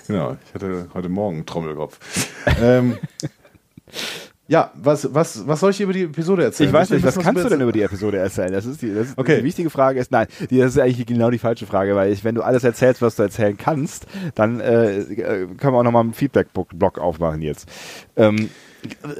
Genau, 0.05 0.35
ich 0.45 0.53
hatte 0.53 0.89
heute 0.93 1.07
Morgen 1.07 1.37
einen 1.37 1.45
Trommelkopf. 1.45 1.97
ähm, 2.61 2.97
ja, 4.47 4.71
was, 4.75 5.13
was, 5.13 5.47
was 5.47 5.59
soll 5.61 5.71
ich 5.71 5.79
über 5.79 5.93
die 5.93 6.03
Episode 6.03 6.43
erzählen? 6.43 6.69
Ich 6.69 6.73
weiß 6.73 6.89
nicht, 6.89 7.05
was 7.05 7.17
kannst 7.17 7.43
du 7.45 7.49
denn 7.49 7.61
über 7.61 7.71
die 7.71 7.81
Episode 7.81 8.17
erzählen? 8.17 8.51
Das 8.51 8.65
ist 8.65 8.81
die, 8.81 8.93
das 8.93 9.07
ist 9.07 9.17
Okay. 9.17 9.37
die 9.37 9.43
wichtige 9.45 9.69
Frage. 9.69 9.99
Ist 9.99 10.11
nein, 10.11 10.27
die, 10.49 10.57
das 10.57 10.71
ist 10.73 10.79
eigentlich 10.79 11.05
genau 11.05 11.29
die 11.29 11.37
falsche 11.37 11.65
Frage, 11.65 11.95
weil 11.95 12.11
ich, 12.11 12.23
wenn 12.25 12.35
du 12.35 12.41
alles 12.41 12.63
erzählst, 12.65 13.01
was 13.01 13.15
du 13.15 13.23
erzählen 13.23 13.57
kannst, 13.57 14.05
dann 14.35 14.59
äh, 14.59 14.97
äh, 14.99 15.47
können 15.55 15.73
wir 15.73 15.79
auch 15.79 15.83
nochmal 15.83 16.03
einen 16.03 16.13
Feedback-Block 16.13 16.99
aufmachen 16.99 17.41
jetzt. 17.41 17.69
Ähm, 18.17 18.49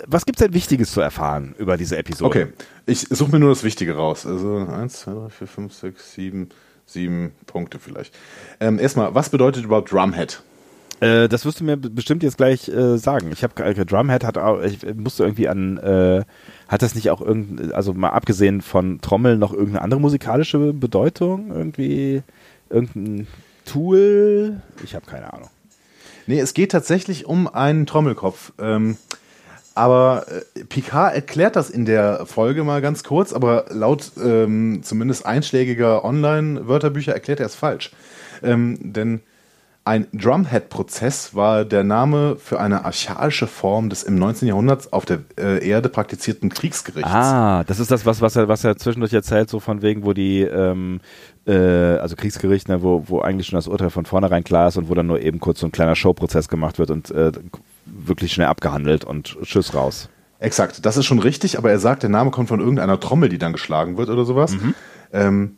was 0.07 0.25
gibt's 0.25 0.41
denn 0.41 0.53
Wichtiges 0.53 0.91
zu 0.91 0.99
erfahren 0.99 1.55
über 1.57 1.77
diese 1.77 1.95
Episode? 1.97 2.27
Okay, 2.27 2.47
ich 2.85 3.07
suche 3.09 3.31
mir 3.31 3.39
nur 3.39 3.49
das 3.49 3.63
Wichtige 3.63 3.95
raus. 3.95 4.25
Also 4.25 4.57
1, 4.57 4.99
2, 5.01 5.11
3, 5.13 5.29
4, 5.29 5.47
5, 5.47 5.73
6, 5.73 6.13
7, 6.15 6.49
7 6.85 7.31
Punkte 7.45 7.79
vielleicht. 7.79 8.13
Ähm, 8.59 8.77
erstmal, 8.77 9.15
was 9.15 9.29
bedeutet 9.29 9.63
überhaupt 9.63 9.89
Drumhead? 9.89 10.43
Äh, 11.03 11.27
das 11.27 11.45
wirst 11.45 11.59
du 11.59 11.65
mir 11.65 11.75
bestimmt 11.75 12.23
jetzt 12.23 12.37
gleich 12.37 12.69
äh, 12.69 12.97
sagen. 12.97 13.31
Ich 13.33 13.43
habe 13.43 13.61
äh, 13.61 13.85
Drumhead 13.85 14.23
hat 14.23 14.37
auch, 14.37 14.61
ich 14.61 14.79
musste 14.95 15.23
irgendwie 15.23 15.49
an, 15.49 15.77
äh, 15.77 16.23
hat 16.69 16.81
das 16.81 16.95
nicht 16.95 17.09
auch 17.09 17.19
irgend, 17.19 17.73
also 17.73 17.93
mal 17.93 18.09
abgesehen 18.09 18.61
von 18.61 19.01
Trommel 19.01 19.37
noch 19.37 19.51
irgendeine 19.51 19.81
andere 19.81 19.99
musikalische 19.99 20.71
Bedeutung? 20.71 21.51
Irgendwie 21.51 22.23
irgendein 22.69 23.27
Tool? 23.65 24.61
Ich 24.83 24.95
habe 24.95 25.05
keine 25.05 25.33
Ahnung. 25.33 25.49
Nee, 26.25 26.39
es 26.39 26.53
geht 26.53 26.71
tatsächlich 26.71 27.25
um 27.25 27.53
einen 27.53 27.85
Trommelkopf. 27.85 28.53
Ähm, 28.57 28.97
aber 29.75 30.25
äh, 30.55 30.63
Picard 30.63 31.15
erklärt 31.15 31.57
das 31.57 31.69
in 31.69 31.83
der 31.85 32.25
Folge 32.25 32.63
mal 32.63 32.79
ganz 32.81 33.03
kurz, 33.03 33.33
aber 33.33 33.65
laut 33.71 34.11
ähm, 34.23 34.81
zumindest 34.83 35.25
einschlägiger 35.25 36.05
Online-Wörterbücher 36.05 37.11
erklärt 37.11 37.41
er 37.41 37.47
es 37.47 37.55
falsch. 37.55 37.91
Ähm, 38.41 38.93
denn 38.93 39.21
ein 39.85 40.07
Drumhead-Prozess 40.13 41.35
war 41.35 41.65
der 41.65 41.83
Name 41.83 42.37
für 42.37 42.59
eine 42.59 42.85
archaische 42.85 43.47
Form 43.47 43.89
des 43.89 44.03
im 44.03 44.15
19. 44.15 44.47
Jahrhundert 44.47 44.93
auf 44.93 45.05
der 45.05 45.19
äh, 45.37 45.67
Erde 45.67 45.89
praktizierten 45.89 46.49
Kriegsgerichts. 46.49 47.11
Ah, 47.11 47.65
das 47.65 47.79
ist 47.79 47.91
das, 47.91 48.05
was, 48.05 48.21
was 48.21 48.37
er, 48.37 48.47
was 48.47 48.63
er 48.63 48.77
zwischendurch 48.77 49.11
erzählt, 49.11 49.49
so 49.49 49.59
von 49.59 49.81
wegen, 49.81 50.05
wo 50.05 50.13
die, 50.13 50.41
ähm, 50.41 51.01
äh, 51.45 51.53
also 51.53 52.15
Kriegsgericht, 52.15 52.69
ne, 52.69 52.81
wo, 52.81 53.03
wo 53.07 53.19
eigentlich 53.19 53.47
schon 53.47 53.57
das 53.57 53.67
Urteil 53.67 53.89
von 53.89 54.05
vornherein 54.05 54.45
klar 54.45 54.69
ist 54.69 54.77
und 54.77 54.89
wo 54.89 54.93
dann 54.93 55.07
nur 55.07 55.19
eben 55.19 55.41
kurz 55.41 55.59
so 55.59 55.67
ein 55.67 55.73
kleiner 55.73 55.97
Showprozess 55.97 56.47
gemacht 56.47 56.79
wird 56.79 56.89
und 56.89 57.11
äh, 57.11 57.33
wirklich 57.85 58.31
schnell 58.31 58.47
abgehandelt 58.47 59.03
und 59.03 59.37
Tschüss 59.43 59.73
raus. 59.75 60.07
Exakt, 60.39 60.85
das 60.85 60.95
ist 60.95 61.05
schon 61.05 61.19
richtig, 61.19 61.57
aber 61.57 61.71
er 61.71 61.79
sagt, 61.79 62.03
der 62.03 62.09
Name 62.09 62.31
kommt 62.31 62.49
von 62.49 62.59
irgendeiner 62.59 62.99
Trommel, 62.99 63.27
die 63.27 63.37
dann 63.37 63.51
geschlagen 63.53 63.97
wird 63.97 64.09
oder 64.09 64.23
sowas. 64.23 64.55
Ähm, 65.13 65.57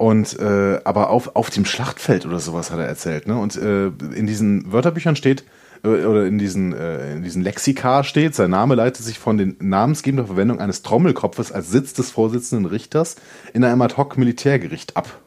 und 0.00 0.38
äh, 0.38 0.80
aber 0.84 1.10
auf, 1.10 1.36
auf 1.36 1.50
dem 1.50 1.66
Schlachtfeld 1.66 2.24
oder 2.24 2.40
sowas 2.40 2.70
hat 2.70 2.78
er 2.78 2.86
erzählt. 2.86 3.26
Ne? 3.26 3.36
Und 3.36 3.54
äh, 3.56 3.88
in 4.14 4.26
diesen 4.26 4.72
Wörterbüchern 4.72 5.14
steht, 5.14 5.44
äh, 5.84 5.88
oder 5.88 6.24
in 6.24 6.38
diesen, 6.38 6.72
äh, 6.72 7.12
in 7.12 7.22
diesen 7.22 7.42
Lexika 7.42 8.02
steht, 8.02 8.34
sein 8.34 8.48
Name 8.48 8.76
leitet 8.76 9.04
sich 9.04 9.18
von 9.18 9.36
den 9.36 9.56
namensgebender 9.60 10.24
Verwendung 10.24 10.58
eines 10.58 10.80
Trommelkopfes 10.80 11.52
als 11.52 11.70
Sitz 11.70 11.92
des 11.92 12.10
Vorsitzenden 12.10 12.64
Richters 12.64 13.16
in 13.52 13.62
einem 13.62 13.82
Ad-Hoc-Militärgericht 13.82 14.96
ab. 14.96 15.20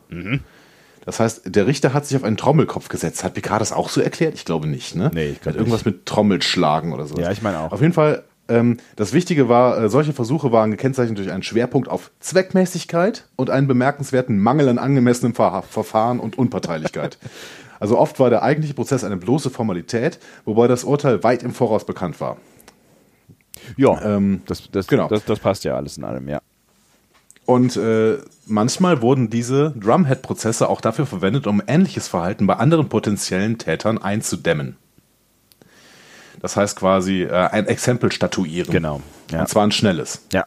Das 1.06 1.20
heißt, 1.20 1.56
der 1.56 1.68
Richter 1.68 1.94
hat 1.94 2.08
sich 2.08 2.18
auf 2.18 2.24
einen 2.24 2.38
Trommelkopf 2.38 2.88
gesetzt. 2.88 3.24
Hat 3.24 3.36
Picard 3.36 3.62
das 3.62 3.74
auch 3.74 3.90
so 3.90 4.02
erklärt? 4.02 4.34
Ich 4.34 4.44
glaube 4.44 4.66
nicht, 4.66 4.96
ne? 4.96 5.12
Nee, 5.14 5.30
ich 5.34 5.42
glaub 5.42 5.54
Hat 5.54 5.60
irgendwas 5.60 5.86
mit 5.86 6.08
Trommelschlagen 6.08 6.94
oder 6.94 7.06
so. 7.06 7.16
Ja, 7.20 7.30
ich 7.30 7.44
meine 7.44 7.60
auch. 7.60 7.74
Auf 7.74 7.82
jeden 7.82 7.94
Fall 7.94 8.24
das 8.48 9.14
Wichtige 9.14 9.48
war, 9.48 9.78
äh, 9.82 9.90
solche 9.90 10.14
Versuche 10.14 10.52
waren 10.52 10.72
gekennzeichnet 10.72 11.18
durch 11.18 11.32
einen 11.32 11.44
Schwerpunkt 11.44 11.88
auf 11.88 12.12
Zweckmäßigkeit 12.20 13.26
und 13.36 13.50
einen 13.50 13.68
bemerkenswerten 13.68 14.38
Mangel 14.40 14.68
an 14.68 14.78
angemessenem 14.78 15.34
Ver 15.34 15.64
Verfahren 15.64 16.20
und 16.20 16.38
Unparteilichkeit. 16.38 17.18
also 17.80 17.98
oft 17.98 18.20
war 18.20 18.30
der 18.30 18.44
eigentliche 18.44 18.74
Prozess 18.74 19.04
eine 19.04 19.18
bloße 19.18 19.50
Formalität, 19.50 20.20
wobei 20.46 20.68
das 20.68 20.84
Urteil 20.84 21.24
weit 21.24 21.44
im 21.44 21.54
Voraus 21.54 21.86
bekannt 21.86 22.20
war. 22.20 22.38
Ja, 23.78 24.02
ähm, 24.04 24.42
das, 24.46 24.70
das, 24.72 24.88
genau. 24.88 25.08
das, 25.08 25.24
das 25.24 25.40
passt 25.40 25.64
ja 25.64 25.76
alles 25.76 25.98
in 25.98 26.04
allem, 26.04 26.28
ja. 26.28 26.42
Und 27.46 27.76
äh, 27.76 28.18
manchmal 28.46 29.02
wurden 29.02 29.30
diese 29.30 29.72
Drumhead-Prozesse 29.72 30.70
auch 30.70 30.82
dafür 30.82 31.06
verwendet, 31.06 31.46
um 31.46 31.62
ähnliches 31.66 32.08
Verhalten 32.08 32.48
bei 32.48 32.56
anderen 32.56 32.90
potenziellen 32.90 33.58
Tätern 33.58 33.98
einzudämmen. 33.98 34.78
Das 36.44 36.58
heißt 36.58 36.78
quasi 36.78 37.24
äh, 37.24 37.32
ein 37.32 37.68
Exempel 37.68 38.12
statuieren. 38.12 38.70
Genau. 38.70 39.02
Ja. 39.32 39.40
Und 39.40 39.48
zwar 39.48 39.64
ein 39.64 39.72
schnelles. 39.72 40.28
Ja. 40.34 40.46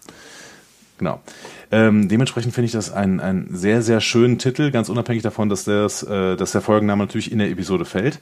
Genau. 0.99 1.21
Ähm, 1.73 2.09
dementsprechend 2.09 2.55
finde 2.55 2.67
ich 2.67 2.73
das 2.73 2.93
einen, 2.93 3.19
einen 3.19 3.57
sehr, 3.57 3.81
sehr 3.81 4.03
schönen 4.03 4.39
Titel, 4.39 4.71
ganz 4.71 4.91
unabhängig 4.91 5.23
davon, 5.23 5.49
dass, 5.49 5.65
das, 5.65 6.03
äh, 6.03 6.37
dass 6.37 6.53
der 6.53 6.61
Folgenname 6.61 7.03
natürlich 7.03 7.33
in 7.33 7.39
der 7.39 7.51
Episode 7.51 7.87
fällt. 7.87 8.21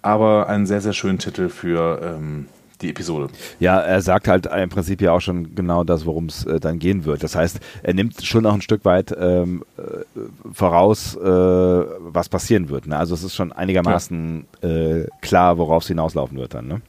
Aber 0.00 0.48
einen 0.48 0.66
sehr, 0.66 0.80
sehr 0.80 0.92
schönen 0.92 1.18
Titel 1.18 1.48
für 1.48 2.00
ähm, 2.00 2.46
die 2.82 2.90
Episode. 2.90 3.26
Ja, 3.58 3.80
er 3.80 4.00
sagt 4.00 4.28
halt 4.28 4.46
im 4.46 4.68
Prinzip 4.68 5.00
ja 5.00 5.10
auch 5.10 5.20
schon 5.20 5.56
genau 5.56 5.82
das, 5.82 6.06
worum 6.06 6.26
es 6.26 6.44
äh, 6.44 6.60
dann 6.60 6.78
gehen 6.78 7.04
wird. 7.04 7.24
Das 7.24 7.34
heißt, 7.34 7.58
er 7.82 7.94
nimmt 7.94 8.24
schon 8.24 8.46
auch 8.46 8.54
ein 8.54 8.62
Stück 8.62 8.84
weit 8.84 9.12
ähm, 9.18 9.64
äh, 9.76 10.20
voraus, 10.52 11.16
äh, 11.16 11.20
was 11.20 12.28
passieren 12.28 12.68
wird. 12.68 12.86
Ne? 12.86 12.96
Also 12.96 13.14
es 13.14 13.24
ist 13.24 13.34
schon 13.34 13.50
einigermaßen 13.50 14.46
ja. 14.62 14.68
Äh, 14.68 15.08
klar, 15.20 15.58
worauf 15.58 15.82
es 15.82 15.88
hinauslaufen 15.88 16.38
wird 16.38 16.54
dann. 16.54 16.68
Ne? 16.68 16.80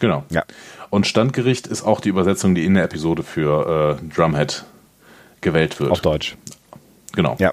Genau. 0.00 0.24
Ja. 0.30 0.44
Und 0.90 1.06
Standgericht 1.06 1.66
ist 1.66 1.82
auch 1.82 2.00
die 2.00 2.08
Übersetzung, 2.08 2.54
die 2.54 2.64
in 2.64 2.74
der 2.74 2.84
Episode 2.84 3.22
für 3.22 3.98
äh, 4.00 4.14
Drumhead 4.14 4.64
gewählt 5.40 5.78
wird. 5.80 5.90
Auf 5.90 6.00
Deutsch. 6.00 6.36
Genau. 7.14 7.36
Ja. 7.38 7.52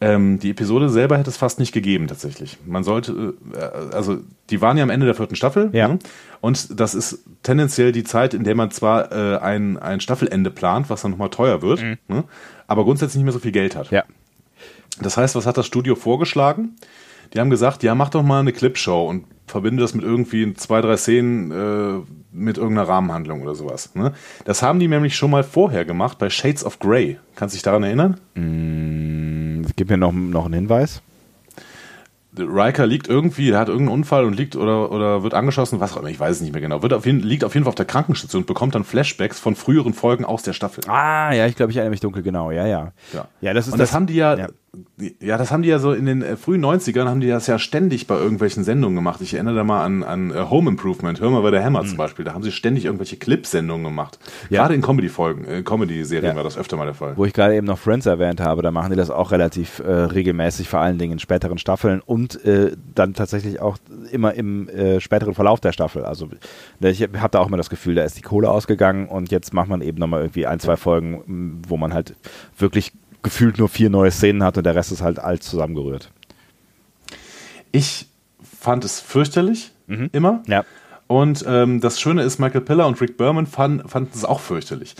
Ähm, 0.00 0.38
die 0.38 0.50
Episode 0.50 0.90
selber 0.90 1.18
hätte 1.18 1.30
es 1.30 1.36
fast 1.36 1.58
nicht 1.58 1.72
gegeben, 1.72 2.06
tatsächlich. 2.06 2.58
Man 2.64 2.84
sollte, 2.84 3.34
äh, 3.52 3.94
also 3.94 4.18
die 4.48 4.60
waren 4.60 4.76
ja 4.76 4.84
am 4.84 4.90
Ende 4.90 5.06
der 5.06 5.16
vierten 5.16 5.34
Staffel. 5.34 5.70
Ja. 5.72 5.88
Ne? 5.88 5.98
Und 6.40 6.78
das 6.78 6.94
ist 6.94 7.24
tendenziell 7.42 7.90
die 7.90 8.04
Zeit, 8.04 8.32
in 8.32 8.44
der 8.44 8.54
man 8.54 8.70
zwar 8.70 9.10
äh, 9.10 9.38
ein, 9.38 9.76
ein 9.76 10.00
Staffelende 10.00 10.50
plant, 10.50 10.88
was 10.88 11.02
dann 11.02 11.12
nochmal 11.12 11.30
teuer 11.30 11.62
wird, 11.62 11.82
mhm. 11.82 11.98
ne? 12.06 12.24
aber 12.68 12.84
grundsätzlich 12.84 13.16
nicht 13.16 13.24
mehr 13.24 13.32
so 13.32 13.40
viel 13.40 13.50
Geld 13.50 13.74
hat. 13.74 13.90
Ja. 13.90 14.04
Das 15.00 15.16
heißt, 15.16 15.34
was 15.34 15.46
hat 15.46 15.56
das 15.56 15.66
Studio 15.66 15.96
vorgeschlagen? 15.96 16.76
Die 17.32 17.40
haben 17.40 17.50
gesagt, 17.50 17.82
ja, 17.82 17.94
mach 17.94 18.10
doch 18.10 18.22
mal 18.22 18.40
eine 18.40 18.52
Clipshow 18.52 19.06
und 19.06 19.24
verbinde 19.46 19.82
das 19.82 19.94
mit 19.94 20.04
irgendwie 20.04 20.52
zwei, 20.54 20.80
drei 20.80 20.96
Szenen 20.96 21.50
äh, 21.50 22.00
mit 22.32 22.58
irgendeiner 22.58 22.88
Rahmenhandlung 22.88 23.42
oder 23.42 23.54
sowas. 23.54 23.94
Ne? 23.94 24.12
Das 24.44 24.62
haben 24.62 24.78
die 24.78 24.88
nämlich 24.88 25.16
schon 25.16 25.30
mal 25.30 25.42
vorher 25.42 25.84
gemacht 25.84 26.18
bei 26.18 26.30
Shades 26.30 26.64
of 26.64 26.78
Grey. 26.78 27.18
Kannst 27.34 27.54
du 27.54 27.56
dich 27.56 27.62
daran 27.62 27.82
erinnern? 27.82 28.20
Mm, 28.34 29.66
gib 29.76 29.90
mir 29.90 29.96
noch, 29.96 30.12
noch 30.12 30.44
einen 30.44 30.54
Hinweis. 30.54 31.02
Riker 32.38 32.86
liegt 32.86 33.08
irgendwie, 33.08 33.50
er 33.50 33.58
hat 33.58 33.68
irgendeinen 33.68 33.98
Unfall 33.98 34.24
und 34.24 34.34
liegt 34.34 34.54
oder, 34.54 34.92
oder 34.92 35.22
wird 35.22 35.34
angeschossen, 35.34 35.80
was 35.80 35.94
auch 35.94 35.98
immer, 35.98 36.08
ich 36.08 36.20
weiß 36.20 36.36
es 36.36 36.42
nicht 36.42 36.52
mehr 36.52 36.60
genau. 36.60 36.82
Wird 36.82 36.92
auf 36.92 37.06
jeden, 37.06 37.20
liegt 37.20 37.42
auf 37.42 37.54
jeden 37.54 37.64
Fall 37.64 37.70
auf 37.70 37.74
der 37.74 37.86
Krankenstation 37.86 38.42
und 38.42 38.46
bekommt 38.46 38.74
dann 38.74 38.84
Flashbacks 38.84 39.40
von 39.40 39.56
früheren 39.56 39.92
Folgen 39.92 40.24
aus 40.24 40.42
der 40.42 40.52
Staffel. 40.52 40.84
Ah, 40.88 41.32
ja, 41.32 41.46
ich 41.46 41.56
glaube, 41.56 41.72
ich 41.72 41.78
erinnere 41.78 41.90
mich 41.90 42.00
dunkel, 42.00 42.22
genau, 42.22 42.50
ja, 42.50 42.66
ja. 42.66 42.92
Ja, 43.12 43.28
ja 43.40 43.54
das 43.54 43.66
ist 43.66 43.72
und 43.72 43.78
das, 43.80 43.90
das 43.90 43.96
haben 43.96 44.06
die 44.06 44.14
ja, 44.14 44.36
ja, 44.36 44.48
ja, 45.20 45.38
das 45.38 45.50
haben 45.50 45.62
die 45.62 45.68
ja 45.68 45.78
so 45.78 45.92
in 45.92 46.06
den 46.06 46.22
äh, 46.22 46.36
frühen 46.36 46.64
90ern 46.64 47.06
haben 47.06 47.20
die 47.20 47.28
das 47.28 47.46
ja 47.46 47.58
ständig 47.58 48.06
bei 48.06 48.16
irgendwelchen 48.16 48.64
Sendungen 48.64 48.96
gemacht. 48.96 49.20
Ich 49.20 49.34
erinnere 49.34 49.54
da 49.54 49.64
mal 49.64 49.84
an, 49.84 50.02
an 50.02 50.30
uh, 50.30 50.50
Home 50.50 50.70
Improvement, 50.70 51.20
Hör 51.20 51.30
mal 51.30 51.42
bei 51.42 51.50
der 51.50 51.64
Hammer 51.64 51.82
mhm. 51.82 51.88
zum 51.88 51.96
Beispiel. 51.96 52.24
Da 52.24 52.34
haben 52.34 52.42
sie 52.42 52.52
ständig 52.52 52.84
irgendwelche 52.84 53.16
Clip-Sendungen 53.16 53.84
gemacht. 53.84 54.18
Ja. 54.50 54.62
Gerade 54.62 54.74
in 54.74 54.82
Comedy-Folgen, 54.82 55.44
äh, 55.44 55.62
Comedy-Serien 55.62 56.30
ja. 56.30 56.36
war 56.36 56.44
das 56.44 56.58
öfter 56.58 56.76
mal 56.76 56.84
der 56.84 56.94
Fall. 56.94 57.16
Wo 57.16 57.24
ich 57.24 57.32
gerade 57.32 57.54
eben 57.54 57.66
noch 57.66 57.78
Friends 57.78 58.06
erwähnt 58.06 58.40
habe, 58.40 58.62
da 58.62 58.70
machen 58.70 58.90
die 58.90 58.96
das 58.96 59.10
auch 59.10 59.30
relativ 59.30 59.80
äh, 59.80 59.90
regelmäßig, 59.90 60.68
vor 60.68 60.80
allen 60.80 60.98
Dingen 60.98 61.14
in 61.14 61.18
späteren 61.18 61.58
Staffeln 61.58 62.00
und 62.04 62.44
äh, 62.44 62.72
dann 62.94 63.14
tatsächlich 63.14 63.60
auch 63.60 63.78
immer 64.10 64.34
im 64.34 64.68
äh, 64.68 65.00
späteren 65.00 65.34
Verlauf 65.34 65.60
der 65.60 65.72
Staffel. 65.72 66.04
Also 66.04 66.28
ich 66.80 67.02
habe 67.02 67.28
da 67.30 67.38
auch 67.40 67.48
immer 67.48 67.56
das 67.56 67.70
Gefühl, 67.70 67.94
da 67.94 68.04
ist 68.04 68.18
die 68.18 68.22
Kohle 68.22 68.50
ausgegangen 68.50 69.08
und 69.08 69.30
jetzt 69.30 69.52
macht 69.52 69.68
man 69.68 69.80
eben 69.80 69.98
nochmal 69.98 70.22
irgendwie 70.22 70.46
ein, 70.46 70.60
zwei 70.60 70.76
Folgen, 70.76 71.62
wo 71.66 71.76
man 71.76 71.94
halt 71.94 72.14
wirklich 72.58 72.92
gefühlt 73.22 73.58
nur 73.58 73.68
vier 73.68 73.90
neue 73.90 74.10
Szenen 74.10 74.42
hat 74.42 74.56
und 74.56 74.64
der 74.64 74.74
Rest 74.74 74.92
ist 74.92 75.02
halt 75.02 75.18
alt 75.18 75.42
zusammengerührt. 75.42 76.10
Ich 77.72 78.06
fand 78.60 78.84
es 78.84 79.00
fürchterlich, 79.00 79.72
mhm. 79.86 80.10
immer. 80.12 80.42
Ja. 80.46 80.64
Und 81.06 81.44
ähm, 81.48 81.80
das 81.80 82.00
Schöne 82.00 82.22
ist, 82.22 82.38
Michael 82.38 82.60
Piller 82.60 82.86
und 82.86 83.00
Rick 83.00 83.16
Berman 83.16 83.46
fanden, 83.46 83.88
fanden 83.88 84.10
es 84.14 84.24
auch 84.24 84.40
fürchterlich. 84.40 84.94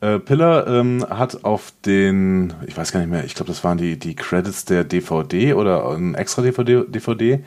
Äh, 0.00 0.20
Piller 0.20 0.66
ähm, 0.68 1.04
hat 1.08 1.44
auf 1.44 1.72
den, 1.84 2.54
ich 2.66 2.76
weiß 2.76 2.92
gar 2.92 3.00
nicht 3.00 3.10
mehr, 3.10 3.24
ich 3.24 3.34
glaube, 3.34 3.50
das 3.50 3.64
waren 3.64 3.78
die, 3.78 3.98
die 3.98 4.14
Credits 4.14 4.64
der 4.64 4.84
DVD 4.84 5.54
oder 5.54 5.90
ein 5.90 6.14
extra 6.14 6.42
DVD, 6.42 6.84
DVD 6.86 7.42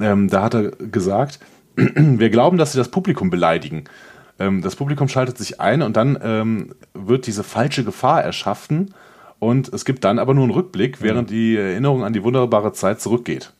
ähm, 0.00 0.28
da 0.28 0.42
hat 0.42 0.54
er 0.54 0.70
gesagt, 0.70 1.38
wir 1.76 2.30
glauben, 2.30 2.58
dass 2.58 2.72
sie 2.72 2.78
das 2.78 2.90
Publikum 2.90 3.30
beleidigen. 3.30 3.84
Ähm, 4.38 4.62
das 4.62 4.76
Publikum 4.76 5.08
schaltet 5.08 5.38
sich 5.38 5.60
ein 5.60 5.82
und 5.82 5.96
dann 5.96 6.18
ähm, 6.22 6.74
wird 6.94 7.26
diese 7.26 7.44
falsche 7.44 7.84
Gefahr 7.84 8.22
erschaffen, 8.22 8.94
und 9.38 9.72
es 9.72 9.84
gibt 9.84 10.04
dann 10.04 10.18
aber 10.18 10.34
nur 10.34 10.44
einen 10.44 10.52
Rückblick, 10.52 11.02
während 11.02 11.30
die 11.30 11.56
Erinnerung 11.56 12.04
an 12.04 12.12
die 12.12 12.22
wunderbare 12.22 12.72
Zeit 12.72 13.00
zurückgeht. 13.00 13.52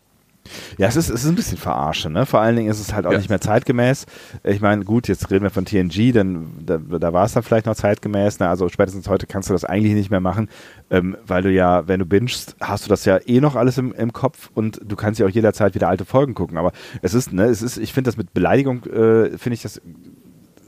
Ja, 0.78 0.88
es 0.88 0.96
ist, 0.96 1.08
es 1.08 1.24
ist 1.24 1.28
ein 1.28 1.34
bisschen 1.34 1.58
verarsche, 1.58 2.10
ne? 2.10 2.26
Vor 2.26 2.40
allen 2.40 2.56
Dingen 2.56 2.70
ist 2.70 2.80
es 2.80 2.92
halt 2.94 3.06
auch 3.06 3.12
ja. 3.12 3.18
nicht 3.18 3.28
mehr 3.28 3.40
zeitgemäß. 3.40 4.06
Ich 4.44 4.60
meine, 4.60 4.84
gut, 4.84 5.08
jetzt 5.08 5.30
reden 5.30 5.42
wir 5.42 5.50
von 5.50 5.64
TNG, 5.64 6.12
denn 6.12 6.46
da, 6.64 6.78
da 6.78 7.12
war 7.12 7.24
es 7.24 7.32
dann 7.32 7.42
vielleicht 7.42 7.66
noch 7.66 7.74
zeitgemäß. 7.74 8.38
Ne? 8.38 8.48
Also 8.48 8.68
spätestens 8.68 9.08
heute 9.08 9.26
kannst 9.26 9.48
du 9.48 9.52
das 9.52 9.64
eigentlich 9.64 9.94
nicht 9.94 10.10
mehr 10.10 10.20
machen, 10.20 10.48
ähm, 10.90 11.16
weil 11.26 11.42
du 11.42 11.50
ja, 11.50 11.88
wenn 11.88 12.00
du 12.00 12.06
bingst, 12.06 12.56
hast 12.60 12.84
du 12.84 12.88
das 12.88 13.04
ja 13.04 13.18
eh 13.26 13.40
noch 13.40 13.56
alles 13.56 13.78
im, 13.78 13.92
im 13.92 14.12
Kopf 14.12 14.50
und 14.54 14.80
du 14.84 14.96
kannst 14.96 15.20
ja 15.20 15.26
auch 15.26 15.30
jederzeit 15.30 15.74
wieder 15.74 15.88
alte 15.88 16.04
Folgen 16.04 16.34
gucken. 16.34 16.58
Aber 16.58 16.72
es 17.02 17.14
ist, 17.14 17.32
ne, 17.32 17.44
es 17.44 17.62
ist, 17.62 17.76
ich 17.78 17.92
finde 17.92 18.08
das 18.08 18.16
mit 18.16 18.32
Beleidigung, 18.34 18.84
äh, 18.84 19.36
finde 19.36 19.54
ich 19.54 19.62
das 19.62 19.80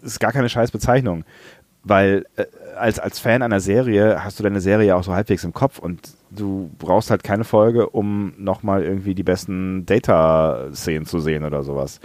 ist 0.03 0.21
gar 0.21 0.33
keine 0.33 0.49
scheiß 0.49 0.71
Bezeichnung. 0.71 1.25
Weil 1.85 2.27
äh, 2.37 2.45
als, 2.79 2.99
als 2.99 3.19
Fan 3.19 3.43
einer 3.43 3.61
Serie 3.61 4.23
hast 4.25 4.39
du 4.39 4.43
deine 4.43 4.61
Serie 4.61 4.97
auch 4.97 5.05
so 5.05 5.13
halbwegs 5.13 5.45
im 5.45 5.53
Kopf 5.53 5.79
und 5.79 6.11
du 6.31 6.71
brauchst 6.79 7.11
halt 7.11 7.23
keine 7.25 7.45
Folge, 7.45 7.89
um 7.89 8.33
nochmal 8.39 8.83
irgendwie 8.83 9.15
die 9.15 9.23
besten 9.23 9.87
Data-Szenen 9.87 11.07
zu 11.07 11.21
sehen 11.21 11.45
oder 11.45 11.63
sowas. 11.63 12.01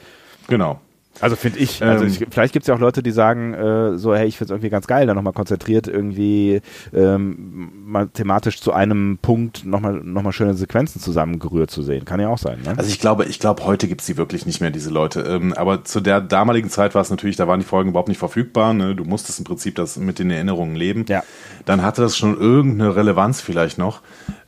Genau. 0.48 0.80
Also 1.20 1.36
finde 1.36 1.60
ich, 1.60 1.82
also 1.82 2.06
ähm, 2.06 2.10
ich, 2.10 2.26
vielleicht 2.30 2.54
gibt 2.54 2.64
es 2.64 2.68
ja 2.68 2.76
auch 2.76 2.80
Leute, 2.80 3.04
die 3.04 3.12
sagen, 3.12 3.54
äh, 3.54 3.98
so, 3.98 4.16
hey, 4.16 4.28
ich 4.28 4.38
finde 4.38 4.46
es 4.46 4.56
irgendwie 4.56 4.70
ganz 4.70 4.88
geil, 4.88 5.06
da 5.06 5.14
nochmal 5.14 5.34
konzentriert 5.34 5.88
irgendwie 5.88 6.62
ähm, 6.94 7.72
mal 7.86 8.08
thematisch 8.08 8.60
zu 8.60 8.74
einem 8.74 9.20
Punkt 9.22 9.64
nochmal 9.64 9.94
noch 9.94 10.24
mal 10.24 10.32
schöne 10.32 10.56
Sequenzen 10.56 11.00
zusammengerührt 11.00 11.70
zu 11.70 11.84
sehen. 11.84 12.06
Kann 12.06 12.20
ja 12.20 12.30
auch 12.30 12.40
sein. 12.40 12.60
Ne? 12.64 12.74
Also 12.78 12.90
ich 12.90 13.00
glaube, 13.00 13.26
ich 13.26 13.40
glaube, 13.40 13.64
heute 13.64 13.88
gibt 13.88 14.02
es 14.02 14.08
die 14.08 14.18
wirklich 14.18 14.46
nicht 14.46 14.60
mehr, 14.60 14.72
diese 14.72 14.90
Leute. 14.90 15.22
Ähm, 15.22 15.54
aber 15.54 15.84
zu 15.84 16.02
der 16.02 16.20
damaligen 16.20 16.70
Zeit 16.70 16.96
war 16.96 17.02
es 17.02 17.12
natürlich, 17.12 17.36
da 17.36 17.48
waren 17.48 17.60
die 17.60 17.66
Folgen 17.66 17.92
überhaupt 17.92 18.10
nicht 18.10 18.18
verfügbar. 18.18 18.74
Ne? 18.74 18.96
Du 18.96 19.06
musstest 19.06 19.38
im 19.40 19.46
Prinzip 19.46 19.76
das 19.76 19.98
mit 19.98 20.18
den 20.18 20.32
Erinnerungen 20.32 20.76
leben. 20.76 21.06
Ja. 21.08 21.24
Dann 21.66 21.84
hatte 21.84 22.02
das 22.02 22.18
schon 22.18 22.38
irgendeine 22.38 22.96
Relevanz 22.96 23.40
vielleicht 23.40 23.78
noch. 23.78 24.02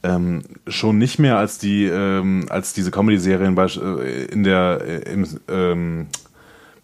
Ähm, 0.03 0.43
schon 0.67 0.97
nicht 0.97 1.19
mehr 1.19 1.37
als 1.37 1.57
die, 1.57 1.85
ähm, 1.85 2.47
als 2.49 2.73
diese 2.73 2.91
Comedy-Serien 2.91 3.57
äh, 3.57 4.25
in 4.25 4.43
der, 4.43 4.81
äh, 4.85 5.11
im, 5.11 5.27
ähm, 5.47 6.07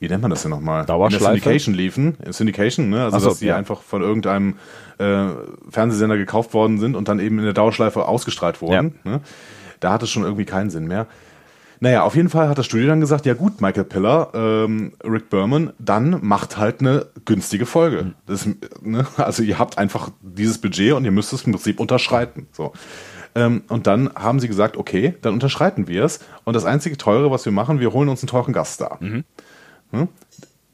wie 0.01 0.07
nennt 0.07 0.23
man 0.23 0.31
das 0.31 0.41
denn 0.41 0.49
nochmal? 0.49 0.83
Dauerschleife? 0.85 1.23
In 1.23 1.25
der 1.25 1.33
Syndication 1.35 1.75
liefen. 1.75 2.17
Syndication, 2.31 2.89
ne? 2.89 3.03
Also, 3.03 3.19
so, 3.19 3.29
dass 3.29 3.39
die 3.39 3.45
ja. 3.45 3.55
einfach 3.55 3.81
von 3.81 4.01
irgendeinem 4.01 4.55
äh, 4.97 5.27
Fernsehsender 5.69 6.17
gekauft 6.17 6.55
worden 6.55 6.79
sind 6.79 6.95
und 6.95 7.07
dann 7.07 7.19
eben 7.19 7.37
in 7.37 7.45
der 7.45 7.53
Dauerschleife 7.53 8.07
ausgestrahlt 8.07 8.61
wurden. 8.61 8.95
Ja. 9.05 9.11
Ne? 9.11 9.21
Da 9.79 9.93
hat 9.93 10.01
es 10.01 10.09
schon 10.09 10.23
irgendwie 10.23 10.45
keinen 10.45 10.71
Sinn 10.71 10.87
mehr. 10.87 11.05
Naja, 11.79 12.01
auf 12.03 12.15
jeden 12.15 12.29
Fall 12.29 12.49
hat 12.49 12.57
das 12.57 12.65
Studio 12.65 12.87
dann 12.87 12.99
gesagt, 12.99 13.27
ja 13.27 13.35
gut, 13.35 13.61
Michael 13.61 13.83
Piller, 13.83 14.29
ähm, 14.33 14.93
Rick 15.03 15.29
Berman, 15.29 15.71
dann 15.77 16.17
macht 16.21 16.57
halt 16.57 16.79
eine 16.79 17.05
günstige 17.25 17.67
Folge. 17.67 18.03
Mhm. 18.03 18.13
Das, 18.25 18.47
ne? 18.81 19.05
Also 19.17 19.43
ihr 19.43 19.59
habt 19.59 19.77
einfach 19.77 20.09
dieses 20.21 20.57
Budget 20.59 20.93
und 20.93 21.05
ihr 21.05 21.11
müsst 21.11 21.31
es 21.31 21.43
im 21.43 21.53
Prinzip 21.53 21.79
unterschreiten. 21.79 22.47
So. 22.51 22.73
Ähm, 23.35 23.63
und 23.69 23.85
dann 23.85 24.11
haben 24.15 24.39
sie 24.39 24.47
gesagt, 24.47 24.77
okay, 24.77 25.15
dann 25.21 25.33
unterschreiten 25.33 25.87
wir 25.87 26.03
es. 26.03 26.21
Und 26.43 26.55
das 26.55 26.65
einzige 26.65 26.97
Teure, 26.97 27.29
was 27.29 27.45
wir 27.45 27.51
machen, 27.51 27.79
wir 27.79 27.93
holen 27.93 28.09
uns 28.09 28.23
einen 28.23 28.29
teuren 28.29 28.53
Gast 28.53 28.81
da. 28.81 28.97
Mhm. 28.99 29.25
Hm? 29.91 30.07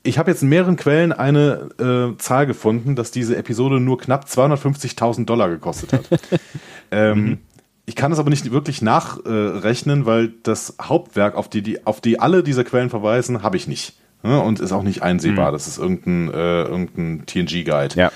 Ich 0.04 0.18
habe 0.18 0.32
jetzt 0.32 0.42
in 0.42 0.50
mehreren 0.50 0.78
Quellen 0.78 1.12
eine 1.12 1.70
äh, 1.80 2.18
Zahl 2.18 2.48
gefunden, 2.48 2.96
dass 2.96 3.12
diese 3.12 3.36
Episode 3.36 3.80
nur 3.80 3.98
knapp 3.98 4.26
250.000 4.26 5.26
Dollar 5.26 5.50
gekostet 5.50 5.94
hat. 5.94 6.06
ähm, 6.92 7.24
mhm. 7.24 7.38
Ich 7.86 7.96
kann 7.96 8.12
das 8.12 8.20
aber 8.20 8.30
nicht 8.30 8.52
wirklich 8.52 8.82
nachrechnen, 8.82 10.02
äh, 10.02 10.06
weil 10.06 10.34
das 10.44 10.76
Hauptwerk, 10.82 11.36
auf 11.36 11.50
die, 11.50 11.62
die, 11.62 11.86
auf 11.86 12.02
die 12.02 12.20
alle 12.20 12.44
diese 12.44 12.64
Quellen 12.64 12.90
verweisen, 12.90 13.44
habe 13.44 13.58
ich 13.58 13.68
nicht. 13.68 13.98
Ne? 14.24 14.42
Und 14.42 14.60
ist 14.60 14.72
auch 14.72 14.84
nicht 14.84 15.04
einsehbar. 15.04 15.52
Mhm. 15.52 15.54
Das 15.54 15.68
ist 15.68 15.78
irgendein, 15.78 16.34
äh, 16.34 16.64
irgendein 16.64 17.26
TNG-Guide. 17.26 17.96
Ja. 17.96 18.12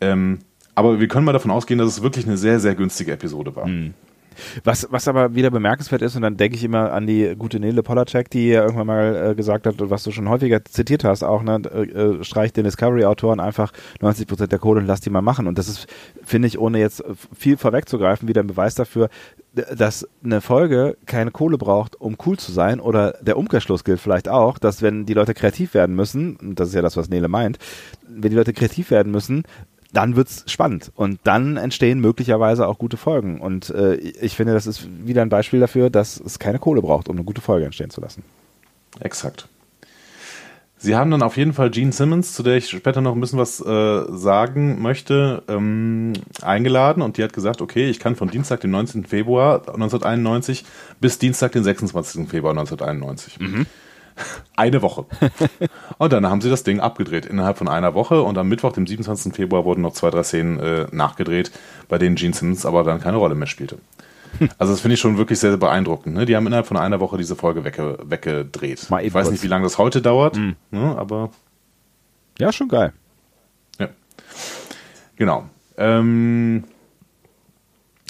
Ähm, 0.00 0.40
aber 0.74 0.98
wir 1.00 1.08
können 1.08 1.24
mal 1.24 1.32
davon 1.32 1.50
ausgehen, 1.50 1.78
dass 1.78 1.88
es 1.88 2.02
wirklich 2.02 2.26
eine 2.26 2.36
sehr, 2.36 2.58
sehr 2.60 2.74
günstige 2.74 3.12
Episode 3.12 3.54
war. 3.54 3.66
Mhm. 3.66 3.94
Was, 4.64 4.88
was 4.90 5.08
aber 5.08 5.34
wieder 5.34 5.50
bemerkenswert 5.50 6.02
ist, 6.02 6.16
und 6.16 6.22
dann 6.22 6.36
denke 6.36 6.56
ich 6.56 6.64
immer 6.64 6.92
an 6.92 7.06
die 7.06 7.34
gute 7.36 7.60
Nele 7.60 7.82
Polacek, 7.82 8.30
die 8.30 8.48
ja 8.48 8.62
irgendwann 8.62 8.86
mal 8.86 9.30
äh, 9.30 9.34
gesagt 9.34 9.66
hat, 9.66 9.76
was 9.78 10.02
du 10.02 10.10
schon 10.10 10.28
häufiger 10.28 10.64
zitiert 10.64 11.04
hast, 11.04 11.22
auch, 11.22 11.42
ne, 11.42 11.62
äh, 11.72 11.82
äh 11.82 12.24
streicht 12.24 12.56
den 12.56 12.64
Discovery-Autoren 12.64 13.40
einfach 13.40 13.72
90 14.00 14.26
Prozent 14.26 14.52
der 14.52 14.58
Kohle 14.58 14.80
und 14.80 14.86
lass 14.86 15.00
die 15.00 15.10
mal 15.10 15.22
machen. 15.22 15.46
Und 15.46 15.58
das 15.58 15.68
ist, 15.68 15.86
finde 16.22 16.48
ich, 16.48 16.58
ohne 16.58 16.78
jetzt 16.78 17.02
viel 17.36 17.56
vorwegzugreifen, 17.56 18.28
wieder 18.28 18.42
ein 18.42 18.46
Beweis 18.46 18.74
dafür, 18.74 19.08
dass 19.54 20.08
eine 20.24 20.40
Folge 20.40 20.96
keine 21.06 21.30
Kohle 21.30 21.58
braucht, 21.58 22.00
um 22.00 22.16
cool 22.26 22.38
zu 22.38 22.52
sein. 22.52 22.80
Oder 22.80 23.12
der 23.20 23.36
Umkehrschluss 23.36 23.84
gilt 23.84 24.00
vielleicht 24.00 24.28
auch, 24.28 24.58
dass 24.58 24.82
wenn 24.82 25.06
die 25.06 25.14
Leute 25.14 25.34
kreativ 25.34 25.74
werden 25.74 25.94
müssen, 25.94 26.36
und 26.36 26.58
das 26.58 26.68
ist 26.68 26.74
ja 26.74 26.82
das, 26.82 26.96
was 26.96 27.08
Nele 27.08 27.28
meint, 27.28 27.58
wenn 28.08 28.30
die 28.30 28.36
Leute 28.36 28.52
kreativ 28.52 28.90
werden 28.90 29.12
müssen, 29.12 29.44
dann 29.96 30.16
wird's 30.16 30.44
spannend 30.46 30.92
und 30.94 31.20
dann 31.24 31.56
entstehen 31.56 32.00
möglicherweise 32.00 32.66
auch 32.68 32.78
gute 32.78 32.96
Folgen. 32.96 33.40
Und 33.40 33.70
äh, 33.70 33.94
ich 33.94 34.36
finde, 34.36 34.52
das 34.52 34.66
ist 34.66 34.86
wieder 35.06 35.22
ein 35.22 35.28
Beispiel 35.28 35.60
dafür, 35.60 35.90
dass 35.90 36.20
es 36.20 36.38
keine 36.38 36.58
Kohle 36.58 36.82
braucht, 36.82 37.08
um 37.08 37.16
eine 37.16 37.24
gute 37.24 37.40
Folge 37.40 37.64
entstehen 37.64 37.90
zu 37.90 38.00
lassen. 38.00 38.22
Exakt. 39.00 39.48
Sie 40.76 40.94
haben 40.94 41.10
dann 41.10 41.22
auf 41.22 41.38
jeden 41.38 41.54
Fall 41.54 41.70
Gene 41.70 41.92
Simmons, 41.92 42.34
zu 42.34 42.42
der 42.42 42.56
ich 42.56 42.68
später 42.68 43.00
noch 43.00 43.14
ein 43.14 43.20
bisschen 43.20 43.38
was 43.38 43.58
äh, 43.58 44.02
sagen 44.10 44.82
möchte, 44.82 45.42
ähm, 45.48 46.12
eingeladen 46.42 47.02
und 47.02 47.16
die 47.16 47.24
hat 47.24 47.32
gesagt, 47.32 47.62
okay, 47.62 47.88
ich 47.88 47.98
kann 47.98 48.16
von 48.16 48.28
Dienstag, 48.28 48.60
den 48.60 48.70
19. 48.72 49.06
Februar 49.06 49.60
1991 49.60 50.64
bis 51.00 51.18
Dienstag, 51.18 51.52
den 51.52 51.64
26. 51.64 52.28
Februar 52.28 52.50
1991. 52.52 53.40
Mhm. 53.40 53.66
Eine 54.56 54.82
Woche. 54.82 55.06
und 55.98 56.12
dann 56.12 56.26
haben 56.28 56.40
sie 56.40 56.50
das 56.50 56.62
Ding 56.62 56.80
abgedreht 56.80 57.26
innerhalb 57.26 57.58
von 57.58 57.68
einer 57.68 57.94
Woche 57.94 58.22
und 58.22 58.38
am 58.38 58.48
Mittwoch, 58.48 58.72
dem 58.72 58.86
27. 58.86 59.34
Februar, 59.34 59.64
wurden 59.64 59.82
noch 59.82 59.92
zwei, 59.92 60.10
drei 60.10 60.22
Szenen 60.22 60.58
äh, 60.60 60.86
nachgedreht, 60.92 61.50
bei 61.88 61.98
denen 61.98 62.16
Gene 62.16 62.34
Simmons 62.34 62.64
aber 62.64 62.84
dann 62.84 63.00
keine 63.00 63.16
Rolle 63.16 63.34
mehr 63.34 63.46
spielte. 63.48 63.78
Also 64.58 64.72
das 64.72 64.80
finde 64.80 64.94
ich 64.94 65.00
schon 65.00 65.16
wirklich 65.16 65.38
sehr, 65.38 65.50
sehr 65.50 65.58
beeindruckend. 65.58 66.16
Ne? 66.16 66.26
Die 66.26 66.34
haben 66.34 66.44
innerhalb 66.46 66.66
von 66.66 66.76
einer 66.76 66.98
Woche 66.98 67.16
diese 67.16 67.36
Folge 67.36 67.64
wegge 67.64 67.98
weggedreht. 68.02 68.90
Mal 68.90 69.04
ich 69.04 69.14
weiß 69.14 69.30
nicht, 69.30 69.44
wie 69.44 69.48
lange 69.48 69.62
das 69.62 69.78
heute 69.78 70.02
dauert, 70.02 70.36
mhm. 70.36 70.56
ne? 70.72 70.96
aber 70.98 71.30
ja, 72.38 72.52
schon 72.52 72.68
geil. 72.68 72.92
Ja, 73.78 73.90
genau. 75.14 75.48
Ähm, 75.76 76.64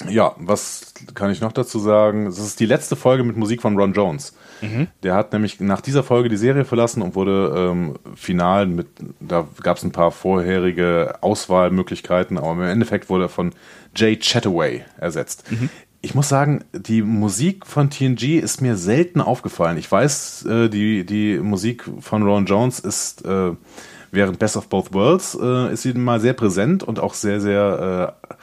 ja, 0.09 0.33
was 0.37 0.93
kann 1.13 1.31
ich 1.31 1.41
noch 1.41 1.51
dazu 1.51 1.79
sagen? 1.79 2.27
Es 2.27 2.39
ist 2.39 2.59
die 2.59 2.65
letzte 2.65 2.95
Folge 2.95 3.23
mit 3.23 3.37
Musik 3.37 3.61
von 3.61 3.77
Ron 3.77 3.93
Jones. 3.93 4.35
Mhm. 4.61 4.87
Der 5.03 5.15
hat 5.15 5.33
nämlich 5.33 5.59
nach 5.59 5.81
dieser 5.81 6.03
Folge 6.03 6.29
die 6.29 6.37
Serie 6.37 6.65
verlassen 6.65 7.01
und 7.01 7.15
wurde 7.15 7.53
ähm, 7.55 7.95
final 8.15 8.65
mit, 8.65 8.87
da 9.19 9.47
gab 9.61 9.77
es 9.77 9.83
ein 9.83 9.91
paar 9.91 10.11
vorherige 10.11 11.15
Auswahlmöglichkeiten, 11.21 12.37
aber 12.37 12.51
im 12.51 12.61
Endeffekt 12.61 13.09
wurde 13.09 13.25
er 13.25 13.29
von 13.29 13.51
Jay 13.95 14.17
Chataway 14.17 14.83
ersetzt. 14.97 15.51
Mhm. 15.51 15.69
Ich 16.01 16.13
muss 16.13 16.29
sagen, 16.29 16.63
die 16.71 17.01
Musik 17.01 17.65
von 17.65 17.89
TNG 17.89 18.39
ist 18.39 18.61
mir 18.61 18.75
selten 18.77 19.21
aufgefallen. 19.21 19.77
Ich 19.77 19.91
weiß, 19.91 20.45
äh, 20.45 20.69
die, 20.69 21.05
die 21.05 21.39
Musik 21.39 21.83
von 21.99 22.23
Ron 22.23 22.45
Jones 22.45 22.79
ist 22.79 23.25
äh, 23.25 23.51
während 24.11 24.39
Best 24.39 24.57
of 24.57 24.69
Both 24.69 24.93
Worlds 24.93 25.37
äh, 25.41 25.73
ist 25.73 25.83
sie 25.83 25.93
mal 25.93 26.19
sehr 26.19 26.33
präsent 26.33 26.83
und 26.83 26.99
auch 26.99 27.13
sehr, 27.13 27.41
sehr 27.41 28.15
äh, 28.29 28.33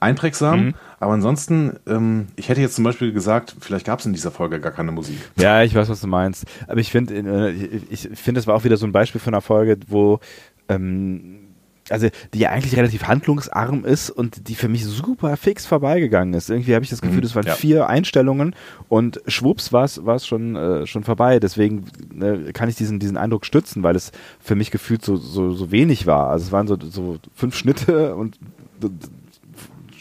einprägsam. 0.00 0.66
Mhm. 0.66 0.74
Aber 0.98 1.12
ansonsten, 1.12 1.74
ähm, 1.86 2.28
ich 2.36 2.48
hätte 2.48 2.60
jetzt 2.60 2.74
zum 2.74 2.84
Beispiel 2.84 3.12
gesagt, 3.12 3.54
vielleicht 3.60 3.86
gab 3.86 3.98
es 4.00 4.06
in 4.06 4.12
dieser 4.12 4.30
Folge 4.30 4.60
gar 4.60 4.72
keine 4.72 4.92
Musik. 4.92 5.18
Ja, 5.36 5.62
ich 5.62 5.74
weiß, 5.74 5.88
was 5.88 6.00
du 6.00 6.06
meinst. 6.06 6.44
Aber 6.68 6.80
ich 6.80 6.90
finde, 6.90 7.14
äh, 7.14 7.50
ich, 7.90 8.10
ich 8.10 8.18
finde, 8.18 8.40
es 8.40 8.46
war 8.46 8.54
auch 8.54 8.64
wieder 8.64 8.76
so 8.76 8.86
ein 8.86 8.92
Beispiel 8.92 9.20
von 9.20 9.34
einer 9.34 9.42
Folge, 9.42 9.78
wo 9.88 10.20
ähm, 10.68 11.46
also 11.90 12.08
die 12.34 12.40
ja 12.40 12.50
eigentlich 12.50 12.76
relativ 12.76 13.04
handlungsarm 13.06 13.84
ist 13.84 14.10
und 14.10 14.48
die 14.48 14.54
für 14.54 14.68
mich 14.68 14.84
super 14.84 15.36
fix 15.36 15.66
vorbeigegangen 15.66 16.34
ist. 16.34 16.50
Irgendwie 16.50 16.74
habe 16.74 16.84
ich 16.84 16.90
das 16.90 17.00
Gefühl, 17.00 17.18
mhm, 17.18 17.22
das 17.22 17.34
waren 17.34 17.46
ja. 17.46 17.54
vier 17.54 17.88
Einstellungen 17.88 18.54
und 18.88 19.20
schwupps 19.26 19.72
war 19.72 19.84
es 19.84 20.26
schon, 20.26 20.56
äh, 20.56 20.86
schon 20.86 21.04
vorbei. 21.04 21.38
Deswegen 21.38 21.84
äh, 22.20 22.52
kann 22.52 22.68
ich 22.68 22.76
diesen, 22.76 22.98
diesen 22.98 23.16
Eindruck 23.16 23.46
stützen, 23.46 23.82
weil 23.82 23.96
es 23.96 24.12
für 24.40 24.56
mich 24.56 24.70
gefühlt 24.70 25.04
so, 25.04 25.16
so, 25.16 25.52
so 25.52 25.70
wenig 25.70 26.06
war. 26.06 26.30
Also 26.30 26.46
es 26.46 26.52
waren 26.52 26.66
so, 26.66 26.76
so 26.80 27.18
fünf 27.34 27.56
Schnitte 27.56 28.14
und 28.16 28.38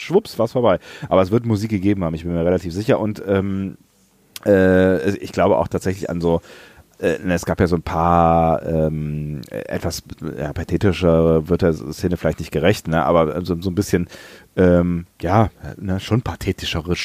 schwupps, 0.06 0.38
war 0.40 0.46
es 0.46 0.54
vorbei. 0.54 0.80
Aber 1.10 1.22
es 1.22 1.32
wird 1.32 1.46
Musik 1.46 1.70
gegeben 1.70 2.04
haben, 2.04 2.14
ich 2.14 2.24
bin 2.24 2.34
mir 2.34 2.46
relativ 2.46 2.74
sicher. 2.74 3.00
Und 3.00 3.22
ähm, 3.28 3.78
äh, 4.46 5.16
ich 5.18 5.32
glaube 5.32 5.58
auch 5.58 5.68
tatsächlich 5.68 6.10
an 6.10 6.22
so 6.22 6.42
äh, 7.00 7.18
es 7.28 7.46
gab 7.46 7.60
ja 7.60 7.68
so 7.68 7.76
ein 7.76 7.82
paar 7.82 8.66
ähm, 8.66 9.42
etwas 9.50 10.04
ja, 10.38 10.54
pathetischer 10.54 11.48
wird 11.50 11.62
der 11.62 11.74
Szene 11.74 12.18
vielleicht 12.18 12.40
nicht 12.40 12.52
gerecht, 12.52 12.88
ne? 12.88 13.04
aber 13.04 13.44
so, 13.44 13.60
so 13.60 13.70
ein 13.70 13.76
bisschen 13.76 14.08
ähm, 14.56 15.06
ja 15.22 15.50
ne, 15.78 16.00
schon 16.00 16.22
pathetischere 16.22 16.96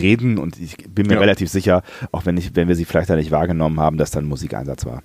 Reden 0.00 0.38
und 0.38 0.58
ich 0.58 0.76
bin 0.88 1.06
mir 1.08 1.14
ja. 1.14 1.20
relativ 1.20 1.50
sicher, 1.50 1.82
auch 2.12 2.26
wenn 2.26 2.36
ich 2.36 2.54
wenn 2.56 2.68
wir 2.68 2.76
sie 2.76 2.84
vielleicht 2.84 3.10
da 3.10 3.16
nicht 3.16 3.32
wahrgenommen 3.32 3.80
haben, 3.80 3.98
dass 3.98 4.10
dann 4.10 4.24
Musikeinsatz 4.24 4.86
war. 4.86 5.02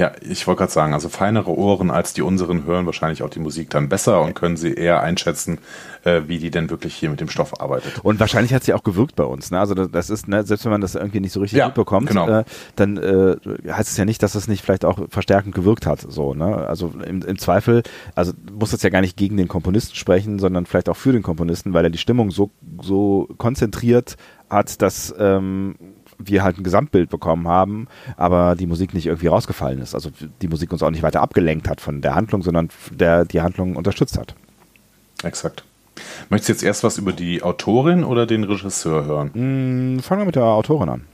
Ja, 0.00 0.12
ich 0.22 0.46
wollte 0.46 0.60
gerade 0.60 0.72
sagen, 0.72 0.94
also 0.94 1.10
feinere 1.10 1.54
Ohren 1.54 1.90
als 1.90 2.14
die 2.14 2.22
unseren 2.22 2.64
hören 2.64 2.86
wahrscheinlich 2.86 3.22
auch 3.22 3.28
die 3.28 3.38
Musik 3.38 3.68
dann 3.68 3.90
besser 3.90 4.22
und 4.22 4.32
können 4.32 4.56
sie 4.56 4.72
eher 4.72 5.02
einschätzen, 5.02 5.58
äh, 6.04 6.22
wie 6.26 6.38
die 6.38 6.50
denn 6.50 6.70
wirklich 6.70 6.94
hier 6.94 7.10
mit 7.10 7.20
dem 7.20 7.28
Stoff 7.28 7.60
arbeitet. 7.60 7.98
Und 8.02 8.18
wahrscheinlich 8.18 8.54
hat 8.54 8.64
sie 8.64 8.72
auch 8.72 8.82
gewirkt 8.82 9.14
bei 9.14 9.24
uns. 9.24 9.50
Ne? 9.50 9.60
Also 9.60 9.74
das 9.74 10.08
ist, 10.08 10.26
ne, 10.26 10.42
selbst 10.42 10.64
wenn 10.64 10.72
man 10.72 10.80
das 10.80 10.94
irgendwie 10.94 11.20
nicht 11.20 11.32
so 11.32 11.40
richtig 11.40 11.58
ja, 11.58 11.66
mitbekommt, 11.66 12.08
genau. 12.08 12.26
äh, 12.30 12.44
dann 12.76 12.96
äh, 12.96 13.36
heißt 13.70 13.90
es 13.90 13.98
ja 13.98 14.06
nicht, 14.06 14.22
dass 14.22 14.34
es 14.34 14.48
nicht 14.48 14.64
vielleicht 14.64 14.86
auch 14.86 15.00
verstärkend 15.10 15.54
gewirkt 15.54 15.84
hat. 15.84 16.00
So, 16.00 16.32
ne? 16.32 16.46
Also 16.66 16.94
im, 17.06 17.20
im 17.20 17.38
Zweifel, 17.38 17.82
also 18.14 18.32
muss 18.58 18.70
das 18.70 18.82
ja 18.82 18.88
gar 18.88 19.02
nicht 19.02 19.18
gegen 19.18 19.36
den 19.36 19.48
Komponisten 19.48 19.96
sprechen, 19.96 20.38
sondern 20.38 20.64
vielleicht 20.64 20.88
auch 20.88 20.96
für 20.96 21.12
den 21.12 21.22
Komponisten, 21.22 21.74
weil 21.74 21.84
er 21.84 21.90
die 21.90 21.98
Stimmung 21.98 22.30
so, 22.30 22.50
so 22.80 23.28
konzentriert 23.36 24.16
hat, 24.48 24.80
dass 24.80 25.14
ähm, 25.18 25.74
wir 26.22 26.42
halt 26.42 26.58
ein 26.58 26.64
Gesamtbild 26.64 27.10
bekommen 27.10 27.48
haben, 27.48 27.88
aber 28.16 28.54
die 28.56 28.66
Musik 28.66 28.94
nicht 28.94 29.06
irgendwie 29.06 29.28
rausgefallen 29.28 29.80
ist. 29.80 29.94
Also 29.94 30.10
die 30.42 30.48
Musik 30.48 30.72
uns 30.72 30.82
auch 30.82 30.90
nicht 30.90 31.02
weiter 31.02 31.22
abgelenkt 31.22 31.68
hat 31.68 31.80
von 31.80 32.00
der 32.00 32.14
Handlung, 32.14 32.42
sondern 32.42 32.68
der 32.90 33.24
die 33.24 33.40
Handlung 33.40 33.76
unterstützt 33.76 34.18
hat. 34.18 34.34
Exakt. 35.22 35.64
Möchtest 36.28 36.48
du 36.48 36.52
jetzt 36.52 36.62
erst 36.62 36.84
was 36.84 36.98
über 36.98 37.12
die 37.12 37.42
Autorin 37.42 38.04
oder 38.04 38.26
den 38.26 38.44
Regisseur 38.44 39.04
hören? 39.04 39.96
Mm, 39.96 40.00
fangen 40.00 40.22
wir 40.22 40.26
mit 40.26 40.36
der 40.36 40.44
Autorin 40.44 40.88
an. 40.88 41.04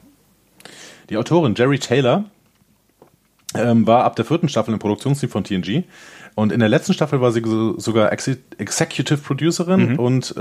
Die 1.10 1.16
Autorin 1.16 1.54
Jerry 1.54 1.78
Taylor 1.78 2.24
ähm, 3.54 3.86
war 3.86 4.04
ab 4.04 4.16
der 4.16 4.24
vierten 4.24 4.48
Staffel 4.48 4.74
im 4.74 4.78
Produktionsteam 4.78 5.30
von 5.30 5.44
TNG 5.44 5.84
und 6.36 6.52
in 6.52 6.60
der 6.60 6.68
letzten 6.68 6.92
Staffel 6.92 7.22
war 7.22 7.32
sie 7.32 7.42
sogar 7.78 8.12
Ex 8.12 8.30
Executive 8.58 9.16
Producerin 9.16 9.92
mhm. 9.92 9.98
und 9.98 10.34
äh, 10.36 10.40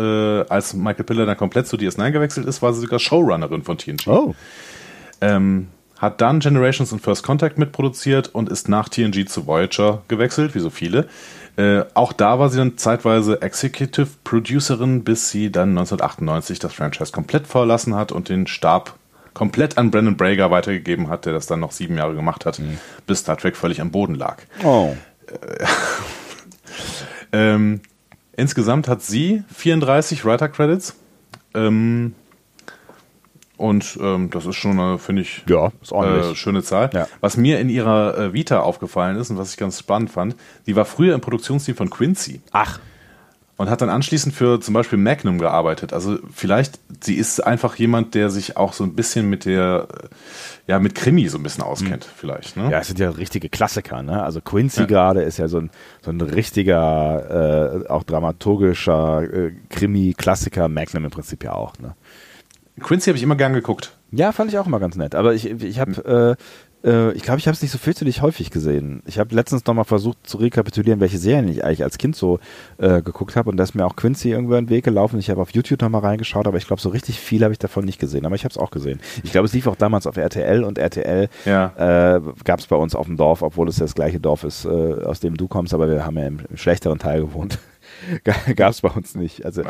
als 0.50 0.74
Michael 0.74 1.06
Piller 1.06 1.26
dann 1.26 1.38
komplett 1.38 1.68
zu 1.68 1.78
DS9 1.78 2.12
gewechselt 2.12 2.46
ist, 2.46 2.62
war 2.62 2.74
sie 2.74 2.82
sogar 2.82 3.00
Showrunnerin 3.00 3.64
von 3.64 3.78
TNG. 3.78 4.08
Oh. 4.08 4.36
Ähm, 5.22 5.68
hat 5.98 6.20
dann 6.20 6.42
Generations 6.42 6.92
und 6.92 7.00
First 7.00 7.24
Contact 7.24 7.58
mitproduziert 7.58 8.28
und 8.36 8.50
ist 8.50 8.68
nach 8.68 8.90
TNG 8.90 9.26
zu 9.30 9.48
Voyager 9.48 10.02
gewechselt, 10.10 10.54
wie 10.54 10.60
so 10.60 10.70
viele. 10.70 11.08
Äh, 11.56 11.86
auch 11.94 12.12
da 12.12 12.40
war 12.40 12.50
sie 12.50 12.58
dann 12.58 12.78
zeitweise 12.78 13.42
Executive 13.42 14.10
Producerin, 14.26 15.06
bis 15.06 15.30
sie 15.30 15.50
dann 15.50 15.70
1998 15.70 16.60
das 16.60 16.74
Franchise 16.74 17.14
komplett 17.14 17.48
verlassen 17.48 17.96
hat 17.96 18.12
und 18.12 18.28
den 18.28 18.48
Stab 18.48 18.96
komplett 19.34 19.78
an 19.78 19.92
Brandon 19.92 20.18
Brager 20.18 20.52
weitergegeben 20.52 21.08
hat, 21.08 21.26
der 21.26 21.32
das 21.32 21.46
dann 21.46 21.62
noch 21.62 21.72
sieben 21.72 21.98
Jahre 21.98 22.16
gemacht 22.16 22.46
hat, 22.46 22.60
mhm. 22.60 22.80
bis 23.08 23.20
Star 23.20 23.38
Trek 23.38 23.56
völlig 23.56 23.80
am 23.80 23.92
Boden 23.92 24.16
lag. 24.16 24.40
Oh. 24.62 24.94
ähm, 27.32 27.82
insgesamt 28.36 28.88
hat 28.88 29.02
sie 29.02 29.44
34 29.54 30.26
Writer 30.26 30.50
Credits. 30.50 30.96
Ähm, 31.54 32.14
und 33.58 33.98
ähm, 34.02 34.30
das 34.32 34.46
ist 34.46 34.58
schon, 34.58 35.00
finde 35.00 35.22
ich, 35.22 35.44
ja. 35.48 35.72
Äh, 35.92 36.36
schöne 36.36 36.62
Zahl. 36.62 36.90
Ja. 36.94 37.08
Was 37.22 37.38
mir 37.38 37.60
in 37.60 37.70
ihrer 37.70 38.18
äh, 38.18 38.34
Vita 38.34 38.60
aufgefallen 38.60 39.16
ist 39.16 39.30
und 39.30 39.38
was 39.38 39.52
ich 39.52 39.58
ganz 39.58 39.80
spannend 39.80 40.12
fand, 40.12 40.36
die 40.68 40.76
war 40.76 40.84
früher 40.84 41.16
im 41.16 41.22
Produktionsteam 41.22 41.76
von 41.76 41.90
Quincy. 41.90 42.42
Ach 42.52 42.80
und 43.58 43.70
hat 43.70 43.82
dann 43.82 43.90
anschließend 43.90 44.36
für 44.36 44.60
zum 44.60 44.74
Beispiel 44.74 44.98
Magnum 44.98 45.38
gearbeitet. 45.40 45.94
Also 45.94 46.18
vielleicht, 46.34 46.80
sie 47.02 47.16
ist 47.16 47.40
einfach 47.40 47.76
jemand, 47.76 48.14
der 48.14 48.30
sich 48.30 48.58
auch 48.58 48.74
so 48.74 48.84
ein 48.84 48.96
bisschen 48.96 49.30
mit 49.30 49.46
der, 49.46 49.88
ja, 50.68 50.80
mit 50.80 50.96
Krimi 50.96 51.28
so 51.30 51.38
ein 51.38 51.44
bisschen 51.44 51.64
auskennt, 51.64 52.06
hm. 52.06 52.12
vielleicht. 52.18 52.58
Ne? 52.58 52.70
Ja, 52.70 52.80
es 52.80 52.88
sind 52.88 53.00
ja 53.00 53.10
richtige 53.12 53.50
Klassiker, 53.50 54.02
ne? 54.04 54.24
Also 54.24 54.42
Quincy 54.42 54.82
ja. 54.82 54.86
gerade 54.88 55.22
ist 55.22 55.38
ja 55.38 55.48
so 55.48 55.60
ein, 55.60 55.70
so 56.02 56.12
ein 56.12 56.20
richtiger, 56.20 57.84
äh, 57.86 57.88
auch 57.88 58.04
dramaturgischer 58.04 59.24
äh, 59.24 59.52
Krimi-Klassiker, 59.70 60.68
Magnum 60.68 61.06
im 61.06 61.12
Prinzip 61.12 61.44
ja 61.44 61.54
auch, 61.54 61.78
ne? 61.80 61.96
Quincy 62.82 63.10
habe 63.10 63.18
ich 63.18 63.24
immer 63.24 63.38
gern 63.38 63.54
geguckt. 63.54 63.94
Ja, 64.12 64.34
fand 64.34 64.52
ich 64.52 64.58
auch 64.58 64.68
immer 64.68 64.80
ganz 64.80 64.98
nett. 64.98 65.16
Aber 65.16 65.34
ich, 65.34 65.50
ich 65.50 65.80
habe 65.80 66.36
hm. 66.38 66.46
Äh, 66.86 67.12
ich 67.14 67.24
glaube, 67.24 67.40
ich 67.40 67.48
habe 67.48 67.56
es 67.56 67.62
nicht 67.62 67.72
so 67.72 67.78
fürchterlich 67.78 68.22
häufig 68.22 68.52
gesehen. 68.52 69.02
Ich 69.06 69.20
habe 69.20 69.34
letztens 69.36 69.66
nochmal 69.66 69.86
versucht 69.86 70.18
zu 70.24 70.38
rekapitulieren, 70.38 71.00
welche 71.00 71.18
Serien 71.18 71.48
ich 71.48 71.64
eigentlich 71.64 71.84
als 71.84 71.98
Kind 71.98 72.16
so 72.16 72.40
äh, 72.78 73.02
geguckt 73.02 73.36
habe 73.36 73.50
und 73.50 73.58
da 73.58 73.64
ist 73.64 73.74
mir 73.76 73.86
auch 73.86 73.96
Quincy 73.96 74.32
irgendwo 74.32 74.54
in 74.56 74.66
den 74.66 74.70
Weg 74.70 74.86
gelaufen. 74.86 75.20
Ich 75.20 75.30
habe 75.30 75.42
auf 75.42 75.52
YouTube 75.52 75.82
nochmal 75.82 76.02
reingeschaut, 76.02 76.48
aber 76.48 76.58
ich 76.58 76.68
glaube, 76.68 76.82
so 76.82 76.90
richtig 76.90 77.20
viel 77.20 77.44
habe 77.44 77.52
ich 77.52 77.60
davon 77.60 77.86
nicht 77.86 78.00
gesehen. 78.00 78.26
Aber 78.26 78.36
ich 78.36 78.44
habe 78.44 78.52
es 78.52 78.58
auch 78.58 78.72
gesehen. 78.72 79.00
Ich 79.24 79.32
glaube, 79.32 79.48
es 79.48 79.54
lief 79.54 79.68
auch 79.68 79.76
damals 79.76 80.08
auf 80.08 80.18
RTL 80.18 80.64
und 80.64 80.78
RTL 80.78 81.30
ja. 81.46 82.18
äh, 82.18 82.22
gab 82.44 82.60
es 82.60 82.68
bei 82.68 82.76
uns 82.76 82.96
auf 82.96 83.08
dem 83.08 83.18
Dorf, 83.18 83.42
obwohl 83.42 83.68
es 83.68 83.78
das 83.78 83.96
gleiche 83.96 84.20
Dorf 84.20 84.44
ist, 84.44 84.66
äh, 84.66 84.70
aus 84.70 85.20
dem 85.20 85.38
du 85.38 85.48
kommst, 85.48 85.74
aber 85.74 85.90
wir 85.90 86.06
haben 86.06 86.18
ja 86.18 86.28
im, 86.28 86.40
im 86.50 86.58
schlechteren 86.58 87.00
Teil 87.00 87.22
gewohnt. 87.22 87.60
Gab 88.56 88.72
es 88.72 88.82
bei 88.82 88.90
uns 88.90 89.16
nicht. 89.16 89.46
Also 89.46 89.64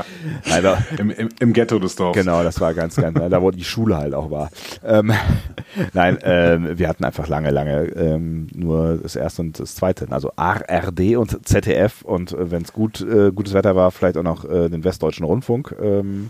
leider 0.45 0.83
Im, 0.97 1.09
im, 1.09 1.29
im, 1.39 1.53
Ghetto 1.53 1.79
des 1.79 1.95
Dorfs. 1.95 2.17
Genau, 2.17 2.43
das 2.43 2.59
war 2.61 2.73
ganz, 2.73 2.95
ganz, 2.95 3.17
da 3.17 3.41
wo 3.41 3.51
die 3.51 3.63
Schule 3.63 3.97
halt 3.97 4.13
auch 4.13 4.31
war. 4.31 4.49
Ähm, 4.83 5.11
nein, 5.93 6.17
ähm, 6.23 6.77
wir 6.77 6.87
hatten 6.87 7.03
einfach 7.03 7.27
lange, 7.27 7.51
lange 7.51 7.85
ähm, 7.95 8.47
nur 8.53 8.97
das 8.97 9.15
erste 9.15 9.41
und 9.41 9.59
das 9.59 9.75
zweite. 9.75 10.07
Also 10.09 10.31
ARD 10.35 11.15
und 11.17 11.47
ZDF 11.47 12.01
und 12.01 12.33
äh, 12.33 12.51
wenn 12.51 12.63
es 12.63 12.73
gut, 12.73 13.01
äh, 13.01 13.31
gutes 13.31 13.53
Wetter 13.53 13.75
war, 13.75 13.91
vielleicht 13.91 14.17
auch 14.17 14.23
noch 14.23 14.45
äh, 14.45 14.69
den 14.69 14.83
Westdeutschen 14.83 15.25
Rundfunk. 15.25 15.75
Ähm, 15.81 16.29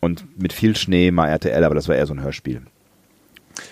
und 0.00 0.40
mit 0.40 0.52
viel 0.52 0.76
Schnee 0.76 1.10
mal 1.10 1.28
RTL, 1.28 1.64
aber 1.64 1.74
das 1.74 1.88
war 1.88 1.96
eher 1.96 2.06
so 2.06 2.14
ein 2.14 2.22
Hörspiel. 2.22 2.62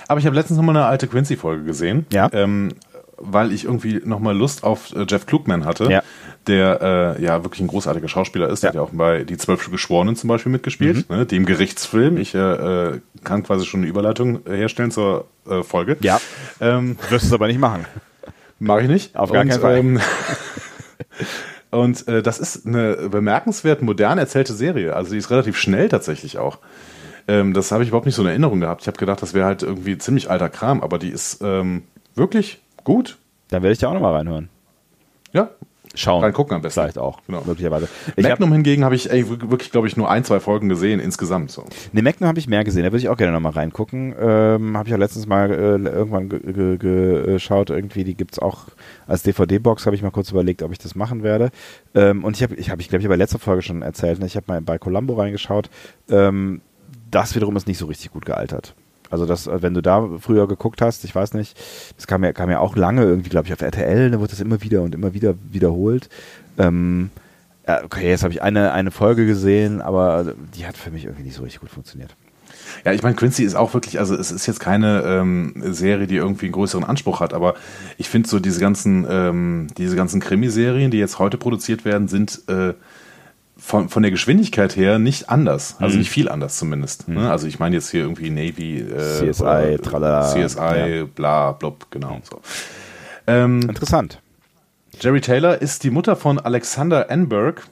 Aber 0.08 0.18
ich 0.18 0.26
habe 0.26 0.34
letztens 0.34 0.56
noch 0.56 0.64
mal 0.64 0.76
eine 0.76 0.86
alte 0.86 1.06
Quincy-Folge 1.06 1.64
gesehen. 1.64 2.06
Ja. 2.12 2.28
Ähm, 2.32 2.70
weil 3.18 3.52
ich 3.52 3.64
irgendwie 3.64 4.00
nochmal 4.04 4.36
Lust 4.36 4.64
auf 4.64 4.94
äh, 4.94 5.06
Jeff 5.08 5.26
Klugman 5.26 5.64
hatte, 5.64 5.90
ja. 5.90 6.02
Der 6.46 7.16
äh, 7.18 7.22
ja 7.22 7.42
wirklich 7.42 7.60
ein 7.60 7.66
großartiger 7.66 8.08
Schauspieler 8.08 8.48
ist. 8.48 8.62
Der 8.62 8.68
hat 8.68 8.74
ja 8.74 8.82
auch 8.82 8.90
bei 8.92 9.24
Die 9.24 9.36
Zwölf 9.36 9.70
Geschworenen 9.70 10.16
zum 10.16 10.28
Beispiel 10.28 10.52
mitgespielt, 10.52 11.08
mhm. 11.08 11.16
ne, 11.16 11.26
dem 11.26 11.46
Gerichtsfilm. 11.46 12.16
Ich 12.16 12.34
äh, 12.34 12.38
äh, 12.38 13.00
kann 13.24 13.42
quasi 13.42 13.66
schon 13.66 13.80
eine 13.80 13.88
Überleitung 13.88 14.40
herstellen 14.46 14.90
zur 14.90 15.26
äh, 15.48 15.62
Folge. 15.62 15.96
Ja. 16.00 16.20
Ähm, 16.60 16.96
Wirst 17.08 17.24
du 17.24 17.28
es 17.28 17.32
aber 17.32 17.48
nicht 17.48 17.58
machen. 17.58 17.84
Mache 18.58 18.82
ich 18.82 18.88
nicht. 18.88 19.16
Auf 19.16 19.32
gar 19.32 19.42
und, 19.42 19.48
keinen 19.48 19.60
Fall. 19.60 19.76
Ähm, 19.78 20.00
und 21.70 22.08
äh, 22.08 22.22
das 22.22 22.38
ist 22.38 22.66
eine 22.66 23.08
bemerkenswert 23.10 23.82
modern 23.82 24.18
erzählte 24.18 24.54
Serie. 24.54 24.94
Also 24.94 25.12
die 25.12 25.18
ist 25.18 25.30
relativ 25.30 25.56
schnell 25.56 25.88
tatsächlich 25.88 26.38
auch. 26.38 26.58
Ähm, 27.28 27.54
das 27.54 27.72
habe 27.72 27.82
ich 27.82 27.88
überhaupt 27.88 28.06
nicht 28.06 28.14
so 28.14 28.22
in 28.22 28.28
Erinnerung 28.28 28.60
gehabt. 28.60 28.82
Ich 28.82 28.86
habe 28.86 28.98
gedacht, 28.98 29.20
das 29.20 29.34
wäre 29.34 29.46
halt 29.46 29.62
irgendwie 29.62 29.98
ziemlich 29.98 30.30
alter 30.30 30.48
Kram, 30.48 30.80
aber 30.80 30.98
die 30.98 31.10
ist 31.10 31.42
ähm, 31.42 31.82
wirklich 32.14 32.60
Gut. 32.86 33.18
Dann 33.48 33.64
werde 33.64 33.72
ich 33.72 33.80
da 33.80 33.88
auch 33.88 33.94
nochmal 33.94 34.14
reinhören. 34.14 34.48
Ja. 35.32 35.50
Schauen. 35.96 36.22
Reingucken 36.22 36.54
am 36.54 36.62
besten. 36.62 36.80
Vielleicht 36.80 36.98
auch. 36.98 37.20
Genau. 37.26 37.42
Möglicherweise. 37.44 37.88
Ich 38.16 38.28
Magnum 38.28 38.50
hab, 38.50 38.54
hingegen 38.56 38.84
habe 38.84 38.94
ich 38.94 39.10
ey, 39.10 39.28
wirklich, 39.28 39.70
glaube 39.70 39.86
ich, 39.86 39.96
nur 39.96 40.10
ein, 40.10 40.24
zwei 40.24 40.40
Folgen 40.40 40.68
gesehen 40.68 41.00
insgesamt. 41.00 41.50
So. 41.50 41.64
Ne, 41.92 42.02
Magnum 42.02 42.28
habe 42.28 42.38
ich 42.38 42.48
mehr 42.48 42.64
gesehen. 42.64 42.84
Da 42.84 42.92
würde 42.92 42.98
ich 42.98 43.08
auch 43.08 43.16
gerne 43.16 43.32
nochmal 43.32 43.52
reingucken. 43.52 44.14
Ähm, 44.18 44.76
habe 44.76 44.88
ich 44.88 44.94
auch 44.94 44.98
letztens 44.98 45.26
mal 45.26 45.50
äh, 45.50 45.88
irgendwann 45.88 46.28
geschaut. 46.78 47.70
Irgendwie, 47.70 48.04
die 48.04 48.14
gibt 48.14 48.34
es 48.34 48.38
auch 48.38 48.66
als 49.06 49.22
DVD-Box. 49.22 49.86
Habe 49.86 49.96
ich 49.96 50.02
mal 50.02 50.10
kurz 50.10 50.30
überlegt, 50.30 50.62
ob 50.62 50.72
ich 50.72 50.78
das 50.78 50.94
machen 50.94 51.22
werde. 51.22 51.50
Ähm, 51.94 52.24
und 52.24 52.36
ich 52.36 52.42
habe, 52.42 52.54
ich, 52.54 52.70
hab, 52.70 52.80
ich 52.80 52.88
glaube, 52.88 53.00
ich 53.00 53.06
habe 53.06 53.14
bei 53.14 53.18
letzter 53.18 53.38
Folge 53.38 53.62
schon 53.62 53.82
erzählt, 53.82 54.20
ne? 54.20 54.26
ich 54.26 54.36
habe 54.36 54.46
mal 54.48 54.60
bei 54.60 54.78
Columbo 54.78 55.14
reingeschaut. 55.14 55.70
Ähm, 56.10 56.60
das 57.10 57.34
wiederum 57.34 57.56
ist 57.56 57.66
nicht 57.66 57.78
so 57.78 57.86
richtig 57.86 58.12
gut 58.12 58.26
gealtert. 58.26 58.74
Also 59.10 59.26
das, 59.26 59.46
äh, 59.46 59.62
wenn 59.62 59.74
du 59.74 59.82
da 59.82 60.08
früher 60.20 60.48
geguckt 60.48 60.82
hast, 60.82 61.04
ich 61.04 61.14
weiß 61.14 61.34
nicht, 61.34 61.58
das 61.96 62.06
kam 62.06 62.24
ja, 62.24 62.32
kam 62.32 62.50
ja 62.50 62.60
auch 62.60 62.76
lange 62.76 63.02
irgendwie, 63.02 63.30
glaube 63.30 63.46
ich, 63.46 63.52
auf 63.52 63.62
RTL, 63.62 64.10
da 64.10 64.18
wurde 64.18 64.30
das 64.30 64.40
immer 64.40 64.62
wieder 64.62 64.82
und 64.82 64.94
immer 64.94 65.14
wieder 65.14 65.34
wiederholt. 65.50 66.08
Ähm, 66.58 67.10
okay, 67.66 68.08
jetzt 68.08 68.22
habe 68.22 68.32
ich 68.32 68.42
eine, 68.42 68.72
eine 68.72 68.90
Folge 68.90 69.26
gesehen, 69.26 69.80
aber 69.80 70.34
die 70.56 70.66
hat 70.66 70.76
für 70.76 70.90
mich 70.90 71.04
irgendwie 71.04 71.24
nicht 71.24 71.36
so 71.36 71.42
richtig 71.42 71.60
gut 71.60 71.70
funktioniert. 71.70 72.14
Ja, 72.84 72.92
ich 72.92 73.02
meine, 73.02 73.16
Quincy 73.16 73.44
ist 73.44 73.54
auch 73.54 73.74
wirklich, 73.74 73.98
also 73.98 74.14
es 74.14 74.30
ist 74.30 74.46
jetzt 74.46 74.60
keine 74.60 75.02
ähm, 75.02 75.54
Serie, 75.72 76.06
die 76.06 76.16
irgendwie 76.16 76.46
einen 76.46 76.52
größeren 76.52 76.84
Anspruch 76.84 77.20
hat, 77.20 77.34
aber 77.34 77.54
ich 77.98 78.08
finde 78.08 78.28
so 78.28 78.38
diese 78.38 78.60
ganzen, 78.60 79.06
ähm, 79.08 79.68
diese 79.76 79.96
ganzen 79.96 80.20
Krimiserien, 80.20 80.90
die 80.90 80.98
jetzt 80.98 81.18
heute 81.18 81.38
produziert 81.38 81.84
werden, 81.84 82.08
sind 82.08 82.42
äh, 82.48 82.74
von, 83.58 83.88
von 83.88 84.02
der 84.02 84.10
Geschwindigkeit 84.10 84.76
her 84.76 84.98
nicht 84.98 85.30
anders. 85.30 85.76
Also 85.78 85.94
mhm. 85.94 86.00
nicht 86.00 86.10
viel 86.10 86.28
anders 86.28 86.58
zumindest. 86.58 87.08
Mhm. 87.08 87.18
Also 87.18 87.46
ich 87.46 87.58
meine 87.58 87.76
jetzt 87.76 87.90
hier 87.90 88.02
irgendwie 88.02 88.30
Navy, 88.30 88.80
äh, 88.80 89.32
CSI, 89.32 89.78
tralala. 89.82 90.22
CSI, 90.32 90.98
ja. 90.98 91.04
bla, 91.04 91.52
blub, 91.52 91.86
genau. 91.90 92.20
So. 92.22 92.40
Ähm, 93.26 93.62
Interessant. 93.62 94.20
Jerry 95.00 95.20
Taylor 95.20 95.60
ist 95.60 95.84
die 95.84 95.90
Mutter 95.90 96.16
von 96.16 96.38
Alexander 96.38 97.10
Enberg. 97.10 97.66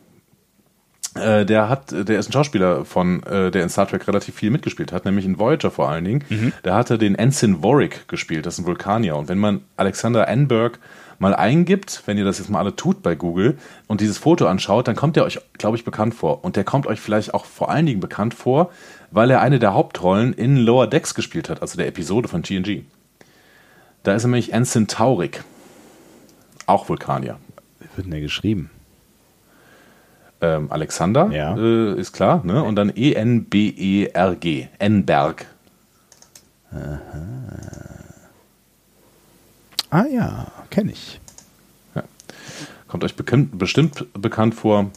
Äh, 1.15 1.47
der 1.47 1.69
hat, 1.69 1.93
der 1.93 2.19
ist 2.19 2.29
ein 2.29 2.33
Schauspieler 2.33 2.85
von, 2.85 3.23
äh, 3.23 3.51
der 3.51 3.63
in 3.63 3.69
Star 3.69 3.87
Trek 3.87 4.07
relativ 4.09 4.35
viel 4.35 4.51
mitgespielt 4.51 4.91
hat, 4.93 5.05
nämlich 5.05 5.25
in 5.25 5.39
Voyager 5.39 5.71
vor 5.71 5.89
allen 5.89 6.05
Dingen. 6.05 6.25
Mhm. 6.29 6.53
Der 6.65 6.75
hatte 6.75 6.99
den 6.99 7.15
Ensign 7.15 7.63
Warwick 7.63 8.09
gespielt, 8.09 8.47
das 8.47 8.55
ist 8.55 8.61
ein 8.61 8.67
Vulkanier. 8.67 9.17
Und 9.17 9.29
wenn 9.29 9.39
man 9.39 9.63
Alexander 9.77 10.27
Enberg 10.29 10.81
mal 11.19 11.35
eingibt, 11.35 12.03
wenn 12.07 12.19
ihr 12.19 12.25
das 12.25 12.39
jetzt 12.39 12.51
mal 12.51 12.59
alle 12.59 12.77
tut 12.77 13.03
bei 13.03 13.15
Google 13.15 13.59
und 13.87 14.01
dieses 14.01 14.19
Foto 14.19 14.47
anschaut, 14.47 14.89
dann 14.89 14.97
kommt 14.97 15.17
er 15.17 15.25
euch, 15.25 15.41
glaube 15.59 15.77
ich, 15.77 15.85
bekannt 15.85 16.15
vor. 16.15 16.45
Und 16.45 16.57
der 16.57 16.65
kommt 16.65 16.87
euch 16.87 17.01
vielleicht 17.01 17.35
auch 17.35 17.45
vor 17.45 17.71
allen 17.71 17.87
Dingen 17.87 18.01
bekannt 18.01 18.35
vor, 18.35 18.71
weil 19.11 19.31
er 19.31 19.41
eine 19.41 19.59
der 19.59 19.75
Hauptrollen 19.75 20.33
in 20.33 20.57
Lower 20.57 20.87
Decks 20.87 21.15
gespielt 21.15 21.49
hat, 21.49 21.63
also 21.63 21.77
der 21.77 21.87
Episode 21.87 22.29
von 22.29 22.43
TNG. 22.43 22.83
Da 24.03 24.15
ist 24.15 24.25
nämlich 24.25 24.53
Ensign 24.53 24.87
Taurik. 24.87 25.45
Auch 26.67 26.89
Vulkanier. 26.89 27.39
Wie 27.81 27.97
wird 27.97 28.07
denn 28.07 28.11
der 28.13 28.21
geschrieben? 28.21 28.71
Ähm, 30.41 30.71
Alexander, 30.71 31.31
ja. 31.31 31.57
äh, 31.57 31.99
ist 31.99 32.13
klar, 32.13 32.43
ne? 32.45 32.63
Und 32.63 32.77
dann 32.77 32.93
E-N-B-E-R-G. 32.95 34.69
Enberg. 34.79 35.47
Aha. 36.71 37.25
Ah 39.91 40.07
ja, 40.07 40.47
kenne 40.71 40.93
ich. 40.93 41.21
Ja. 41.95 42.05
Kommt 42.89 43.05
euch 43.05 43.17
bekannt, 43.17 43.59
bestimmt 43.59 44.07
bekannt 44.15 44.55
vor. 44.55 44.91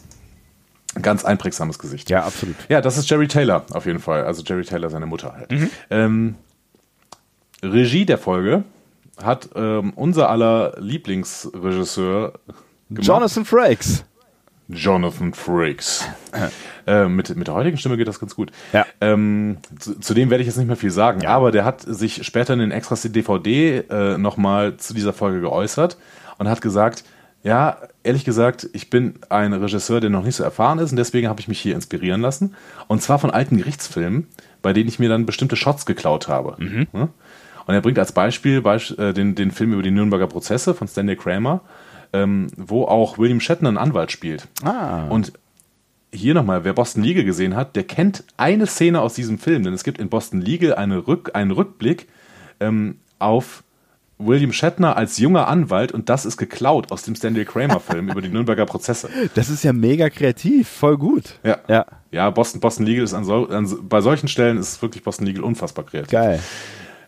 Ganz 1.01 1.25
einprägsames 1.25 1.77
Gesicht. 1.77 2.09
Ja, 2.09 2.23
absolut. 2.25 2.55
Ja, 2.69 2.81
das 2.81 2.97
ist 2.97 3.09
Jerry 3.09 3.27
Taylor 3.27 3.65
auf 3.71 3.85
jeden 3.85 3.99
Fall. 3.99 4.25
Also 4.25 4.41
Jerry 4.43 4.63
Taylor, 4.63 4.89
seine 4.89 5.05
Mutter 5.05 5.33
halt. 5.33 5.51
Mhm. 5.51 5.69
Ähm, 5.89 6.35
Regie 7.61 8.05
der 8.05 8.17
Folge 8.17 8.63
hat 9.21 9.49
ähm, 9.55 9.93
unser 9.95 10.29
aller 10.29 10.75
Lieblingsregisseur 10.79 12.33
gemacht. 12.89 13.07
Jonathan 13.07 13.45
Frakes. 13.45 14.03
Jonathan 14.69 15.33
Frakes. 15.33 16.05
äh, 16.87 17.07
mit, 17.07 17.35
mit 17.35 17.47
der 17.47 17.53
heutigen 17.53 17.77
Stimme 17.77 17.97
geht 17.97 18.07
das 18.07 18.19
ganz 18.19 18.35
gut. 18.35 18.51
Ja. 18.73 18.85
Ähm, 19.01 19.57
zu, 19.79 19.99
zu, 19.99 20.13
dem 20.13 20.29
werde 20.29 20.41
ich 20.41 20.47
jetzt 20.47 20.57
nicht 20.57 20.67
mehr 20.67 20.75
viel 20.75 20.91
sagen, 20.91 21.21
ja. 21.21 21.29
aber 21.29 21.51
der 21.51 21.65
hat 21.65 21.81
sich 21.81 22.25
später 22.25 22.53
in 22.53 22.59
den 22.59 22.71
Extras 22.71 23.01
DVD 23.03 23.83
äh, 23.89 24.17
nochmal 24.17 24.77
zu 24.77 24.93
dieser 24.93 25.13
Folge 25.13 25.41
geäußert 25.41 25.97
und 26.37 26.49
hat 26.49 26.61
gesagt, 26.61 27.03
ja, 27.43 27.77
ehrlich 28.03 28.25
gesagt, 28.25 28.67
ich 28.73 28.89
bin 28.89 29.19
ein 29.29 29.53
Regisseur, 29.53 30.01
der 30.01 30.09
noch 30.09 30.23
nicht 30.23 30.35
so 30.35 30.43
erfahren 30.43 30.79
ist 30.79 30.91
und 30.91 30.97
deswegen 30.97 31.29
habe 31.29 31.39
ich 31.39 31.47
mich 31.47 31.61
hier 31.61 31.75
inspirieren 31.75 32.21
lassen. 32.21 32.55
Und 32.87 33.01
zwar 33.01 33.19
von 33.19 33.31
alten 33.31 33.57
Gerichtsfilmen, 33.57 34.27
bei 34.61 34.73
denen 34.73 34.89
ich 34.89 34.99
mir 34.99 35.07
dann 35.07 35.25
bestimmte 35.25 35.55
Shots 35.55 35.85
geklaut 35.85 36.27
habe. 36.27 36.55
Mhm. 36.57 36.87
Und 36.91 37.73
er 37.73 37.81
bringt 37.81 37.99
als 37.99 38.11
Beispiel 38.11 38.63
äh, 38.65 39.13
den, 39.13 39.35
den 39.35 39.51
Film 39.51 39.73
über 39.73 39.83
die 39.83 39.91
Nürnberger 39.91 40.27
Prozesse 40.27 40.73
von 40.73 40.87
Stanley 40.87 41.15
Kramer 41.15 41.61
ähm, 42.13 42.47
wo 42.55 42.85
auch 42.85 43.17
William 43.17 43.39
Shatner 43.39 43.69
einen 43.69 43.77
Anwalt 43.77 44.11
spielt. 44.11 44.47
Ah. 44.63 45.07
Und 45.09 45.33
hier 46.13 46.33
nochmal, 46.33 46.63
wer 46.63 46.73
Boston 46.73 47.03
Legal 47.03 47.23
gesehen 47.23 47.55
hat, 47.55 47.75
der 47.75 47.83
kennt 47.83 48.23
eine 48.37 48.65
Szene 48.65 49.01
aus 49.01 49.13
diesem 49.13 49.37
Film, 49.39 49.63
denn 49.63 49.73
es 49.73 49.83
gibt 49.83 49.99
in 49.99 50.09
Boston 50.09 50.41
Legal 50.41 50.75
eine 50.75 51.07
Rück, 51.07 51.31
einen 51.33 51.51
Rückblick 51.51 52.07
ähm, 52.59 52.99
auf 53.19 53.63
William 54.19 54.51
Shatner 54.51 54.97
als 54.97 55.19
junger 55.19 55.47
Anwalt 55.47 55.91
und 55.91 56.09
das 56.09 56.25
ist 56.25 56.37
geklaut 56.37 56.91
aus 56.91 57.03
dem 57.03 57.15
Stanley 57.15 57.45
Kramer 57.45 57.79
Film 57.79 58.09
über 58.11 58.21
die 58.21 58.29
Nürnberger 58.29 58.65
Prozesse. 58.65 59.09
Das 59.35 59.49
ist 59.49 59.63
ja 59.63 59.73
mega 59.73 60.09
kreativ, 60.09 60.67
voll 60.67 60.97
gut. 60.97 61.39
Ja, 61.43 61.59
ja, 61.67 61.85
ja 62.11 62.29
Boston, 62.31 62.59
Boston 62.59 62.85
Legal 62.85 63.03
ist 63.03 63.13
an, 63.13 63.25
so, 63.25 63.47
an 63.47 63.67
bei 63.87 64.01
solchen 64.01 64.27
Stellen 64.27 64.57
ist 64.57 64.81
wirklich 64.81 65.03
Boston 65.03 65.27
Legal 65.27 65.43
unfassbar 65.43 65.85
kreativ. 65.85 66.09
Geil. 66.09 66.39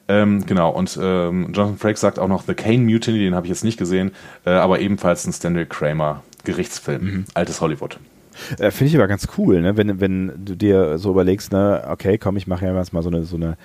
Ähm, 0.10 0.43
genau, 0.47 0.72
und 0.72 0.99
ähm, 1.01 1.53
Jonathan 1.53 1.78
Frakes 1.78 2.01
sagt 2.01 2.18
auch 2.18 2.28
noch 2.28 2.43
The 2.43 2.55
Kane 2.55 2.80
Mutiny, 2.80 3.20
den 3.20 3.36
habe 3.36 3.45
ich 3.45 3.49
jetzt 3.51 3.64
nicht 3.64 3.78
gesehen, 3.78 4.12
äh, 4.43 4.49
aber 4.49 4.80
ebenfalls 4.80 5.26
ein 5.28 5.34
Stanley 5.34 5.68
Kramer 5.68 6.24
Gerichtsfilm, 6.43 7.03
mhm. 7.03 7.26
altes 7.36 7.62
Hollywood. 7.62 7.99
Äh, 8.57 8.72
Finde 8.72 8.89
ich 8.89 8.95
aber 8.95 9.07
ganz 9.07 9.28
cool, 9.38 9.62
ne? 9.62 9.78
wenn, 9.78 9.99
wenn 10.01 10.34
du 10.43 10.55
dir 10.55 10.97
so 10.97 11.12
überlegst, 11.12 11.51
ne, 11.51 11.86
okay, 11.88 12.18
komm, 12.18 12.38
ich 12.38 12.47
mache 12.47 12.66
ja 12.66 12.74
mal 12.74 13.03
so 13.03 13.10
eine, 13.10 13.24
so 13.24 13.36
eine 13.36 13.55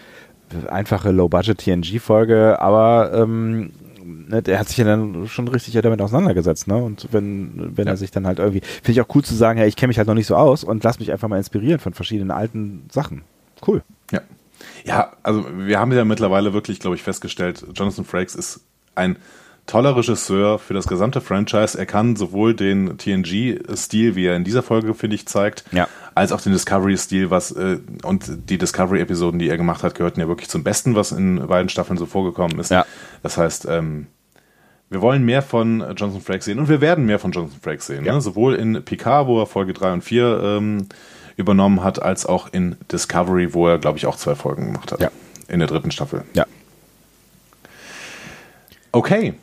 einfache 0.68 1.10
Low-Budget-TNG-Folge, 1.12 2.60
aber 2.60 3.12
ähm, 3.14 3.70
ne, 4.04 4.42
der 4.42 4.58
hat 4.58 4.68
sich 4.68 4.76
ja 4.76 4.84
dann 4.84 5.26
schon 5.28 5.48
richtig 5.48 5.72
damit 5.80 6.02
auseinandergesetzt, 6.02 6.68
ne? 6.68 6.76
Und 6.76 7.08
wenn, 7.10 7.76
wenn 7.76 7.86
ja. 7.86 7.94
er 7.94 7.96
sich 7.96 8.10
dann 8.10 8.26
halt 8.26 8.38
irgendwie, 8.38 8.60
finde 8.60 8.92
ich 8.92 9.00
auch 9.00 9.14
cool 9.14 9.24
zu 9.24 9.34
sagen, 9.34 9.58
ja, 9.58 9.66
ich 9.66 9.76
kenne 9.76 9.88
mich 9.88 9.98
halt 9.98 10.08
noch 10.08 10.14
nicht 10.14 10.26
so 10.26 10.36
aus 10.36 10.62
und 10.62 10.84
lass 10.84 10.98
mich 10.98 11.10
einfach 11.10 11.28
mal 11.28 11.38
inspirieren 11.38 11.80
von 11.80 11.94
verschiedenen 11.94 12.30
alten 12.30 12.84
Sachen. 12.92 13.22
Cool. 13.66 13.82
Ja. 14.12 14.20
Ja, 14.84 15.12
also 15.22 15.44
wir 15.56 15.78
haben 15.78 15.92
ja 15.92 16.04
mittlerweile 16.04 16.52
wirklich, 16.52 16.80
glaube 16.80 16.96
ich, 16.96 17.02
festgestellt, 17.02 17.64
Jonathan 17.74 18.04
Frakes 18.04 18.34
ist 18.34 18.60
ein 18.94 19.16
toller 19.66 19.96
Regisseur 19.96 20.58
für 20.58 20.74
das 20.74 20.86
gesamte 20.86 21.20
Franchise. 21.20 21.78
Er 21.78 21.86
kann 21.86 22.16
sowohl 22.16 22.54
den 22.54 22.98
TNG-Stil, 22.98 24.14
wie 24.14 24.26
er 24.26 24.36
in 24.36 24.44
dieser 24.44 24.62
Folge, 24.62 24.94
finde 24.94 25.16
ich, 25.16 25.26
zeigt, 25.26 25.64
ja. 25.72 25.88
als 26.14 26.32
auch 26.32 26.40
den 26.40 26.52
Discovery-Stil, 26.52 27.30
was 27.30 27.50
äh, 27.52 27.78
und 28.02 28.50
die 28.50 28.58
Discovery-Episoden, 28.58 29.38
die 29.38 29.48
er 29.48 29.56
gemacht 29.56 29.82
hat, 29.82 29.94
gehörten 29.94 30.20
ja 30.20 30.28
wirklich 30.28 30.48
zum 30.48 30.64
Besten, 30.64 30.94
was 30.94 31.12
in 31.12 31.46
beiden 31.46 31.68
Staffeln 31.68 31.96
so 31.96 32.06
vorgekommen 32.06 32.58
ist. 32.58 32.70
Ja. 32.70 32.84
Das 33.22 33.38
heißt, 33.38 33.66
ähm, 33.70 34.08
wir 34.90 35.00
wollen 35.00 35.24
mehr 35.24 35.42
von 35.42 35.80
Jonathan 35.80 36.20
Frakes 36.20 36.44
sehen 36.44 36.58
und 36.58 36.68
wir 36.68 36.80
werden 36.80 37.06
mehr 37.06 37.18
von 37.18 37.32
Jonathan 37.32 37.60
Frakes 37.60 37.86
sehen. 37.86 38.04
Ja. 38.04 38.14
Ne? 38.14 38.20
Sowohl 38.20 38.54
in 38.54 38.84
Picard, 38.84 39.26
wo 39.26 39.40
er 39.40 39.46
Folge 39.46 39.72
3 39.72 39.94
und 39.94 40.04
4 40.04 40.40
ähm, 40.42 40.88
übernommen 41.36 41.82
hat, 41.82 42.02
als 42.02 42.26
auch 42.26 42.48
in 42.52 42.76
Discovery, 42.90 43.54
wo 43.54 43.68
er, 43.68 43.78
glaube 43.78 43.98
ich, 43.98 44.06
auch 44.06 44.16
zwei 44.16 44.34
Folgen 44.34 44.66
gemacht 44.66 44.92
hat. 44.92 45.00
Ja. 45.00 45.10
In 45.48 45.58
der 45.58 45.68
dritten 45.68 45.90
Staffel. 45.90 46.24
Ja. 46.34 46.46
Okay. 48.92 49.34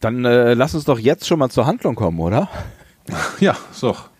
Dann 0.00 0.24
äh, 0.24 0.54
lass 0.54 0.74
uns 0.74 0.84
doch 0.84 0.98
jetzt 0.98 1.26
schon 1.26 1.38
mal 1.38 1.48
zur 1.48 1.66
Handlung 1.66 1.94
kommen, 1.94 2.20
oder? 2.20 2.48
Ja, 3.40 3.56
doch. 3.80 4.10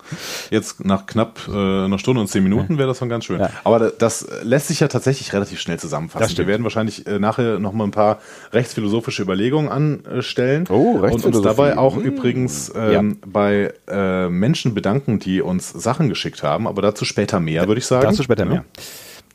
Jetzt 0.50 0.84
nach 0.84 1.06
knapp 1.06 1.40
äh, 1.48 1.52
einer 1.52 1.98
Stunde 1.98 2.20
und 2.20 2.28
zehn 2.28 2.42
Minuten 2.42 2.78
wäre 2.78 2.88
das 2.88 2.98
schon 2.98 3.08
ganz 3.08 3.24
schön. 3.24 3.40
Ja. 3.40 3.50
Aber 3.64 3.90
das 3.90 4.26
lässt 4.42 4.68
sich 4.68 4.80
ja 4.80 4.88
tatsächlich 4.88 5.32
relativ 5.32 5.60
schnell 5.60 5.78
zusammenfassen. 5.78 6.36
Wir 6.36 6.46
werden 6.46 6.62
wahrscheinlich 6.62 7.06
äh, 7.06 7.18
nachher 7.18 7.58
noch 7.58 7.72
mal 7.72 7.84
ein 7.84 7.90
paar 7.90 8.18
rechtsphilosophische 8.52 9.22
Überlegungen 9.22 9.68
anstellen 9.68 10.66
oh, 10.70 10.98
und 11.00 11.24
uns 11.24 11.40
dabei 11.42 11.76
auch 11.76 11.96
mmh. 11.96 12.02
übrigens 12.02 12.72
ähm, 12.74 13.10
ja. 13.10 13.26
bei 13.26 13.74
äh, 13.88 14.28
Menschen 14.28 14.74
bedanken, 14.74 15.18
die 15.18 15.42
uns 15.42 15.70
Sachen 15.70 16.08
geschickt 16.08 16.42
haben. 16.42 16.66
Aber 16.66 16.82
dazu 16.82 17.04
später 17.04 17.40
mehr, 17.40 17.66
würde 17.68 17.78
ich 17.78 17.86
sagen. 17.86 18.04
Dazu 18.04 18.22
später 18.22 18.44
mehr. 18.44 18.64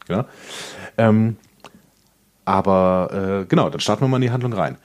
Ja. 0.07 0.25
Ähm, 0.97 1.37
aber 2.45 3.41
äh, 3.43 3.45
genau, 3.45 3.69
dann 3.69 3.79
starten 3.79 4.03
wir 4.03 4.07
mal 4.07 4.17
in 4.17 4.23
die 4.23 4.31
Handlung 4.31 4.53
rein. 4.53 4.77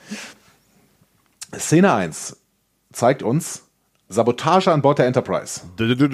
Szene 1.56 1.93
1 1.93 2.36
zeigt 2.93 3.23
uns 3.23 3.67
Sabotage 4.09 4.72
an 4.72 4.82
Bord 4.82 4.98
der 4.98 5.06
Enterprise. 5.06 5.62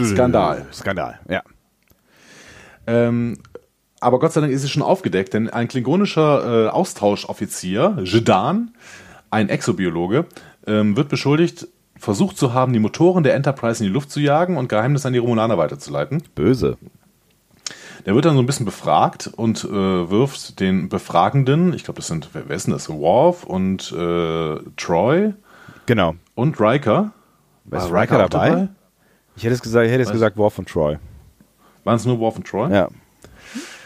Skandal. 0.04 0.66
Skandal, 0.72 1.20
ja. 1.28 1.42
Ähm, 2.86 3.38
aber 4.00 4.18
Gott 4.18 4.32
sei 4.32 4.42
Dank 4.42 4.52
ist 4.52 4.64
es 4.64 4.70
schon 4.70 4.82
aufgedeckt, 4.82 5.32
denn 5.32 5.48
ein 5.48 5.68
klingonischer 5.68 6.66
äh, 6.66 6.68
Austauschoffizier, 6.68 7.96
Jedan, 8.02 8.74
ein 9.30 9.48
Exobiologe, 9.48 10.26
ähm, 10.66 10.96
wird 10.96 11.08
beschuldigt, 11.08 11.68
versucht 11.96 12.36
zu 12.36 12.52
haben, 12.52 12.72
die 12.72 12.80
Motoren 12.80 13.22
der 13.22 13.34
Enterprise 13.34 13.82
in 13.82 13.88
die 13.88 13.94
Luft 13.94 14.10
zu 14.10 14.20
jagen 14.20 14.56
und 14.56 14.68
Geheimnisse 14.68 15.06
an 15.08 15.14
die 15.14 15.20
Romulaner 15.20 15.56
weiterzuleiten. 15.56 16.22
Böse. 16.34 16.76
Der 18.04 18.14
wird 18.14 18.26
dann 18.26 18.34
so 18.34 18.42
ein 18.42 18.46
bisschen 18.46 18.66
befragt 18.66 19.30
und 19.34 19.64
äh, 19.64 19.70
wirft 19.70 20.60
den 20.60 20.90
Befragenden, 20.90 21.72
ich 21.72 21.84
glaube, 21.84 22.00
das 22.00 22.08
sind, 22.08 22.28
wer, 22.34 22.48
wer 22.48 22.56
ist 22.56 22.66
denn 22.66 22.74
das? 22.74 22.90
Worf 22.90 23.44
und 23.44 23.90
äh, 23.92 24.56
Troy. 24.76 25.32
Genau. 25.86 26.14
Und 26.34 26.60
Riker. 26.60 27.12
Ist 27.70 27.90
Riker 27.90 28.18
dabei? 28.18 28.50
dabei? 28.50 28.68
Ich 29.36 29.44
hätte 29.44 29.54
es 29.54 29.62
gesagt, 29.62 29.86
ich 29.86 29.92
hätte 29.92 30.02
es 30.02 30.12
gesagt 30.12 30.36
Worf 30.36 30.58
und 30.58 30.68
Troy. 30.68 30.98
Waren 31.84 31.96
es 31.96 32.04
nur 32.04 32.18
Worf 32.18 32.36
und 32.36 32.46
Troy? 32.46 32.72
Ja. 32.72 32.88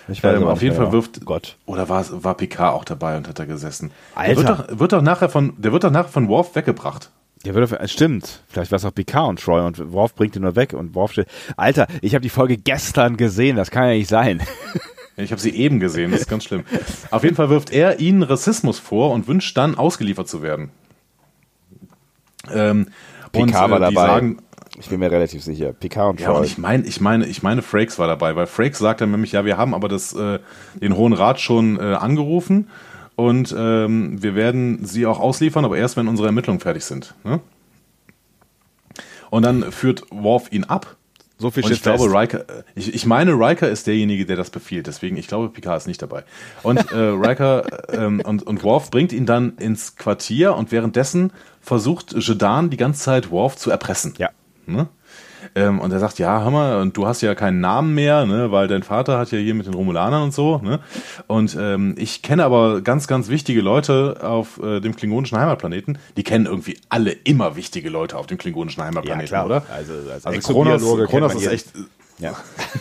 Ich 0.08 0.24
weiß 0.24 0.36
ähm, 0.36 0.46
auf 0.46 0.62
jeden 0.62 0.74
Fall 0.74 0.90
wirft. 0.92 1.24
Gott. 1.24 1.56
Oder 1.66 1.88
war, 1.88 2.04
war 2.24 2.34
Picard 2.34 2.74
auch 2.74 2.84
dabei 2.84 3.16
und 3.16 3.28
hat 3.28 3.38
da 3.38 3.44
gesessen? 3.44 3.90
Alter. 4.14 4.34
Der 4.34 4.36
wird 4.36 4.48
doch, 4.48 4.78
wird 4.78 4.92
doch 4.92 5.02
nachher 5.02 5.28
von, 5.28 5.54
der 5.58 5.72
wird 5.72 5.84
doch 5.84 5.90
nachher 5.90 6.08
von 6.08 6.28
Worf 6.28 6.54
weggebracht. 6.54 7.10
Der 7.44 7.54
wird 7.54 7.72
auf, 7.72 7.90
stimmt. 7.90 8.42
Vielleicht 8.48 8.70
war 8.72 8.76
es 8.76 8.84
auch 8.84 8.94
Picard 8.94 9.28
und 9.28 9.40
Troy 9.40 9.60
und 9.60 9.92
Worf 9.92 10.14
bringt 10.14 10.34
ihn 10.34 10.42
nur 10.42 10.56
weg 10.56 10.72
und 10.72 10.94
Worf 10.94 11.12
steht. 11.12 11.28
Alter, 11.56 11.86
ich 12.00 12.14
habe 12.14 12.22
die 12.22 12.30
Folge 12.30 12.56
gestern 12.56 13.16
gesehen. 13.16 13.56
Das 13.56 13.70
kann 13.70 13.88
ja 13.88 13.94
nicht 13.94 14.08
sein. 14.08 14.42
Ich 15.20 15.32
habe 15.32 15.40
sie 15.40 15.50
eben 15.50 15.80
gesehen, 15.80 16.12
das 16.12 16.20
ist 16.20 16.28
ganz 16.28 16.44
schlimm. 16.44 16.62
Auf 17.10 17.24
jeden 17.24 17.34
Fall 17.34 17.50
wirft 17.50 17.70
er 17.70 17.98
ihnen 17.98 18.22
Rassismus 18.22 18.78
vor 18.78 19.10
und 19.10 19.26
wünscht 19.26 19.56
dann, 19.56 19.74
ausgeliefert 19.74 20.28
zu 20.28 20.42
werden. 20.42 20.70
Ähm, 22.54 22.86
Picard 23.32 23.64
und, 23.64 23.68
äh, 23.68 23.70
war 23.70 23.80
dabei. 23.80 24.06
Sagen, 24.06 24.38
ich 24.78 24.88
bin 24.88 25.00
mir 25.00 25.10
relativ 25.10 25.42
sicher. 25.42 25.72
Picard 25.72 26.10
und 26.10 26.16
Troy. 26.20 26.26
Ja, 26.26 26.38
und 26.38 26.44
ich 26.44 26.58
meine, 26.58 26.86
ich 26.86 27.00
meine, 27.00 27.26
ich 27.26 27.42
meine, 27.42 27.62
Frakes 27.62 27.98
war 27.98 28.06
dabei, 28.06 28.36
weil 28.36 28.46
Frakes 28.46 28.78
sagt 28.78 29.00
dann 29.00 29.10
nämlich, 29.10 29.32
ja, 29.32 29.44
wir 29.44 29.56
haben 29.56 29.74
aber 29.74 29.88
das, 29.88 30.14
äh, 30.14 30.38
den 30.80 30.96
Hohen 30.96 31.12
Rat 31.12 31.40
schon 31.40 31.78
äh, 31.78 31.94
angerufen 31.94 32.68
und 33.16 33.54
ähm, 33.58 34.22
wir 34.22 34.36
werden 34.36 34.84
sie 34.84 35.06
auch 35.06 35.18
ausliefern, 35.18 35.64
aber 35.64 35.76
erst, 35.76 35.96
wenn 35.96 36.06
unsere 36.06 36.28
Ermittlungen 36.28 36.60
fertig 36.60 36.84
sind. 36.84 37.14
Ne? 37.24 37.40
Und 39.30 39.44
dann 39.44 39.72
führt 39.72 40.04
Worf 40.10 40.52
ihn 40.52 40.64
ab. 40.64 40.97
So 41.40 41.52
viel 41.52 41.64
und 41.64 41.70
ich 41.70 41.82
glaube, 41.82 42.04
Riker, 42.12 42.44
ich, 42.74 42.92
ich 42.94 43.06
meine, 43.06 43.32
Riker 43.32 43.68
ist 43.68 43.86
derjenige, 43.86 44.26
der 44.26 44.36
das 44.36 44.50
befiehlt. 44.50 44.88
Deswegen, 44.88 45.16
ich 45.16 45.28
glaube, 45.28 45.48
Picard 45.48 45.78
ist 45.78 45.86
nicht 45.86 46.02
dabei. 46.02 46.24
Und 46.64 46.90
äh, 46.90 46.96
Riker 46.96 47.64
ähm, 47.92 48.20
und, 48.20 48.42
und 48.42 48.64
Worf 48.64 48.90
bringt 48.90 49.12
ihn 49.12 49.24
dann 49.24 49.56
ins 49.56 49.94
Quartier 49.94 50.56
und 50.56 50.72
währenddessen 50.72 51.32
versucht 51.60 52.12
Jedan 52.12 52.70
die 52.70 52.76
ganze 52.76 53.02
Zeit 53.02 53.30
Worf 53.30 53.56
zu 53.56 53.70
erpressen. 53.70 54.14
Ja. 54.18 54.30
Ne? 54.66 54.88
Ähm, 55.54 55.80
und 55.80 55.92
er 55.92 55.98
sagt, 55.98 56.18
ja, 56.18 56.42
hör 56.42 56.50
mal, 56.50 56.80
und 56.80 56.96
du 56.96 57.06
hast 57.06 57.20
ja 57.20 57.34
keinen 57.34 57.60
Namen 57.60 57.94
mehr, 57.94 58.26
ne, 58.26 58.50
weil 58.52 58.68
dein 58.68 58.82
Vater 58.82 59.18
hat 59.18 59.32
ja 59.32 59.38
hier 59.38 59.54
mit 59.54 59.66
den 59.66 59.74
Romulanern 59.74 60.22
und 60.22 60.34
so, 60.34 60.58
ne? 60.58 60.80
Und 61.26 61.56
ähm, 61.58 61.94
ich 61.98 62.22
kenne 62.22 62.44
aber 62.44 62.80
ganz, 62.80 63.06
ganz 63.06 63.28
wichtige 63.28 63.60
Leute 63.60 64.18
auf 64.22 64.62
äh, 64.62 64.80
dem 64.80 64.96
klingonischen 64.96 65.38
Heimatplaneten. 65.38 65.98
Die 66.16 66.24
kennen 66.24 66.46
irgendwie 66.46 66.78
alle 66.88 67.12
immer 67.12 67.56
wichtige 67.56 67.90
Leute 67.90 68.16
auf 68.16 68.26
dem 68.26 68.38
klingonischen 68.38 68.82
Heimatplaneten, 68.82 69.32
ja, 69.32 69.44
klar. 69.44 69.46
oder? 69.46 69.62
Also, 69.72 69.92
als 70.12 70.26
also 70.26 70.52
Kronos, 70.52 70.82
Kronos 71.08 71.34
ist 71.34 71.46
echt. 71.46 71.66
Ja. 72.18 72.34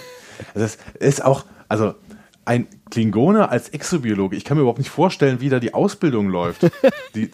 das 0.54 0.78
ist 1.00 1.24
auch, 1.24 1.46
also 1.68 1.96
ein 2.48 2.68
Klingone 2.90 3.50
als 3.50 3.70
Exobiologe. 3.70 4.36
Ich 4.36 4.46
kann 4.46 4.58
mir 4.58 4.62
überhaupt 4.62 4.80
nicht 4.80 4.90
vorstellen, 4.90 5.42
wie 5.42 5.50
da 5.50 5.60
die 5.60 5.74
Ausbildung 5.74 6.30
läuft. 6.30 6.72
die, 7.16 7.30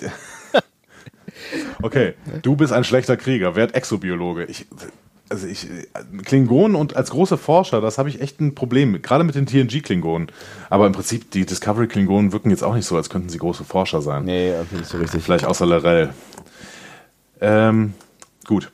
okay, 1.81 2.15
du 2.41 2.55
bist 2.55 2.73
ein 2.73 2.83
schlechter 2.83 3.15
Krieger, 3.15 3.55
werd 3.55 3.75
Exobiologe. 3.75 4.45
Ich, 4.45 4.65
also 5.29 5.47
ich, 5.47 5.67
Klingonen 6.25 6.75
und 6.75 6.95
als 6.95 7.09
großer 7.09 7.37
Forscher, 7.37 7.81
das 7.81 7.97
habe 7.97 8.09
ich 8.09 8.21
echt 8.21 8.39
ein 8.39 8.55
Problem 8.55 8.91
mit, 8.91 9.03
gerade 9.03 9.23
mit 9.23 9.35
den 9.35 9.45
TNG-Klingonen. 9.45 10.27
Aber 10.69 10.85
im 10.85 10.93
Prinzip, 10.93 11.31
die 11.31 11.45
Discovery-Klingonen 11.45 12.31
wirken 12.31 12.49
jetzt 12.49 12.63
auch 12.63 12.75
nicht 12.75 12.85
so, 12.85 12.95
als 12.95 13.09
könnten 13.09 13.29
sie 13.29 13.37
große 13.37 13.63
Forscher 13.63 14.01
sein. 14.01 14.25
Nee, 14.25 14.51
irgendwie 14.51 14.77
nicht 14.77 14.89
so 14.89 14.97
richtig. 14.97 15.23
Vielleicht 15.23 15.45
außer 15.45 15.65
Larell. 15.65 16.13
Ähm, 17.41 17.93
gut. 18.45 18.71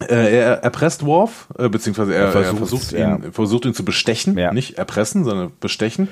Äh, 0.00 0.36
er 0.36 0.62
erpresst 0.62 1.06
Worf, 1.06 1.46
äh, 1.56 1.68
beziehungsweise 1.68 2.14
er, 2.14 2.24
er, 2.24 2.32
versucht, 2.32 2.52
er 2.52 2.56
versucht, 2.58 2.92
ihn, 2.92 2.98
ja. 2.98 3.18
versucht 3.32 3.64
ihn 3.64 3.74
zu 3.74 3.84
bestechen, 3.84 4.36
ja. 4.36 4.52
nicht 4.52 4.76
erpressen, 4.76 5.24
sondern 5.24 5.52
bestechen. 5.60 6.08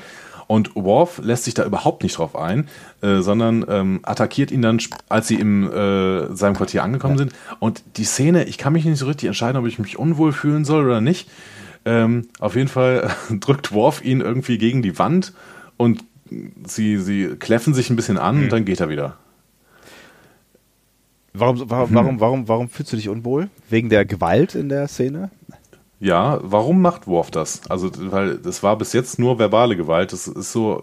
Und 0.47 0.75
Worf 0.75 1.21
lässt 1.23 1.45
sich 1.45 1.55
da 1.55 1.65
überhaupt 1.65 2.03
nicht 2.03 2.19
drauf 2.19 2.37
ein, 2.37 2.69
äh, 3.01 3.21
sondern 3.21 3.65
ähm, 3.69 4.01
attackiert 4.03 4.51
ihn 4.51 4.63
dann, 4.63 4.81
als 5.09 5.29
sie 5.29 5.37
in 5.37 5.71
äh, 5.71 6.35
seinem 6.35 6.55
Quartier 6.55 6.83
angekommen 6.83 7.19
sind. 7.19 7.33
Und 7.59 7.83
die 7.97 8.05
Szene, 8.05 8.45
ich 8.45 8.59
kann 8.59 8.73
mich 8.73 8.85
nicht 8.85 8.99
so 8.99 9.07
richtig 9.07 9.29
entscheiden, 9.29 9.59
ob 9.59 9.67
ich 9.67 9.79
mich 9.79 9.99
unwohl 9.99 10.33
fühlen 10.33 10.65
soll 10.65 10.85
oder 10.85 11.01
nicht. 11.01 11.31
Ähm, 11.85 12.29
auf 12.39 12.55
jeden 12.55 12.69
Fall 12.69 13.11
drückt 13.31 13.73
Worf 13.73 14.05
ihn 14.05 14.21
irgendwie 14.21 14.59
gegen 14.59 14.83
die 14.83 14.99
Wand 14.99 15.33
und 15.77 16.05
sie, 16.65 16.99
sie 16.99 17.37
kläffen 17.39 17.75
sich 17.75 17.91
ein 17.91 17.97
bisschen 17.97 18.19
an 18.19 18.37
mhm. 18.37 18.43
und 18.45 18.53
dann 18.53 18.65
geht 18.65 18.81
er 18.81 18.89
wieder. 18.89 19.17
Warum, 21.35 21.71
warum, 21.71 21.95
warum, 21.95 22.21
warum, 22.21 22.49
warum 22.49 22.69
fühlst 22.69 22.93
du 22.93 22.97
dich 22.97 23.09
unwohl? 23.09 23.49
Wegen 23.71 23.89
der 23.89 24.05
Gewalt 24.05 24.55
in 24.55 24.69
der 24.69 24.87
Szene? 24.87 25.31
Ja, 26.03 26.41
warum 26.43 26.83
macht 26.83 27.07
Worf 27.07 27.31
das? 27.31 27.61
Also, 27.71 27.89
weil 28.11 28.37
das 28.39 28.65
war 28.65 28.77
bis 28.77 28.93
jetzt 28.93 29.21
nur 29.21 29.39
verbale 29.39 29.77
Gewalt. 29.77 30.13
Das 30.13 30.27
ist 30.27 30.51
so, 30.51 30.83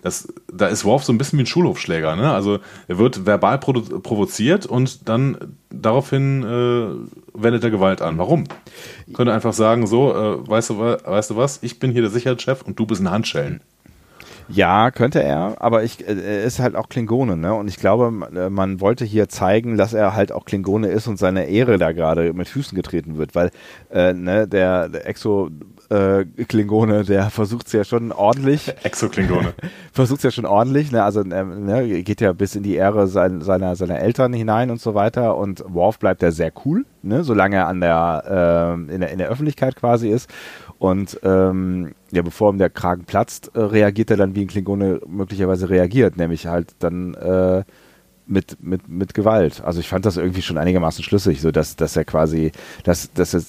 das, 0.00 0.32
da 0.46 0.68
ist 0.68 0.84
Worf 0.84 1.02
so 1.02 1.12
ein 1.12 1.18
bisschen 1.18 1.40
wie 1.40 1.42
ein 1.42 1.46
Schulhofschläger, 1.46 2.14
ne? 2.14 2.32
Also 2.32 2.60
er 2.86 2.96
wird 2.96 3.26
verbal 3.26 3.58
provoziert 3.58 4.66
und 4.66 5.08
dann 5.08 5.56
daraufhin 5.70 6.44
äh, 6.44 6.86
wendet 7.34 7.64
er 7.64 7.70
Gewalt 7.72 8.00
an. 8.00 8.16
Warum? 8.18 8.44
Könnte 9.12 9.32
einfach 9.32 9.54
sagen, 9.54 9.88
so, 9.88 10.14
äh, 10.14 10.48
weißt 10.48 10.70
du, 10.70 10.78
weißt 10.78 11.30
du 11.30 11.36
was, 11.36 11.58
ich 11.64 11.80
bin 11.80 11.90
hier 11.90 12.02
der 12.02 12.10
Sicherheitschef 12.12 12.62
und 12.62 12.78
du 12.78 12.86
bist 12.86 13.02
ein 13.02 13.10
Handschellen. 13.10 13.62
Ja, 14.52 14.90
könnte 14.90 15.22
er, 15.22 15.62
aber 15.62 15.84
ich, 15.84 16.06
äh, 16.08 16.12
er 16.12 16.42
ist 16.42 16.58
halt 16.58 16.74
auch 16.74 16.88
Klingone, 16.88 17.36
ne? 17.36 17.54
Und 17.54 17.68
ich 17.68 17.76
glaube, 17.76 18.28
äh, 18.34 18.50
man 18.50 18.80
wollte 18.80 19.04
hier 19.04 19.28
zeigen, 19.28 19.76
dass 19.76 19.92
er 19.94 20.16
halt 20.16 20.32
auch 20.32 20.44
Klingone 20.44 20.88
ist 20.88 21.06
und 21.06 21.18
seine 21.18 21.44
Ehre 21.46 21.78
da 21.78 21.92
gerade 21.92 22.32
mit 22.32 22.48
Füßen 22.48 22.74
getreten 22.74 23.16
wird, 23.16 23.36
weil 23.36 23.50
äh, 23.92 24.12
ne, 24.12 24.48
der, 24.48 24.88
der 24.88 25.06
Exo 25.06 25.50
Klingone, 25.90 27.04
der 27.04 27.30
versucht 27.30 27.66
es 27.66 27.72
ja 27.72 27.84
schon 27.84 28.12
ordentlich. 28.12 28.72
Exo-Klingone. 28.82 29.54
versucht 29.92 30.18
es 30.18 30.24
ja 30.24 30.30
schon 30.30 30.46
ordentlich, 30.46 30.92
ne? 30.92 31.02
Also 31.02 31.20
äh, 31.20 31.44
ne, 31.44 32.02
geht 32.02 32.20
ja 32.20 32.32
bis 32.32 32.54
in 32.54 32.62
die 32.62 32.76
Ehre 32.76 33.08
sein, 33.08 33.40
seiner, 33.42 33.74
seiner 33.76 33.98
Eltern 33.98 34.32
hinein 34.32 34.70
und 34.70 34.80
so 34.80 34.94
weiter. 34.94 35.36
Und 35.36 35.64
Worf 35.66 35.98
bleibt 35.98 36.22
ja 36.22 36.30
sehr 36.30 36.52
cool, 36.64 36.84
ne? 37.02 37.24
solange 37.24 37.56
er 37.56 37.66
an 37.66 37.80
der, 37.80 38.76
äh, 38.88 38.94
in 38.94 39.00
der 39.00 39.10
in 39.10 39.18
der 39.18 39.28
Öffentlichkeit 39.28 39.76
quasi 39.76 40.08
ist. 40.08 40.30
Und 40.78 41.20
ähm, 41.24 41.92
ja, 42.10 42.22
bevor 42.22 42.50
ihm 42.52 42.58
der 42.58 42.70
Kragen 42.70 43.04
platzt, 43.04 43.50
äh, 43.54 43.60
reagiert 43.60 44.10
er 44.10 44.16
dann, 44.16 44.34
wie 44.34 44.42
ein 44.42 44.46
Klingone 44.46 45.00
möglicherweise 45.06 45.68
reagiert, 45.68 46.16
nämlich 46.16 46.46
halt 46.46 46.74
dann 46.78 47.14
äh, 47.14 47.64
mit, 48.26 48.62
mit, 48.62 48.88
mit 48.88 49.12
Gewalt. 49.12 49.62
Also 49.62 49.80
ich 49.80 49.88
fand 49.88 50.06
das 50.06 50.16
irgendwie 50.16 50.40
schon 50.40 50.56
einigermaßen 50.56 51.04
schlüssig, 51.04 51.40
so 51.40 51.50
dass, 51.50 51.76
dass 51.76 51.96
er 51.96 52.04
quasi, 52.04 52.52
dass, 52.84 53.12
dass 53.12 53.34
er 53.34 53.42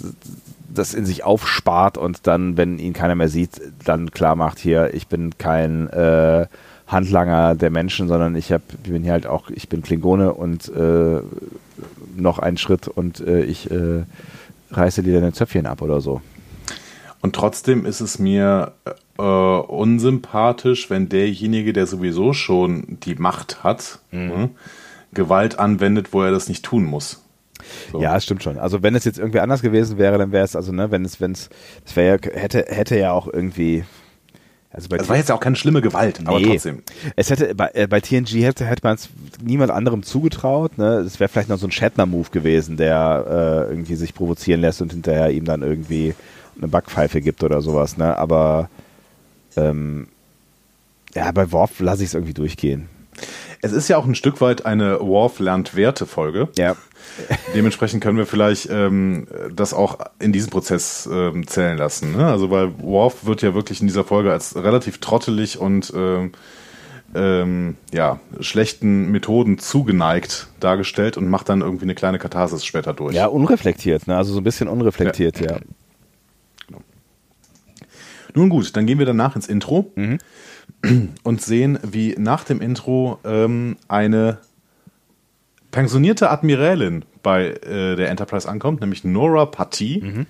das 0.74 0.94
in 0.94 1.06
sich 1.06 1.24
aufspart 1.24 1.98
und 1.98 2.28
dann, 2.28 2.58
wenn 2.58 2.80
ihn 2.80 2.94
keiner 2.94 3.16
mehr 3.16 3.30
sieht, 3.30 3.62
dann 3.86 4.12
klar 4.12 4.36
macht 4.36 4.60
hier, 4.60 4.94
ich 4.94 5.08
bin 5.08 5.38
kein 5.38 5.90
äh, 5.90 6.48
Handlanger 6.88 7.56
der 7.56 7.70
Menschen, 7.70 8.08
sondern 8.08 8.36
ich 8.36 8.52
hab, 8.52 8.62
bin 8.84 9.04
hier 9.04 9.14
halt 9.14 9.28
auch, 9.28 9.50
ich 9.50 9.70
bin 9.70 9.82
Klingone 9.82 10.34
und 10.34 10.68
äh, 10.70 11.22
noch 12.16 12.40
einen 12.40 12.58
Schritt 12.58 12.88
und 12.88 13.22
äh, 13.22 13.44
ich 13.44 13.72
äh, 13.72 14.04
reiße 14.72 15.04
dir 15.04 15.14
deine 15.14 15.34
Zöpfchen 15.34 15.66
ab 15.66 15.82
oder 15.82 16.02
so. 16.02 16.22
Und 17.22 17.36
trotzdem 17.36 17.86
ist 17.86 18.02
es 18.02 18.20
mir 18.20 18.74
äh, 19.18 19.22
unsympathisch, 19.22 20.90
wenn 20.90 21.08
derjenige, 21.08 21.72
der 21.72 21.88
sowieso 21.88 22.34
schon 22.34 22.98
die 23.04 23.16
Macht 23.16 23.64
hat, 23.64 24.00
mhm. 24.12 24.28
ne, 24.28 24.50
Gewalt 25.14 25.60
anwendet, 25.60 26.14
wo 26.14 26.24
er 26.24 26.32
das 26.32 26.48
nicht 26.48 26.66
tun 26.66 26.84
muss. 26.84 27.22
So. 27.92 28.02
Ja, 28.02 28.16
es 28.16 28.24
stimmt 28.24 28.44
schon. 28.44 28.58
Also 28.58 28.84
wenn 28.84 28.96
es 28.96 29.06
jetzt 29.06 29.20
irgendwie 29.20 29.40
anders 29.40 29.62
gewesen 29.62 29.98
wäre, 29.98 30.18
dann 30.18 30.32
wäre 30.32 30.46
es, 30.46 30.56
also 30.56 30.72
ne, 30.72 30.92
wenn 30.92 31.06
es, 31.06 31.20
wenn 31.22 31.32
es, 31.32 31.50
es 31.86 31.96
wäre 31.96 32.20
hätte, 32.34 32.66
hätte 32.68 32.98
ja 32.98 33.12
auch 33.12 33.28
irgendwie, 33.28 33.84
Also 34.72 34.90
bei 34.90 34.98
es 34.98 35.10
war 35.10 35.18
jetzt 35.18 35.30
ja 35.30 35.36
auch 35.36 35.40
keine 35.40 35.56
schlimme 35.56 35.82
Gewalt, 35.82 36.20
nee. 36.22 36.28
aber 36.28 36.42
trotzdem. 36.42 36.84
Es 37.16 37.30
hätte 37.30 37.54
bei, 37.56 37.72
äh, 37.74 37.88
bei 37.88 38.00
TNG 38.00 38.44
hätte, 38.44 38.66
hätte 38.66 38.84
man 38.84 38.96
es 38.96 39.10
niemand 39.44 39.72
anderem 39.72 40.04
zugetraut. 40.04 40.78
Ne? 40.78 41.00
Es 41.00 41.20
wäre 41.20 41.28
vielleicht 41.30 41.50
noch 41.50 41.60
so 41.60 41.68
ein 41.68 41.72
Shatner-Move 41.72 42.30
gewesen, 42.32 42.78
der 42.78 43.68
äh, 43.68 43.72
irgendwie 43.72 43.96
sich 43.96 44.14
provozieren 44.14 44.62
lässt 44.62 44.82
und 44.82 44.92
hinterher 44.92 45.32
ihm 45.32 45.46
dann 45.46 45.62
irgendwie 45.62 46.14
eine 46.58 46.68
Backpfeife 46.68 47.22
gibt 47.22 47.44
oder 47.44 47.62
sowas. 47.62 47.98
Ne? 47.98 48.18
Aber 48.18 48.70
ähm, 49.56 50.08
ja, 51.14 51.32
bei 51.32 51.52
Worf 51.52 51.80
lasse 51.80 52.04
ich 52.04 52.10
es 52.10 52.14
irgendwie 52.14 52.34
durchgehen. 52.34 52.88
Es 53.62 53.72
ist 53.74 53.88
ja 53.88 53.98
auch 53.98 54.06
ein 54.06 54.16
Stück 54.16 54.42
weit 54.42 54.66
eine 54.66 55.00
Worf 55.00 55.40
lernt 55.40 55.76
Werte 55.76 56.06
Folge. 56.06 56.50
Ja. 56.58 56.76
Dementsprechend 57.56 58.04
können 58.04 58.18
wir 58.18 58.26
vielleicht 58.26 58.70
ähm, 58.70 59.28
das 59.54 59.74
auch 59.74 60.00
in 60.20 60.32
diesem 60.32 60.50
Prozess 60.50 61.10
ähm, 61.12 61.48
zählen 61.48 61.78
lassen. 61.78 62.14
Ne? 62.14 62.26
Also 62.26 62.50
weil 62.50 62.78
Worf 62.80 63.26
wird 63.26 63.42
ja 63.42 63.54
wirklich 63.54 63.82
in 63.82 63.88
dieser 63.88 64.04
Folge 64.04 64.32
als 64.32 64.56
relativ 64.56 65.00
trottelig 65.00 65.60
und 65.60 65.92
ähm, 65.96 66.32
ähm, 67.14 67.76
ja, 67.94 68.20
schlechten 68.40 69.12
Methoden 69.12 69.58
zugeneigt 69.58 70.48
dargestellt 70.60 71.18
und 71.18 71.30
macht 71.30 71.50
dann 71.50 71.62
irgendwie 71.62 71.84
eine 71.84 71.96
kleine 71.96 72.20
Katharsis 72.20 72.64
später 72.64 72.94
durch. 72.94 73.16
Ja, 73.16 73.28
unreflektiert, 73.28 74.08
ne? 74.08 74.16
also 74.16 74.34
so 74.34 74.40
ein 74.40 74.44
bisschen 74.44 74.68
unreflektiert, 74.68 75.40
ja. 75.40 75.52
ja. 75.52 75.60
Genau. 76.68 76.82
Nun 78.34 78.50
gut, 78.50 78.76
dann 78.76 78.86
gehen 78.86 79.00
wir 79.00 79.06
danach 79.06 79.36
ins 79.36 79.48
Intro 79.48 79.92
mhm. 79.96 80.20
und 81.24 81.42
sehen, 81.42 81.80
wie 81.84 82.16
nach 82.18 82.44
dem 82.44 82.62
Intro 82.62 83.20
ähm, 83.26 83.78
eine 83.88 84.38
pensionierte 85.72 86.30
Admiralin 86.30 87.06
bei 87.24 87.48
äh, 87.48 87.96
der 87.96 88.10
Enterprise 88.10 88.48
ankommt, 88.48 88.82
nämlich 88.82 89.04
Nora 89.04 89.46
Patti. 89.46 90.02
Mhm. 90.04 90.26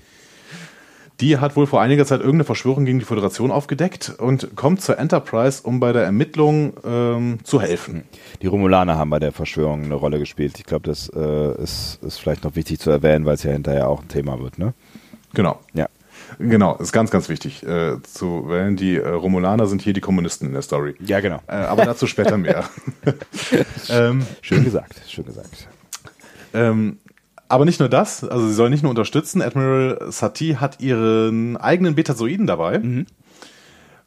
Die 1.20 1.38
hat 1.38 1.56
wohl 1.56 1.68
vor 1.68 1.82
einiger 1.82 2.04
Zeit 2.04 2.20
irgendeine 2.20 2.46
Verschwörung 2.46 2.84
gegen 2.84 2.98
die 2.98 3.06
Föderation 3.06 3.52
aufgedeckt 3.52 4.12
und 4.18 4.56
kommt 4.56 4.82
zur 4.82 4.98
Enterprise, 4.98 5.62
um 5.62 5.80
bei 5.80 5.94
der 5.94 6.04
Ermittlung 6.04 6.74
ähm, 6.84 7.38
zu 7.44 7.62
helfen. 7.62 8.06
Die 8.42 8.48
Romulaner 8.48 8.98
haben 8.98 9.12
bei 9.12 9.20
der 9.20 9.32
Verschwörung 9.32 9.84
eine 9.84 9.94
Rolle 9.94 10.18
gespielt. 10.18 10.58
Ich 10.58 10.66
glaube, 10.66 10.88
das 10.88 11.12
äh, 11.16 11.62
ist, 11.62 12.00
ist 12.02 12.18
vielleicht 12.18 12.44
noch 12.44 12.56
wichtig 12.56 12.80
zu 12.80 12.90
erwähnen, 12.90 13.26
weil 13.26 13.36
es 13.36 13.44
ja 13.44 13.52
hinterher 13.52 13.88
auch 13.88 14.02
ein 14.02 14.08
Thema 14.08 14.40
wird, 14.40 14.58
ne? 14.58 14.74
Genau. 15.36 15.60
Ja. 15.74 15.88
Genau, 16.42 16.76
ist 16.78 16.92
ganz, 16.92 17.12
ganz 17.12 17.30
wichtig 17.30 17.64
äh, 17.64 18.02
zu 18.04 18.50
wählen. 18.50 18.76
Die 18.76 18.96
äh, 18.96 19.08
Romulaner 19.08 19.68
sind 19.68 19.82
hier 19.82 19.94
die 19.94 20.02
Kommunisten 20.02 20.48
in 20.48 20.54
der 20.54 20.62
Story. 20.62 20.96
Ja, 21.00 21.20
genau. 21.20 21.40
Äh, 21.48 21.56
aber 21.56 21.86
dazu 21.86 22.08
später 22.08 22.38
mehr. 22.38 22.66
ähm, 23.90 24.26
schön 24.42 24.64
gesagt, 24.64 25.02
schön 25.08 25.26
gesagt. 25.26 25.68
Ähm, 26.54 26.98
aber 27.48 27.66
nicht 27.66 27.80
nur 27.80 27.90
das, 27.90 28.24
also 28.24 28.48
sie 28.48 28.54
soll 28.54 28.70
nicht 28.70 28.82
nur 28.82 28.90
unterstützen. 28.90 29.42
Admiral 29.42 30.12
Satie 30.12 30.58
hat 30.58 30.80
ihren 30.80 31.58
eigenen 31.58 31.96
Betazoiden 31.96 32.48
dabei. 32.48 32.80
Mhm. 32.80 33.06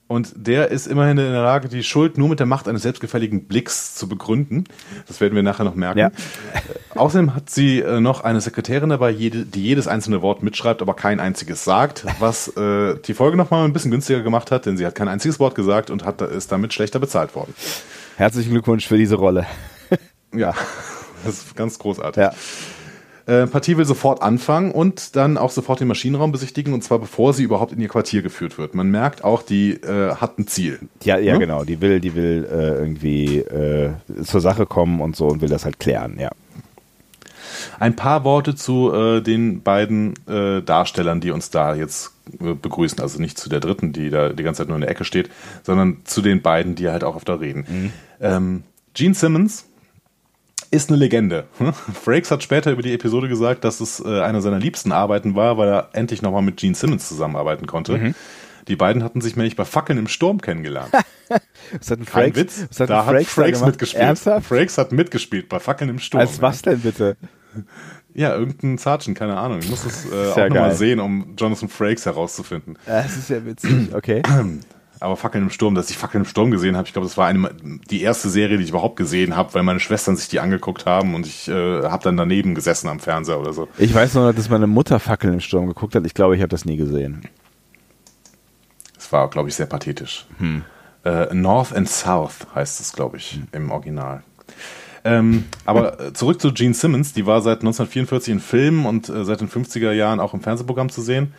Und 0.07 0.35
der 0.37 0.71
ist 0.71 0.87
immerhin 0.87 1.17
in 1.17 1.33
der 1.33 1.43
Lage, 1.43 1.69
die 1.69 1.83
Schuld 1.83 2.19
nur 2.19 2.29
mit 2.29 2.39
der 2.39 2.47
Macht 2.47 2.69
eines 2.69 2.83
selbstgefälligen 2.83 3.47
Blicks 3.47 3.95
zu 3.95 4.07
begründen. 4.07 4.65
Das 5.09 5.21
werden 5.23 5.35
wir 5.35 5.43
nachher 5.43 5.65
noch 5.65 5.75
merken. 5.75 5.99
Ja. 5.99 6.09
Äh, 6.09 6.99
außerdem 6.99 7.35
hat 7.35 7.49
sie 7.49 7.81
äh, 7.81 8.01
noch 8.01 8.23
eine 8.23 8.43
Sekretärin 8.43 8.91
dabei, 8.91 9.11
jede, 9.11 9.47
die 9.47 9.63
jedes 9.63 9.89
einzelne 9.89 10.21
Wort 10.21 10.43
mitschreibt, 10.43 10.83
aber 10.83 10.93
kein 10.93 11.21
einziges 11.21 11.65
sagt, 11.65 12.05
was 12.19 12.49
äh, 12.49 12.97
die 12.99 13.15
Folge 13.15 13.39
nochmal 13.39 13.65
ein 13.65 13.73
bisschen 13.73 13.91
günstiger 13.91 14.21
gemacht 14.21 14.51
hat, 14.51 14.67
denn 14.67 14.77
sie 14.77 14.85
hat 14.85 14.95
kein 14.95 15.09
einziges 15.09 15.41
Wort 15.41 15.55
gesagt 15.55 15.91
und 15.91 16.05
hat, 16.05 16.21
ist 16.21 16.53
damit 16.53 16.75
schlechter 16.75 16.99
bezahlt 16.99 17.35
worden. 17.35 17.55
Herzlichen 18.17 18.51
Glückwunsch 18.51 18.87
für 18.87 18.99
diese 18.99 19.15
Rolle. 19.15 19.47
ja, 20.35 20.55
das 21.25 21.39
ist 21.39 21.57
ganz 21.57 21.79
großartig. 21.79 22.23
Ja. 22.23 22.33
Äh, 23.27 23.47
Partie 23.47 23.79
will 23.79 23.87
sofort 23.87 24.23
anfangen 24.23 24.71
und 24.71 25.17
dann 25.17 25.39
auch 25.39 25.51
sofort 25.51 25.81
den 25.81 25.89
Maschinenraum 25.89 26.31
besichtigen 26.31 26.75
und 26.75 26.85
zwar 26.85 26.99
bevor 26.99 27.33
sie 27.33 27.43
überhaupt 27.43 27.73
in 27.73 27.81
ihr 27.81 27.89
Quartier 27.89 28.21
geführt 28.21 28.59
wird. 28.59 28.75
Man 28.75 28.91
merkt 28.91 29.25
auch, 29.25 29.43
die 29.43 29.73
äh, 29.73 30.15
hat 30.17 30.39
ein 30.39 30.47
Ziel. 30.47 30.79
Ja, 31.03 31.19
ja, 31.19 31.33
hm? 31.33 31.41
genau. 31.41 31.65
Die 31.65 31.81
will, 31.81 32.01
die 32.01 32.15
will 32.15 32.47
äh, 32.51 32.79
irgendwie 32.79 33.39
äh, 33.39 33.93
zur 34.23 34.43
Sache 34.43 34.67
kommen 34.67 35.01
und 35.01 35.17
so 35.17 35.29
und 35.29 35.41
will 35.41 35.49
das 35.49 35.65
halt 35.65 35.81
klären, 35.81 36.19
ja. 36.19 36.31
Ein 37.79 37.97
paar 37.97 38.25
Worte 38.25 38.55
zu 38.55 38.93
äh, 38.93 39.21
den 39.21 39.63
beiden 39.63 40.15
Darstellern, 40.27 41.21
die 41.21 41.31
uns 41.31 41.51
da 41.51 41.75
jetzt 41.75 42.13
begrüßen. 42.39 43.01
Also 43.01 43.21
nicht 43.21 43.39
zu 43.39 43.49
der 43.49 43.61
dritten, 43.61 43.93
die 43.93 44.11
da 44.11 44.31
die 44.31 44.43
ganze 44.43 44.59
Zeit 44.59 44.69
nur 44.69 44.77
in 44.77 44.83
der 44.83 44.91
Ecke 44.91 45.05
steht, 45.05 45.31
sondern 45.63 45.99
zu 46.05 46.21
den 46.21 46.43
beiden, 46.43 46.75
die 46.75 46.89
halt 46.89 47.05
auch 47.05 47.17
öfter 47.17 47.41
reden. 47.41 47.65
Mhm. 47.69 47.93
Ähm, 48.21 48.63
Gene 48.93 49.15
Simmons 49.15 49.67
ist 50.71 50.91
eine 50.91 50.99
Legende. 50.99 51.45
Frakes 51.93 52.31
hat 52.31 52.43
später 52.43 52.73
über 52.73 52.83
die 52.83 52.93
Episode 52.93 53.29
gesagt, 53.29 53.65
dass 53.65 53.81
es 53.81 54.01
äh, 54.01 54.21
eine 54.21 54.41
seiner 54.41 54.59
liebsten 54.59 54.93
Arbeiten 54.93 55.35
war, 55.35 55.57
weil 55.59 55.69
er 55.69 55.89
endlich 55.93 56.23
nochmal 56.23 56.43
mit 56.43 56.57
Gene 56.57 56.75
Simmons 56.75 57.09
zusammenarbeiten 57.09 57.67
konnte. 57.67 57.97
Mhm. 57.97 58.15
Die 58.69 58.77
beiden 58.77 59.05
hatten 59.05 59.21
sich 59.21 59.37
nämlich 59.37 59.57
bei 59.57 59.65
Fackeln 59.65 59.99
im 59.99 60.09
Sturm 60.09 60.41
kennengelernt. 60.41 60.91
was 61.79 61.91
hat 61.91 61.99
ein 61.99 62.07
Kein 62.07 62.33
Frakes, 62.33 62.37
Witz, 62.37 62.67
was 62.71 62.81
hat 62.81 62.91
da 62.91 63.03
Frakes 63.03 63.29
hat 63.29 63.35
Frakes 63.35 63.61
da 63.61 63.67
mitgespielt. 63.67 64.03
Ernsthaft? 64.03 64.47
Frakes 64.47 64.79
hat 64.79 64.93
mitgespielt 64.93 65.49
bei 65.49 65.61
Fackeln 65.61 65.91
im 65.91 65.99
Sturm. 65.99 66.21
Als 66.21 66.41
was 66.41 66.63
denn 66.63 66.81
bitte? 66.81 67.17
Ja, 68.17 68.33
irgendein 68.33 68.79
Sergeant, 68.79 69.19
keine 69.19 69.37
Ahnung. 69.37 69.59
Ich 69.59 69.69
muss 69.69 69.85
es 69.85 70.07
äh, 70.07 70.31
auch 70.31 70.49
nochmal 70.49 70.77
sehen, 70.77 71.01
um 71.01 71.35
Jonathan 71.37 71.69
Frakes 71.69 72.07
herauszufinden. 72.07 72.79
Das 72.87 73.17
ist 73.17 73.29
ja 73.29 73.45
witzig, 73.45 73.93
okay. 73.93 74.23
Aber 75.05 75.17
Fackeln 75.17 75.45
im 75.45 75.51
Sturm, 75.51 75.75
dass 75.75 75.91
ich 75.91 75.99
Fackeln 75.99 76.25
im 76.25 76.29
Sturm 76.29 76.51
gesehen 76.51 76.77
habe, 76.77 76.87
ich 76.87 76.95
glaube, 76.95 77.07
das 77.07 77.19
war 77.19 77.27
eine, 77.27 77.51
die 77.91 78.01
erste 78.01 78.31
Serie, 78.31 78.57
die 78.57 78.65
ich 78.65 78.71
überhaupt 78.71 78.97
gesehen 78.97 79.37
habe, 79.37 79.53
weil 79.53 79.63
meine 79.63 79.79
Schwestern 79.79 80.17
sich 80.17 80.29
die 80.29 80.41
angeguckt 80.41 80.87
haben 80.87 81.15
und 81.15 81.27
ich 81.27 81.47
äh, 81.49 81.83
habe 81.85 82.03
dann 82.03 82.17
daneben 82.17 82.55
gesessen 82.55 82.89
am 82.89 83.01
Fernseher 83.01 83.39
oder 83.39 83.53
so. 83.53 83.69
Ich 83.77 83.95
weiß 83.95 84.15
nur, 84.15 84.33
dass 84.33 84.49
meine 84.49 84.67
Mutter 84.67 84.99
Fackeln 84.99 85.35
im 85.35 85.41
Sturm 85.41 85.67
geguckt 85.67 85.95
hat. 85.95 86.07
Ich 86.07 86.15
glaube, 86.15 86.37
ich 86.37 86.41
habe 86.41 86.49
das 86.49 86.65
nie 86.65 86.77
gesehen. 86.77 87.29
Es 88.97 89.13
war, 89.13 89.29
glaube 89.29 89.51
ich, 89.51 89.55
sehr 89.55 89.67
pathetisch. 89.67 90.27
Hm. 90.39 90.63
Äh, 91.05 91.35
North 91.35 91.75
and 91.75 91.89
South 91.89 92.47
heißt 92.55 92.81
es, 92.81 92.95
glaube 92.95 93.19
ich, 93.19 93.33
hm. 93.33 93.49
im 93.53 93.71
Original. 93.71 94.23
Ähm, 95.05 95.45
aber 95.67 96.01
äh, 96.01 96.13
zurück 96.15 96.41
zu 96.41 96.53
Gene 96.55 96.73
Simmons, 96.73 97.13
die 97.13 97.27
war 97.27 97.43
seit 97.43 97.59
1944 97.59 98.33
in 98.33 98.41
Filmen 98.41 98.87
und 98.87 99.11
äh, 99.11 99.27
seit 99.27 99.43
den 99.43 99.51
50er 99.51 99.93
Jahren 99.93 100.19
auch 100.19 100.33
im 100.33 100.41
Fernsehprogramm 100.41 100.89
zu 100.89 101.03
sehen. 101.03 101.35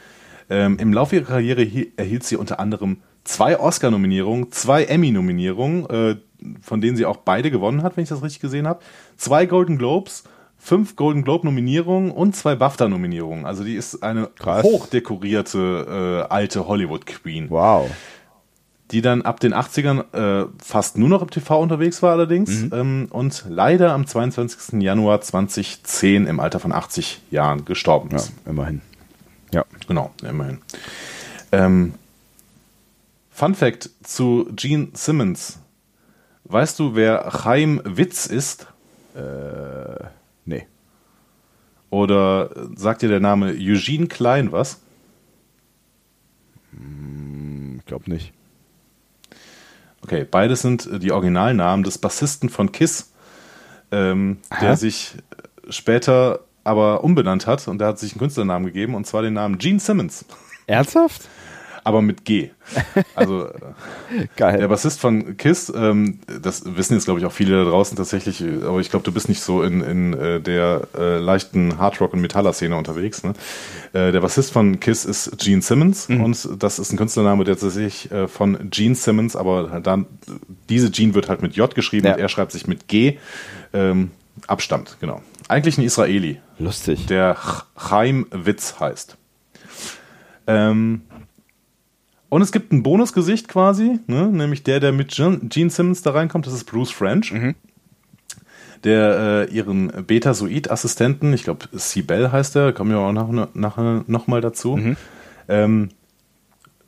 Ähm, 0.51 0.77
Im 0.77 0.93
Laufe 0.93 1.15
ihrer 1.15 1.25
Karriere 1.25 1.67
erhielt 1.97 2.23
sie 2.23 2.35
unter 2.35 2.59
anderem 2.59 2.97
zwei 3.26 3.60
Oscar-Nominierungen, 3.60 4.52
zwei 4.52 4.85
Emmy-Nominierungen, 4.85 5.89
äh, 5.89 6.15
von 6.61 6.80
denen 6.80 6.95
sie 6.95 7.06
auch 7.06 7.18
beide 7.18 7.52
gewonnen 7.52 7.84
hat, 7.84 7.97
wenn 7.97 8.03
ich 8.03 8.10
das 8.10 8.23
richtig 8.23 8.39
gesehen 8.39 8.68
habe, 8.68 8.80
zwei 9.18 9.45
Golden 9.45 9.77
Globes, 9.77 10.23
fünf 10.57 10.95
Golden 10.95 11.23
Globe-Nominierungen 11.23 12.11
und 12.11 12.35
zwei 12.35 12.56
BAFTA-Nominierungen. 12.56 13.45
Also 13.45 13.64
die 13.64 13.76
ist 13.76 14.02
eine 14.03 14.27
Krass. 14.27 14.64
hochdekorierte 14.64 16.26
äh, 16.30 16.34
alte 16.34 16.68
Hollywood-Queen. 16.68 17.49
Wow. 17.49 17.89
Die 18.91 19.02
dann 19.02 19.23
ab 19.23 19.39
den 19.39 19.53
80ern 19.56 20.14
äh, 20.14 20.47
fast 20.64 20.97
nur 20.97 21.10
noch 21.10 21.23
im 21.23 21.31
TV 21.31 21.60
unterwegs 21.60 22.03
war 22.03 22.11
allerdings 22.11 22.61
mhm. 22.61 22.72
ähm, 22.73 23.07
und 23.10 23.45
leider 23.49 23.93
am 23.93 24.06
22. 24.06 24.81
Januar 24.81 25.22
2010 25.22 26.27
im 26.27 26.39
Alter 26.39 26.60
von 26.60 26.72
80 26.72 27.22
Jahren 27.31 27.65
gestorben 27.65 28.15
ist. 28.15 28.31
Ja, 28.45 28.52
immerhin. 28.52 28.81
Ja. 29.52 29.65
Genau, 29.88 30.11
immerhin. 30.22 30.60
Ähm, 31.52 31.93
Fun 33.36 33.53
Fact 33.53 33.90
zu 34.02 34.48
Gene 34.56 34.88
Simmons. 34.94 35.60
Weißt 36.45 36.80
du, 36.80 36.95
wer 36.95 37.30
Chaim 37.44 37.82
Witz 37.84 38.28
ist? 38.28 38.68
Äh, 39.14 40.06
nee. 40.45 40.66
Oder 41.90 42.49
sagt 42.76 43.02
dir 43.02 43.10
der 43.10 43.20
Name 43.20 43.48
Eugene 43.48 44.07
Klein 44.07 44.53
was? 44.53 44.80
Hm, 46.78 47.80
ich 47.80 47.86
glaube 47.86 48.10
nicht. 48.10 48.32
Okay, 50.02 50.24
beides 50.24 50.62
sind 50.62 50.88
die 51.03 51.12
Originalnamen 51.12 51.84
des 51.84 51.98
Bassisten 51.98 52.48
von 52.48 52.72
Kiss, 52.72 53.12
ähm, 53.91 54.38
der 54.62 54.78
sich 54.78 55.18
später 55.70 56.40
aber 56.64 57.03
umbenannt 57.03 57.48
hat 57.48 57.68
und 57.68 57.80
der 57.80 57.90
hat 57.90 57.99
sich 57.99 58.14
einen 58.14 58.20
Künstlernamen 58.20 58.66
gegeben 58.66 58.95
und 58.95 59.06
zwar 59.06 59.24
den 59.24 59.34
Namen 59.34 59.57
Gene 59.57 59.82
Simmons. 59.82 60.24
Ernsthaft? 60.68 61.28
Aber 61.86 62.02
mit 62.02 62.26
G. 62.26 62.49
Also 63.14 63.48
Geil. 64.36 64.57
der 64.57 64.68
Bassist 64.68 64.99
von 64.99 65.38
Kiss, 65.38 65.72
ähm, 65.74 66.20
das 66.41 66.64
wissen 66.66 66.95
jetzt 66.95 67.06
glaube 67.06 67.20
ich 67.20 67.26
auch 67.28 67.32
viele 67.32 67.64
da 67.64 67.70
draußen 67.70 67.95
tatsächlich, 67.95 68.44
aber 68.44 68.80
ich 68.80 68.90
glaube, 68.90 69.06
du 69.06 69.12
bist 69.12 69.30
nicht 69.30 69.41
so 69.41 69.62
in, 69.62 69.82
in 69.82 70.14
äh, 70.14 70.41
der 70.41 70.88
äh, 70.98 71.20
leichten 71.20 71.78
Hardrock- 71.78 72.14
und 72.14 72.22
Metaller-Szene 72.22 72.76
unterwegs. 72.76 73.24
Ne? 73.24 73.34
Äh, 73.94 74.12
der 74.12 74.20
Bassist 74.20 74.52
von 74.52 74.80
Kiss 74.80 75.06
ist 75.06 75.38
Gene 75.38 75.62
Simmons 75.62 76.10
mhm. 76.10 76.24
und 76.24 76.49
das 76.57 76.80
ist 76.80 76.91
ein 76.91 76.98
Künstlername, 76.98 77.44
der 77.44 77.56
tatsächlich 77.56 78.12
äh, 78.12 78.28
von 78.28 78.72
Gene 78.72 78.95
Simmons, 78.95 79.36
aber 79.36 79.80
dann 79.80 80.07
diese 80.70 80.90
Gene 80.90 81.14
wird 81.14 81.30
halt 81.30 81.44
mit 81.44 81.56
J 81.56 81.74
geschrieben 81.76 82.07
ja. 82.07 82.16
und 82.16 82.20
er 82.20 82.30
schreibt 82.30 82.52
sich 82.52 82.66
mit 82.66 82.88
G. 82.88 83.20
Ähm, 83.74 84.10
abstammt, 84.48 84.98
genau. 84.99 85.22
Eigentlich 85.48 85.78
ein 85.78 85.84
Israeli. 85.84 86.41
Lustig. 86.57 87.06
Der 87.06 87.38
Chaim 87.78 88.26
Witz 88.32 88.80
heißt. 88.80 89.18
Ähm, 90.48 91.02
und 92.36 92.41
es 92.41 92.52
gibt 92.52 92.74
ein 92.74 92.84
Bonusgesicht 92.84 93.48
quasi, 93.48 93.98
ne? 94.07 94.28
nämlich 94.28 94.62
der, 94.62 94.82
der 94.82 94.91
mit 94.91 95.16
Gene 95.16 95.70
Simmons 95.70 96.02
da 96.02 96.12
reinkommt, 96.12 96.45
das 96.45 96.53
ist 96.53 96.66
Bruce 96.66 96.91
French. 96.91 97.32
Mhm. 97.32 97.56
Der 98.84 99.48
äh, 99.49 99.53
ihren 99.56 100.06
Betasoid-Assistenten, 100.06 101.32
ich 101.32 101.45
glaube, 101.45 101.70
Sibel 101.72 102.34
heißt 102.34 102.56
der, 102.56 102.74
kommen 102.74 102.91
wir 102.91 102.99
auch 102.99 103.14
nachher 103.14 103.84
noch, 103.84 104.07
noch 104.10 104.28
mal 104.28 104.41
dazu, 104.41 104.76
mhm. 104.76 104.98
ähm, 105.48 105.90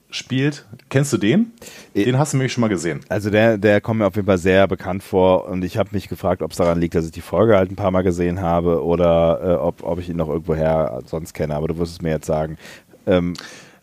spielt. 0.10 0.66
Kennst 0.90 1.14
du 1.14 1.18
den? 1.18 1.54
Den 1.96 2.20
hast 2.20 2.34
du 2.34 2.38
nämlich 2.38 2.52
schon 2.52 2.60
mal 2.60 2.68
gesehen. 2.68 3.00
Also 3.08 3.30
der, 3.30 3.58
der 3.58 3.80
kommt 3.80 4.00
mir 4.00 4.08
auf 4.08 4.18
jeden 4.18 4.28
Fall 4.28 4.40
sehr 4.40 4.68
bekannt 4.68 5.02
vor 5.02 5.48
und 5.48 5.64
ich 5.64 5.78
habe 5.78 5.92
mich 5.94 6.10
gefragt, 6.10 6.42
ob 6.42 6.52
es 6.52 6.58
daran 6.58 6.82
liegt, 6.82 6.94
dass 6.94 7.06
ich 7.06 7.12
die 7.12 7.22
Folge 7.22 7.56
halt 7.56 7.72
ein 7.72 7.78
paar 7.78 7.92
Mal 7.92 8.04
gesehen 8.04 8.42
habe 8.42 8.84
oder 8.84 9.40
äh, 9.42 9.54
ob, 9.54 9.82
ob 9.82 9.98
ich 10.00 10.10
ihn 10.10 10.18
noch 10.18 10.28
irgendwoher 10.28 11.04
sonst 11.06 11.34
kenne. 11.34 11.56
Aber 11.56 11.70
du 11.70 11.78
wirst 11.78 11.94
es 11.94 12.02
mir 12.02 12.10
jetzt 12.10 12.28
sagen. 12.28 12.58
Ähm, 13.06 13.32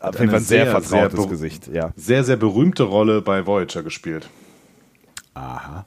auf 0.09 0.18
jeden 0.18 0.31
Fall 0.31 0.40
ein 0.40 0.44
sehr, 0.44 0.64
sehr 0.64 0.81
vertrautes 0.81 1.18
sehr 1.18 1.28
Gesicht. 1.28 1.68
Ja. 1.68 1.90
Sehr, 1.97 2.24
sehr 2.24 2.36
berühmte 2.36 2.85
Rolle 2.85 3.22
bei 3.22 3.47
Voyager 3.47 3.82
gespielt. 3.82 4.28
Aha. 5.35 5.85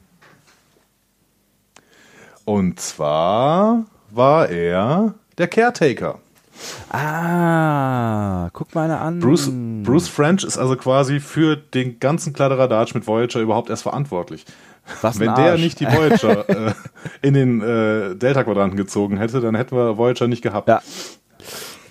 Und 2.46 2.80
zwar 2.80 3.86
war 4.12 4.50
er 4.50 5.16
der 5.38 5.48
Caretaker. 5.48 6.20
Ah, 6.90 8.50
guck 8.54 8.74
mal 8.74 8.86
eine 8.86 9.00
an. 9.00 9.20
Bruce, 9.20 9.52
Bruce 9.84 10.08
French 10.08 10.44
ist 10.44 10.58
also 10.58 10.76
quasi 10.76 11.20
für 11.20 11.56
den 11.56 12.00
ganzen 12.00 12.34
Kladderadatsch 12.34 12.96
mit 12.96 13.06
Voyager 13.06 13.40
überhaupt 13.40 13.70
erst 13.70 13.84
verantwortlich. 13.84 14.46
Was 15.02 15.20
Wenn 15.20 15.36
der 15.36 15.58
nicht 15.58 15.80
die 15.80 15.86
Voyager 15.86 16.50
äh, 16.70 16.74
in 17.22 17.34
den 17.34 17.62
äh, 17.62 18.16
Delta-Quadranten 18.16 18.78
gezogen 18.78 19.18
hätte, 19.18 19.42
dann 19.42 19.56
hätten 19.56 19.76
wir 19.76 19.98
Voyager 19.98 20.28
nicht 20.28 20.42
gehabt. 20.42 20.70
Ja. 20.70 20.82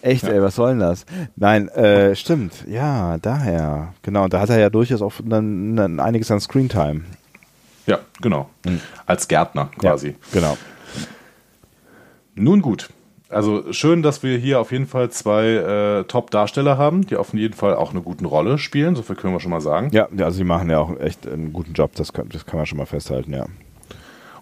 Echt, 0.03 0.25
ja. 0.25 0.31
ey, 0.31 0.43
was 0.43 0.55
soll 0.55 0.71
denn 0.71 0.81
das? 0.81 1.07
Nein, 1.37 1.69
äh, 1.69 2.15
stimmt. 2.15 2.65
Ja, 2.69 3.19
daher. 3.19 3.95
Genau, 4.03 4.25
und 4.25 4.33
da 4.33 4.41
hat 4.41 4.51
er 4.51 4.59
ja 4.59 4.71
durchaus 4.71 5.03
auch 5.03 5.15
dann, 5.25 5.77
dann 5.77 6.01
einiges 6.01 6.31
an 6.31 6.41
Screentime. 6.41 7.03
Ja, 7.87 8.01
genau. 8.21 8.49
Mhm. 8.65 8.81
Als 9.07 9.29
Gärtner 9.29 9.71
quasi. 9.79 10.09
Ja, 10.09 10.15
genau. 10.33 10.59
Nun 12.35 12.61
gut. 12.61 12.91
Also 13.29 13.73
schön, 13.73 14.03
dass 14.03 14.23
wir 14.23 14.39
hier 14.39 14.61
auf 14.61 14.71
jeden 14.71 14.87
Fall 14.87 15.11
zwei 15.11 15.47
äh, 15.47 16.05
Top-Darsteller 16.05 16.79
haben, 16.79 17.07
die 17.07 17.17
auf 17.17 17.35
jeden 17.35 17.55
Fall 17.55 17.75
auch 17.75 17.91
eine 17.91 18.01
gute 18.01 18.25
Rolle 18.25 18.57
spielen, 18.59 18.95
so 18.95 19.03
viel 19.03 19.17
können 19.17 19.35
wir 19.35 19.41
schon 19.41 19.51
mal 19.51 19.61
sagen. 19.61 19.91
Ja, 19.93 20.09
also 20.19 20.39
die 20.39 20.45
machen 20.45 20.71
ja 20.71 20.79
auch 20.79 20.99
echt 21.01 21.27
einen 21.27 21.53
guten 21.53 21.73
Job, 21.73 21.93
das 21.97 22.13
kann, 22.13 22.29
das 22.29 22.47
kann 22.47 22.59
man 22.59 22.67
schon 22.67 22.79
mal 22.79 22.87
festhalten, 22.87 23.33
ja. 23.33 23.47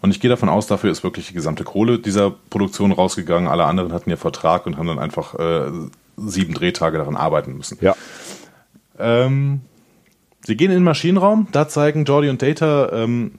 Und 0.04 0.10
ich 0.10 0.20
gehe 0.20 0.28
davon 0.28 0.50
aus, 0.50 0.66
dafür 0.66 0.90
ist 0.90 1.02
wirklich 1.02 1.28
die 1.28 1.32
gesamte 1.32 1.64
Kohle 1.64 1.98
dieser 1.98 2.30
Produktion 2.30 2.92
rausgegangen. 2.92 3.48
Alle 3.48 3.64
anderen 3.64 3.94
hatten 3.94 4.10
ja 4.10 4.16
Vertrag 4.16 4.66
und 4.66 4.76
haben 4.76 4.86
dann 4.86 4.98
einfach 4.98 5.34
äh, 5.38 5.72
sieben 6.18 6.52
Drehtage 6.52 6.98
daran 6.98 7.16
arbeiten 7.16 7.56
müssen. 7.56 7.78
Ja. 7.80 7.96
Ähm, 8.98 9.62
sie 10.44 10.58
gehen 10.58 10.70
in 10.70 10.76
den 10.76 10.84
Maschinenraum, 10.84 11.48
da 11.52 11.68
zeigen 11.68 12.04
Jordi 12.04 12.28
und 12.28 12.42
Data 12.42 12.92
ähm, 12.92 13.32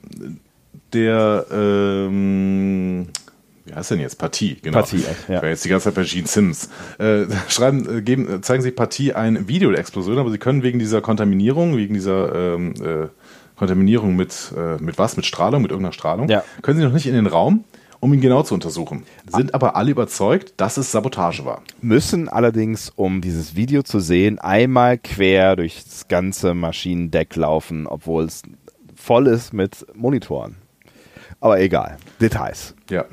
der 0.92 1.46
ähm, 1.52 3.10
wie 3.64 3.72
heißt 3.72 3.92
denn 3.92 4.00
jetzt? 4.00 4.18
Partie, 4.18 4.56
genau. 4.60 4.78
Partie, 4.78 5.04
ja. 5.28 5.36
Ich 5.36 5.42
war 5.42 5.48
jetzt 5.48 5.64
die 5.64 5.68
ganze 5.68 5.84
Zeit 5.84 5.94
bei 5.94 6.02
Gene 6.02 6.26
Sims. 6.26 6.68
Äh, 6.98 7.26
schreiben, 7.48 7.98
äh, 7.98 8.02
geben, 8.02 8.42
zeigen 8.42 8.64
sie 8.64 8.72
Partie 8.72 9.12
eine 9.12 9.46
Videoexplosion, 9.46 10.18
aber 10.18 10.32
sie 10.32 10.38
können 10.38 10.64
wegen 10.64 10.80
dieser 10.80 11.00
Kontaminierung, 11.00 11.76
wegen 11.76 11.94
dieser 11.94 12.34
ähm, 12.34 12.74
äh, 12.82 13.06
Kontaminierung 13.56 14.16
mit, 14.16 14.52
äh, 14.56 14.82
mit 14.82 14.98
was? 14.98 15.16
Mit 15.16 15.26
Strahlung, 15.26 15.62
mit 15.62 15.70
irgendeiner 15.70 15.92
Strahlung, 15.92 16.28
ja. 16.28 16.44
können 16.62 16.78
sie 16.78 16.84
noch 16.84 16.92
nicht 16.92 17.06
in 17.06 17.14
den 17.14 17.26
Raum, 17.26 17.64
um 18.00 18.12
ihn 18.12 18.20
genau 18.20 18.42
zu 18.42 18.54
untersuchen. 18.54 19.04
Sind 19.26 19.54
aber 19.54 19.76
alle 19.76 19.90
überzeugt, 19.90 20.54
dass 20.58 20.76
es 20.76 20.92
Sabotage 20.92 21.44
war. 21.44 21.62
Müssen 21.80 22.28
allerdings, 22.28 22.92
um 22.94 23.20
dieses 23.20 23.56
Video 23.56 23.82
zu 23.82 24.00
sehen, 24.00 24.38
einmal 24.38 24.98
quer 24.98 25.56
durchs 25.56 26.08
ganze 26.08 26.54
Maschinendeck 26.54 27.34
laufen, 27.36 27.86
obwohl 27.86 28.24
es 28.24 28.42
voll 28.94 29.26
ist 29.26 29.52
mit 29.52 29.86
Monitoren. 29.94 30.56
Aber 31.40 31.60
egal. 31.60 31.98
Details. 32.20 32.74
Ja. 32.90 33.04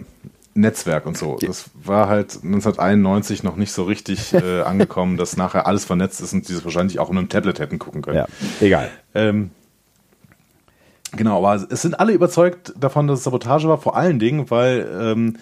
Netzwerk 0.55 1.05
und 1.05 1.17
so. 1.17 1.37
Das 1.41 1.71
war 1.73 2.07
halt 2.07 2.35
1991 2.43 3.43
noch 3.43 3.55
nicht 3.55 3.71
so 3.71 3.83
richtig 3.83 4.33
äh, 4.33 4.61
angekommen, 4.65 5.17
dass 5.17 5.35
nachher 5.35 5.65
alles 5.65 5.85
vernetzt 5.85 6.21
ist 6.21 6.33
und 6.33 6.45
sie 6.45 6.53
das 6.53 6.63
wahrscheinlich 6.63 6.99
auch 6.99 7.09
in 7.09 7.17
einem 7.17 7.29
Tablet 7.29 7.59
hätten 7.59 7.79
gucken 7.79 8.01
können. 8.01 8.17
Ja, 8.17 8.27
egal. 8.61 8.91
Ähm, 9.15 9.49
genau, 11.15 11.45
aber 11.45 11.67
es 11.69 11.81
sind 11.81 11.99
alle 11.99 12.13
überzeugt 12.13 12.73
davon, 12.77 13.07
dass 13.07 13.19
es 13.19 13.23
Sabotage 13.25 13.67
war, 13.67 13.77
vor 13.77 13.95
allen 13.95 14.19
Dingen, 14.19 14.49
weil 14.49 14.87
ähm, 14.99 15.37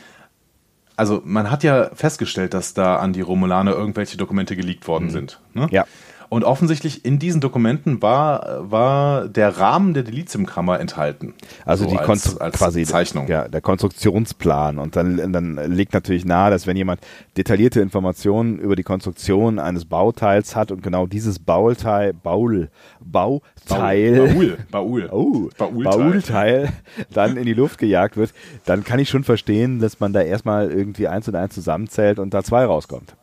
also 0.95 1.21
man 1.25 1.49
hat 1.49 1.63
ja 1.63 1.89
festgestellt, 1.95 2.53
dass 2.53 2.73
da 2.73 2.97
an 2.97 3.13
die 3.13 3.21
Romulaner 3.21 3.71
irgendwelche 3.71 4.17
Dokumente 4.17 4.55
geleakt 4.55 4.87
worden 4.87 5.05
mhm. 5.05 5.09
sind. 5.09 5.39
Ne? 5.53 5.67
Ja. 5.71 5.85
Und 6.31 6.45
offensichtlich 6.45 7.03
in 7.03 7.19
diesen 7.19 7.41
Dokumenten 7.41 8.01
war, 8.01 8.71
war 8.71 9.27
der 9.27 9.57
Rahmen 9.57 9.93
der 9.93 10.03
Deliziumkammer 10.03 10.79
enthalten. 10.79 11.33
Also 11.65 11.83
so 11.83 11.89
die 11.89 11.97
als, 11.97 12.37
als 12.37 12.57
quasi 12.57 12.85
Zeichnung. 12.85 13.27
Ja, 13.27 13.49
der 13.49 13.59
Konstruktionsplan. 13.59 14.79
Und 14.79 14.95
dann, 14.95 15.33
dann 15.33 15.59
liegt 15.73 15.93
natürlich 15.93 16.23
nahe, 16.23 16.49
dass 16.49 16.65
wenn 16.67 16.77
jemand 16.77 17.01
detaillierte 17.35 17.81
Informationen 17.81 18.59
über 18.59 18.77
die 18.77 18.83
Konstruktion 18.83 19.59
eines 19.59 19.83
Bauteils 19.83 20.55
hat 20.55 20.71
und 20.71 20.81
genau 20.81 21.05
dieses 21.05 21.37
Bauteil, 21.37 22.13
Baul, 22.13 22.69
Bauteil, 23.01 24.29
Baul, 24.31 24.57
Baul, 24.71 25.09
oh, 25.11 25.49
Baulteil. 25.57 25.83
Baulteil 25.83 26.69
dann 27.13 27.35
in 27.35 27.43
die 27.43 27.53
Luft 27.53 27.77
gejagt 27.77 28.15
wird, 28.15 28.33
dann 28.63 28.85
kann 28.85 28.99
ich 28.99 29.09
schon 29.09 29.25
verstehen, 29.25 29.79
dass 29.79 29.99
man 29.99 30.13
da 30.13 30.21
erstmal 30.21 30.71
irgendwie 30.71 31.09
eins 31.09 31.27
und 31.27 31.35
eins 31.35 31.55
zusammenzählt 31.55 32.19
und 32.19 32.33
da 32.33 32.41
zwei 32.41 32.63
rauskommt. 32.63 33.17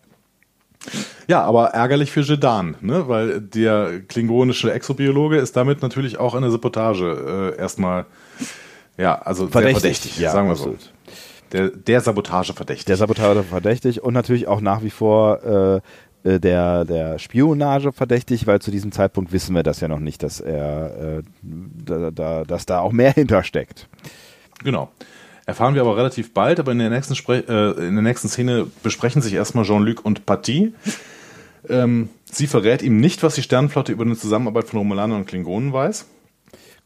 Ja, 1.26 1.42
aber 1.42 1.68
ärgerlich 1.68 2.10
für 2.10 2.20
Jedan, 2.20 2.76
ne? 2.80 3.08
weil 3.08 3.40
der 3.40 4.00
klingonische 4.08 4.72
Exobiologe 4.72 5.36
ist 5.36 5.56
damit 5.56 5.82
natürlich 5.82 6.18
auch 6.18 6.34
in 6.34 6.42
der 6.42 6.50
Sabotage 6.50 7.54
äh, 7.56 7.60
erstmal, 7.60 8.06
ja, 8.96 9.14
also 9.16 9.48
verdächtig, 9.48 9.82
verdächtig 9.82 10.18
ja, 10.18 10.32
sagen 10.32 10.48
wir 10.48 10.52
absolut. 10.52 10.80
so. 10.80 10.88
Der, 11.52 11.70
der 11.70 12.00
Sabotage 12.00 12.52
verdächtig. 12.52 12.84
Der 12.86 12.96
Sabotage 12.96 13.42
verdächtig 13.42 14.02
und 14.02 14.14
natürlich 14.14 14.48
auch 14.48 14.60
nach 14.60 14.82
wie 14.82 14.90
vor 14.90 15.42
äh, 15.44 15.80
äh, 16.24 16.40
der, 16.40 16.84
der 16.84 17.18
Spionage 17.18 17.92
verdächtig, 17.92 18.46
weil 18.46 18.60
zu 18.60 18.70
diesem 18.70 18.92
Zeitpunkt 18.92 19.32
wissen 19.32 19.54
wir 19.54 19.62
das 19.62 19.80
ja 19.80 19.88
noch 19.88 20.00
nicht, 20.00 20.22
dass 20.22 20.40
er, 20.40 21.18
äh, 21.18 21.22
da, 21.42 22.10
da, 22.10 22.44
dass 22.44 22.66
da 22.66 22.80
auch 22.80 22.92
mehr 22.92 23.12
hintersteckt. 23.14 23.88
Genau. 24.64 24.90
Erfahren 25.48 25.74
wir 25.74 25.80
aber 25.80 25.96
relativ 25.96 26.34
bald, 26.34 26.60
aber 26.60 26.72
in 26.72 26.78
der 26.78 26.90
nächsten, 26.90 27.14
Spre 27.14 27.38
äh, 27.48 27.86
in 27.88 27.94
der 27.94 28.02
nächsten 28.02 28.28
Szene 28.28 28.66
besprechen 28.82 29.22
sich 29.22 29.32
erstmal 29.32 29.64
Jean-Luc 29.64 30.04
und 30.04 30.26
Paty. 30.26 30.74
Ähm, 31.70 32.10
sie 32.30 32.46
verrät 32.46 32.82
ihm 32.82 33.00
nicht, 33.00 33.22
was 33.22 33.34
die 33.34 33.42
Sternenflotte 33.42 33.90
über 33.90 34.04
eine 34.04 34.14
Zusammenarbeit 34.14 34.68
von 34.68 34.80
Romulanern 34.80 35.20
und 35.20 35.26
Klingonen 35.26 35.72
weiß. 35.72 36.04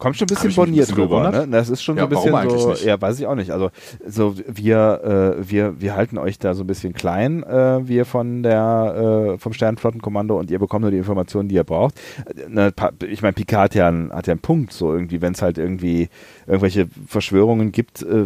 Kommt 0.03 0.17
schon 0.17 0.27
ein 0.27 0.35
bisschen 0.35 0.55
borniert 0.55 0.97
rüber, 0.97 1.31
ne? 1.31 1.49
Das 1.49 1.69
ist 1.69 1.83
schon 1.83 1.97
ja, 1.97 2.03
so 2.03 2.07
ein 2.07 2.11
bisschen 2.11 2.59
so, 2.61 2.71
nicht? 2.71 2.85
ja, 2.85 3.01
weiß 3.01 3.19
ich 3.19 3.27
auch 3.27 3.35
nicht. 3.35 3.51
Also 3.51 3.71
so 4.07 4.35
wir 4.47 5.37
äh, 5.39 5.51
wir 5.51 5.81
wir 5.81 5.97
halten 5.97 6.19
euch 6.19 6.39
da 6.39 6.55
so 6.55 6.65
ein 6.65 6.67
bisschen 6.67 6.93
klein, 6.93 7.43
äh, 7.43 7.87
wir 7.87 8.05
von 8.05 8.43
der 8.43 9.35
äh, 9.35 9.39
vom 9.39 9.53
Sternenflottenkommando 9.53 10.39
und 10.39 10.51
ihr 10.51 10.59
bekommt 10.59 10.83
nur 10.83 10.91
die 10.91 10.99
Informationen, 10.99 11.49
die 11.49 11.57
ihr 11.57 11.65
braucht. 11.65 12.01
Ne, 12.49 12.73
ich 13.09 13.23
meine, 13.23 13.33
Picard 13.33 13.73
hat 13.73 13.75
ja, 13.75 13.89
einen, 13.89 14.13
hat 14.13 14.27
ja 14.27 14.33
einen 14.33 14.41
Punkt, 14.41 14.73
so 14.73 14.93
irgendwie, 14.93 15.21
wenn 15.23 15.33
es 15.33 15.43
halt 15.43 15.57
irgendwie 15.57 16.09
irgendwelche 16.47 16.89
Verschwörungen 17.07 17.73
gibt, 17.73 18.03
äh, 18.03 18.25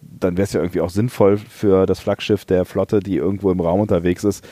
dann 0.00 0.36
wäre 0.36 0.44
es 0.44 0.52
ja 0.52 0.60
irgendwie 0.60 0.80
auch 0.80 0.90
sinnvoll 0.90 1.38
für 1.38 1.86
das 1.86 2.00
Flaggschiff 2.00 2.44
der 2.44 2.64
Flotte, 2.64 3.00
die 3.00 3.16
irgendwo 3.16 3.50
im 3.50 3.60
Raum 3.60 3.80
unterwegs 3.80 4.24
ist, 4.24 4.46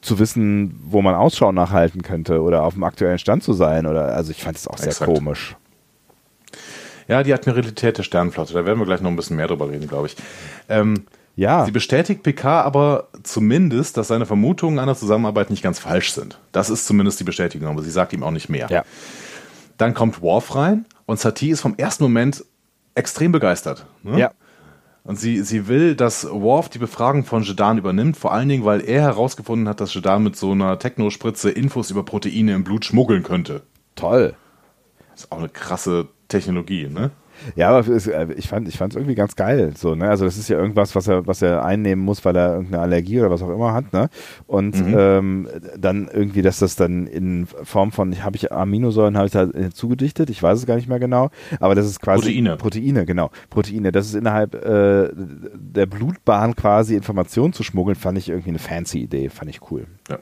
zu 0.00 0.18
wissen, 0.18 0.78
wo 0.84 1.02
man 1.02 1.14
Ausschau 1.14 1.52
nachhalten 1.52 2.02
könnte 2.02 2.42
oder 2.42 2.62
auf 2.62 2.74
dem 2.74 2.84
aktuellen 2.84 3.18
Stand 3.18 3.42
zu 3.42 3.52
sein. 3.52 3.86
Oder 3.86 4.14
also 4.14 4.30
ich 4.30 4.42
fand 4.42 4.56
es 4.56 4.66
auch 4.68 4.78
sehr 4.78 4.88
Exakt. 4.88 5.12
komisch. 5.12 5.56
Ja, 7.08 7.22
die 7.22 7.32
Admiralität 7.32 7.96
der 7.96 8.02
Sternenflotte, 8.02 8.52
da 8.52 8.66
werden 8.66 8.78
wir 8.78 8.84
gleich 8.84 9.00
noch 9.00 9.10
ein 9.10 9.16
bisschen 9.16 9.36
mehr 9.36 9.48
drüber 9.48 9.70
reden, 9.70 9.88
glaube 9.88 10.08
ich. 10.08 10.16
Ähm, 10.68 11.04
ja. 11.36 11.64
Sie 11.64 11.70
bestätigt 11.70 12.22
Picard 12.22 12.66
aber 12.66 13.08
zumindest, 13.22 13.96
dass 13.96 14.08
seine 14.08 14.26
Vermutungen 14.26 14.78
an 14.78 14.86
der 14.86 14.96
Zusammenarbeit 14.96 15.50
nicht 15.50 15.62
ganz 15.62 15.78
falsch 15.78 16.12
sind. 16.12 16.38
Das 16.52 16.68
ist 16.68 16.84
zumindest 16.84 17.20
die 17.20 17.24
Bestätigung, 17.24 17.68
aber 17.68 17.82
sie 17.82 17.90
sagt 17.90 18.12
ihm 18.12 18.22
auch 18.22 18.30
nicht 18.30 18.48
mehr. 18.48 18.66
Ja. 18.70 18.84
Dann 19.78 19.94
kommt 19.94 20.20
Worf 20.20 20.54
rein 20.54 20.84
und 21.06 21.18
Satie 21.18 21.50
ist 21.50 21.60
vom 21.60 21.76
ersten 21.76 22.02
Moment 22.02 22.44
extrem 22.94 23.32
begeistert. 23.32 23.86
Ne? 24.02 24.18
Ja. 24.18 24.32
Und 25.08 25.18
sie, 25.18 25.42
sie 25.42 25.68
will, 25.68 25.94
dass 25.94 26.28
Worf 26.30 26.68
die 26.68 26.78
Befragung 26.78 27.24
von 27.24 27.42
Jedan 27.42 27.78
übernimmt, 27.78 28.18
vor 28.18 28.30
allen 28.30 28.46
Dingen, 28.46 28.66
weil 28.66 28.82
er 28.82 29.00
herausgefunden 29.00 29.66
hat, 29.66 29.80
dass 29.80 29.94
Jedan 29.94 30.22
mit 30.22 30.36
so 30.36 30.52
einer 30.52 30.78
Technospritze 30.78 31.48
Infos 31.48 31.90
über 31.90 32.02
Proteine 32.02 32.52
im 32.52 32.62
Blut 32.62 32.84
schmuggeln 32.84 33.22
könnte. 33.22 33.62
Toll. 33.94 34.34
Das 35.12 35.20
ist 35.20 35.32
auch 35.32 35.38
eine 35.38 35.48
krasse 35.48 36.08
Technologie, 36.28 36.88
ne? 36.88 37.10
Ja, 37.56 37.70
aber 37.70 37.86
äh, 37.88 38.32
ich 38.34 38.48
fand 38.48 38.68
ich 38.68 38.80
es 38.80 38.94
irgendwie 38.94 39.14
ganz 39.14 39.36
geil. 39.36 39.72
So, 39.76 39.94
ne? 39.94 40.08
Also 40.08 40.24
das 40.24 40.36
ist 40.36 40.48
ja 40.48 40.58
irgendwas, 40.58 40.94
was 40.94 41.08
er, 41.08 41.26
was 41.26 41.42
er 41.42 41.64
einnehmen 41.64 42.04
muss, 42.04 42.24
weil 42.24 42.36
er 42.36 42.54
irgendeine 42.54 42.82
Allergie 42.82 43.20
oder 43.20 43.30
was 43.30 43.42
auch 43.42 43.50
immer 43.50 43.72
hat, 43.72 43.92
ne? 43.92 44.08
Und 44.46 44.78
mhm. 44.84 44.94
ähm, 44.96 45.48
dann 45.78 46.08
irgendwie, 46.12 46.42
dass 46.42 46.58
das 46.58 46.76
dann 46.76 47.06
in 47.06 47.46
Form 47.46 47.92
von, 47.92 48.22
habe 48.22 48.36
ich 48.36 48.52
Aminosäuren, 48.52 49.16
habe 49.16 49.26
ich 49.26 49.32
da 49.32 49.48
zugedichtet, 49.72 50.30
ich 50.30 50.42
weiß 50.42 50.58
es 50.58 50.66
gar 50.66 50.76
nicht 50.76 50.88
mehr 50.88 50.98
genau, 50.98 51.30
aber 51.60 51.74
das 51.74 51.86
ist 51.86 52.00
quasi 52.00 52.22
Proteine. 52.22 52.56
Proteine, 52.56 53.06
genau. 53.06 53.30
Proteine. 53.50 53.92
Das 53.92 54.06
ist 54.06 54.14
innerhalb 54.14 54.54
äh, 54.54 55.10
der 55.14 55.86
Blutbahn 55.86 56.56
quasi 56.56 56.94
Informationen 56.94 57.52
zu 57.52 57.62
schmuggeln, 57.62 57.96
fand 57.96 58.18
ich 58.18 58.28
irgendwie 58.28 58.50
eine 58.50 58.58
fancy 58.58 59.00
Idee, 59.00 59.28
fand 59.28 59.50
ich 59.50 59.70
cool. 59.70 59.86
Ja. 60.08 60.18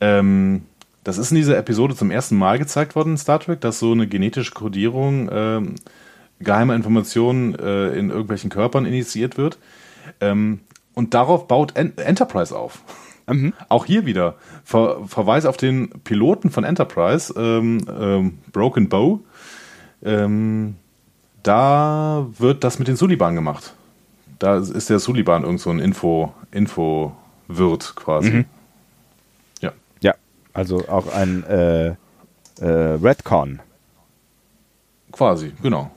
Ähm, 0.00 0.62
das 1.04 1.18
ist 1.18 1.30
in 1.30 1.36
dieser 1.36 1.56
Episode 1.56 1.94
zum 1.94 2.10
ersten 2.10 2.36
Mal 2.36 2.58
gezeigt 2.58 2.94
worden 2.94 3.12
in 3.12 3.18
Star 3.18 3.40
Trek, 3.40 3.60
dass 3.60 3.78
so 3.78 3.92
eine 3.92 4.06
genetische 4.06 4.52
Kodierung 4.52 5.28
ähm, 5.32 5.74
geheimer 6.40 6.74
Informationen 6.74 7.54
äh, 7.54 7.90
in 7.90 8.10
irgendwelchen 8.10 8.50
Körpern 8.50 8.86
initiiert 8.86 9.36
wird. 9.36 9.58
Ähm, 10.20 10.60
und 10.94 11.14
darauf 11.14 11.48
baut 11.48 11.76
en 11.76 11.96
Enterprise 11.96 12.56
auf. 12.56 12.82
Mhm. 13.26 13.52
Auch 13.68 13.86
hier 13.86 14.06
wieder 14.06 14.34
Ver 14.64 15.06
Verweis 15.06 15.46
auf 15.46 15.56
den 15.56 15.90
Piloten 16.04 16.50
von 16.50 16.64
Enterprise, 16.64 17.32
ähm, 17.36 17.78
ähm, 17.88 18.38
Broken 18.52 18.88
Bow. 18.88 19.20
Ähm, 20.02 20.76
da 21.42 22.26
wird 22.38 22.64
das 22.64 22.78
mit 22.78 22.88
den 22.88 22.96
Suliban 22.96 23.34
gemacht. 23.34 23.74
Da 24.38 24.58
ist 24.58 24.90
der 24.90 24.98
Suliban 24.98 25.44
irgend 25.44 25.60
so 25.60 25.70
ein 25.70 25.78
Info, 25.78 26.32
Info-Wirt 26.50 27.94
quasi. 27.96 28.30
Mhm. 28.30 28.44
Also 30.52 30.88
auch 30.88 31.12
ein 31.12 31.44
äh, 31.44 31.88
äh, 31.88 31.94
Redcon. 32.60 33.60
Quasi, 35.12 35.52
genau. 35.62 35.90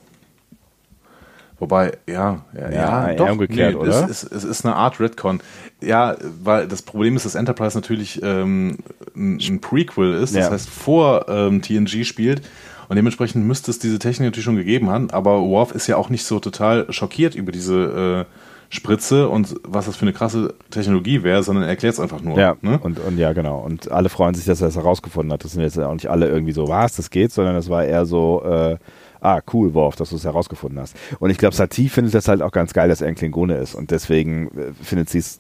Wobei, 1.60 1.98
ja, 2.08 2.44
ja, 2.54 2.72
ja, 2.72 3.10
ja 3.10 3.14
doch, 3.16 3.32
umgekehrt, 3.32 3.74
nee, 3.74 3.80
oder? 3.80 4.10
Es, 4.10 4.24
es, 4.24 4.32
es, 4.32 4.44
ist 4.44 4.66
eine 4.66 4.76
Art 4.76 5.00
Redcon. 5.00 5.40
Ja, 5.82 6.18
weil 6.44 6.68
das 6.68 6.82
Problem 6.82 7.16
ist, 7.16 7.26
dass 7.26 7.36
Enterprise 7.36 7.78
natürlich 7.78 8.22
ähm, 8.22 8.80
ein, 9.16 9.40
ein, 9.40 9.62
Prequel 9.62 10.14
ist, 10.16 10.36
das 10.36 10.46
ja. 10.46 10.52
heißt 10.52 10.70
vor 10.70 11.30
ähm, 11.30 11.62
TNG 11.62 12.06
spielt. 12.06 12.42
Und 12.90 12.98
dementsprechend 12.98 13.46
müsste 13.46 13.72
es 13.72 13.80
diese 13.80 13.98
Technik 13.98 14.28
natürlich 14.28 14.44
schon 14.44 14.58
gegeben 14.58 14.90
haben, 14.90 15.10
aber 15.12 15.42
Worf 15.42 15.72
ist 15.72 15.88
ja 15.88 15.96
auch 15.96 16.10
nicht 16.10 16.26
so 16.26 16.40
total 16.40 16.92
schockiert 16.92 17.34
über 17.34 17.52
diese 17.52 18.26
äh, 18.28 18.34
Spritze 18.74 19.30
und 19.30 19.56
was 19.64 19.86
das 19.86 19.96
für 19.96 20.02
eine 20.02 20.14
krasse 20.14 20.56
Technologie 20.72 21.22
wäre, 21.22 21.44
sondern 21.44 21.64
er 21.64 21.70
erklärt 21.70 21.94
es 21.94 22.00
einfach 22.00 22.22
nur. 22.22 22.40
Ja, 22.40 22.56
ne? 22.62 22.80
und, 22.82 22.98
und 22.98 23.20
ja, 23.20 23.32
genau. 23.34 23.60
Und 23.60 23.92
alle 23.92 24.10
freuen 24.10 24.34
sich, 24.34 24.46
dass 24.46 24.62
er 24.62 24.68
es 24.68 24.74
das 24.74 24.84
herausgefunden 24.84 25.32
hat. 25.32 25.44
Das 25.44 25.52
sind 25.52 25.62
jetzt 25.62 25.78
auch 25.78 25.94
nicht 25.94 26.10
alle 26.10 26.28
irgendwie 26.28 26.54
so, 26.54 26.68
was, 26.68 26.96
das 26.96 27.12
geht, 27.12 27.32
sondern 27.32 27.54
das 27.54 27.70
war 27.70 27.86
eher 27.86 28.08
so, 28.08 28.42
äh, 28.44 28.78
ah, 29.22 29.42
cool, 29.54 29.76
Worf, 29.76 29.96
dass 29.96 30.10
du 30.10 30.16
es 30.16 30.24
herausgefunden 30.24 30.80
hast. 30.80 30.96
Und 31.20 31.30
ich 31.30 31.38
glaube, 31.38 31.56
Satie 31.56 31.88
findet 31.88 32.16
das 32.16 32.28
halt 32.28 32.42
auch 32.42 32.52
ganz 32.52 32.74
geil, 32.74 32.90
dass 32.90 33.02
er 33.02 33.10
ein 33.10 33.16
Klingone 33.16 33.58
ist. 33.58 33.76
Und 33.76 33.92
deswegen 33.92 34.48
äh, 34.48 34.72
findet 34.82 35.08
sie 35.12 35.20
es, 35.20 35.40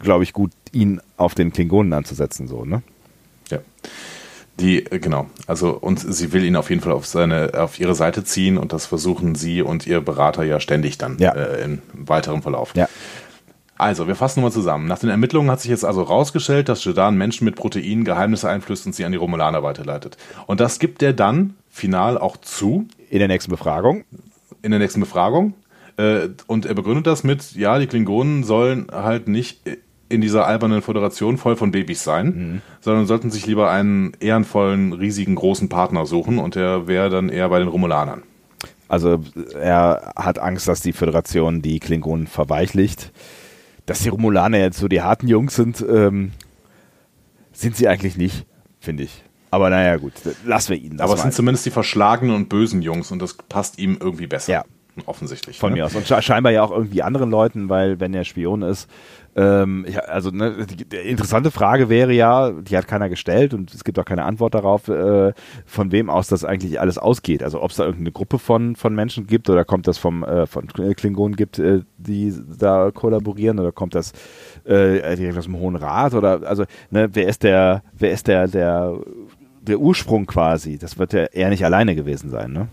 glaube 0.00 0.24
ich, 0.24 0.32
gut, 0.32 0.50
ihn 0.72 1.00
auf 1.16 1.36
den 1.36 1.52
Klingonen 1.52 1.92
anzusetzen, 1.92 2.48
so, 2.48 2.64
ne? 2.64 2.82
Ja. 3.48 3.58
Die, 4.60 4.84
äh, 4.86 4.98
genau, 4.98 5.26
also 5.46 5.70
und 5.70 5.98
sie 5.98 6.32
will 6.32 6.44
ihn 6.44 6.56
auf 6.56 6.70
jeden 6.70 6.82
Fall 6.82 6.92
auf 6.92 7.06
seine, 7.06 7.52
auf 7.56 7.80
ihre 7.80 7.94
Seite 7.94 8.24
ziehen 8.24 8.58
und 8.58 8.72
das 8.72 8.86
versuchen 8.86 9.34
sie 9.34 9.62
und 9.62 9.86
ihr 9.86 10.00
Berater 10.00 10.44
ja 10.44 10.60
ständig 10.60 10.98
dann 10.98 11.18
ja. 11.18 11.32
Äh, 11.32 11.64
im 11.64 11.82
weiteren 11.92 12.42
Verlauf. 12.42 12.74
Ja. 12.74 12.88
Also, 13.78 14.06
wir 14.06 14.14
fassen 14.14 14.38
nochmal 14.40 14.52
zusammen. 14.52 14.86
Nach 14.86 15.00
den 15.00 15.10
Ermittlungen 15.10 15.50
hat 15.50 15.60
sich 15.60 15.70
jetzt 15.70 15.84
also 15.84 16.02
rausgestellt, 16.02 16.68
dass 16.68 16.84
Jordan 16.84 17.16
Menschen 17.16 17.44
mit 17.44 17.56
Proteinen 17.56 18.04
Geheimnisse 18.04 18.48
einflößt 18.48 18.86
und 18.86 18.94
sie 18.94 19.04
an 19.04 19.10
die 19.10 19.18
Romulaner 19.18 19.64
weiterleitet. 19.64 20.16
Und 20.46 20.60
das 20.60 20.78
gibt 20.78 21.02
er 21.02 21.12
dann 21.12 21.54
final 21.68 22.16
auch 22.16 22.36
zu. 22.36 22.86
In 23.10 23.18
der 23.18 23.26
nächsten 23.26 23.50
Befragung. 23.50 24.04
In 24.62 24.70
der 24.70 24.78
nächsten 24.78 25.00
Befragung. 25.00 25.54
Äh, 25.96 26.28
und 26.46 26.64
er 26.64 26.74
begründet 26.74 27.08
das 27.08 27.24
mit, 27.24 27.52
ja, 27.52 27.80
die 27.80 27.88
Klingonen 27.88 28.44
sollen 28.44 28.86
halt 28.92 29.26
nicht 29.26 29.62
in 30.12 30.20
dieser 30.20 30.46
albernen 30.46 30.82
Föderation 30.82 31.38
voll 31.38 31.56
von 31.56 31.70
Babys 31.70 32.04
sein, 32.04 32.26
mhm. 32.26 32.62
sondern 32.80 33.06
sollten 33.06 33.30
sich 33.30 33.46
lieber 33.46 33.70
einen 33.70 34.12
ehrenvollen, 34.20 34.92
riesigen, 34.92 35.34
großen 35.34 35.68
Partner 35.68 36.06
suchen 36.06 36.38
und 36.38 36.54
der 36.54 36.86
wäre 36.86 37.10
dann 37.10 37.28
eher 37.28 37.48
bei 37.48 37.58
den 37.58 37.68
Romulanern. 37.68 38.22
Also 38.88 39.20
er 39.58 40.12
hat 40.16 40.38
Angst, 40.38 40.68
dass 40.68 40.82
die 40.82 40.92
Föderation 40.92 41.62
die 41.62 41.80
Klingonen 41.80 42.26
verweichlicht. 42.26 43.10
Dass 43.86 44.00
die 44.00 44.10
Romulaner 44.10 44.58
jetzt 44.58 44.78
so 44.78 44.86
die 44.86 45.00
harten 45.00 45.26
Jungs 45.28 45.56
sind, 45.56 45.84
ähm, 45.88 46.32
sind 47.52 47.74
sie 47.74 47.88
eigentlich 47.88 48.16
nicht, 48.16 48.46
finde 48.80 49.04
ich. 49.04 49.24
Aber 49.50 49.70
naja, 49.70 49.96
gut, 49.96 50.12
lassen 50.44 50.70
wir 50.70 50.76
ihn. 50.78 50.98
Das 50.98 51.04
Aber 51.04 51.14
es 51.14 51.22
sind 51.22 51.34
zumindest 51.34 51.66
die 51.66 51.70
verschlagenen 51.70 52.36
und 52.36 52.48
bösen 52.48 52.82
Jungs 52.82 53.10
und 53.10 53.20
das 53.20 53.34
passt 53.34 53.78
ihm 53.78 53.96
irgendwie 53.98 54.26
besser. 54.26 54.52
Ja. 54.52 54.64
Offensichtlich. 55.06 55.58
Von 55.58 55.72
ne? 55.72 55.78
mir 55.78 55.86
aus. 55.86 55.94
Und 55.94 56.06
scheinbar 56.06 56.52
ja 56.52 56.62
auch 56.62 56.70
irgendwie 56.70 57.02
anderen 57.02 57.30
Leuten, 57.30 57.70
weil 57.70 57.98
wenn 57.98 58.12
er 58.12 58.24
Spion 58.24 58.60
ist, 58.62 58.90
ähm, 59.34 59.86
ja, 59.88 60.00
also 60.00 60.30
ne, 60.30 60.66
die, 60.66 60.96
interessante 60.96 61.50
Frage 61.50 61.88
wäre 61.88 62.12
ja, 62.12 62.50
die 62.50 62.76
hat 62.76 62.86
keiner 62.86 63.08
gestellt 63.08 63.54
und 63.54 63.72
es 63.72 63.82
gibt 63.84 63.98
auch 63.98 64.04
keine 64.04 64.24
Antwort 64.24 64.54
darauf, 64.54 64.88
äh, 64.88 65.32
von 65.64 65.90
wem 65.90 66.10
aus 66.10 66.28
das 66.28 66.44
eigentlich 66.44 66.80
alles 66.80 66.98
ausgeht. 66.98 67.42
Also 67.42 67.62
ob 67.62 67.70
es 67.70 67.78
da 67.78 67.84
irgendeine 67.84 68.12
Gruppe 68.12 68.38
von, 68.38 68.76
von 68.76 68.94
Menschen 68.94 69.26
gibt 69.26 69.48
oder 69.48 69.64
kommt 69.64 69.86
das 69.86 69.96
vom 69.96 70.22
äh, 70.22 70.46
von 70.46 70.66
Klingonen 70.66 71.36
gibt, 71.36 71.58
äh, 71.58 71.80
die 71.96 72.34
da 72.58 72.90
kollaborieren 72.90 73.58
oder 73.58 73.72
kommt 73.72 73.94
das 73.94 74.12
äh, 74.64 75.16
direkt 75.16 75.38
aus 75.38 75.44
dem 75.44 75.58
Hohen 75.58 75.76
Rat 75.76 76.14
oder 76.14 76.42
also 76.46 76.64
ne, 76.90 77.08
wer 77.12 77.26
ist 77.26 77.42
der, 77.42 77.82
wer 77.96 78.12
ist 78.12 78.26
der, 78.26 78.48
der 78.48 78.98
der 79.62 79.78
Ursprung 79.78 80.26
quasi, 80.26 80.76
das 80.76 80.98
wird 80.98 81.12
ja 81.12 81.24
eher 81.24 81.48
nicht 81.48 81.64
alleine 81.64 81.94
gewesen 81.94 82.30
sein, 82.30 82.52
ne? 82.52 82.68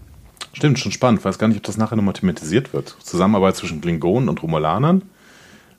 Stimmt, 0.53 0.80
schon 0.80 0.91
spannend. 0.91 1.19
Ich 1.19 1.26
weiß 1.26 1.38
gar 1.38 1.48
nicht, 1.48 1.57
ob 1.57 1.64
das 1.64 1.77
nachher 1.77 1.95
nochmal 1.95 2.15
thematisiert 2.15 2.73
wird. 2.73 2.98
Zusammenarbeit 3.03 3.56
zwischen 3.56 3.81
Klingonen 3.81 4.30
und 4.30 4.41
Romulanern. 4.41 5.03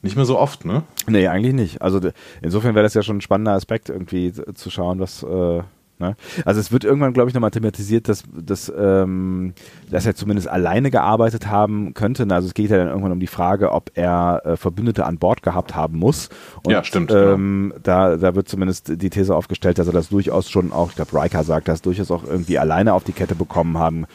Nicht 0.03 0.17
mehr 0.17 0.25
so 0.25 0.39
oft, 0.39 0.65
ne? 0.65 0.83
Nee, 1.07 1.29
eigentlich 1.29 1.55
nicht. 1.55 1.83
Also 1.83 2.01
insofern 2.43 2.75
wäre 2.75 2.85
das 2.85 2.95
ja 2.95 3.03
schon 3.03 3.19
ein 3.19 3.21
spannender 3.21 3.53
Aspekt, 3.53 3.89
irgendwie 3.89 4.33
zu 4.33 4.71
schauen, 4.71 4.99
was, 4.99 5.23
äh, 5.23 5.63
Ne? 6.01 6.17
Also 6.47 6.61
es 6.61 6.73
wird 6.73 6.85
irgendwann, 6.85 7.13
glaube 7.13 7.29
ich, 7.29 7.35
nochmal 7.35 7.51
thematisiert, 7.51 8.09
dass, 8.09 8.25
dass, 8.33 8.73
ähm, 8.77 9.53
dass 9.91 10.07
er 10.07 10.15
zumindest 10.15 10.49
alleine 10.49 10.91
gearbeitet 10.91 11.47
haben 11.47 11.93
könnte. 11.95 12.27
Also 12.31 12.49
es 12.49 12.55
geht 12.55 12.71
ja 12.71 12.79
dann 12.79 12.89
irgendwann 12.89 13.13
um 13.13 13.21
die 13.21 13.27
Frage, 13.27 13.71
ob 13.73 13.91
er 13.95 14.41
äh, 14.45 14.57
Verbündete 14.57 15.05
an 15.05 15.19
Bord 15.19 15.43
gehabt 15.43 15.77
haben 15.77 15.99
muss. 15.99 16.31
Und, 16.65 16.73
ja, 16.73 16.83
stimmt. 16.83 17.13
Ähm, 17.13 17.69
genau. 17.69 17.81
da, 17.83 18.17
da 18.17 18.35
wird 18.35 18.49
zumindest 18.49 19.01
die 19.03 19.11
These 19.11 19.37
aufgestellt, 19.37 19.79
dass 19.79 19.87
er 19.87 19.93
das 19.93 20.09
durchaus 20.09 20.51
schon 20.51 20.73
auch, 20.73 20.89
ich 20.89 20.97
glaube, 20.97 21.21
Riker 21.21 21.45
sagt, 21.45 21.69
das 21.69 21.83
durchaus 21.83 22.11
auch 22.11 22.25
irgendwie 22.25 22.59
alleine 22.59 22.95
auf 22.95 23.05
die 23.05 23.13
Kette 23.13 23.35
bekommen 23.35 23.77
haben 23.77 24.07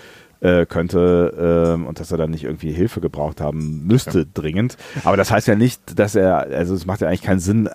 äh, 0.41 0.65
könnte 0.65 1.73
ähm, 1.75 1.85
und 1.85 1.99
dass 1.99 2.11
er 2.11 2.17
dann 2.17 2.31
nicht 2.31 2.43
irgendwie 2.43 2.71
Hilfe 2.71 3.01
gebraucht 3.01 3.41
haben 3.41 3.85
müsste 3.87 4.19
ja. 4.19 4.25
dringend. 4.33 4.77
Aber 5.03 5.17
das 5.17 5.31
heißt 5.31 5.47
ja 5.47 5.55
nicht, 5.55 5.99
dass 5.99 6.15
er, 6.15 6.37
also 6.37 6.73
es 6.73 6.85
macht 6.85 7.01
ja 7.01 7.07
eigentlich 7.07 7.21
keinen 7.21 7.39
Sinn, 7.39 7.69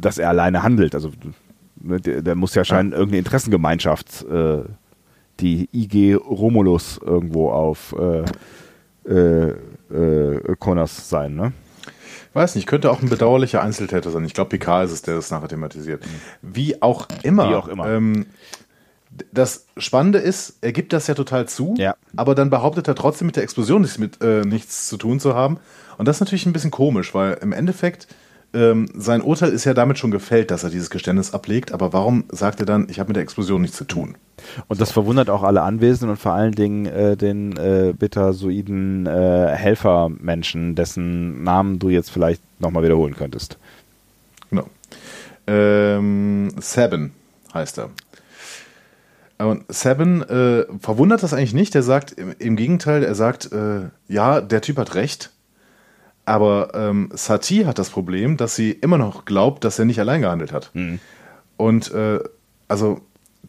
dass 0.00 0.18
er 0.18 0.28
alleine 0.28 0.62
handelt. 0.62 0.94
Also 0.94 1.10
Ne, 1.84 2.00
der, 2.00 2.22
der 2.22 2.34
muss 2.34 2.54
ja 2.54 2.64
scheinen, 2.64 2.92
ja. 2.92 2.96
irgendeine 2.96 3.18
Interessengemeinschaft, 3.18 4.24
äh, 4.24 4.62
die 5.40 5.68
IG 5.72 6.14
Romulus 6.14 6.98
irgendwo 7.04 7.50
auf 7.50 7.94
äh, 7.98 8.24
äh, 9.06 9.50
äh, 9.92 10.56
Connors 10.58 11.10
sein, 11.10 11.34
ne? 11.34 11.52
Weiß 12.32 12.54
nicht, 12.56 12.66
könnte 12.66 12.90
auch 12.90 13.02
ein 13.02 13.10
bedauerlicher 13.10 13.62
Einzeltäter 13.62 14.10
sein. 14.10 14.24
Ich 14.24 14.34
glaube, 14.34 14.50
Picard 14.50 14.86
ist 14.86 14.92
es, 14.92 15.02
der 15.02 15.14
das 15.14 15.30
nachher 15.30 15.48
thematisiert. 15.48 16.02
Wie 16.42 16.80
auch 16.82 17.06
immer. 17.22 17.50
Wie 17.50 17.54
auch 17.54 17.68
immer. 17.68 17.86
Ähm, 17.86 18.26
das 19.32 19.66
Spannende 19.76 20.18
ist, 20.18 20.58
er 20.60 20.72
gibt 20.72 20.92
das 20.92 21.06
ja 21.06 21.14
total 21.14 21.46
zu, 21.46 21.74
ja. 21.78 21.94
aber 22.16 22.34
dann 22.34 22.50
behauptet 22.50 22.88
er 22.88 22.94
trotzdem 22.94 23.26
mit 23.26 23.36
der 23.36 23.42
Explosion 23.42 23.82
nichts, 23.82 23.98
mit, 23.98 24.22
äh, 24.22 24.42
nichts 24.42 24.88
zu 24.88 24.96
tun 24.96 25.20
zu 25.20 25.34
haben. 25.34 25.58
Und 25.98 26.08
das 26.08 26.16
ist 26.16 26.20
natürlich 26.20 26.46
ein 26.46 26.52
bisschen 26.52 26.70
komisch, 26.70 27.14
weil 27.14 27.34
im 27.40 27.52
Endeffekt 27.52 28.08
ähm, 28.54 28.88
sein 28.94 29.20
Urteil 29.20 29.50
ist 29.50 29.64
ja 29.64 29.74
damit 29.74 29.98
schon 29.98 30.10
gefällt, 30.10 30.50
dass 30.50 30.64
er 30.64 30.70
dieses 30.70 30.90
Geständnis 30.90 31.34
ablegt, 31.34 31.72
aber 31.72 31.92
warum 31.92 32.24
sagt 32.30 32.60
er 32.60 32.66
dann, 32.66 32.88
ich 32.88 33.00
habe 33.00 33.08
mit 33.08 33.16
der 33.16 33.22
Explosion 33.22 33.60
nichts 33.60 33.76
zu 33.76 33.84
tun? 33.84 34.16
Und 34.68 34.80
das 34.80 34.92
verwundert 34.92 35.28
auch 35.28 35.42
alle 35.42 35.62
Anwesenden 35.62 36.10
und 36.10 36.16
vor 36.18 36.32
allen 36.32 36.52
Dingen 36.52 36.86
äh, 36.86 37.16
den 37.16 37.56
äh, 37.56 37.94
betasoiden 37.96 39.06
äh, 39.06 39.48
Helfermenschen, 39.54 40.74
dessen 40.74 41.42
Namen 41.42 41.78
du 41.78 41.88
jetzt 41.88 42.10
vielleicht 42.10 42.42
nochmal 42.60 42.84
wiederholen 42.84 43.14
könntest. 43.16 43.58
Genau. 44.50 44.68
Ähm, 45.46 46.50
Seven 46.60 47.12
heißt 47.52 47.78
er. 47.78 47.90
Und 49.38 49.64
Seven 49.68 50.22
äh, 50.22 50.64
verwundert 50.80 51.22
das 51.22 51.34
eigentlich 51.34 51.54
nicht. 51.54 51.74
Er 51.74 51.82
sagt 51.82 52.12
im, 52.12 52.34
im 52.38 52.56
Gegenteil, 52.56 53.02
er 53.02 53.14
sagt, 53.14 53.52
äh, 53.52 53.88
ja, 54.08 54.40
der 54.40 54.60
Typ 54.60 54.78
hat 54.78 54.94
recht. 54.94 55.30
Aber 56.24 56.70
ähm, 56.74 57.10
Satie 57.12 57.66
hat 57.66 57.78
das 57.78 57.90
Problem, 57.90 58.36
dass 58.36 58.56
sie 58.56 58.70
immer 58.70 58.96
noch 58.96 59.24
glaubt, 59.24 59.64
dass 59.64 59.78
er 59.78 59.84
nicht 59.84 60.00
allein 60.00 60.22
gehandelt 60.22 60.52
hat. 60.52 60.70
Mhm. 60.72 61.00
Und 61.56 61.92
äh, 61.92 62.20
also 62.68 63.00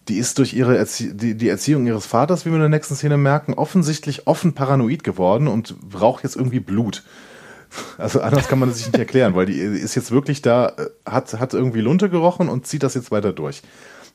die 0.08 0.18
ist 0.18 0.38
durch 0.38 0.54
ihre 0.54 0.78
Erzie 0.78 1.14
die, 1.14 1.36
die 1.36 1.50
Erziehung 1.50 1.88
ihres 1.88 2.06
Vaters, 2.06 2.46
wie 2.46 2.50
wir 2.50 2.56
in 2.56 2.62
der 2.62 2.70
nächsten 2.70 2.96
Szene 2.96 3.18
merken, 3.18 3.54
offensichtlich 3.54 4.28
offen 4.28 4.54
paranoid 4.54 5.04
geworden 5.04 5.48
und 5.48 5.80
braucht 5.90 6.24
jetzt 6.24 6.36
irgendwie 6.36 6.60
Blut. 6.60 7.04
Also 7.98 8.22
anders 8.22 8.48
kann 8.48 8.60
man 8.60 8.70
das 8.70 8.78
sich 8.78 8.88
nicht 8.88 9.00
erklären, 9.00 9.36
weil 9.36 9.48
die 9.48 9.58
ist 9.60 9.96
jetzt 9.96 10.12
wirklich 10.12 10.42
da, 10.42 10.70
äh, 10.78 10.86
hat, 11.06 11.34
hat 11.34 11.54
irgendwie 11.54 11.82
Lunte 11.82 12.10
gerochen 12.10 12.48
und 12.48 12.66
zieht 12.66 12.84
das 12.84 12.94
jetzt 12.94 13.12
weiter 13.12 13.34
durch. 13.34 13.64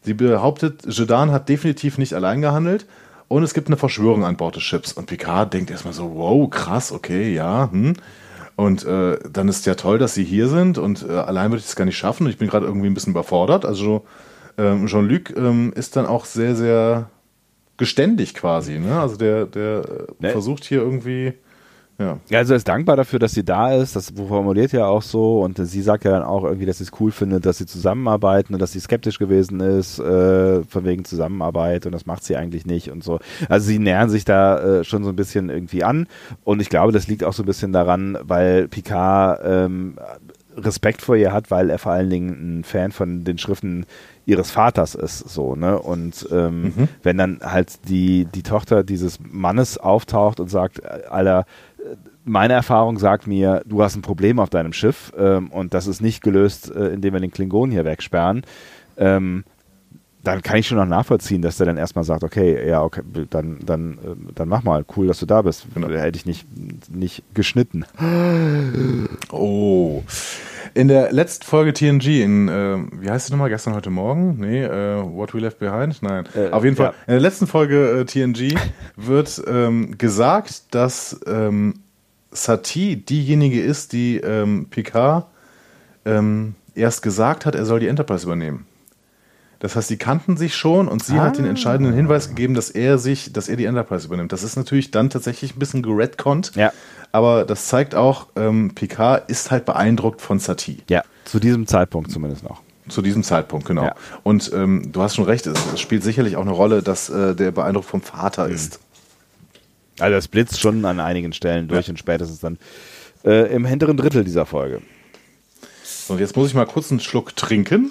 Sie 0.03 0.15
behauptet, 0.15 0.83
Jedan 0.87 1.31
hat 1.31 1.49
definitiv 1.49 1.99
nicht 1.99 2.15
allein 2.15 2.41
gehandelt 2.41 2.87
und 3.29 3.43
es 3.43 3.55
gibt 3.55 3.69
eine 3.69 3.77
Verschwörung 3.77 4.25
an 4.25 4.37
Bord 4.37 4.57
des 4.57 4.63
Schiffs. 4.63 4.93
Und 4.93 5.07
Picard 5.07 5.53
denkt 5.53 5.71
erstmal 5.71 5.95
so, 5.95 6.15
wow, 6.15 6.49
krass, 6.49 6.91
okay, 6.91 7.33
ja, 7.33 7.71
hm. 7.71 7.95
Und 8.57 8.85
äh, 8.85 9.19
dann 9.33 9.49
ist 9.49 9.65
ja 9.65 9.75
toll, 9.75 9.99
dass 9.99 10.13
sie 10.13 10.25
hier 10.25 10.49
sind 10.49 10.77
und 10.77 11.07
äh, 11.09 11.13
allein 11.13 11.51
würde 11.51 11.61
ich 11.61 11.67
es 11.67 11.77
gar 11.77 11.87
nicht 11.87 11.97
schaffen. 11.97 12.27
Ich 12.27 12.37
bin 12.37 12.49
gerade 12.49 12.67
irgendwie 12.67 12.89
ein 12.89 12.95
bisschen 12.95 13.13
überfordert. 13.13 13.65
Also 13.65 14.05
ähm, 14.59 14.87
Jean-Luc 14.87 15.35
ähm, 15.35 15.73
ist 15.75 15.97
dann 15.97 16.05
auch 16.05 16.27
sehr, 16.27 16.55
sehr 16.55 17.09
geständig 17.79 18.35
quasi. 18.35 18.79
Ne? 18.79 19.01
Also 19.01 19.17
der, 19.17 19.47
der 19.47 19.79
äh, 19.79 20.27
ne? 20.27 20.31
versucht 20.31 20.65
hier 20.65 20.81
irgendwie 20.83 21.33
ja. 22.01 22.39
also 22.39 22.55
er 22.55 22.57
ist 22.57 22.67
dankbar 22.67 22.97
dafür, 22.97 23.19
dass 23.19 23.33
sie 23.33 23.45
da 23.45 23.75
ist. 23.75 23.95
Das 23.95 24.13
formuliert 24.17 24.73
ja 24.73 24.87
auch 24.87 25.03
so. 25.03 25.41
Und 25.41 25.59
sie 25.59 25.83
sagt 25.83 26.05
ja 26.05 26.13
dann 26.13 26.23
auch 26.23 26.45
irgendwie, 26.45 26.67
dass 26.67 26.79
sie 26.79 26.85
es 26.85 26.93
cool 26.99 27.13
findet, 27.13 27.45
dass 27.45 27.59
sie 27.59 27.67
zusammenarbeiten 27.67 28.55
und 28.55 28.61
dass 28.61 28.73
sie 28.73 28.81
skeptisch 28.81 29.19
gewesen 29.19 29.61
ist, 29.61 29.99
äh, 29.99 30.65
von 30.65 30.85
wegen 30.85 31.05
Zusammenarbeit 31.05 31.87
und 31.87 31.93
das 31.93 32.07
macht 32.07 32.25
sie 32.25 32.37
eigentlich 32.37 32.65
nicht 32.65 32.91
und 32.91 33.05
so. 33.05 33.21
Also 33.49 33.67
sie 33.67 33.79
nähern 33.79 34.09
sich 34.09 34.25
da 34.25 34.81
äh, 34.81 34.85
schon 34.85 35.05
so 35.05 35.11
ein 35.11 35.17
bisschen 35.17 35.51
irgendwie 35.51 35.85
an. 35.85 36.07
Und 36.43 36.61
ich 36.61 36.71
glaube, 36.71 36.93
das 36.93 37.07
liegt 37.07 37.23
auch 37.23 37.35
so 37.35 37.43
ein 37.43 37.47
bisschen 37.47 37.73
daran, 37.73 38.19
weil 38.23 38.67
Picard 38.69 39.41
ähm, 39.45 39.97
Respekt 40.57 41.03
vor 41.03 41.17
ihr 41.17 41.33
hat, 41.33 41.51
weil 41.51 41.71
er 41.71 41.79
vor 41.79 41.93
allen 41.93 42.11
Dingen 42.11 42.61
ein 42.61 42.65
Fan 42.65 42.93
von 42.93 43.25
den 43.25 43.39
Schriften 43.39 43.87
ihres 44.27 44.51
Vaters 44.51 44.95
ist, 44.95 45.19
so, 45.19 45.57
ne? 45.57 45.79
Und 45.79 46.29
ähm, 46.31 46.63
mhm. 46.63 46.89
wenn 47.03 47.19
dann 47.19 47.41
halt 47.43 47.89
die, 47.89 48.27
die 48.27 48.43
Tochter 48.43 48.85
dieses 48.85 49.19
Mannes 49.21 49.79
auftaucht 49.79 50.41
und 50.41 50.49
sagt, 50.49 50.85
Alter, 50.85 51.47
meine 52.25 52.55
Erfahrung 52.55 52.99
sagt 52.99 53.27
mir, 53.27 53.63
du 53.67 53.83
hast 53.83 53.97
ein 53.97 54.03
Problem 54.03 54.39
auf 54.39 54.51
deinem 54.51 54.73
Schiff 54.73 55.13
ähm, 55.19 55.49
und 55.49 55.75
das 55.75 55.87
ist 55.87 56.01
nicht 56.01 56.23
gelöst, 56.23 56.71
äh, 56.75 56.89
indem 56.89 57.15
wir 57.15 57.21
den 57.21 57.31
Klingonen 57.31 57.73
hier 57.73 57.85
wegsperren. 57.85 58.43
Ähm, 58.97 59.45
dann 60.23 60.43
kann 60.43 60.57
ich 60.57 60.69
schon 60.69 60.77
noch 60.77 60.87
nachvollziehen, 60.87 61.41
dass 61.41 61.57
der 61.57 61.67
dann 61.67 61.79
erstmal 61.79 62.05
sagt, 62.05 62.25
okay, 62.25 62.69
ja, 62.69 62.83
okay, 62.83 63.03
dann, 63.31 63.59
dann, 63.65 63.95
äh, 63.95 64.33
dann 64.35 64.49
mach 64.49 64.63
mal, 64.63 64.85
cool, 64.97 65.07
dass 65.07 65.19
du 65.19 65.27
da 65.27 65.43
bist. 65.43 65.67
Genau. 65.75 65.89
Hätte 65.89 66.19
ich 66.19 66.27
nicht, 66.27 66.47
nicht 66.91 67.23
geschnitten. 67.33 67.85
Oh. 69.31 70.03
In 70.75 70.89
der 70.89 71.11
letzten 71.11 71.45
Folge 71.45 71.73
TNG, 71.73 72.23
in, 72.23 72.49
äh, 72.49 72.79
wie 73.01 73.11
heißt 73.11 73.29
die 73.29 73.33
nochmal, 73.33 73.49
gestern, 73.49 73.75
heute 73.75 73.91
Morgen? 73.91 74.37
Nee, 74.39 74.63
äh, 74.63 75.03
What 75.03 75.35
We 75.35 75.41
Left 75.41 75.59
Behind? 75.59 76.03
Nein. 76.03 76.29
Äh, 76.37 76.51
Auf 76.51 76.65
jeden 76.65 76.77
Fall, 76.77 76.87
ja. 76.87 76.95
in 77.07 77.13
der 77.13 77.21
letzten 77.21 77.47
Folge 77.47 78.01
äh, 78.01 78.05
TNG 78.05 78.57
wird 78.97 79.43
ähm, 79.49 79.97
gesagt, 79.97 80.75
dass 80.75 81.19
ähm, 81.27 81.75
Satie 82.33 82.97
diejenige 82.97 83.61
ist, 83.61 83.93
die 83.93 84.17
ähm, 84.19 84.67
Picard 84.71 85.27
ähm, 86.05 86.55
erst 86.75 87.03
gesagt 87.03 87.47
hat, 87.47 87.55
er 87.55 87.65
soll 87.65 87.81
die 87.81 87.89
Enterprise 87.89 88.25
übernehmen. 88.25 88.67
Das 89.61 89.77
heißt, 89.77 89.89
sie 89.89 89.99
kannten 89.99 90.39
sich 90.39 90.57
schon 90.57 90.89
und 90.89 91.05
sie 91.05 91.19
ah. 91.19 91.25
hat 91.25 91.39
den 91.39 91.45
ah. 91.45 91.51
entscheidenden 91.51 91.95
Hinweis 91.95 92.29
gegeben, 92.29 92.55
dass 92.55 92.71
er 92.71 92.99
sich, 92.99 93.33
dass 93.33 93.49
er 93.49 93.57
die 93.57 93.67
Enterprise 93.67 94.07
übernimmt. 94.07 94.33
Das 94.33 94.43
ist 94.43 94.57
natürlich 94.57 94.91
dann 94.91 95.11
tatsächlich 95.11 95.55
ein 95.55 95.59
bisschen 95.59 95.83
geredconnt. 95.83 96.53
Ja. 96.57 96.73
Aber 97.13 97.45
das 97.45 97.67
zeigt 97.67 97.95
auch, 97.95 98.29
ähm, 98.37 98.73
Picard 98.75 99.29
ist 99.29 99.51
halt 99.51 99.67
beeindruckt 99.67 100.23
von 100.23 100.39
Satie. 100.39 100.83
Ja, 100.89 101.03
zu 101.25 101.39
diesem 101.41 101.67
Zeitpunkt 101.67 102.11
zumindest 102.11 102.43
noch. 102.43 102.63
Zu 102.89 103.03
diesem 103.03 103.23
Zeitpunkt, 103.23 103.67
genau. 103.67 103.85
Ja. 103.85 103.95
Und 104.23 104.51
ähm, 104.55 104.91
du 104.91 105.03
hast 105.03 105.15
schon 105.15 105.25
recht, 105.25 105.47
es, 105.47 105.59
es, 105.75 105.81
spielt 105.81 106.03
sicherlich 106.03 106.37
auch 106.37 106.43
eine 106.43 106.51
Rolle, 106.51 106.83
dass 106.83 107.09
äh, 107.09 107.35
der 107.35 107.51
beeindruckt 107.53 107.87
vom 107.87 108.01
Vater 108.01 108.49
mhm. 108.49 108.55
ist. 108.55 108.81
Also 110.01 110.15
das 110.15 110.29
blitzt 110.29 110.61
schon 110.61 110.85
an 110.85 111.01
einigen 111.01 111.33
Stellen 111.33 111.69
durch 111.69 111.87
ja. 111.87 111.93
und 111.93 111.99
spätestens 111.99 112.41
dann 112.41 112.59
äh, 113.25 113.53
im 113.55 113.65
hinteren 113.65 113.97
Drittel 113.97 114.25
dieser 114.25 114.47
Folge. 114.47 114.81
So, 115.85 116.15
und 116.15 116.21
jetzt 116.21 116.37
muss 116.37 116.49
ich 116.49 116.55
mal 116.55 116.67
kurz 116.67 116.91
einen 116.91 117.01
Schluck 117.01 117.37
trinken. 117.37 117.91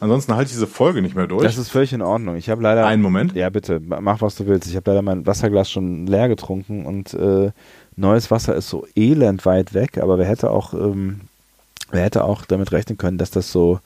Ansonsten 0.00 0.34
halte 0.34 0.46
ich 0.46 0.52
diese 0.52 0.66
Folge 0.66 1.02
nicht 1.02 1.14
mehr 1.14 1.26
durch. 1.26 1.44
Das 1.44 1.58
ist 1.58 1.68
völlig 1.68 1.92
in 1.92 2.00
Ordnung. 2.00 2.36
Ich 2.36 2.48
habe 2.48 2.62
leider. 2.62 2.86
Einen 2.86 3.02
Moment. 3.02 3.34
Ja, 3.34 3.50
bitte, 3.50 3.80
mach 3.80 4.22
was 4.22 4.34
du 4.34 4.46
willst. 4.46 4.66
Ich 4.68 4.76
habe 4.76 4.90
leider 4.90 5.02
mein 5.02 5.26
Wasserglas 5.26 5.70
schon 5.70 6.06
leer 6.06 6.28
getrunken 6.28 6.86
und 6.86 7.12
äh, 7.12 7.50
neues 7.96 8.30
Wasser 8.30 8.54
ist 8.54 8.70
so 8.70 8.86
elend 8.96 9.44
weit 9.44 9.74
weg, 9.74 9.98
aber 9.98 10.18
wer 10.18 10.26
hätte 10.26 10.50
auch, 10.50 10.72
ähm, 10.72 11.20
wer 11.90 12.02
hätte 12.02 12.24
auch 12.24 12.46
damit 12.46 12.72
rechnen 12.72 12.96
können, 12.96 13.18
dass 13.18 13.30
das 13.30 13.52
so 13.52 13.80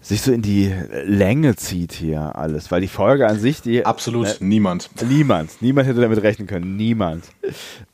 sich 0.00 0.22
so 0.22 0.32
in 0.32 0.42
die 0.42 0.72
Länge 1.04 1.56
zieht 1.56 1.92
hier 1.92 2.36
alles, 2.36 2.70
weil 2.70 2.80
die 2.80 2.88
Folge 2.88 3.26
an 3.26 3.38
sich, 3.40 3.62
die 3.62 3.84
absolut 3.84 4.40
äh, 4.40 4.44
niemand, 4.44 4.90
niemand, 5.08 5.60
niemand 5.60 5.88
hätte 5.88 6.00
damit 6.00 6.22
rechnen 6.22 6.46
können, 6.46 6.76
niemand. 6.76 7.24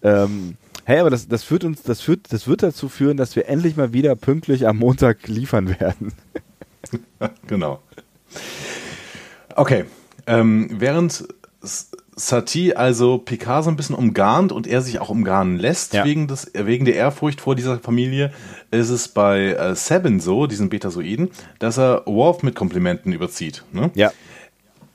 Ähm, 0.03 0.57
hey, 0.85 1.01
aber 1.01 1.11
das, 1.11 1.29
das 1.29 1.45
führt 1.45 1.65
uns, 1.65 1.83
das 1.83 2.01
führt, 2.01 2.33
das 2.33 2.47
wird 2.47 2.63
dazu 2.63 2.89
führen, 2.89 3.17
dass 3.17 3.35
wir 3.37 3.49
endlich 3.49 3.77
mal 3.77 3.93
wieder 3.93 4.15
pünktlich 4.17 4.69
am 4.69 4.79
Montag 4.79 5.27
liefern 5.29 5.81
werden. 5.81 6.13
genau. 7.47 7.81
Okay, 9.57 9.85
ähm, 10.27 10.71
während 10.79 11.27
Satie 12.17 12.77
also 12.77 13.19
Picard 13.19 13.65
so 13.65 13.71
ein 13.71 13.77
bisschen 13.77 13.97
umgarnt 13.97 14.53
und 14.53 14.67
er 14.67 14.81
sich 14.81 15.01
auch 15.01 15.09
umgarnen 15.09 15.59
lässt 15.59 15.95
ja. 15.95 16.05
wegen, 16.05 16.29
des, 16.29 16.51
wegen 16.55 16.85
der 16.85 16.95
Ehrfurcht 16.95 17.41
vor 17.41 17.55
dieser 17.55 17.79
Familie, 17.79 18.33
ist 18.71 18.91
es 18.91 19.09
bei 19.09 19.53
äh, 19.53 19.75
Sabin 19.75 20.21
so, 20.21 20.47
diesen 20.47 20.69
Betasoiden, 20.69 21.31
dass 21.59 21.79
er 21.79 22.03
Worf 22.07 22.43
mit 22.43 22.55
Komplimenten 22.55 23.13
überzieht. 23.13 23.65
Ne? 23.73 23.91
Ja. 23.95 24.13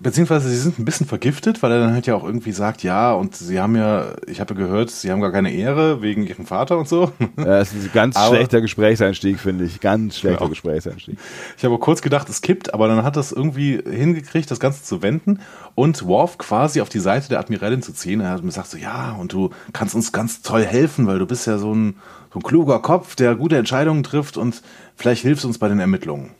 Beziehungsweise 0.02 0.48
sie 0.48 0.56
sind 0.56 0.80
ein 0.80 0.86
bisschen 0.86 1.06
vergiftet, 1.06 1.62
weil 1.62 1.74
er 1.74 1.80
dann 1.82 1.94
halt 1.94 2.08
ja 2.08 2.16
auch 2.16 2.24
irgendwie 2.24 2.54
sagt, 2.54 2.84
ja, 2.84 3.12
und 3.12 3.36
sie 3.36 3.60
haben 3.60 3.76
ja, 3.76 4.14
ich 4.28 4.40
habe 4.40 4.56
gehört, 4.56 4.90
sie 4.92 5.12
haben 5.12 5.20
gar 5.20 5.34
keine 5.34 5.52
Ehre 5.52 6.02
wegen 6.02 6.26
ihrem 6.26 6.46
Vater 6.46 6.78
und 6.78 6.88
so. 6.88 7.12
Ja, 7.38 7.46
das 7.46 7.74
ist 7.74 7.86
ein 7.86 7.92
ganz 7.94 8.16
aber, 8.16 8.36
schlechter 8.36 8.62
Gesprächseinstieg, 8.62 9.40
finde 9.40 9.66
ich. 9.66 9.80
Ganz 9.80 10.18
schlechter 10.18 10.40
genau. 10.40 10.50
Gesprächseinstieg. 10.50 11.18
Ich 11.58 11.66
habe 11.66 11.78
kurz 11.80 12.02
gedacht, 12.02 12.30
es 12.30 12.42
kippt, 12.42 12.74
aber 12.74 12.88
dann 12.88 13.04
hat 13.04 13.18
das 13.18 13.32
irgendwie 13.32 13.82
hingekriegt, 13.86 14.50
das 14.50 14.60
Ganze 14.60 14.84
zu 14.84 15.02
wenden 15.02 15.40
und 15.76 16.06
Worf 16.06 16.38
quasi 16.38 16.82
auf 16.82 16.90
die 16.90 17.00
Seite 17.00 17.30
der 17.30 17.40
Admiralin 17.40 17.82
zu 17.82 17.94
ziehen. 17.94 18.22
Er 18.22 18.32
hat 18.32 18.42
mir 18.42 18.48
gesagt 18.48 18.70
so, 18.70 18.78
ja, 18.78 19.12
und 19.14 19.34
du 19.34 19.50
kannst 19.74 19.96
uns 19.96 20.12
ganz 20.12 20.42
toll 20.42 20.64
helfen, 20.64 21.08
weil 21.08 21.20
du 21.20 21.26
bist 21.26 21.46
ja 21.46 21.58
so 21.58 21.74
ein, 21.74 21.96
so 22.34 22.40
ein 22.40 22.44
kluger 22.44 22.80
Kopf, 22.80 23.16
der 23.16 23.36
gute 23.36 23.58
Entscheidungen 23.58 24.04
trifft 24.04 24.38
und 24.38 24.62
vielleicht 24.96 25.24
hilfst 25.24 25.46
uns 25.46 25.58
bei 25.58 25.68
den 25.68 25.80
Ermittlungen. 25.80 26.32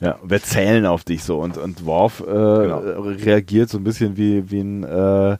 Ja, 0.00 0.16
wir 0.22 0.42
zählen 0.42 0.86
auf 0.86 1.04
dich 1.04 1.24
so 1.24 1.40
und, 1.40 1.58
und 1.58 1.84
Worf 1.84 2.20
äh, 2.20 2.24
genau. 2.24 2.78
reagiert 3.02 3.68
so 3.68 3.78
ein 3.78 3.84
bisschen 3.84 4.16
wie, 4.16 4.48
wie 4.50 4.60
ein 4.60 4.84
äh, 4.84 5.38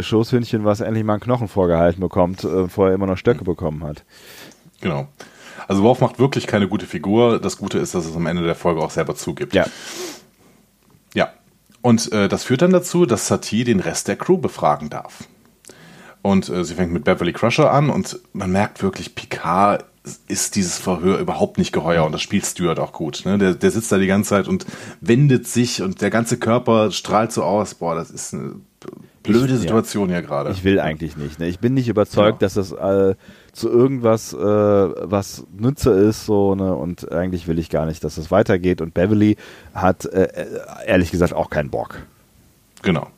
Schoßhündchen, 0.00 0.64
was 0.64 0.80
endlich 0.80 1.04
mal 1.04 1.14
einen 1.14 1.22
Knochen 1.22 1.48
vorgehalten 1.48 2.00
bekommt, 2.00 2.44
äh, 2.44 2.68
vorher 2.68 2.94
immer 2.94 3.06
noch 3.06 3.16
Stöcke 3.18 3.44
bekommen 3.44 3.82
hat. 3.82 4.04
Genau. 4.80 5.08
Also 5.66 5.82
Worf 5.82 6.00
macht 6.00 6.18
wirklich 6.18 6.46
keine 6.46 6.68
gute 6.68 6.86
Figur. 6.86 7.40
Das 7.40 7.58
Gute 7.58 7.78
ist, 7.78 7.94
dass 7.94 8.06
es 8.06 8.14
am 8.14 8.26
Ende 8.26 8.44
der 8.44 8.54
Folge 8.54 8.80
auch 8.80 8.90
selber 8.90 9.16
zugibt. 9.16 9.54
Ja. 9.54 9.66
Ja. 11.14 11.30
Und 11.82 12.12
äh, 12.12 12.28
das 12.28 12.44
führt 12.44 12.62
dann 12.62 12.72
dazu, 12.72 13.06
dass 13.06 13.26
Satie 13.26 13.64
den 13.64 13.80
Rest 13.80 14.06
der 14.06 14.16
Crew 14.16 14.38
befragen 14.38 14.90
darf. 14.90 15.24
Und 16.22 16.48
äh, 16.48 16.64
sie 16.64 16.74
fängt 16.74 16.92
mit 16.92 17.04
Beverly 17.04 17.32
Crusher 17.32 17.72
an 17.72 17.90
und 17.90 18.20
man 18.32 18.50
merkt 18.50 18.82
wirklich, 18.82 19.14
Picard 19.14 19.84
ist 20.28 20.54
dieses 20.54 20.78
Verhör 20.78 21.18
überhaupt 21.18 21.58
nicht 21.58 21.72
geheuer 21.72 22.04
und 22.04 22.12
das 22.12 22.22
spielt 22.22 22.46
Stuart 22.46 22.78
auch 22.78 22.92
gut. 22.92 23.22
Ne? 23.24 23.38
Der, 23.38 23.54
der 23.54 23.70
sitzt 23.70 23.90
da 23.90 23.98
die 23.98 24.06
ganze 24.06 24.30
Zeit 24.30 24.48
und 24.48 24.66
wendet 25.00 25.46
sich 25.46 25.82
und 25.82 26.00
der 26.00 26.10
ganze 26.10 26.38
Körper 26.38 26.90
strahlt 26.92 27.32
so 27.32 27.42
aus. 27.42 27.74
Boah, 27.74 27.94
das 27.94 28.10
ist 28.10 28.32
eine 28.34 28.56
blöde 29.22 29.54
ich, 29.54 29.60
Situation 29.60 30.08
ja. 30.08 30.16
hier 30.16 30.26
gerade. 30.26 30.50
Ich 30.50 30.62
will 30.62 30.78
eigentlich 30.78 31.16
nicht. 31.16 31.40
Ne? 31.40 31.48
Ich 31.48 31.58
bin 31.58 31.74
nicht 31.74 31.88
überzeugt, 31.88 32.40
ja. 32.40 32.46
dass 32.46 32.54
das 32.54 32.72
äh, 32.72 33.16
zu 33.52 33.68
irgendwas 33.68 34.32
äh, 34.32 34.36
was 34.38 35.44
Nütze 35.56 35.90
ist 35.90 36.26
so 36.26 36.54
ne? 36.54 36.74
und 36.74 37.10
eigentlich 37.10 37.48
will 37.48 37.58
ich 37.58 37.68
gar 37.68 37.86
nicht, 37.86 38.04
dass 38.04 38.14
das 38.14 38.30
weitergeht. 38.30 38.80
Und 38.80 38.94
Beverly 38.94 39.36
hat 39.74 40.04
äh, 40.04 40.24
äh 40.24 40.46
ehrlich 40.86 41.10
gesagt 41.10 41.32
auch 41.32 41.50
keinen 41.50 41.70
Bock. 41.70 42.02
Genau 42.82 43.08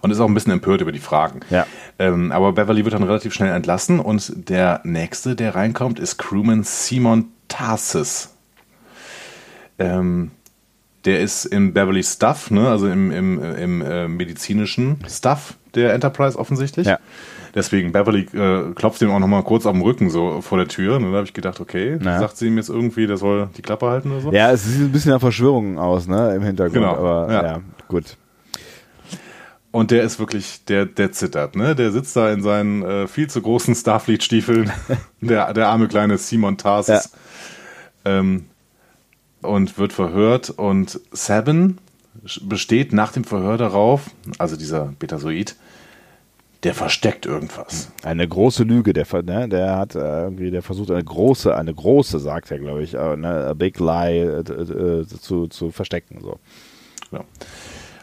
und 0.00 0.10
ist 0.10 0.20
auch 0.20 0.28
ein 0.28 0.34
bisschen 0.34 0.52
empört 0.52 0.80
über 0.80 0.92
die 0.92 0.98
Fragen. 0.98 1.40
Ja. 1.50 1.66
Ähm, 1.98 2.32
aber 2.32 2.52
Beverly 2.52 2.84
wird 2.84 2.94
dann 2.94 3.02
relativ 3.02 3.34
schnell 3.34 3.52
entlassen 3.52 4.00
und 4.00 4.48
der 4.48 4.80
nächste, 4.84 5.36
der 5.36 5.54
reinkommt, 5.54 5.98
ist 5.98 6.18
Crewman 6.18 6.62
Simon 6.64 7.26
Tarsis. 7.48 8.34
Ähm, 9.78 10.30
der 11.04 11.20
ist 11.20 11.46
im 11.46 11.72
Beverly 11.72 12.02
Stuff, 12.02 12.50
ne? 12.50 12.68
also 12.68 12.86
im, 12.86 13.10
im, 13.10 13.42
im 13.56 13.82
äh, 13.82 14.08
medizinischen 14.08 14.98
Stuff 15.08 15.54
der 15.74 15.94
Enterprise 15.94 16.38
offensichtlich. 16.38 16.86
Ja. 16.86 16.98
Deswegen, 17.54 17.90
Beverly 17.90 18.26
äh, 18.32 18.72
klopft 18.74 19.02
ihm 19.02 19.10
auch 19.10 19.18
nochmal 19.18 19.42
kurz 19.42 19.66
auf 19.66 19.72
den 19.72 19.82
Rücken 19.82 20.10
so 20.10 20.40
vor 20.40 20.58
der 20.58 20.68
Tür. 20.68 20.96
Und 20.96 21.10
da 21.10 21.16
habe 21.16 21.24
ich 21.24 21.32
gedacht, 21.32 21.60
okay, 21.60 21.98
naja. 22.00 22.20
sagt 22.20 22.36
sie 22.36 22.46
ihm 22.46 22.56
jetzt 22.56 22.68
irgendwie, 22.68 23.06
der 23.06 23.16
soll 23.16 23.48
die 23.56 23.62
Klappe 23.62 23.86
halten 23.86 24.12
oder 24.12 24.20
so? 24.20 24.32
Ja, 24.32 24.52
es 24.52 24.64
sieht 24.64 24.80
ein 24.80 24.92
bisschen 24.92 25.12
nach 25.12 25.20
Verschwörungen 25.20 25.78
aus, 25.78 26.06
ne, 26.06 26.34
im 26.36 26.42
Hintergrund. 26.42 26.74
Genau. 26.74 26.94
Aber 26.94 27.32
ja, 27.32 27.42
ja 27.44 27.60
gut. 27.88 28.16
Und 29.72 29.92
der 29.92 30.02
ist 30.02 30.18
wirklich, 30.18 30.64
der, 30.64 30.84
der 30.84 31.12
zittert, 31.12 31.54
ne? 31.54 31.76
Der 31.76 31.92
sitzt 31.92 32.16
da 32.16 32.32
in 32.32 32.42
seinen 32.42 32.82
äh, 32.82 33.06
viel 33.06 33.30
zu 33.30 33.40
großen 33.40 33.74
Starfleet-Stiefeln, 33.74 34.72
der, 35.20 35.52
der 35.52 35.68
arme 35.68 35.86
kleine 35.86 36.18
Simon 36.18 36.56
Tarsis, 36.58 37.10
ja. 38.04 38.18
ähm, 38.18 38.46
und 39.42 39.78
wird 39.78 39.92
verhört. 39.92 40.50
Und 40.50 41.00
Sabin 41.12 41.78
besteht 42.42 42.92
nach 42.92 43.12
dem 43.12 43.22
Verhör 43.22 43.58
darauf, 43.58 44.10
also 44.38 44.56
dieser 44.56 44.92
Betasoid, 44.98 45.54
der 46.64 46.74
versteckt 46.74 47.24
irgendwas. 47.24 47.90
Eine 48.02 48.28
große 48.28 48.64
Lüge, 48.64 48.92
der, 48.92 49.06
ne, 49.22 49.48
der 49.48 49.76
hat 49.76 49.94
äh, 49.94 50.24
irgendwie, 50.24 50.50
der 50.50 50.62
versucht 50.62 50.90
eine 50.90 51.02
große, 51.02 51.54
eine 51.54 51.72
große, 51.72 52.18
sagt 52.18 52.50
er, 52.50 52.58
glaube 52.58 52.82
ich, 52.82 52.94
äh, 52.94 53.16
ne, 53.16 53.46
a 53.46 53.54
big 53.54 53.78
lie 53.78 54.20
äh, 54.20 54.40
äh, 54.40 55.06
zu, 55.06 55.46
zu 55.46 55.70
verstecken. 55.70 56.18
So. 56.20 56.38
Ja. 57.12 57.24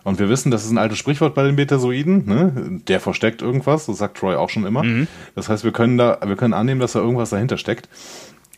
Und 0.08 0.20
wir 0.20 0.30
wissen, 0.30 0.52
das 0.52 0.64
ist 0.64 0.72
ein 0.72 0.78
altes 0.78 0.98
Sprichwort 0.98 1.36
bei 1.36 1.44
den 1.44 1.58
Betasoiden, 1.58 2.26
ne? 2.26 2.80
Der 2.88 3.02
versteckt 3.02 3.42
irgendwas, 3.42 3.88
das 3.88 3.98
sagt 3.98 4.16
Troy 4.16 4.36
auch 4.36 4.50
schon 4.50 4.66
immer. 4.66 4.82
Mhm. 4.82 5.10
Das 5.36 5.50
heißt, 5.50 5.66
wir 5.66 5.74
können 5.74 5.98
da, 5.98 6.20
wir 6.26 6.38
können 6.38 6.54
annehmen, 6.54 6.80
dass 6.80 6.94
da 6.94 7.00
irgendwas 7.00 7.32
dahinter 7.32 7.58
steckt. 7.58 7.90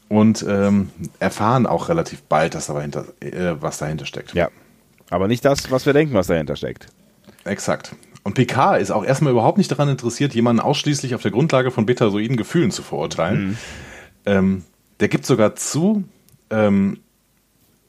Und 0.10 0.46
ähm, 0.48 0.92
erfahren 1.18 1.66
auch 1.66 1.90
relativ 1.90 2.22
bald, 2.22 2.54
dass 2.54 2.68
da 2.68 2.74
dahinter, 2.74 3.06
äh, 3.20 3.56
was 3.60 3.80
dahinter 3.80 4.06
steckt. 4.06 4.36
Ja. 4.36 4.50
Aber 5.10 5.28
nicht 5.28 5.44
das, 5.44 5.72
was 5.72 5.88
wir 5.88 5.94
denken, 5.94 6.14
was 6.14 6.28
dahinter 6.28 6.56
steckt. 6.56 6.86
Exakt. 7.46 7.96
Und 8.22 8.36
Picard 8.36 8.80
ist 8.80 8.92
auch 8.92 9.04
erstmal 9.04 9.32
überhaupt 9.32 9.58
nicht 9.58 9.72
daran 9.72 9.90
interessiert, 9.90 10.36
jemanden 10.36 10.60
ausschließlich 10.60 11.16
auf 11.16 11.24
der 11.24 11.32
Grundlage 11.32 11.72
von 11.72 11.88
Betasoiden 11.88 12.38
Gefühlen 12.38 12.70
zu 12.70 12.84
verurteilen. 12.84 13.48
Mhm. 13.48 13.58
Ähm, 14.28 14.64
der 15.00 15.08
gibt 15.08 15.26
sogar 15.26 15.56
zu, 15.56 16.04
ähm, 16.52 17.00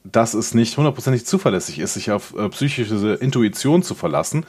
dass 0.03 0.33
es 0.33 0.53
nicht 0.53 0.77
hundertprozentig 0.77 1.25
zuverlässig 1.25 1.79
ist, 1.79 1.93
sich 1.93 2.11
auf 2.11 2.35
äh, 2.35 2.49
psychische 2.49 3.13
Intuition 3.21 3.83
zu 3.83 3.95
verlassen. 3.95 4.45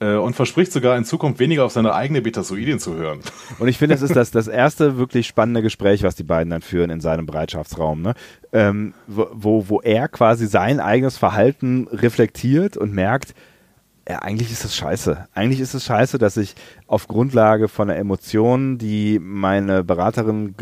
äh, 0.00 0.14
und 0.14 0.34
verspricht 0.34 0.72
sogar 0.72 0.96
in 0.96 1.04
Zukunft 1.04 1.38
weniger 1.38 1.64
auf 1.64 1.72
seine 1.72 1.94
eigene 1.94 2.22
Betasoidien 2.22 2.80
zu 2.80 2.94
hören. 2.96 3.20
Und 3.58 3.68
ich 3.68 3.78
finde, 3.78 3.94
das 3.94 4.02
ist 4.02 4.16
das, 4.16 4.30
das 4.30 4.48
erste 4.48 4.96
wirklich 4.98 5.26
spannende 5.26 5.62
Gespräch, 5.62 6.02
was 6.02 6.16
die 6.16 6.24
beiden 6.24 6.50
dann 6.50 6.62
führen 6.62 6.90
in 6.90 7.00
seinem 7.00 7.26
Bereitschaftsraum, 7.26 8.02
ne? 8.02 8.14
Ähm, 8.52 8.94
wo, 9.06 9.68
wo 9.68 9.80
er 9.80 10.08
quasi 10.08 10.46
sein 10.46 10.80
eigenes 10.80 11.18
Verhalten 11.18 11.86
reflektiert 11.92 12.76
und 12.76 12.92
merkt, 12.92 13.34
ja, 14.08 14.20
eigentlich 14.20 14.50
ist 14.50 14.64
es 14.64 14.74
scheiße. 14.74 15.28
Eigentlich 15.34 15.60
ist 15.60 15.74
es 15.74 15.84
scheiße, 15.84 16.18
dass 16.18 16.36
ich 16.36 16.54
auf 16.88 17.06
Grundlage 17.06 17.68
von 17.68 17.90
einer 17.90 17.98
Emotion, 17.98 18.76
die 18.78 19.20
meine 19.20 19.84
Beraterin 19.84 20.54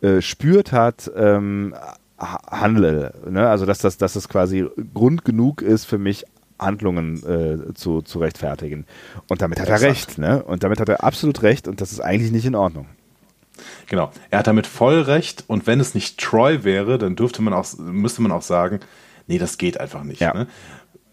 gespürt 0.00 0.72
hat, 0.72 1.10
ähm, 1.16 1.74
handle. 2.18 3.14
Ne? 3.28 3.48
Also 3.48 3.66
dass 3.66 3.78
das, 3.78 3.96
dass 3.96 4.14
das 4.14 4.28
quasi 4.28 4.66
Grund 4.94 5.24
genug 5.24 5.62
ist 5.62 5.84
für 5.84 5.98
mich, 5.98 6.24
Handlungen 6.58 7.22
äh, 7.24 7.74
zu, 7.74 8.02
zu 8.02 8.18
rechtfertigen. 8.18 8.86
Und 9.28 9.42
damit 9.42 9.60
hat 9.60 9.68
Exakt. 9.68 9.82
er 9.82 9.88
recht, 9.88 10.18
ne? 10.18 10.42
Und 10.42 10.64
damit 10.64 10.80
hat 10.80 10.88
er 10.88 11.04
absolut 11.04 11.42
recht 11.42 11.68
und 11.68 11.80
das 11.80 11.92
ist 11.92 12.00
eigentlich 12.00 12.32
nicht 12.32 12.46
in 12.46 12.54
Ordnung. 12.54 12.86
Genau. 13.86 14.10
Er 14.30 14.40
hat 14.40 14.46
damit 14.46 14.66
voll 14.66 15.00
recht 15.00 15.44
und 15.46 15.66
wenn 15.66 15.80
es 15.80 15.94
nicht 15.94 16.18
Troy 16.18 16.64
wäre, 16.64 16.98
dann 16.98 17.16
dürfte 17.16 17.42
man 17.42 17.54
auch, 17.54 17.66
müsste 17.78 18.22
man 18.22 18.32
auch 18.32 18.42
sagen, 18.42 18.80
nee, 19.26 19.38
das 19.38 19.58
geht 19.58 19.80
einfach 19.80 20.04
nicht. 20.04 20.20
Ja. 20.20 20.34
Ne? 20.34 20.46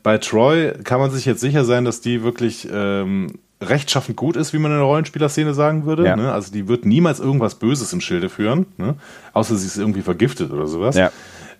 Bei 0.03 0.17
Troy 0.17 0.73
kann 0.83 0.99
man 0.99 1.11
sich 1.11 1.25
jetzt 1.25 1.41
sicher 1.41 1.65
sein, 1.65 1.85
dass 1.85 2.01
die 2.01 2.23
wirklich 2.23 2.67
ähm, 2.71 3.39
rechtschaffend 3.61 4.17
gut 4.17 4.35
ist, 4.35 4.53
wie 4.53 4.57
man 4.57 4.71
in 4.71 4.77
der 4.77 4.85
Rollenspielerszene 4.85 5.53
sagen 5.53 5.85
würde. 5.85 6.05
Ja. 6.05 6.15
Ne? 6.15 6.31
Also 6.31 6.51
die 6.51 6.67
wird 6.67 6.85
niemals 6.85 7.19
irgendwas 7.19 7.55
Böses 7.55 7.93
im 7.93 8.01
Schilde 8.01 8.29
führen, 8.29 8.65
ne? 8.77 8.95
außer 9.33 9.55
sie 9.55 9.67
ist 9.67 9.77
irgendwie 9.77 10.01
vergiftet 10.01 10.51
oder 10.51 10.67
sowas. 10.67 10.95
Ja. 10.95 11.11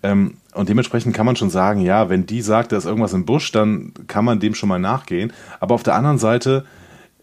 Ähm, 0.04 0.36
und 0.54 0.70
dementsprechend 0.70 1.16
kann 1.16 1.26
man 1.26 1.36
schon 1.36 1.50
sagen, 1.50 1.82
ja, 1.82 2.10
wenn 2.10 2.26
die 2.26 2.42
sagt, 2.42 2.72
da 2.72 2.78
ist 2.78 2.86
irgendwas 2.86 3.14
im 3.14 3.26
Busch, 3.26 3.52
dann 3.52 3.94
kann 4.08 4.26
man 4.26 4.40
dem 4.40 4.56
schon 4.56 4.70
mal 4.70 4.80
nachgehen. 4.80 5.32
Aber 5.60 5.74
auf 5.74 5.84
der 5.84 5.96
anderen 5.96 6.18
Seite 6.18 6.66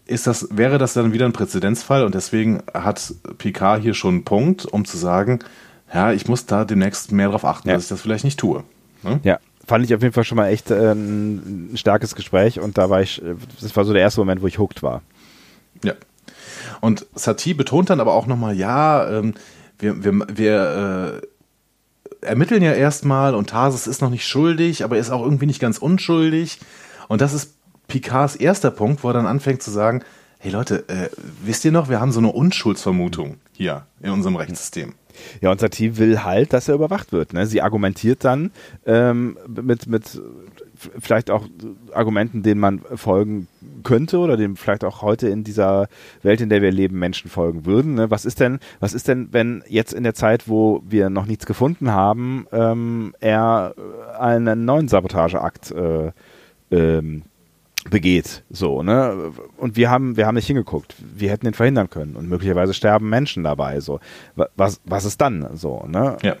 ist 0.05 0.27
das, 0.27 0.47
wäre 0.51 0.77
das 0.77 0.93
dann 0.93 1.13
wieder 1.13 1.25
ein 1.25 1.33
Präzedenzfall 1.33 2.03
und 2.03 2.13
deswegen 2.13 2.61
hat 2.73 3.13
Picard 3.37 3.81
hier 3.81 3.93
schon 3.93 4.15
einen 4.15 4.23
Punkt, 4.25 4.65
um 4.65 4.85
zu 4.85 4.97
sagen, 4.97 5.39
ja, 5.93 6.11
ich 6.11 6.27
muss 6.27 6.45
da 6.45 6.65
demnächst 6.65 7.11
mehr 7.11 7.27
darauf 7.27 7.45
achten, 7.45 7.69
ja. 7.69 7.75
dass 7.75 7.83
ich 7.83 7.89
das 7.89 8.01
vielleicht 8.01 8.25
nicht 8.25 8.39
tue. 8.39 8.63
Ne? 9.03 9.19
Ja, 9.23 9.39
fand 9.65 9.85
ich 9.85 9.93
auf 9.93 10.01
jeden 10.01 10.13
Fall 10.13 10.23
schon 10.23 10.35
mal 10.35 10.49
echt 10.49 10.71
äh, 10.71 10.91
ein 10.91 11.71
starkes 11.75 12.15
Gespräch 12.15 12.59
und 12.59 12.77
da 12.77 12.89
war 12.89 13.01
ich, 13.01 13.21
das 13.61 13.75
war 13.75 13.85
so 13.85 13.93
der 13.93 14.01
erste 14.01 14.21
Moment, 14.21 14.41
wo 14.41 14.47
ich 14.47 14.59
hooked 14.59 14.83
war. 14.83 15.01
Ja. 15.83 15.93
Und 16.81 17.05
Satie 17.15 17.53
betont 17.53 17.89
dann 17.89 17.99
aber 17.99 18.13
auch 18.13 18.27
nochmal, 18.27 18.55
ja, 18.55 19.09
ähm, 19.09 19.33
wir, 19.79 20.03
wir, 20.03 20.27
wir 20.33 21.21
äh, 21.21 22.25
ermitteln 22.25 22.63
ja 22.63 22.73
erstmal 22.73 23.35
und 23.35 23.49
Tarsis 23.49 23.87
ist 23.87 24.01
noch 24.01 24.09
nicht 24.09 24.27
schuldig, 24.27 24.83
aber 24.83 24.95
er 24.95 25.01
ist 25.01 25.09
auch 25.09 25.23
irgendwie 25.23 25.45
nicht 25.45 25.59
ganz 25.59 25.77
unschuldig. 25.77 26.59
Und 27.07 27.21
das 27.21 27.33
ist 27.33 27.55
Picards 27.87 28.35
erster 28.35 28.71
Punkt, 28.71 29.03
wo 29.03 29.09
er 29.09 29.13
dann 29.13 29.27
anfängt 29.27 29.61
zu 29.61 29.71
sagen, 29.71 30.03
hey 30.39 30.51
Leute, 30.51 30.87
äh, 30.89 31.09
wisst 31.43 31.63
ihr 31.65 31.71
noch, 31.71 31.89
wir 31.89 31.99
haben 31.99 32.11
so 32.11 32.19
eine 32.19 32.31
Unschuldsvermutung 32.31 33.37
hier 33.53 33.85
in 34.01 34.11
unserem 34.11 34.35
Rechtssystem. 34.35 34.93
Ja, 35.41 35.51
und 35.51 35.59
Satie 35.59 35.97
will 35.97 36.23
halt, 36.23 36.53
dass 36.53 36.67
er 36.67 36.75
überwacht 36.75 37.11
wird. 37.11 37.33
Ne? 37.33 37.45
Sie 37.45 37.61
argumentiert 37.61 38.23
dann 38.23 38.51
ähm, 38.85 39.37
mit, 39.47 39.87
mit 39.87 40.21
vielleicht 40.99 41.29
auch 41.29 41.47
Argumenten, 41.93 42.43
denen 42.43 42.59
man 42.59 42.81
folgen 42.95 43.47
könnte 43.83 44.17
oder 44.19 44.37
dem 44.37 44.55
vielleicht 44.55 44.83
auch 44.83 45.01
heute 45.01 45.29
in 45.29 45.43
dieser 45.43 45.87
Welt, 46.21 46.41
in 46.41 46.49
der 46.49 46.61
wir 46.61 46.71
leben, 46.71 46.99
Menschen 46.99 47.29
folgen 47.29 47.65
würden. 47.65 47.95
Ne? 47.95 48.11
Was 48.11 48.25
ist 48.25 48.39
denn, 48.39 48.59
was 48.79 48.93
ist 48.93 49.07
denn, 49.07 49.29
wenn 49.31 49.63
jetzt 49.67 49.93
in 49.93 50.03
der 50.03 50.13
Zeit, 50.13 50.47
wo 50.47 50.83
wir 50.87 51.09
noch 51.09 51.25
nichts 51.25 51.45
gefunden 51.45 51.91
haben, 51.91 52.47
ähm, 52.51 53.13
er 53.19 53.75
einen 54.19 54.65
neuen 54.65 54.87
Sabotageakt 54.87 55.71
äh, 55.71 56.11
ähm, 56.71 57.23
begeht, 57.89 58.43
so, 58.49 58.83
ne? 58.83 59.31
Und 59.57 59.75
wir 59.75 59.89
haben, 59.89 60.17
wir 60.17 60.25
haben 60.25 60.35
nicht 60.35 60.47
hingeguckt. 60.47 60.95
Wir 60.99 61.29
hätten 61.29 61.47
ihn 61.47 61.53
verhindern 61.53 61.89
können 61.89 62.15
und 62.15 62.29
möglicherweise 62.29 62.73
sterben 62.73 63.09
Menschen 63.09 63.43
dabei, 63.43 63.79
so. 63.79 63.99
Was, 64.55 64.81
was 64.85 65.05
ist 65.05 65.19
dann, 65.21 65.55
so, 65.55 65.85
ne? 65.87 66.17
Ja. 66.21 66.35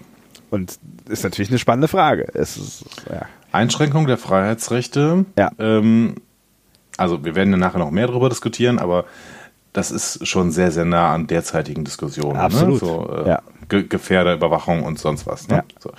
Und 0.49 0.79
ist 1.09 1.23
natürlich 1.23 1.49
eine 1.49 1.59
spannende 1.59 1.87
Frage. 1.87 2.23
Ist, 2.23 2.85
ja. 3.09 3.25
Einschränkung 3.51 4.07
der 4.07 4.17
Freiheitsrechte. 4.17 5.25
Ja. 5.37 5.51
Ähm, 5.57 6.15
also 6.97 7.25
wir 7.25 7.35
werden 7.35 7.51
ja 7.51 7.57
nachher 7.57 7.79
noch 7.79 7.91
mehr 7.91 8.07
darüber 8.07 8.29
diskutieren, 8.29 8.79
aber 8.79 9.05
das 9.73 9.91
ist 9.91 10.27
schon 10.27 10.51
sehr, 10.51 10.71
sehr 10.71 10.85
nah 10.85 11.13
an 11.13 11.27
derzeitigen 11.27 11.83
Diskussionen. 11.83 12.33
Ne? 12.33 12.43
Absolut. 12.43 12.81
Ne? 12.81 12.87
So, 12.87 13.09
äh, 13.09 13.29
ja. 13.29 13.41
Ge 13.67 13.87
Gefährderüberwachung 13.87 14.83
und 14.83 14.99
sonst 14.99 15.25
was. 15.25 15.47
Ne? 15.47 15.55
Ja. 15.55 15.63
So. 15.79 15.91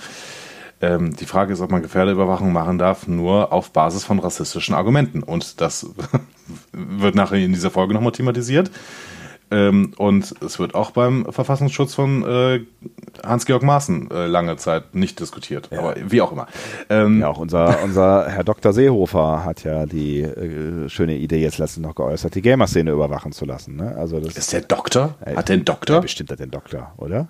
Ähm, 0.81 1.15
die 1.17 1.27
Frage 1.27 1.53
ist, 1.53 1.61
ob 1.61 1.71
man 1.71 1.83
Gefährderüberwachung 1.83 2.53
machen 2.53 2.79
darf, 2.79 3.07
nur 3.07 3.53
auf 3.53 3.71
Basis 3.71 4.05
von 4.05 4.19
rassistischen 4.19 4.75
Argumenten. 4.75 5.23
Und 5.23 5.61
das 5.61 5.87
wird 6.73 7.15
nachher 7.15 7.39
in 7.39 7.53
dieser 7.53 7.71
Folge 7.71 7.95
nochmal 7.95 8.13
thematisiert. 8.13 8.71
Ähm, 9.51 9.93
und 9.99 10.35
es 10.43 10.59
wird 10.59 10.75
auch 10.75 10.91
beim 10.91 11.27
Verfassungsschutz 11.31 11.95
von 11.95 12.25
äh, 12.27 12.61
Hans-Georg 13.23 13.63
Maaßen 13.63 14.11
äh, 14.11 14.27
lange 14.27 14.57
Zeit 14.57 14.95
nicht 14.95 15.21
diskutiert. 15.21 15.69
Ja. 15.71 15.79
Aber 15.79 15.95
wie 15.97 16.23
auch 16.23 16.33
immer. 16.33 16.47
Ähm, 16.89 17.21
ja, 17.21 17.29
auch 17.29 17.39
unser, 17.39 17.83
unser 17.85 18.29
Herr 18.29 18.43
Dr. 18.43 18.73
Seehofer 18.73 19.45
hat 19.45 19.63
ja 19.63 19.87
die 19.87 20.23
äh, 20.23 20.89
schöne 20.89 21.17
Idee 21.17 21.41
jetzt 21.41 21.59
letztens 21.59 21.87
noch 21.87 21.95
geäußert, 21.95 22.35
die 22.35 22.43
Gamer-Szene 22.43 22.91
überwachen 22.91 23.33
zu 23.33 23.45
lassen. 23.45 23.77
Ne? 23.77 23.95
Also 23.97 24.19
das, 24.19 24.37
ist 24.37 24.53
der 24.53 24.63
Doktor? 24.63 25.15
Hat 25.25 25.49
der 25.49 25.55
einen 25.55 25.65
Doktor? 25.65 25.97
Ja, 25.97 26.01
bestimmt 26.01 26.31
hat 26.31 26.39
der 26.39 26.45
einen 26.45 26.51
Doktor, 26.51 26.93
oder? 26.97 27.29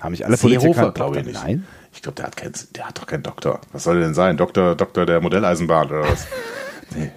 Haben 0.00 0.12
nicht 0.12 0.26
alle 0.26 0.36
Seehofer, 0.36 0.60
Politiker 0.60 0.92
glaube 0.92 1.20
ich 1.20 1.26
nicht. 1.26 1.42
Nein? 1.42 1.66
Ich 1.92 2.02
glaube, 2.02 2.16
der 2.16 2.26
hat 2.26 2.36
kein, 2.36 2.52
der 2.74 2.88
hat 2.88 2.98
doch 2.98 3.06
keinen 3.06 3.22
Doktor. 3.22 3.60
Was 3.72 3.84
soll 3.84 3.96
der 3.96 4.04
denn 4.04 4.14
sein? 4.14 4.36
Doktor, 4.36 4.74
Doktor 4.76 5.06
der 5.06 5.20
Modelleisenbahn 5.20 5.88
oder 5.88 6.02
was? 6.02 6.26
nee. 6.94 7.10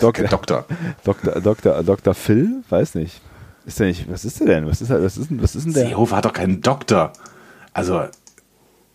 Doktor, 0.00 0.24
Doktor. 0.24 0.66
Doktor, 1.04 1.40
Doktor, 1.40 1.82
Doktor 1.82 2.14
Phil? 2.14 2.62
Weiß 2.68 2.94
nicht. 2.94 3.20
Ist 3.64 3.80
der 3.80 3.88
nicht, 3.88 4.10
was 4.10 4.24
ist 4.24 4.38
der 4.38 4.46
denn? 4.46 4.66
Was 4.66 4.80
ist, 4.80 4.90
was 4.90 5.16
ist, 5.16 5.42
was 5.42 5.56
ist 5.56 5.66
denn 5.66 5.72
der? 5.72 5.88
Seehofer 5.88 6.16
hat 6.16 6.24
doch 6.24 6.32
keinen 6.32 6.60
Doktor. 6.60 7.12
Also, 7.72 8.04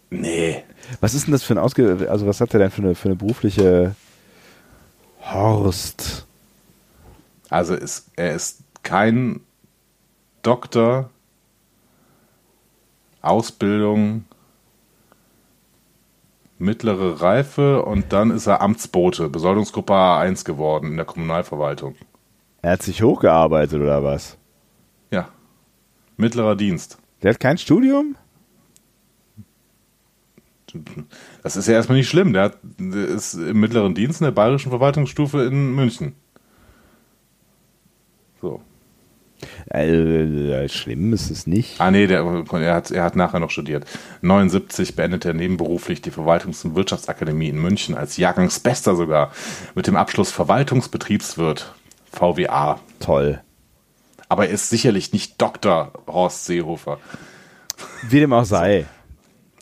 nee. 0.09 0.63
Was 1.01 1.13
ist 1.13 1.27
denn 1.27 1.33
das 1.33 1.43
für 1.43 1.53
ein 1.55 1.57
Ausge... 1.57 2.07
Also, 2.09 2.25
was 2.25 2.39
hat 2.39 2.53
der 2.53 2.61
denn 2.61 2.71
für 2.71 2.81
eine, 2.81 2.95
für 2.95 3.09
eine 3.09 3.15
berufliche... 3.15 3.95
Horst. 5.21 6.25
Also, 7.49 7.75
ist, 7.75 8.11
er 8.15 8.33
ist 8.33 8.61
kein 8.81 9.41
Doktor, 10.41 11.09
Ausbildung, 13.21 14.25
mittlere 16.61 17.21
Reife 17.21 17.83
und 17.83 18.13
dann 18.13 18.31
ist 18.31 18.47
er 18.47 18.61
Amtsbote, 18.61 19.29
Besoldungsgruppe 19.29 19.93
A1 19.93 20.45
geworden 20.45 20.91
in 20.91 20.97
der 20.97 21.05
Kommunalverwaltung. 21.05 21.95
Er 22.61 22.73
hat 22.73 22.83
sich 22.83 23.01
hochgearbeitet 23.01 23.81
oder 23.81 24.03
was? 24.03 24.37
Ja. 25.09 25.29
Mittlerer 26.17 26.55
Dienst. 26.55 26.97
Der 27.23 27.31
hat 27.31 27.39
kein 27.39 27.57
Studium? 27.57 28.15
Das 31.43 31.57
ist 31.57 31.67
ja 31.67 31.73
erstmal 31.73 31.97
nicht 31.97 32.09
schlimm. 32.09 32.31
Der, 32.31 32.43
hat, 32.43 32.57
der 32.63 33.07
ist 33.07 33.33
im 33.33 33.59
mittleren 33.59 33.93
Dienst 33.93 34.21
in 34.21 34.25
der 34.25 34.31
bayerischen 34.31 34.69
Verwaltungsstufe 34.69 35.43
in 35.43 35.73
München. 35.75 36.15
So. 38.41 38.61
Äh, 39.73 40.67
schlimm 40.67 41.13
ist 41.13 41.31
es 41.31 41.47
nicht. 41.47 41.79
Ah, 41.79 41.91
nee, 41.91 42.05
der, 42.05 42.19
er, 42.51 42.75
hat, 42.75 42.91
er 42.91 43.03
hat 43.03 43.15
nachher 43.15 43.39
noch 43.39 43.51
studiert. 43.51 43.85
79 44.21 44.95
beendet 44.95 45.23
er 45.23 45.33
nebenberuflich 45.33 46.01
die 46.01 46.11
Verwaltungs- 46.11 46.65
und 46.65 46.75
Wirtschaftsakademie 46.75 47.47
in 47.47 47.61
München 47.61 47.95
als 47.95 48.17
Jahrgangsbester 48.17 48.95
sogar. 48.95 49.31
Mit 49.73 49.87
dem 49.87 49.95
Abschluss 49.95 50.31
Verwaltungsbetriebswirt. 50.31 51.73
VWA. 52.11 52.81
Toll. 52.99 53.39
Aber 54.27 54.47
er 54.47 54.53
ist 54.53 54.69
sicherlich 54.69 55.13
nicht 55.13 55.41
Dr. 55.41 55.93
Horst 56.05 56.45
Seehofer. 56.45 56.99
Wie 58.09 58.19
dem 58.19 58.33
auch 58.33 58.45
sei. 58.45 58.87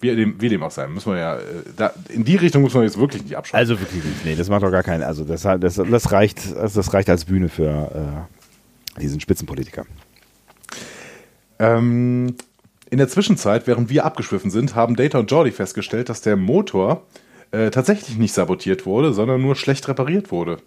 Wie 0.02 0.15
dem, 0.15 0.41
wie 0.41 0.49
dem 0.49 0.64
auch 0.64 0.72
sei, 0.72 0.88
müssen 0.88 1.11
wir 1.11 1.19
ja, 1.19 1.36
äh, 1.36 1.41
da, 1.76 1.91
in 2.07 2.23
die 2.23 2.38
Richtung 2.38 2.61
muss 2.61 2.73
man 2.73 2.84
jetzt 2.84 2.98
wirklich 2.98 3.22
nicht 3.22 3.36
abschalten. 3.36 3.69
Also 3.69 3.81
wirklich 3.81 4.03
nicht, 4.03 4.26
nee, 4.26 4.36
das 4.36 4.49
macht 4.49 4.64
doch 4.64 4.72
gar 4.72 4.81
keinen, 4.81 5.03
also 5.03 5.26
das, 5.26 5.41
das, 5.41 5.76
das 5.76 6.11
reicht, 6.14 6.56
das 6.56 6.94
reicht 6.94 7.10
als 7.10 7.26
Bühne 7.26 7.49
für 7.49 7.68
äh, 7.68 8.39
diesen 8.99 9.19
Spitzenpolitiker. 9.19 9.85
Ähm, 11.59 12.35
in 12.89 12.97
der 12.97 13.07
Zwischenzeit, 13.07 13.67
während 13.67 13.89
wir 13.89 14.05
abgeschwiffen 14.05 14.49
sind, 14.49 14.76
haben 14.76 14.95
Data 14.95 15.19
und 15.19 15.30
Jordi 15.30 15.51
festgestellt, 15.51 16.09
dass 16.09 16.21
der 16.21 16.38
Motor 16.38 17.03
äh, 17.51 17.69
tatsächlich 17.69 18.17
nicht 18.17 18.34
sabotiert 18.34 18.85
wurde, 18.85 19.13
sondern 19.13 19.41
nur 19.41 19.55
schlecht 19.55 19.88
repariert 19.88 20.31
wurde. 20.31 20.57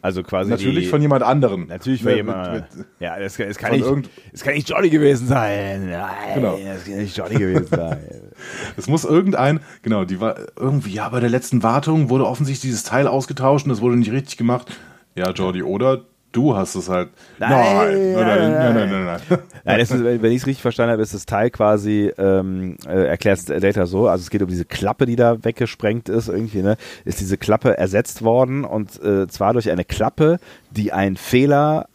Also 0.00 0.22
quasi. 0.22 0.50
Natürlich 0.50 0.84
die, 0.84 0.90
von 0.90 1.02
jemand 1.02 1.22
anderem. 1.22 1.66
Natürlich 1.66 2.02
von 2.02 2.14
jemand. 2.14 2.66
Ja, 3.00 3.18
das, 3.18 3.36
das, 3.36 3.58
kann 3.58 3.72
nicht, 3.72 3.86
das 4.32 4.42
kann 4.42 4.54
nicht 4.54 4.68
Johnny 4.68 4.90
gewesen 4.90 5.26
sein. 5.26 5.90
Nein, 5.90 6.34
genau. 6.34 6.58
Das 6.64 6.84
kann 6.84 6.98
nicht 6.98 7.16
Johnny 7.16 7.34
gewesen 7.34 7.66
sein. 7.66 7.98
Es 8.76 8.86
muss 8.86 9.04
irgendein, 9.04 9.58
genau, 9.82 10.04
die 10.04 10.20
war 10.20 10.36
irgendwie, 10.56 10.92
ja, 10.92 11.08
bei 11.08 11.18
der 11.18 11.28
letzten 11.28 11.64
Wartung 11.64 12.08
wurde 12.08 12.24
offensichtlich 12.24 12.70
dieses 12.70 12.84
Teil 12.84 13.08
ausgetauscht 13.08 13.66
und 13.66 13.70
das 13.70 13.80
wurde 13.80 13.96
nicht 13.96 14.12
richtig 14.12 14.36
gemacht. 14.36 14.70
Ja, 15.16 15.32
Jordi, 15.32 15.64
oder 15.64 16.04
Du 16.30 16.54
hast 16.54 16.74
es 16.74 16.90
halt. 16.90 17.08
Nein, 17.38 17.50
nein, 17.50 18.12
nein, 18.14 18.74
nein, 18.74 18.90
nein, 18.90 19.04
nein. 19.06 19.38
nein. 19.64 19.80
ist, 19.80 19.92
wenn 19.92 20.30
ich 20.30 20.42
es 20.42 20.46
richtig 20.46 20.60
verstanden 20.60 20.92
habe, 20.92 21.02
ist 21.02 21.14
das 21.14 21.24
Teil 21.24 21.50
quasi, 21.50 22.12
ähm, 22.18 22.76
äh, 22.86 23.06
erklärt 23.06 23.48
Data 23.48 23.86
so, 23.86 24.08
also 24.08 24.22
es 24.22 24.30
geht 24.30 24.42
um 24.42 24.48
diese 24.48 24.66
Klappe, 24.66 25.06
die 25.06 25.16
da 25.16 25.42
weggesprengt 25.42 26.10
ist, 26.10 26.28
irgendwie, 26.28 26.60
ne, 26.60 26.76
ist 27.06 27.20
diese 27.20 27.38
Klappe 27.38 27.78
ersetzt 27.78 28.22
worden 28.22 28.64
und 28.64 29.02
äh, 29.02 29.26
zwar 29.28 29.54
durch 29.54 29.70
eine 29.70 29.84
Klappe, 29.84 30.38
die 30.70 30.92
einen 30.92 31.16
Fehler 31.16 31.88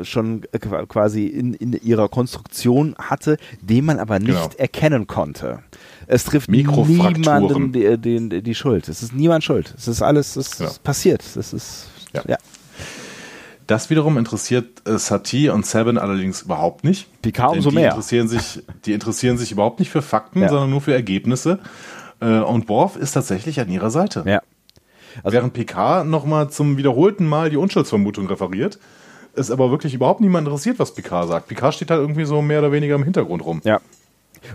äh, 0.00 0.04
schon 0.04 0.42
quasi 0.88 1.26
in, 1.26 1.54
in 1.54 1.72
ihrer 1.72 2.08
Konstruktion 2.08 2.96
hatte, 2.98 3.36
den 3.60 3.84
man 3.84 4.00
aber 4.00 4.18
nicht 4.18 4.32
genau. 4.32 4.50
erkennen 4.58 5.06
konnte. 5.06 5.60
Es 6.08 6.24
trifft 6.24 6.50
niemanden 6.50 7.72
die, 7.72 7.96
die, 7.98 8.42
die, 8.42 8.54
Schuld. 8.56 8.88
Es 8.88 9.00
ist 9.02 9.14
niemand 9.14 9.44
schuld. 9.44 9.72
Es 9.78 9.86
ist 9.86 10.02
alles, 10.02 10.34
es 10.34 10.58
genau. 10.58 10.70
ist 10.70 10.82
passiert. 10.82 11.22
Es 11.36 11.52
ist, 11.52 11.86
ja. 12.12 12.22
ja. 12.26 12.36
Das 13.70 13.88
wiederum 13.88 14.18
interessiert 14.18 14.82
äh, 14.88 14.98
Satie 14.98 15.48
und 15.48 15.64
Seven 15.64 15.96
allerdings 15.96 16.42
überhaupt 16.42 16.82
nicht. 16.82 17.06
Picard 17.22 17.52
umso 17.52 17.70
mehr. 17.70 17.90
Interessieren 17.90 18.26
sich, 18.26 18.64
die 18.84 18.92
interessieren 18.92 19.38
sich 19.38 19.52
überhaupt 19.52 19.78
nicht 19.78 19.90
für 19.90 20.02
Fakten, 20.02 20.40
ja. 20.42 20.48
sondern 20.48 20.70
nur 20.70 20.80
für 20.80 20.92
Ergebnisse. 20.92 21.60
Äh, 22.20 22.40
und 22.40 22.68
Worf 22.68 22.96
ist 22.96 23.12
tatsächlich 23.12 23.60
an 23.60 23.68
ihrer 23.68 23.90
Seite. 23.90 24.24
Ja. 24.26 24.42
Also 25.22 25.36
Während 25.36 25.52
Picard 25.52 26.04
nochmal 26.08 26.50
zum 26.50 26.78
wiederholten 26.78 27.28
Mal 27.28 27.48
die 27.48 27.58
Unschuldsvermutung 27.58 28.26
referiert, 28.26 28.80
ist 29.34 29.52
aber 29.52 29.70
wirklich 29.70 29.94
überhaupt 29.94 30.20
niemand 30.20 30.48
interessiert, 30.48 30.80
was 30.80 30.92
Picard 30.92 31.28
sagt. 31.28 31.46
Picard 31.46 31.72
steht 31.72 31.92
halt 31.92 32.00
irgendwie 32.00 32.24
so 32.24 32.42
mehr 32.42 32.58
oder 32.58 32.72
weniger 32.72 32.96
im 32.96 33.04
Hintergrund 33.04 33.44
rum. 33.44 33.60
Ja. 33.62 33.80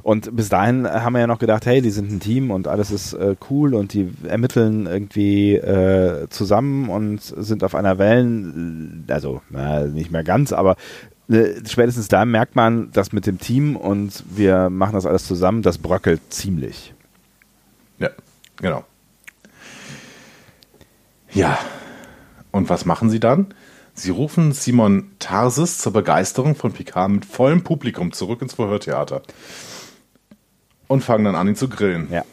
Und 0.03 0.35
bis 0.35 0.49
dahin 0.49 0.87
haben 0.87 1.13
wir 1.13 1.19
ja 1.19 1.27
noch 1.27 1.39
gedacht, 1.39 1.65
hey, 1.65 1.81
die 1.81 1.91
sind 1.91 2.11
ein 2.11 2.19
Team 2.19 2.51
und 2.51 2.67
alles 2.67 2.91
ist 2.91 3.13
äh, 3.13 3.35
cool 3.49 3.73
und 3.75 3.93
die 3.93 4.11
ermitteln 4.27 4.85
irgendwie 4.85 5.55
äh, 5.55 6.27
zusammen 6.29 6.89
und 6.89 7.21
sind 7.21 7.63
auf 7.63 7.75
einer 7.75 7.97
Wellen, 7.97 9.05
also 9.07 9.41
na, 9.49 9.85
nicht 9.85 10.11
mehr 10.11 10.23
ganz, 10.23 10.53
aber 10.53 10.75
äh, 11.29 11.53
spätestens 11.67 12.07
da 12.07 12.25
merkt 12.25 12.55
man, 12.55 12.91
dass 12.91 13.11
mit 13.11 13.25
dem 13.25 13.39
Team 13.39 13.75
und 13.75 14.23
wir 14.29 14.69
machen 14.69 14.93
das 14.93 15.05
alles 15.05 15.25
zusammen, 15.25 15.61
das 15.61 15.77
bröckelt 15.77 16.21
ziemlich. 16.29 16.93
Ja, 17.99 18.09
genau. 18.57 18.83
Ja, 21.31 21.57
und 22.51 22.69
was 22.69 22.85
machen 22.85 23.09
sie 23.09 23.19
dann? 23.19 23.53
Sie 23.93 24.09
rufen 24.09 24.51
Simon 24.51 25.11
Tarsis 25.19 25.77
zur 25.77 25.93
Begeisterung 25.93 26.55
von 26.55 26.73
Picard 26.73 27.09
mit 27.09 27.25
vollem 27.25 27.63
Publikum 27.63 28.11
zurück 28.11 28.41
ins 28.41 28.53
Verhörtheater 28.53 29.21
und 30.87 31.03
fangen 31.03 31.25
dann 31.25 31.35
an, 31.35 31.47
ihn 31.47 31.55
zu 31.55 31.69
grillen. 31.69 32.07
Ja. 32.11 32.23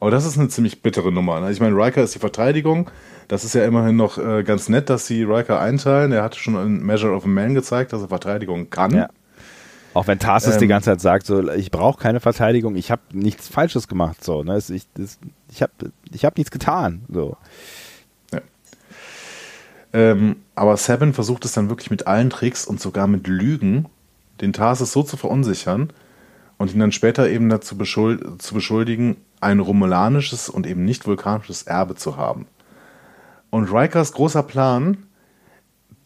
Aber 0.00 0.10
das 0.10 0.26
ist 0.26 0.38
eine 0.38 0.48
ziemlich 0.48 0.82
bittere 0.82 1.12
Nummer. 1.12 1.40
Ne? 1.40 1.50
Ich 1.50 1.60
meine, 1.60 1.74
Riker 1.74 2.02
ist 2.02 2.14
die 2.14 2.18
Verteidigung. 2.18 2.90
Das 3.28 3.44
ist 3.44 3.54
ja 3.54 3.64
immerhin 3.64 3.96
noch 3.96 4.18
äh, 4.18 4.42
ganz 4.42 4.68
nett, 4.68 4.90
dass 4.90 5.06
sie 5.06 5.22
Riker 5.22 5.60
einteilen. 5.60 6.12
Er 6.12 6.22
hatte 6.22 6.38
schon 6.38 6.56
in 6.56 6.84
Measure 6.84 7.14
of 7.14 7.24
a 7.24 7.28
Man 7.28 7.54
gezeigt, 7.54 7.92
dass 7.92 8.02
er 8.02 8.08
Verteidigung 8.08 8.68
kann. 8.68 8.94
Ja. 8.94 9.08
Auch 9.94 10.08
wenn 10.08 10.18
Tarsis 10.18 10.54
ähm, 10.54 10.60
die 10.60 10.66
ganze 10.66 10.90
Zeit 10.90 11.00
sagt, 11.00 11.26
so, 11.26 11.48
ich 11.52 11.70
brauche 11.70 11.98
keine 11.98 12.20
Verteidigung, 12.20 12.74
ich 12.74 12.90
habe 12.90 13.02
nichts 13.12 13.48
Falsches 13.48 13.88
gemacht. 13.88 14.22
So, 14.22 14.42
ne? 14.42 14.58
Ich, 14.58 14.86
das, 14.94 15.18
ich 15.50 15.62
habe 15.62 15.72
ich 16.12 16.24
hab 16.24 16.36
nichts 16.36 16.50
getan. 16.50 17.04
So. 17.08 17.36
Ja. 18.32 18.40
Ähm, 19.92 20.36
aber 20.56 20.76
Seven 20.76 21.14
versucht 21.14 21.44
es 21.44 21.52
dann 21.52 21.68
wirklich 21.68 21.90
mit 21.90 22.08
allen 22.08 22.28
Tricks 22.28 22.66
und 22.66 22.80
sogar 22.80 23.06
mit 23.06 23.28
Lügen, 23.28 23.86
den 24.40 24.52
Tarsis 24.52 24.92
so 24.92 25.04
zu 25.04 25.16
verunsichern, 25.16 25.92
und 26.58 26.72
ihn 26.72 26.80
dann 26.80 26.92
später 26.92 27.28
eben 27.28 27.48
dazu 27.48 27.76
beschuld 27.76 28.40
zu 28.40 28.54
beschuldigen, 28.54 29.16
ein 29.40 29.60
romulanisches 29.60 30.48
und 30.48 30.66
eben 30.66 30.84
nicht 30.84 31.06
vulkanisches 31.06 31.64
Erbe 31.64 31.94
zu 31.94 32.16
haben. 32.16 32.46
Und 33.50 33.72
Rikers 33.72 34.12
großer 34.12 34.42
Plan, 34.42 34.98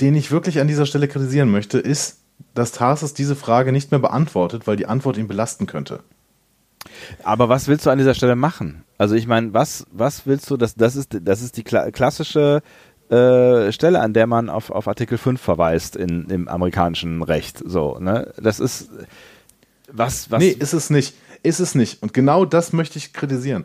den 0.01 0.15
ich 0.15 0.31
wirklich 0.31 0.61
an 0.61 0.69
dieser 0.69 0.87
Stelle 0.87 1.09
kritisieren 1.09 1.51
möchte, 1.51 1.79
ist, 1.79 2.19
dass 2.55 2.73
Tarsus 2.73 3.15
diese 3.15 3.37
Frage 3.37 3.73
nicht 3.73 3.91
mehr 3.91 4.01
beantwortet, 4.01 4.67
weil 4.67 4.77
die 4.77 4.87
Antwort 4.87 5.17
ihn 5.17 5.29
belasten 5.29 5.67
könnte. 5.67 6.01
Aber 7.23 7.49
was 7.49 7.69
willst 7.69 7.87
du 7.87 7.91
an 7.91 7.99
dieser 7.99 8.15
Stelle 8.15 8.37
machen? 8.37 8.85
Also 8.97 9.15
ich 9.15 9.27
meine, 9.27 9.53
was, 9.55 9.87
was 9.93 10.27
willst 10.27 10.51
du, 10.51 10.57
das, 10.57 10.75
das, 10.75 10.97
ist, 10.97 11.19
das 11.23 11.43
ist 11.43 11.57
die 11.57 11.65
klassische 11.65 12.63
äh, 13.11 13.73
Stelle, 13.73 14.01
an 14.01 14.13
der 14.13 14.27
man 14.27 14.51
auf, 14.51 14.71
auf 14.71 14.89
Artikel 14.89 15.19
5 15.19 15.41
verweist 15.41 15.97
in, 15.97 16.27
im 16.29 16.49
amerikanischen 16.49 17.23
Recht. 17.23 17.63
So, 17.65 17.99
ne? 17.99 18.33
Das 18.41 18.61
ist, 18.61 18.91
was, 19.91 20.31
was? 20.31 20.39
Nee, 20.39 20.51
ist 20.51 20.73
es 20.73 20.91
nicht. 20.91 21.17
Ist 21.43 21.61
es 21.61 21.75
nicht. 21.75 22.03
Und 22.03 22.13
genau 22.15 22.45
das 22.45 22.73
möchte 22.73 22.99
ich 22.99 23.13
kritisieren. 23.13 23.65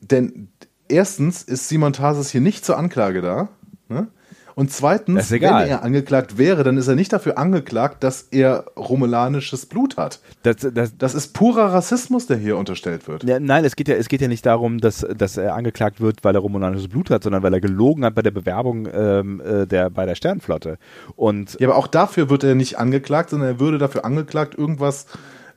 Denn 0.00 0.48
erstens 0.88 1.42
ist 1.42 1.68
Simon 1.68 1.92
Tarsis 1.92 2.30
hier 2.30 2.40
nicht 2.40 2.64
zur 2.64 2.78
Anklage 2.78 3.22
da. 3.22 3.48
Ne? 3.88 4.08
Und 4.56 4.72
zweitens, 4.72 5.30
wenn 5.30 5.42
er 5.42 5.82
angeklagt 5.82 6.38
wäre, 6.38 6.64
dann 6.64 6.78
ist 6.78 6.88
er 6.88 6.94
nicht 6.94 7.12
dafür 7.12 7.36
angeklagt, 7.36 8.02
dass 8.02 8.22
er 8.30 8.64
romulanisches 8.74 9.66
Blut 9.66 9.98
hat. 9.98 10.20
Das, 10.44 10.56
das, 10.72 10.96
das 10.96 11.14
ist 11.14 11.34
purer 11.34 11.74
Rassismus, 11.74 12.26
der 12.26 12.38
hier 12.38 12.56
unterstellt 12.56 13.06
wird. 13.06 13.22
Ja, 13.24 13.38
nein, 13.38 13.66
es 13.66 13.76
geht, 13.76 13.88
ja, 13.88 13.96
es 13.96 14.08
geht 14.08 14.22
ja 14.22 14.28
nicht 14.28 14.46
darum, 14.46 14.78
dass, 14.78 15.06
dass 15.14 15.36
er 15.36 15.54
angeklagt 15.54 16.00
wird, 16.00 16.24
weil 16.24 16.34
er 16.34 16.40
romulanisches 16.40 16.88
Blut 16.88 17.10
hat, 17.10 17.22
sondern 17.22 17.42
weil 17.42 17.52
er 17.52 17.60
gelogen 17.60 18.02
hat 18.02 18.14
bei 18.14 18.22
der 18.22 18.30
Bewerbung 18.30 18.88
ähm, 18.90 19.42
äh, 19.42 19.66
der, 19.66 19.90
bei 19.90 20.06
der 20.06 20.14
Sternflotte. 20.14 20.78
Und 21.16 21.58
ja, 21.60 21.68
aber 21.68 21.76
auch 21.76 21.86
dafür 21.86 22.30
wird 22.30 22.42
er 22.42 22.54
nicht 22.54 22.78
angeklagt, 22.78 23.28
sondern 23.28 23.50
er 23.50 23.60
würde 23.60 23.76
dafür 23.76 24.06
angeklagt, 24.06 24.56
irgendwas 24.56 25.04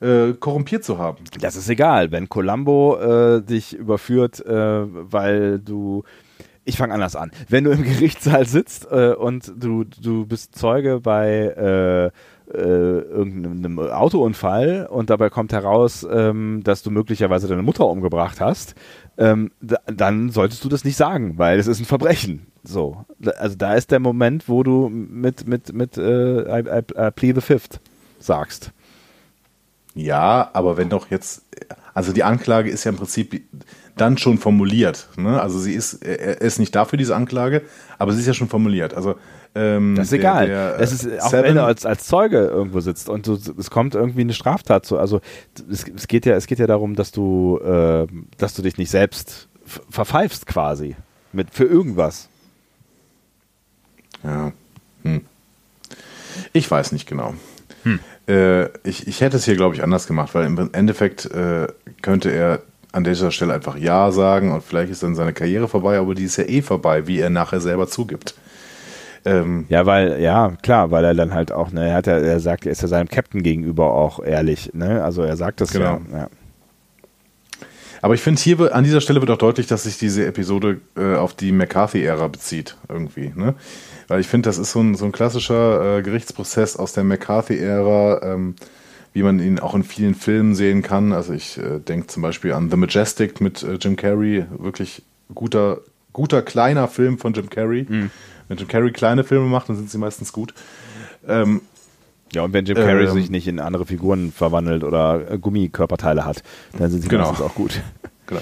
äh, 0.01 0.33
korrumpiert 0.33 0.83
zu 0.83 0.97
haben. 0.97 1.23
Das 1.39 1.55
ist 1.55 1.69
egal, 1.69 2.11
wenn 2.11 2.29
Columbo 2.29 2.97
äh, 2.99 3.41
dich 3.41 3.75
überführt, 3.75 4.45
äh, 4.45 4.51
weil 4.51 5.59
du 5.59 6.03
ich 6.65 6.77
fange 6.77 6.93
anders 6.93 7.15
an. 7.15 7.31
Wenn 7.47 7.63
du 7.63 7.71
im 7.71 7.83
Gerichtssaal 7.83 8.45
sitzt 8.45 8.87
äh, 8.91 9.13
und 9.13 9.51
du, 9.57 9.83
du 9.83 10.25
bist 10.25 10.55
Zeuge 10.55 10.99
bei 10.99 11.27
äh, 11.57 12.11
äh, 12.51 12.61
irgendeinem 12.61 13.79
Autounfall 13.79 14.87
und 14.89 15.09
dabei 15.09 15.29
kommt 15.29 15.53
heraus, 15.53 16.05
ähm, 16.09 16.61
dass 16.63 16.81
du 16.81 16.91
möglicherweise 16.91 17.47
deine 17.47 17.61
Mutter 17.61 17.85
umgebracht 17.87 18.41
hast, 18.41 18.75
ähm, 19.17 19.51
dann 19.61 20.29
solltest 20.29 20.63
du 20.63 20.69
das 20.69 20.83
nicht 20.83 20.95
sagen, 20.95 21.37
weil 21.37 21.59
es 21.59 21.67
ist 21.67 21.79
ein 21.79 21.85
Verbrechen. 21.85 22.47
So, 22.63 23.05
also 23.37 23.55
da 23.55 23.75
ist 23.75 23.91
der 23.91 23.99
Moment, 23.99 24.49
wo 24.49 24.63
du 24.63 24.89
mit 24.89 25.47
mit 25.47 25.73
mit 25.73 25.97
äh, 25.97 26.41
I, 26.41 26.63
I, 26.67 26.81
I 26.97 27.11
plead 27.11 27.35
the 27.35 27.41
fifth 27.41 27.79
sagst. 28.19 28.71
Ja, 29.99 30.49
aber 30.53 30.77
wenn 30.77 30.89
doch 30.89 31.09
jetzt, 31.11 31.43
also 31.93 32.13
die 32.13 32.23
Anklage 32.23 32.69
ist 32.69 32.85
ja 32.85 32.91
im 32.91 32.97
Prinzip 32.97 33.41
dann 33.97 34.17
schon 34.17 34.37
formuliert. 34.37 35.09
Ne? 35.17 35.41
Also 35.41 35.59
sie 35.59 35.73
ist, 35.73 35.95
er 36.05 36.39
ist 36.39 36.57
nicht 36.57 36.73
dafür 36.73 36.97
diese 36.97 37.15
Anklage, 37.15 37.63
aber 37.97 38.13
sie 38.13 38.21
ist 38.21 38.27
ja 38.27 38.33
schon 38.33 38.47
formuliert. 38.47 38.93
Also 38.93 39.15
ähm, 39.55 39.95
das 39.95 40.05
ist 40.05 40.11
der, 40.13 40.19
egal. 40.19 40.47
Der, 40.47 40.79
es 40.79 40.93
ist 40.93 41.21
auch 41.21 41.33
wenn 41.33 41.57
er 41.57 41.65
als, 41.65 41.85
als 41.85 42.07
Zeuge 42.07 42.37
irgendwo 42.37 42.79
sitzt 42.79 43.09
und 43.09 43.27
du, 43.27 43.37
es 43.57 43.69
kommt 43.69 43.95
irgendwie 43.95 44.21
eine 44.21 44.33
Straftat 44.33 44.85
zu. 44.85 44.97
Also 44.97 45.19
es, 45.69 45.85
es, 45.89 46.07
geht 46.07 46.25
ja, 46.25 46.35
es 46.35 46.47
geht 46.47 46.59
ja 46.59 46.67
darum, 46.67 46.95
dass 46.95 47.11
du, 47.11 47.59
äh, 47.59 48.07
dass 48.37 48.53
du 48.53 48.61
dich 48.61 48.77
nicht 48.77 48.89
selbst 48.89 49.49
verpfeifst 49.89 50.45
quasi 50.45 50.95
mit 51.33 51.49
für 51.51 51.65
irgendwas. 51.65 52.29
Ja. 54.23 54.53
Hm. 55.03 55.25
Ich 56.53 56.69
weiß 56.69 56.93
nicht 56.93 57.07
genau. 57.07 57.33
Hm. 57.83 57.99
Äh, 58.29 58.69
ich, 58.87 59.07
ich 59.07 59.21
hätte 59.21 59.37
es 59.37 59.45
hier, 59.45 59.55
glaube 59.55 59.75
ich, 59.75 59.83
anders 59.83 60.05
gemacht, 60.05 60.35
weil 60.35 60.45
im 60.45 60.69
Endeffekt 60.71 61.25
äh, 61.25 61.67
könnte 62.01 62.29
er 62.29 62.61
an 62.91 63.03
dieser 63.03 63.31
Stelle 63.31 63.53
einfach 63.53 63.77
Ja 63.77 64.11
sagen 64.11 64.51
und 64.51 64.63
vielleicht 64.63 64.91
ist 64.91 65.03
dann 65.03 65.15
seine 65.15 65.33
Karriere 65.33 65.67
vorbei, 65.67 65.97
aber 65.97 66.15
die 66.15 66.23
ist 66.23 66.37
ja 66.37 66.45
eh 66.45 66.61
vorbei, 66.61 67.07
wie 67.07 67.19
er 67.19 67.29
nachher 67.29 67.59
selber 67.59 67.87
zugibt. 67.87 68.35
Ähm, 69.25 69.65
ja, 69.69 69.85
weil, 69.85 70.21
ja, 70.21 70.53
klar, 70.61 70.91
weil 70.91 71.03
er 71.03 71.13
dann 71.13 71.33
halt 71.33 71.51
auch, 71.51 71.71
ne, 71.71 71.89
er 71.89 71.95
hat 71.95 72.07
ja, 72.07 72.17
er 72.17 72.39
sagt, 72.39 72.65
er 72.65 72.71
ist 72.71 72.81
ja 72.81 72.87
seinem 72.87 73.09
Captain 73.09 73.43
gegenüber 73.43 73.93
auch 73.93 74.23
ehrlich, 74.23 74.71
ne? 74.73 75.03
Also 75.03 75.23
er 75.23 75.35
sagt 75.35 75.59
das 75.61 75.71
genau. 75.71 76.01
ja. 76.11 76.17
ja. 76.19 76.29
Aber 78.01 78.13
ich 78.13 78.21
finde, 78.21 78.39
hier 78.39 78.73
an 78.73 78.83
dieser 78.83 79.01
Stelle 79.01 79.19
wird 79.19 79.29
auch 79.29 79.37
deutlich, 79.37 79.67
dass 79.67 79.83
sich 79.83 79.97
diese 79.97 80.25
Episode 80.25 80.79
äh, 80.95 81.15
auf 81.15 81.33
die 81.33 81.51
McCarthy-Ära 81.51 82.27
bezieht, 82.27 82.77
irgendwie. 82.87 83.33
Ne? 83.35 83.55
Weil 84.09 84.19
ich 84.19 84.27
finde, 84.27 84.49
das 84.49 84.57
ist 84.57 84.71
so 84.71 84.81
ein, 84.81 84.95
so 84.95 85.05
ein 85.05 85.11
klassischer 85.11 85.99
äh, 85.99 86.01
Gerichtsprozess 86.01 86.75
aus 86.75 86.93
der 86.93 87.03
McCarthy-Ära, 87.03 88.21
ähm, 88.23 88.55
wie 89.13 89.21
man 89.21 89.39
ihn 89.39 89.59
auch 89.59 89.75
in 89.75 89.83
vielen 89.83 90.15
Filmen 90.15 90.55
sehen 90.55 90.81
kann. 90.81 91.13
Also 91.13 91.31
ich 91.31 91.59
äh, 91.59 91.79
denke 91.79 92.07
zum 92.07 92.23
Beispiel 92.23 92.53
an 92.53 92.71
The 92.71 92.75
Majestic 92.75 93.39
mit 93.39 93.61
äh, 93.61 93.75
Jim 93.75 93.95
Carrey, 93.95 94.45
wirklich 94.57 95.03
guter, 95.33 95.81
guter 96.11 96.41
kleiner 96.41 96.87
Film 96.87 97.19
von 97.19 97.33
Jim 97.33 97.51
Carrey. 97.51 97.85
Mhm. 97.87 98.09
Wenn 98.47 98.57
Jim 98.57 98.67
Carrey 98.67 98.91
kleine 98.91 99.23
Filme 99.23 99.45
macht, 99.45 99.69
dann 99.69 99.75
sind 99.75 99.91
sie 99.91 99.99
meistens 99.99 100.33
gut. 100.33 100.55
Ähm, 101.27 101.61
ja, 102.33 102.41
und 102.41 102.53
wenn 102.53 102.65
Jim 102.65 102.77
Carrey 102.77 103.05
ähm, 103.05 103.13
sich 103.13 103.29
nicht 103.29 103.47
in 103.47 103.59
andere 103.59 103.85
Figuren 103.85 104.31
verwandelt 104.31 104.83
oder 104.83 105.31
äh, 105.31 105.37
Gummikörperteile 105.37 106.25
hat, 106.25 106.41
dann 106.77 106.89
sind 106.89 107.03
sie 107.03 107.09
genau. 107.09 107.27
meistens 107.27 107.45
auch 107.45 107.53
gut. 107.53 107.79
Genau. 108.25 108.41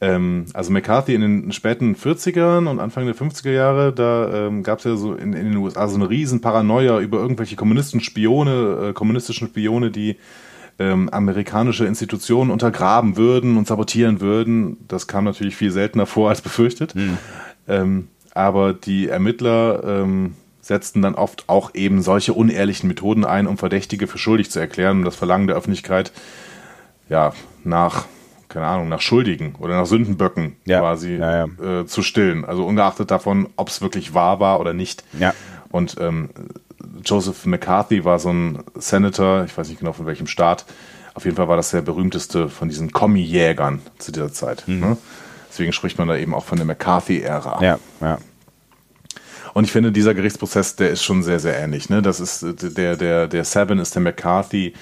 Ähm, 0.00 0.46
also 0.54 0.70
McCarthy 0.70 1.14
in 1.14 1.20
den 1.20 1.52
späten 1.52 1.96
40ern 1.96 2.68
und 2.68 2.78
Anfang 2.78 3.06
der 3.06 3.16
50er 3.16 3.50
Jahre, 3.50 3.92
da 3.92 4.46
ähm, 4.46 4.62
gab 4.62 4.78
es 4.78 4.84
ja 4.84 4.96
so 4.96 5.14
in, 5.14 5.32
in, 5.32 5.46
den 5.46 5.56
USA 5.56 5.88
so 5.88 5.96
eine 5.96 6.08
riesen 6.08 6.40
Paranoia 6.40 7.00
über 7.00 7.18
irgendwelche 7.18 7.56
kommunistischen 7.56 8.00
Spione, 8.00 8.90
äh, 8.90 8.92
kommunistischen 8.92 9.48
Spione, 9.48 9.90
die 9.90 10.16
ähm, 10.78 11.08
amerikanische 11.08 11.84
Institutionen 11.84 12.52
untergraben 12.52 13.16
würden 13.16 13.56
und 13.56 13.66
sabotieren 13.66 14.20
würden. 14.20 14.76
Das 14.86 15.08
kam 15.08 15.24
natürlich 15.24 15.56
viel 15.56 15.72
seltener 15.72 16.06
vor 16.06 16.28
als 16.28 16.42
befürchtet. 16.42 16.94
Hm. 16.94 17.18
Ähm, 17.66 18.08
aber 18.34 18.74
die 18.74 19.08
Ermittler 19.08 19.82
ähm, 19.84 20.34
setzten 20.60 21.02
dann 21.02 21.16
oft 21.16 21.48
auch 21.48 21.74
eben 21.74 22.02
solche 22.02 22.34
unehrlichen 22.34 22.86
Methoden 22.86 23.24
ein, 23.24 23.48
um 23.48 23.58
Verdächtige 23.58 24.06
für 24.06 24.18
schuldig 24.18 24.50
zu 24.50 24.60
erklären 24.60 24.98
und 24.98 25.04
das 25.04 25.16
Verlangen 25.16 25.48
der 25.48 25.56
Öffentlichkeit 25.56 26.12
ja 27.08 27.32
nach 27.64 28.06
keine 28.48 28.66
Ahnung, 28.66 28.88
nach 28.88 29.00
Schuldigen 29.00 29.54
oder 29.58 29.76
nach 29.76 29.86
Sündenböcken 29.86 30.56
Ja. 30.64 30.80
quasi 30.80 31.16
Ja, 31.16 31.44
Äh, 31.44 31.86
zu 31.86 32.02
stillen. 32.02 32.44
Also 32.44 32.64
ungeachtet 32.66 33.10
davon, 33.10 33.48
ob 33.56 33.68
es 33.68 33.80
wirklich 33.82 34.14
wahr 34.14 34.40
war 34.40 34.60
oder 34.60 34.72
nicht. 34.74 35.04
Ja. 35.18 35.34
Und 35.70 35.96
ähm, 36.00 36.30
Joseph 37.04 37.44
McCarthy 37.46 38.04
war 38.04 38.18
so 38.18 38.30
ein 38.30 38.60
Senator, 38.76 39.44
ich 39.44 39.56
weiß 39.56 39.68
nicht 39.68 39.80
genau 39.80 39.92
von 39.92 40.06
welchem 40.06 40.26
Staat. 40.26 40.64
Auf 41.14 41.24
jeden 41.24 41.36
Fall 41.36 41.48
war 41.48 41.56
das 41.56 41.70
der 41.72 41.82
berühmteste 41.82 42.48
von 42.48 42.68
diesen 42.68 42.92
Kommi-Jägern 42.92 43.80
zu 43.98 44.12
dieser 44.12 44.32
Zeit. 44.32 44.64
Ne? 44.66 44.96
Deswegen 45.50 45.72
spricht 45.72 45.98
man 45.98 46.06
da 46.08 46.16
eben 46.16 46.34
auch 46.34 46.44
von 46.44 46.56
der 46.58 46.66
McCarthy-Ära. 46.66 47.62
Ja, 47.62 47.78
ja. 48.00 48.18
Und 49.54 49.64
ich 49.64 49.72
finde, 49.72 49.90
dieser 49.90 50.14
Gerichtsprozess, 50.14 50.76
der 50.76 50.90
ist 50.90 51.02
schon 51.02 51.22
sehr, 51.22 51.40
sehr 51.40 51.58
ähnlich. 51.58 51.90
Ne? 51.90 52.02
Das 52.02 52.20
ist 52.20 52.42
äh, 52.42 52.54
der, 52.54 52.96
der, 52.96 53.26
der 53.26 53.44
Sabin 53.44 53.78
ist 53.78 53.94
der 53.94 54.02
McCarthy, 54.02 54.74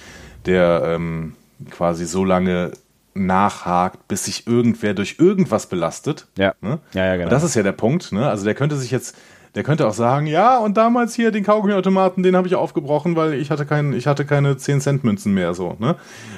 der 0.44 0.82
ähm, 0.84 1.34
quasi 1.70 2.04
so 2.04 2.24
lange 2.24 2.72
nachhakt, 3.16 4.08
bis 4.08 4.24
sich 4.26 4.46
irgendwer 4.46 4.94
durch 4.94 5.16
irgendwas 5.18 5.66
belastet. 5.66 6.26
Ja. 6.36 6.54
Ne? 6.60 6.78
Ja, 6.92 7.06
ja, 7.06 7.12
genau. 7.14 7.24
Und 7.24 7.32
das 7.32 7.42
ist 7.42 7.54
ja 7.54 7.62
der 7.62 7.72
Punkt. 7.72 8.12
Ne? 8.12 8.28
Also 8.28 8.44
der 8.44 8.54
könnte 8.54 8.76
sich 8.76 8.90
jetzt, 8.90 9.16
der 9.54 9.62
könnte 9.62 9.86
auch 9.86 9.94
sagen, 9.94 10.26
ja, 10.26 10.58
und 10.58 10.76
damals 10.76 11.14
hier 11.14 11.30
den 11.30 11.44
Kaugummiautomaten, 11.44 12.22
den 12.22 12.36
habe 12.36 12.46
ich 12.46 12.54
aufgebrochen, 12.54 13.16
weil 13.16 13.34
ich 13.34 13.50
hatte 13.50 13.66
kein, 13.66 13.92
ich 13.92 14.06
hatte 14.06 14.24
keine 14.24 14.56
10 14.56 14.80
Cent 14.80 15.04
Münzen 15.04 15.34
mehr 15.34 15.54
so. 15.54 15.76
Ne? 15.78 15.96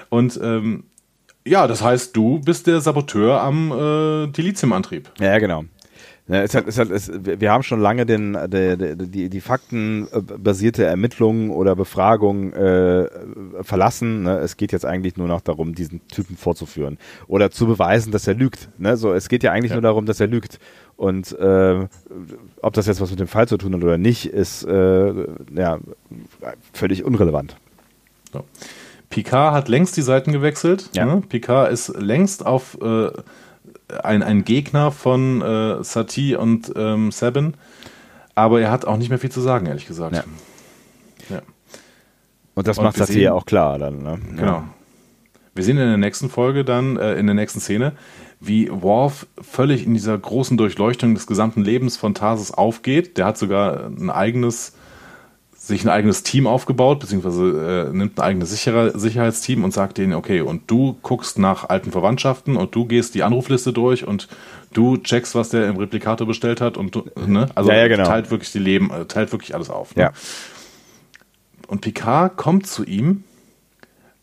Und 0.08 0.38
ähm, 0.42 0.84
ja, 1.44 1.66
das 1.66 1.82
heißt, 1.82 2.16
du 2.16 2.40
bist 2.40 2.66
der 2.66 2.80
Saboteur 2.80 3.40
am 3.40 3.72
äh, 3.72 4.26
Dilithiumantrieb. 4.28 5.10
Ja, 5.18 5.38
genau. 5.38 5.64
Ja, 6.28 6.42
es 6.42 6.54
hat, 6.54 6.68
es 6.68 6.78
hat, 6.78 6.90
es, 6.90 7.10
wir 7.10 7.50
haben 7.50 7.62
schon 7.62 7.80
lange 7.80 8.04
den, 8.04 8.34
der, 8.34 8.76
der, 8.76 8.96
die, 8.96 9.30
die 9.30 9.40
faktenbasierte 9.40 10.84
Ermittlung 10.84 11.48
oder 11.48 11.74
Befragung 11.74 12.52
äh, 12.52 13.08
verlassen. 13.62 14.24
Ne? 14.24 14.36
Es 14.38 14.58
geht 14.58 14.72
jetzt 14.72 14.84
eigentlich 14.84 15.16
nur 15.16 15.26
noch 15.26 15.40
darum, 15.40 15.74
diesen 15.74 16.06
Typen 16.08 16.36
vorzuführen 16.36 16.98
oder 17.28 17.50
zu 17.50 17.66
beweisen, 17.66 18.12
dass 18.12 18.26
er 18.26 18.34
lügt. 18.34 18.68
Ne? 18.76 18.98
So, 18.98 19.14
es 19.14 19.30
geht 19.30 19.42
ja 19.42 19.52
eigentlich 19.52 19.72
nur 19.72 19.80
darum, 19.80 20.04
dass 20.04 20.20
er 20.20 20.26
lügt. 20.26 20.58
Und 20.96 21.32
äh, 21.38 21.86
ob 22.60 22.74
das 22.74 22.86
jetzt 22.86 23.00
was 23.00 23.10
mit 23.10 23.20
dem 23.20 23.28
Fall 23.28 23.48
zu 23.48 23.56
tun 23.56 23.74
hat 23.74 23.82
oder 23.82 23.96
nicht, 23.96 24.26
ist 24.26 24.64
äh, 24.64 25.12
ja 25.54 25.78
völlig 26.74 27.04
unrelevant. 27.04 27.56
So. 28.34 28.44
Picard 29.08 29.54
hat 29.54 29.68
längst 29.68 29.96
die 29.96 30.02
Seiten 30.02 30.32
gewechselt. 30.32 30.90
Ja. 30.94 31.06
Ne? 31.06 31.22
Picard 31.26 31.72
ist 31.72 31.88
längst 31.96 32.44
auf 32.44 32.76
äh, 32.82 33.10
ein, 34.02 34.22
ein 34.22 34.44
Gegner 34.44 34.90
von 34.92 35.42
äh, 35.42 35.82
Satie 35.84 36.36
und 36.36 36.72
ähm, 36.76 37.10
Sabin. 37.12 37.54
Aber 38.34 38.60
er 38.60 38.70
hat 38.70 38.84
auch 38.84 38.96
nicht 38.96 39.08
mehr 39.08 39.18
viel 39.18 39.30
zu 39.32 39.40
sagen, 39.40 39.66
ehrlich 39.66 39.86
gesagt. 39.86 40.14
Ja. 40.16 40.24
Ja. 41.30 41.42
Und 42.54 42.66
das 42.68 42.78
Und 42.78 42.84
macht 42.84 42.96
sehen- 42.96 43.20
ja 43.20 43.32
auch 43.32 43.46
klar 43.46 43.78
dann. 43.78 44.02
Ne? 44.02 44.18
Genau. 44.36 44.62
Wir 45.54 45.64
sehen 45.64 45.76
in 45.78 45.88
der 45.88 45.96
nächsten 45.96 46.28
Folge 46.30 46.64
dann, 46.64 46.96
äh, 46.96 47.14
in 47.16 47.26
der 47.26 47.34
nächsten 47.34 47.58
Szene, 47.60 47.92
wie 48.40 48.70
Worf 48.70 49.26
völlig 49.40 49.84
in 49.84 49.94
dieser 49.94 50.16
großen 50.16 50.56
Durchleuchtung 50.56 51.14
des 51.14 51.26
gesamten 51.26 51.62
Lebens 51.64 51.96
von 51.96 52.14
Tarsis 52.14 52.52
aufgeht. 52.52 53.18
Der 53.18 53.26
hat 53.26 53.38
sogar 53.38 53.86
ein 53.86 54.10
eigenes, 54.10 54.74
sich 55.68 55.84
ein 55.84 55.90
eigenes 55.90 56.22
Team 56.22 56.46
aufgebaut, 56.46 56.98
beziehungsweise 56.98 57.88
äh, 57.90 57.94
nimmt 57.94 58.18
ein 58.18 58.24
eigenes 58.24 58.50
Sicherer, 58.50 58.98
Sicherheitsteam 58.98 59.64
und 59.64 59.72
sagt 59.72 59.98
denen, 59.98 60.14
okay, 60.14 60.40
und 60.40 60.70
du 60.70 60.96
guckst 61.02 61.38
nach 61.38 61.68
alten 61.68 61.92
Verwandtschaften 61.92 62.56
und 62.56 62.74
du 62.74 62.86
gehst 62.86 63.14
die 63.14 63.22
Anrufliste 63.22 63.74
durch 63.74 64.06
und 64.06 64.28
du 64.72 64.96
checkst, 64.96 65.34
was 65.34 65.50
der 65.50 65.68
im 65.68 65.76
Replikator 65.76 66.26
bestellt 66.26 66.62
hat 66.62 66.78
und 66.78 66.94
du, 66.94 67.04
ne? 67.26 67.50
Also 67.54 67.70
Ja, 67.70 67.76
ja, 67.76 67.88
genau. 67.88 68.04
teilt 68.04 68.30
wirklich 68.30 68.50
die 68.50 68.58
Leben, 68.58 68.90
äh, 68.90 69.04
teilt 69.04 69.30
wirklich 69.30 69.54
alles 69.54 69.68
auf. 69.68 69.94
Ne? 69.94 70.04
Ja. 70.04 70.12
Und 71.66 71.82
Picard 71.82 72.38
kommt 72.38 72.66
zu 72.66 72.84
ihm 72.84 73.24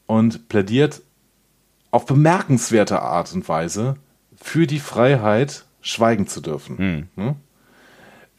und 0.07 0.49
plädiert 0.49 1.03
auf 1.91 2.07
bemerkenswerte 2.07 3.03
Art 3.03 3.31
und 3.33 3.47
Weise 3.47 3.97
für 4.35 4.65
die 4.65 4.79
Freiheit, 4.79 5.65
schweigen 5.81 6.25
zu 6.25 6.41
dürfen. 6.41 7.07
Ne? 7.15 7.35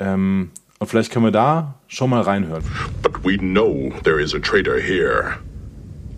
Ähm, 0.01 0.51
und 0.81 0.89
vielleicht 0.89 1.13
können 1.13 1.25
wir 1.25 1.31
da 1.31 1.76
schon 1.89 2.11
mal 2.11 2.25
reinhören. 2.25 2.65
But 3.03 3.25
we 3.25 3.37
know 3.39 3.91
there 4.05 4.21
is 4.21 4.35
a 4.35 4.41
traitor 4.41 4.81
here. 4.81 5.39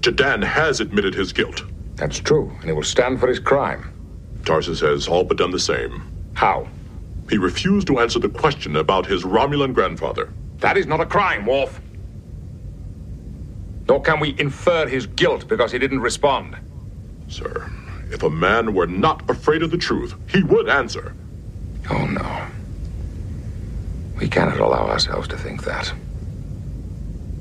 Jadan 0.00 0.42
has 0.44 0.80
admitted 0.80 1.14
his 1.14 1.32
guilt. 1.32 1.64
That's 1.96 2.20
true, 2.20 2.50
and 2.60 2.64
he 2.64 2.72
will 2.72 2.82
stand 2.84 3.18
for 3.18 3.28
his 3.28 3.40
crime. 3.40 3.92
Tarsus 4.44 4.80
has 4.80 5.08
all 5.08 5.24
but 5.24 5.36
done 5.36 5.50
the 5.50 5.58
same. 5.58 6.02
How? 6.34 6.68
He 7.28 7.36
refused 7.36 7.86
to 7.88 7.98
answer 7.98 8.18
the 8.18 8.28
question 8.28 8.76
about 8.76 9.06
his 9.06 9.24
Romulan 9.24 9.74
grandfather. 9.74 10.30
That 10.58 10.76
is 10.76 10.86
not 10.86 11.00
a 11.00 11.06
crime, 11.06 11.44
Worf. 11.44 11.80
Nor 13.88 14.00
can 14.02 14.20
we 14.20 14.34
infer 14.38 14.86
his 14.86 15.06
guilt 15.06 15.48
because 15.48 15.72
he 15.72 15.78
didn't 15.78 16.00
respond. 16.00 16.56
Sir, 17.28 17.70
if 18.10 18.22
a 18.22 18.30
man 18.30 18.74
were 18.74 18.86
not 18.86 19.28
afraid 19.28 19.62
of 19.62 19.70
the 19.70 19.78
truth, 19.78 20.14
he 20.30 20.42
would 20.42 20.68
answer. 20.68 21.14
Oh, 21.90 22.06
no. 22.06 22.46
We 24.18 24.28
cannot 24.28 24.58
allow 24.58 24.88
ourselves 24.88 25.28
to 25.28 25.36
think 25.36 25.64
that. 25.64 25.92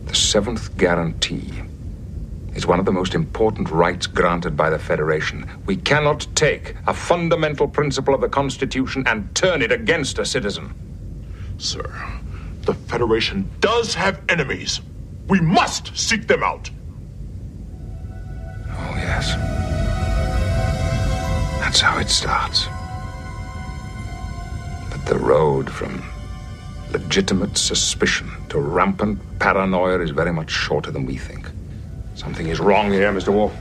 The 0.05 0.15
seventh 0.15 0.77
guarantee 0.77 1.51
is 2.53 2.67
one 2.67 2.79
of 2.79 2.85
the 2.85 2.91
most 2.91 3.15
important 3.15 3.69
rights 3.69 4.07
granted 4.07 4.55
by 4.55 4.69
the 4.69 4.79
Federation. 4.79 5.49
We 5.65 5.75
cannot 5.75 6.27
take 6.35 6.75
a 6.85 6.93
fundamental 6.93 7.67
principle 7.67 8.13
of 8.13 8.21
the 8.21 8.29
Constitution 8.29 9.03
and 9.07 9.33
turn 9.35 9.61
it 9.61 9.71
against 9.71 10.19
a 10.19 10.25
citizen. 10.25 10.73
Sir, 11.57 11.83
the 12.61 12.73
Federation 12.73 13.49
does 13.59 13.93
have 13.95 14.21
enemies. 14.29 14.79
We 15.27 15.39
must 15.39 15.97
seek 15.97 16.27
them 16.27 16.43
out. 16.43 16.69
Oh, 18.69 18.93
yes. 18.97 19.35
That's 21.59 21.81
how 21.81 21.99
it 21.99 22.09
starts. 22.09 22.67
But 24.91 25.05
the 25.05 25.17
road 25.17 25.69
from 25.69 26.03
legitimate 26.91 27.57
suspicion 27.57 28.29
to 28.49 28.59
rampant 28.59 29.19
paranoia 29.39 29.99
is 29.99 30.11
very 30.11 30.31
much 30.31 30.51
shorter 30.51 30.91
than 30.91 31.05
we 31.05 31.17
think. 31.17 31.49
Something 32.15 32.47
is 32.47 32.59
wrong 32.59 32.91
here, 32.91 33.11
Mr. 33.11 33.31
Wolf. 33.33 33.53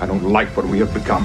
I 0.00 0.06
don't 0.06 0.24
like 0.24 0.48
what 0.56 0.66
we 0.66 0.78
have 0.78 0.92
become. 0.94 1.24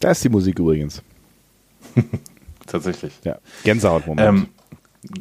Da 0.00 0.10
ist 0.10 0.22
die 0.22 0.28
Musik 0.28 0.58
übrigens. 0.58 1.02
Tatsächlich. 2.66 3.12
Ja. 3.24 3.38
Gänsehautmoment. 3.64 4.28
Ähm, 4.28 4.48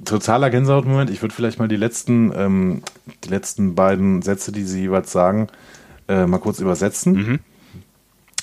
totaler 0.03 0.49
Gänsehautmoment. 0.49 1.09
Ich 1.09 1.21
würde 1.21 1.33
vielleicht 1.33 1.59
mal 1.59 1.67
die 1.67 1.75
letzten, 1.75 2.33
ähm, 2.35 2.81
die 3.23 3.29
letzten 3.29 3.75
beiden 3.75 4.21
Sätze, 4.21 4.51
die 4.51 4.63
sie 4.63 4.81
jeweils 4.81 5.11
sagen, 5.11 5.47
äh, 6.07 6.25
mal 6.25 6.39
kurz 6.39 6.59
übersetzen. 6.59 7.39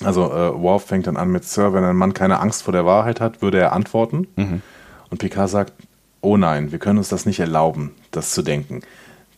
Also 0.05 0.33
äh, 0.33 0.61
Worf 0.61 0.87
fängt 0.87 1.07
dann 1.07 1.16
an 1.16 1.31
mit 1.31 1.45
Sir, 1.45 1.73
wenn 1.73 1.85
ein 1.85 1.97
Mann 1.97 2.15
keine 2.15 2.41
Angst 2.41 2.62
vor 2.62 2.73
der 2.73 2.87
Wahrheit 2.87 3.20
hat, 3.20 3.43
würde 3.43 3.59
er 3.59 3.73
antworten. 3.73 4.27
Und 5.11 5.19
Picard 5.19 5.51
sagt, 5.51 5.73
oh 6.20 6.37
nein, 6.37 6.73
wir 6.73 6.79
können 6.79 6.99
uns 6.99 7.09
das 7.09 7.27
nicht 7.27 7.41
erlauben, 7.41 7.93
das 8.11 8.33
zu 8.33 8.43
denken. 8.43 8.81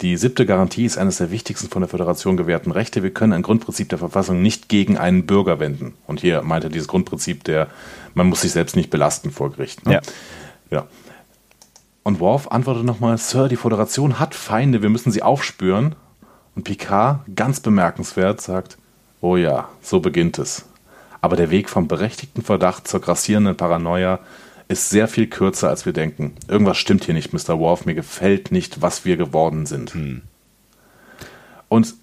Die 0.00 0.16
siebte 0.16 0.44
Garantie 0.44 0.84
ist 0.84 0.98
eines 0.98 1.18
der 1.18 1.30
wichtigsten 1.30 1.68
von 1.68 1.80
der 1.80 1.88
Föderation 1.88 2.36
gewährten 2.36 2.72
Rechte. 2.72 3.02
Wir 3.02 3.12
können 3.12 3.32
ein 3.32 3.42
Grundprinzip 3.42 3.88
der 3.88 3.98
Verfassung 3.98 4.42
nicht 4.42 4.68
gegen 4.68 4.98
einen 4.98 5.24
Bürger 5.24 5.60
wenden. 5.60 5.94
Und 6.06 6.20
hier 6.20 6.42
meint 6.42 6.64
er 6.64 6.70
dieses 6.70 6.88
Grundprinzip 6.88 7.44
der, 7.44 7.68
man 8.14 8.28
muss 8.28 8.40
sich 8.40 8.52
selbst 8.52 8.76
nicht 8.76 8.90
belasten 8.90 9.30
vor 9.30 9.52
Gericht. 9.52 9.86
Ne? 9.86 9.94
Ja. 9.94 10.00
ja. 10.70 10.86
Und 12.02 12.20
Worf 12.20 12.48
antwortet 12.48 12.84
nochmal, 12.84 13.16
Sir, 13.18 13.48
die 13.48 13.56
Föderation 13.56 14.18
hat 14.18 14.34
Feinde, 14.34 14.82
wir 14.82 14.90
müssen 14.90 15.12
sie 15.12 15.22
aufspüren. 15.22 15.94
Und 16.54 16.64
Picard, 16.64 17.20
ganz 17.34 17.60
bemerkenswert, 17.60 18.40
sagt, 18.40 18.76
oh 19.24 19.38
ja, 19.38 19.70
so 19.80 20.00
beginnt 20.00 20.38
es. 20.38 20.66
Aber 21.22 21.36
der 21.36 21.50
Weg 21.50 21.70
vom 21.70 21.88
berechtigten 21.88 22.42
Verdacht 22.42 22.86
zur 22.86 23.00
grassierenden 23.00 23.56
Paranoia 23.56 24.20
ist 24.68 24.90
sehr 24.90 25.08
viel 25.08 25.28
kürzer, 25.28 25.70
als 25.70 25.86
wir 25.86 25.94
denken. 25.94 26.34
Irgendwas 26.46 26.76
stimmt 26.76 27.04
hier 27.04 27.14
nicht, 27.14 27.32
Mr. 27.32 27.58
Worf. 27.58 27.86
Mir 27.86 27.94
gefällt 27.94 28.52
nicht, 28.52 28.82
was 28.82 29.06
wir 29.06 29.16
geworden 29.16 29.64
sind. 29.64 29.96
Und 31.70 31.94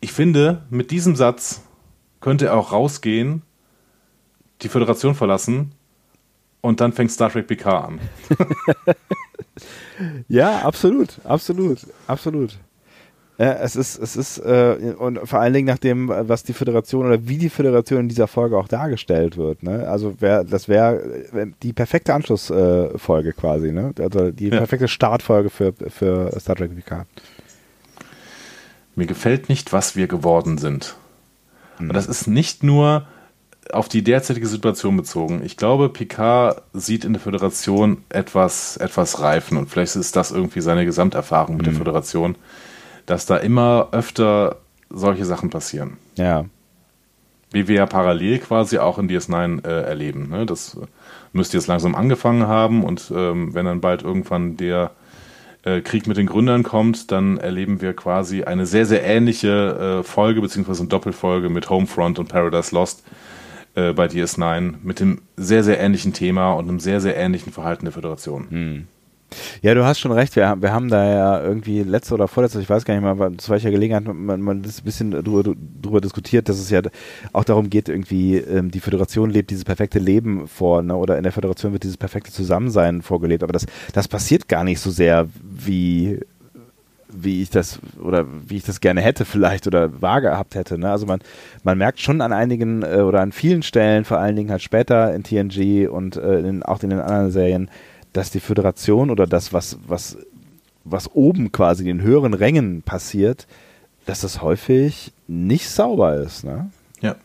ich 0.00 0.12
finde, 0.12 0.62
mit 0.70 0.92
diesem 0.92 1.16
Satz 1.16 1.62
könnte 2.20 2.46
er 2.46 2.54
auch 2.54 2.70
rausgehen, 2.70 3.42
die 4.62 4.68
Föderation 4.68 5.16
verlassen 5.16 5.72
und 6.60 6.80
dann 6.80 6.92
fängt 6.92 7.10
Star 7.10 7.30
Trek 7.32 7.48
Picard 7.48 7.88
an. 7.88 8.00
Ja, 10.28 10.60
absolut, 10.60 11.20
absolut, 11.24 11.86
absolut. 12.06 12.56
Ja, 13.40 13.54
es 13.54 13.74
ist, 13.74 13.98
es 13.98 14.16
ist, 14.16 14.36
äh, 14.36 14.94
und 14.98 15.18
vor 15.26 15.40
allen 15.40 15.54
Dingen 15.54 15.66
nach 15.66 15.78
dem, 15.78 16.10
was 16.10 16.42
die 16.42 16.52
Föderation 16.52 17.06
oder 17.06 17.26
wie 17.26 17.38
die 17.38 17.48
Föderation 17.48 18.00
in 18.00 18.08
dieser 18.10 18.26
Folge 18.26 18.58
auch 18.58 18.68
dargestellt 18.68 19.38
wird. 19.38 19.62
Ne? 19.62 19.88
Also 19.88 20.20
wär, 20.20 20.44
das 20.44 20.68
wäre 20.68 21.22
die 21.62 21.72
perfekte 21.72 22.12
Anschlussfolge 22.12 23.30
äh, 23.30 23.32
quasi, 23.32 23.72
ne? 23.72 23.94
Also 23.98 24.30
die 24.30 24.48
Ja. 24.48 24.58
perfekte 24.58 24.88
Startfolge 24.88 25.48
für, 25.48 25.72
für 25.88 26.38
Star 26.38 26.54
Trek 26.54 26.76
Picard. 26.76 27.06
Mir 28.94 29.06
gefällt 29.06 29.48
nicht, 29.48 29.72
was 29.72 29.96
wir 29.96 30.06
geworden 30.06 30.58
sind. 30.58 30.96
Und 31.78 31.94
das 31.94 32.08
ist 32.08 32.26
nicht 32.26 32.62
nur 32.62 33.06
auf 33.72 33.88
die 33.88 34.04
derzeitige 34.04 34.48
Situation 34.48 34.98
bezogen. 34.98 35.40
Ich 35.42 35.56
glaube, 35.56 35.88
Picard 35.88 36.60
sieht 36.74 37.06
in 37.06 37.14
der 37.14 37.22
Föderation 37.22 38.04
etwas, 38.10 38.76
etwas 38.76 39.22
reifen 39.22 39.56
und 39.56 39.70
vielleicht 39.70 39.96
ist 39.96 40.14
das 40.14 40.30
irgendwie 40.30 40.60
seine 40.60 40.84
Gesamterfahrung 40.84 41.56
mit 41.56 41.64
mhm. 41.64 41.70
der 41.70 41.78
Föderation, 41.78 42.36
dass 43.10 43.26
da 43.26 43.36
immer 43.38 43.88
öfter 43.90 44.58
solche 44.88 45.24
Sachen 45.24 45.50
passieren. 45.50 45.96
Ja. 46.16 46.44
Wie 47.50 47.66
wir 47.66 47.74
ja 47.74 47.86
parallel 47.86 48.38
quasi 48.38 48.78
auch 48.78 48.98
in 48.98 49.10
DS9 49.10 49.66
äh, 49.66 49.82
erleben. 49.82 50.28
Ne? 50.30 50.46
Das 50.46 50.78
müsste 51.32 51.56
jetzt 51.56 51.66
langsam 51.66 51.96
angefangen 51.96 52.46
haben 52.46 52.84
und 52.84 53.12
ähm, 53.14 53.52
wenn 53.52 53.66
dann 53.66 53.80
bald 53.80 54.02
irgendwann 54.02 54.56
der 54.56 54.92
äh, 55.64 55.80
Krieg 55.80 56.06
mit 56.06 56.18
den 56.18 56.26
Gründern 56.26 56.62
kommt, 56.62 57.10
dann 57.10 57.38
erleben 57.38 57.80
wir 57.80 57.94
quasi 57.94 58.44
eine 58.44 58.64
sehr, 58.64 58.86
sehr 58.86 59.02
ähnliche 59.02 59.98
äh, 60.00 60.02
Folge, 60.04 60.40
beziehungsweise 60.40 60.82
eine 60.82 60.88
Doppelfolge 60.90 61.48
mit 61.48 61.68
Homefront 61.68 62.20
und 62.20 62.28
Paradise 62.28 62.72
Lost 62.72 63.02
äh, 63.74 63.92
bei 63.92 64.06
DS9 64.06 64.74
mit 64.84 65.00
dem 65.00 65.22
sehr, 65.36 65.64
sehr 65.64 65.80
ähnlichen 65.80 66.12
Thema 66.12 66.52
und 66.52 66.68
einem 66.68 66.78
sehr, 66.78 67.00
sehr 67.00 67.16
ähnlichen 67.16 67.52
Verhalten 67.52 67.86
der 67.86 67.92
Föderation. 67.92 68.46
Hm. 68.50 68.86
Ja, 69.62 69.74
du 69.74 69.84
hast 69.84 70.00
schon 70.00 70.12
recht. 70.12 70.36
Wir, 70.36 70.56
wir 70.60 70.72
haben 70.72 70.88
da 70.88 71.04
ja 71.04 71.42
irgendwie 71.42 71.82
letzte 71.82 72.14
oder 72.14 72.28
vorletzte, 72.28 72.60
ich 72.60 72.68
weiß 72.68 72.84
gar 72.84 72.94
nicht 72.94 73.02
mal, 73.02 73.36
zu 73.36 73.50
welcher 73.50 73.70
Gelegenheit 73.70 74.04
man, 74.12 74.40
man 74.40 74.62
das 74.62 74.80
ein 74.80 74.84
bisschen 74.84 75.10
drüber, 75.10 75.54
drüber 75.80 76.00
diskutiert, 76.00 76.48
dass 76.48 76.58
es 76.58 76.70
ja 76.70 76.80
auch 77.32 77.44
darum 77.44 77.70
geht, 77.70 77.88
irgendwie 77.88 78.36
ähm, 78.36 78.70
die 78.70 78.80
Föderation 78.80 79.30
lebt 79.30 79.50
dieses 79.50 79.64
perfekte 79.64 79.98
Leben 79.98 80.48
vor, 80.48 80.82
ne? 80.82 80.96
oder 80.96 81.16
in 81.16 81.22
der 81.22 81.32
Föderation 81.32 81.72
wird 81.72 81.84
dieses 81.84 81.96
perfekte 81.96 82.32
Zusammensein 82.32 83.02
vorgelebt. 83.02 83.42
Aber 83.42 83.52
das, 83.52 83.66
das 83.92 84.08
passiert 84.08 84.48
gar 84.48 84.64
nicht 84.64 84.80
so 84.80 84.90
sehr, 84.90 85.28
wie 85.42 86.20
wie 87.12 87.42
ich 87.42 87.50
das 87.50 87.80
oder 88.00 88.24
wie 88.46 88.56
ich 88.56 88.64
das 88.64 88.80
gerne 88.80 89.00
hätte 89.00 89.24
vielleicht 89.24 89.66
oder 89.66 90.00
wahr 90.00 90.20
gehabt 90.20 90.54
hätte. 90.54 90.78
Ne? 90.78 90.90
Also 90.90 91.06
man, 91.06 91.20
man 91.62 91.78
merkt 91.78 92.00
schon 92.00 92.20
an 92.20 92.32
einigen 92.32 92.82
äh, 92.82 93.00
oder 93.00 93.20
an 93.20 93.32
vielen 93.32 93.62
Stellen, 93.62 94.04
vor 94.04 94.18
allen 94.18 94.36
Dingen 94.36 94.50
halt 94.50 94.62
später 94.62 95.14
in 95.14 95.22
TNG 95.22 95.88
und 95.88 96.16
äh, 96.16 96.40
in, 96.40 96.62
auch 96.62 96.82
in 96.82 96.90
den 96.90 97.00
anderen 97.00 97.30
Serien, 97.30 97.70
dass 98.12 98.30
die 98.30 98.40
Föderation 98.40 99.10
oder 99.10 99.26
das, 99.26 99.52
was, 99.52 99.78
was, 99.86 100.18
was 100.84 101.10
oben 101.14 101.52
quasi 101.52 101.82
in 101.88 101.98
den 101.98 102.02
höheren 102.06 102.34
Rängen 102.34 102.82
passiert, 102.82 103.46
dass 104.06 104.20
das 104.20 104.42
häufig 104.42 105.12
nicht 105.28 105.68
sauber 105.68 106.16
ist. 106.16 106.44
Ne? 106.44 106.70
Ja. 107.00 107.16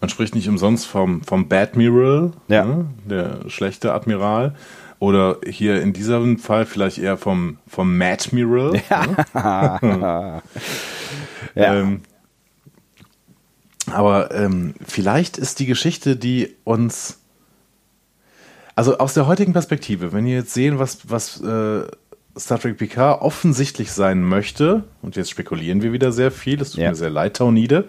Man 0.00 0.10
spricht 0.10 0.34
nicht 0.34 0.48
umsonst 0.48 0.86
vom, 0.86 1.22
vom 1.22 1.48
Badmiral, 1.48 2.32
ja. 2.48 2.64
ne? 2.64 2.86
der 3.04 3.48
schlechte 3.48 3.92
Admiral. 3.92 4.54
Oder 4.98 5.38
hier 5.46 5.82
in 5.82 5.92
diesem 5.92 6.38
Fall 6.38 6.64
vielleicht 6.64 6.96
eher 6.98 7.18
vom, 7.18 7.58
vom 7.66 7.98
Madmiral. 7.98 8.80
Ja. 8.88 9.78
Ne? 9.82 10.42
ja. 11.54 11.74
Ähm, 11.74 12.00
aber 13.92 14.34
ähm, 14.34 14.74
vielleicht 14.84 15.38
ist 15.38 15.60
die 15.60 15.66
Geschichte, 15.66 16.16
die 16.16 16.56
uns 16.64 17.20
also 18.76 18.98
aus 18.98 19.14
der 19.14 19.26
heutigen 19.26 19.54
Perspektive, 19.54 20.12
wenn 20.12 20.26
ihr 20.26 20.36
jetzt 20.36 20.54
sehen, 20.54 20.78
was, 20.78 21.10
was 21.10 21.40
äh, 21.40 21.84
Star 22.38 22.60
Trek 22.60 22.76
Picard 22.76 23.22
offensichtlich 23.22 23.90
sein 23.90 24.22
möchte, 24.22 24.84
und 25.02 25.16
jetzt 25.16 25.30
spekulieren 25.30 25.82
wir 25.82 25.92
wieder 25.92 26.12
sehr 26.12 26.30
viel, 26.30 26.58
das 26.58 26.72
tut 26.72 26.82
ja. 26.82 26.90
mir 26.90 26.94
sehr 26.94 27.10
leid, 27.10 27.38
Taunide, 27.38 27.88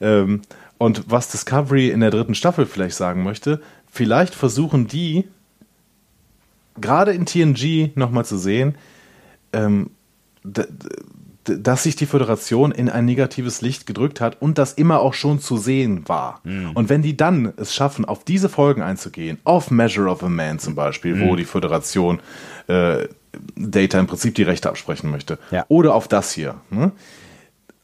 ähm, 0.00 0.40
und 0.78 1.04
was 1.08 1.28
Discovery 1.28 1.90
in 1.90 2.00
der 2.00 2.10
dritten 2.10 2.34
Staffel 2.34 2.66
vielleicht 2.66 2.96
sagen 2.96 3.22
möchte, 3.22 3.60
vielleicht 3.86 4.34
versuchen 4.34 4.88
die, 4.88 5.28
gerade 6.80 7.12
in 7.12 7.26
TNG 7.26 7.90
nochmal 7.94 8.24
zu 8.24 8.38
sehen, 8.38 8.74
ähm, 9.52 9.90
dass 11.44 11.82
sich 11.82 11.96
die 11.96 12.06
Föderation 12.06 12.72
in 12.72 12.88
ein 12.88 13.04
negatives 13.04 13.60
Licht 13.60 13.86
gedrückt 13.86 14.20
hat 14.20 14.40
und 14.40 14.58
das 14.58 14.72
immer 14.72 15.00
auch 15.00 15.14
schon 15.14 15.40
zu 15.40 15.56
sehen 15.56 16.08
war. 16.08 16.40
Mhm. 16.44 16.70
Und 16.74 16.88
wenn 16.88 17.02
die 17.02 17.16
dann 17.16 17.52
es 17.56 17.74
schaffen, 17.74 18.04
auf 18.04 18.24
diese 18.24 18.48
Folgen 18.48 18.82
einzugehen, 18.82 19.38
auf 19.44 19.70
Measure 19.70 20.08
of 20.08 20.22
a 20.22 20.28
Man 20.28 20.58
zum 20.58 20.74
Beispiel, 20.74 21.14
mhm. 21.14 21.28
wo 21.28 21.36
die 21.36 21.44
Föderation 21.44 22.20
äh, 22.66 23.08
Data 23.56 23.98
im 23.98 24.06
Prinzip 24.06 24.34
die 24.34 24.42
Rechte 24.42 24.68
absprechen 24.68 25.10
möchte, 25.10 25.38
ja. 25.50 25.64
oder 25.68 25.94
auf 25.94 26.08
das 26.08 26.32
hier. 26.32 26.56
Ne? 26.70 26.92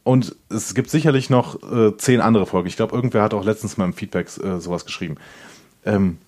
Und 0.03 0.35
es 0.49 0.75
gibt 0.75 0.91
sicherlich 0.91 1.29
noch 1.29 1.63
äh, 1.71 1.97
zehn 1.97 2.21
andere 2.21 2.47
Folgen. 2.47 2.69
Ich 2.69 2.77
glaube, 2.77 2.95
irgendwer 2.95 3.23
hat 3.23 3.35
auch 3.35 3.45
letztens 3.45 3.77
mal 3.77 3.85
im 3.85 3.93
Feedback 3.93 4.29
äh, 4.43 4.59
sowas 4.59 4.87
geschrieben. 4.87 5.17
Ähm, 5.85 6.19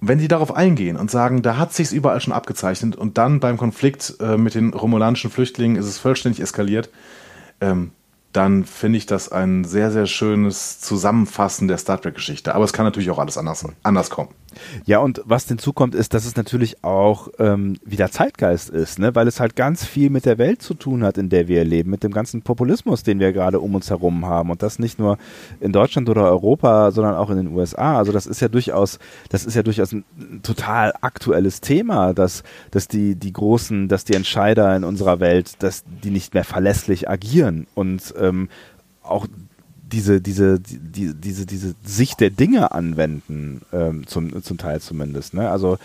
wenn 0.00 0.18
die 0.18 0.28
darauf 0.28 0.54
eingehen 0.54 0.96
und 0.96 1.10
sagen, 1.10 1.42
da 1.42 1.56
hat 1.56 1.72
sich's 1.72 1.92
überall 1.92 2.20
schon 2.20 2.32
abgezeichnet 2.32 2.96
und 2.96 3.18
dann 3.18 3.40
beim 3.40 3.56
Konflikt 3.56 4.14
äh, 4.20 4.36
mit 4.36 4.54
den 4.54 4.72
romulanischen 4.72 5.30
Flüchtlingen 5.30 5.76
ist 5.76 5.86
es 5.86 5.98
vollständig 5.98 6.40
eskaliert, 6.40 6.90
ähm, 7.60 7.92
dann 8.32 8.64
finde 8.64 8.98
ich 8.98 9.06
das 9.06 9.30
ein 9.30 9.64
sehr, 9.64 9.90
sehr 9.90 10.06
schönes 10.06 10.80
Zusammenfassen 10.80 11.68
der 11.68 11.78
Star 11.78 12.00
Trek-Geschichte. 12.00 12.54
Aber 12.54 12.64
es 12.64 12.72
kann 12.72 12.84
natürlich 12.84 13.10
auch 13.10 13.18
alles 13.18 13.36
anders, 13.36 13.66
anders 13.82 14.08
kommen. 14.08 14.30
Ja, 14.86 14.98
und 14.98 15.22
was 15.24 15.46
hinzukommt, 15.46 15.94
ist, 15.94 16.14
dass 16.14 16.24
es 16.24 16.36
natürlich 16.36 16.84
auch 16.84 17.28
ähm, 17.38 17.76
wieder 17.84 18.10
Zeitgeist 18.10 18.70
ist, 18.70 18.98
ne? 18.98 19.14
weil 19.14 19.28
es 19.28 19.40
halt 19.40 19.56
ganz 19.56 19.84
viel 19.84 20.10
mit 20.10 20.26
der 20.26 20.38
Welt 20.38 20.62
zu 20.62 20.74
tun 20.74 21.04
hat, 21.04 21.18
in 21.18 21.28
der 21.28 21.48
wir 21.48 21.64
leben, 21.64 21.90
mit 21.90 22.02
dem 22.02 22.12
ganzen 22.12 22.42
Populismus, 22.42 23.02
den 23.02 23.20
wir 23.20 23.32
gerade 23.32 23.60
um 23.60 23.74
uns 23.74 23.90
herum 23.90 24.26
haben. 24.26 24.50
Und 24.50 24.62
das 24.62 24.78
nicht 24.78 24.98
nur 24.98 25.18
in 25.60 25.72
Deutschland 25.72 26.08
oder 26.08 26.24
Europa, 26.24 26.90
sondern 26.90 27.14
auch 27.14 27.30
in 27.30 27.36
den 27.36 27.48
USA. 27.48 27.98
Also 27.98 28.12
das 28.12 28.26
ist 28.26 28.40
ja 28.40 28.48
durchaus, 28.48 28.98
das 29.28 29.44
ist 29.44 29.54
ja 29.54 29.62
durchaus 29.62 29.92
ein 29.92 30.04
total 30.42 30.92
aktuelles 31.00 31.60
Thema, 31.60 32.14
dass, 32.14 32.42
dass 32.70 32.88
die, 32.88 33.14
die 33.14 33.32
großen, 33.32 33.88
dass 33.88 34.04
die 34.04 34.14
Entscheider 34.14 34.74
in 34.76 34.84
unserer 34.84 35.20
Welt, 35.20 35.62
dass 35.62 35.84
die 36.02 36.10
nicht 36.10 36.34
mehr 36.34 36.44
verlässlich 36.44 37.08
agieren 37.08 37.66
und 37.74 38.14
ähm, 38.18 38.48
auch 39.02 39.26
diese, 39.92 40.20
diese, 40.20 40.60
die, 40.60 41.14
diese, 41.14 41.46
diese 41.46 41.74
Sicht 41.84 42.20
der 42.20 42.30
Dinge 42.30 42.72
anwenden, 42.72 43.62
ähm, 43.72 44.06
zum, 44.06 44.42
zum 44.42 44.58
Teil 44.58 44.80
zumindest. 44.80 45.34
Ne? 45.34 45.50
Also 45.50 45.78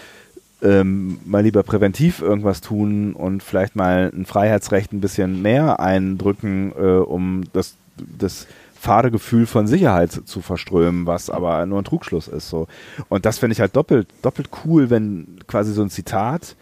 ähm, 0.61 1.19
mal 1.25 1.43
lieber 1.43 1.63
präventiv 1.63 2.21
irgendwas 2.21 2.61
tun 2.61 3.13
und 3.13 3.43
vielleicht 3.43 3.75
mal 3.75 4.11
ein 4.15 4.25
Freiheitsrecht 4.25 4.93
ein 4.93 5.01
bisschen 5.01 5.41
mehr 5.41 5.79
eindrücken, 5.79 6.71
äh, 6.77 6.97
um 6.97 7.43
das, 7.53 7.75
das 7.97 8.47
fade 8.73 9.11
Gefühl 9.11 9.47
von 9.47 9.67
Sicherheit 9.67 10.11
zu 10.11 10.41
verströmen, 10.41 11.05
was 11.07 11.29
aber 11.29 11.65
nur 11.65 11.79
ein 11.79 11.85
Trugschluss 11.85 12.27
ist. 12.27 12.49
So. 12.49 12.67
Und 13.09 13.25
das 13.25 13.39
finde 13.39 13.53
ich 13.53 13.59
halt 13.59 13.75
doppelt, 13.75 14.07
doppelt 14.21 14.49
cool, 14.63 14.89
wenn 14.89 15.39
quasi 15.47 15.73
so 15.73 15.81
ein 15.81 15.89
Zitat 15.89 16.55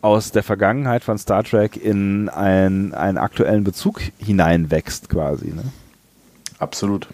aus 0.00 0.30
der 0.30 0.44
Vergangenheit 0.44 1.02
von 1.02 1.18
Star 1.18 1.42
Trek 1.42 1.76
in 1.76 2.28
ein, 2.28 2.94
einen 2.94 3.18
aktuellen 3.18 3.64
Bezug 3.64 4.00
hineinwächst, 4.18 5.08
quasi. 5.08 5.48
Ne? 5.48 5.64
Absolut. 6.58 7.08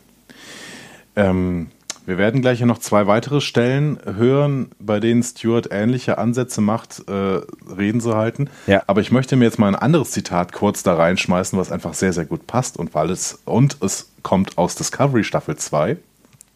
Ähm, 1.16 1.68
wir 2.04 2.18
werden 2.18 2.42
gleich 2.42 2.60
noch 2.62 2.78
zwei 2.78 3.06
weitere 3.06 3.40
Stellen 3.40 3.98
hören, 4.04 4.70
bei 4.80 4.98
denen 4.98 5.22
Stuart 5.22 5.68
ähnliche 5.70 6.18
Ansätze 6.18 6.60
macht, 6.60 7.08
äh, 7.08 7.12
Reden 7.12 8.00
zu 8.00 8.16
halten. 8.16 8.50
Ja. 8.66 8.82
Aber 8.88 9.00
ich 9.00 9.12
möchte 9.12 9.36
mir 9.36 9.44
jetzt 9.44 9.58
mal 9.58 9.68
ein 9.68 9.76
anderes 9.76 10.10
Zitat 10.10 10.52
kurz 10.52 10.82
da 10.82 10.94
reinschmeißen, 10.94 11.56
was 11.58 11.70
einfach 11.70 11.94
sehr, 11.94 12.12
sehr 12.12 12.24
gut 12.24 12.46
passt 12.46 12.76
und 12.76 12.94
weil 12.94 13.10
es 13.10 13.40
und 13.44 13.76
es 13.82 14.10
kommt 14.22 14.58
aus 14.58 14.74
Discovery 14.74 15.22
Staffel 15.22 15.56
2. 15.56 15.96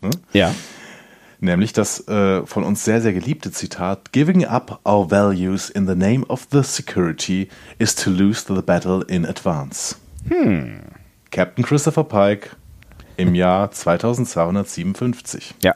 Ne? 0.02 0.10
Ja. 0.32 0.52
Nämlich 1.38 1.72
das 1.72 2.08
äh, 2.08 2.44
von 2.44 2.64
uns 2.64 2.84
sehr, 2.84 3.00
sehr 3.00 3.12
geliebte 3.12 3.52
Zitat: 3.52 4.10
Giving 4.12 4.46
up 4.46 4.80
our 4.84 5.10
values 5.10 5.70
in 5.70 5.86
the 5.86 5.94
name 5.94 6.24
of 6.26 6.48
the 6.50 6.62
security 6.62 7.48
is 7.78 7.94
to 7.94 8.10
lose 8.10 8.44
the 8.48 8.62
battle 8.62 9.04
in 9.06 9.24
advance. 9.24 9.96
Hm. 10.28 10.80
Captain 11.30 11.64
Christopher 11.64 12.04
Pike 12.04 12.56
im 13.16 13.34
Jahr 13.34 13.70
2257. 13.70 15.54
Ja. 15.62 15.74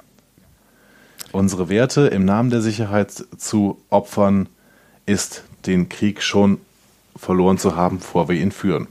Unsere 1.32 1.68
Werte 1.68 2.08
im 2.08 2.24
Namen 2.24 2.50
der 2.50 2.60
Sicherheit 2.60 3.24
zu 3.36 3.80
opfern, 3.88 4.48
ist 5.06 5.44
den 5.66 5.88
Krieg 5.88 6.22
schon 6.22 6.60
verloren 7.16 7.58
zu 7.58 7.76
haben, 7.76 7.98
bevor 7.98 8.28
wir 8.28 8.36
ihn 8.36 8.52
führen. 8.52 8.88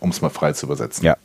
Um 0.00 0.10
es 0.10 0.20
mal 0.20 0.30
frei 0.30 0.52
zu 0.52 0.66
übersetzen. 0.66 1.04
Ja. 1.04 1.16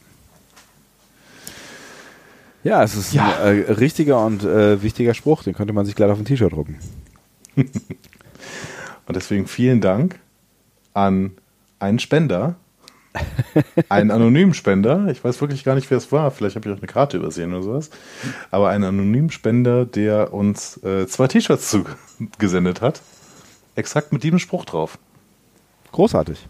Ja, 2.63 2.83
es 2.83 2.95
ist 2.95 3.13
ja. 3.13 3.39
ein 3.43 3.63
äh, 3.63 3.71
richtiger 3.71 4.25
und 4.25 4.43
äh, 4.43 4.81
wichtiger 4.81 5.13
Spruch, 5.13 5.43
den 5.43 5.53
könnte 5.53 5.73
man 5.73 5.85
sich 5.85 5.95
gleich 5.95 6.11
auf 6.11 6.19
ein 6.19 6.25
T-Shirt 6.25 6.51
drucken. 6.51 6.79
und 7.55 7.71
deswegen 9.15 9.47
vielen 9.47 9.79
Dank 9.79 10.19
an 10.93 11.31
einen 11.79 11.99
Spender, 11.99 12.55
einen 13.89 14.11
anonymen 14.11 14.53
Spender, 14.53 15.07
ich 15.09 15.23
weiß 15.23 15.41
wirklich 15.41 15.63
gar 15.63 15.75
nicht, 15.75 15.89
wer 15.89 15.97
es 15.97 16.11
war, 16.11 16.31
vielleicht 16.31 16.55
habe 16.55 16.67
ich 16.67 16.75
auch 16.75 16.79
eine 16.79 16.87
Karte 16.87 17.17
übersehen 17.17 17.53
oder 17.53 17.63
sowas, 17.63 17.89
aber 18.51 18.69
einen 18.69 18.83
anonymen 18.83 19.31
Spender, 19.31 19.85
der 19.85 20.33
uns 20.33 20.81
äh, 20.83 21.07
zwei 21.07 21.27
T-Shirts 21.27 21.69
zugesendet 21.69 22.81
hat, 22.81 23.01
exakt 23.75 24.13
mit 24.13 24.23
diesem 24.23 24.39
Spruch 24.39 24.65
drauf. 24.65 24.97
Großartig. 25.91 26.47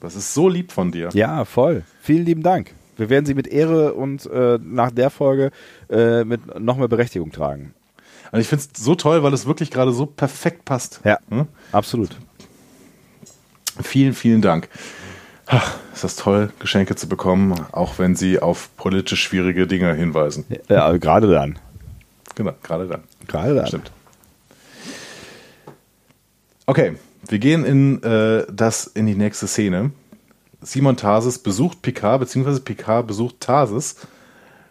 Das 0.00 0.16
ist 0.16 0.34
so 0.34 0.48
lieb 0.48 0.70
von 0.70 0.92
dir. 0.92 1.08
Ja, 1.14 1.44
voll. 1.44 1.82
Vielen 2.00 2.26
lieben 2.26 2.42
Dank. 2.42 2.74
Wir 2.96 3.08
werden 3.08 3.26
sie 3.26 3.34
mit 3.34 3.46
Ehre 3.46 3.94
und 3.94 4.26
äh, 4.26 4.58
nach 4.62 4.90
der 4.90 5.10
Folge 5.10 5.50
äh, 5.90 6.24
mit 6.24 6.60
noch 6.60 6.76
mehr 6.76 6.88
Berechtigung 6.88 7.32
tragen. 7.32 7.74
Also 8.30 8.40
ich 8.40 8.48
finde 8.48 8.64
es 8.64 8.84
so 8.84 8.94
toll, 8.94 9.22
weil 9.22 9.32
es 9.32 9.46
wirklich 9.46 9.70
gerade 9.70 9.92
so 9.92 10.06
perfekt 10.06 10.64
passt. 10.64 11.00
Ja, 11.04 11.18
hm? 11.28 11.46
absolut. 11.72 12.10
Vielen, 13.82 14.14
vielen 14.14 14.42
Dank. 14.42 14.68
Ach, 15.46 15.76
ist 15.92 16.04
das 16.04 16.16
toll, 16.16 16.52
Geschenke 16.58 16.96
zu 16.96 17.08
bekommen, 17.08 17.54
auch 17.72 17.98
wenn 17.98 18.16
sie 18.16 18.40
auf 18.40 18.70
politisch 18.76 19.22
schwierige 19.22 19.66
Dinge 19.66 19.94
hinweisen. 19.94 20.44
Ja, 20.68 20.90
gerade 20.96 21.30
dann. 21.30 21.58
Genau, 22.34 22.52
gerade 22.62 22.86
dann. 22.88 23.02
Gerade 23.26 23.54
dann. 23.54 23.66
Stimmt. 23.66 23.90
Okay, 26.66 26.96
wir 27.28 27.38
gehen 27.38 27.64
in 27.64 28.02
äh, 28.02 28.46
das 28.50 28.86
in 28.86 29.06
die 29.06 29.14
nächste 29.14 29.46
Szene. 29.46 29.90
Simon 30.62 30.96
Tarsis 30.96 31.38
besucht 31.38 31.82
Picard, 31.82 32.20
beziehungsweise 32.20 32.60
Picard 32.60 33.06
besucht 33.06 33.40
Tarsis. 33.40 33.96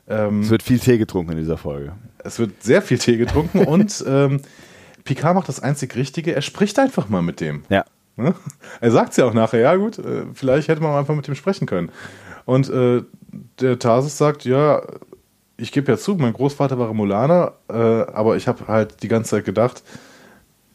Ähm, 0.08 0.42
Es 0.42 0.50
wird 0.50 0.64
viel 0.64 0.80
Tee 0.80 0.98
getrunken 0.98 1.34
in 1.34 1.38
dieser 1.38 1.58
Folge. 1.58 1.94
es 2.24 2.40
wird 2.40 2.64
sehr 2.64 2.82
viel 2.82 2.98
Tee 2.98 3.18
getrunken 3.18 3.60
und 3.66 4.04
ähm, 4.08 4.42
Picard 5.04 5.36
macht 5.36 5.50
das 5.50 5.60
einzig 5.60 5.96
Richtige. 5.96 6.34
Er 6.34 6.42
spricht 6.42 6.80
einfach 6.80 7.10
mal 7.10 7.22
mit 7.22 7.40
dem. 7.42 7.64
Ja. 7.70 7.86
Ne? 8.16 8.34
Er 8.80 8.92
sagt 8.92 9.18
ja 9.18 9.26
auch 9.26 9.34
nachher, 9.34 9.60
ja 9.60 9.76
gut, 9.76 9.98
äh, 10.00 10.26
vielleicht 10.34 10.68
hätte 10.68 10.82
man 10.82 10.96
einfach 10.96 11.16
mit 11.16 11.28
dem 11.28 11.36
sprechen 11.36 11.66
können. 11.66 11.90
Und 12.46 12.70
äh, 12.70 13.04
der 13.60 13.80
Tarsis 13.80 14.18
sagt, 14.18 14.46
ja, 14.46 14.82
ich 15.58 15.72
gebe 15.72 15.92
ja 15.92 15.98
zu, 15.98 16.16
mein 16.16 16.34
Großvater 16.34 16.78
war 16.78 16.88
Romulaner, 16.88 17.54
äh, 17.70 17.74
aber 17.74 18.36
ich 18.36 18.48
habe 18.48 18.68
halt 18.68 19.02
die 19.04 19.08
ganze 19.08 19.32
Zeit 19.32 19.46
gedacht, 19.46 19.84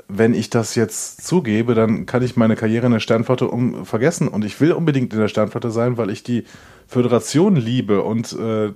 wenn 0.08 0.32
ich 0.32 0.48
das 0.48 0.74
jetzt 0.74 1.26
zugebe, 1.26 1.74
dann 1.74 2.06
kann 2.06 2.22
ich 2.22 2.36
meine 2.36 2.56
Karriere 2.56 2.86
in 2.86 2.92
der 2.92 3.00
Sternflotte 3.00 3.48
um 3.48 3.84
vergessen. 3.84 4.28
Und 4.28 4.44
ich 4.44 4.58
will 4.60 4.72
unbedingt 4.72 5.12
in 5.12 5.18
der 5.20 5.28
Sternflotte 5.28 5.70
sein, 5.70 5.98
weil 5.98 6.08
ich 6.08 6.22
die 6.22 6.44
Föderation 6.86 7.56
liebe 7.56 8.02
und 8.02 8.32
äh, 8.32 8.72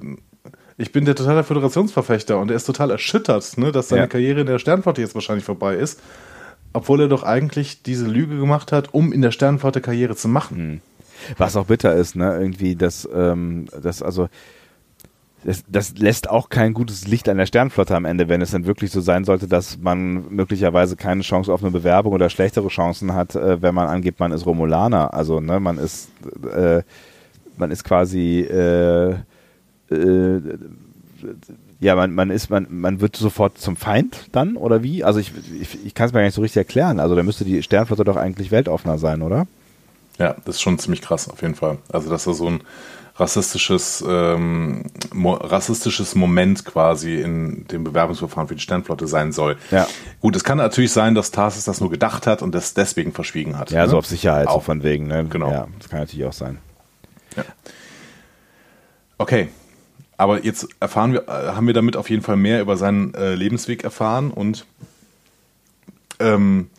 ich 0.76 0.92
bin 0.92 1.04
der 1.04 1.14
totale 1.14 1.44
Föderationsverfechter 1.44 2.38
und 2.38 2.50
er 2.50 2.56
ist 2.56 2.64
total 2.64 2.90
erschüttert, 2.90 3.56
ne, 3.56 3.72
dass 3.72 3.88
seine 3.88 4.02
Ja. 4.02 4.06
Karriere 4.08 4.40
in 4.40 4.46
der 4.46 4.58
Sternflotte 4.58 5.00
jetzt 5.00 5.14
wahrscheinlich 5.14 5.44
vorbei 5.44 5.76
ist. 5.76 6.00
Obwohl 6.72 7.02
er 7.02 7.08
doch 7.08 7.22
eigentlich 7.22 7.82
diese 7.82 8.06
Lüge 8.06 8.38
gemacht 8.38 8.72
hat, 8.72 8.94
um 8.94 9.12
in 9.12 9.22
der 9.22 9.30
Sternflotte 9.30 9.80
Karriere 9.80 10.16
zu 10.16 10.28
machen. 10.28 10.80
Was 11.38 11.56
auch 11.56 11.66
bitter 11.66 11.94
ist, 11.94 12.16
ne? 12.16 12.36
Irgendwie, 12.38 12.74
das, 12.74 13.08
ähm, 13.14 13.66
das, 13.80 14.02
also, 14.02 14.28
das, 15.44 15.64
das 15.68 15.96
lässt 15.98 16.30
auch 16.30 16.48
kein 16.48 16.72
gutes 16.72 17.06
Licht 17.06 17.28
an 17.28 17.36
der 17.36 17.46
Sternflotte 17.46 17.96
am 17.96 18.04
Ende, 18.04 18.28
wenn 18.28 18.40
es 18.40 18.52
dann 18.52 18.66
wirklich 18.66 18.90
so 18.90 19.00
sein 19.00 19.24
sollte, 19.24 19.48
dass 19.48 19.78
man 19.78 20.34
möglicherweise 20.34 20.96
keine 20.96 21.22
Chance 21.22 21.52
auf 21.52 21.62
eine 21.62 21.72
Bewerbung 21.72 22.12
oder 22.12 22.30
schlechtere 22.30 22.68
Chancen 22.68 23.14
hat, 23.14 23.34
äh, 23.34 23.60
wenn 23.60 23.74
man 23.74 23.88
angibt, 23.88 24.20
man 24.20 24.32
ist 24.32 24.46
Romulaner. 24.46 25.14
Also, 25.14 25.40
ne, 25.40 25.60
man 25.60 25.78
ist, 25.78 26.10
äh, 26.52 26.82
man 27.56 27.70
ist 27.70 27.84
quasi, 27.84 28.40
äh, 28.40 29.10
äh, 29.90 30.40
ja, 31.82 31.96
man, 31.96 32.14
man 32.14 32.30
ist, 32.30 32.48
man, 32.48 32.68
man 32.70 33.00
wird 33.00 33.16
sofort 33.16 33.58
zum 33.58 33.76
Feind 33.76 34.28
dann, 34.30 34.56
oder 34.56 34.84
wie? 34.84 35.02
Also 35.02 35.18
ich, 35.18 35.32
ich, 35.60 35.84
ich 35.84 35.94
kann 35.94 36.06
es 36.06 36.12
mir 36.12 36.20
gar 36.20 36.26
nicht 36.26 36.34
so 36.34 36.40
richtig 36.40 36.58
erklären. 36.58 37.00
Also 37.00 37.16
da 37.16 37.24
müsste 37.24 37.44
die 37.44 37.60
Sternflotte 37.60 38.04
doch 38.04 38.16
eigentlich 38.16 38.52
weltoffener 38.52 38.98
sein, 38.98 39.20
oder? 39.20 39.48
Ja, 40.16 40.36
das 40.44 40.56
ist 40.56 40.62
schon 40.62 40.78
ziemlich 40.78 41.02
krass, 41.02 41.28
auf 41.28 41.42
jeden 41.42 41.56
Fall. 41.56 41.78
Also, 41.92 42.08
dass 42.08 42.28
er 42.28 42.34
so 42.34 42.48
ein 42.48 42.60
rassistisches, 43.16 44.04
ähm, 44.06 44.84
mo 45.12 45.32
rassistisches 45.32 46.14
Moment 46.14 46.64
quasi 46.64 47.16
in 47.16 47.66
dem 47.66 47.82
Bewerbungsverfahren 47.82 48.46
für 48.46 48.54
die 48.54 48.60
Sternflotte 48.60 49.08
sein 49.08 49.32
soll. 49.32 49.56
Ja. 49.72 49.88
Gut, 50.20 50.36
es 50.36 50.44
kann 50.44 50.58
natürlich 50.58 50.92
sein, 50.92 51.16
dass 51.16 51.32
Tarsis 51.32 51.64
das 51.64 51.80
nur 51.80 51.90
gedacht 51.90 52.28
hat 52.28 52.42
und 52.42 52.54
das 52.54 52.74
deswegen 52.74 53.12
verschwiegen 53.12 53.58
hat. 53.58 53.72
Ja, 53.72 53.82
ne? 53.82 53.88
so 53.88 53.98
auf 53.98 54.06
Sicherheit, 54.06 54.48
so 54.48 54.54
Auch. 54.54 54.62
von 54.62 54.84
wegen, 54.84 55.08
ne? 55.08 55.26
Genau. 55.28 55.50
Ja, 55.50 55.66
das 55.80 55.88
kann 55.88 55.98
natürlich 55.98 56.26
auch 56.26 56.32
sein. 56.32 56.58
Okay. 59.18 59.48
Aber 60.22 60.44
jetzt 60.44 60.68
erfahren 60.78 61.12
wir, 61.12 61.22
äh, 61.22 61.48
haben 61.56 61.66
wir 61.66 61.74
damit 61.74 61.96
auf 61.96 62.08
jeden 62.08 62.22
Fall 62.22 62.36
mehr 62.36 62.60
über 62.60 62.76
seinen 62.76 63.12
äh, 63.14 63.34
Lebensweg 63.34 63.82
erfahren 63.82 64.30
und 64.30 64.66
ähm, 66.20 66.70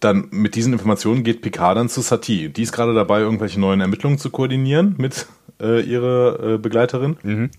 dann 0.00 0.28
mit 0.30 0.54
diesen 0.54 0.74
Informationen 0.74 1.24
geht 1.24 1.40
Picard 1.40 1.78
dann 1.78 1.88
zu 1.88 2.02
Satie. 2.02 2.50
Die 2.50 2.60
ist 2.60 2.72
gerade 2.72 2.92
dabei, 2.92 3.20
irgendwelche 3.20 3.58
neuen 3.58 3.80
Ermittlungen 3.80 4.18
zu 4.18 4.28
koordinieren 4.28 4.96
mit 4.98 5.28
äh, 5.62 5.80
ihrer 5.80 6.40
äh, 6.42 6.58
Begleiterin. 6.58 7.50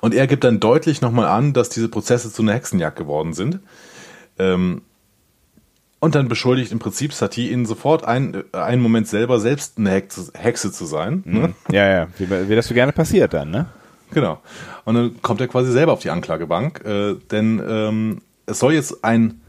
Und 0.00 0.14
er 0.14 0.28
gibt 0.28 0.44
dann 0.44 0.60
deutlich 0.60 1.00
nochmal 1.00 1.26
an, 1.26 1.52
dass 1.52 1.68
diese 1.68 1.88
Prozesse 1.88 2.32
zu 2.32 2.42
einer 2.42 2.52
Hexenjagd 2.52 2.96
geworden 2.96 3.32
sind. 3.32 3.58
Ähm, 4.38 4.82
und 6.02 6.16
dann 6.16 6.26
beschuldigt 6.26 6.72
im 6.72 6.80
Prinzip 6.80 7.12
Satie 7.12 7.52
ihn 7.52 7.64
sofort 7.64 8.04
ein, 8.04 8.42
äh, 8.52 8.56
einen 8.56 8.82
Moment 8.82 9.06
selber 9.06 9.38
selbst 9.38 9.78
eine 9.78 9.90
Hexe, 9.90 10.32
Hexe 10.34 10.72
zu 10.72 10.84
sein. 10.84 11.22
Ne? 11.24 11.54
Ja, 11.70 11.88
ja, 11.88 12.08
wie, 12.18 12.28
wie 12.48 12.56
das 12.56 12.66
so 12.66 12.74
gerne 12.74 12.90
passiert 12.90 13.32
dann, 13.32 13.52
ne? 13.52 13.66
Genau. 14.10 14.42
Und 14.84 14.96
dann 14.96 15.22
kommt 15.22 15.40
er 15.40 15.46
quasi 15.46 15.70
selber 15.70 15.92
auf 15.92 16.00
die 16.00 16.10
Anklagebank, 16.10 16.84
äh, 16.84 17.14
denn 17.30 17.62
ähm, 17.64 18.20
es 18.46 18.58
soll 18.58 18.74
jetzt 18.74 19.04
ein, 19.04 19.42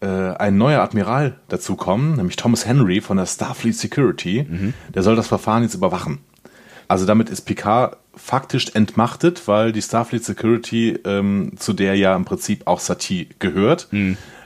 äh, 0.00 0.06
ein 0.06 0.58
neuer 0.58 0.82
Admiral 0.82 1.36
dazukommen, 1.48 2.16
nämlich 2.16 2.36
Thomas 2.36 2.66
Henry 2.66 3.00
von 3.00 3.16
der 3.16 3.24
Starfleet 3.24 3.74
Security. 3.74 4.46
Der 4.94 5.02
soll 5.02 5.16
das 5.16 5.28
Verfahren 5.28 5.62
jetzt 5.62 5.74
überwachen. 5.74 6.18
Also 6.88 7.06
damit 7.06 7.30
ist 7.30 7.42
Picard 7.42 7.96
faktisch 8.14 8.66
entmachtet, 8.74 9.48
weil 9.48 9.72
die 9.72 9.80
Starfleet 9.80 10.24
Security, 10.24 10.98
ähm, 11.06 11.52
zu 11.56 11.72
der 11.72 11.94
ja 11.94 12.14
im 12.14 12.26
Prinzip 12.26 12.66
auch 12.66 12.80
Satie 12.80 13.30
gehört, 13.38 13.88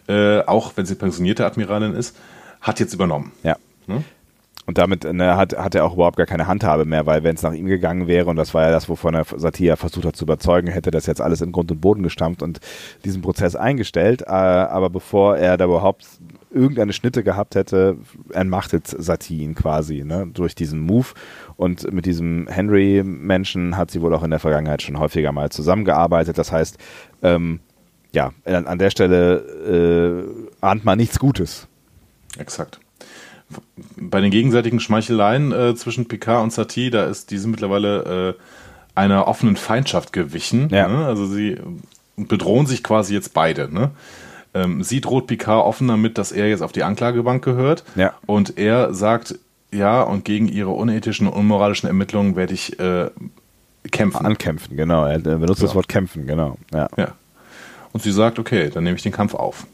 äh, 0.09 0.41
auch 0.41 0.73
wenn 0.77 0.87
sie 0.87 0.95
pensionierte 0.95 1.47
Admiralin 1.47 1.95
ist, 1.95 2.17
hat 2.61 2.81
jetzt 2.81 2.95
übernommen. 2.95 3.33
Ja. 3.43 3.57
Und 4.67 4.79
damit 4.79 5.05
ne, 5.05 5.37
hat, 5.37 5.57
hat 5.57 5.75
er 5.75 5.85
auch 5.85 5.95
überhaupt 5.95 6.17
gar 6.17 6.27
keine 6.27 6.47
Handhabe 6.47 6.87
mehr, 6.87 7.05
weil 7.05 7.23
wenn 7.23 7.37
es 7.37 7.43
nach 7.43 7.53
ihm 7.53 7.67
gegangen 7.67 8.07
wäre, 8.07 8.31
und 8.31 8.37
das 8.37 8.55
war 8.55 8.63
ja 8.63 8.71
das, 8.71 8.89
wovon 8.89 9.15
er 9.15 9.25
Satya 9.25 9.77
versucht 9.77 10.07
hat 10.07 10.17
zu 10.17 10.25
überzeugen, 10.25 10.69
hätte 10.69 10.91
das 10.91 11.05
jetzt 11.05 11.21
alles 11.21 11.43
in 11.43 11.53
Grund 11.53 11.71
und 11.71 11.81
Boden 11.81 12.03
gestampft 12.03 12.43
und 12.43 12.61
diesen 13.05 13.21
Prozess 13.21 13.57
eingestellt. 13.57 14.23
Äh, 14.23 14.31
aber 14.31 14.89
bevor 14.89 15.37
er 15.37 15.59
da 15.59 15.67
überhaupt 15.67 16.07
irgendeine 16.51 16.95
Schnitte 16.95 17.23
gehabt 17.23 17.57
hätte, 17.57 17.99
entmachtet 18.33 18.87
Satie 18.87 19.43
ihn 19.43 19.55
quasi 19.55 20.03
ne, 20.03 20.29
durch 20.33 20.55
diesen 20.55 20.81
Move. 20.81 21.09
Und 21.57 21.93
mit 21.93 22.07
diesem 22.07 22.47
Henry-Menschen 22.49 23.77
hat 23.77 23.91
sie 23.91 24.01
wohl 24.01 24.15
auch 24.15 24.23
in 24.23 24.31
der 24.31 24.41
Vergangenheit 24.41 24.81
schon 24.81 24.99
häufiger 24.99 25.33
mal 25.33 25.51
zusammengearbeitet. 25.51 26.39
Das 26.39 26.53
heißt, 26.53 26.79
ähm, 27.23 27.61
ja, 28.15 28.33
an, 28.45 28.67
an 28.67 28.79
der 28.79 28.91
Stelle 28.91 30.27
äh, 30.61 30.65
ahnt 30.65 30.85
man 30.85 30.99
nichts 30.99 31.19
Gutes. 31.19 31.67
Exakt. 32.39 32.81
Bei 33.97 34.21
den 34.21 34.31
gegenseitigen 34.31 34.81
Schmeicheleien 34.81 35.53
äh, 35.53 35.75
zwischen 35.75 36.07
Picard 36.09 36.43
und 36.43 36.53
Satie, 36.53 36.91
da 36.91 37.05
ist 37.05 37.31
diese 37.31 37.49
mittlerweile 37.49 38.35
äh, 38.37 38.41
einer 38.95 39.29
offenen 39.29 39.57
Feindschaft 39.57 40.13
gewichen. 40.13 40.69
Ja. 40.71 40.89
Ne? 40.89 41.07
Also 41.07 41.27
sie 41.27 41.59
bedrohen 42.17 42.67
sich 42.67 42.83
quasi 42.83 43.13
jetzt 43.15 43.35
beide. 43.35 43.73
Ne? 43.73 43.91
Ähm, 44.55 44.83
sie 44.83 45.01
droht 45.01 45.27
Picard 45.27 45.65
offen 45.65 45.89
damit, 45.89 46.17
dass 46.17 46.33
er 46.33 46.49
jetzt 46.49 46.63
auf 46.63 46.73
die 46.73 46.85
Anklagebank 46.85 47.45
gehört. 47.45 47.85
Ja. 47.97 48.15
Und 48.27 48.57
er 48.57 48.95
sagt, 48.95 49.39
ja, 49.73 50.03
und 50.03 50.25
gegen 50.25 50.49
ihre 50.49 50.71
unethischen 50.71 51.27
und 51.27 51.35
unmoralischen 51.35 51.89
Ermittlungen 51.89 52.37
werde 52.37 52.55
ich 52.55 52.79
äh, 52.79 53.11
kämpfen. 53.91 54.25
Ankämpfen, 54.25 54.77
genau. 54.77 55.05
Er 55.05 55.19
benutzt 55.19 55.51
das 55.63 55.71
Genau. 55.71 55.75
Wort 55.75 55.89
kämpfen, 55.89 56.27
genau. 56.27 56.57
Ja. 56.73 56.89
Ja. 56.97 57.15
Und 57.95 58.03
sie 58.03 58.13
sagt, 58.13 58.39
okay, 58.39 58.69
dann 58.69 58.85
nehme 58.85 58.97
ich 58.97 59.03
den 59.03 59.13
Kampf 59.13 59.35
auf. 59.35 59.67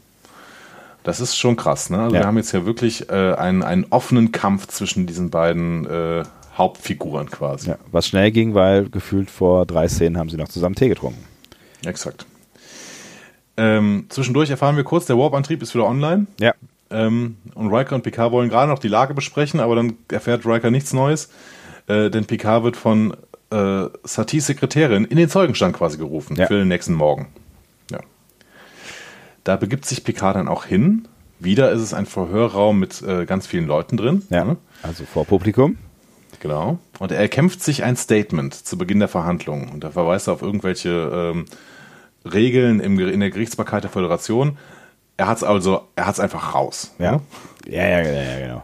Das 1.03 1.19
ist 1.19 1.35
schon 1.35 1.55
krass, 1.57 1.89
ne? 1.89 1.99
Also 1.99 2.15
Ja. 2.15 2.21
wir 2.21 2.27
haben 2.27 2.37
jetzt 2.37 2.51
ja 2.53 2.65
wirklich 2.65 3.09
äh, 3.09 3.33
einen, 3.33 3.63
einen 3.63 3.87
offenen 3.89 4.31
Kampf 4.31 4.67
zwischen 4.67 5.07
diesen 5.07 5.29
beiden 5.31 5.85
äh, 5.87 6.23
Hauptfiguren 6.57 7.29
quasi. 7.31 7.69
Ja, 7.71 7.77
was 7.91 8.07
schnell 8.07 8.31
ging, 8.31 8.53
weil 8.53 8.87
gefühlt 8.89 9.29
vor 9.31 9.65
drei 9.65 9.87
Szenen 9.89 10.17
haben 10.17 10.29
sie 10.29 10.37
noch 10.37 10.47
zusammen 10.47 10.75
Tee 10.75 10.87
getrunken. 10.89 11.23
Exakt. 11.83 12.25
Ähm, 13.57 14.05
zwischendurch 14.09 14.49
erfahren 14.49 14.75
wir 14.77 14.83
kurz, 14.83 15.05
der 15.07 15.17
Warp-Antrieb 15.17 15.61
ist 15.61 15.73
wieder 15.73 15.85
online. 15.87 16.27
Ja. 16.39 16.53
Ähm, 16.91 17.37
und 17.55 17.73
Riker 17.73 17.95
und 17.95 18.03
Picard 18.03 18.31
wollen 18.31 18.49
gerade 18.49 18.69
noch 18.71 18.79
die 18.79 18.87
Lage 18.87 19.13
besprechen, 19.13 19.59
aber 19.59 19.75
dann 19.75 19.93
erfährt 20.11 20.45
Riker 20.45 20.71
nichts 20.71 20.93
Neues, 20.93 21.29
äh, 21.87 22.09
denn 22.09 22.25
Picard 22.25 22.63
wird 22.63 22.77
von 22.77 23.15
äh, 23.51 23.85
Satis 24.03 24.45
Sekretärin 24.47 25.05
in 25.05 25.17
den 25.17 25.29
Zeugenstand 25.29 25.75
quasi 25.75 25.97
gerufen 25.97 26.35
Ja. 26.35 26.47
für 26.47 26.57
den 26.59 26.67
nächsten 26.67 26.93
Morgen. 26.93 27.27
Da 29.43 29.55
begibt 29.55 29.85
sich 29.85 30.03
Picard 30.03 30.35
dann 30.35 30.47
auch 30.47 30.65
hin. 30.65 31.07
Wieder 31.39 31.71
ist 31.71 31.81
es 31.81 31.93
ein 31.93 32.05
Verhörraum 32.05 32.79
mit 32.79 33.01
äh, 33.01 33.25
ganz 33.25 33.47
vielen 33.47 33.65
Leuten 33.65 33.97
drin. 33.97 34.23
Ja. 34.29 34.45
ne? 34.45 34.57
Also 34.83 35.05
vor 35.05 35.25
Publikum. 35.25 35.77
Genau. 36.39 36.79
Und 36.99 37.11
er 37.11 37.19
erkämpft 37.19 37.63
sich 37.63 37.83
ein 37.83 37.95
Statement 37.95 38.53
zu 38.53 38.77
Beginn 38.77 38.99
der 38.99 39.07
Verhandlungen. 39.07 39.69
Und 39.69 39.83
da 39.83 39.91
verweist 39.91 40.27
er 40.27 40.33
auf 40.33 40.41
irgendwelche 40.41 41.33
ähm, 41.33 41.45
Regeln 42.25 42.79
im, 42.79 42.99
in 42.99 43.19
der 43.19 43.29
Gerichtsbarkeit 43.29 43.83
der 43.83 43.91
Föderation. 43.91 44.57
Er 45.17 45.27
hat 45.27 45.37
es 45.37 45.43
also, 45.43 45.87
er 45.95 46.07
hat 46.07 46.15
es 46.15 46.19
einfach 46.19 46.55
raus. 46.55 46.93
Ja. 46.99 47.21
Ja, 47.67 47.87
ja, 47.87 48.01
ja, 48.01 48.11
ja 48.11 48.39
genau. 48.39 48.63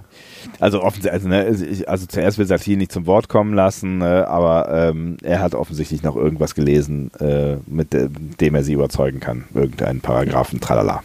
Also, 0.59 0.81
offensichtlich, 0.81 1.13
also, 1.13 1.27
ne, 1.29 1.85
also 1.87 2.05
zuerst 2.07 2.37
will 2.37 2.45
Satie 2.47 2.75
nicht 2.77 2.91
zum 2.91 3.05
Wort 3.05 3.29
kommen 3.29 3.53
lassen, 3.53 3.99
ne, 3.99 4.27
aber 4.27 4.69
ähm, 4.89 5.17
er 5.23 5.39
hat 5.39 5.55
offensichtlich 5.55 6.03
noch 6.03 6.15
irgendwas 6.15 6.55
gelesen, 6.55 7.11
äh, 7.19 7.57
mit 7.67 7.93
de- 7.93 8.09
dem 8.09 8.55
er 8.55 8.63
sie 8.63 8.73
überzeugen 8.73 9.19
kann. 9.19 9.45
Irgendeinen 9.53 10.01
Paragraphen, 10.01 10.59
tralala. 10.59 11.03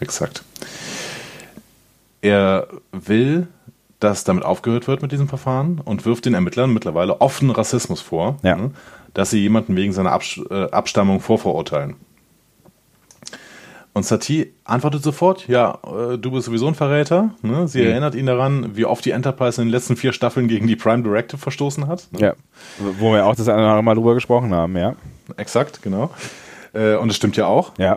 Exakt. 0.00 0.42
Er 2.22 2.66
will, 2.92 3.46
dass 4.00 4.24
damit 4.24 4.44
aufgehört 4.44 4.88
wird 4.88 5.02
mit 5.02 5.12
diesem 5.12 5.28
Verfahren 5.28 5.80
und 5.84 6.04
wirft 6.04 6.24
den 6.26 6.34
Ermittlern 6.34 6.72
mittlerweile 6.72 7.20
offenen 7.20 7.52
Rassismus 7.54 8.00
vor, 8.00 8.36
Ja. 8.42 8.56
ne, 8.56 8.70
dass 9.14 9.30
sie 9.30 9.38
jemanden 9.40 9.76
wegen 9.76 9.92
seiner 9.92 10.18
äh, 10.50 10.70
Abstammung 10.70 11.20
vorverurteilen. 11.20 11.94
Und 13.96 14.04
Satie 14.04 14.52
antwortet 14.64 15.02
sofort, 15.02 15.48
ja, 15.48 15.78
äh, 15.86 16.18
du 16.18 16.30
bist 16.30 16.44
sowieso 16.44 16.66
ein 16.66 16.74
Verräter. 16.74 17.30
Ne? 17.40 17.66
Sie 17.66 17.80
Mhm. 17.80 17.86
erinnert 17.86 18.14
ihn 18.14 18.26
daran, 18.26 18.76
wie 18.76 18.84
oft 18.84 19.02
die 19.06 19.12
Enterprise 19.12 19.58
in 19.58 19.68
den 19.68 19.72
letzten 19.72 19.96
vier 19.96 20.12
Staffeln 20.12 20.48
gegen 20.48 20.66
die 20.66 20.76
Prime 20.76 21.02
Directive 21.02 21.38
verstoßen 21.38 21.88
hat. 21.88 22.06
Ne? 22.10 22.20
Ja. 22.20 22.34
Wo 22.98 23.14
wir 23.14 23.24
auch 23.24 23.34
das 23.34 23.48
eine 23.48 23.56
oder 23.56 23.68
andere 23.68 23.82
Mal 23.84 23.94
drüber 23.94 24.12
gesprochen 24.12 24.52
haben, 24.52 24.76
ja. 24.76 24.96
exakt, 25.38 25.80
genau. 25.80 26.10
Äh, 26.74 26.96
und 26.96 27.08
es 27.08 27.16
stimmt 27.16 27.38
ja 27.38 27.46
auch. 27.46 27.72
Ja. 27.78 27.96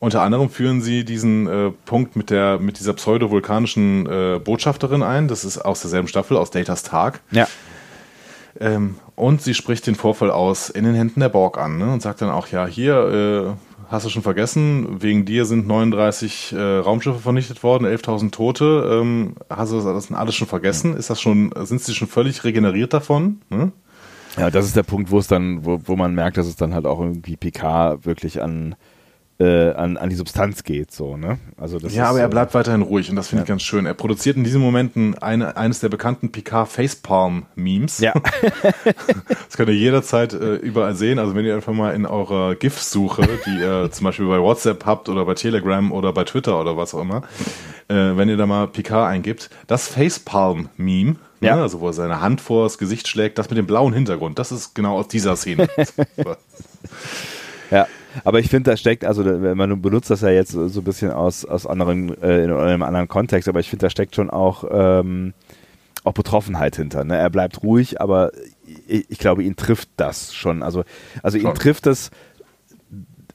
Unter 0.00 0.22
anderem 0.22 0.50
führen 0.50 0.82
sie 0.82 1.04
diesen 1.04 1.46
äh, 1.46 1.70
Punkt 1.86 2.16
mit 2.16 2.30
der 2.30 2.58
mit 2.58 2.80
dieser 2.80 2.94
pseudo-vulkanischen 2.94 4.06
äh, 4.06 4.40
Botschafterin 4.40 5.04
ein. 5.04 5.28
Das 5.28 5.44
ist 5.44 5.58
aus 5.58 5.82
derselben 5.82 6.08
Staffel, 6.08 6.36
aus 6.36 6.50
Datas 6.50 6.82
Tag. 6.82 7.20
Ja. 7.30 7.46
Ähm, 8.58 8.96
und 9.14 9.40
sie 9.40 9.54
spricht 9.54 9.86
den 9.86 9.94
Vorfall 9.94 10.32
aus 10.32 10.68
in 10.68 10.82
den 10.82 10.94
Händen 10.96 11.20
der 11.20 11.28
Borg 11.28 11.58
an 11.58 11.78
ne? 11.78 11.92
und 11.92 12.02
sagt 12.02 12.22
dann 12.22 12.30
auch, 12.30 12.48
ja, 12.48 12.66
hier, 12.66 13.54
äh, 13.56 13.71
hast 13.92 14.06
du 14.06 14.08
schon 14.08 14.22
vergessen, 14.22 15.02
wegen 15.02 15.24
dir 15.24 15.44
sind 15.44 15.66
39 15.66 16.54
äh, 16.56 16.78
Raumschiffe 16.78 17.18
vernichtet 17.18 17.62
worden, 17.62 17.86
11.000 17.86 18.30
Tote. 18.30 19.00
Ähm, 19.00 19.34
hast 19.50 19.72
du 19.72 19.80
das 19.80 20.10
alles 20.10 20.34
schon 20.34 20.48
vergessen? 20.48 20.96
Ist 20.96 21.10
das 21.10 21.20
schon, 21.20 21.52
sind 21.62 21.82
sie 21.82 21.94
schon 21.94 22.08
völlig 22.08 22.42
regeneriert 22.42 22.94
davon? 22.94 23.42
Ne? 23.50 23.70
Ja, 24.38 24.50
das 24.50 24.64
ist 24.64 24.76
der 24.76 24.82
Punkt, 24.82 25.10
wo 25.10 25.18
es 25.18 25.26
dann, 25.26 25.64
wo, 25.64 25.80
wo 25.84 25.94
man 25.94 26.14
merkt, 26.14 26.38
dass 26.38 26.46
es 26.46 26.56
dann 26.56 26.72
halt 26.74 26.86
auch 26.86 27.00
irgendwie 27.00 27.36
PK 27.36 28.04
wirklich 28.04 28.42
an 28.42 28.74
äh, 29.42 29.72
an, 29.72 29.96
an 29.96 30.08
die 30.08 30.14
Substanz 30.14 30.62
geht, 30.62 30.92
so, 30.92 31.16
ne? 31.16 31.38
Also 31.56 31.80
das 31.80 31.94
ja, 31.94 32.04
ist, 32.04 32.10
aber 32.10 32.20
er 32.20 32.28
bleibt 32.28 32.54
weiterhin 32.54 32.82
ruhig 32.82 33.10
und 33.10 33.16
das 33.16 33.28
finde 33.28 33.40
ja. 33.40 33.44
ich 33.44 33.48
ganz 33.48 33.62
schön. 33.62 33.86
Er 33.86 33.94
produziert 33.94 34.36
in 34.36 34.44
diesen 34.44 34.60
Momenten 34.60 35.18
eine, 35.18 35.56
eines 35.56 35.80
der 35.80 35.88
bekannten 35.88 36.30
Picard 36.30 36.68
Facepalm 36.68 37.46
Memes. 37.56 37.98
Ja. 37.98 38.14
das 38.84 39.56
könnt 39.56 39.68
ihr 39.68 39.74
jederzeit 39.74 40.32
äh, 40.32 40.54
überall 40.54 40.94
sehen. 40.94 41.18
Also 41.18 41.34
wenn 41.34 41.44
ihr 41.44 41.56
einfach 41.56 41.72
mal 41.72 41.92
in 41.92 42.06
eurer 42.06 42.54
GIF-Suche, 42.54 43.28
die 43.44 43.58
ihr 43.60 43.88
zum 43.92 44.04
Beispiel 44.04 44.26
bei 44.28 44.38
WhatsApp 44.38 44.86
habt 44.86 45.08
oder 45.08 45.24
bei 45.24 45.34
Telegram 45.34 45.90
oder 45.90 46.12
bei 46.12 46.22
Twitter 46.22 46.60
oder 46.60 46.76
was 46.76 46.94
auch 46.94 47.00
immer, 47.00 47.22
äh, 47.88 47.94
wenn 47.94 48.28
ihr 48.28 48.36
da 48.36 48.46
mal 48.46 48.68
Picard 48.68 49.10
eingibt, 49.10 49.50
das 49.66 49.88
Facepalm 49.88 50.68
Meme, 50.76 51.16
Ja. 51.40 51.56
ne, 51.56 51.62
also 51.62 51.80
wo 51.80 51.88
er 51.88 51.94
seine 51.94 52.20
Hand 52.20 52.40
vor 52.40 52.64
das 52.64 52.78
Gesicht 52.78 53.08
schlägt, 53.08 53.38
das 53.38 53.50
mit 53.50 53.58
dem 53.58 53.66
blauen 53.66 53.92
Hintergrund, 53.92 54.38
das 54.38 54.52
ist 54.52 54.74
genau 54.74 54.98
aus 54.98 55.08
dieser 55.08 55.34
Szene. 55.34 55.68
Ja, 57.70 57.86
aber 58.24 58.38
ich 58.38 58.48
finde, 58.48 58.70
da 58.70 58.76
steckt, 58.76 59.04
also 59.04 59.22
man 59.24 59.82
benutzt 59.82 60.10
das 60.10 60.20
ja 60.20 60.30
jetzt 60.30 60.52
so 60.52 60.80
ein 60.80 60.84
bisschen 60.84 61.10
aus, 61.10 61.44
aus 61.44 61.66
anderen, 61.66 62.20
äh, 62.22 62.44
in 62.44 62.52
einem 62.52 62.82
anderen 62.82 63.08
Kontext, 63.08 63.48
aber 63.48 63.60
ich 63.60 63.68
finde, 63.68 63.86
da 63.86 63.90
steckt 63.90 64.14
schon 64.14 64.30
auch, 64.30 64.64
ähm, 64.70 65.34
auch 66.04 66.12
Betroffenheit 66.12 66.76
hinter. 66.76 67.04
Ne? 67.04 67.16
Er 67.16 67.30
bleibt 67.30 67.62
ruhig, 67.62 68.00
aber 68.00 68.32
ich, 68.86 69.10
ich 69.10 69.18
glaube, 69.18 69.44
ihn 69.44 69.56
trifft 69.56 69.88
das 69.96 70.34
schon. 70.34 70.62
Also, 70.62 70.84
also 71.22 71.38
ihn 71.38 71.54
trifft 71.54 71.86
es, 71.86 72.10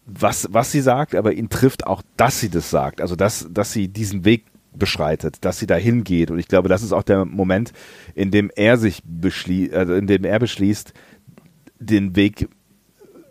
was, 0.05 0.47
was 0.51 0.71
sie 0.71 0.81
sagt, 0.81 1.15
aber 1.15 1.33
ihn 1.33 1.49
trifft 1.49 1.85
auch, 1.85 2.01
dass 2.15 2.39
sie 2.39 2.49
das 2.49 2.69
sagt. 2.69 3.01
Also, 3.01 3.15
dass, 3.15 3.47
dass 3.51 3.73
sie 3.73 3.87
diesen 3.87 4.25
Weg 4.25 4.45
beschreitet, 4.73 5.37
dass 5.41 5.59
sie 5.59 5.67
dahin 5.67 6.03
geht. 6.03 6.31
Und 6.31 6.39
ich 6.39 6.47
glaube, 6.47 6.69
das 6.69 6.83
ist 6.83 6.93
auch 6.93 7.03
der 7.03 7.25
Moment, 7.25 7.73
in 8.15 8.31
dem 8.31 8.51
er 8.55 8.77
sich 8.77 9.01
beschließt, 9.03 9.73
also 9.73 9.93
in 9.95 10.07
dem 10.07 10.23
er 10.23 10.39
beschließt, 10.39 10.93
den 11.79 12.15
Weg 12.15 12.47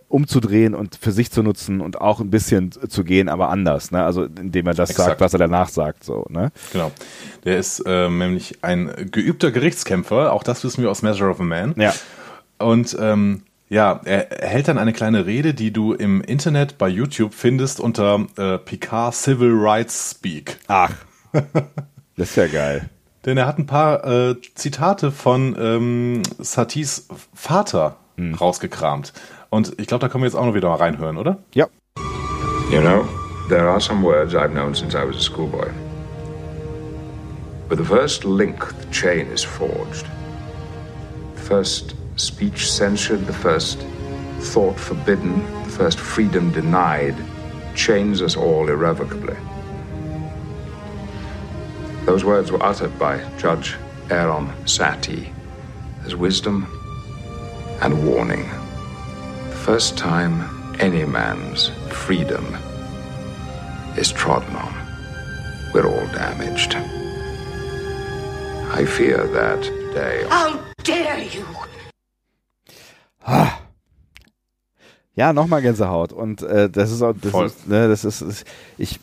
umzudrehen 0.08 0.74
und 0.74 0.96
für 1.00 1.12
sich 1.12 1.30
zu 1.32 1.42
nutzen 1.42 1.80
und 1.80 2.00
auch 2.00 2.20
ein 2.20 2.30
bisschen 2.30 2.70
zu 2.72 3.02
gehen, 3.02 3.28
aber 3.28 3.48
anders. 3.48 3.90
Ne? 3.90 4.04
Also 4.04 4.24
indem 4.24 4.66
er 4.66 4.74
das 4.74 4.90
Exakt. 4.90 5.08
sagt, 5.08 5.20
was 5.20 5.32
er 5.32 5.40
danach 5.40 5.68
sagt. 5.68 6.04
So, 6.04 6.26
ne? 6.28 6.52
Genau. 6.72 6.92
Der 7.44 7.58
ist 7.58 7.82
ähm, 7.86 8.18
nämlich 8.18 8.58
ein 8.62 9.08
geübter 9.10 9.50
Gerichtskämpfer, 9.50 10.32
auch 10.32 10.42
das 10.42 10.62
wissen 10.64 10.82
wir 10.82 10.90
aus 10.90 11.02
Measure 11.02 11.30
of 11.30 11.40
a 11.40 11.44
Man. 11.44 11.74
Ja. 11.76 11.92
Und 12.58 12.96
ähm, 13.00 13.42
ja, 13.68 14.00
er, 14.04 14.28
hält 14.40 14.68
dann 14.68 14.78
eine 14.78 14.92
kleine 14.92 15.26
Rede, 15.26 15.52
die 15.52 15.72
du 15.72 15.92
im 15.92 16.20
Internet 16.20 16.78
bei 16.78 16.88
YouTube 16.88 17.34
findest 17.34 17.80
unter 17.80 18.26
äh, 18.36 18.58
Picard 18.58 19.14
Civil 19.14 19.52
Rights 19.54 20.12
Speak. 20.12 20.58
Ach, 20.68 20.92
das 21.32 22.30
ist 22.30 22.36
ja 22.36 22.46
geil. 22.46 22.88
Denn 23.24 23.36
er 23.36 23.46
hat 23.46 23.58
ein 23.58 23.66
paar 23.66 24.06
äh, 24.06 24.36
Zitate 24.54 25.10
von 25.10 25.56
ähm, 25.58 26.22
Satis 26.38 27.08
Vater 27.34 27.96
rausgekramt. 28.40 29.12
Und 29.50 29.78
ich 29.78 29.86
glaube, 29.86 30.00
da 30.00 30.08
können 30.08 30.22
wir 30.22 30.28
jetzt 30.28 30.36
auch 30.36 30.46
noch 30.46 30.54
wieder 30.54 30.68
mal 30.68 30.76
reinhören, 30.76 31.16
oder? 31.16 31.38
Ja. 31.54 31.66
You 32.70 32.80
know, 32.80 33.06
there 33.48 33.68
are 33.68 33.80
some 33.80 34.02
words 34.02 34.34
I've 34.34 34.50
known 34.50 34.74
since 34.74 34.96
I 34.96 35.06
was 35.06 35.16
a 35.16 35.20
schoolboy. 35.20 35.70
With 37.68 37.78
the 37.78 37.84
first 37.84 38.24
link, 38.24 38.58
the 38.80 38.90
chain 38.90 39.26
is 39.32 39.44
forged. 39.44 40.06
The 41.36 41.42
first 41.42 41.94
speech 42.16 42.70
censured, 42.70 43.26
the 43.26 43.32
first 43.32 43.78
thought 44.40 44.78
forbidden, 44.78 45.40
the 45.64 45.70
first 45.70 45.98
freedom 45.98 46.50
denied, 46.50 47.14
chains 47.74 48.22
us 48.22 48.36
all 48.36 48.68
irrevocably. 48.68 49.36
Those 52.04 52.24
words 52.24 52.52
were 52.52 52.62
uttered 52.62 52.96
by 52.98 53.20
Judge 53.36 53.76
Aaron 54.10 54.50
Sati 54.66 55.32
as 56.04 56.14
wisdom 56.14 56.66
and 57.82 58.06
warning. 58.06 58.48
First 59.66 59.98
time 59.98 60.44
any 60.78 61.04
man's 61.04 61.72
freedom 61.90 62.56
is 63.96 64.12
trodden 64.12 64.54
on, 64.54 64.72
we're 65.74 65.88
all 65.88 66.06
damaged. 66.12 66.76
I 68.70 68.84
fear 68.84 69.26
that 69.26 69.62
day. 69.92 70.24
How 70.30 70.60
dare 70.84 71.18
you! 71.18 71.44
Ja, 75.16 75.32
nochmal 75.32 75.62
Gänsehaut. 75.62 76.12
Und 76.12 76.42
äh, 76.42 76.70
das 76.70 76.92
ist 76.92 77.02
auch, 77.02 77.14
das 77.20 77.34
ist, 77.34 77.66
ne, 77.66 77.88
das 77.88 78.04
ist, 78.04 78.20
ist 78.20 78.44
ich, 78.78 79.00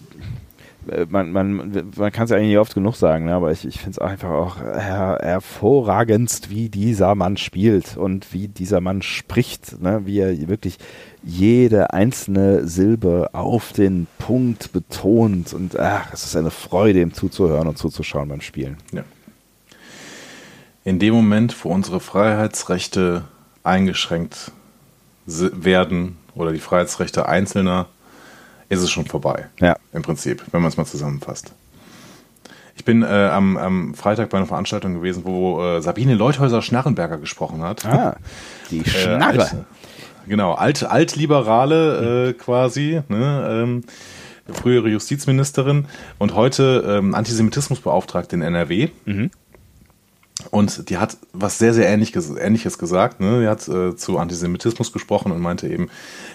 man, 1.09 1.31
man, 1.31 1.91
man 1.95 2.11
kann 2.11 2.25
es 2.25 2.29
ja 2.29 2.37
eigentlich 2.37 2.57
oft 2.57 2.73
genug 2.73 2.95
sagen, 2.95 3.25
ne, 3.25 3.33
aber 3.33 3.51
ich, 3.51 3.65
ich 3.65 3.79
finde 3.79 3.91
es 3.91 3.99
einfach 3.99 4.29
auch 4.29 4.59
her, 4.59 5.19
hervorragendst, 5.21 6.49
wie 6.49 6.69
dieser 6.69 7.15
Mann 7.15 7.37
spielt 7.37 7.97
und 7.97 8.33
wie 8.33 8.47
dieser 8.47 8.81
Mann 8.81 9.01
spricht, 9.01 9.81
ne, 9.81 10.01
wie 10.05 10.19
er 10.19 10.47
wirklich 10.47 10.77
jede 11.23 11.93
einzelne 11.93 12.67
Silbe 12.67 13.29
auf 13.33 13.73
den 13.73 14.07
Punkt 14.19 14.73
betont 14.73 15.53
und 15.53 15.79
ach, 15.79 16.11
es 16.13 16.25
ist 16.25 16.35
eine 16.35 16.51
Freude, 16.51 17.01
ihm 17.01 17.13
zuzuhören 17.13 17.67
und 17.67 17.77
zuzuschauen 17.77 18.29
beim 18.29 18.41
Spielen. 18.41 18.77
Ja. 18.91 19.03
In 20.83 20.99
dem 20.99 21.13
Moment, 21.13 21.55
wo 21.63 21.69
unsere 21.69 22.01
Freiheitsrechte 22.01 23.23
eingeschränkt 23.63 24.51
werden 25.25 26.17
oder 26.35 26.51
die 26.51 26.59
Freiheitsrechte 26.59 27.27
Einzelner, 27.29 27.87
ist 28.69 28.81
es 28.81 28.89
schon 28.91 29.05
vorbei. 29.05 29.47
Ja. 29.59 29.75
Im 29.93 30.01
Prinzip, 30.01 30.43
wenn 30.51 30.61
man 30.61 30.69
es 30.69 30.77
mal 30.77 30.85
zusammenfasst. 30.85 31.53
Ich 32.75 32.85
bin 32.85 33.03
äh, 33.03 33.05
am, 33.05 33.55
am 33.57 33.93
Freitag 33.93 34.29
bei 34.29 34.37
einer 34.37 34.47
Veranstaltung 34.47 34.95
gewesen, 34.95 35.23
wo 35.25 35.63
äh, 35.63 35.81
Sabine 35.81 36.15
Leuthäuser-Schnarrenberger 36.15 37.17
gesprochen 37.17 37.61
hat. 37.61 37.85
Ah, 37.85 38.15
die 38.71 38.79
Äh, 38.79 38.83
Schnarre. 38.85 39.39
alt, 39.41 39.55
genau, 40.27 40.53
alt, 40.53 40.83
Altliberale 40.83 42.29
äh, 42.29 42.33
quasi, 42.33 43.01
ne, 43.09 43.61
ähm, 43.63 43.83
frühere 44.51 44.89
Justizministerin 44.89 45.85
und 46.17 46.35
heute 46.35 46.83
ähm, 46.85 47.13
Antisemitismusbeauftragte 47.15 48.35
in 48.35 48.41
NRW. 48.41 48.89
Und 50.49 50.89
die 50.89 50.97
hat 50.97 51.17
was 51.31 51.57
sehr, 51.57 51.73
sehr 51.73 51.87
ähnlich, 51.87 52.15
Ähnliches 52.15 52.77
gesagt. 52.77 53.19
Ne? 53.19 53.41
Die 53.41 53.47
hat 53.47 53.67
äh, 53.67 53.95
zu 53.95 54.17
Antisemitismus 54.17 54.91
gesprochen 54.91 55.31
und 55.31 55.39
meinte 55.39 55.67
eben, 55.67 55.89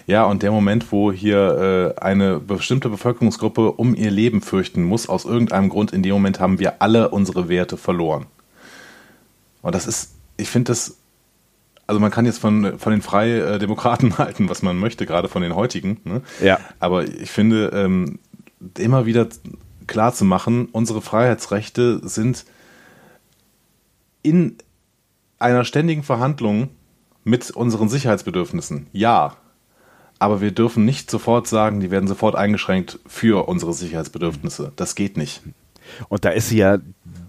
ja, 0.07 0.23
und 0.23 0.41
der 0.41 0.51
Moment, 0.51 0.91
wo 0.91 1.11
hier 1.11 1.95
äh, 1.97 2.01
eine 2.01 2.39
bestimmte 2.39 2.89
Bevölkerungsgruppe 2.89 3.73
um 3.73 3.95
ihr 3.95 4.09
Leben 4.09 4.41
fürchten 4.41 4.83
muss, 4.83 5.09
aus 5.09 5.25
irgendeinem 5.25 5.69
Grund, 5.69 5.91
in 5.91 6.01
dem 6.01 6.13
Moment 6.13 6.39
haben 6.39 6.59
wir 6.59 6.81
alle 6.81 7.09
unsere 7.09 7.49
Werte 7.49 7.77
verloren. 7.77 8.25
Und 9.61 9.75
das 9.75 9.85
ist, 9.85 10.13
ich 10.37 10.49
finde 10.49 10.71
das, 10.71 10.97
also 11.85 11.99
man 11.99 12.11
kann 12.11 12.25
jetzt 12.25 12.39
von, 12.39 12.79
von 12.79 12.91
den 12.91 13.01
Freidemokraten 13.01 14.17
halten, 14.17 14.49
was 14.49 14.61
man 14.61 14.77
möchte, 14.77 15.05
gerade 15.05 15.27
von 15.27 15.41
den 15.41 15.55
heutigen. 15.55 15.99
Ne? 16.05 16.21
Ja. 16.41 16.57
Aber 16.79 17.03
ich 17.03 17.31
finde, 17.31 17.71
ähm, 17.73 18.19
immer 18.77 19.05
wieder 19.05 19.27
klar 19.87 20.13
zu 20.13 20.23
machen, 20.23 20.69
unsere 20.71 21.01
Freiheitsrechte 21.01 21.99
sind 22.07 22.45
in 24.21 24.57
einer 25.37 25.63
ständigen 25.63 26.03
Verhandlung 26.03 26.69
mit 27.23 27.51
unseren 27.51 27.89
Sicherheitsbedürfnissen. 27.89 28.87
Ja. 28.91 29.35
Aber 30.17 30.41
wir 30.41 30.51
dürfen 30.51 30.83
nicht 30.83 31.09
sofort 31.09 31.47
sagen, 31.47 31.79
die 31.79 31.91
werden 31.91 32.07
sofort 32.07 32.35
eingeschränkt 32.35 32.99
für 33.07 33.47
unsere 33.47 33.73
Sicherheitsbedürfnisse. 33.73 34.73
Das 34.75 34.95
geht 34.95 35.15
nicht. 35.15 35.41
Und 36.09 36.25
da 36.25 36.29
ist 36.29 36.49
sie 36.49 36.57
ja 36.57 36.77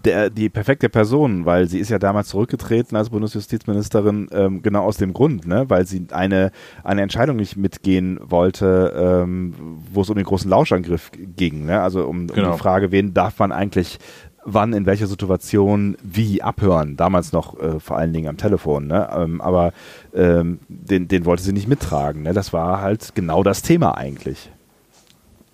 der, 0.05 0.29
die 0.29 0.49
perfekte 0.49 0.89
Person, 0.89 1.45
weil 1.45 1.67
sie 1.67 1.79
ist 1.79 1.89
ja 1.89 1.99
damals 1.99 2.27
zurückgetreten 2.29 2.95
als 2.95 3.09
Bundesjustizministerin, 3.09 4.29
ähm, 4.31 4.61
genau 4.61 4.83
aus 4.83 4.97
dem 4.97 5.13
Grund, 5.13 5.47
ne? 5.47 5.65
weil 5.69 5.85
sie 5.85 6.07
eine, 6.11 6.51
eine 6.83 7.01
Entscheidung 7.01 7.35
nicht 7.37 7.55
mitgehen 7.55 8.19
wollte, 8.21 8.93
ähm, 9.23 9.53
wo 9.91 10.01
es 10.01 10.09
um 10.09 10.15
den 10.15 10.25
großen 10.25 10.49
Lauschangriff 10.49 11.11
ging. 11.35 11.65
Ne? 11.65 11.81
Also 11.81 12.05
um, 12.05 12.21
um 12.21 12.27
Genau. 12.27 12.51
die 12.53 12.57
Frage, 12.59 12.91
wen 12.91 13.13
darf 13.13 13.39
man 13.39 13.51
eigentlich 13.51 13.99
wann, 14.43 14.73
in 14.73 14.85
welcher 14.85 15.07
Situation, 15.07 15.97
wie 16.03 16.41
abhören. 16.41 16.97
Damals 16.97 17.31
noch 17.31 17.59
äh, 17.59 17.79
vor 17.79 17.97
allen 17.97 18.13
Dingen 18.13 18.27
am 18.27 18.37
Telefon. 18.37 18.87
Ne? 18.87 19.09
Ähm, 19.15 19.41
aber 19.41 19.73
ähm, 20.13 20.59
den, 20.67 21.07
den 21.07 21.25
wollte 21.25 21.43
sie 21.43 21.53
nicht 21.53 21.67
mittragen. 21.67 22.23
Ne? 22.23 22.33
Das 22.33 22.51
war 22.53 22.81
halt 22.81 23.13
genau 23.15 23.43
das 23.43 23.61
Thema 23.61 23.97
eigentlich. 23.97 24.49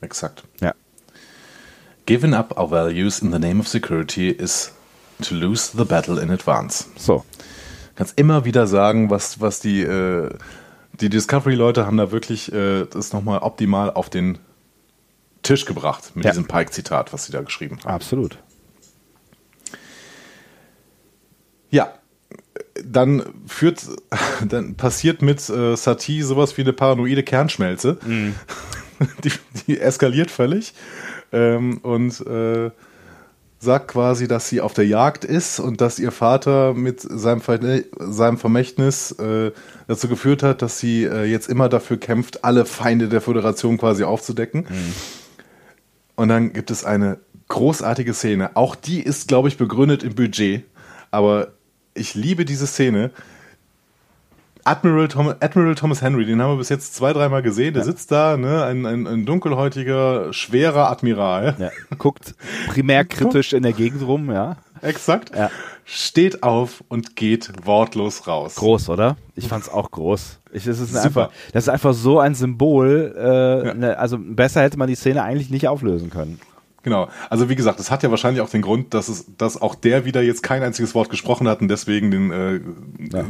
Exakt. 0.02 0.44
Ja. 0.62 0.74
Giving 2.06 2.34
up 2.34 2.58
our 2.58 2.72
values 2.72 3.20
in 3.20 3.32
the 3.32 3.40
name 3.40 3.60
of 3.60 3.68
security 3.68 4.30
is 4.30 4.72
to 5.24 5.36
lose 5.36 5.76
the 5.76 5.84
battle 5.84 6.22
in 6.22 6.32
advance. 6.32 6.86
So. 6.96 7.26
Kannst 7.96 8.18
immer 8.18 8.46
wieder 8.46 8.68
sagen, 8.68 9.10
was, 9.10 9.42
was 9.42 9.60
die 9.60 9.82
äh, 9.82 10.30
die 11.02 11.10
Discovery-Leute 11.10 11.86
haben 11.86 11.98
da 11.98 12.12
wirklich 12.12 12.52
äh, 12.54 12.86
das 12.86 13.14
nochmal 13.14 13.40
optimal 13.40 13.92
auf 13.92 14.10
den 14.10 14.38
Tisch 15.44 15.66
gebracht 15.66 16.12
mit 16.16 16.26
Ja. 16.26 16.32
diesem 16.32 16.46
Pike-Zitat, 16.48 17.14
was 17.14 17.26
sie 17.26 17.32
da 17.32 17.42
geschrieben 17.42 17.78
haben. 17.84 17.94
Absolut. 17.94 18.38
Ja, 21.70 21.94
dann 22.84 23.24
führt, 23.48 23.86
dann 24.48 24.76
passiert 24.76 25.22
mit 25.22 25.48
äh, 25.50 25.76
Satie 25.76 26.22
sowas 26.22 26.58
wie 26.58 26.62
eine 26.62 26.74
paranoide 26.74 27.24
Kernschmelze. 27.24 27.98
Die, 29.24 29.32
die 29.68 29.80
eskaliert 29.80 30.32
völlig 30.32 30.74
ähm, 31.32 31.78
und 31.84 32.20
äh, 32.26 32.72
sagt 33.60 33.90
quasi, 33.90 34.28
dass 34.28 34.50
sie 34.50 34.60
auf 34.60 34.74
der 34.74 34.88
Jagd 34.88 35.24
ist 35.24 35.60
und 35.60 35.82
dass 35.82 36.00
ihr 36.00 36.12
Vater 36.12 36.74
mit 36.74 37.02
seinem, 37.02 37.42
Ver 37.42 37.60
seinem 38.00 38.38
Vermächtnis 38.40 39.12
äh, 39.12 39.52
dazu 39.88 40.08
geführt 40.08 40.42
hat, 40.42 40.64
dass 40.64 40.80
sie 40.80 41.04
äh, 41.04 41.26
jetzt 41.26 41.50
immer 41.50 41.70
dafür 41.70 41.98
kämpft, 41.98 42.44
alle 42.44 42.66
Feinde 42.66 43.08
der 43.08 43.22
Föderation 43.22 43.78
quasi 43.78 44.04
aufzudecken. 44.04 44.66
Und 46.16 46.30
dann 46.30 46.54
gibt 46.54 46.72
es 46.72 46.84
eine 46.84 47.20
großartige 47.50 48.14
Szene. 48.14 48.56
Auch 48.56 48.76
die 48.76 49.02
ist, 49.02 49.28
glaube 49.28 49.48
ich, 49.48 49.58
begründet 49.58 50.04
im 50.04 50.16
Budget. 50.16 50.64
Aber 51.12 51.50
ich 51.98 52.16
liebe 52.16 52.46
diese 52.46 52.68
Szene. 52.68 53.12
Admiral, 54.68 55.08
Tom, 55.08 55.34
Admiral 55.40 55.76
Thomas 55.76 56.02
Henry, 56.02 56.26
den 56.26 56.42
haben 56.42 56.52
wir 56.52 56.58
bis 56.58 56.68
jetzt 56.68 56.94
zwei, 56.94 57.14
dreimal 57.14 57.42
gesehen. 57.42 57.74
Der 57.74 57.86
sitzt 57.86 58.12
da, 58.12 58.36
ne, 58.36 58.66
ein, 58.66 58.86
ein, 58.86 59.08
ein 59.08 59.26
dunkelhäutiger, 59.26 60.34
schwerer 60.34 60.92
Admiral. 60.92 61.56
Ja. 61.58 61.70
Guckt 61.98 62.36
primär 62.68 63.06
kritisch 63.06 63.54
in 63.54 63.64
der 63.64 63.72
Gegend 63.72 64.06
rum, 64.06 64.30
ja. 64.30 64.58
Exakt. 64.82 65.34
Ja. 65.34 65.50
Steht 65.86 66.44
auf 66.44 66.84
und 66.90 67.16
geht 67.16 67.66
wortlos 67.66 68.28
raus. 68.28 68.56
Groß, 68.56 68.90
oder? 68.90 69.16
Ich 69.36 69.48
fand's 69.48 69.70
auch 69.70 69.90
groß. 69.90 70.40
Ich, 70.52 70.66
das, 70.66 70.80
ist 70.80 70.96
einfach, 70.98 71.30
das 71.54 71.64
ist 71.64 71.70
einfach 71.70 71.94
so 71.94 72.20
ein 72.20 72.36
Symbol. 72.36 73.16
Äh, 73.18 73.74
ne, 73.74 73.98
also 73.98 74.18
besser 74.20 74.62
hätte 74.62 74.78
man 74.78 74.90
die 74.90 74.96
Szene 74.96 75.24
eigentlich 75.24 75.50
nicht 75.50 75.70
auflösen 75.70 76.10
können. 76.10 76.42
Genau. 76.84 77.10
Also 77.30 77.50
wie 77.50 77.56
gesagt, 77.56 77.80
es 77.82 77.92
hat 77.92 78.04
ja 78.04 78.12
wahrscheinlich 78.12 78.42
auch 78.42 78.50
den 78.50 78.62
Grund, 78.62 78.94
dass 78.94 79.10
es, 79.10 79.26
dass 79.38 79.62
auch 79.62 79.76
der 79.76 80.06
wieder 80.06 80.22
jetzt 80.22 80.42
kein 80.42 80.64
einziges 80.64 80.96
Wort 80.96 81.10
gesprochen 81.10 81.48
hat 81.50 81.60
und 81.60 81.68
deswegen 81.68 82.12
den 82.12 82.32
äh, 82.32 82.62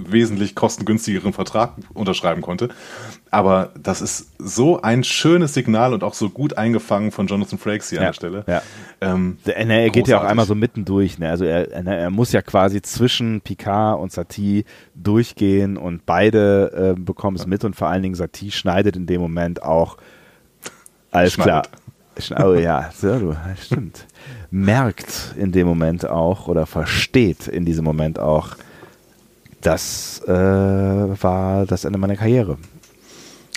wesentlich 0.07 0.53
kostengünstigeren 0.53 1.34
Vertrag 1.34 1.74
unterschreiben 1.95 2.41
konnte. 2.44 2.69
Aber 3.32 3.72
das 3.82 4.02
ist 4.02 4.32
so 4.38 4.82
ein 4.82 5.03
schönes 5.03 5.56
Signal 5.56 5.94
und 5.94 6.03
auch 6.03 6.14
so 6.14 6.30
gut 6.30 6.57
eingefangen 6.57 7.11
von 7.11 7.26
Jonathan 7.28 7.57
Frakes 7.57 7.90
hier 7.90 7.99
an 7.99 8.03
Ja, 8.03 8.10
der 8.10 8.14
Stelle. 8.14 8.44
ja. 8.48 8.61
Ähm, 9.02 9.38
Der, 9.45 9.65
ne, 9.65 9.82
er 9.82 9.90
geht 9.90 10.07
ja 10.07 10.18
auch 10.18 10.22
großartig. 10.22 10.30
einmal 10.30 10.45
so 10.45 10.53
mittendurch. 10.56 11.18
Ne? 11.18 11.30
Also 11.30 11.45
er, 11.45 11.72
er, 11.72 12.10
muss 12.11 12.32
ja 12.34 12.41
quasi 12.44 12.82
zwischen 12.84 13.41
Picard 13.41 13.99
und 13.99 14.11
Satie 14.11 14.65
durchgehen 14.94 15.78
und 15.78 16.06
beide 16.06 16.95
äh, 16.95 16.99
bekommen 16.99 17.38
es 17.38 17.48
mit 17.48 17.64
und 17.64 17.76
vor 17.76 17.88
allen 17.88 18.03
Dingen 18.03 18.15
Satie 18.15 18.52
schneidet 18.52 18.95
in 18.95 19.07
dem 19.07 19.19
Moment 19.22 19.64
auch 19.64 19.98
alles 21.11 21.38
klar. 21.38 21.64
Oh 22.39 22.53
ja, 22.53 22.89
so, 22.95 23.18
du, 23.19 23.35
stimmt. 23.61 24.06
Merkt 24.52 25.34
in 25.38 25.52
dem 25.52 25.68
Moment 25.68 26.07
auch 26.07 26.48
oder 26.48 26.65
versteht 26.65 27.48
in 27.48 27.65
diesem 27.65 27.84
Moment 27.85 28.18
auch, 28.19 28.56
das 29.61 30.22
äh, 30.27 30.31
war 30.31 31.65
das 31.65 31.85
Ende 31.85 31.98
meiner 31.99 32.15
Karriere. 32.15 32.57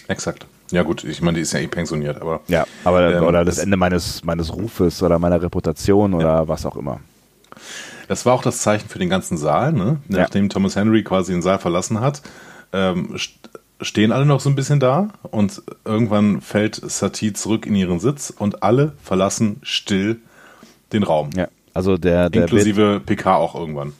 Exakt. 0.08 0.46
Ja 0.72 0.82
gut, 0.82 1.04
ich 1.04 1.20
meine, 1.20 1.36
die 1.36 1.42
ist 1.42 1.52
ja 1.52 1.60
eh 1.60 1.66
pensioniert, 1.66 2.20
aber 2.20 2.40
Ja, 2.48 2.64
aber 2.84 3.14
Ähm, 3.14 3.24
oder 3.24 3.44
das, 3.44 3.56
das- 3.56 3.64
Ende 3.64 3.76
meines 3.76 4.24
meines 4.24 4.52
Rufes 4.54 5.02
oder 5.02 5.18
meiner 5.18 5.40
Reputation 5.42 6.14
oder 6.14 6.46
was 6.48 6.64
auch 6.66 6.76
immer. 6.76 7.00
Das 8.08 8.24
war 8.26 8.34
auch 8.34 8.42
das 8.42 8.58
Zeichen 8.58 8.88
für 8.88 8.98
den 8.98 9.08
ganzen 9.10 9.36
Saal, 9.36 9.72
ne? 9.72 9.98
Ja. 10.08 10.18
Nachdem 10.20 10.48
Thomas 10.48 10.74
Henry 10.76 11.02
quasi 11.04 11.32
den 11.32 11.42
Saal 11.42 11.58
verlassen 11.58 12.00
hat, 12.00 12.22
ähm, 12.72 13.16
stehen 13.80 14.12
alle 14.12 14.26
noch 14.26 14.40
so 14.40 14.48
ein 14.48 14.54
bisschen 14.54 14.80
da 14.80 15.08
und 15.30 15.62
irgendwann 15.84 16.40
fällt 16.40 16.74
Satie 16.76 17.32
zurück 17.32 17.66
in 17.66 17.74
ihren 17.74 18.00
Sitz 18.00 18.30
und 18.36 18.62
alle 18.62 18.92
verlassen 19.02 19.58
still 19.62 20.16
den 20.92 21.02
Raum. 21.02 21.30
Ja, 21.36 21.48
also 21.74 21.96
der 21.96 22.30
der 22.30 22.42
Inklusive 22.42 23.00
PK 23.04 23.36
auch 23.36 23.54
irgendwann. 23.54 23.92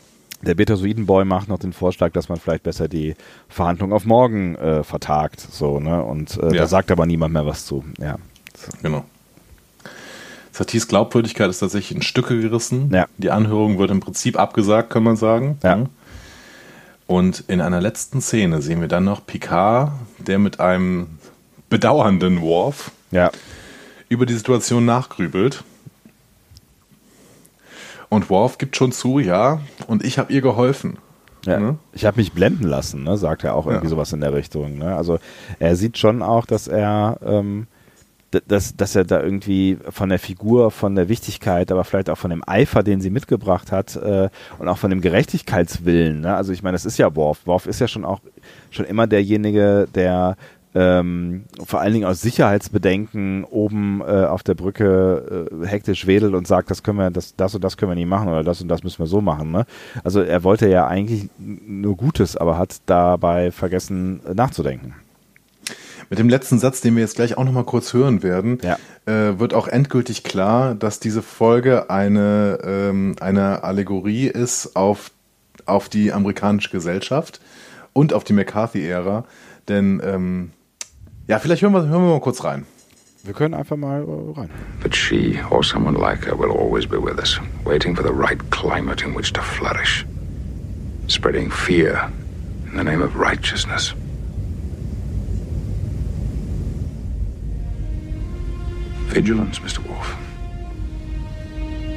Der 0.42 0.54
Betasoidenboy 0.54 1.24
macht 1.26 1.48
noch 1.48 1.58
den 1.58 1.74
Vorschlag, 1.74 2.12
dass 2.12 2.28
man 2.30 2.38
vielleicht 2.38 2.62
besser 2.62 2.88
die 2.88 3.14
Verhandlung 3.48 3.92
auf 3.92 4.06
morgen 4.06 4.54
äh, 4.56 4.82
vertagt, 4.84 5.38
so, 5.40 5.80
ne? 5.80 6.02
Und 6.02 6.38
äh, 6.38 6.46
Ja. 6.46 6.62
da 6.62 6.66
sagt 6.66 6.90
aber 6.90 7.04
niemand 7.04 7.34
mehr 7.34 7.44
was 7.44 7.66
zu. 7.66 7.84
Ja. 7.98 8.16
Genau. 8.82 9.04
Saties 10.52 10.88
Glaubwürdigkeit 10.88 11.48
ist 11.48 11.60
tatsächlich 11.60 11.94
in 11.96 12.02
Stücke 12.02 12.40
gerissen. 12.40 12.90
Ja. 12.92 13.06
Die 13.18 13.30
Anhörung 13.30 13.78
wird 13.78 13.90
im 13.90 14.00
Prinzip 14.00 14.38
abgesagt, 14.38 14.90
kann 14.90 15.02
man 15.02 15.16
sagen. 15.16 15.58
Ja. 15.62 15.86
Und 17.10 17.42
in 17.48 17.60
einer 17.60 17.80
letzten 17.80 18.20
Szene 18.20 18.62
sehen 18.62 18.80
wir 18.80 18.86
dann 18.86 19.02
noch 19.02 19.26
Picard, 19.26 19.90
der 20.18 20.38
mit 20.38 20.60
einem 20.60 21.18
bedauernden 21.68 22.40
Worf 22.40 22.92
Ja. 23.10 23.32
über 24.08 24.26
die 24.26 24.34
Situation 24.34 24.84
nachgrübelt. 24.84 25.64
Und 28.10 28.30
Worf 28.30 28.58
gibt 28.58 28.76
schon 28.76 28.92
zu, 28.92 29.18
ja, 29.18 29.60
und 29.88 30.04
ich 30.04 30.20
habe 30.20 30.32
ihr 30.32 30.40
geholfen. 30.40 30.98
Ja. 31.46 31.58
Ne? 31.58 31.78
Ich 31.92 32.04
habe 32.04 32.18
mich 32.18 32.30
blenden 32.32 32.62
lassen, 32.68 33.02
ne? 33.02 33.16
sagt 33.16 33.42
er 33.42 33.56
auch 33.56 33.66
irgendwie 33.66 33.86
Ja. 33.86 33.90
sowas 33.90 34.12
in 34.12 34.20
der 34.20 34.32
Richtung. 34.32 34.78
Ne? 34.78 34.94
Also 34.94 35.18
er 35.58 35.74
sieht 35.74 35.98
schon 35.98 36.22
auch, 36.22 36.46
dass 36.46 36.68
er, 36.68 37.18
ähm, 37.26 37.66
dass, 38.30 38.76
dass 38.76 38.94
er 38.94 39.04
da 39.04 39.22
irgendwie 39.22 39.78
von 39.88 40.08
der 40.08 40.18
Figur, 40.18 40.70
von 40.70 40.94
der 40.94 41.08
Wichtigkeit, 41.08 41.72
aber 41.72 41.84
vielleicht 41.84 42.10
auch 42.10 42.18
von 42.18 42.30
dem 42.30 42.42
Eifer, 42.46 42.82
den 42.82 43.00
sie 43.00 43.10
mitgebracht 43.10 43.72
hat 43.72 43.96
äh, 43.96 44.28
und 44.58 44.68
auch 44.68 44.78
von 44.78 44.90
dem 44.90 45.00
Gerechtigkeitswillen. 45.00 46.20
Ne? 46.20 46.34
Also 46.34 46.52
ich 46.52 46.62
meine, 46.62 46.74
das 46.74 46.84
ist 46.84 46.98
ja 46.98 47.14
Worf. 47.16 47.46
Worf 47.46 47.66
ist 47.66 47.80
ja 47.80 47.88
schon 47.88 48.04
auch 48.04 48.20
schon 48.70 48.86
immer 48.86 49.06
derjenige, 49.06 49.88
der 49.94 50.36
ähm, 50.72 51.44
vor 51.64 51.80
allen 51.80 51.92
Dingen 51.92 52.04
aus 52.04 52.20
Sicherheitsbedenken 52.20 53.42
oben 53.44 54.02
äh, 54.02 54.24
auf 54.26 54.44
der 54.44 54.54
Brücke 54.54 55.48
äh, 55.50 55.66
hektisch 55.66 56.06
wedelt 56.06 56.34
und 56.34 56.46
sagt, 56.46 56.70
das 56.70 56.84
können 56.84 56.98
wir, 56.98 57.10
das, 57.10 57.34
das 57.34 57.56
und 57.56 57.64
das 57.64 57.76
können 57.76 57.90
wir 57.90 57.96
nicht 57.96 58.06
machen 58.06 58.28
oder 58.28 58.44
das 58.44 58.62
und 58.62 58.68
das 58.68 58.84
müssen 58.84 59.00
wir 59.00 59.06
so 59.06 59.20
machen. 59.20 59.50
Ne? 59.50 59.66
Also 60.04 60.20
er 60.20 60.44
wollte 60.44 60.68
ja 60.68 60.86
eigentlich 60.86 61.28
nur 61.38 61.96
Gutes, 61.96 62.36
aber 62.36 62.56
hat 62.56 62.76
dabei 62.86 63.50
vergessen 63.50 64.20
nachzudenken. 64.32 64.94
Mit 66.10 66.18
dem 66.18 66.28
letzten 66.28 66.58
Satz, 66.58 66.80
den 66.80 66.96
wir 66.96 67.02
jetzt 67.02 67.14
gleich 67.14 67.38
auch 67.38 67.44
noch 67.44 67.52
mal 67.52 67.62
kurz 67.64 67.92
hören 67.92 68.24
werden, 68.24 68.58
Ja. 68.62 68.76
äh, 69.06 69.38
wird 69.38 69.54
auch 69.54 69.68
endgültig 69.68 70.24
klar, 70.24 70.74
dass 70.74 70.98
diese 70.98 71.22
Folge 71.22 71.88
eine, 71.88 72.58
ähm, 72.64 73.14
eine 73.20 73.62
Allegorie 73.62 74.26
ist 74.26 74.74
auf, 74.74 75.12
auf 75.66 75.88
die 75.88 76.12
amerikanische 76.12 76.70
Gesellschaft 76.70 77.40
und 77.92 78.12
auf 78.12 78.24
die 78.24 78.32
McCarthy-Ära. 78.32 79.24
Denn, 79.68 80.02
ähm, 80.04 80.50
ja, 81.28 81.38
vielleicht 81.38 81.62
hören 81.62 81.72
wir, 81.74 81.86
hören 81.86 82.02
wir 82.02 82.10
mal 82.10 82.20
kurz 82.20 82.42
rein. 82.42 82.66
Wir 83.22 83.34
können 83.34 83.54
einfach 83.54 83.76
mal 83.76 84.02
äh, 84.02 84.38
rein. 84.40 84.50
But 84.82 84.96
she, 84.96 85.38
or 85.50 85.62
someone 85.62 85.96
like 85.96 86.26
her, 86.26 86.36
will 86.36 86.50
always 86.50 86.86
be 86.88 86.96
with 87.00 87.18
us, 87.18 87.38
waiting 87.64 87.94
for 87.94 88.02
the 88.04 88.12
right 88.12 88.38
climate 88.50 89.04
in 89.06 89.14
which 89.16 89.32
to 89.34 89.42
flourish, 89.42 90.04
spreading 91.08 91.52
fear 91.52 92.10
in 92.72 92.76
the 92.78 92.82
name 92.84 93.00
of 93.04 93.10
righteousness. 93.14 93.94
Vigilance, 99.10 99.58
Mr. 99.58 99.84
Wolf. 99.88 100.16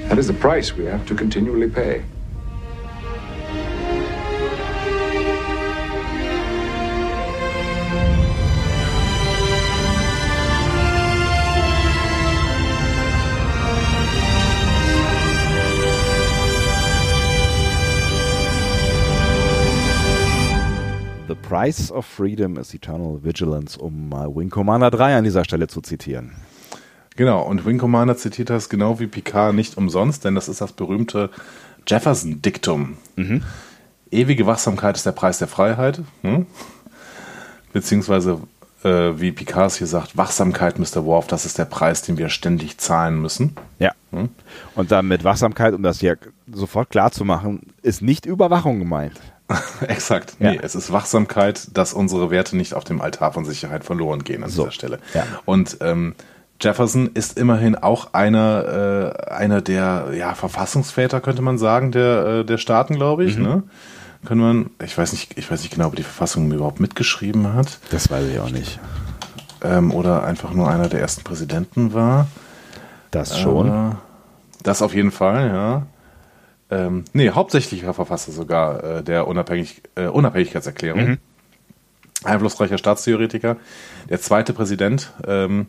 That 0.10 0.18
is 0.18 0.26
the 0.26 0.34
price 0.34 0.74
we 0.76 0.86
have 0.86 1.06
to 1.06 1.14
continually 1.14 1.70
pay. 1.70 2.04
The 21.28 21.36
price 21.36 21.92
of 21.92 22.06
freedom 22.06 22.58
is 22.58 22.74
eternal 22.74 23.18
vigilance, 23.18 23.78
um 23.78 24.10
mal 24.10 24.34
Wing 24.34 24.50
Commander 24.50 24.90
3 24.90 25.18
an 25.18 25.24
dieser 25.24 25.44
Stelle 25.44 25.68
zu 25.68 25.82
zitieren. 25.82 26.32
Genau, 27.16 27.44
und 27.44 27.66
Wing 27.66 27.78
Commander 27.78 28.18
zitiert 28.18 28.50
das 28.50 28.70
genau 28.70 29.00
wie 29.00 29.08
Picard 29.08 29.54
nicht 29.54 29.78
umsonst, 29.78 30.26
denn 30.26 30.36
das 30.36 30.50
ist 30.50 30.62
das 30.62 30.72
berühmte 30.74 31.30
Jefferson-Diktum. 31.88 32.98
Ewige 34.12 34.46
Wachsamkeit 34.46 34.96
ist 34.96 35.06
der 35.06 35.12
Preis 35.12 35.38
der 35.40 35.48
Freiheit. 35.48 36.02
Hm? 36.22 36.46
Beziehungsweise, 37.72 38.40
äh, 38.84 38.90
wie 39.20 39.32
Picard 39.32 39.72
es 39.72 39.78
hier 39.78 39.88
sagt, 39.88 40.16
Wachsamkeit, 40.18 40.78
Mr. 40.80 41.06
Worf, 41.06 41.28
das 41.28 41.46
ist 41.46 41.58
der 41.58 41.66
Preis, 41.66 42.02
den 42.04 42.18
wir 42.18 42.30
ständig 42.30 42.78
zahlen 42.78 43.22
müssen. 43.22 43.56
Ja. 43.80 43.92
Hm? 44.12 44.30
Und 44.76 44.92
dann 44.92 45.08
mit 45.08 45.24
Wachsamkeit, 45.24 45.74
um 45.74 45.84
das 45.84 46.00
hier 46.00 46.18
sofort 46.52 46.90
klar 46.90 47.12
zu 47.12 47.26
machen, 47.26 47.74
ist 47.82 48.02
nicht 48.02 48.26
Überwachung 48.26 48.80
gemeint. 48.80 49.20
Exakt. 49.88 50.36
Ja. 50.40 50.52
Nee, 50.52 50.60
es 50.62 50.74
ist 50.76 50.92
Wachsamkeit, 50.92 51.68
dass 51.74 51.94
unsere 51.94 52.32
Werte 52.32 52.56
nicht 52.56 52.74
auf 52.74 52.84
dem 52.84 53.02
Altar 53.02 53.34
von 53.34 53.46
Sicherheit 53.46 53.84
verloren 53.84 54.24
gehen 54.24 54.44
an 54.44 54.50
So. 54.50 54.64
dieser 54.64 54.72
Stelle. 54.72 55.00
Ja. 55.14 55.26
Und 55.46 55.78
ähm, 55.82 56.16
Jefferson 56.64 57.12
ist 57.14 57.38
immerhin 57.38 57.76
auch 57.76 58.14
einer, 58.14 59.16
äh, 59.28 59.32
einer 59.32 59.62
der 59.62 60.12
ja, 60.18 60.34
Verfassungsväter, 60.34 61.22
könnte 61.22 61.42
man 61.42 61.58
sagen, 61.58 61.92
der, 61.92 62.26
äh, 62.26 62.46
der 62.46 62.58
Staaten, 62.58 62.96
glaube 62.96 63.26
ich. 63.26 63.38
Mhm. 63.38 63.44
Ne? 63.44 63.64
können 64.26 64.70
wir, 64.80 64.86
ich 64.86 64.98
weiß 64.98 65.12
nicht, 65.12 65.38
ich 65.38 65.50
weiß 65.50 65.62
nicht 65.62 65.74
genau, 65.74 65.88
ob 65.88 65.96
die 65.96 66.04
Verfassung 66.04 66.52
überhaupt 66.52 66.80
mitgeschrieben 66.80 67.54
hat. 67.54 67.80
Das 67.92 68.10
weiß 68.10 68.26
ich 68.28 68.40
auch 68.40 68.50
nicht. 68.50 68.80
Ähm, 69.62 69.92
oder 69.92 70.24
einfach 70.24 70.54
nur 70.54 70.70
einer 70.70 70.90
der 70.90 71.02
ersten 71.02 71.24
Präsidenten 71.24 71.94
war. 71.94 72.28
Das 73.12 73.40
schon. 73.40 73.92
Äh, 73.92 73.96
das 74.64 74.82
auf 74.82 74.96
jeden 74.96 75.12
Fall, 75.12 75.48
ja. 75.48 75.86
Ähm, 76.72 77.04
nee, 77.14 77.30
hauptsächlicher 77.30 77.94
Verfasser 77.94 78.32
sogar 78.32 78.84
äh, 78.84 79.04
der 79.04 79.28
Unabhängig, 79.28 79.84
äh, 79.96 80.08
Unabhängigkeitserklärung. 80.08 81.04
Mhm. 81.04 81.18
Einflussreicher 82.24 82.78
Staatstheoretiker. 82.78 83.58
Der 84.10 84.22
zweite 84.22 84.54
Präsident 84.54 85.12
ähm, 85.28 85.68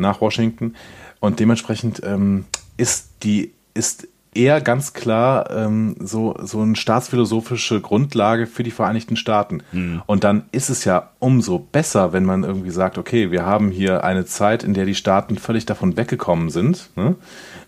nach 0.00 0.20
Washington. 0.20 0.74
Und 1.20 1.40
dementsprechend 1.40 2.02
ähm, 2.04 2.46
ist 2.76 3.10
die 3.22 3.52
ist 3.74 4.08
eher 4.32 4.60
ganz 4.60 4.92
klar 4.92 5.50
ähm, 5.50 5.96
so, 5.98 6.36
so 6.40 6.60
eine 6.60 6.76
staatsphilosophische 6.76 7.80
Grundlage 7.80 8.46
für 8.46 8.62
die 8.62 8.70
Vereinigten 8.70 9.16
Staaten. 9.16 9.62
Mhm. 9.72 10.02
Und 10.06 10.22
dann 10.22 10.44
ist 10.52 10.70
es 10.70 10.84
ja 10.84 11.10
umso 11.18 11.58
besser, 11.58 12.12
wenn 12.12 12.24
man 12.24 12.44
irgendwie 12.44 12.70
sagt, 12.70 12.96
okay, 12.96 13.32
wir 13.32 13.44
haben 13.44 13.70
hier 13.70 14.04
eine 14.04 14.24
Zeit, 14.26 14.62
in 14.62 14.74
der 14.74 14.86
die 14.86 14.94
Staaten 14.94 15.36
völlig 15.36 15.66
davon 15.66 15.96
weggekommen 15.96 16.50
sind. 16.50 16.90
Ne? 16.94 17.16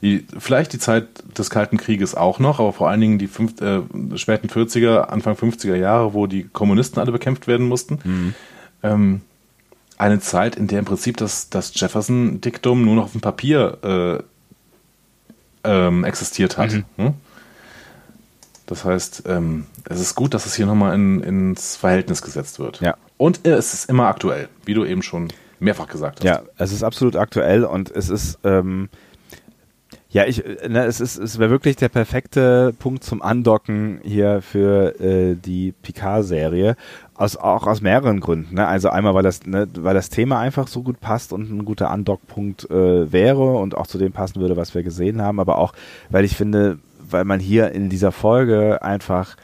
Die, 0.02 0.24
vielleicht 0.38 0.72
die 0.72 0.78
Zeit 0.78 1.06
des 1.36 1.50
Kalten 1.50 1.78
Krieges 1.78 2.14
auch 2.14 2.38
noch, 2.38 2.60
aber 2.60 2.72
vor 2.72 2.88
allen 2.88 3.00
Dingen 3.00 3.18
die 3.18 3.28
fünf, 3.28 3.60
äh, 3.60 3.80
späten 4.16 4.48
40er, 4.48 5.06
Anfang 5.06 5.34
50er 5.34 5.76
Jahre, 5.76 6.14
wo 6.14 6.26
die 6.28 6.44
Kommunisten 6.44 7.00
alle 7.00 7.12
bekämpft 7.12 7.48
werden 7.48 7.66
mussten. 7.66 7.98
Mhm. 8.04 8.34
Ähm, 8.84 9.20
eine 9.98 10.20
Zeit, 10.20 10.56
in 10.56 10.66
der 10.66 10.80
im 10.80 10.84
Prinzip 10.84 11.16
das, 11.16 11.48
das 11.50 11.72
Jefferson-Diktum 11.74 12.84
nur 12.84 12.96
noch 12.96 13.04
auf 13.04 13.12
dem 13.12 13.20
Papier 13.20 13.78
äh, 13.82 14.22
ähm, 15.64 16.04
existiert 16.04 16.58
hat. 16.58 16.72
Mhm. 16.72 16.84
Hm? 16.96 17.14
Das 18.66 18.84
heißt, 18.84 19.24
ähm, 19.26 19.66
es 19.88 20.00
ist 20.00 20.14
gut, 20.14 20.34
dass 20.34 20.46
es 20.46 20.54
hier 20.54 20.66
nochmal 20.66 20.94
in, 20.94 21.20
ins 21.20 21.76
Verhältnis 21.76 22.22
gesetzt 22.22 22.58
wird. 22.58 22.80
Ja. 22.80 22.96
Und 23.18 23.46
es 23.46 23.74
ist 23.74 23.90
immer 23.90 24.06
aktuell, 24.06 24.48
wie 24.64 24.74
du 24.74 24.84
eben 24.84 25.02
schon 25.02 25.28
mehrfach 25.60 25.88
gesagt 25.88 26.20
hast. 26.20 26.24
Ja, 26.24 26.42
es 26.56 26.72
ist 26.72 26.82
absolut 26.82 27.16
aktuell 27.16 27.64
und 27.64 27.90
es 27.90 28.08
ist, 28.08 28.38
ähm, 28.44 28.88
ja, 30.08 30.24
ich, 30.26 30.44
ne, 30.68 30.84
es 30.84 31.00
ist, 31.00 31.16
es 31.18 31.38
wäre 31.38 31.50
wirklich 31.50 31.76
der 31.76 31.88
perfekte 31.88 32.74
Punkt 32.78 33.04
zum 33.04 33.22
Andocken 33.22 34.00
hier 34.04 34.42
für 34.42 35.00
äh, 35.00 35.36
die 35.36 35.72
Picard-Serie. 35.72 36.76
Aus, 37.22 37.36
auch 37.36 37.68
aus 37.68 37.80
mehreren 37.80 38.18
Gründen. 38.18 38.56
Ne? 38.56 38.66
Also 38.66 38.88
einmal, 38.88 39.14
weil 39.14 39.22
das, 39.22 39.46
ne, 39.46 39.68
weil 39.76 39.94
das 39.94 40.08
Thema 40.08 40.40
einfach 40.40 40.66
so 40.66 40.82
gut 40.82 41.00
passt 41.00 41.32
und 41.32 41.50
ein 41.50 41.64
guter 41.64 41.88
Andockpunkt 41.90 42.68
äh, 42.68 43.12
wäre 43.12 43.58
und 43.58 43.76
auch 43.76 43.86
zu 43.86 43.96
dem 43.96 44.10
passen 44.10 44.40
würde, 44.40 44.56
was 44.56 44.74
wir 44.74 44.82
gesehen 44.82 45.22
haben, 45.22 45.38
aber 45.38 45.58
auch, 45.58 45.72
weil 46.10 46.24
ich 46.24 46.36
finde, 46.36 46.80
weil 47.08 47.24
man 47.24 47.38
hier 47.38 47.70
in 47.70 47.90
dieser 47.90 48.10
Folge 48.10 48.82
einfach 48.82 49.36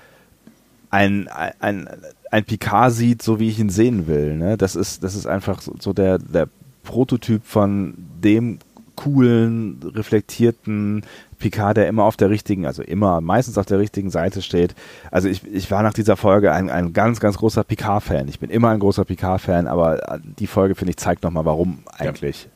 ein, 0.90 1.28
ein, 1.60 1.88
ein 2.32 2.44
Picard 2.44 2.92
sieht, 2.92 3.22
so 3.22 3.38
wie 3.38 3.48
ich 3.48 3.60
ihn 3.60 3.70
sehen 3.70 4.08
will. 4.08 4.36
Ne? 4.36 4.56
Das 4.56 4.74
ist, 4.74 5.04
das 5.04 5.14
ist 5.14 5.26
einfach 5.26 5.60
so, 5.60 5.74
so 5.78 5.92
der, 5.92 6.18
der 6.18 6.48
Prototyp 6.82 7.44
von 7.44 7.94
dem 8.24 8.58
coolen, 8.98 9.78
reflektierten 9.94 11.04
Picard, 11.38 11.76
der 11.76 11.86
immer 11.86 12.02
auf 12.02 12.16
der 12.16 12.30
richtigen, 12.30 12.66
also 12.66 12.82
immer, 12.82 13.20
meistens 13.20 13.56
auf 13.56 13.66
der 13.66 13.78
richtigen 13.78 14.10
Seite 14.10 14.42
steht. 14.42 14.74
Also 15.12 15.28
ich, 15.28 15.46
ich 15.46 15.70
war 15.70 15.84
nach 15.84 15.92
dieser 15.92 16.16
Folge 16.16 16.52
ein, 16.52 16.68
ein 16.68 16.92
ganz, 16.92 17.20
ganz 17.20 17.38
großer 17.38 17.62
Picard-Fan. 17.62 18.26
Ich 18.26 18.40
bin 18.40 18.50
immer 18.50 18.70
ein 18.70 18.80
großer 18.80 19.04
Picard-Fan, 19.04 19.68
aber 19.68 20.18
die 20.40 20.48
Folge, 20.48 20.74
finde 20.74 20.90
ich, 20.90 20.96
zeigt 20.96 21.22
nochmal, 21.22 21.44
warum 21.44 21.78
eigentlich. 21.96 22.44
Ja. 22.44 22.50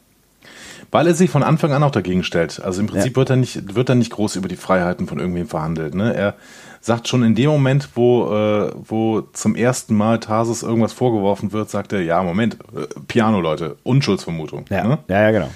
Weil 0.91 1.07
er 1.07 1.15
sich 1.15 1.31
von 1.31 1.45
Anfang 1.45 1.73
an 1.73 1.85
auch 1.85 1.93
dagegen 1.93 2.25
stellt. 2.25 2.61
Also 2.61 2.81
im 2.81 2.89
Prinzip 2.89 3.13
ja. 3.13 3.17
wird, 3.17 3.31
er 3.31 3.37
nicht, 3.37 3.77
wird 3.77 3.89
er 3.89 3.95
nicht 3.95 4.11
groß 4.11 4.35
über 4.35 4.49
die 4.49 4.57
Freiheiten 4.57 5.07
von 5.07 5.21
irgendwem 5.21 5.47
verhandelt. 5.47 5.95
Ne? 5.95 6.13
Er 6.13 6.35
sagt 6.81 7.07
schon 7.07 7.23
in 7.23 7.37
dem 7.37 7.51
Moment, 7.51 7.91
wo, 7.95 8.35
äh, 8.35 8.73
wo 8.75 9.21
zum 9.33 9.55
ersten 9.55 9.95
Mal 9.95 10.19
Tarsus 10.19 10.65
irgendwas 10.65 10.93
vorgeworfen 10.93 11.53
wird, 11.53 11.71
sagt 11.71 11.93
er, 11.93 12.03
ja, 12.03 12.21
Moment, 12.25 12.59
äh, 12.75 12.89
Piano, 13.07 13.41
Leute, 13.41 13.77
Unschuldsvermutung. 13.85 14.65
Ja, 14.71 14.85
ne? 14.85 14.99
ja, 15.07 15.23
ja, 15.23 15.31
genau. 15.31 15.51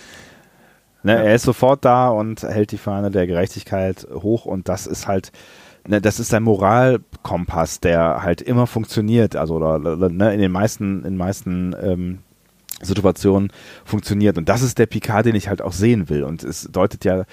Ne, 1.06 1.12
ja. 1.12 1.22
Er 1.22 1.34
ist 1.36 1.44
sofort 1.44 1.84
da 1.84 2.08
und 2.08 2.42
hält 2.42 2.72
die 2.72 2.78
Fahne 2.78 3.12
der 3.12 3.28
Gerechtigkeit 3.28 4.08
hoch 4.12 4.44
und 4.44 4.68
das 4.68 4.88
ist 4.88 5.06
halt, 5.06 5.30
ne, 5.86 6.00
das 6.00 6.18
ist 6.18 6.34
ein 6.34 6.42
Moralkompass, 6.42 7.78
der 7.78 8.24
halt 8.24 8.42
immer 8.42 8.66
funktioniert, 8.66 9.36
also 9.36 9.54
oder, 9.54 9.78
ne, 9.78 10.34
in 10.34 10.40
den 10.40 10.50
meisten, 10.50 10.98
in 10.98 11.12
den 11.12 11.16
meisten 11.16 11.76
ähm, 11.80 12.18
Situationen 12.82 13.52
funktioniert. 13.84 14.36
Und 14.36 14.48
das 14.48 14.62
ist 14.62 14.80
der 14.80 14.86
Picard, 14.86 15.26
den 15.26 15.36
ich 15.36 15.48
halt 15.48 15.62
auch 15.62 15.72
sehen 15.72 16.08
will. 16.08 16.24
Und 16.24 16.42
es 16.42 16.68
deutet 16.72 17.04
ja 17.04 17.24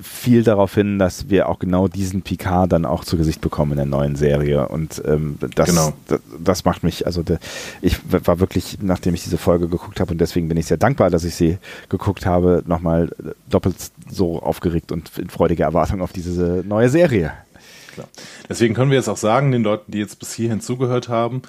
viel 0.00 0.42
darauf 0.42 0.74
hin, 0.74 0.98
dass 0.98 1.30
wir 1.30 1.48
auch 1.48 1.58
genau 1.58 1.88
diesen 1.88 2.22
Picard 2.22 2.72
dann 2.72 2.84
auch 2.84 3.04
zu 3.04 3.16
Gesicht 3.16 3.40
bekommen 3.40 3.72
in 3.72 3.76
der 3.78 3.86
neuen 3.86 4.16
Serie. 4.16 4.68
Und 4.68 5.02
ähm, 5.06 5.38
das, 5.54 5.70
genau. 5.70 5.92
das, 6.06 6.20
das, 6.38 6.64
macht 6.64 6.82
mich, 6.82 7.06
also 7.06 7.22
de, 7.22 7.38
ich 7.80 7.98
war 8.10 8.38
wirklich, 8.40 8.78
nachdem 8.82 9.14
ich 9.14 9.22
diese 9.22 9.38
Folge 9.38 9.68
geguckt 9.68 10.00
habe 10.00 10.12
und 10.12 10.20
deswegen 10.20 10.48
bin 10.48 10.58
ich 10.58 10.66
sehr 10.66 10.76
dankbar, 10.76 11.10
dass 11.10 11.24
ich 11.24 11.34
sie 11.34 11.58
geguckt 11.88 12.26
habe, 12.26 12.62
nochmal 12.66 13.10
doppelt 13.48 13.76
so 14.10 14.42
aufgeregt 14.42 14.92
und 14.92 15.10
in 15.18 15.30
freudiger 15.30 15.64
Erwartung 15.64 16.02
auf 16.02 16.12
diese 16.12 16.64
neue 16.66 16.90
Serie. 16.90 17.32
Klar. 17.94 18.08
Deswegen 18.48 18.74
können 18.74 18.90
wir 18.90 18.98
jetzt 18.98 19.08
auch 19.08 19.16
sagen, 19.16 19.52
den 19.52 19.62
Leuten, 19.62 19.90
die 19.90 19.98
jetzt 19.98 20.18
bis 20.18 20.32
hierhin 20.34 20.60
zugehört 20.60 21.08
haben, 21.08 21.42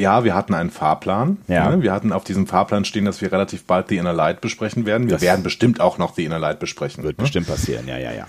ja, 0.00 0.24
wir 0.24 0.34
hatten 0.34 0.54
einen 0.54 0.70
Fahrplan. 0.70 1.36
Ja. 1.46 1.70
Ne? 1.70 1.82
Wir 1.82 1.92
hatten 1.92 2.12
auf 2.12 2.24
diesem 2.24 2.46
Fahrplan 2.46 2.84
stehen, 2.84 3.04
dass 3.04 3.20
wir 3.20 3.30
relativ 3.30 3.64
bald 3.64 3.88
The 3.88 3.98
Inner 3.98 4.12
Light 4.12 4.40
besprechen 4.40 4.86
werden. 4.86 5.06
Wir 5.06 5.14
das 5.14 5.22
werden 5.22 5.42
bestimmt 5.42 5.80
auch 5.80 5.98
noch 5.98 6.14
The 6.14 6.24
Inner 6.24 6.38
Light 6.38 6.58
besprechen. 6.58 7.04
Wird 7.04 7.18
ne? 7.18 7.22
bestimmt 7.22 7.46
passieren, 7.46 7.86
ja, 7.86 7.98
ja, 7.98 8.12
ja. 8.12 8.26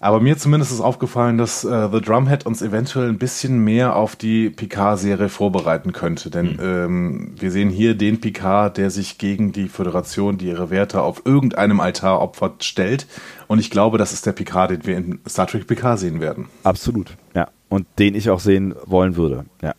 Aber 0.00 0.20
mir 0.20 0.36
zumindest 0.36 0.70
ist 0.70 0.80
aufgefallen, 0.80 1.38
dass 1.38 1.64
äh, 1.64 1.88
The 1.90 2.02
Drumhead 2.02 2.44
uns 2.44 2.60
eventuell 2.60 3.08
ein 3.08 3.16
bisschen 3.16 3.64
mehr 3.64 3.96
auf 3.96 4.16
die 4.16 4.50
Picard-Serie 4.50 5.30
vorbereiten 5.30 5.92
könnte. 5.92 6.28
Denn 6.28 6.54
mhm. 6.54 6.60
ähm, 6.60 7.34
wir 7.38 7.50
sehen 7.50 7.70
hier 7.70 7.94
den 7.94 8.20
Picard, 8.20 8.76
der 8.76 8.90
sich 8.90 9.16
gegen 9.16 9.52
die 9.52 9.68
Föderation, 9.68 10.36
die 10.36 10.48
ihre 10.48 10.68
Werte 10.68 11.00
auf 11.00 11.22
irgendeinem 11.24 11.80
Altar 11.80 12.20
opfert, 12.20 12.64
stellt. 12.64 13.06
Und 13.46 13.60
ich 13.60 13.70
glaube, 13.70 13.96
das 13.96 14.12
ist 14.12 14.26
der 14.26 14.32
Picard, 14.32 14.72
den 14.72 14.84
wir 14.84 14.96
in 14.96 15.20
Star 15.26 15.46
Trek 15.46 15.66
Picard 15.66 15.98
sehen 15.98 16.20
werden. 16.20 16.48
Absolut, 16.64 17.16
ja. 17.34 17.48
Und 17.70 17.86
den 17.98 18.14
ich 18.14 18.28
auch 18.28 18.40
sehen 18.40 18.74
wollen 18.84 19.16
würde, 19.16 19.46
ja. 19.62 19.74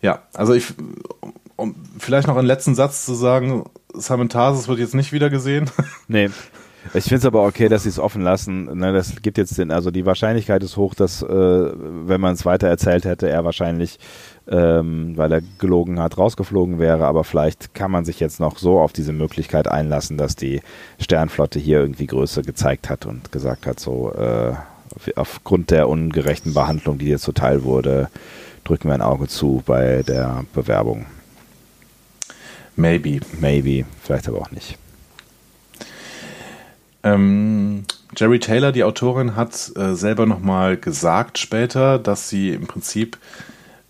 Ja, 0.00 0.22
also 0.34 0.54
ich, 0.54 0.74
um 1.56 1.74
vielleicht 1.98 2.28
noch 2.28 2.36
einen 2.36 2.46
letzten 2.46 2.74
Satz 2.74 3.04
zu 3.04 3.14
sagen, 3.14 3.64
Simon 3.94 4.28
Tarsus 4.28 4.68
wird 4.68 4.78
jetzt 4.78 4.94
nicht 4.94 5.12
wieder 5.12 5.30
gesehen. 5.30 5.70
Nee. 6.08 6.30
Ich 6.94 7.04
finde 7.04 7.16
es 7.16 7.26
aber 7.26 7.44
okay, 7.44 7.68
dass 7.68 7.82
sie 7.82 7.88
es 7.90 7.98
offen 7.98 8.22
lassen. 8.22 8.78
Ne, 8.78 8.92
das 8.92 9.20
gibt 9.20 9.36
jetzt 9.36 9.58
den, 9.58 9.70
also 9.70 9.90
die 9.90 10.06
Wahrscheinlichkeit 10.06 10.62
ist 10.62 10.76
hoch, 10.76 10.94
dass, 10.94 11.22
äh, 11.22 11.26
wenn 11.28 12.20
man 12.20 12.34
es 12.34 12.46
weiter 12.46 12.68
erzählt 12.68 13.04
hätte, 13.04 13.28
er 13.28 13.44
wahrscheinlich, 13.44 13.98
ähm, 14.48 15.14
weil 15.16 15.30
er 15.32 15.42
gelogen 15.58 16.00
hat, 16.00 16.16
rausgeflogen 16.16 16.78
wäre. 16.78 17.06
Aber 17.06 17.24
vielleicht 17.24 17.74
kann 17.74 17.90
man 17.90 18.04
sich 18.04 18.20
jetzt 18.20 18.40
noch 18.40 18.56
so 18.58 18.78
auf 18.78 18.92
diese 18.92 19.12
Möglichkeit 19.12 19.68
einlassen, 19.68 20.16
dass 20.16 20.36
die 20.36 20.62
Sternflotte 20.98 21.58
hier 21.58 21.80
irgendwie 21.80 22.06
Größe 22.06 22.42
gezeigt 22.42 22.88
hat 22.88 23.04
und 23.04 23.32
gesagt 23.32 23.66
hat, 23.66 23.80
so 23.80 24.12
äh, 24.12 24.54
aufgrund 25.16 25.70
der 25.70 25.88
ungerechten 25.88 26.54
Behandlung, 26.54 26.98
die 26.98 27.06
dir 27.06 27.18
zuteil 27.18 27.64
wurde, 27.64 28.08
drücken 28.68 28.88
wir 28.88 28.94
ein 28.94 29.02
Auge 29.02 29.28
zu 29.28 29.62
bei 29.64 30.02
der 30.02 30.44
Bewerbung. 30.52 31.06
Maybe. 32.76 33.20
Maybe, 33.40 33.86
vielleicht 34.02 34.28
aber 34.28 34.42
auch 34.42 34.50
nicht. 34.50 34.76
Ähm, 37.02 37.84
Jerry 38.14 38.38
Taylor, 38.38 38.72
die 38.72 38.84
Autorin, 38.84 39.36
hat 39.36 39.72
äh, 39.76 39.94
selber 39.94 40.26
nochmal 40.26 40.76
gesagt 40.76 41.38
später, 41.38 41.98
dass 41.98 42.28
sie 42.28 42.50
im 42.50 42.66
Prinzip 42.66 43.16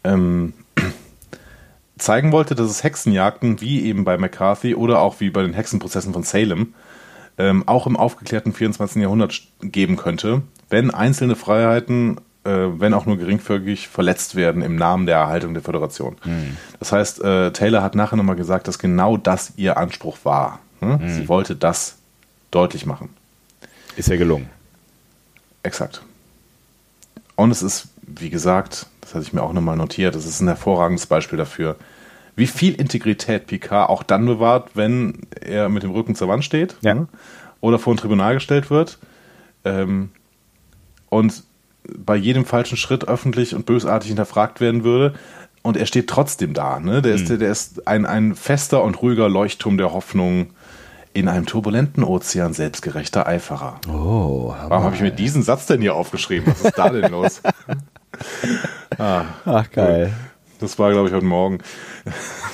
ähm, 0.05 0.55
zeigen 1.99 2.31
wollte, 2.31 2.55
dass 2.55 2.71
es 2.71 2.85
Hexenjagden 2.85 3.61
wie 3.61 3.85
eben 3.85 4.05
bei 4.05 4.17
McCarthy 4.17 4.77
oder 4.77 5.01
auch 5.01 5.19
wie 5.19 5.31
bei 5.31 5.43
den 5.43 5.55
Hexenprozessen 5.55 6.13
von 6.13 6.23
Salem 6.23 6.75
ähm, 7.37 7.67
auch 7.67 7.89
im 7.89 7.97
aufgeklärten 7.97 8.53
24. 8.53 9.03
Jahrhundert 9.03 9.43
geben 9.61 9.97
könnte, 9.97 10.43
wenn 10.71 10.93
einzelne 10.93 11.35
Freiheiten 11.35 12.21
wenn 12.45 12.95
auch 12.95 13.07
nur 13.07 13.19
geringfügig, 13.19 13.89
verletzt 13.89 14.35
werden 14.35 14.63
im 14.63 14.77
Namen 14.77 15.07
der 15.07 15.17
Erhaltung 15.17 15.55
der 15.55 15.63
Föderation. 15.63 16.17
Mhm. 16.25 16.57
Das 16.79 16.93
heißt, 16.93 17.23
äh, 17.23 17.51
Taylor 17.53 17.83
hat 17.83 17.95
nachher 17.95 18.17
nochmal 18.17 18.37
gesagt, 18.37 18.69
dass 18.69 18.79
genau 18.79 19.17
das 19.17 19.53
ihr 19.57 19.77
Anspruch 19.77 20.19
war. 20.25 20.61
Mhm. 20.81 21.09
Sie 21.09 21.29
wollte 21.29 21.57
das 21.57 21.97
deutlich 22.51 22.87
machen. 22.87 23.11
Ist 23.97 24.09
ja 24.09 24.17
gelungen. 24.17 24.49
Exakt. 25.63 26.03
Und 27.37 27.51
es 27.51 27.63
ist, 27.63 27.89
wie 28.03 28.31
gesagt, 28.31 28.87
das 29.01 29.15
hatte 29.15 29.25
ich 29.25 29.33
mir 29.33 29.43
auch 29.43 29.53
nochmal 29.53 29.77
notiert, 29.77 30.15
es 30.15 30.27
ist 30.27 30.41
ein 30.41 30.49
hervorragendes 30.49 31.07
Beispiel 31.07 31.39
dafür, 31.39 31.77
wie 32.37 32.47
viel 32.47 32.75
Integrität 32.75 33.47
Picard 33.47 33.91
auch 33.91 34.03
dann 34.03 34.25
bewahrt, 34.27 34.71
wenn 34.75 35.27
er 35.41 35.69
mit 35.69 35.83
dem 35.83 35.91
Rücken 35.91 36.15
zur 36.15 36.29
Wand 36.29 36.45
steht 36.45 36.77
ja. 36.83 36.95
ne? 36.95 37.09
oder 37.61 37.79
vor 37.79 37.93
ein 37.93 37.97
Tribunal 37.97 38.35
gestellt 38.35 38.71
wird. 38.71 38.99
Ähm, 39.65 40.11
und 41.11 41.43
bei 41.97 42.17
jedem 42.17 42.45
falschen 42.45 42.77
Schritt 42.77 43.09
öffentlich 43.09 43.55
und 43.55 43.67
bösartig 43.67 44.09
hinterfragt 44.09 44.61
werden 44.61 44.85
würde. 44.85 45.15
Und 45.63 45.77
er 45.77 45.87
steht 45.87 46.09
trotzdem 46.09 46.55
da. 46.55 46.81
Ne? 46.81 47.03
Der, 47.03 47.15
ist, 47.15 47.29
mhm. 47.29 47.39
der 47.41 47.51
ist 47.51 47.87
ein, 47.87 48.07
ein 48.07 48.35
fester 48.35 48.83
und 48.83 49.03
ruhiger 49.03 49.29
Leuchtturm 49.29 49.77
der 49.77 49.93
Hoffnung 49.93 50.51
in 51.13 51.29
einem 51.29 51.47
turbulenten 51.47 52.05
Ozean 52.05 52.53
selbstgerechter 52.53 53.27
Eiferer. 53.27 53.81
Oh, 53.89 54.55
Warum 54.69 54.85
habe 54.85 54.95
ich 54.95 55.03
mir 55.03 55.11
diesen 55.11 55.43
Satz 55.43 55.67
denn 55.67 55.81
hier 55.81 55.95
aufgeschrieben? 55.95 56.53
Was 56.53 56.61
ist 56.63 56.79
da 56.79 56.91
denn 56.91 57.11
los? 57.11 57.43
ah, 58.99 59.25
Ach, 59.45 59.71
geil. 59.71 60.13
Das 60.61 60.79
war, 60.79 60.91
glaube 60.93 61.09
ich, 61.09 61.15
heute 61.15 61.25
Morgen. 61.25 61.59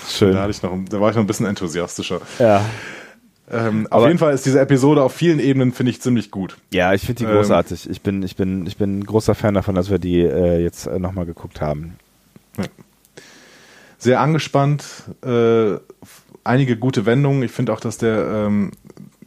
Schön. 0.09 0.35
Da, 0.35 0.49
ich 0.49 0.63
noch, 0.63 0.73
da 0.89 1.01
war 1.01 1.11
ich 1.11 1.17
noch 1.17 1.23
ein 1.23 1.27
bisschen 1.27 1.47
enthusiastischer. 1.47 2.21
Ja. 2.39 2.65
Ähm, 3.55 3.87
auf 3.91 4.07
jeden 4.07 4.19
Fall 4.19 4.35
ist 4.35 4.45
diese 4.47 4.61
Episode 4.61 5.03
auf 5.03 5.13
vielen 5.15 5.39
Ebenen, 5.39 5.73
finde 5.73 5.91
ich, 5.91 6.01
ziemlich 6.03 6.31
gut. 6.31 6.57
Ja, 6.73 6.93
ich 6.93 7.03
finde 7.03 7.21
die 7.21 7.25
Ähm, 7.31 7.37
großartig. 7.37 7.89
Ich 7.89 8.01
bin, 8.03 8.23
ich 8.23 8.37
bin, 8.37 8.67
ich 8.67 8.77
bin 8.77 8.99
ein 8.99 9.05
großer 9.05 9.35
Fan 9.35 9.55
davon, 9.55 9.75
dass 9.75 9.91
wir 9.91 9.99
die 9.99 10.21
äh, 10.21 10.63
jetzt 10.63 10.87
äh, 10.87 10.99
nochmal 10.99 11.25
geguckt 11.27 11.61
haben. 11.61 11.97
Sehr 13.99 14.21
angespannt, 14.21 14.85
äh, 15.25 15.77
einige 16.43 16.77
gute 16.77 17.07
Wendungen. 17.07 17.43
Ich 17.43 17.53
finde 17.53 17.73
auch, 17.73 17.81
dass 17.81 17.97
der, 17.97 18.27
ähm, 18.47 18.73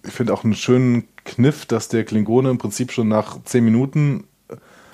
ich 0.05 0.11
finde 0.13 0.33
auch 0.33 0.43
einen 0.43 0.53
schönen 0.53 1.05
Kniff, 1.25 1.65
dass 1.65 1.87
der 1.87 2.03
Klingone 2.03 2.49
im 2.51 2.57
Prinzip 2.59 2.91
schon 2.91 3.07
nach 3.07 3.37
zehn 3.43 3.63
Minuten 3.65 4.25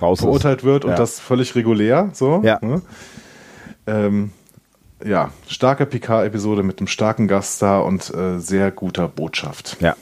Raus 0.02 0.20
ist. 0.20 0.24
verurteilt 0.24 0.64
wird 0.64 0.86
und 0.86 0.92
Ja. 0.92 0.98
das 0.98 1.20
völlig 1.20 1.56
regulär. 1.56 2.10
So. 2.14 2.42
Ja. 2.46 2.60
Ne? 2.62 2.82
Ähm, 3.86 4.32
ja, 5.06 5.32
starke 5.48 5.86
Picard-Episode 5.86 6.64
mit 6.64 6.80
einem 6.80 6.88
starken 6.88 7.28
Gaststar 7.28 7.86
und 7.86 8.14
äh, 8.14 8.40
sehr 8.40 8.72
guter 8.72 9.08
Botschaft. 9.08 9.78
Ja. 9.80 9.96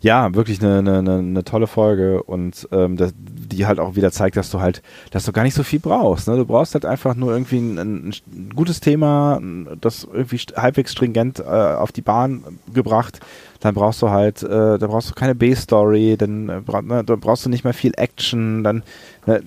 Ja, 0.00 0.34
wirklich 0.34 0.62
eine, 0.62 0.78
eine, 0.80 0.98
eine, 0.98 1.44
tolle 1.44 1.66
Folge 1.66 2.22
und 2.22 2.68
ähm, 2.72 2.98
das, 2.98 3.14
die 3.16 3.64
halt 3.64 3.80
auch 3.80 3.96
wieder 3.96 4.12
zeigt, 4.12 4.36
dass 4.36 4.50
du 4.50 4.60
halt, 4.60 4.82
dass 5.12 5.24
du 5.24 5.32
gar 5.32 5.44
nicht 5.44 5.54
so 5.54 5.62
viel 5.62 5.80
brauchst. 5.80 6.28
Ne? 6.28 6.36
Du 6.36 6.44
brauchst 6.44 6.74
halt 6.74 6.84
einfach 6.84 7.14
nur 7.14 7.32
irgendwie 7.32 7.56
ein, 7.56 7.78
ein, 7.78 8.50
gutes 8.54 8.80
Thema, 8.80 9.40
das 9.80 10.06
irgendwie 10.12 10.36
halbwegs 10.56 10.92
stringent 10.92 11.40
äh, 11.40 11.44
auf 11.44 11.90
die 11.90 12.02
Bahn 12.02 12.44
gebracht. 12.74 13.20
Dann 13.60 13.74
brauchst 13.74 14.02
du 14.02 14.10
halt, 14.10 14.42
äh, 14.42 14.78
da 14.78 14.86
brauchst 14.88 15.08
du 15.08 15.14
keine 15.14 15.34
B-Story, 15.34 16.16
dann 16.18 16.50
äh, 16.50 16.82
ne, 16.82 17.02
da 17.02 17.16
brauchst 17.16 17.46
du 17.46 17.48
nicht 17.48 17.64
mehr 17.64 17.72
viel 17.72 17.94
Action, 17.96 18.62
dann 18.62 18.82
ne, 19.24 19.42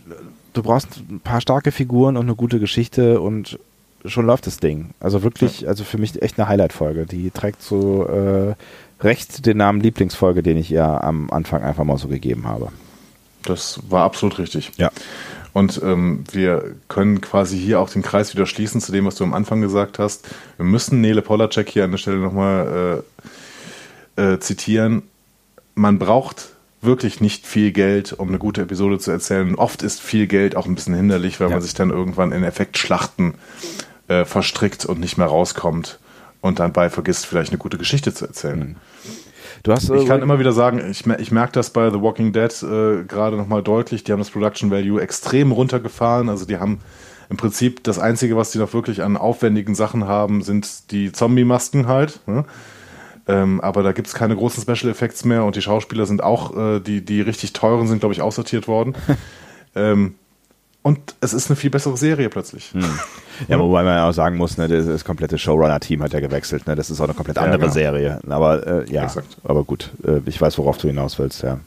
du 0.53 0.63
brauchst 0.63 1.03
ein 1.07 1.19
paar 1.19 1.39
starke 1.39 1.71
Figuren 1.71 2.17
und 2.17 2.25
eine 2.25 2.35
gute 2.35 2.59
Geschichte 2.59 3.21
und 3.21 3.59
schon 4.07 4.25
läuft 4.25 4.47
das 4.47 4.57
Ding. 4.57 4.91
Also 4.99 5.23
wirklich, 5.23 5.67
also 5.67 5.83
für 5.83 5.97
mich 5.97 6.21
echt 6.21 6.39
eine 6.39 6.47
Highlight-Folge. 6.47 7.05
Die 7.05 7.31
trägt 7.31 7.61
so 7.61 8.05
äh, 8.07 8.55
recht 9.03 9.45
den 9.45 9.57
Namen 9.57 9.81
Lieblingsfolge, 9.81 10.43
den 10.43 10.57
ich 10.57 10.71
ihr 10.71 10.85
am 11.03 11.29
Anfang 11.31 11.63
einfach 11.63 11.83
mal 11.83 11.97
so 11.97 12.07
gegeben 12.07 12.47
habe. 12.47 12.69
Das 13.43 13.79
war 13.89 14.03
absolut 14.03 14.39
richtig. 14.39 14.71
Ja. 14.77 14.91
Und 15.53 15.81
ähm, 15.83 16.23
wir 16.31 16.75
können 16.87 17.21
quasi 17.21 17.57
hier 17.57 17.79
auch 17.79 17.89
den 17.89 18.01
Kreis 18.03 18.33
wieder 18.33 18.45
schließen 18.45 18.81
zu 18.81 18.91
dem, 18.91 19.05
was 19.05 19.15
du 19.15 19.23
am 19.23 19.33
Anfang 19.33 19.61
gesagt 19.61 19.97
hast. 19.97 20.27
Wir 20.57 20.65
müssen 20.65 21.01
Nele 21.01 21.21
Polacek 21.21 21.69
hier 21.69 21.83
an 21.85 21.91
der 21.91 21.97
Stelle 21.97 22.17
nochmal 22.17 23.03
äh, 24.17 24.33
äh, 24.33 24.39
zitieren. 24.39 25.03
Man 25.73 25.97
braucht 25.97 26.49
wirklich 26.81 27.21
nicht 27.21 27.47
viel 27.47 27.71
Geld, 27.71 28.13
um 28.13 28.27
eine 28.27 28.37
gute 28.37 28.61
Episode 28.61 28.99
zu 28.99 29.09
erzählen. 29.09 29.55
Oft 29.55 29.81
ist 29.81 29.99
viel 29.99 30.27
Geld 30.27 30.55
auch 30.55 30.67
ein 30.67 30.75
bisschen 30.75 30.93
hinderlich, 30.93 31.39
weil 31.39 31.47
Ja. 31.49 31.55
man 31.55 31.63
sich 31.63 31.73
dann 31.73 31.89
irgendwann 31.89 32.31
in 32.31 32.43
Effektschlachten 32.43 33.33
äh, 34.07 34.25
verstrickt 34.25 34.85
und 34.85 34.99
nicht 34.99 35.17
mehr 35.17 35.27
rauskommt 35.27 35.99
und 36.41 36.59
dann 36.59 36.73
bei 36.73 36.89
vergisst, 36.89 37.25
vielleicht 37.25 37.51
eine 37.51 37.57
gute 37.57 37.77
Geschichte 37.77 38.13
zu 38.13 38.25
erzählen. 38.25 38.75
Du 39.63 39.71
hast 39.71 39.89
Ich 39.89 40.05
kann 40.05 40.21
immer 40.21 40.39
wieder 40.39 40.53
sagen, 40.53 40.81
ich, 40.89 41.05
ich 41.05 41.31
merke 41.31 41.53
das 41.53 41.71
bei 41.71 41.89
The 41.89 42.01
Walking 42.01 42.31
Dead 42.31 42.51
äh, 42.63 43.03
gerade 43.03 43.37
nochmal 43.37 43.63
deutlich. 43.63 44.03
Die 44.03 44.11
haben 44.11 44.19
das 44.19 44.29
Production 44.29 44.71
Value 44.71 45.01
extrem 45.01 45.51
runtergefahren. 45.51 46.29
Also 46.29 46.45
die 46.45 46.57
haben 46.57 46.79
im 47.29 47.37
Prinzip 47.37 47.83
das 47.83 47.99
Einzige, 47.99 48.37
was 48.37 48.51
die 48.51 48.59
noch 48.59 48.73
wirklich 48.73 49.03
an 49.03 49.17
aufwendigen 49.17 49.75
Sachen 49.75 50.07
haben, 50.07 50.41
sind 50.41 50.91
die 50.91 51.11
Zombie-Masken 51.11 51.87
halt. 51.87 52.21
Ne? 52.27 52.45
Ähm, 53.27 53.59
aber 53.59 53.83
da 53.83 53.91
gibt 53.91 54.07
es 54.07 54.13
keine 54.13 54.35
großen 54.35 54.63
Special 54.63 54.91
Effects 54.91 55.25
mehr 55.25 55.43
und 55.43 55.55
die 55.55 55.61
Schauspieler 55.61 56.05
sind 56.05 56.23
auch, 56.23 56.55
äh, 56.55 56.79
die, 56.79 57.03
die 57.03 57.19
richtig 57.19 57.53
teuren 57.53 57.87
sind, 57.87 57.99
glaube 57.99 58.13
ich, 58.13 58.21
aussortiert 58.21 58.67
worden. 58.67 58.95
ähm, 59.75 60.15
und 60.87 61.15
es 61.19 61.33
ist 61.33 61.49
eine 61.49 61.57
viel 61.57 61.69
bessere 61.69 61.97
Serie 61.97 62.29
plötzlich. 62.29 62.71
Hm. 62.71 62.83
Ja, 63.47 63.59
wobei 63.59 63.83
man 63.83 63.99
auch 63.99 64.13
sagen 64.13 64.35
muss, 64.35 64.57
ne, 64.57 64.67
das, 64.67 64.87
das 64.87 65.05
komplette 65.05 65.37
Showrunner-Team 65.37 66.01
hat 66.01 66.11
ja 66.11 66.19
gewechselt. 66.19 66.65
Ne? 66.65 66.75
Das 66.75 66.89
ist 66.89 66.99
auch 66.99 67.03
eine 67.03 67.13
komplett 67.13 67.35
Ja, 67.37 67.43
andere 67.43 67.59
genau. 67.59 67.71
Serie. 67.71 68.19
Aber 68.27 68.65
äh, 68.65 68.91
ja, 68.91 69.03
Exakt. 69.03 69.37
aber 69.43 69.63
gut, 69.63 69.91
äh, 70.03 70.21
ich 70.25 70.41
weiß, 70.41 70.57
worauf 70.57 70.79
du 70.79 70.87
hinaus 70.87 71.19
willst, 71.19 71.43
ja. 71.43 71.59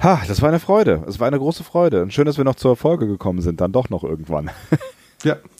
Ha, 0.00 0.20
das 0.28 0.40
war 0.40 0.50
eine 0.50 0.60
Freude. 0.60 1.02
Es 1.08 1.18
war 1.18 1.26
eine 1.26 1.38
große 1.38 1.64
Freude. 1.64 2.02
Und 2.02 2.12
schön, 2.12 2.26
dass 2.26 2.36
wir 2.36 2.44
noch 2.44 2.54
zur 2.54 2.76
Folge 2.76 3.08
gekommen 3.08 3.40
sind, 3.42 3.60
dann 3.60 3.72
doch 3.72 3.90
noch 3.90 4.04
irgendwann. 4.04 4.48
Ja, 5.24 5.36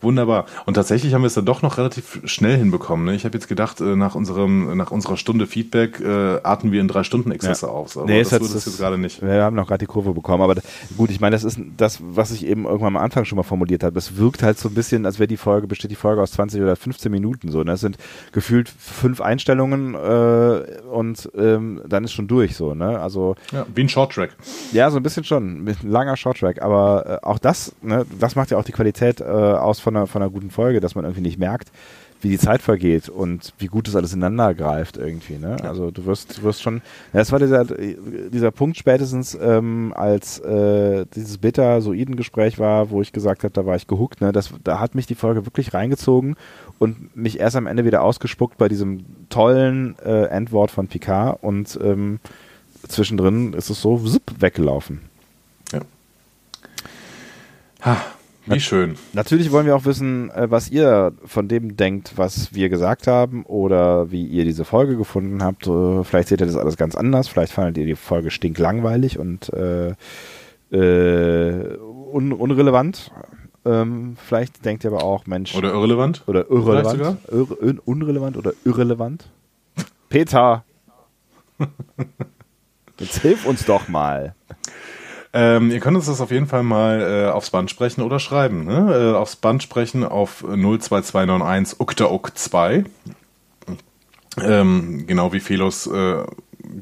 wunderbar. 0.00 0.46
Und 0.66 0.74
tatsächlich 0.74 1.14
haben 1.14 1.22
wir 1.22 1.26
es 1.26 1.34
dann 1.34 1.44
doch 1.44 1.62
noch 1.62 1.78
relativ 1.78 2.20
schnell 2.24 2.56
hinbekommen. 2.56 3.04
Ne? 3.06 3.14
Ich 3.14 3.24
habe 3.24 3.36
jetzt 3.36 3.48
gedacht, 3.48 3.80
äh, 3.80 3.96
nach 3.96 4.14
unserem, 4.14 4.76
nach 4.76 4.90
unserer 4.90 5.16
Stunde 5.16 5.46
Feedback 5.46 6.00
äh, 6.00 6.38
atmen 6.42 6.72
wir 6.72 6.80
in 6.80 6.88
drei 6.88 7.02
Stunden 7.04 7.30
Exzesse 7.32 7.66
Ja. 7.66 7.72
auf. 7.72 7.96
Aber 7.96 8.06
Nee, 8.06 8.20
das 8.22 8.32
wird 8.32 8.42
es 8.42 8.52
jetzt 8.64 8.78
gerade 8.78 8.98
nicht. 8.98 9.22
Wir 9.22 9.42
haben 9.42 9.56
noch 9.56 9.66
gerade 9.66 9.78
die 9.78 9.86
Kurve 9.86 10.12
bekommen, 10.14 10.42
aber 10.42 10.56
gut, 10.96 11.10
ich 11.10 11.20
meine, 11.20 11.34
das 11.36 11.44
ist 11.44 11.58
das, 11.76 11.98
was 12.02 12.30
ich 12.30 12.46
eben 12.46 12.64
irgendwann 12.64 12.96
am 12.96 13.02
Anfang 13.02 13.24
schon 13.24 13.36
mal 13.36 13.42
formuliert 13.42 13.82
habe. 13.84 13.98
Es 13.98 14.16
wirkt 14.16 14.42
halt 14.42 14.58
so 14.58 14.68
ein 14.68 14.74
bisschen, 14.74 15.06
als 15.06 15.18
wäre 15.18 15.28
die 15.28 15.36
Folge, 15.36 15.66
besteht 15.66 15.90
die 15.90 15.96
Folge 15.96 16.22
aus 16.22 16.32
20 16.32 16.60
oder 16.62 16.76
15 16.76 17.10
Minuten 17.10 17.50
so. 17.50 17.58
Ne? 17.58 17.72
Das 17.72 17.80
sind 17.80 17.96
gefühlt 18.32 18.68
fünf 18.68 19.20
Einstellungen 19.20 19.94
äh, 19.94 20.80
und 20.90 21.30
ähm, 21.36 21.82
dann 21.88 22.04
ist 22.04 22.12
schon 22.12 22.28
durch 22.28 22.56
so, 22.56 22.74
ne? 22.74 22.98
Also 23.00 23.34
Ja, 23.52 23.66
wie 23.74 23.82
ein 23.82 23.88
Shorttrack. 23.88 24.30
ja, 24.72 24.90
so 24.90 24.96
ein 24.96 25.02
bisschen 25.02 25.24
schon, 25.24 25.64
ein 25.66 25.76
langer 25.82 26.16
Shorttrack, 26.16 26.62
aber 26.62 27.20
äh, 27.22 27.26
auch 27.26 27.38
das, 27.38 27.74
ne, 27.82 28.06
das 28.18 28.36
macht 28.36 28.50
ja 28.50 28.58
auch 28.58 28.64
die 28.64 28.72
Qualität 28.72 29.20
äh, 29.20 29.24
aus 29.54 29.80
von 29.80 29.96
einer, 29.96 30.06
von 30.06 30.22
einer 30.22 30.30
guten 30.30 30.50
Folge, 30.50 30.80
dass 30.80 30.94
man 30.94 31.04
irgendwie 31.04 31.22
nicht 31.22 31.38
merkt, 31.38 31.70
wie 32.22 32.28
die 32.28 32.38
Zeit 32.38 32.60
vergeht 32.60 33.08
und 33.08 33.54
wie 33.58 33.66
gut 33.66 33.88
das 33.88 33.96
alles 33.96 34.12
ineinander 34.12 34.54
greift 34.54 34.96
irgendwie. 34.96 35.38
Ne? 35.38 35.56
Also 35.62 35.90
du 35.90 36.04
wirst, 36.04 36.38
du 36.38 36.42
wirst 36.42 36.62
schon, 36.62 36.82
ja, 37.12 37.20
das 37.20 37.32
war 37.32 37.38
dieser, 37.38 37.64
dieser 37.64 38.50
Punkt 38.50 38.76
spätestens, 38.76 39.36
ähm, 39.40 39.94
als 39.96 40.38
äh, 40.40 41.06
dieses 41.14 41.38
Beta-Soiden-Gespräch 41.38 42.58
war, 42.58 42.90
wo 42.90 43.00
ich 43.00 43.12
gesagt 43.12 43.42
habe, 43.44 43.54
da 43.54 43.64
war 43.64 43.76
ich 43.76 43.86
gehuckt. 43.86 44.20
Ne? 44.20 44.32
Das, 44.32 44.50
da 44.62 44.80
hat 44.80 44.94
mich 44.94 45.06
die 45.06 45.14
Folge 45.14 45.46
wirklich 45.46 45.72
reingezogen 45.72 46.36
und 46.78 47.16
mich 47.16 47.40
erst 47.40 47.56
am 47.56 47.66
Ende 47.66 47.84
wieder 47.84 48.02
ausgespuckt 48.02 48.58
bei 48.58 48.68
diesem 48.68 49.04
tollen 49.30 49.98
äh, 50.04 50.24
Endwort 50.26 50.70
von 50.70 50.88
Picard 50.88 51.42
und 51.42 51.78
ähm, 51.82 52.20
zwischendrin 52.86 53.54
ist 53.54 53.70
es 53.70 53.80
so 53.80 53.98
zipp, 53.98 54.34
weggelaufen. 54.40 55.00
Ha, 57.82 57.96
wie 58.50 58.60
schön. 58.60 58.96
Natürlich 59.12 59.50
wollen 59.52 59.66
wir 59.66 59.76
auch 59.76 59.84
wissen, 59.84 60.30
äh, 60.30 60.50
was 60.50 60.70
ihr 60.70 61.12
von 61.24 61.48
dem 61.48 61.76
denkt, 61.76 62.12
was 62.16 62.54
wir 62.54 62.68
gesagt 62.68 63.06
haben 63.06 63.44
oder 63.44 64.10
wie 64.10 64.26
ihr 64.26 64.44
diese 64.44 64.64
Folge 64.64 64.96
gefunden 64.96 65.42
habt. 65.42 65.66
Äh, 65.66 66.04
Vielleicht 66.04 66.28
seht 66.28 66.40
ihr 66.40 66.46
das 66.46 66.56
alles 66.56 66.76
ganz 66.76 66.94
anders. 66.94 67.28
Vielleicht 67.28 67.52
fandet 67.52 67.78
ihr 67.78 67.86
die 67.86 67.94
Folge 67.94 68.30
stinklangweilig 68.30 69.18
und 69.18 69.52
äh, 69.52 69.94
äh, 70.70 71.76
un 72.12 72.32
unrelevant. 72.32 73.10
Ähm, 73.64 74.16
vielleicht 74.16 74.64
denkt 74.64 74.84
ihr 74.84 74.92
aber 74.92 75.04
auch, 75.04 75.26
Mensch. 75.26 75.54
Oder 75.54 75.72
irrelevant? 75.72 76.22
Oder 76.26 76.50
irrelevant. 76.50 77.18
Ir 77.30 77.62
un 77.62 77.78
unrelevant 77.78 78.36
oder 78.36 78.52
irrelevant. 78.64 79.28
Peter! 80.08 80.64
Jetzt 82.98 83.18
hilf 83.18 83.46
uns 83.46 83.64
doch 83.64 83.88
mal. 83.88 84.34
Ähm, 85.32 85.70
ihr 85.70 85.78
könnt 85.78 85.96
uns 85.96 86.06
das 86.06 86.20
auf 86.20 86.32
jeden 86.32 86.46
Fall 86.46 86.64
mal 86.64 87.00
äh, 87.00 87.30
aufs 87.30 87.50
Band 87.50 87.70
sprechen 87.70 88.02
oder 88.02 88.18
schreiben. 88.18 88.64
Ne? 88.64 89.12
Äh, 89.12 89.16
aufs 89.16 89.36
Band 89.36 89.62
sprechen 89.62 90.04
auf 90.04 90.40
02291 90.40 91.78
uktauk 91.78 92.36
2. 92.36 92.84
Ähm, 94.42 95.04
genau 95.06 95.32
wie 95.32 95.40
Felos 95.40 95.86
äh, 95.86 96.24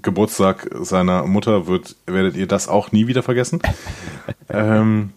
Geburtstag 0.02 0.68
seiner 0.80 1.24
Mutter 1.26 1.66
wird, 1.66 1.96
werdet 2.06 2.36
ihr 2.36 2.46
das 2.46 2.68
auch 2.68 2.92
nie 2.92 3.06
wieder 3.06 3.22
vergessen. 3.22 3.60
ähm, 4.48 5.10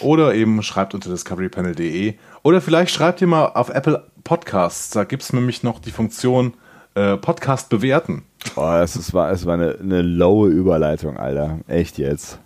oder 0.00 0.34
eben 0.34 0.62
schreibt 0.62 0.94
unter 0.94 1.10
discoverypanel.de. 1.10 2.14
Oder 2.42 2.60
vielleicht 2.60 2.92
schreibt 2.92 3.20
ihr 3.20 3.26
mal 3.26 3.46
auf 3.46 3.70
Apple 3.70 4.06
Podcasts. 4.24 4.90
Da 4.90 5.04
gibt 5.04 5.22
es 5.22 5.32
nämlich 5.32 5.62
noch 5.62 5.78
die 5.78 5.90
Funktion 5.90 6.54
äh, 6.94 7.16
Podcast 7.16 7.68
bewerten. 7.70 8.22
Boah, 8.54 8.80
es, 8.80 8.96
ist, 8.96 9.14
war, 9.14 9.30
es 9.30 9.46
war 9.46 9.54
eine, 9.54 9.78
eine 9.80 10.02
lowe 10.02 10.48
Überleitung, 10.48 11.16
Alter. 11.16 11.60
Echt 11.68 11.98
jetzt. 11.98 12.38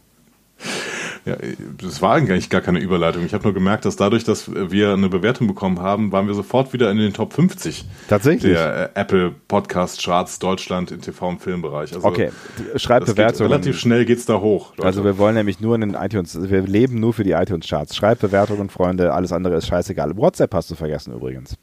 Ja, 1.25 1.37
das 1.83 2.01
war 2.03 2.15
eigentlich 2.15 2.51
gar 2.51 2.61
keine 2.61 2.79
Überleitung. 2.79 3.27
Ich 3.27 3.35
habe 3.35 3.43
nur 3.45 3.53
gemerkt, 3.53 3.85
dass 3.85 3.97
dadurch, 3.97 4.23
dass 4.23 4.49
wir 4.55 4.93
eine 4.93 5.09
Bewertung 5.09 5.49
bekommen 5.49 5.81
haben, 5.81 6.13
waren 6.13 6.29
wir 6.29 6.35
sofort 6.35 6.73
wieder 6.73 6.89
in 6.91 6.99
den 6.99 7.13
Top 7.13 7.33
50 7.33 7.85
Tatsächlich? 8.09 8.53
der 8.53 8.93
äh, 8.95 9.01
Apple 9.01 9.35
Podcast 9.49 10.03
Charts 10.05 10.39
Deutschland 10.39 10.93
im 10.93 11.01
TV- 11.01 11.29
und 11.29 11.41
Filmbereich. 11.43 11.93
Also, 11.93 12.07
Okay, 12.07 12.31
schreibt 12.77 13.07
geht 13.07 13.17
Bewertungen. 13.17 13.51
Relativ 13.51 13.79
schnell 13.81 14.05
geht's 14.05 14.25
da 14.25 14.41
hoch. 14.41 14.71
Leute. 14.77 14.87
Also 14.87 15.05
wir 15.05 15.19
wollen 15.19 15.35
nämlich 15.35 15.61
nur 15.61 15.75
in 15.75 15.81
den 15.81 15.95
iTunes, 15.95 16.39
wir 16.49 16.63
leben 16.63 17.01
nur 17.01 17.13
für 17.13 17.25
die 17.25 17.33
iTunes-Charts. 17.33 17.97
Schreibt 17.97 18.21
Bewertungen, 18.21 18.71
Freunde, 18.71 19.13
alles 19.13 19.33
andere 19.33 19.57
ist 19.57 19.67
scheißegal. 19.67 20.17
WhatsApp 20.17 20.55
hast 20.55 20.71
du 20.71 20.77
vergessen 20.77 21.13
übrigens. 21.13 21.57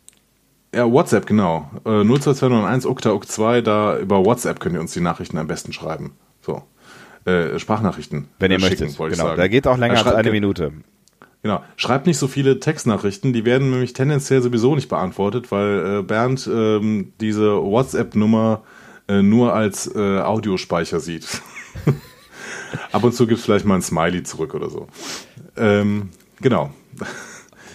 ja, 0.75 0.91
WhatsApp, 0.91 1.25
genau. 1.25 1.69
Äh, 1.85 2.03
02291 2.03 2.89
ukta 2.89 3.13
uk 3.13 3.25
2 3.25 3.61
da 3.61 3.97
über 3.97 4.25
WhatsApp 4.25 4.59
könnt 4.59 4.75
ihr 4.75 4.81
uns 4.81 4.91
die 4.91 4.99
Nachrichten 5.01 5.38
am 5.38 5.47
besten 5.47 5.72
schreiben. 5.72 6.17
Äh, 7.26 7.58
Sprachnachrichten. 7.60 8.27
Wenn 8.40 8.52
ihr 8.52 8.58
äh, 8.58 8.61
schicken, 8.61 8.84
möchtet. 8.84 9.00
wollte 9.00 9.14
ich 9.14 9.19
Genau, 9.19 9.30
sagen. 9.30 9.42
da 9.42 9.48
geht 9.48 9.68
auch 9.68 9.77
länger 9.77 9.95
Er 9.95 10.06
als 10.06 10.16
eine 10.16 10.32
Minute. 10.32 10.72
Genau. 11.42 11.61
Schreibt 11.76 12.08
nicht 12.08 12.18
so 12.18 12.27
viele 12.27 12.60
Textnachrichten, 12.60 13.34
die 13.34 13.43
werden 13.45 13.69
nämlich 13.69 13.93
tendenziell 13.93 14.42
sowieso 14.42 14.76
nicht 14.76 14.88
beantwortet, 14.90 15.52
weil 15.52 16.00
äh, 16.00 16.02
Bernd 16.02 16.50
ähm, 16.52 17.11
diese 17.19 17.61
WhatsApp-Nummer 17.61 18.64
äh, 19.10 19.22
nur 19.22 19.53
als 19.53 19.93
äh, 19.93 20.19
Audiospeicher 20.19 21.00
sieht. 21.02 21.27
Ab 22.92 23.03
und 23.03 23.14
zu 23.14 23.27
gibt 23.27 23.40
es 23.40 23.45
vielleicht 23.45 23.66
mal 23.66 23.76
ein 23.76 23.82
Smiley 23.82 24.24
zurück 24.24 24.53
oder 24.53 24.69
so. 24.69 24.88
Ähm, 25.58 26.10
genau. 26.42 26.72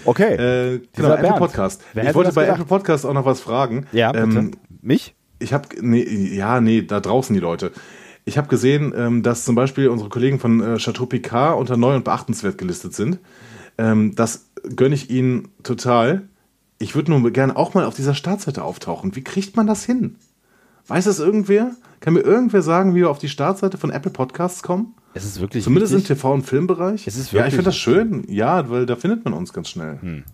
Okay. 0.05 0.35
Äh, 0.35 0.81
genau, 0.97 1.11
Apple 1.11 1.23
Bernd. 1.23 1.37
Podcast. 1.39 1.83
Wer 1.93 2.09
ich 2.09 2.15
wollte 2.15 2.33
bei 2.33 2.43
gedacht? 2.45 2.61
Apple 2.61 2.69
Podcast 2.69 3.05
auch 3.05 3.13
noch 3.13 3.25
was 3.27 3.41
fragen. 3.41 3.87
Ja, 3.93 4.13
bitte. 4.13 4.25
Ähm, 4.25 4.51
Mich? 4.81 5.15
ich 5.39 5.53
habe, 5.53 5.69
nee, 5.81 6.03
ja, 6.05 6.61
nee, 6.61 6.83
da 6.83 7.01
draußen 7.01 7.35
die 7.35 7.41
Leute. 7.41 7.73
Ich 8.29 8.37
habe 8.37 8.49
gesehen, 8.49 8.93
ähm, 8.95 9.23
dass 9.23 9.45
zum 9.45 9.55
Beispiel 9.55 9.89
unsere 9.89 10.11
Kollegen 10.11 10.39
von 10.39 10.61
äh, 10.61 10.77
Chateau 10.77 11.07
Picard 11.07 11.59
unter 11.59 11.79
neu 11.79 11.97
und 11.97 12.05
beachtenswert 12.05 12.59
gelistet 12.59 12.95
sind. 12.95 13.19
Ähm, 13.79 14.15
das 14.17 14.51
gönne 14.77 14.95
ich 14.95 15.09
ihnen 15.09 15.49
total. 15.63 16.29
Ich 16.79 16.95
würde 16.95 17.11
nur 17.11 17.31
gerne 17.31 17.57
auch 17.57 17.73
mal 17.73 17.87
auf 17.87 17.95
dieser 17.95 18.15
Startseite 18.15 18.65
auftauchen. 18.65 19.17
Wie 19.17 19.25
kriegt 19.25 19.57
man 19.57 19.67
das 19.67 19.83
hin? 19.83 20.17
Weiß 20.89 21.07
es 21.07 21.21
irgendwer? 21.21 21.71
Kann 22.01 22.13
mir 22.13 22.21
irgendwer 22.21 22.61
sagen, 22.61 22.95
wie 22.95 23.01
wir 23.01 23.11
auf 23.11 23.19
die 23.19 23.31
Startseite 23.31 23.79
von 23.79 23.91
Apple 23.91 24.13
Podcasts 24.13 24.63
kommen? 24.63 24.95
Es 25.15 25.25
ist 25.25 25.41
wirklich 25.41 25.65
Zumindest 25.65 25.95
wichtig. 25.95 26.11
im 26.11 26.17
TV- 26.17 26.35
und 26.35 26.43
Filmbereich? 26.43 27.07
Es 27.07 27.17
ist 27.17 27.33
ja, 27.33 27.47
ich 27.47 27.53
wirklich 27.53 27.55
finde 27.55 27.65
das 27.65 27.77
schön. 27.79 28.25
Ja, 28.29 28.69
weil 28.69 28.85
da 28.85 28.97
findet 28.97 29.25
man 29.25 29.33
uns 29.33 29.55
ganz 29.55 29.71
schnell. 29.71 29.99
Hm. 30.03 30.25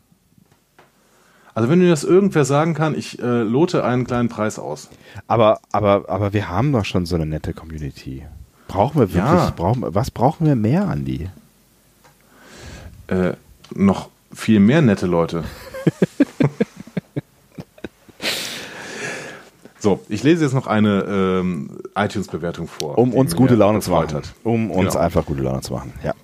Also 1.55 1.68
wenn 1.70 1.78
mir 1.78 1.89
das 1.91 2.02
irgendwer 2.05 2.44
sagen 2.44 2.74
kann, 2.74 2.97
ich 2.99 3.20
äh, 3.23 3.42
lote 3.42 3.84
einen 3.84 4.05
kleinen 4.07 4.28
Preis 4.28 4.58
aus. 4.58 4.89
Aber, 5.28 5.60
aber, 5.70 6.05
aber 6.08 6.33
wir 6.33 6.49
haben 6.49 6.73
doch 6.73 6.84
schon 6.84 7.07
so 7.07 7.15
eine 7.15 7.26
nette 7.26 7.55
Community. 7.55 8.24
Brauchen 8.66 8.97
wir 9.00 9.15
wirklich, 9.15 9.33
Ja. 9.33 9.52
brauchen, 9.55 9.84
was 9.86 10.10
brauchen 10.10 10.47
wir 10.47 10.57
mehr, 10.57 10.89
Andi? 10.89 11.28
Äh, 13.07 13.34
noch 13.74 14.08
viel 14.33 14.58
mehr 14.58 14.83
nette 14.83 15.07
Leute. 15.07 15.44
so, 19.78 20.00
ich 20.08 20.23
lese 20.23 20.44
jetzt 20.44 20.55
noch 20.55 20.66
eine 20.66 21.05
ähm, 21.08 21.70
iTunes-Bewertung 21.94 22.68
vor. 22.68 22.97
Um 22.99 23.12
uns 23.12 23.36
gute 23.36 23.55
Laune 23.55 23.81
zu 23.81 23.91
machen. 23.91 24.15
Hat. 24.15 24.33
Um 24.42 24.70
uns 24.70 24.92
Genau. 24.94 25.05
einfach 25.05 25.26
gute 25.26 25.42
Laune 25.42 25.60
zu 25.60 25.74
machen. 25.74 25.92
Ja. 26.02 26.15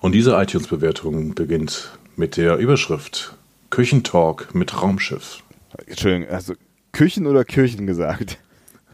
Und 0.00 0.12
diese 0.12 0.32
iTunes-Bewertung 0.40 1.34
beginnt 1.34 1.96
mit 2.16 2.36
der 2.36 2.56
Überschrift 2.58 3.34
Küchentalk 3.72 4.54
mit 4.54 4.82
Raumschiff. 4.82 5.42
Entschuldigung, 5.86 6.28
also 6.28 6.52
Küchen 6.92 7.26
oder 7.26 7.42
Kirchen 7.42 7.86
gesagt? 7.86 8.38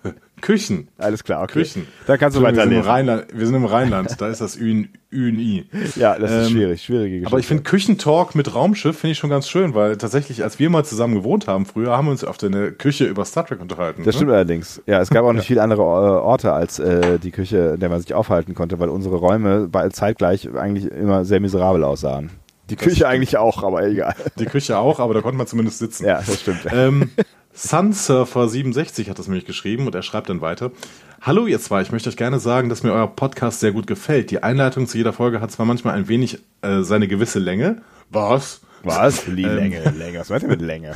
Küchen. 0.40 0.86
Alles 0.98 1.24
klar, 1.24 1.42
okay. 1.42 1.64
Küchen. 1.64 1.88
Da 2.06 2.16
kannst 2.16 2.36
du 2.36 2.40
wir 2.42 2.46
sind, 2.46 2.54
im 2.54 2.60
weiterlesen. 2.60 2.88
Rheinland, 2.88 3.26
wir 3.34 3.46
sind 3.46 3.56
im 3.56 3.64
Rheinland, 3.64 4.20
da 4.20 4.28
ist 4.28 4.40
das 4.40 4.56
Ü 4.56 4.84
Ü 5.10 5.30
und 5.30 5.38
I. 5.40 5.66
Ja, 5.96 6.16
das 6.16 6.30
ist 6.30 6.46
Ähm, 6.46 6.52
schwierig, 6.52 6.82
schwierige 6.84 7.08
Geschichte. 7.08 7.26
Aber 7.26 7.40
ich 7.40 7.48
finde 7.48 7.64
Küchentalk 7.64 8.36
mit 8.36 8.54
Raumschiff 8.54 9.00
finde 9.00 9.12
ich 9.12 9.18
schon 9.18 9.30
ganz 9.30 9.48
schön, 9.48 9.74
weil 9.74 9.96
tatsächlich, 9.96 10.44
als 10.44 10.60
wir 10.60 10.70
mal 10.70 10.84
zusammen 10.84 11.16
gewohnt 11.16 11.48
haben, 11.48 11.66
früher 11.66 11.96
haben 11.96 12.06
wir 12.06 12.12
uns 12.12 12.22
auf 12.22 12.38
der 12.38 12.70
Küche 12.70 13.04
über 13.06 13.24
Star 13.24 13.44
Trek 13.46 13.60
unterhalten. 13.60 14.04
Das 14.04 14.14
ne? 14.14 14.18
stimmt 14.18 14.30
allerdings. 14.30 14.80
Ja, 14.86 15.00
es 15.00 15.10
gab 15.10 15.24
auch 15.24 15.32
nicht 15.32 15.48
viele 15.48 15.60
andere 15.60 15.82
äh, 15.82 15.84
Orte 15.84 16.52
als 16.52 16.78
äh, 16.78 17.18
die 17.18 17.32
Küche, 17.32 17.72
in 17.74 17.80
der 17.80 17.88
man 17.88 18.00
sich 18.00 18.14
aufhalten 18.14 18.54
konnte, 18.54 18.78
weil 18.78 18.90
unsere 18.90 19.16
Räume 19.16 19.68
zeitgleich 19.90 20.48
eigentlich 20.54 20.88
immer 20.92 21.24
sehr 21.24 21.40
miserabel 21.40 21.82
aussahen. 21.82 22.30
Die 22.70 22.76
Küche 22.76 23.08
eigentlich 23.08 23.36
auch, 23.36 23.62
aber 23.62 23.86
egal. 23.86 24.14
Die 24.38 24.44
Küche 24.46 24.78
auch, 24.78 25.00
aber 25.00 25.14
da 25.14 25.20
konnte 25.20 25.38
man 25.38 25.46
zumindest 25.46 25.78
sitzen. 25.78 26.04
Ja, 26.06 26.22
das 26.24 26.40
stimmt. 26.40 26.66
Ähm, 26.70 27.10
Sunsurfer67 27.56 29.08
hat 29.08 29.18
das 29.18 29.26
nämlich 29.26 29.46
geschrieben 29.46 29.86
und 29.86 29.94
er 29.94 30.02
schreibt 30.02 30.28
dann 30.28 30.40
weiter. 30.40 30.70
Hallo 31.20 31.46
ihr 31.46 31.60
zwei, 31.60 31.82
ich 31.82 31.90
möchte 31.90 32.08
euch 32.08 32.16
gerne 32.16 32.38
sagen, 32.38 32.68
dass 32.68 32.82
mir 32.82 32.92
euer 32.92 33.08
Podcast 33.08 33.60
sehr 33.60 33.72
gut 33.72 33.86
gefällt. 33.86 34.30
Die 34.30 34.42
Einleitung 34.42 34.86
zu 34.86 34.96
jeder 34.98 35.12
Folge 35.12 35.40
hat 35.40 35.50
zwar 35.50 35.66
manchmal 35.66 35.94
ein 35.94 36.08
wenig 36.08 36.38
äh, 36.62 36.82
seine 36.82 37.08
gewisse 37.08 37.38
Länge. 37.38 37.82
Was? 38.10 38.60
Was? 38.84 39.26
Ähm, 39.26 39.36
Länge, 39.36 39.90
Länge. 39.96 40.20
Was 40.20 40.28
meint 40.28 40.44
ihr 40.44 40.48
mit 40.48 40.62
Länge? 40.62 40.92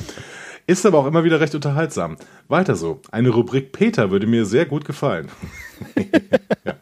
Ist 0.66 0.86
aber 0.86 0.99
auch 0.99 1.07
immer 1.07 1.24
wieder 1.24 1.41
recht 1.41 1.55
unterhaltsam. 1.55 2.16
Weiter 2.49 2.76
so. 2.76 3.00
Eine 3.10 3.31
Rubrik 3.31 3.73
Peter 3.73 4.10
würde 4.10 4.26
mir 4.26 4.44
sehr 4.47 4.65
gut 4.65 4.84
gefallen. 4.84 5.28
ja. 5.97 6.74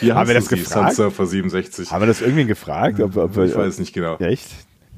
Hier 0.00 0.14
Haben 0.14 0.28
wir 0.28 0.34
das 0.34 0.46
sie, 0.46 0.56
gefragt? 0.56 0.98
Sunsurfer67. 0.98 1.90
Haben 1.90 2.02
wir 2.02 2.06
das 2.06 2.20
irgendwie 2.20 2.44
gefragt? 2.44 3.00
Ob, 3.00 3.16
ob 3.16 3.36
Ich 3.38 3.56
weiß 3.56 3.78
nicht 3.78 3.92
genau. 3.92 4.16
Echt? 4.18 4.50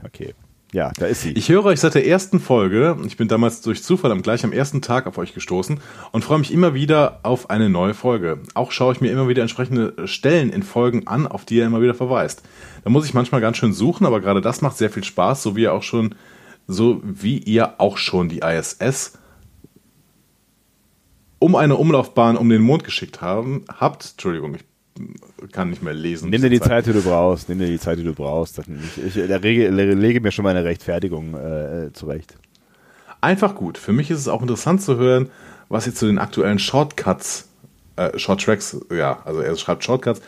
Okay. 0.05 0.35
Ja, 0.75 0.91
da 0.99 1.07
ist 1.07 1.23
sie. 1.23 1.31
Ich 1.31 1.51
höre 1.51 1.65
euch 1.67 1.79
seit 1.79 1.95
der 1.95 2.05
ersten 2.05 2.41
Folge. 2.41 2.97
Ich 3.07 3.17
bin 3.17 3.29
damals 3.29 3.61
durch 3.61 3.85
Zufall 3.85 4.11
am 4.11 4.23
gleich 4.23 4.43
am 4.43 4.53
ersten 4.53 4.83
Tag 4.83 5.07
auf 5.07 5.19
euch 5.19 5.33
gestoßen 5.33 5.79
und 6.11 6.25
freue 6.25 6.41
mich 6.41 6.53
immer 6.53 6.75
wieder 6.75 7.21
auf 7.23 7.49
eine 7.49 7.71
neue 7.71 7.95
Folge. 7.95 8.41
Auch 8.55 8.73
schaue 8.73 8.93
ich 8.93 9.01
mir 9.01 9.13
immer 9.13 9.29
wieder 9.29 9.43
entsprechende 9.43 9.95
Stellen 10.09 10.51
in 10.51 10.65
Folgen 10.65 11.07
an, 11.07 11.29
auf 11.29 11.45
die 11.45 11.59
ihr 11.59 11.65
immer 11.65 11.81
wieder 11.81 11.95
verweist. 11.95 12.43
Da 12.83 12.91
muss 12.91 13.07
ich 13.07 13.15
manchmal 13.15 13.41
ganz 13.41 13.59
schön 13.59 13.73
suchen, 13.73 14.05
aber 14.05 14.21
gerade 14.21 14.41
das 14.41 14.63
macht 14.63 14.77
sehr 14.77 14.91
viel 14.91 15.05
Spaß, 15.05 15.45
so 15.45 15.55
wie 15.55 15.63
ihr 15.63 15.73
auch 15.73 15.85
schon, 15.85 16.17
so 16.67 17.01
wie 17.03 17.39
ihr 17.39 17.81
auch 17.81 17.99
schon 17.99 18.29
die 18.29 18.41
ISS 18.41 19.19
um 21.39 21.57
eine 21.57 21.77
Umlaufbahn 21.77 22.39
um 22.39 22.49
den 22.49 22.63
Mond 22.63 22.85
geschickt 22.85 23.21
haben, 23.21 23.67
habt. 23.69 24.13
Entschuldigung, 24.13 24.55
ich 24.55 25.53
kann 25.53 25.69
nicht 25.69 25.83
mehr 25.83 25.93
lesen. 25.93 26.31
Nimm 26.31 26.41
dir 26.41 26.49
die 26.49 26.61
Zeit, 26.61 26.87
die 26.87 26.93
du 26.93 27.03
brauchst. 27.03 27.51
Nimm 27.51 27.59
dir 27.59 27.67
die 27.67 27.79
Zeit, 27.79 27.99
die 27.99 28.05
du 28.05 28.15
brauchst. 28.15 28.63
Ich, 28.97 29.17
ich 29.17 29.29
da 29.29 29.37
rege, 29.37 29.69
lege 29.69 30.21
mir 30.21 30.33
schon 30.33 30.45
meine 30.45 30.65
Rechtfertigung 30.65 31.35
äh, 31.35 31.93
zurecht. 31.93 32.37
Einfach 33.21 33.55
gut. 33.55 33.77
Für 33.77 33.93
mich 33.93 34.11
ist 34.11 34.21
es 34.21 34.29
auch 34.29 34.41
interessant 34.41 34.83
zu 34.83 34.97
hören, 34.97 35.29
was 35.69 35.87
ihr 35.87 35.95
zu 35.95 36.07
den 36.07 36.19
aktuellen 36.19 36.59
Shortcuts, 36.59 37.49
äh, 37.97 38.19
Shorttracks, 38.19 38.77
ja, 38.93 39.21
also 39.25 39.41
er 39.41 39.57
schreibt 39.57 39.85
Shortcuts, 39.85 40.21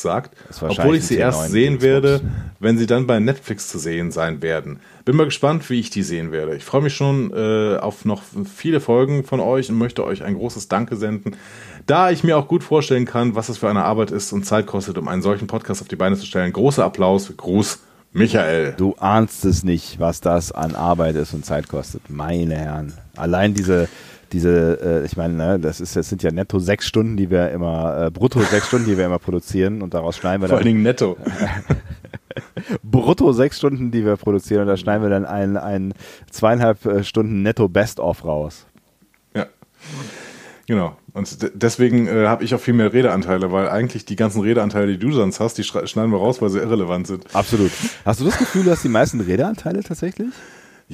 sagt, 0.00 0.36
Das 0.46 0.56
ist 0.56 0.62
wahrscheinlich 0.62 0.78
obwohl 0.78 0.96
ich 0.96 1.06
sie 1.06 1.16
erst 1.16 1.42
10.9 1.42 1.48
sehen 1.48 1.82
werde, 1.82 2.20
wenn 2.60 2.78
sie 2.78 2.86
dann 2.86 3.06
bei 3.06 3.18
Netflix 3.18 3.68
zu 3.68 3.78
sehen 3.78 4.12
sein 4.12 4.42
werden. 4.42 4.80
Bin 5.04 5.16
mal 5.16 5.24
gespannt, 5.24 5.68
wie 5.70 5.80
ich 5.80 5.90
die 5.90 6.02
sehen 6.02 6.30
werde. 6.30 6.56
Ich 6.56 6.64
freue 6.64 6.82
mich 6.82 6.94
schon 6.94 7.32
äh, 7.34 7.76
auf 7.78 8.04
noch 8.04 8.22
viele 8.44 8.80
Folgen 8.80 9.24
von 9.24 9.40
euch 9.40 9.70
und 9.70 9.78
möchte 9.78 10.04
euch 10.04 10.22
ein 10.22 10.34
großes 10.34 10.68
Danke 10.68 10.96
senden, 10.96 11.36
da 11.86 12.10
ich 12.10 12.24
mir 12.24 12.38
auch 12.38 12.48
gut 12.48 12.62
vorstellen 12.62 13.04
kann, 13.04 13.34
was 13.34 13.48
es 13.48 13.58
für 13.58 13.68
eine 13.68 13.84
Arbeit 13.84 14.10
ist 14.10 14.32
und 14.32 14.46
Zeit 14.46 14.66
kostet, 14.66 14.96
um 14.96 15.08
einen 15.08 15.22
solchen 15.22 15.46
Podcast 15.46 15.82
auf 15.82 15.88
die 15.88 15.96
Beine 15.96 16.16
zu 16.16 16.26
stellen. 16.26 16.52
Großer 16.52 16.84
Applaus, 16.84 17.32
Gruß, 17.36 17.80
Michael. 18.12 18.74
Du 18.76 18.94
ahnst 19.00 19.44
es 19.44 19.64
nicht, 19.64 19.98
was 19.98 20.20
das 20.20 20.52
an 20.52 20.76
Arbeit 20.76 21.16
ist 21.16 21.34
und 21.34 21.44
Zeit 21.44 21.68
kostet. 21.68 22.08
Meine 22.08 22.54
Herren. 22.54 22.92
Allein 23.16 23.54
diese, 23.54 23.88
diese, 24.34 25.02
äh, 25.02 25.06
ich 25.06 25.16
meine, 25.16 25.34
ne, 25.34 25.58
das 25.60 25.80
ist, 25.80 25.94
das 25.96 26.08
sind 26.08 26.22
ja 26.22 26.30
netto 26.32 26.58
sechs 26.58 26.86
Stunden, 26.86 27.16
die 27.16 27.30
wir 27.30 27.50
immer, 27.52 28.06
äh, 28.06 28.10
brutto 28.10 28.40
sechs 28.40 28.66
Stunden, 28.66 28.86
die 28.86 28.98
wir 28.98 29.06
immer 29.06 29.20
produzieren 29.20 29.80
und 29.80 29.94
daraus 29.94 30.16
schneiden 30.16 30.42
wir 30.42 30.48
Vor 30.48 30.58
dann. 30.58 30.66
allen 30.66 30.74
Dingen 30.74 30.82
netto. 30.82 31.16
brutto 32.82 33.32
sechs 33.32 33.58
Stunden, 33.58 33.90
die 33.90 34.04
wir 34.04 34.16
produzieren 34.16 34.62
und 34.62 34.66
da 34.68 34.76
schneiden 34.76 35.02
wir 35.02 35.10
dann 35.10 35.24
ein, 35.24 35.56
ein 35.56 35.94
zweieinhalb 36.30 36.84
äh, 36.84 37.04
Stunden 37.04 37.42
netto 37.42 37.68
Best-of 37.68 38.24
raus. 38.24 38.66
Ja. 39.34 39.46
Genau. 40.66 40.96
Und 41.12 41.42
de- 41.42 41.52
deswegen 41.54 42.08
äh, 42.08 42.26
habe 42.26 42.42
ich 42.42 42.54
auch 42.54 42.60
viel 42.60 42.74
mehr 42.74 42.92
Redeanteile, 42.92 43.52
weil 43.52 43.68
eigentlich 43.68 44.04
die 44.04 44.16
ganzen 44.16 44.40
Redeanteile, 44.40 44.88
die 44.88 44.98
du 44.98 45.12
sonst 45.12 45.38
hast, 45.38 45.56
die 45.58 45.62
schneiden 45.64 46.10
wir 46.10 46.18
raus, 46.18 46.42
weil 46.42 46.50
sie 46.50 46.58
irrelevant 46.58 47.06
sind. 47.06 47.24
Absolut. 47.34 47.70
Hast 48.04 48.20
du 48.20 48.24
das 48.24 48.36
Gefühl, 48.38 48.64
du 48.64 48.70
hast 48.72 48.82
die 48.82 48.88
meisten 48.88 49.20
Redeanteile 49.20 49.82
tatsächlich? 49.84 50.28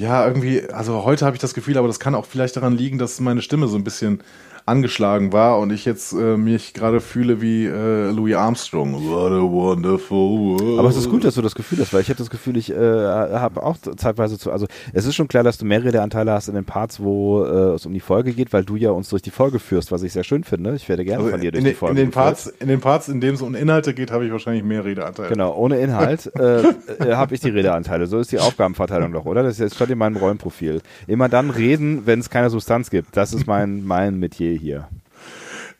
Ja, 0.00 0.26
irgendwie, 0.26 0.66
also 0.70 1.04
heute 1.04 1.26
habe 1.26 1.36
ich 1.36 1.42
das 1.42 1.52
Gefühl, 1.52 1.76
aber 1.76 1.86
das 1.86 2.00
kann 2.00 2.14
auch 2.14 2.24
vielleicht 2.24 2.56
daran 2.56 2.74
liegen, 2.74 2.96
dass 2.96 3.20
meine 3.20 3.42
Stimme 3.42 3.68
so 3.68 3.76
ein 3.76 3.84
bisschen 3.84 4.22
angeschlagen 4.70 5.32
war 5.32 5.58
und 5.58 5.72
ich 5.72 5.84
jetzt 5.84 6.12
äh, 6.12 6.36
mich 6.36 6.72
gerade 6.74 7.00
fühle 7.00 7.40
wie 7.42 7.66
äh, 7.66 8.10
Louis 8.10 8.34
Armstrong. 8.36 8.94
What 9.08 9.32
a 9.32 9.42
wonderful 9.42 10.38
world. 10.60 10.78
Aber 10.78 10.88
es 10.88 10.96
ist 10.96 11.10
gut, 11.10 11.24
dass 11.24 11.34
du 11.34 11.42
das 11.42 11.54
Gefühl 11.54 11.78
hast, 11.80 11.92
weil 11.92 12.00
ich 12.02 12.08
habe 12.08 12.18
das 12.18 12.30
Gefühl, 12.30 12.56
ich 12.56 12.70
äh, 12.70 12.76
habe 12.76 13.62
auch 13.62 13.76
zeitweise 13.96 14.38
zu. 14.38 14.52
Also 14.52 14.66
es 14.92 15.04
ist 15.06 15.14
schon 15.16 15.28
klar, 15.28 15.42
dass 15.42 15.58
du 15.58 15.64
mehr 15.64 15.82
Redeanteile 15.84 16.32
hast 16.32 16.48
in 16.48 16.54
den 16.54 16.64
Parts, 16.64 17.00
wo 17.00 17.44
äh, 17.44 17.74
es 17.74 17.84
um 17.84 17.92
die 17.92 18.00
Folge 18.00 18.32
geht, 18.32 18.52
weil 18.52 18.64
du 18.64 18.76
ja 18.76 18.90
uns 18.90 19.08
durch 19.08 19.22
die 19.22 19.30
Folge 19.30 19.58
führst, 19.58 19.90
was 19.92 20.02
ich 20.02 20.12
sehr 20.12 20.24
schön 20.24 20.44
finde. 20.44 20.74
Ich 20.74 20.88
werde 20.88 21.04
gerne 21.04 21.24
Also 21.24 21.32
von 21.32 21.40
dir 21.40 21.50
durch 21.52 21.64
die 21.64 21.74
Folge. 21.74 21.92
in 21.92 21.96
den 21.96 22.10
geführt. 22.10 22.24
Parts, 22.24 22.46
in 22.46 22.68
den 22.68 22.80
Parts, 22.80 23.08
in 23.08 23.20
denen 23.20 23.34
es 23.34 23.42
um 23.42 23.54
Inhalte 23.54 23.92
geht, 23.94 24.10
habe 24.12 24.24
ich 24.24 24.32
wahrscheinlich 24.32 24.62
mehr 24.62 24.84
Redeanteile. 24.84 25.28
Genau, 25.28 25.54
ohne 25.56 25.78
Inhalt 25.78 26.30
äh, 26.38 26.60
äh, 26.60 27.14
habe 27.14 27.34
ich 27.34 27.40
die 27.40 27.50
Redeanteile. 27.50 28.06
So 28.06 28.18
ist 28.18 28.30
die 28.32 28.38
Aufgabenverteilung 28.38 29.12
doch, 29.12 29.24
oder? 29.26 29.42
Das 29.42 29.54
ist 29.54 29.58
jetzt 29.58 29.74
statt 29.74 29.90
in 29.90 29.98
meinem 29.98 30.16
Rollenprofil. 30.16 30.80
Immer 31.06 31.28
dann 31.28 31.50
reden, 31.50 32.02
wenn 32.06 32.20
es 32.20 32.30
keine 32.30 32.50
Substanz 32.50 32.90
gibt. 32.90 33.16
Das 33.16 33.32
ist 33.32 33.46
mein, 33.46 33.84
mein 33.84 34.18
Metier 34.18 34.52
hier. 34.60 34.88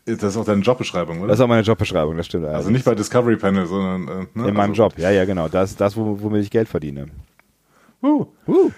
Das 0.07 0.23
ist 0.23 0.37
auch 0.37 0.45
deine 0.45 0.63
Jobbeschreibung, 0.63 1.19
oder? 1.21 1.29
Das 1.29 1.39
ist 1.39 1.45
auch 1.45 1.49
meine 1.49 1.63
Jobbeschreibung, 1.63 2.17
das 2.17 2.27
stimmt. 2.27 2.47
also 2.47 2.71
nicht 2.71 2.85
bei 2.85 2.95
Discovery 2.95 3.37
Panel, 3.37 3.67
sondern 3.67 4.09
äh, 4.09 4.27
ne? 4.35 4.49
in 4.49 4.55
meinem 4.55 4.71
also, 4.71 4.83
Job, 4.85 4.99
ja, 4.99 5.11
ja, 5.11 5.25
genau. 5.25 5.49
Das 5.49 5.71
ist 5.71 5.81
das, 5.81 5.97
wo- 5.97 6.21
womit 6.21 6.43
ich 6.43 6.51
Geld 6.51 6.69
verdiene. 6.69 7.07
Uh. 8.03 8.27
Uh. 8.49 8.71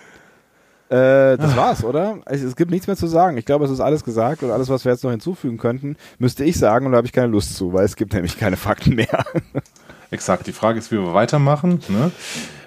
Äh, 0.90 1.38
das 1.38 1.56
war's, 1.56 1.84
oder? 1.84 2.18
Es, 2.26 2.42
es 2.42 2.54
gibt 2.54 2.70
nichts 2.70 2.86
mehr 2.86 2.96
zu 2.96 3.06
sagen. 3.06 3.38
Ich 3.38 3.46
glaube, 3.46 3.64
es 3.64 3.70
ist 3.70 3.80
alles 3.80 4.04
gesagt 4.04 4.42
und 4.42 4.50
alles, 4.50 4.68
was 4.68 4.84
wir 4.84 4.92
jetzt 4.92 5.04
noch 5.04 5.10
hinzufügen 5.10 5.56
könnten, 5.56 5.96
müsste 6.18 6.44
ich 6.44 6.58
sagen 6.58 6.84
und 6.84 6.92
da 6.92 6.98
habe 6.98 7.06
ich 7.06 7.12
keine 7.14 7.28
Lust 7.28 7.56
zu, 7.56 7.72
weil 7.72 7.84
es 7.86 7.96
gibt 7.96 8.12
nämlich 8.12 8.38
keine 8.38 8.58
Fakten 8.58 8.96
mehr. 8.96 9.24
Exakt. 10.10 10.46
Die 10.46 10.52
Frage 10.52 10.78
ist, 10.80 10.90
wie 10.92 10.98
wir 10.98 11.14
weitermachen. 11.14 11.80
Ne? 11.88 12.10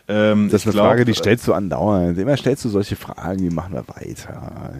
Ähm, 0.08 0.50
Das 0.50 0.62
ist 0.62 0.68
eine 0.68 0.74
glaub, 0.74 0.88
Frage, 0.88 1.06
die 1.06 1.14
stellst 1.14 1.48
du 1.48 1.54
andauernd. 1.54 2.18
Immer 2.18 2.38
stellst 2.38 2.66
du 2.66 2.70
solche 2.70 2.96
Fragen, 2.96 3.42
wie 3.42 3.52
machen 3.54 3.74
wir 3.74 3.86
weiter? 3.88 4.74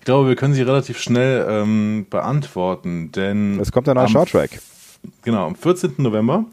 Ich 0.00 0.04
glaube, 0.04 0.28
wir 0.28 0.36
können 0.36 0.54
sie 0.54 0.62
relativ 0.62 0.98
schnell 0.98 1.46
ähm, 1.48 2.06
beantworten, 2.10 3.12
denn 3.12 3.60
Es 3.60 3.70
kommt 3.70 3.88
ein 3.88 3.94
neuer 3.94 4.08
Shorttrack. 4.08 4.60
Genau, 5.22 5.46
am 5.46 5.54
14. 5.54 5.94
November 5.98 6.44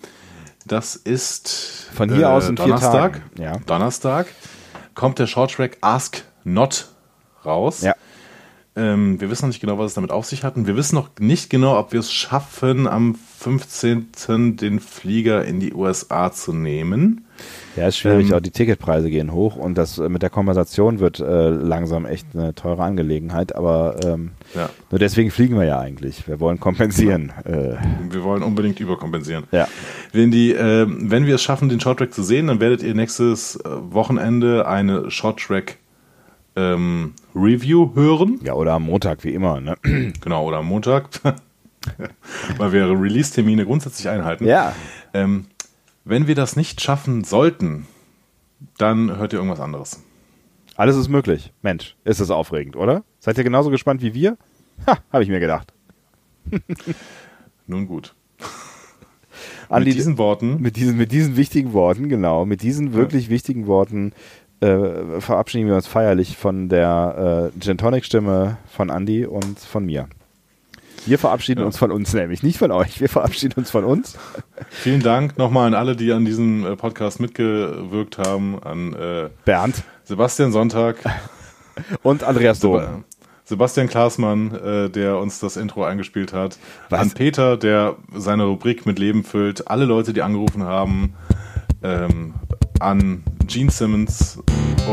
das 0.67 0.95
ist 0.95 1.87
Von 1.93 2.13
hier 2.13 2.29
aus 2.29 2.49
in 2.49 2.55
Donnerstag. 2.55 3.21
Ja. 3.39 3.57
Donnerstag 3.65 4.27
kommt 4.95 5.19
der 5.19 5.27
Shorttrack 5.27 5.77
Ask 5.81 6.23
Not 6.43 6.89
raus. 7.45 7.81
Ja. 7.81 7.93
Ähm, 8.75 9.19
wir 9.19 9.29
wissen 9.29 9.45
noch 9.45 9.49
nicht 9.49 9.61
genau, 9.61 9.77
was 9.77 9.87
es 9.87 9.93
damit 9.93 10.11
auf 10.11 10.25
sich 10.25 10.43
hat. 10.43 10.55
Und 10.55 10.67
wir 10.67 10.75
wissen 10.75 10.95
noch 10.95 11.09
nicht 11.19 11.49
genau, 11.49 11.77
ob 11.79 11.93
wir 11.93 11.99
es 11.99 12.11
schaffen, 12.11 12.87
am 12.87 13.15
15. 13.39 14.55
den 14.57 14.79
Flieger 14.79 15.45
in 15.45 15.59
die 15.59 15.73
USA 15.73 16.31
zu 16.31 16.53
nehmen. 16.53 17.25
Ja, 17.75 17.87
ist 17.87 17.97
schwierig. 17.97 18.29
Ähm, 18.29 18.33
auch 18.35 18.39
die 18.39 18.49
Ticketpreise 18.49 19.11
gehen 19.11 19.31
hoch 19.31 19.55
und 19.55 19.77
das 19.77 19.99
äh, 19.99 20.09
mit 20.09 20.23
der 20.23 20.31
Kompensation 20.31 20.99
wird 20.99 21.19
äh, 21.19 21.49
langsam 21.49 22.07
echt 22.07 22.25
eine 22.33 22.55
teure 22.55 22.81
Angelegenheit. 22.83 23.55
Aber 23.55 23.95
ähm, 24.03 24.31
Ja. 24.55 24.69
nur 24.89 24.97
deswegen 24.97 25.29
fliegen 25.29 25.55
wir 25.55 25.65
ja 25.65 25.79
eigentlich. 25.79 26.27
Wir 26.27 26.39
wollen 26.39 26.59
kompensieren. 26.59 27.31
Äh, 27.45 27.75
Wir 28.09 28.23
wollen 28.23 28.41
unbedingt 28.41 28.79
überkompensieren. 28.79 29.43
ja. 29.51 29.67
Wenn, 30.11 30.31
die, 30.31 30.53
äh, 30.53 30.87
wenn 30.89 31.27
wir 31.27 31.35
es 31.35 31.43
schaffen, 31.43 31.69
den 31.69 31.79
Shorttrack 31.79 32.13
zu 32.13 32.23
sehen, 32.23 32.47
dann 32.47 32.59
werdet 32.59 32.81
ihr 32.81 32.95
nächstes 32.95 33.55
äh, 33.57 33.69
Wochenende 33.69 34.67
eine 34.67 35.11
Shorttrack 35.11 35.77
ähm, 36.55 37.13
Review 37.35 37.91
hören. 37.93 38.39
ja, 38.43 38.53
oder 38.53 38.73
am 38.73 38.83
Montag, 38.83 39.23
wie 39.23 39.29
immer. 39.35 39.61
Ne? 39.61 39.75
Genau, 40.21 40.43
oder 40.47 40.57
am 40.57 40.65
Montag. 40.65 41.09
Weil 42.57 42.71
wir 42.71 42.89
Release-Termine 42.89 43.65
grundsätzlich 43.65 44.09
einhalten. 44.09 44.45
Ja. 44.45 44.73
Ähm, 45.13 45.45
wenn 46.03 46.27
wir 46.27 46.35
das 46.35 46.55
nicht 46.55 46.81
schaffen 46.81 47.23
sollten, 47.23 47.87
dann 48.77 49.17
hört 49.17 49.33
ihr 49.33 49.39
irgendwas 49.39 49.59
anderes. 49.59 50.01
Alles 50.75 50.95
ist 50.95 51.09
möglich. 51.09 51.53
Mensch, 51.61 51.95
ist 52.03 52.21
das 52.21 52.29
aufregend, 52.29 52.75
oder? 52.75 53.03
Seid 53.19 53.37
ihr 53.37 53.43
genauso 53.43 53.69
gespannt 53.69 54.01
wie 54.01 54.13
wir? 54.13 54.37
Ha, 54.85 54.97
habe 55.11 55.23
ich 55.23 55.29
mir 55.29 55.39
gedacht. 55.39 55.73
Nun 57.67 57.87
gut. 57.87 58.13
Mit 59.69 59.87
diesen 59.87 60.17
Worten 60.17 60.61
Mit 60.61 60.77
diesen, 60.77 60.95
mit 60.97 61.11
diesen 61.11 61.35
wichtigen 61.35 61.73
Worten, 61.73 62.07
genau, 62.07 62.45
mit 62.45 62.61
diesen 62.61 62.93
wirklich 62.93 63.29
wichtigen 63.29 63.67
Worten 63.67 64.13
äh, 64.61 65.19
verabschieden 65.19 65.67
wir 65.67 65.75
uns 65.75 65.87
feierlich 65.87 66.37
von 66.37 66.69
der 66.69 67.51
äh, 67.53 67.59
Gin 67.59 67.77
Tonic 67.77 68.05
Stimme 68.05 68.57
von 68.67 68.89
Andy 68.89 69.25
und 69.25 69.59
von 69.59 69.85
mir. 69.85 70.07
Wir 71.07 71.17
verabschieden 71.19 71.61
Ja. 71.61 71.65
uns 71.65 71.77
von 71.77 71.91
uns 71.91 72.13
nämlich, 72.13 72.43
nicht 72.43 72.57
von 72.59 72.71
euch. 72.71 72.99
Wir 72.99 73.09
verabschieden 73.09 73.53
uns 73.57 73.69
von 73.71 73.83
uns. 73.85 74.17
vielen 74.69 75.01
Dank 75.01 75.37
nochmal 75.37 75.67
an 75.67 75.73
alle, 75.73 75.95
die 75.95 76.11
an 76.11 76.25
diesem 76.25 76.65
äh, 76.65 76.75
Podcast 76.75 77.19
mitgewirkt 77.19 78.17
haben. 78.17 78.61
An 78.63 78.93
äh, 78.93 79.29
Bernd 79.45 79.83
Sebastian 80.03 80.51
Sonntag, 80.51 80.97
und 82.03 82.23
Andreas. 82.23 82.59
Seba 82.59 83.03
Sebastian 83.45 83.87
Klaasmann, 83.87 84.53
äh, 84.55 84.89
der 84.89 85.17
uns 85.19 85.39
das 85.39 85.55
Intro 85.55 85.83
eingespielt 85.85 86.33
hat. 86.33 86.57
Was? 86.89 86.99
An 86.99 87.11
Peter, 87.11 87.55
der 87.55 87.95
seine 88.13 88.43
Rubrik 88.43 88.85
mit 88.85 88.99
Leben 88.99 89.23
füllt. 89.23 89.69
Alle 89.69 89.85
Leute, 89.85 90.11
die 90.11 90.21
angerufen 90.21 90.63
haben. 90.63 91.13
Ähm, 91.83 92.33
an 92.79 93.23
Gene 93.45 93.71
Simmons 93.71 94.39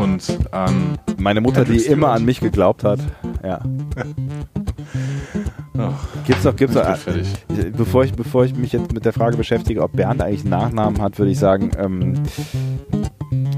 und 0.00 0.38
an 0.52 0.98
Meine 1.18 1.40
Mutter, 1.40 1.64
die 1.64 1.72
Hendrik 1.72 1.86
immer 1.90 2.06
Stewart. 2.06 2.16
an 2.20 2.24
mich 2.24 2.40
geglaubt 2.40 2.84
hat. 2.84 3.00
Ja. 3.42 3.60
Ach, 5.76 6.06
Gibt's 6.24 6.44
doch, 6.44 6.54
gibt's 6.54 6.74
doch. 6.74 6.84
äh, 6.84 7.70
Bevor 7.76 8.04
ich, 8.04 8.12
bevor 8.12 8.44
ich 8.44 8.54
mich 8.54 8.72
jetzt 8.72 8.92
mit 8.92 9.04
der 9.04 9.12
Frage 9.12 9.36
beschäftige, 9.36 9.82
ob 9.82 9.92
Bernd 9.92 10.22
eigentlich 10.22 10.42
einen 10.42 10.50
Nachnamen 10.50 11.02
hat, 11.02 11.18
würde 11.18 11.32
ich 11.32 11.38
sagen, 11.38 11.70
ähm, 11.78 12.14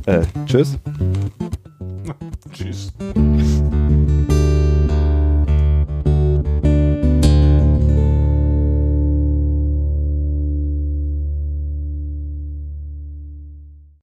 äh, 0.06 0.22
tschüss. 0.46 0.78
Tschüss. 2.52 2.92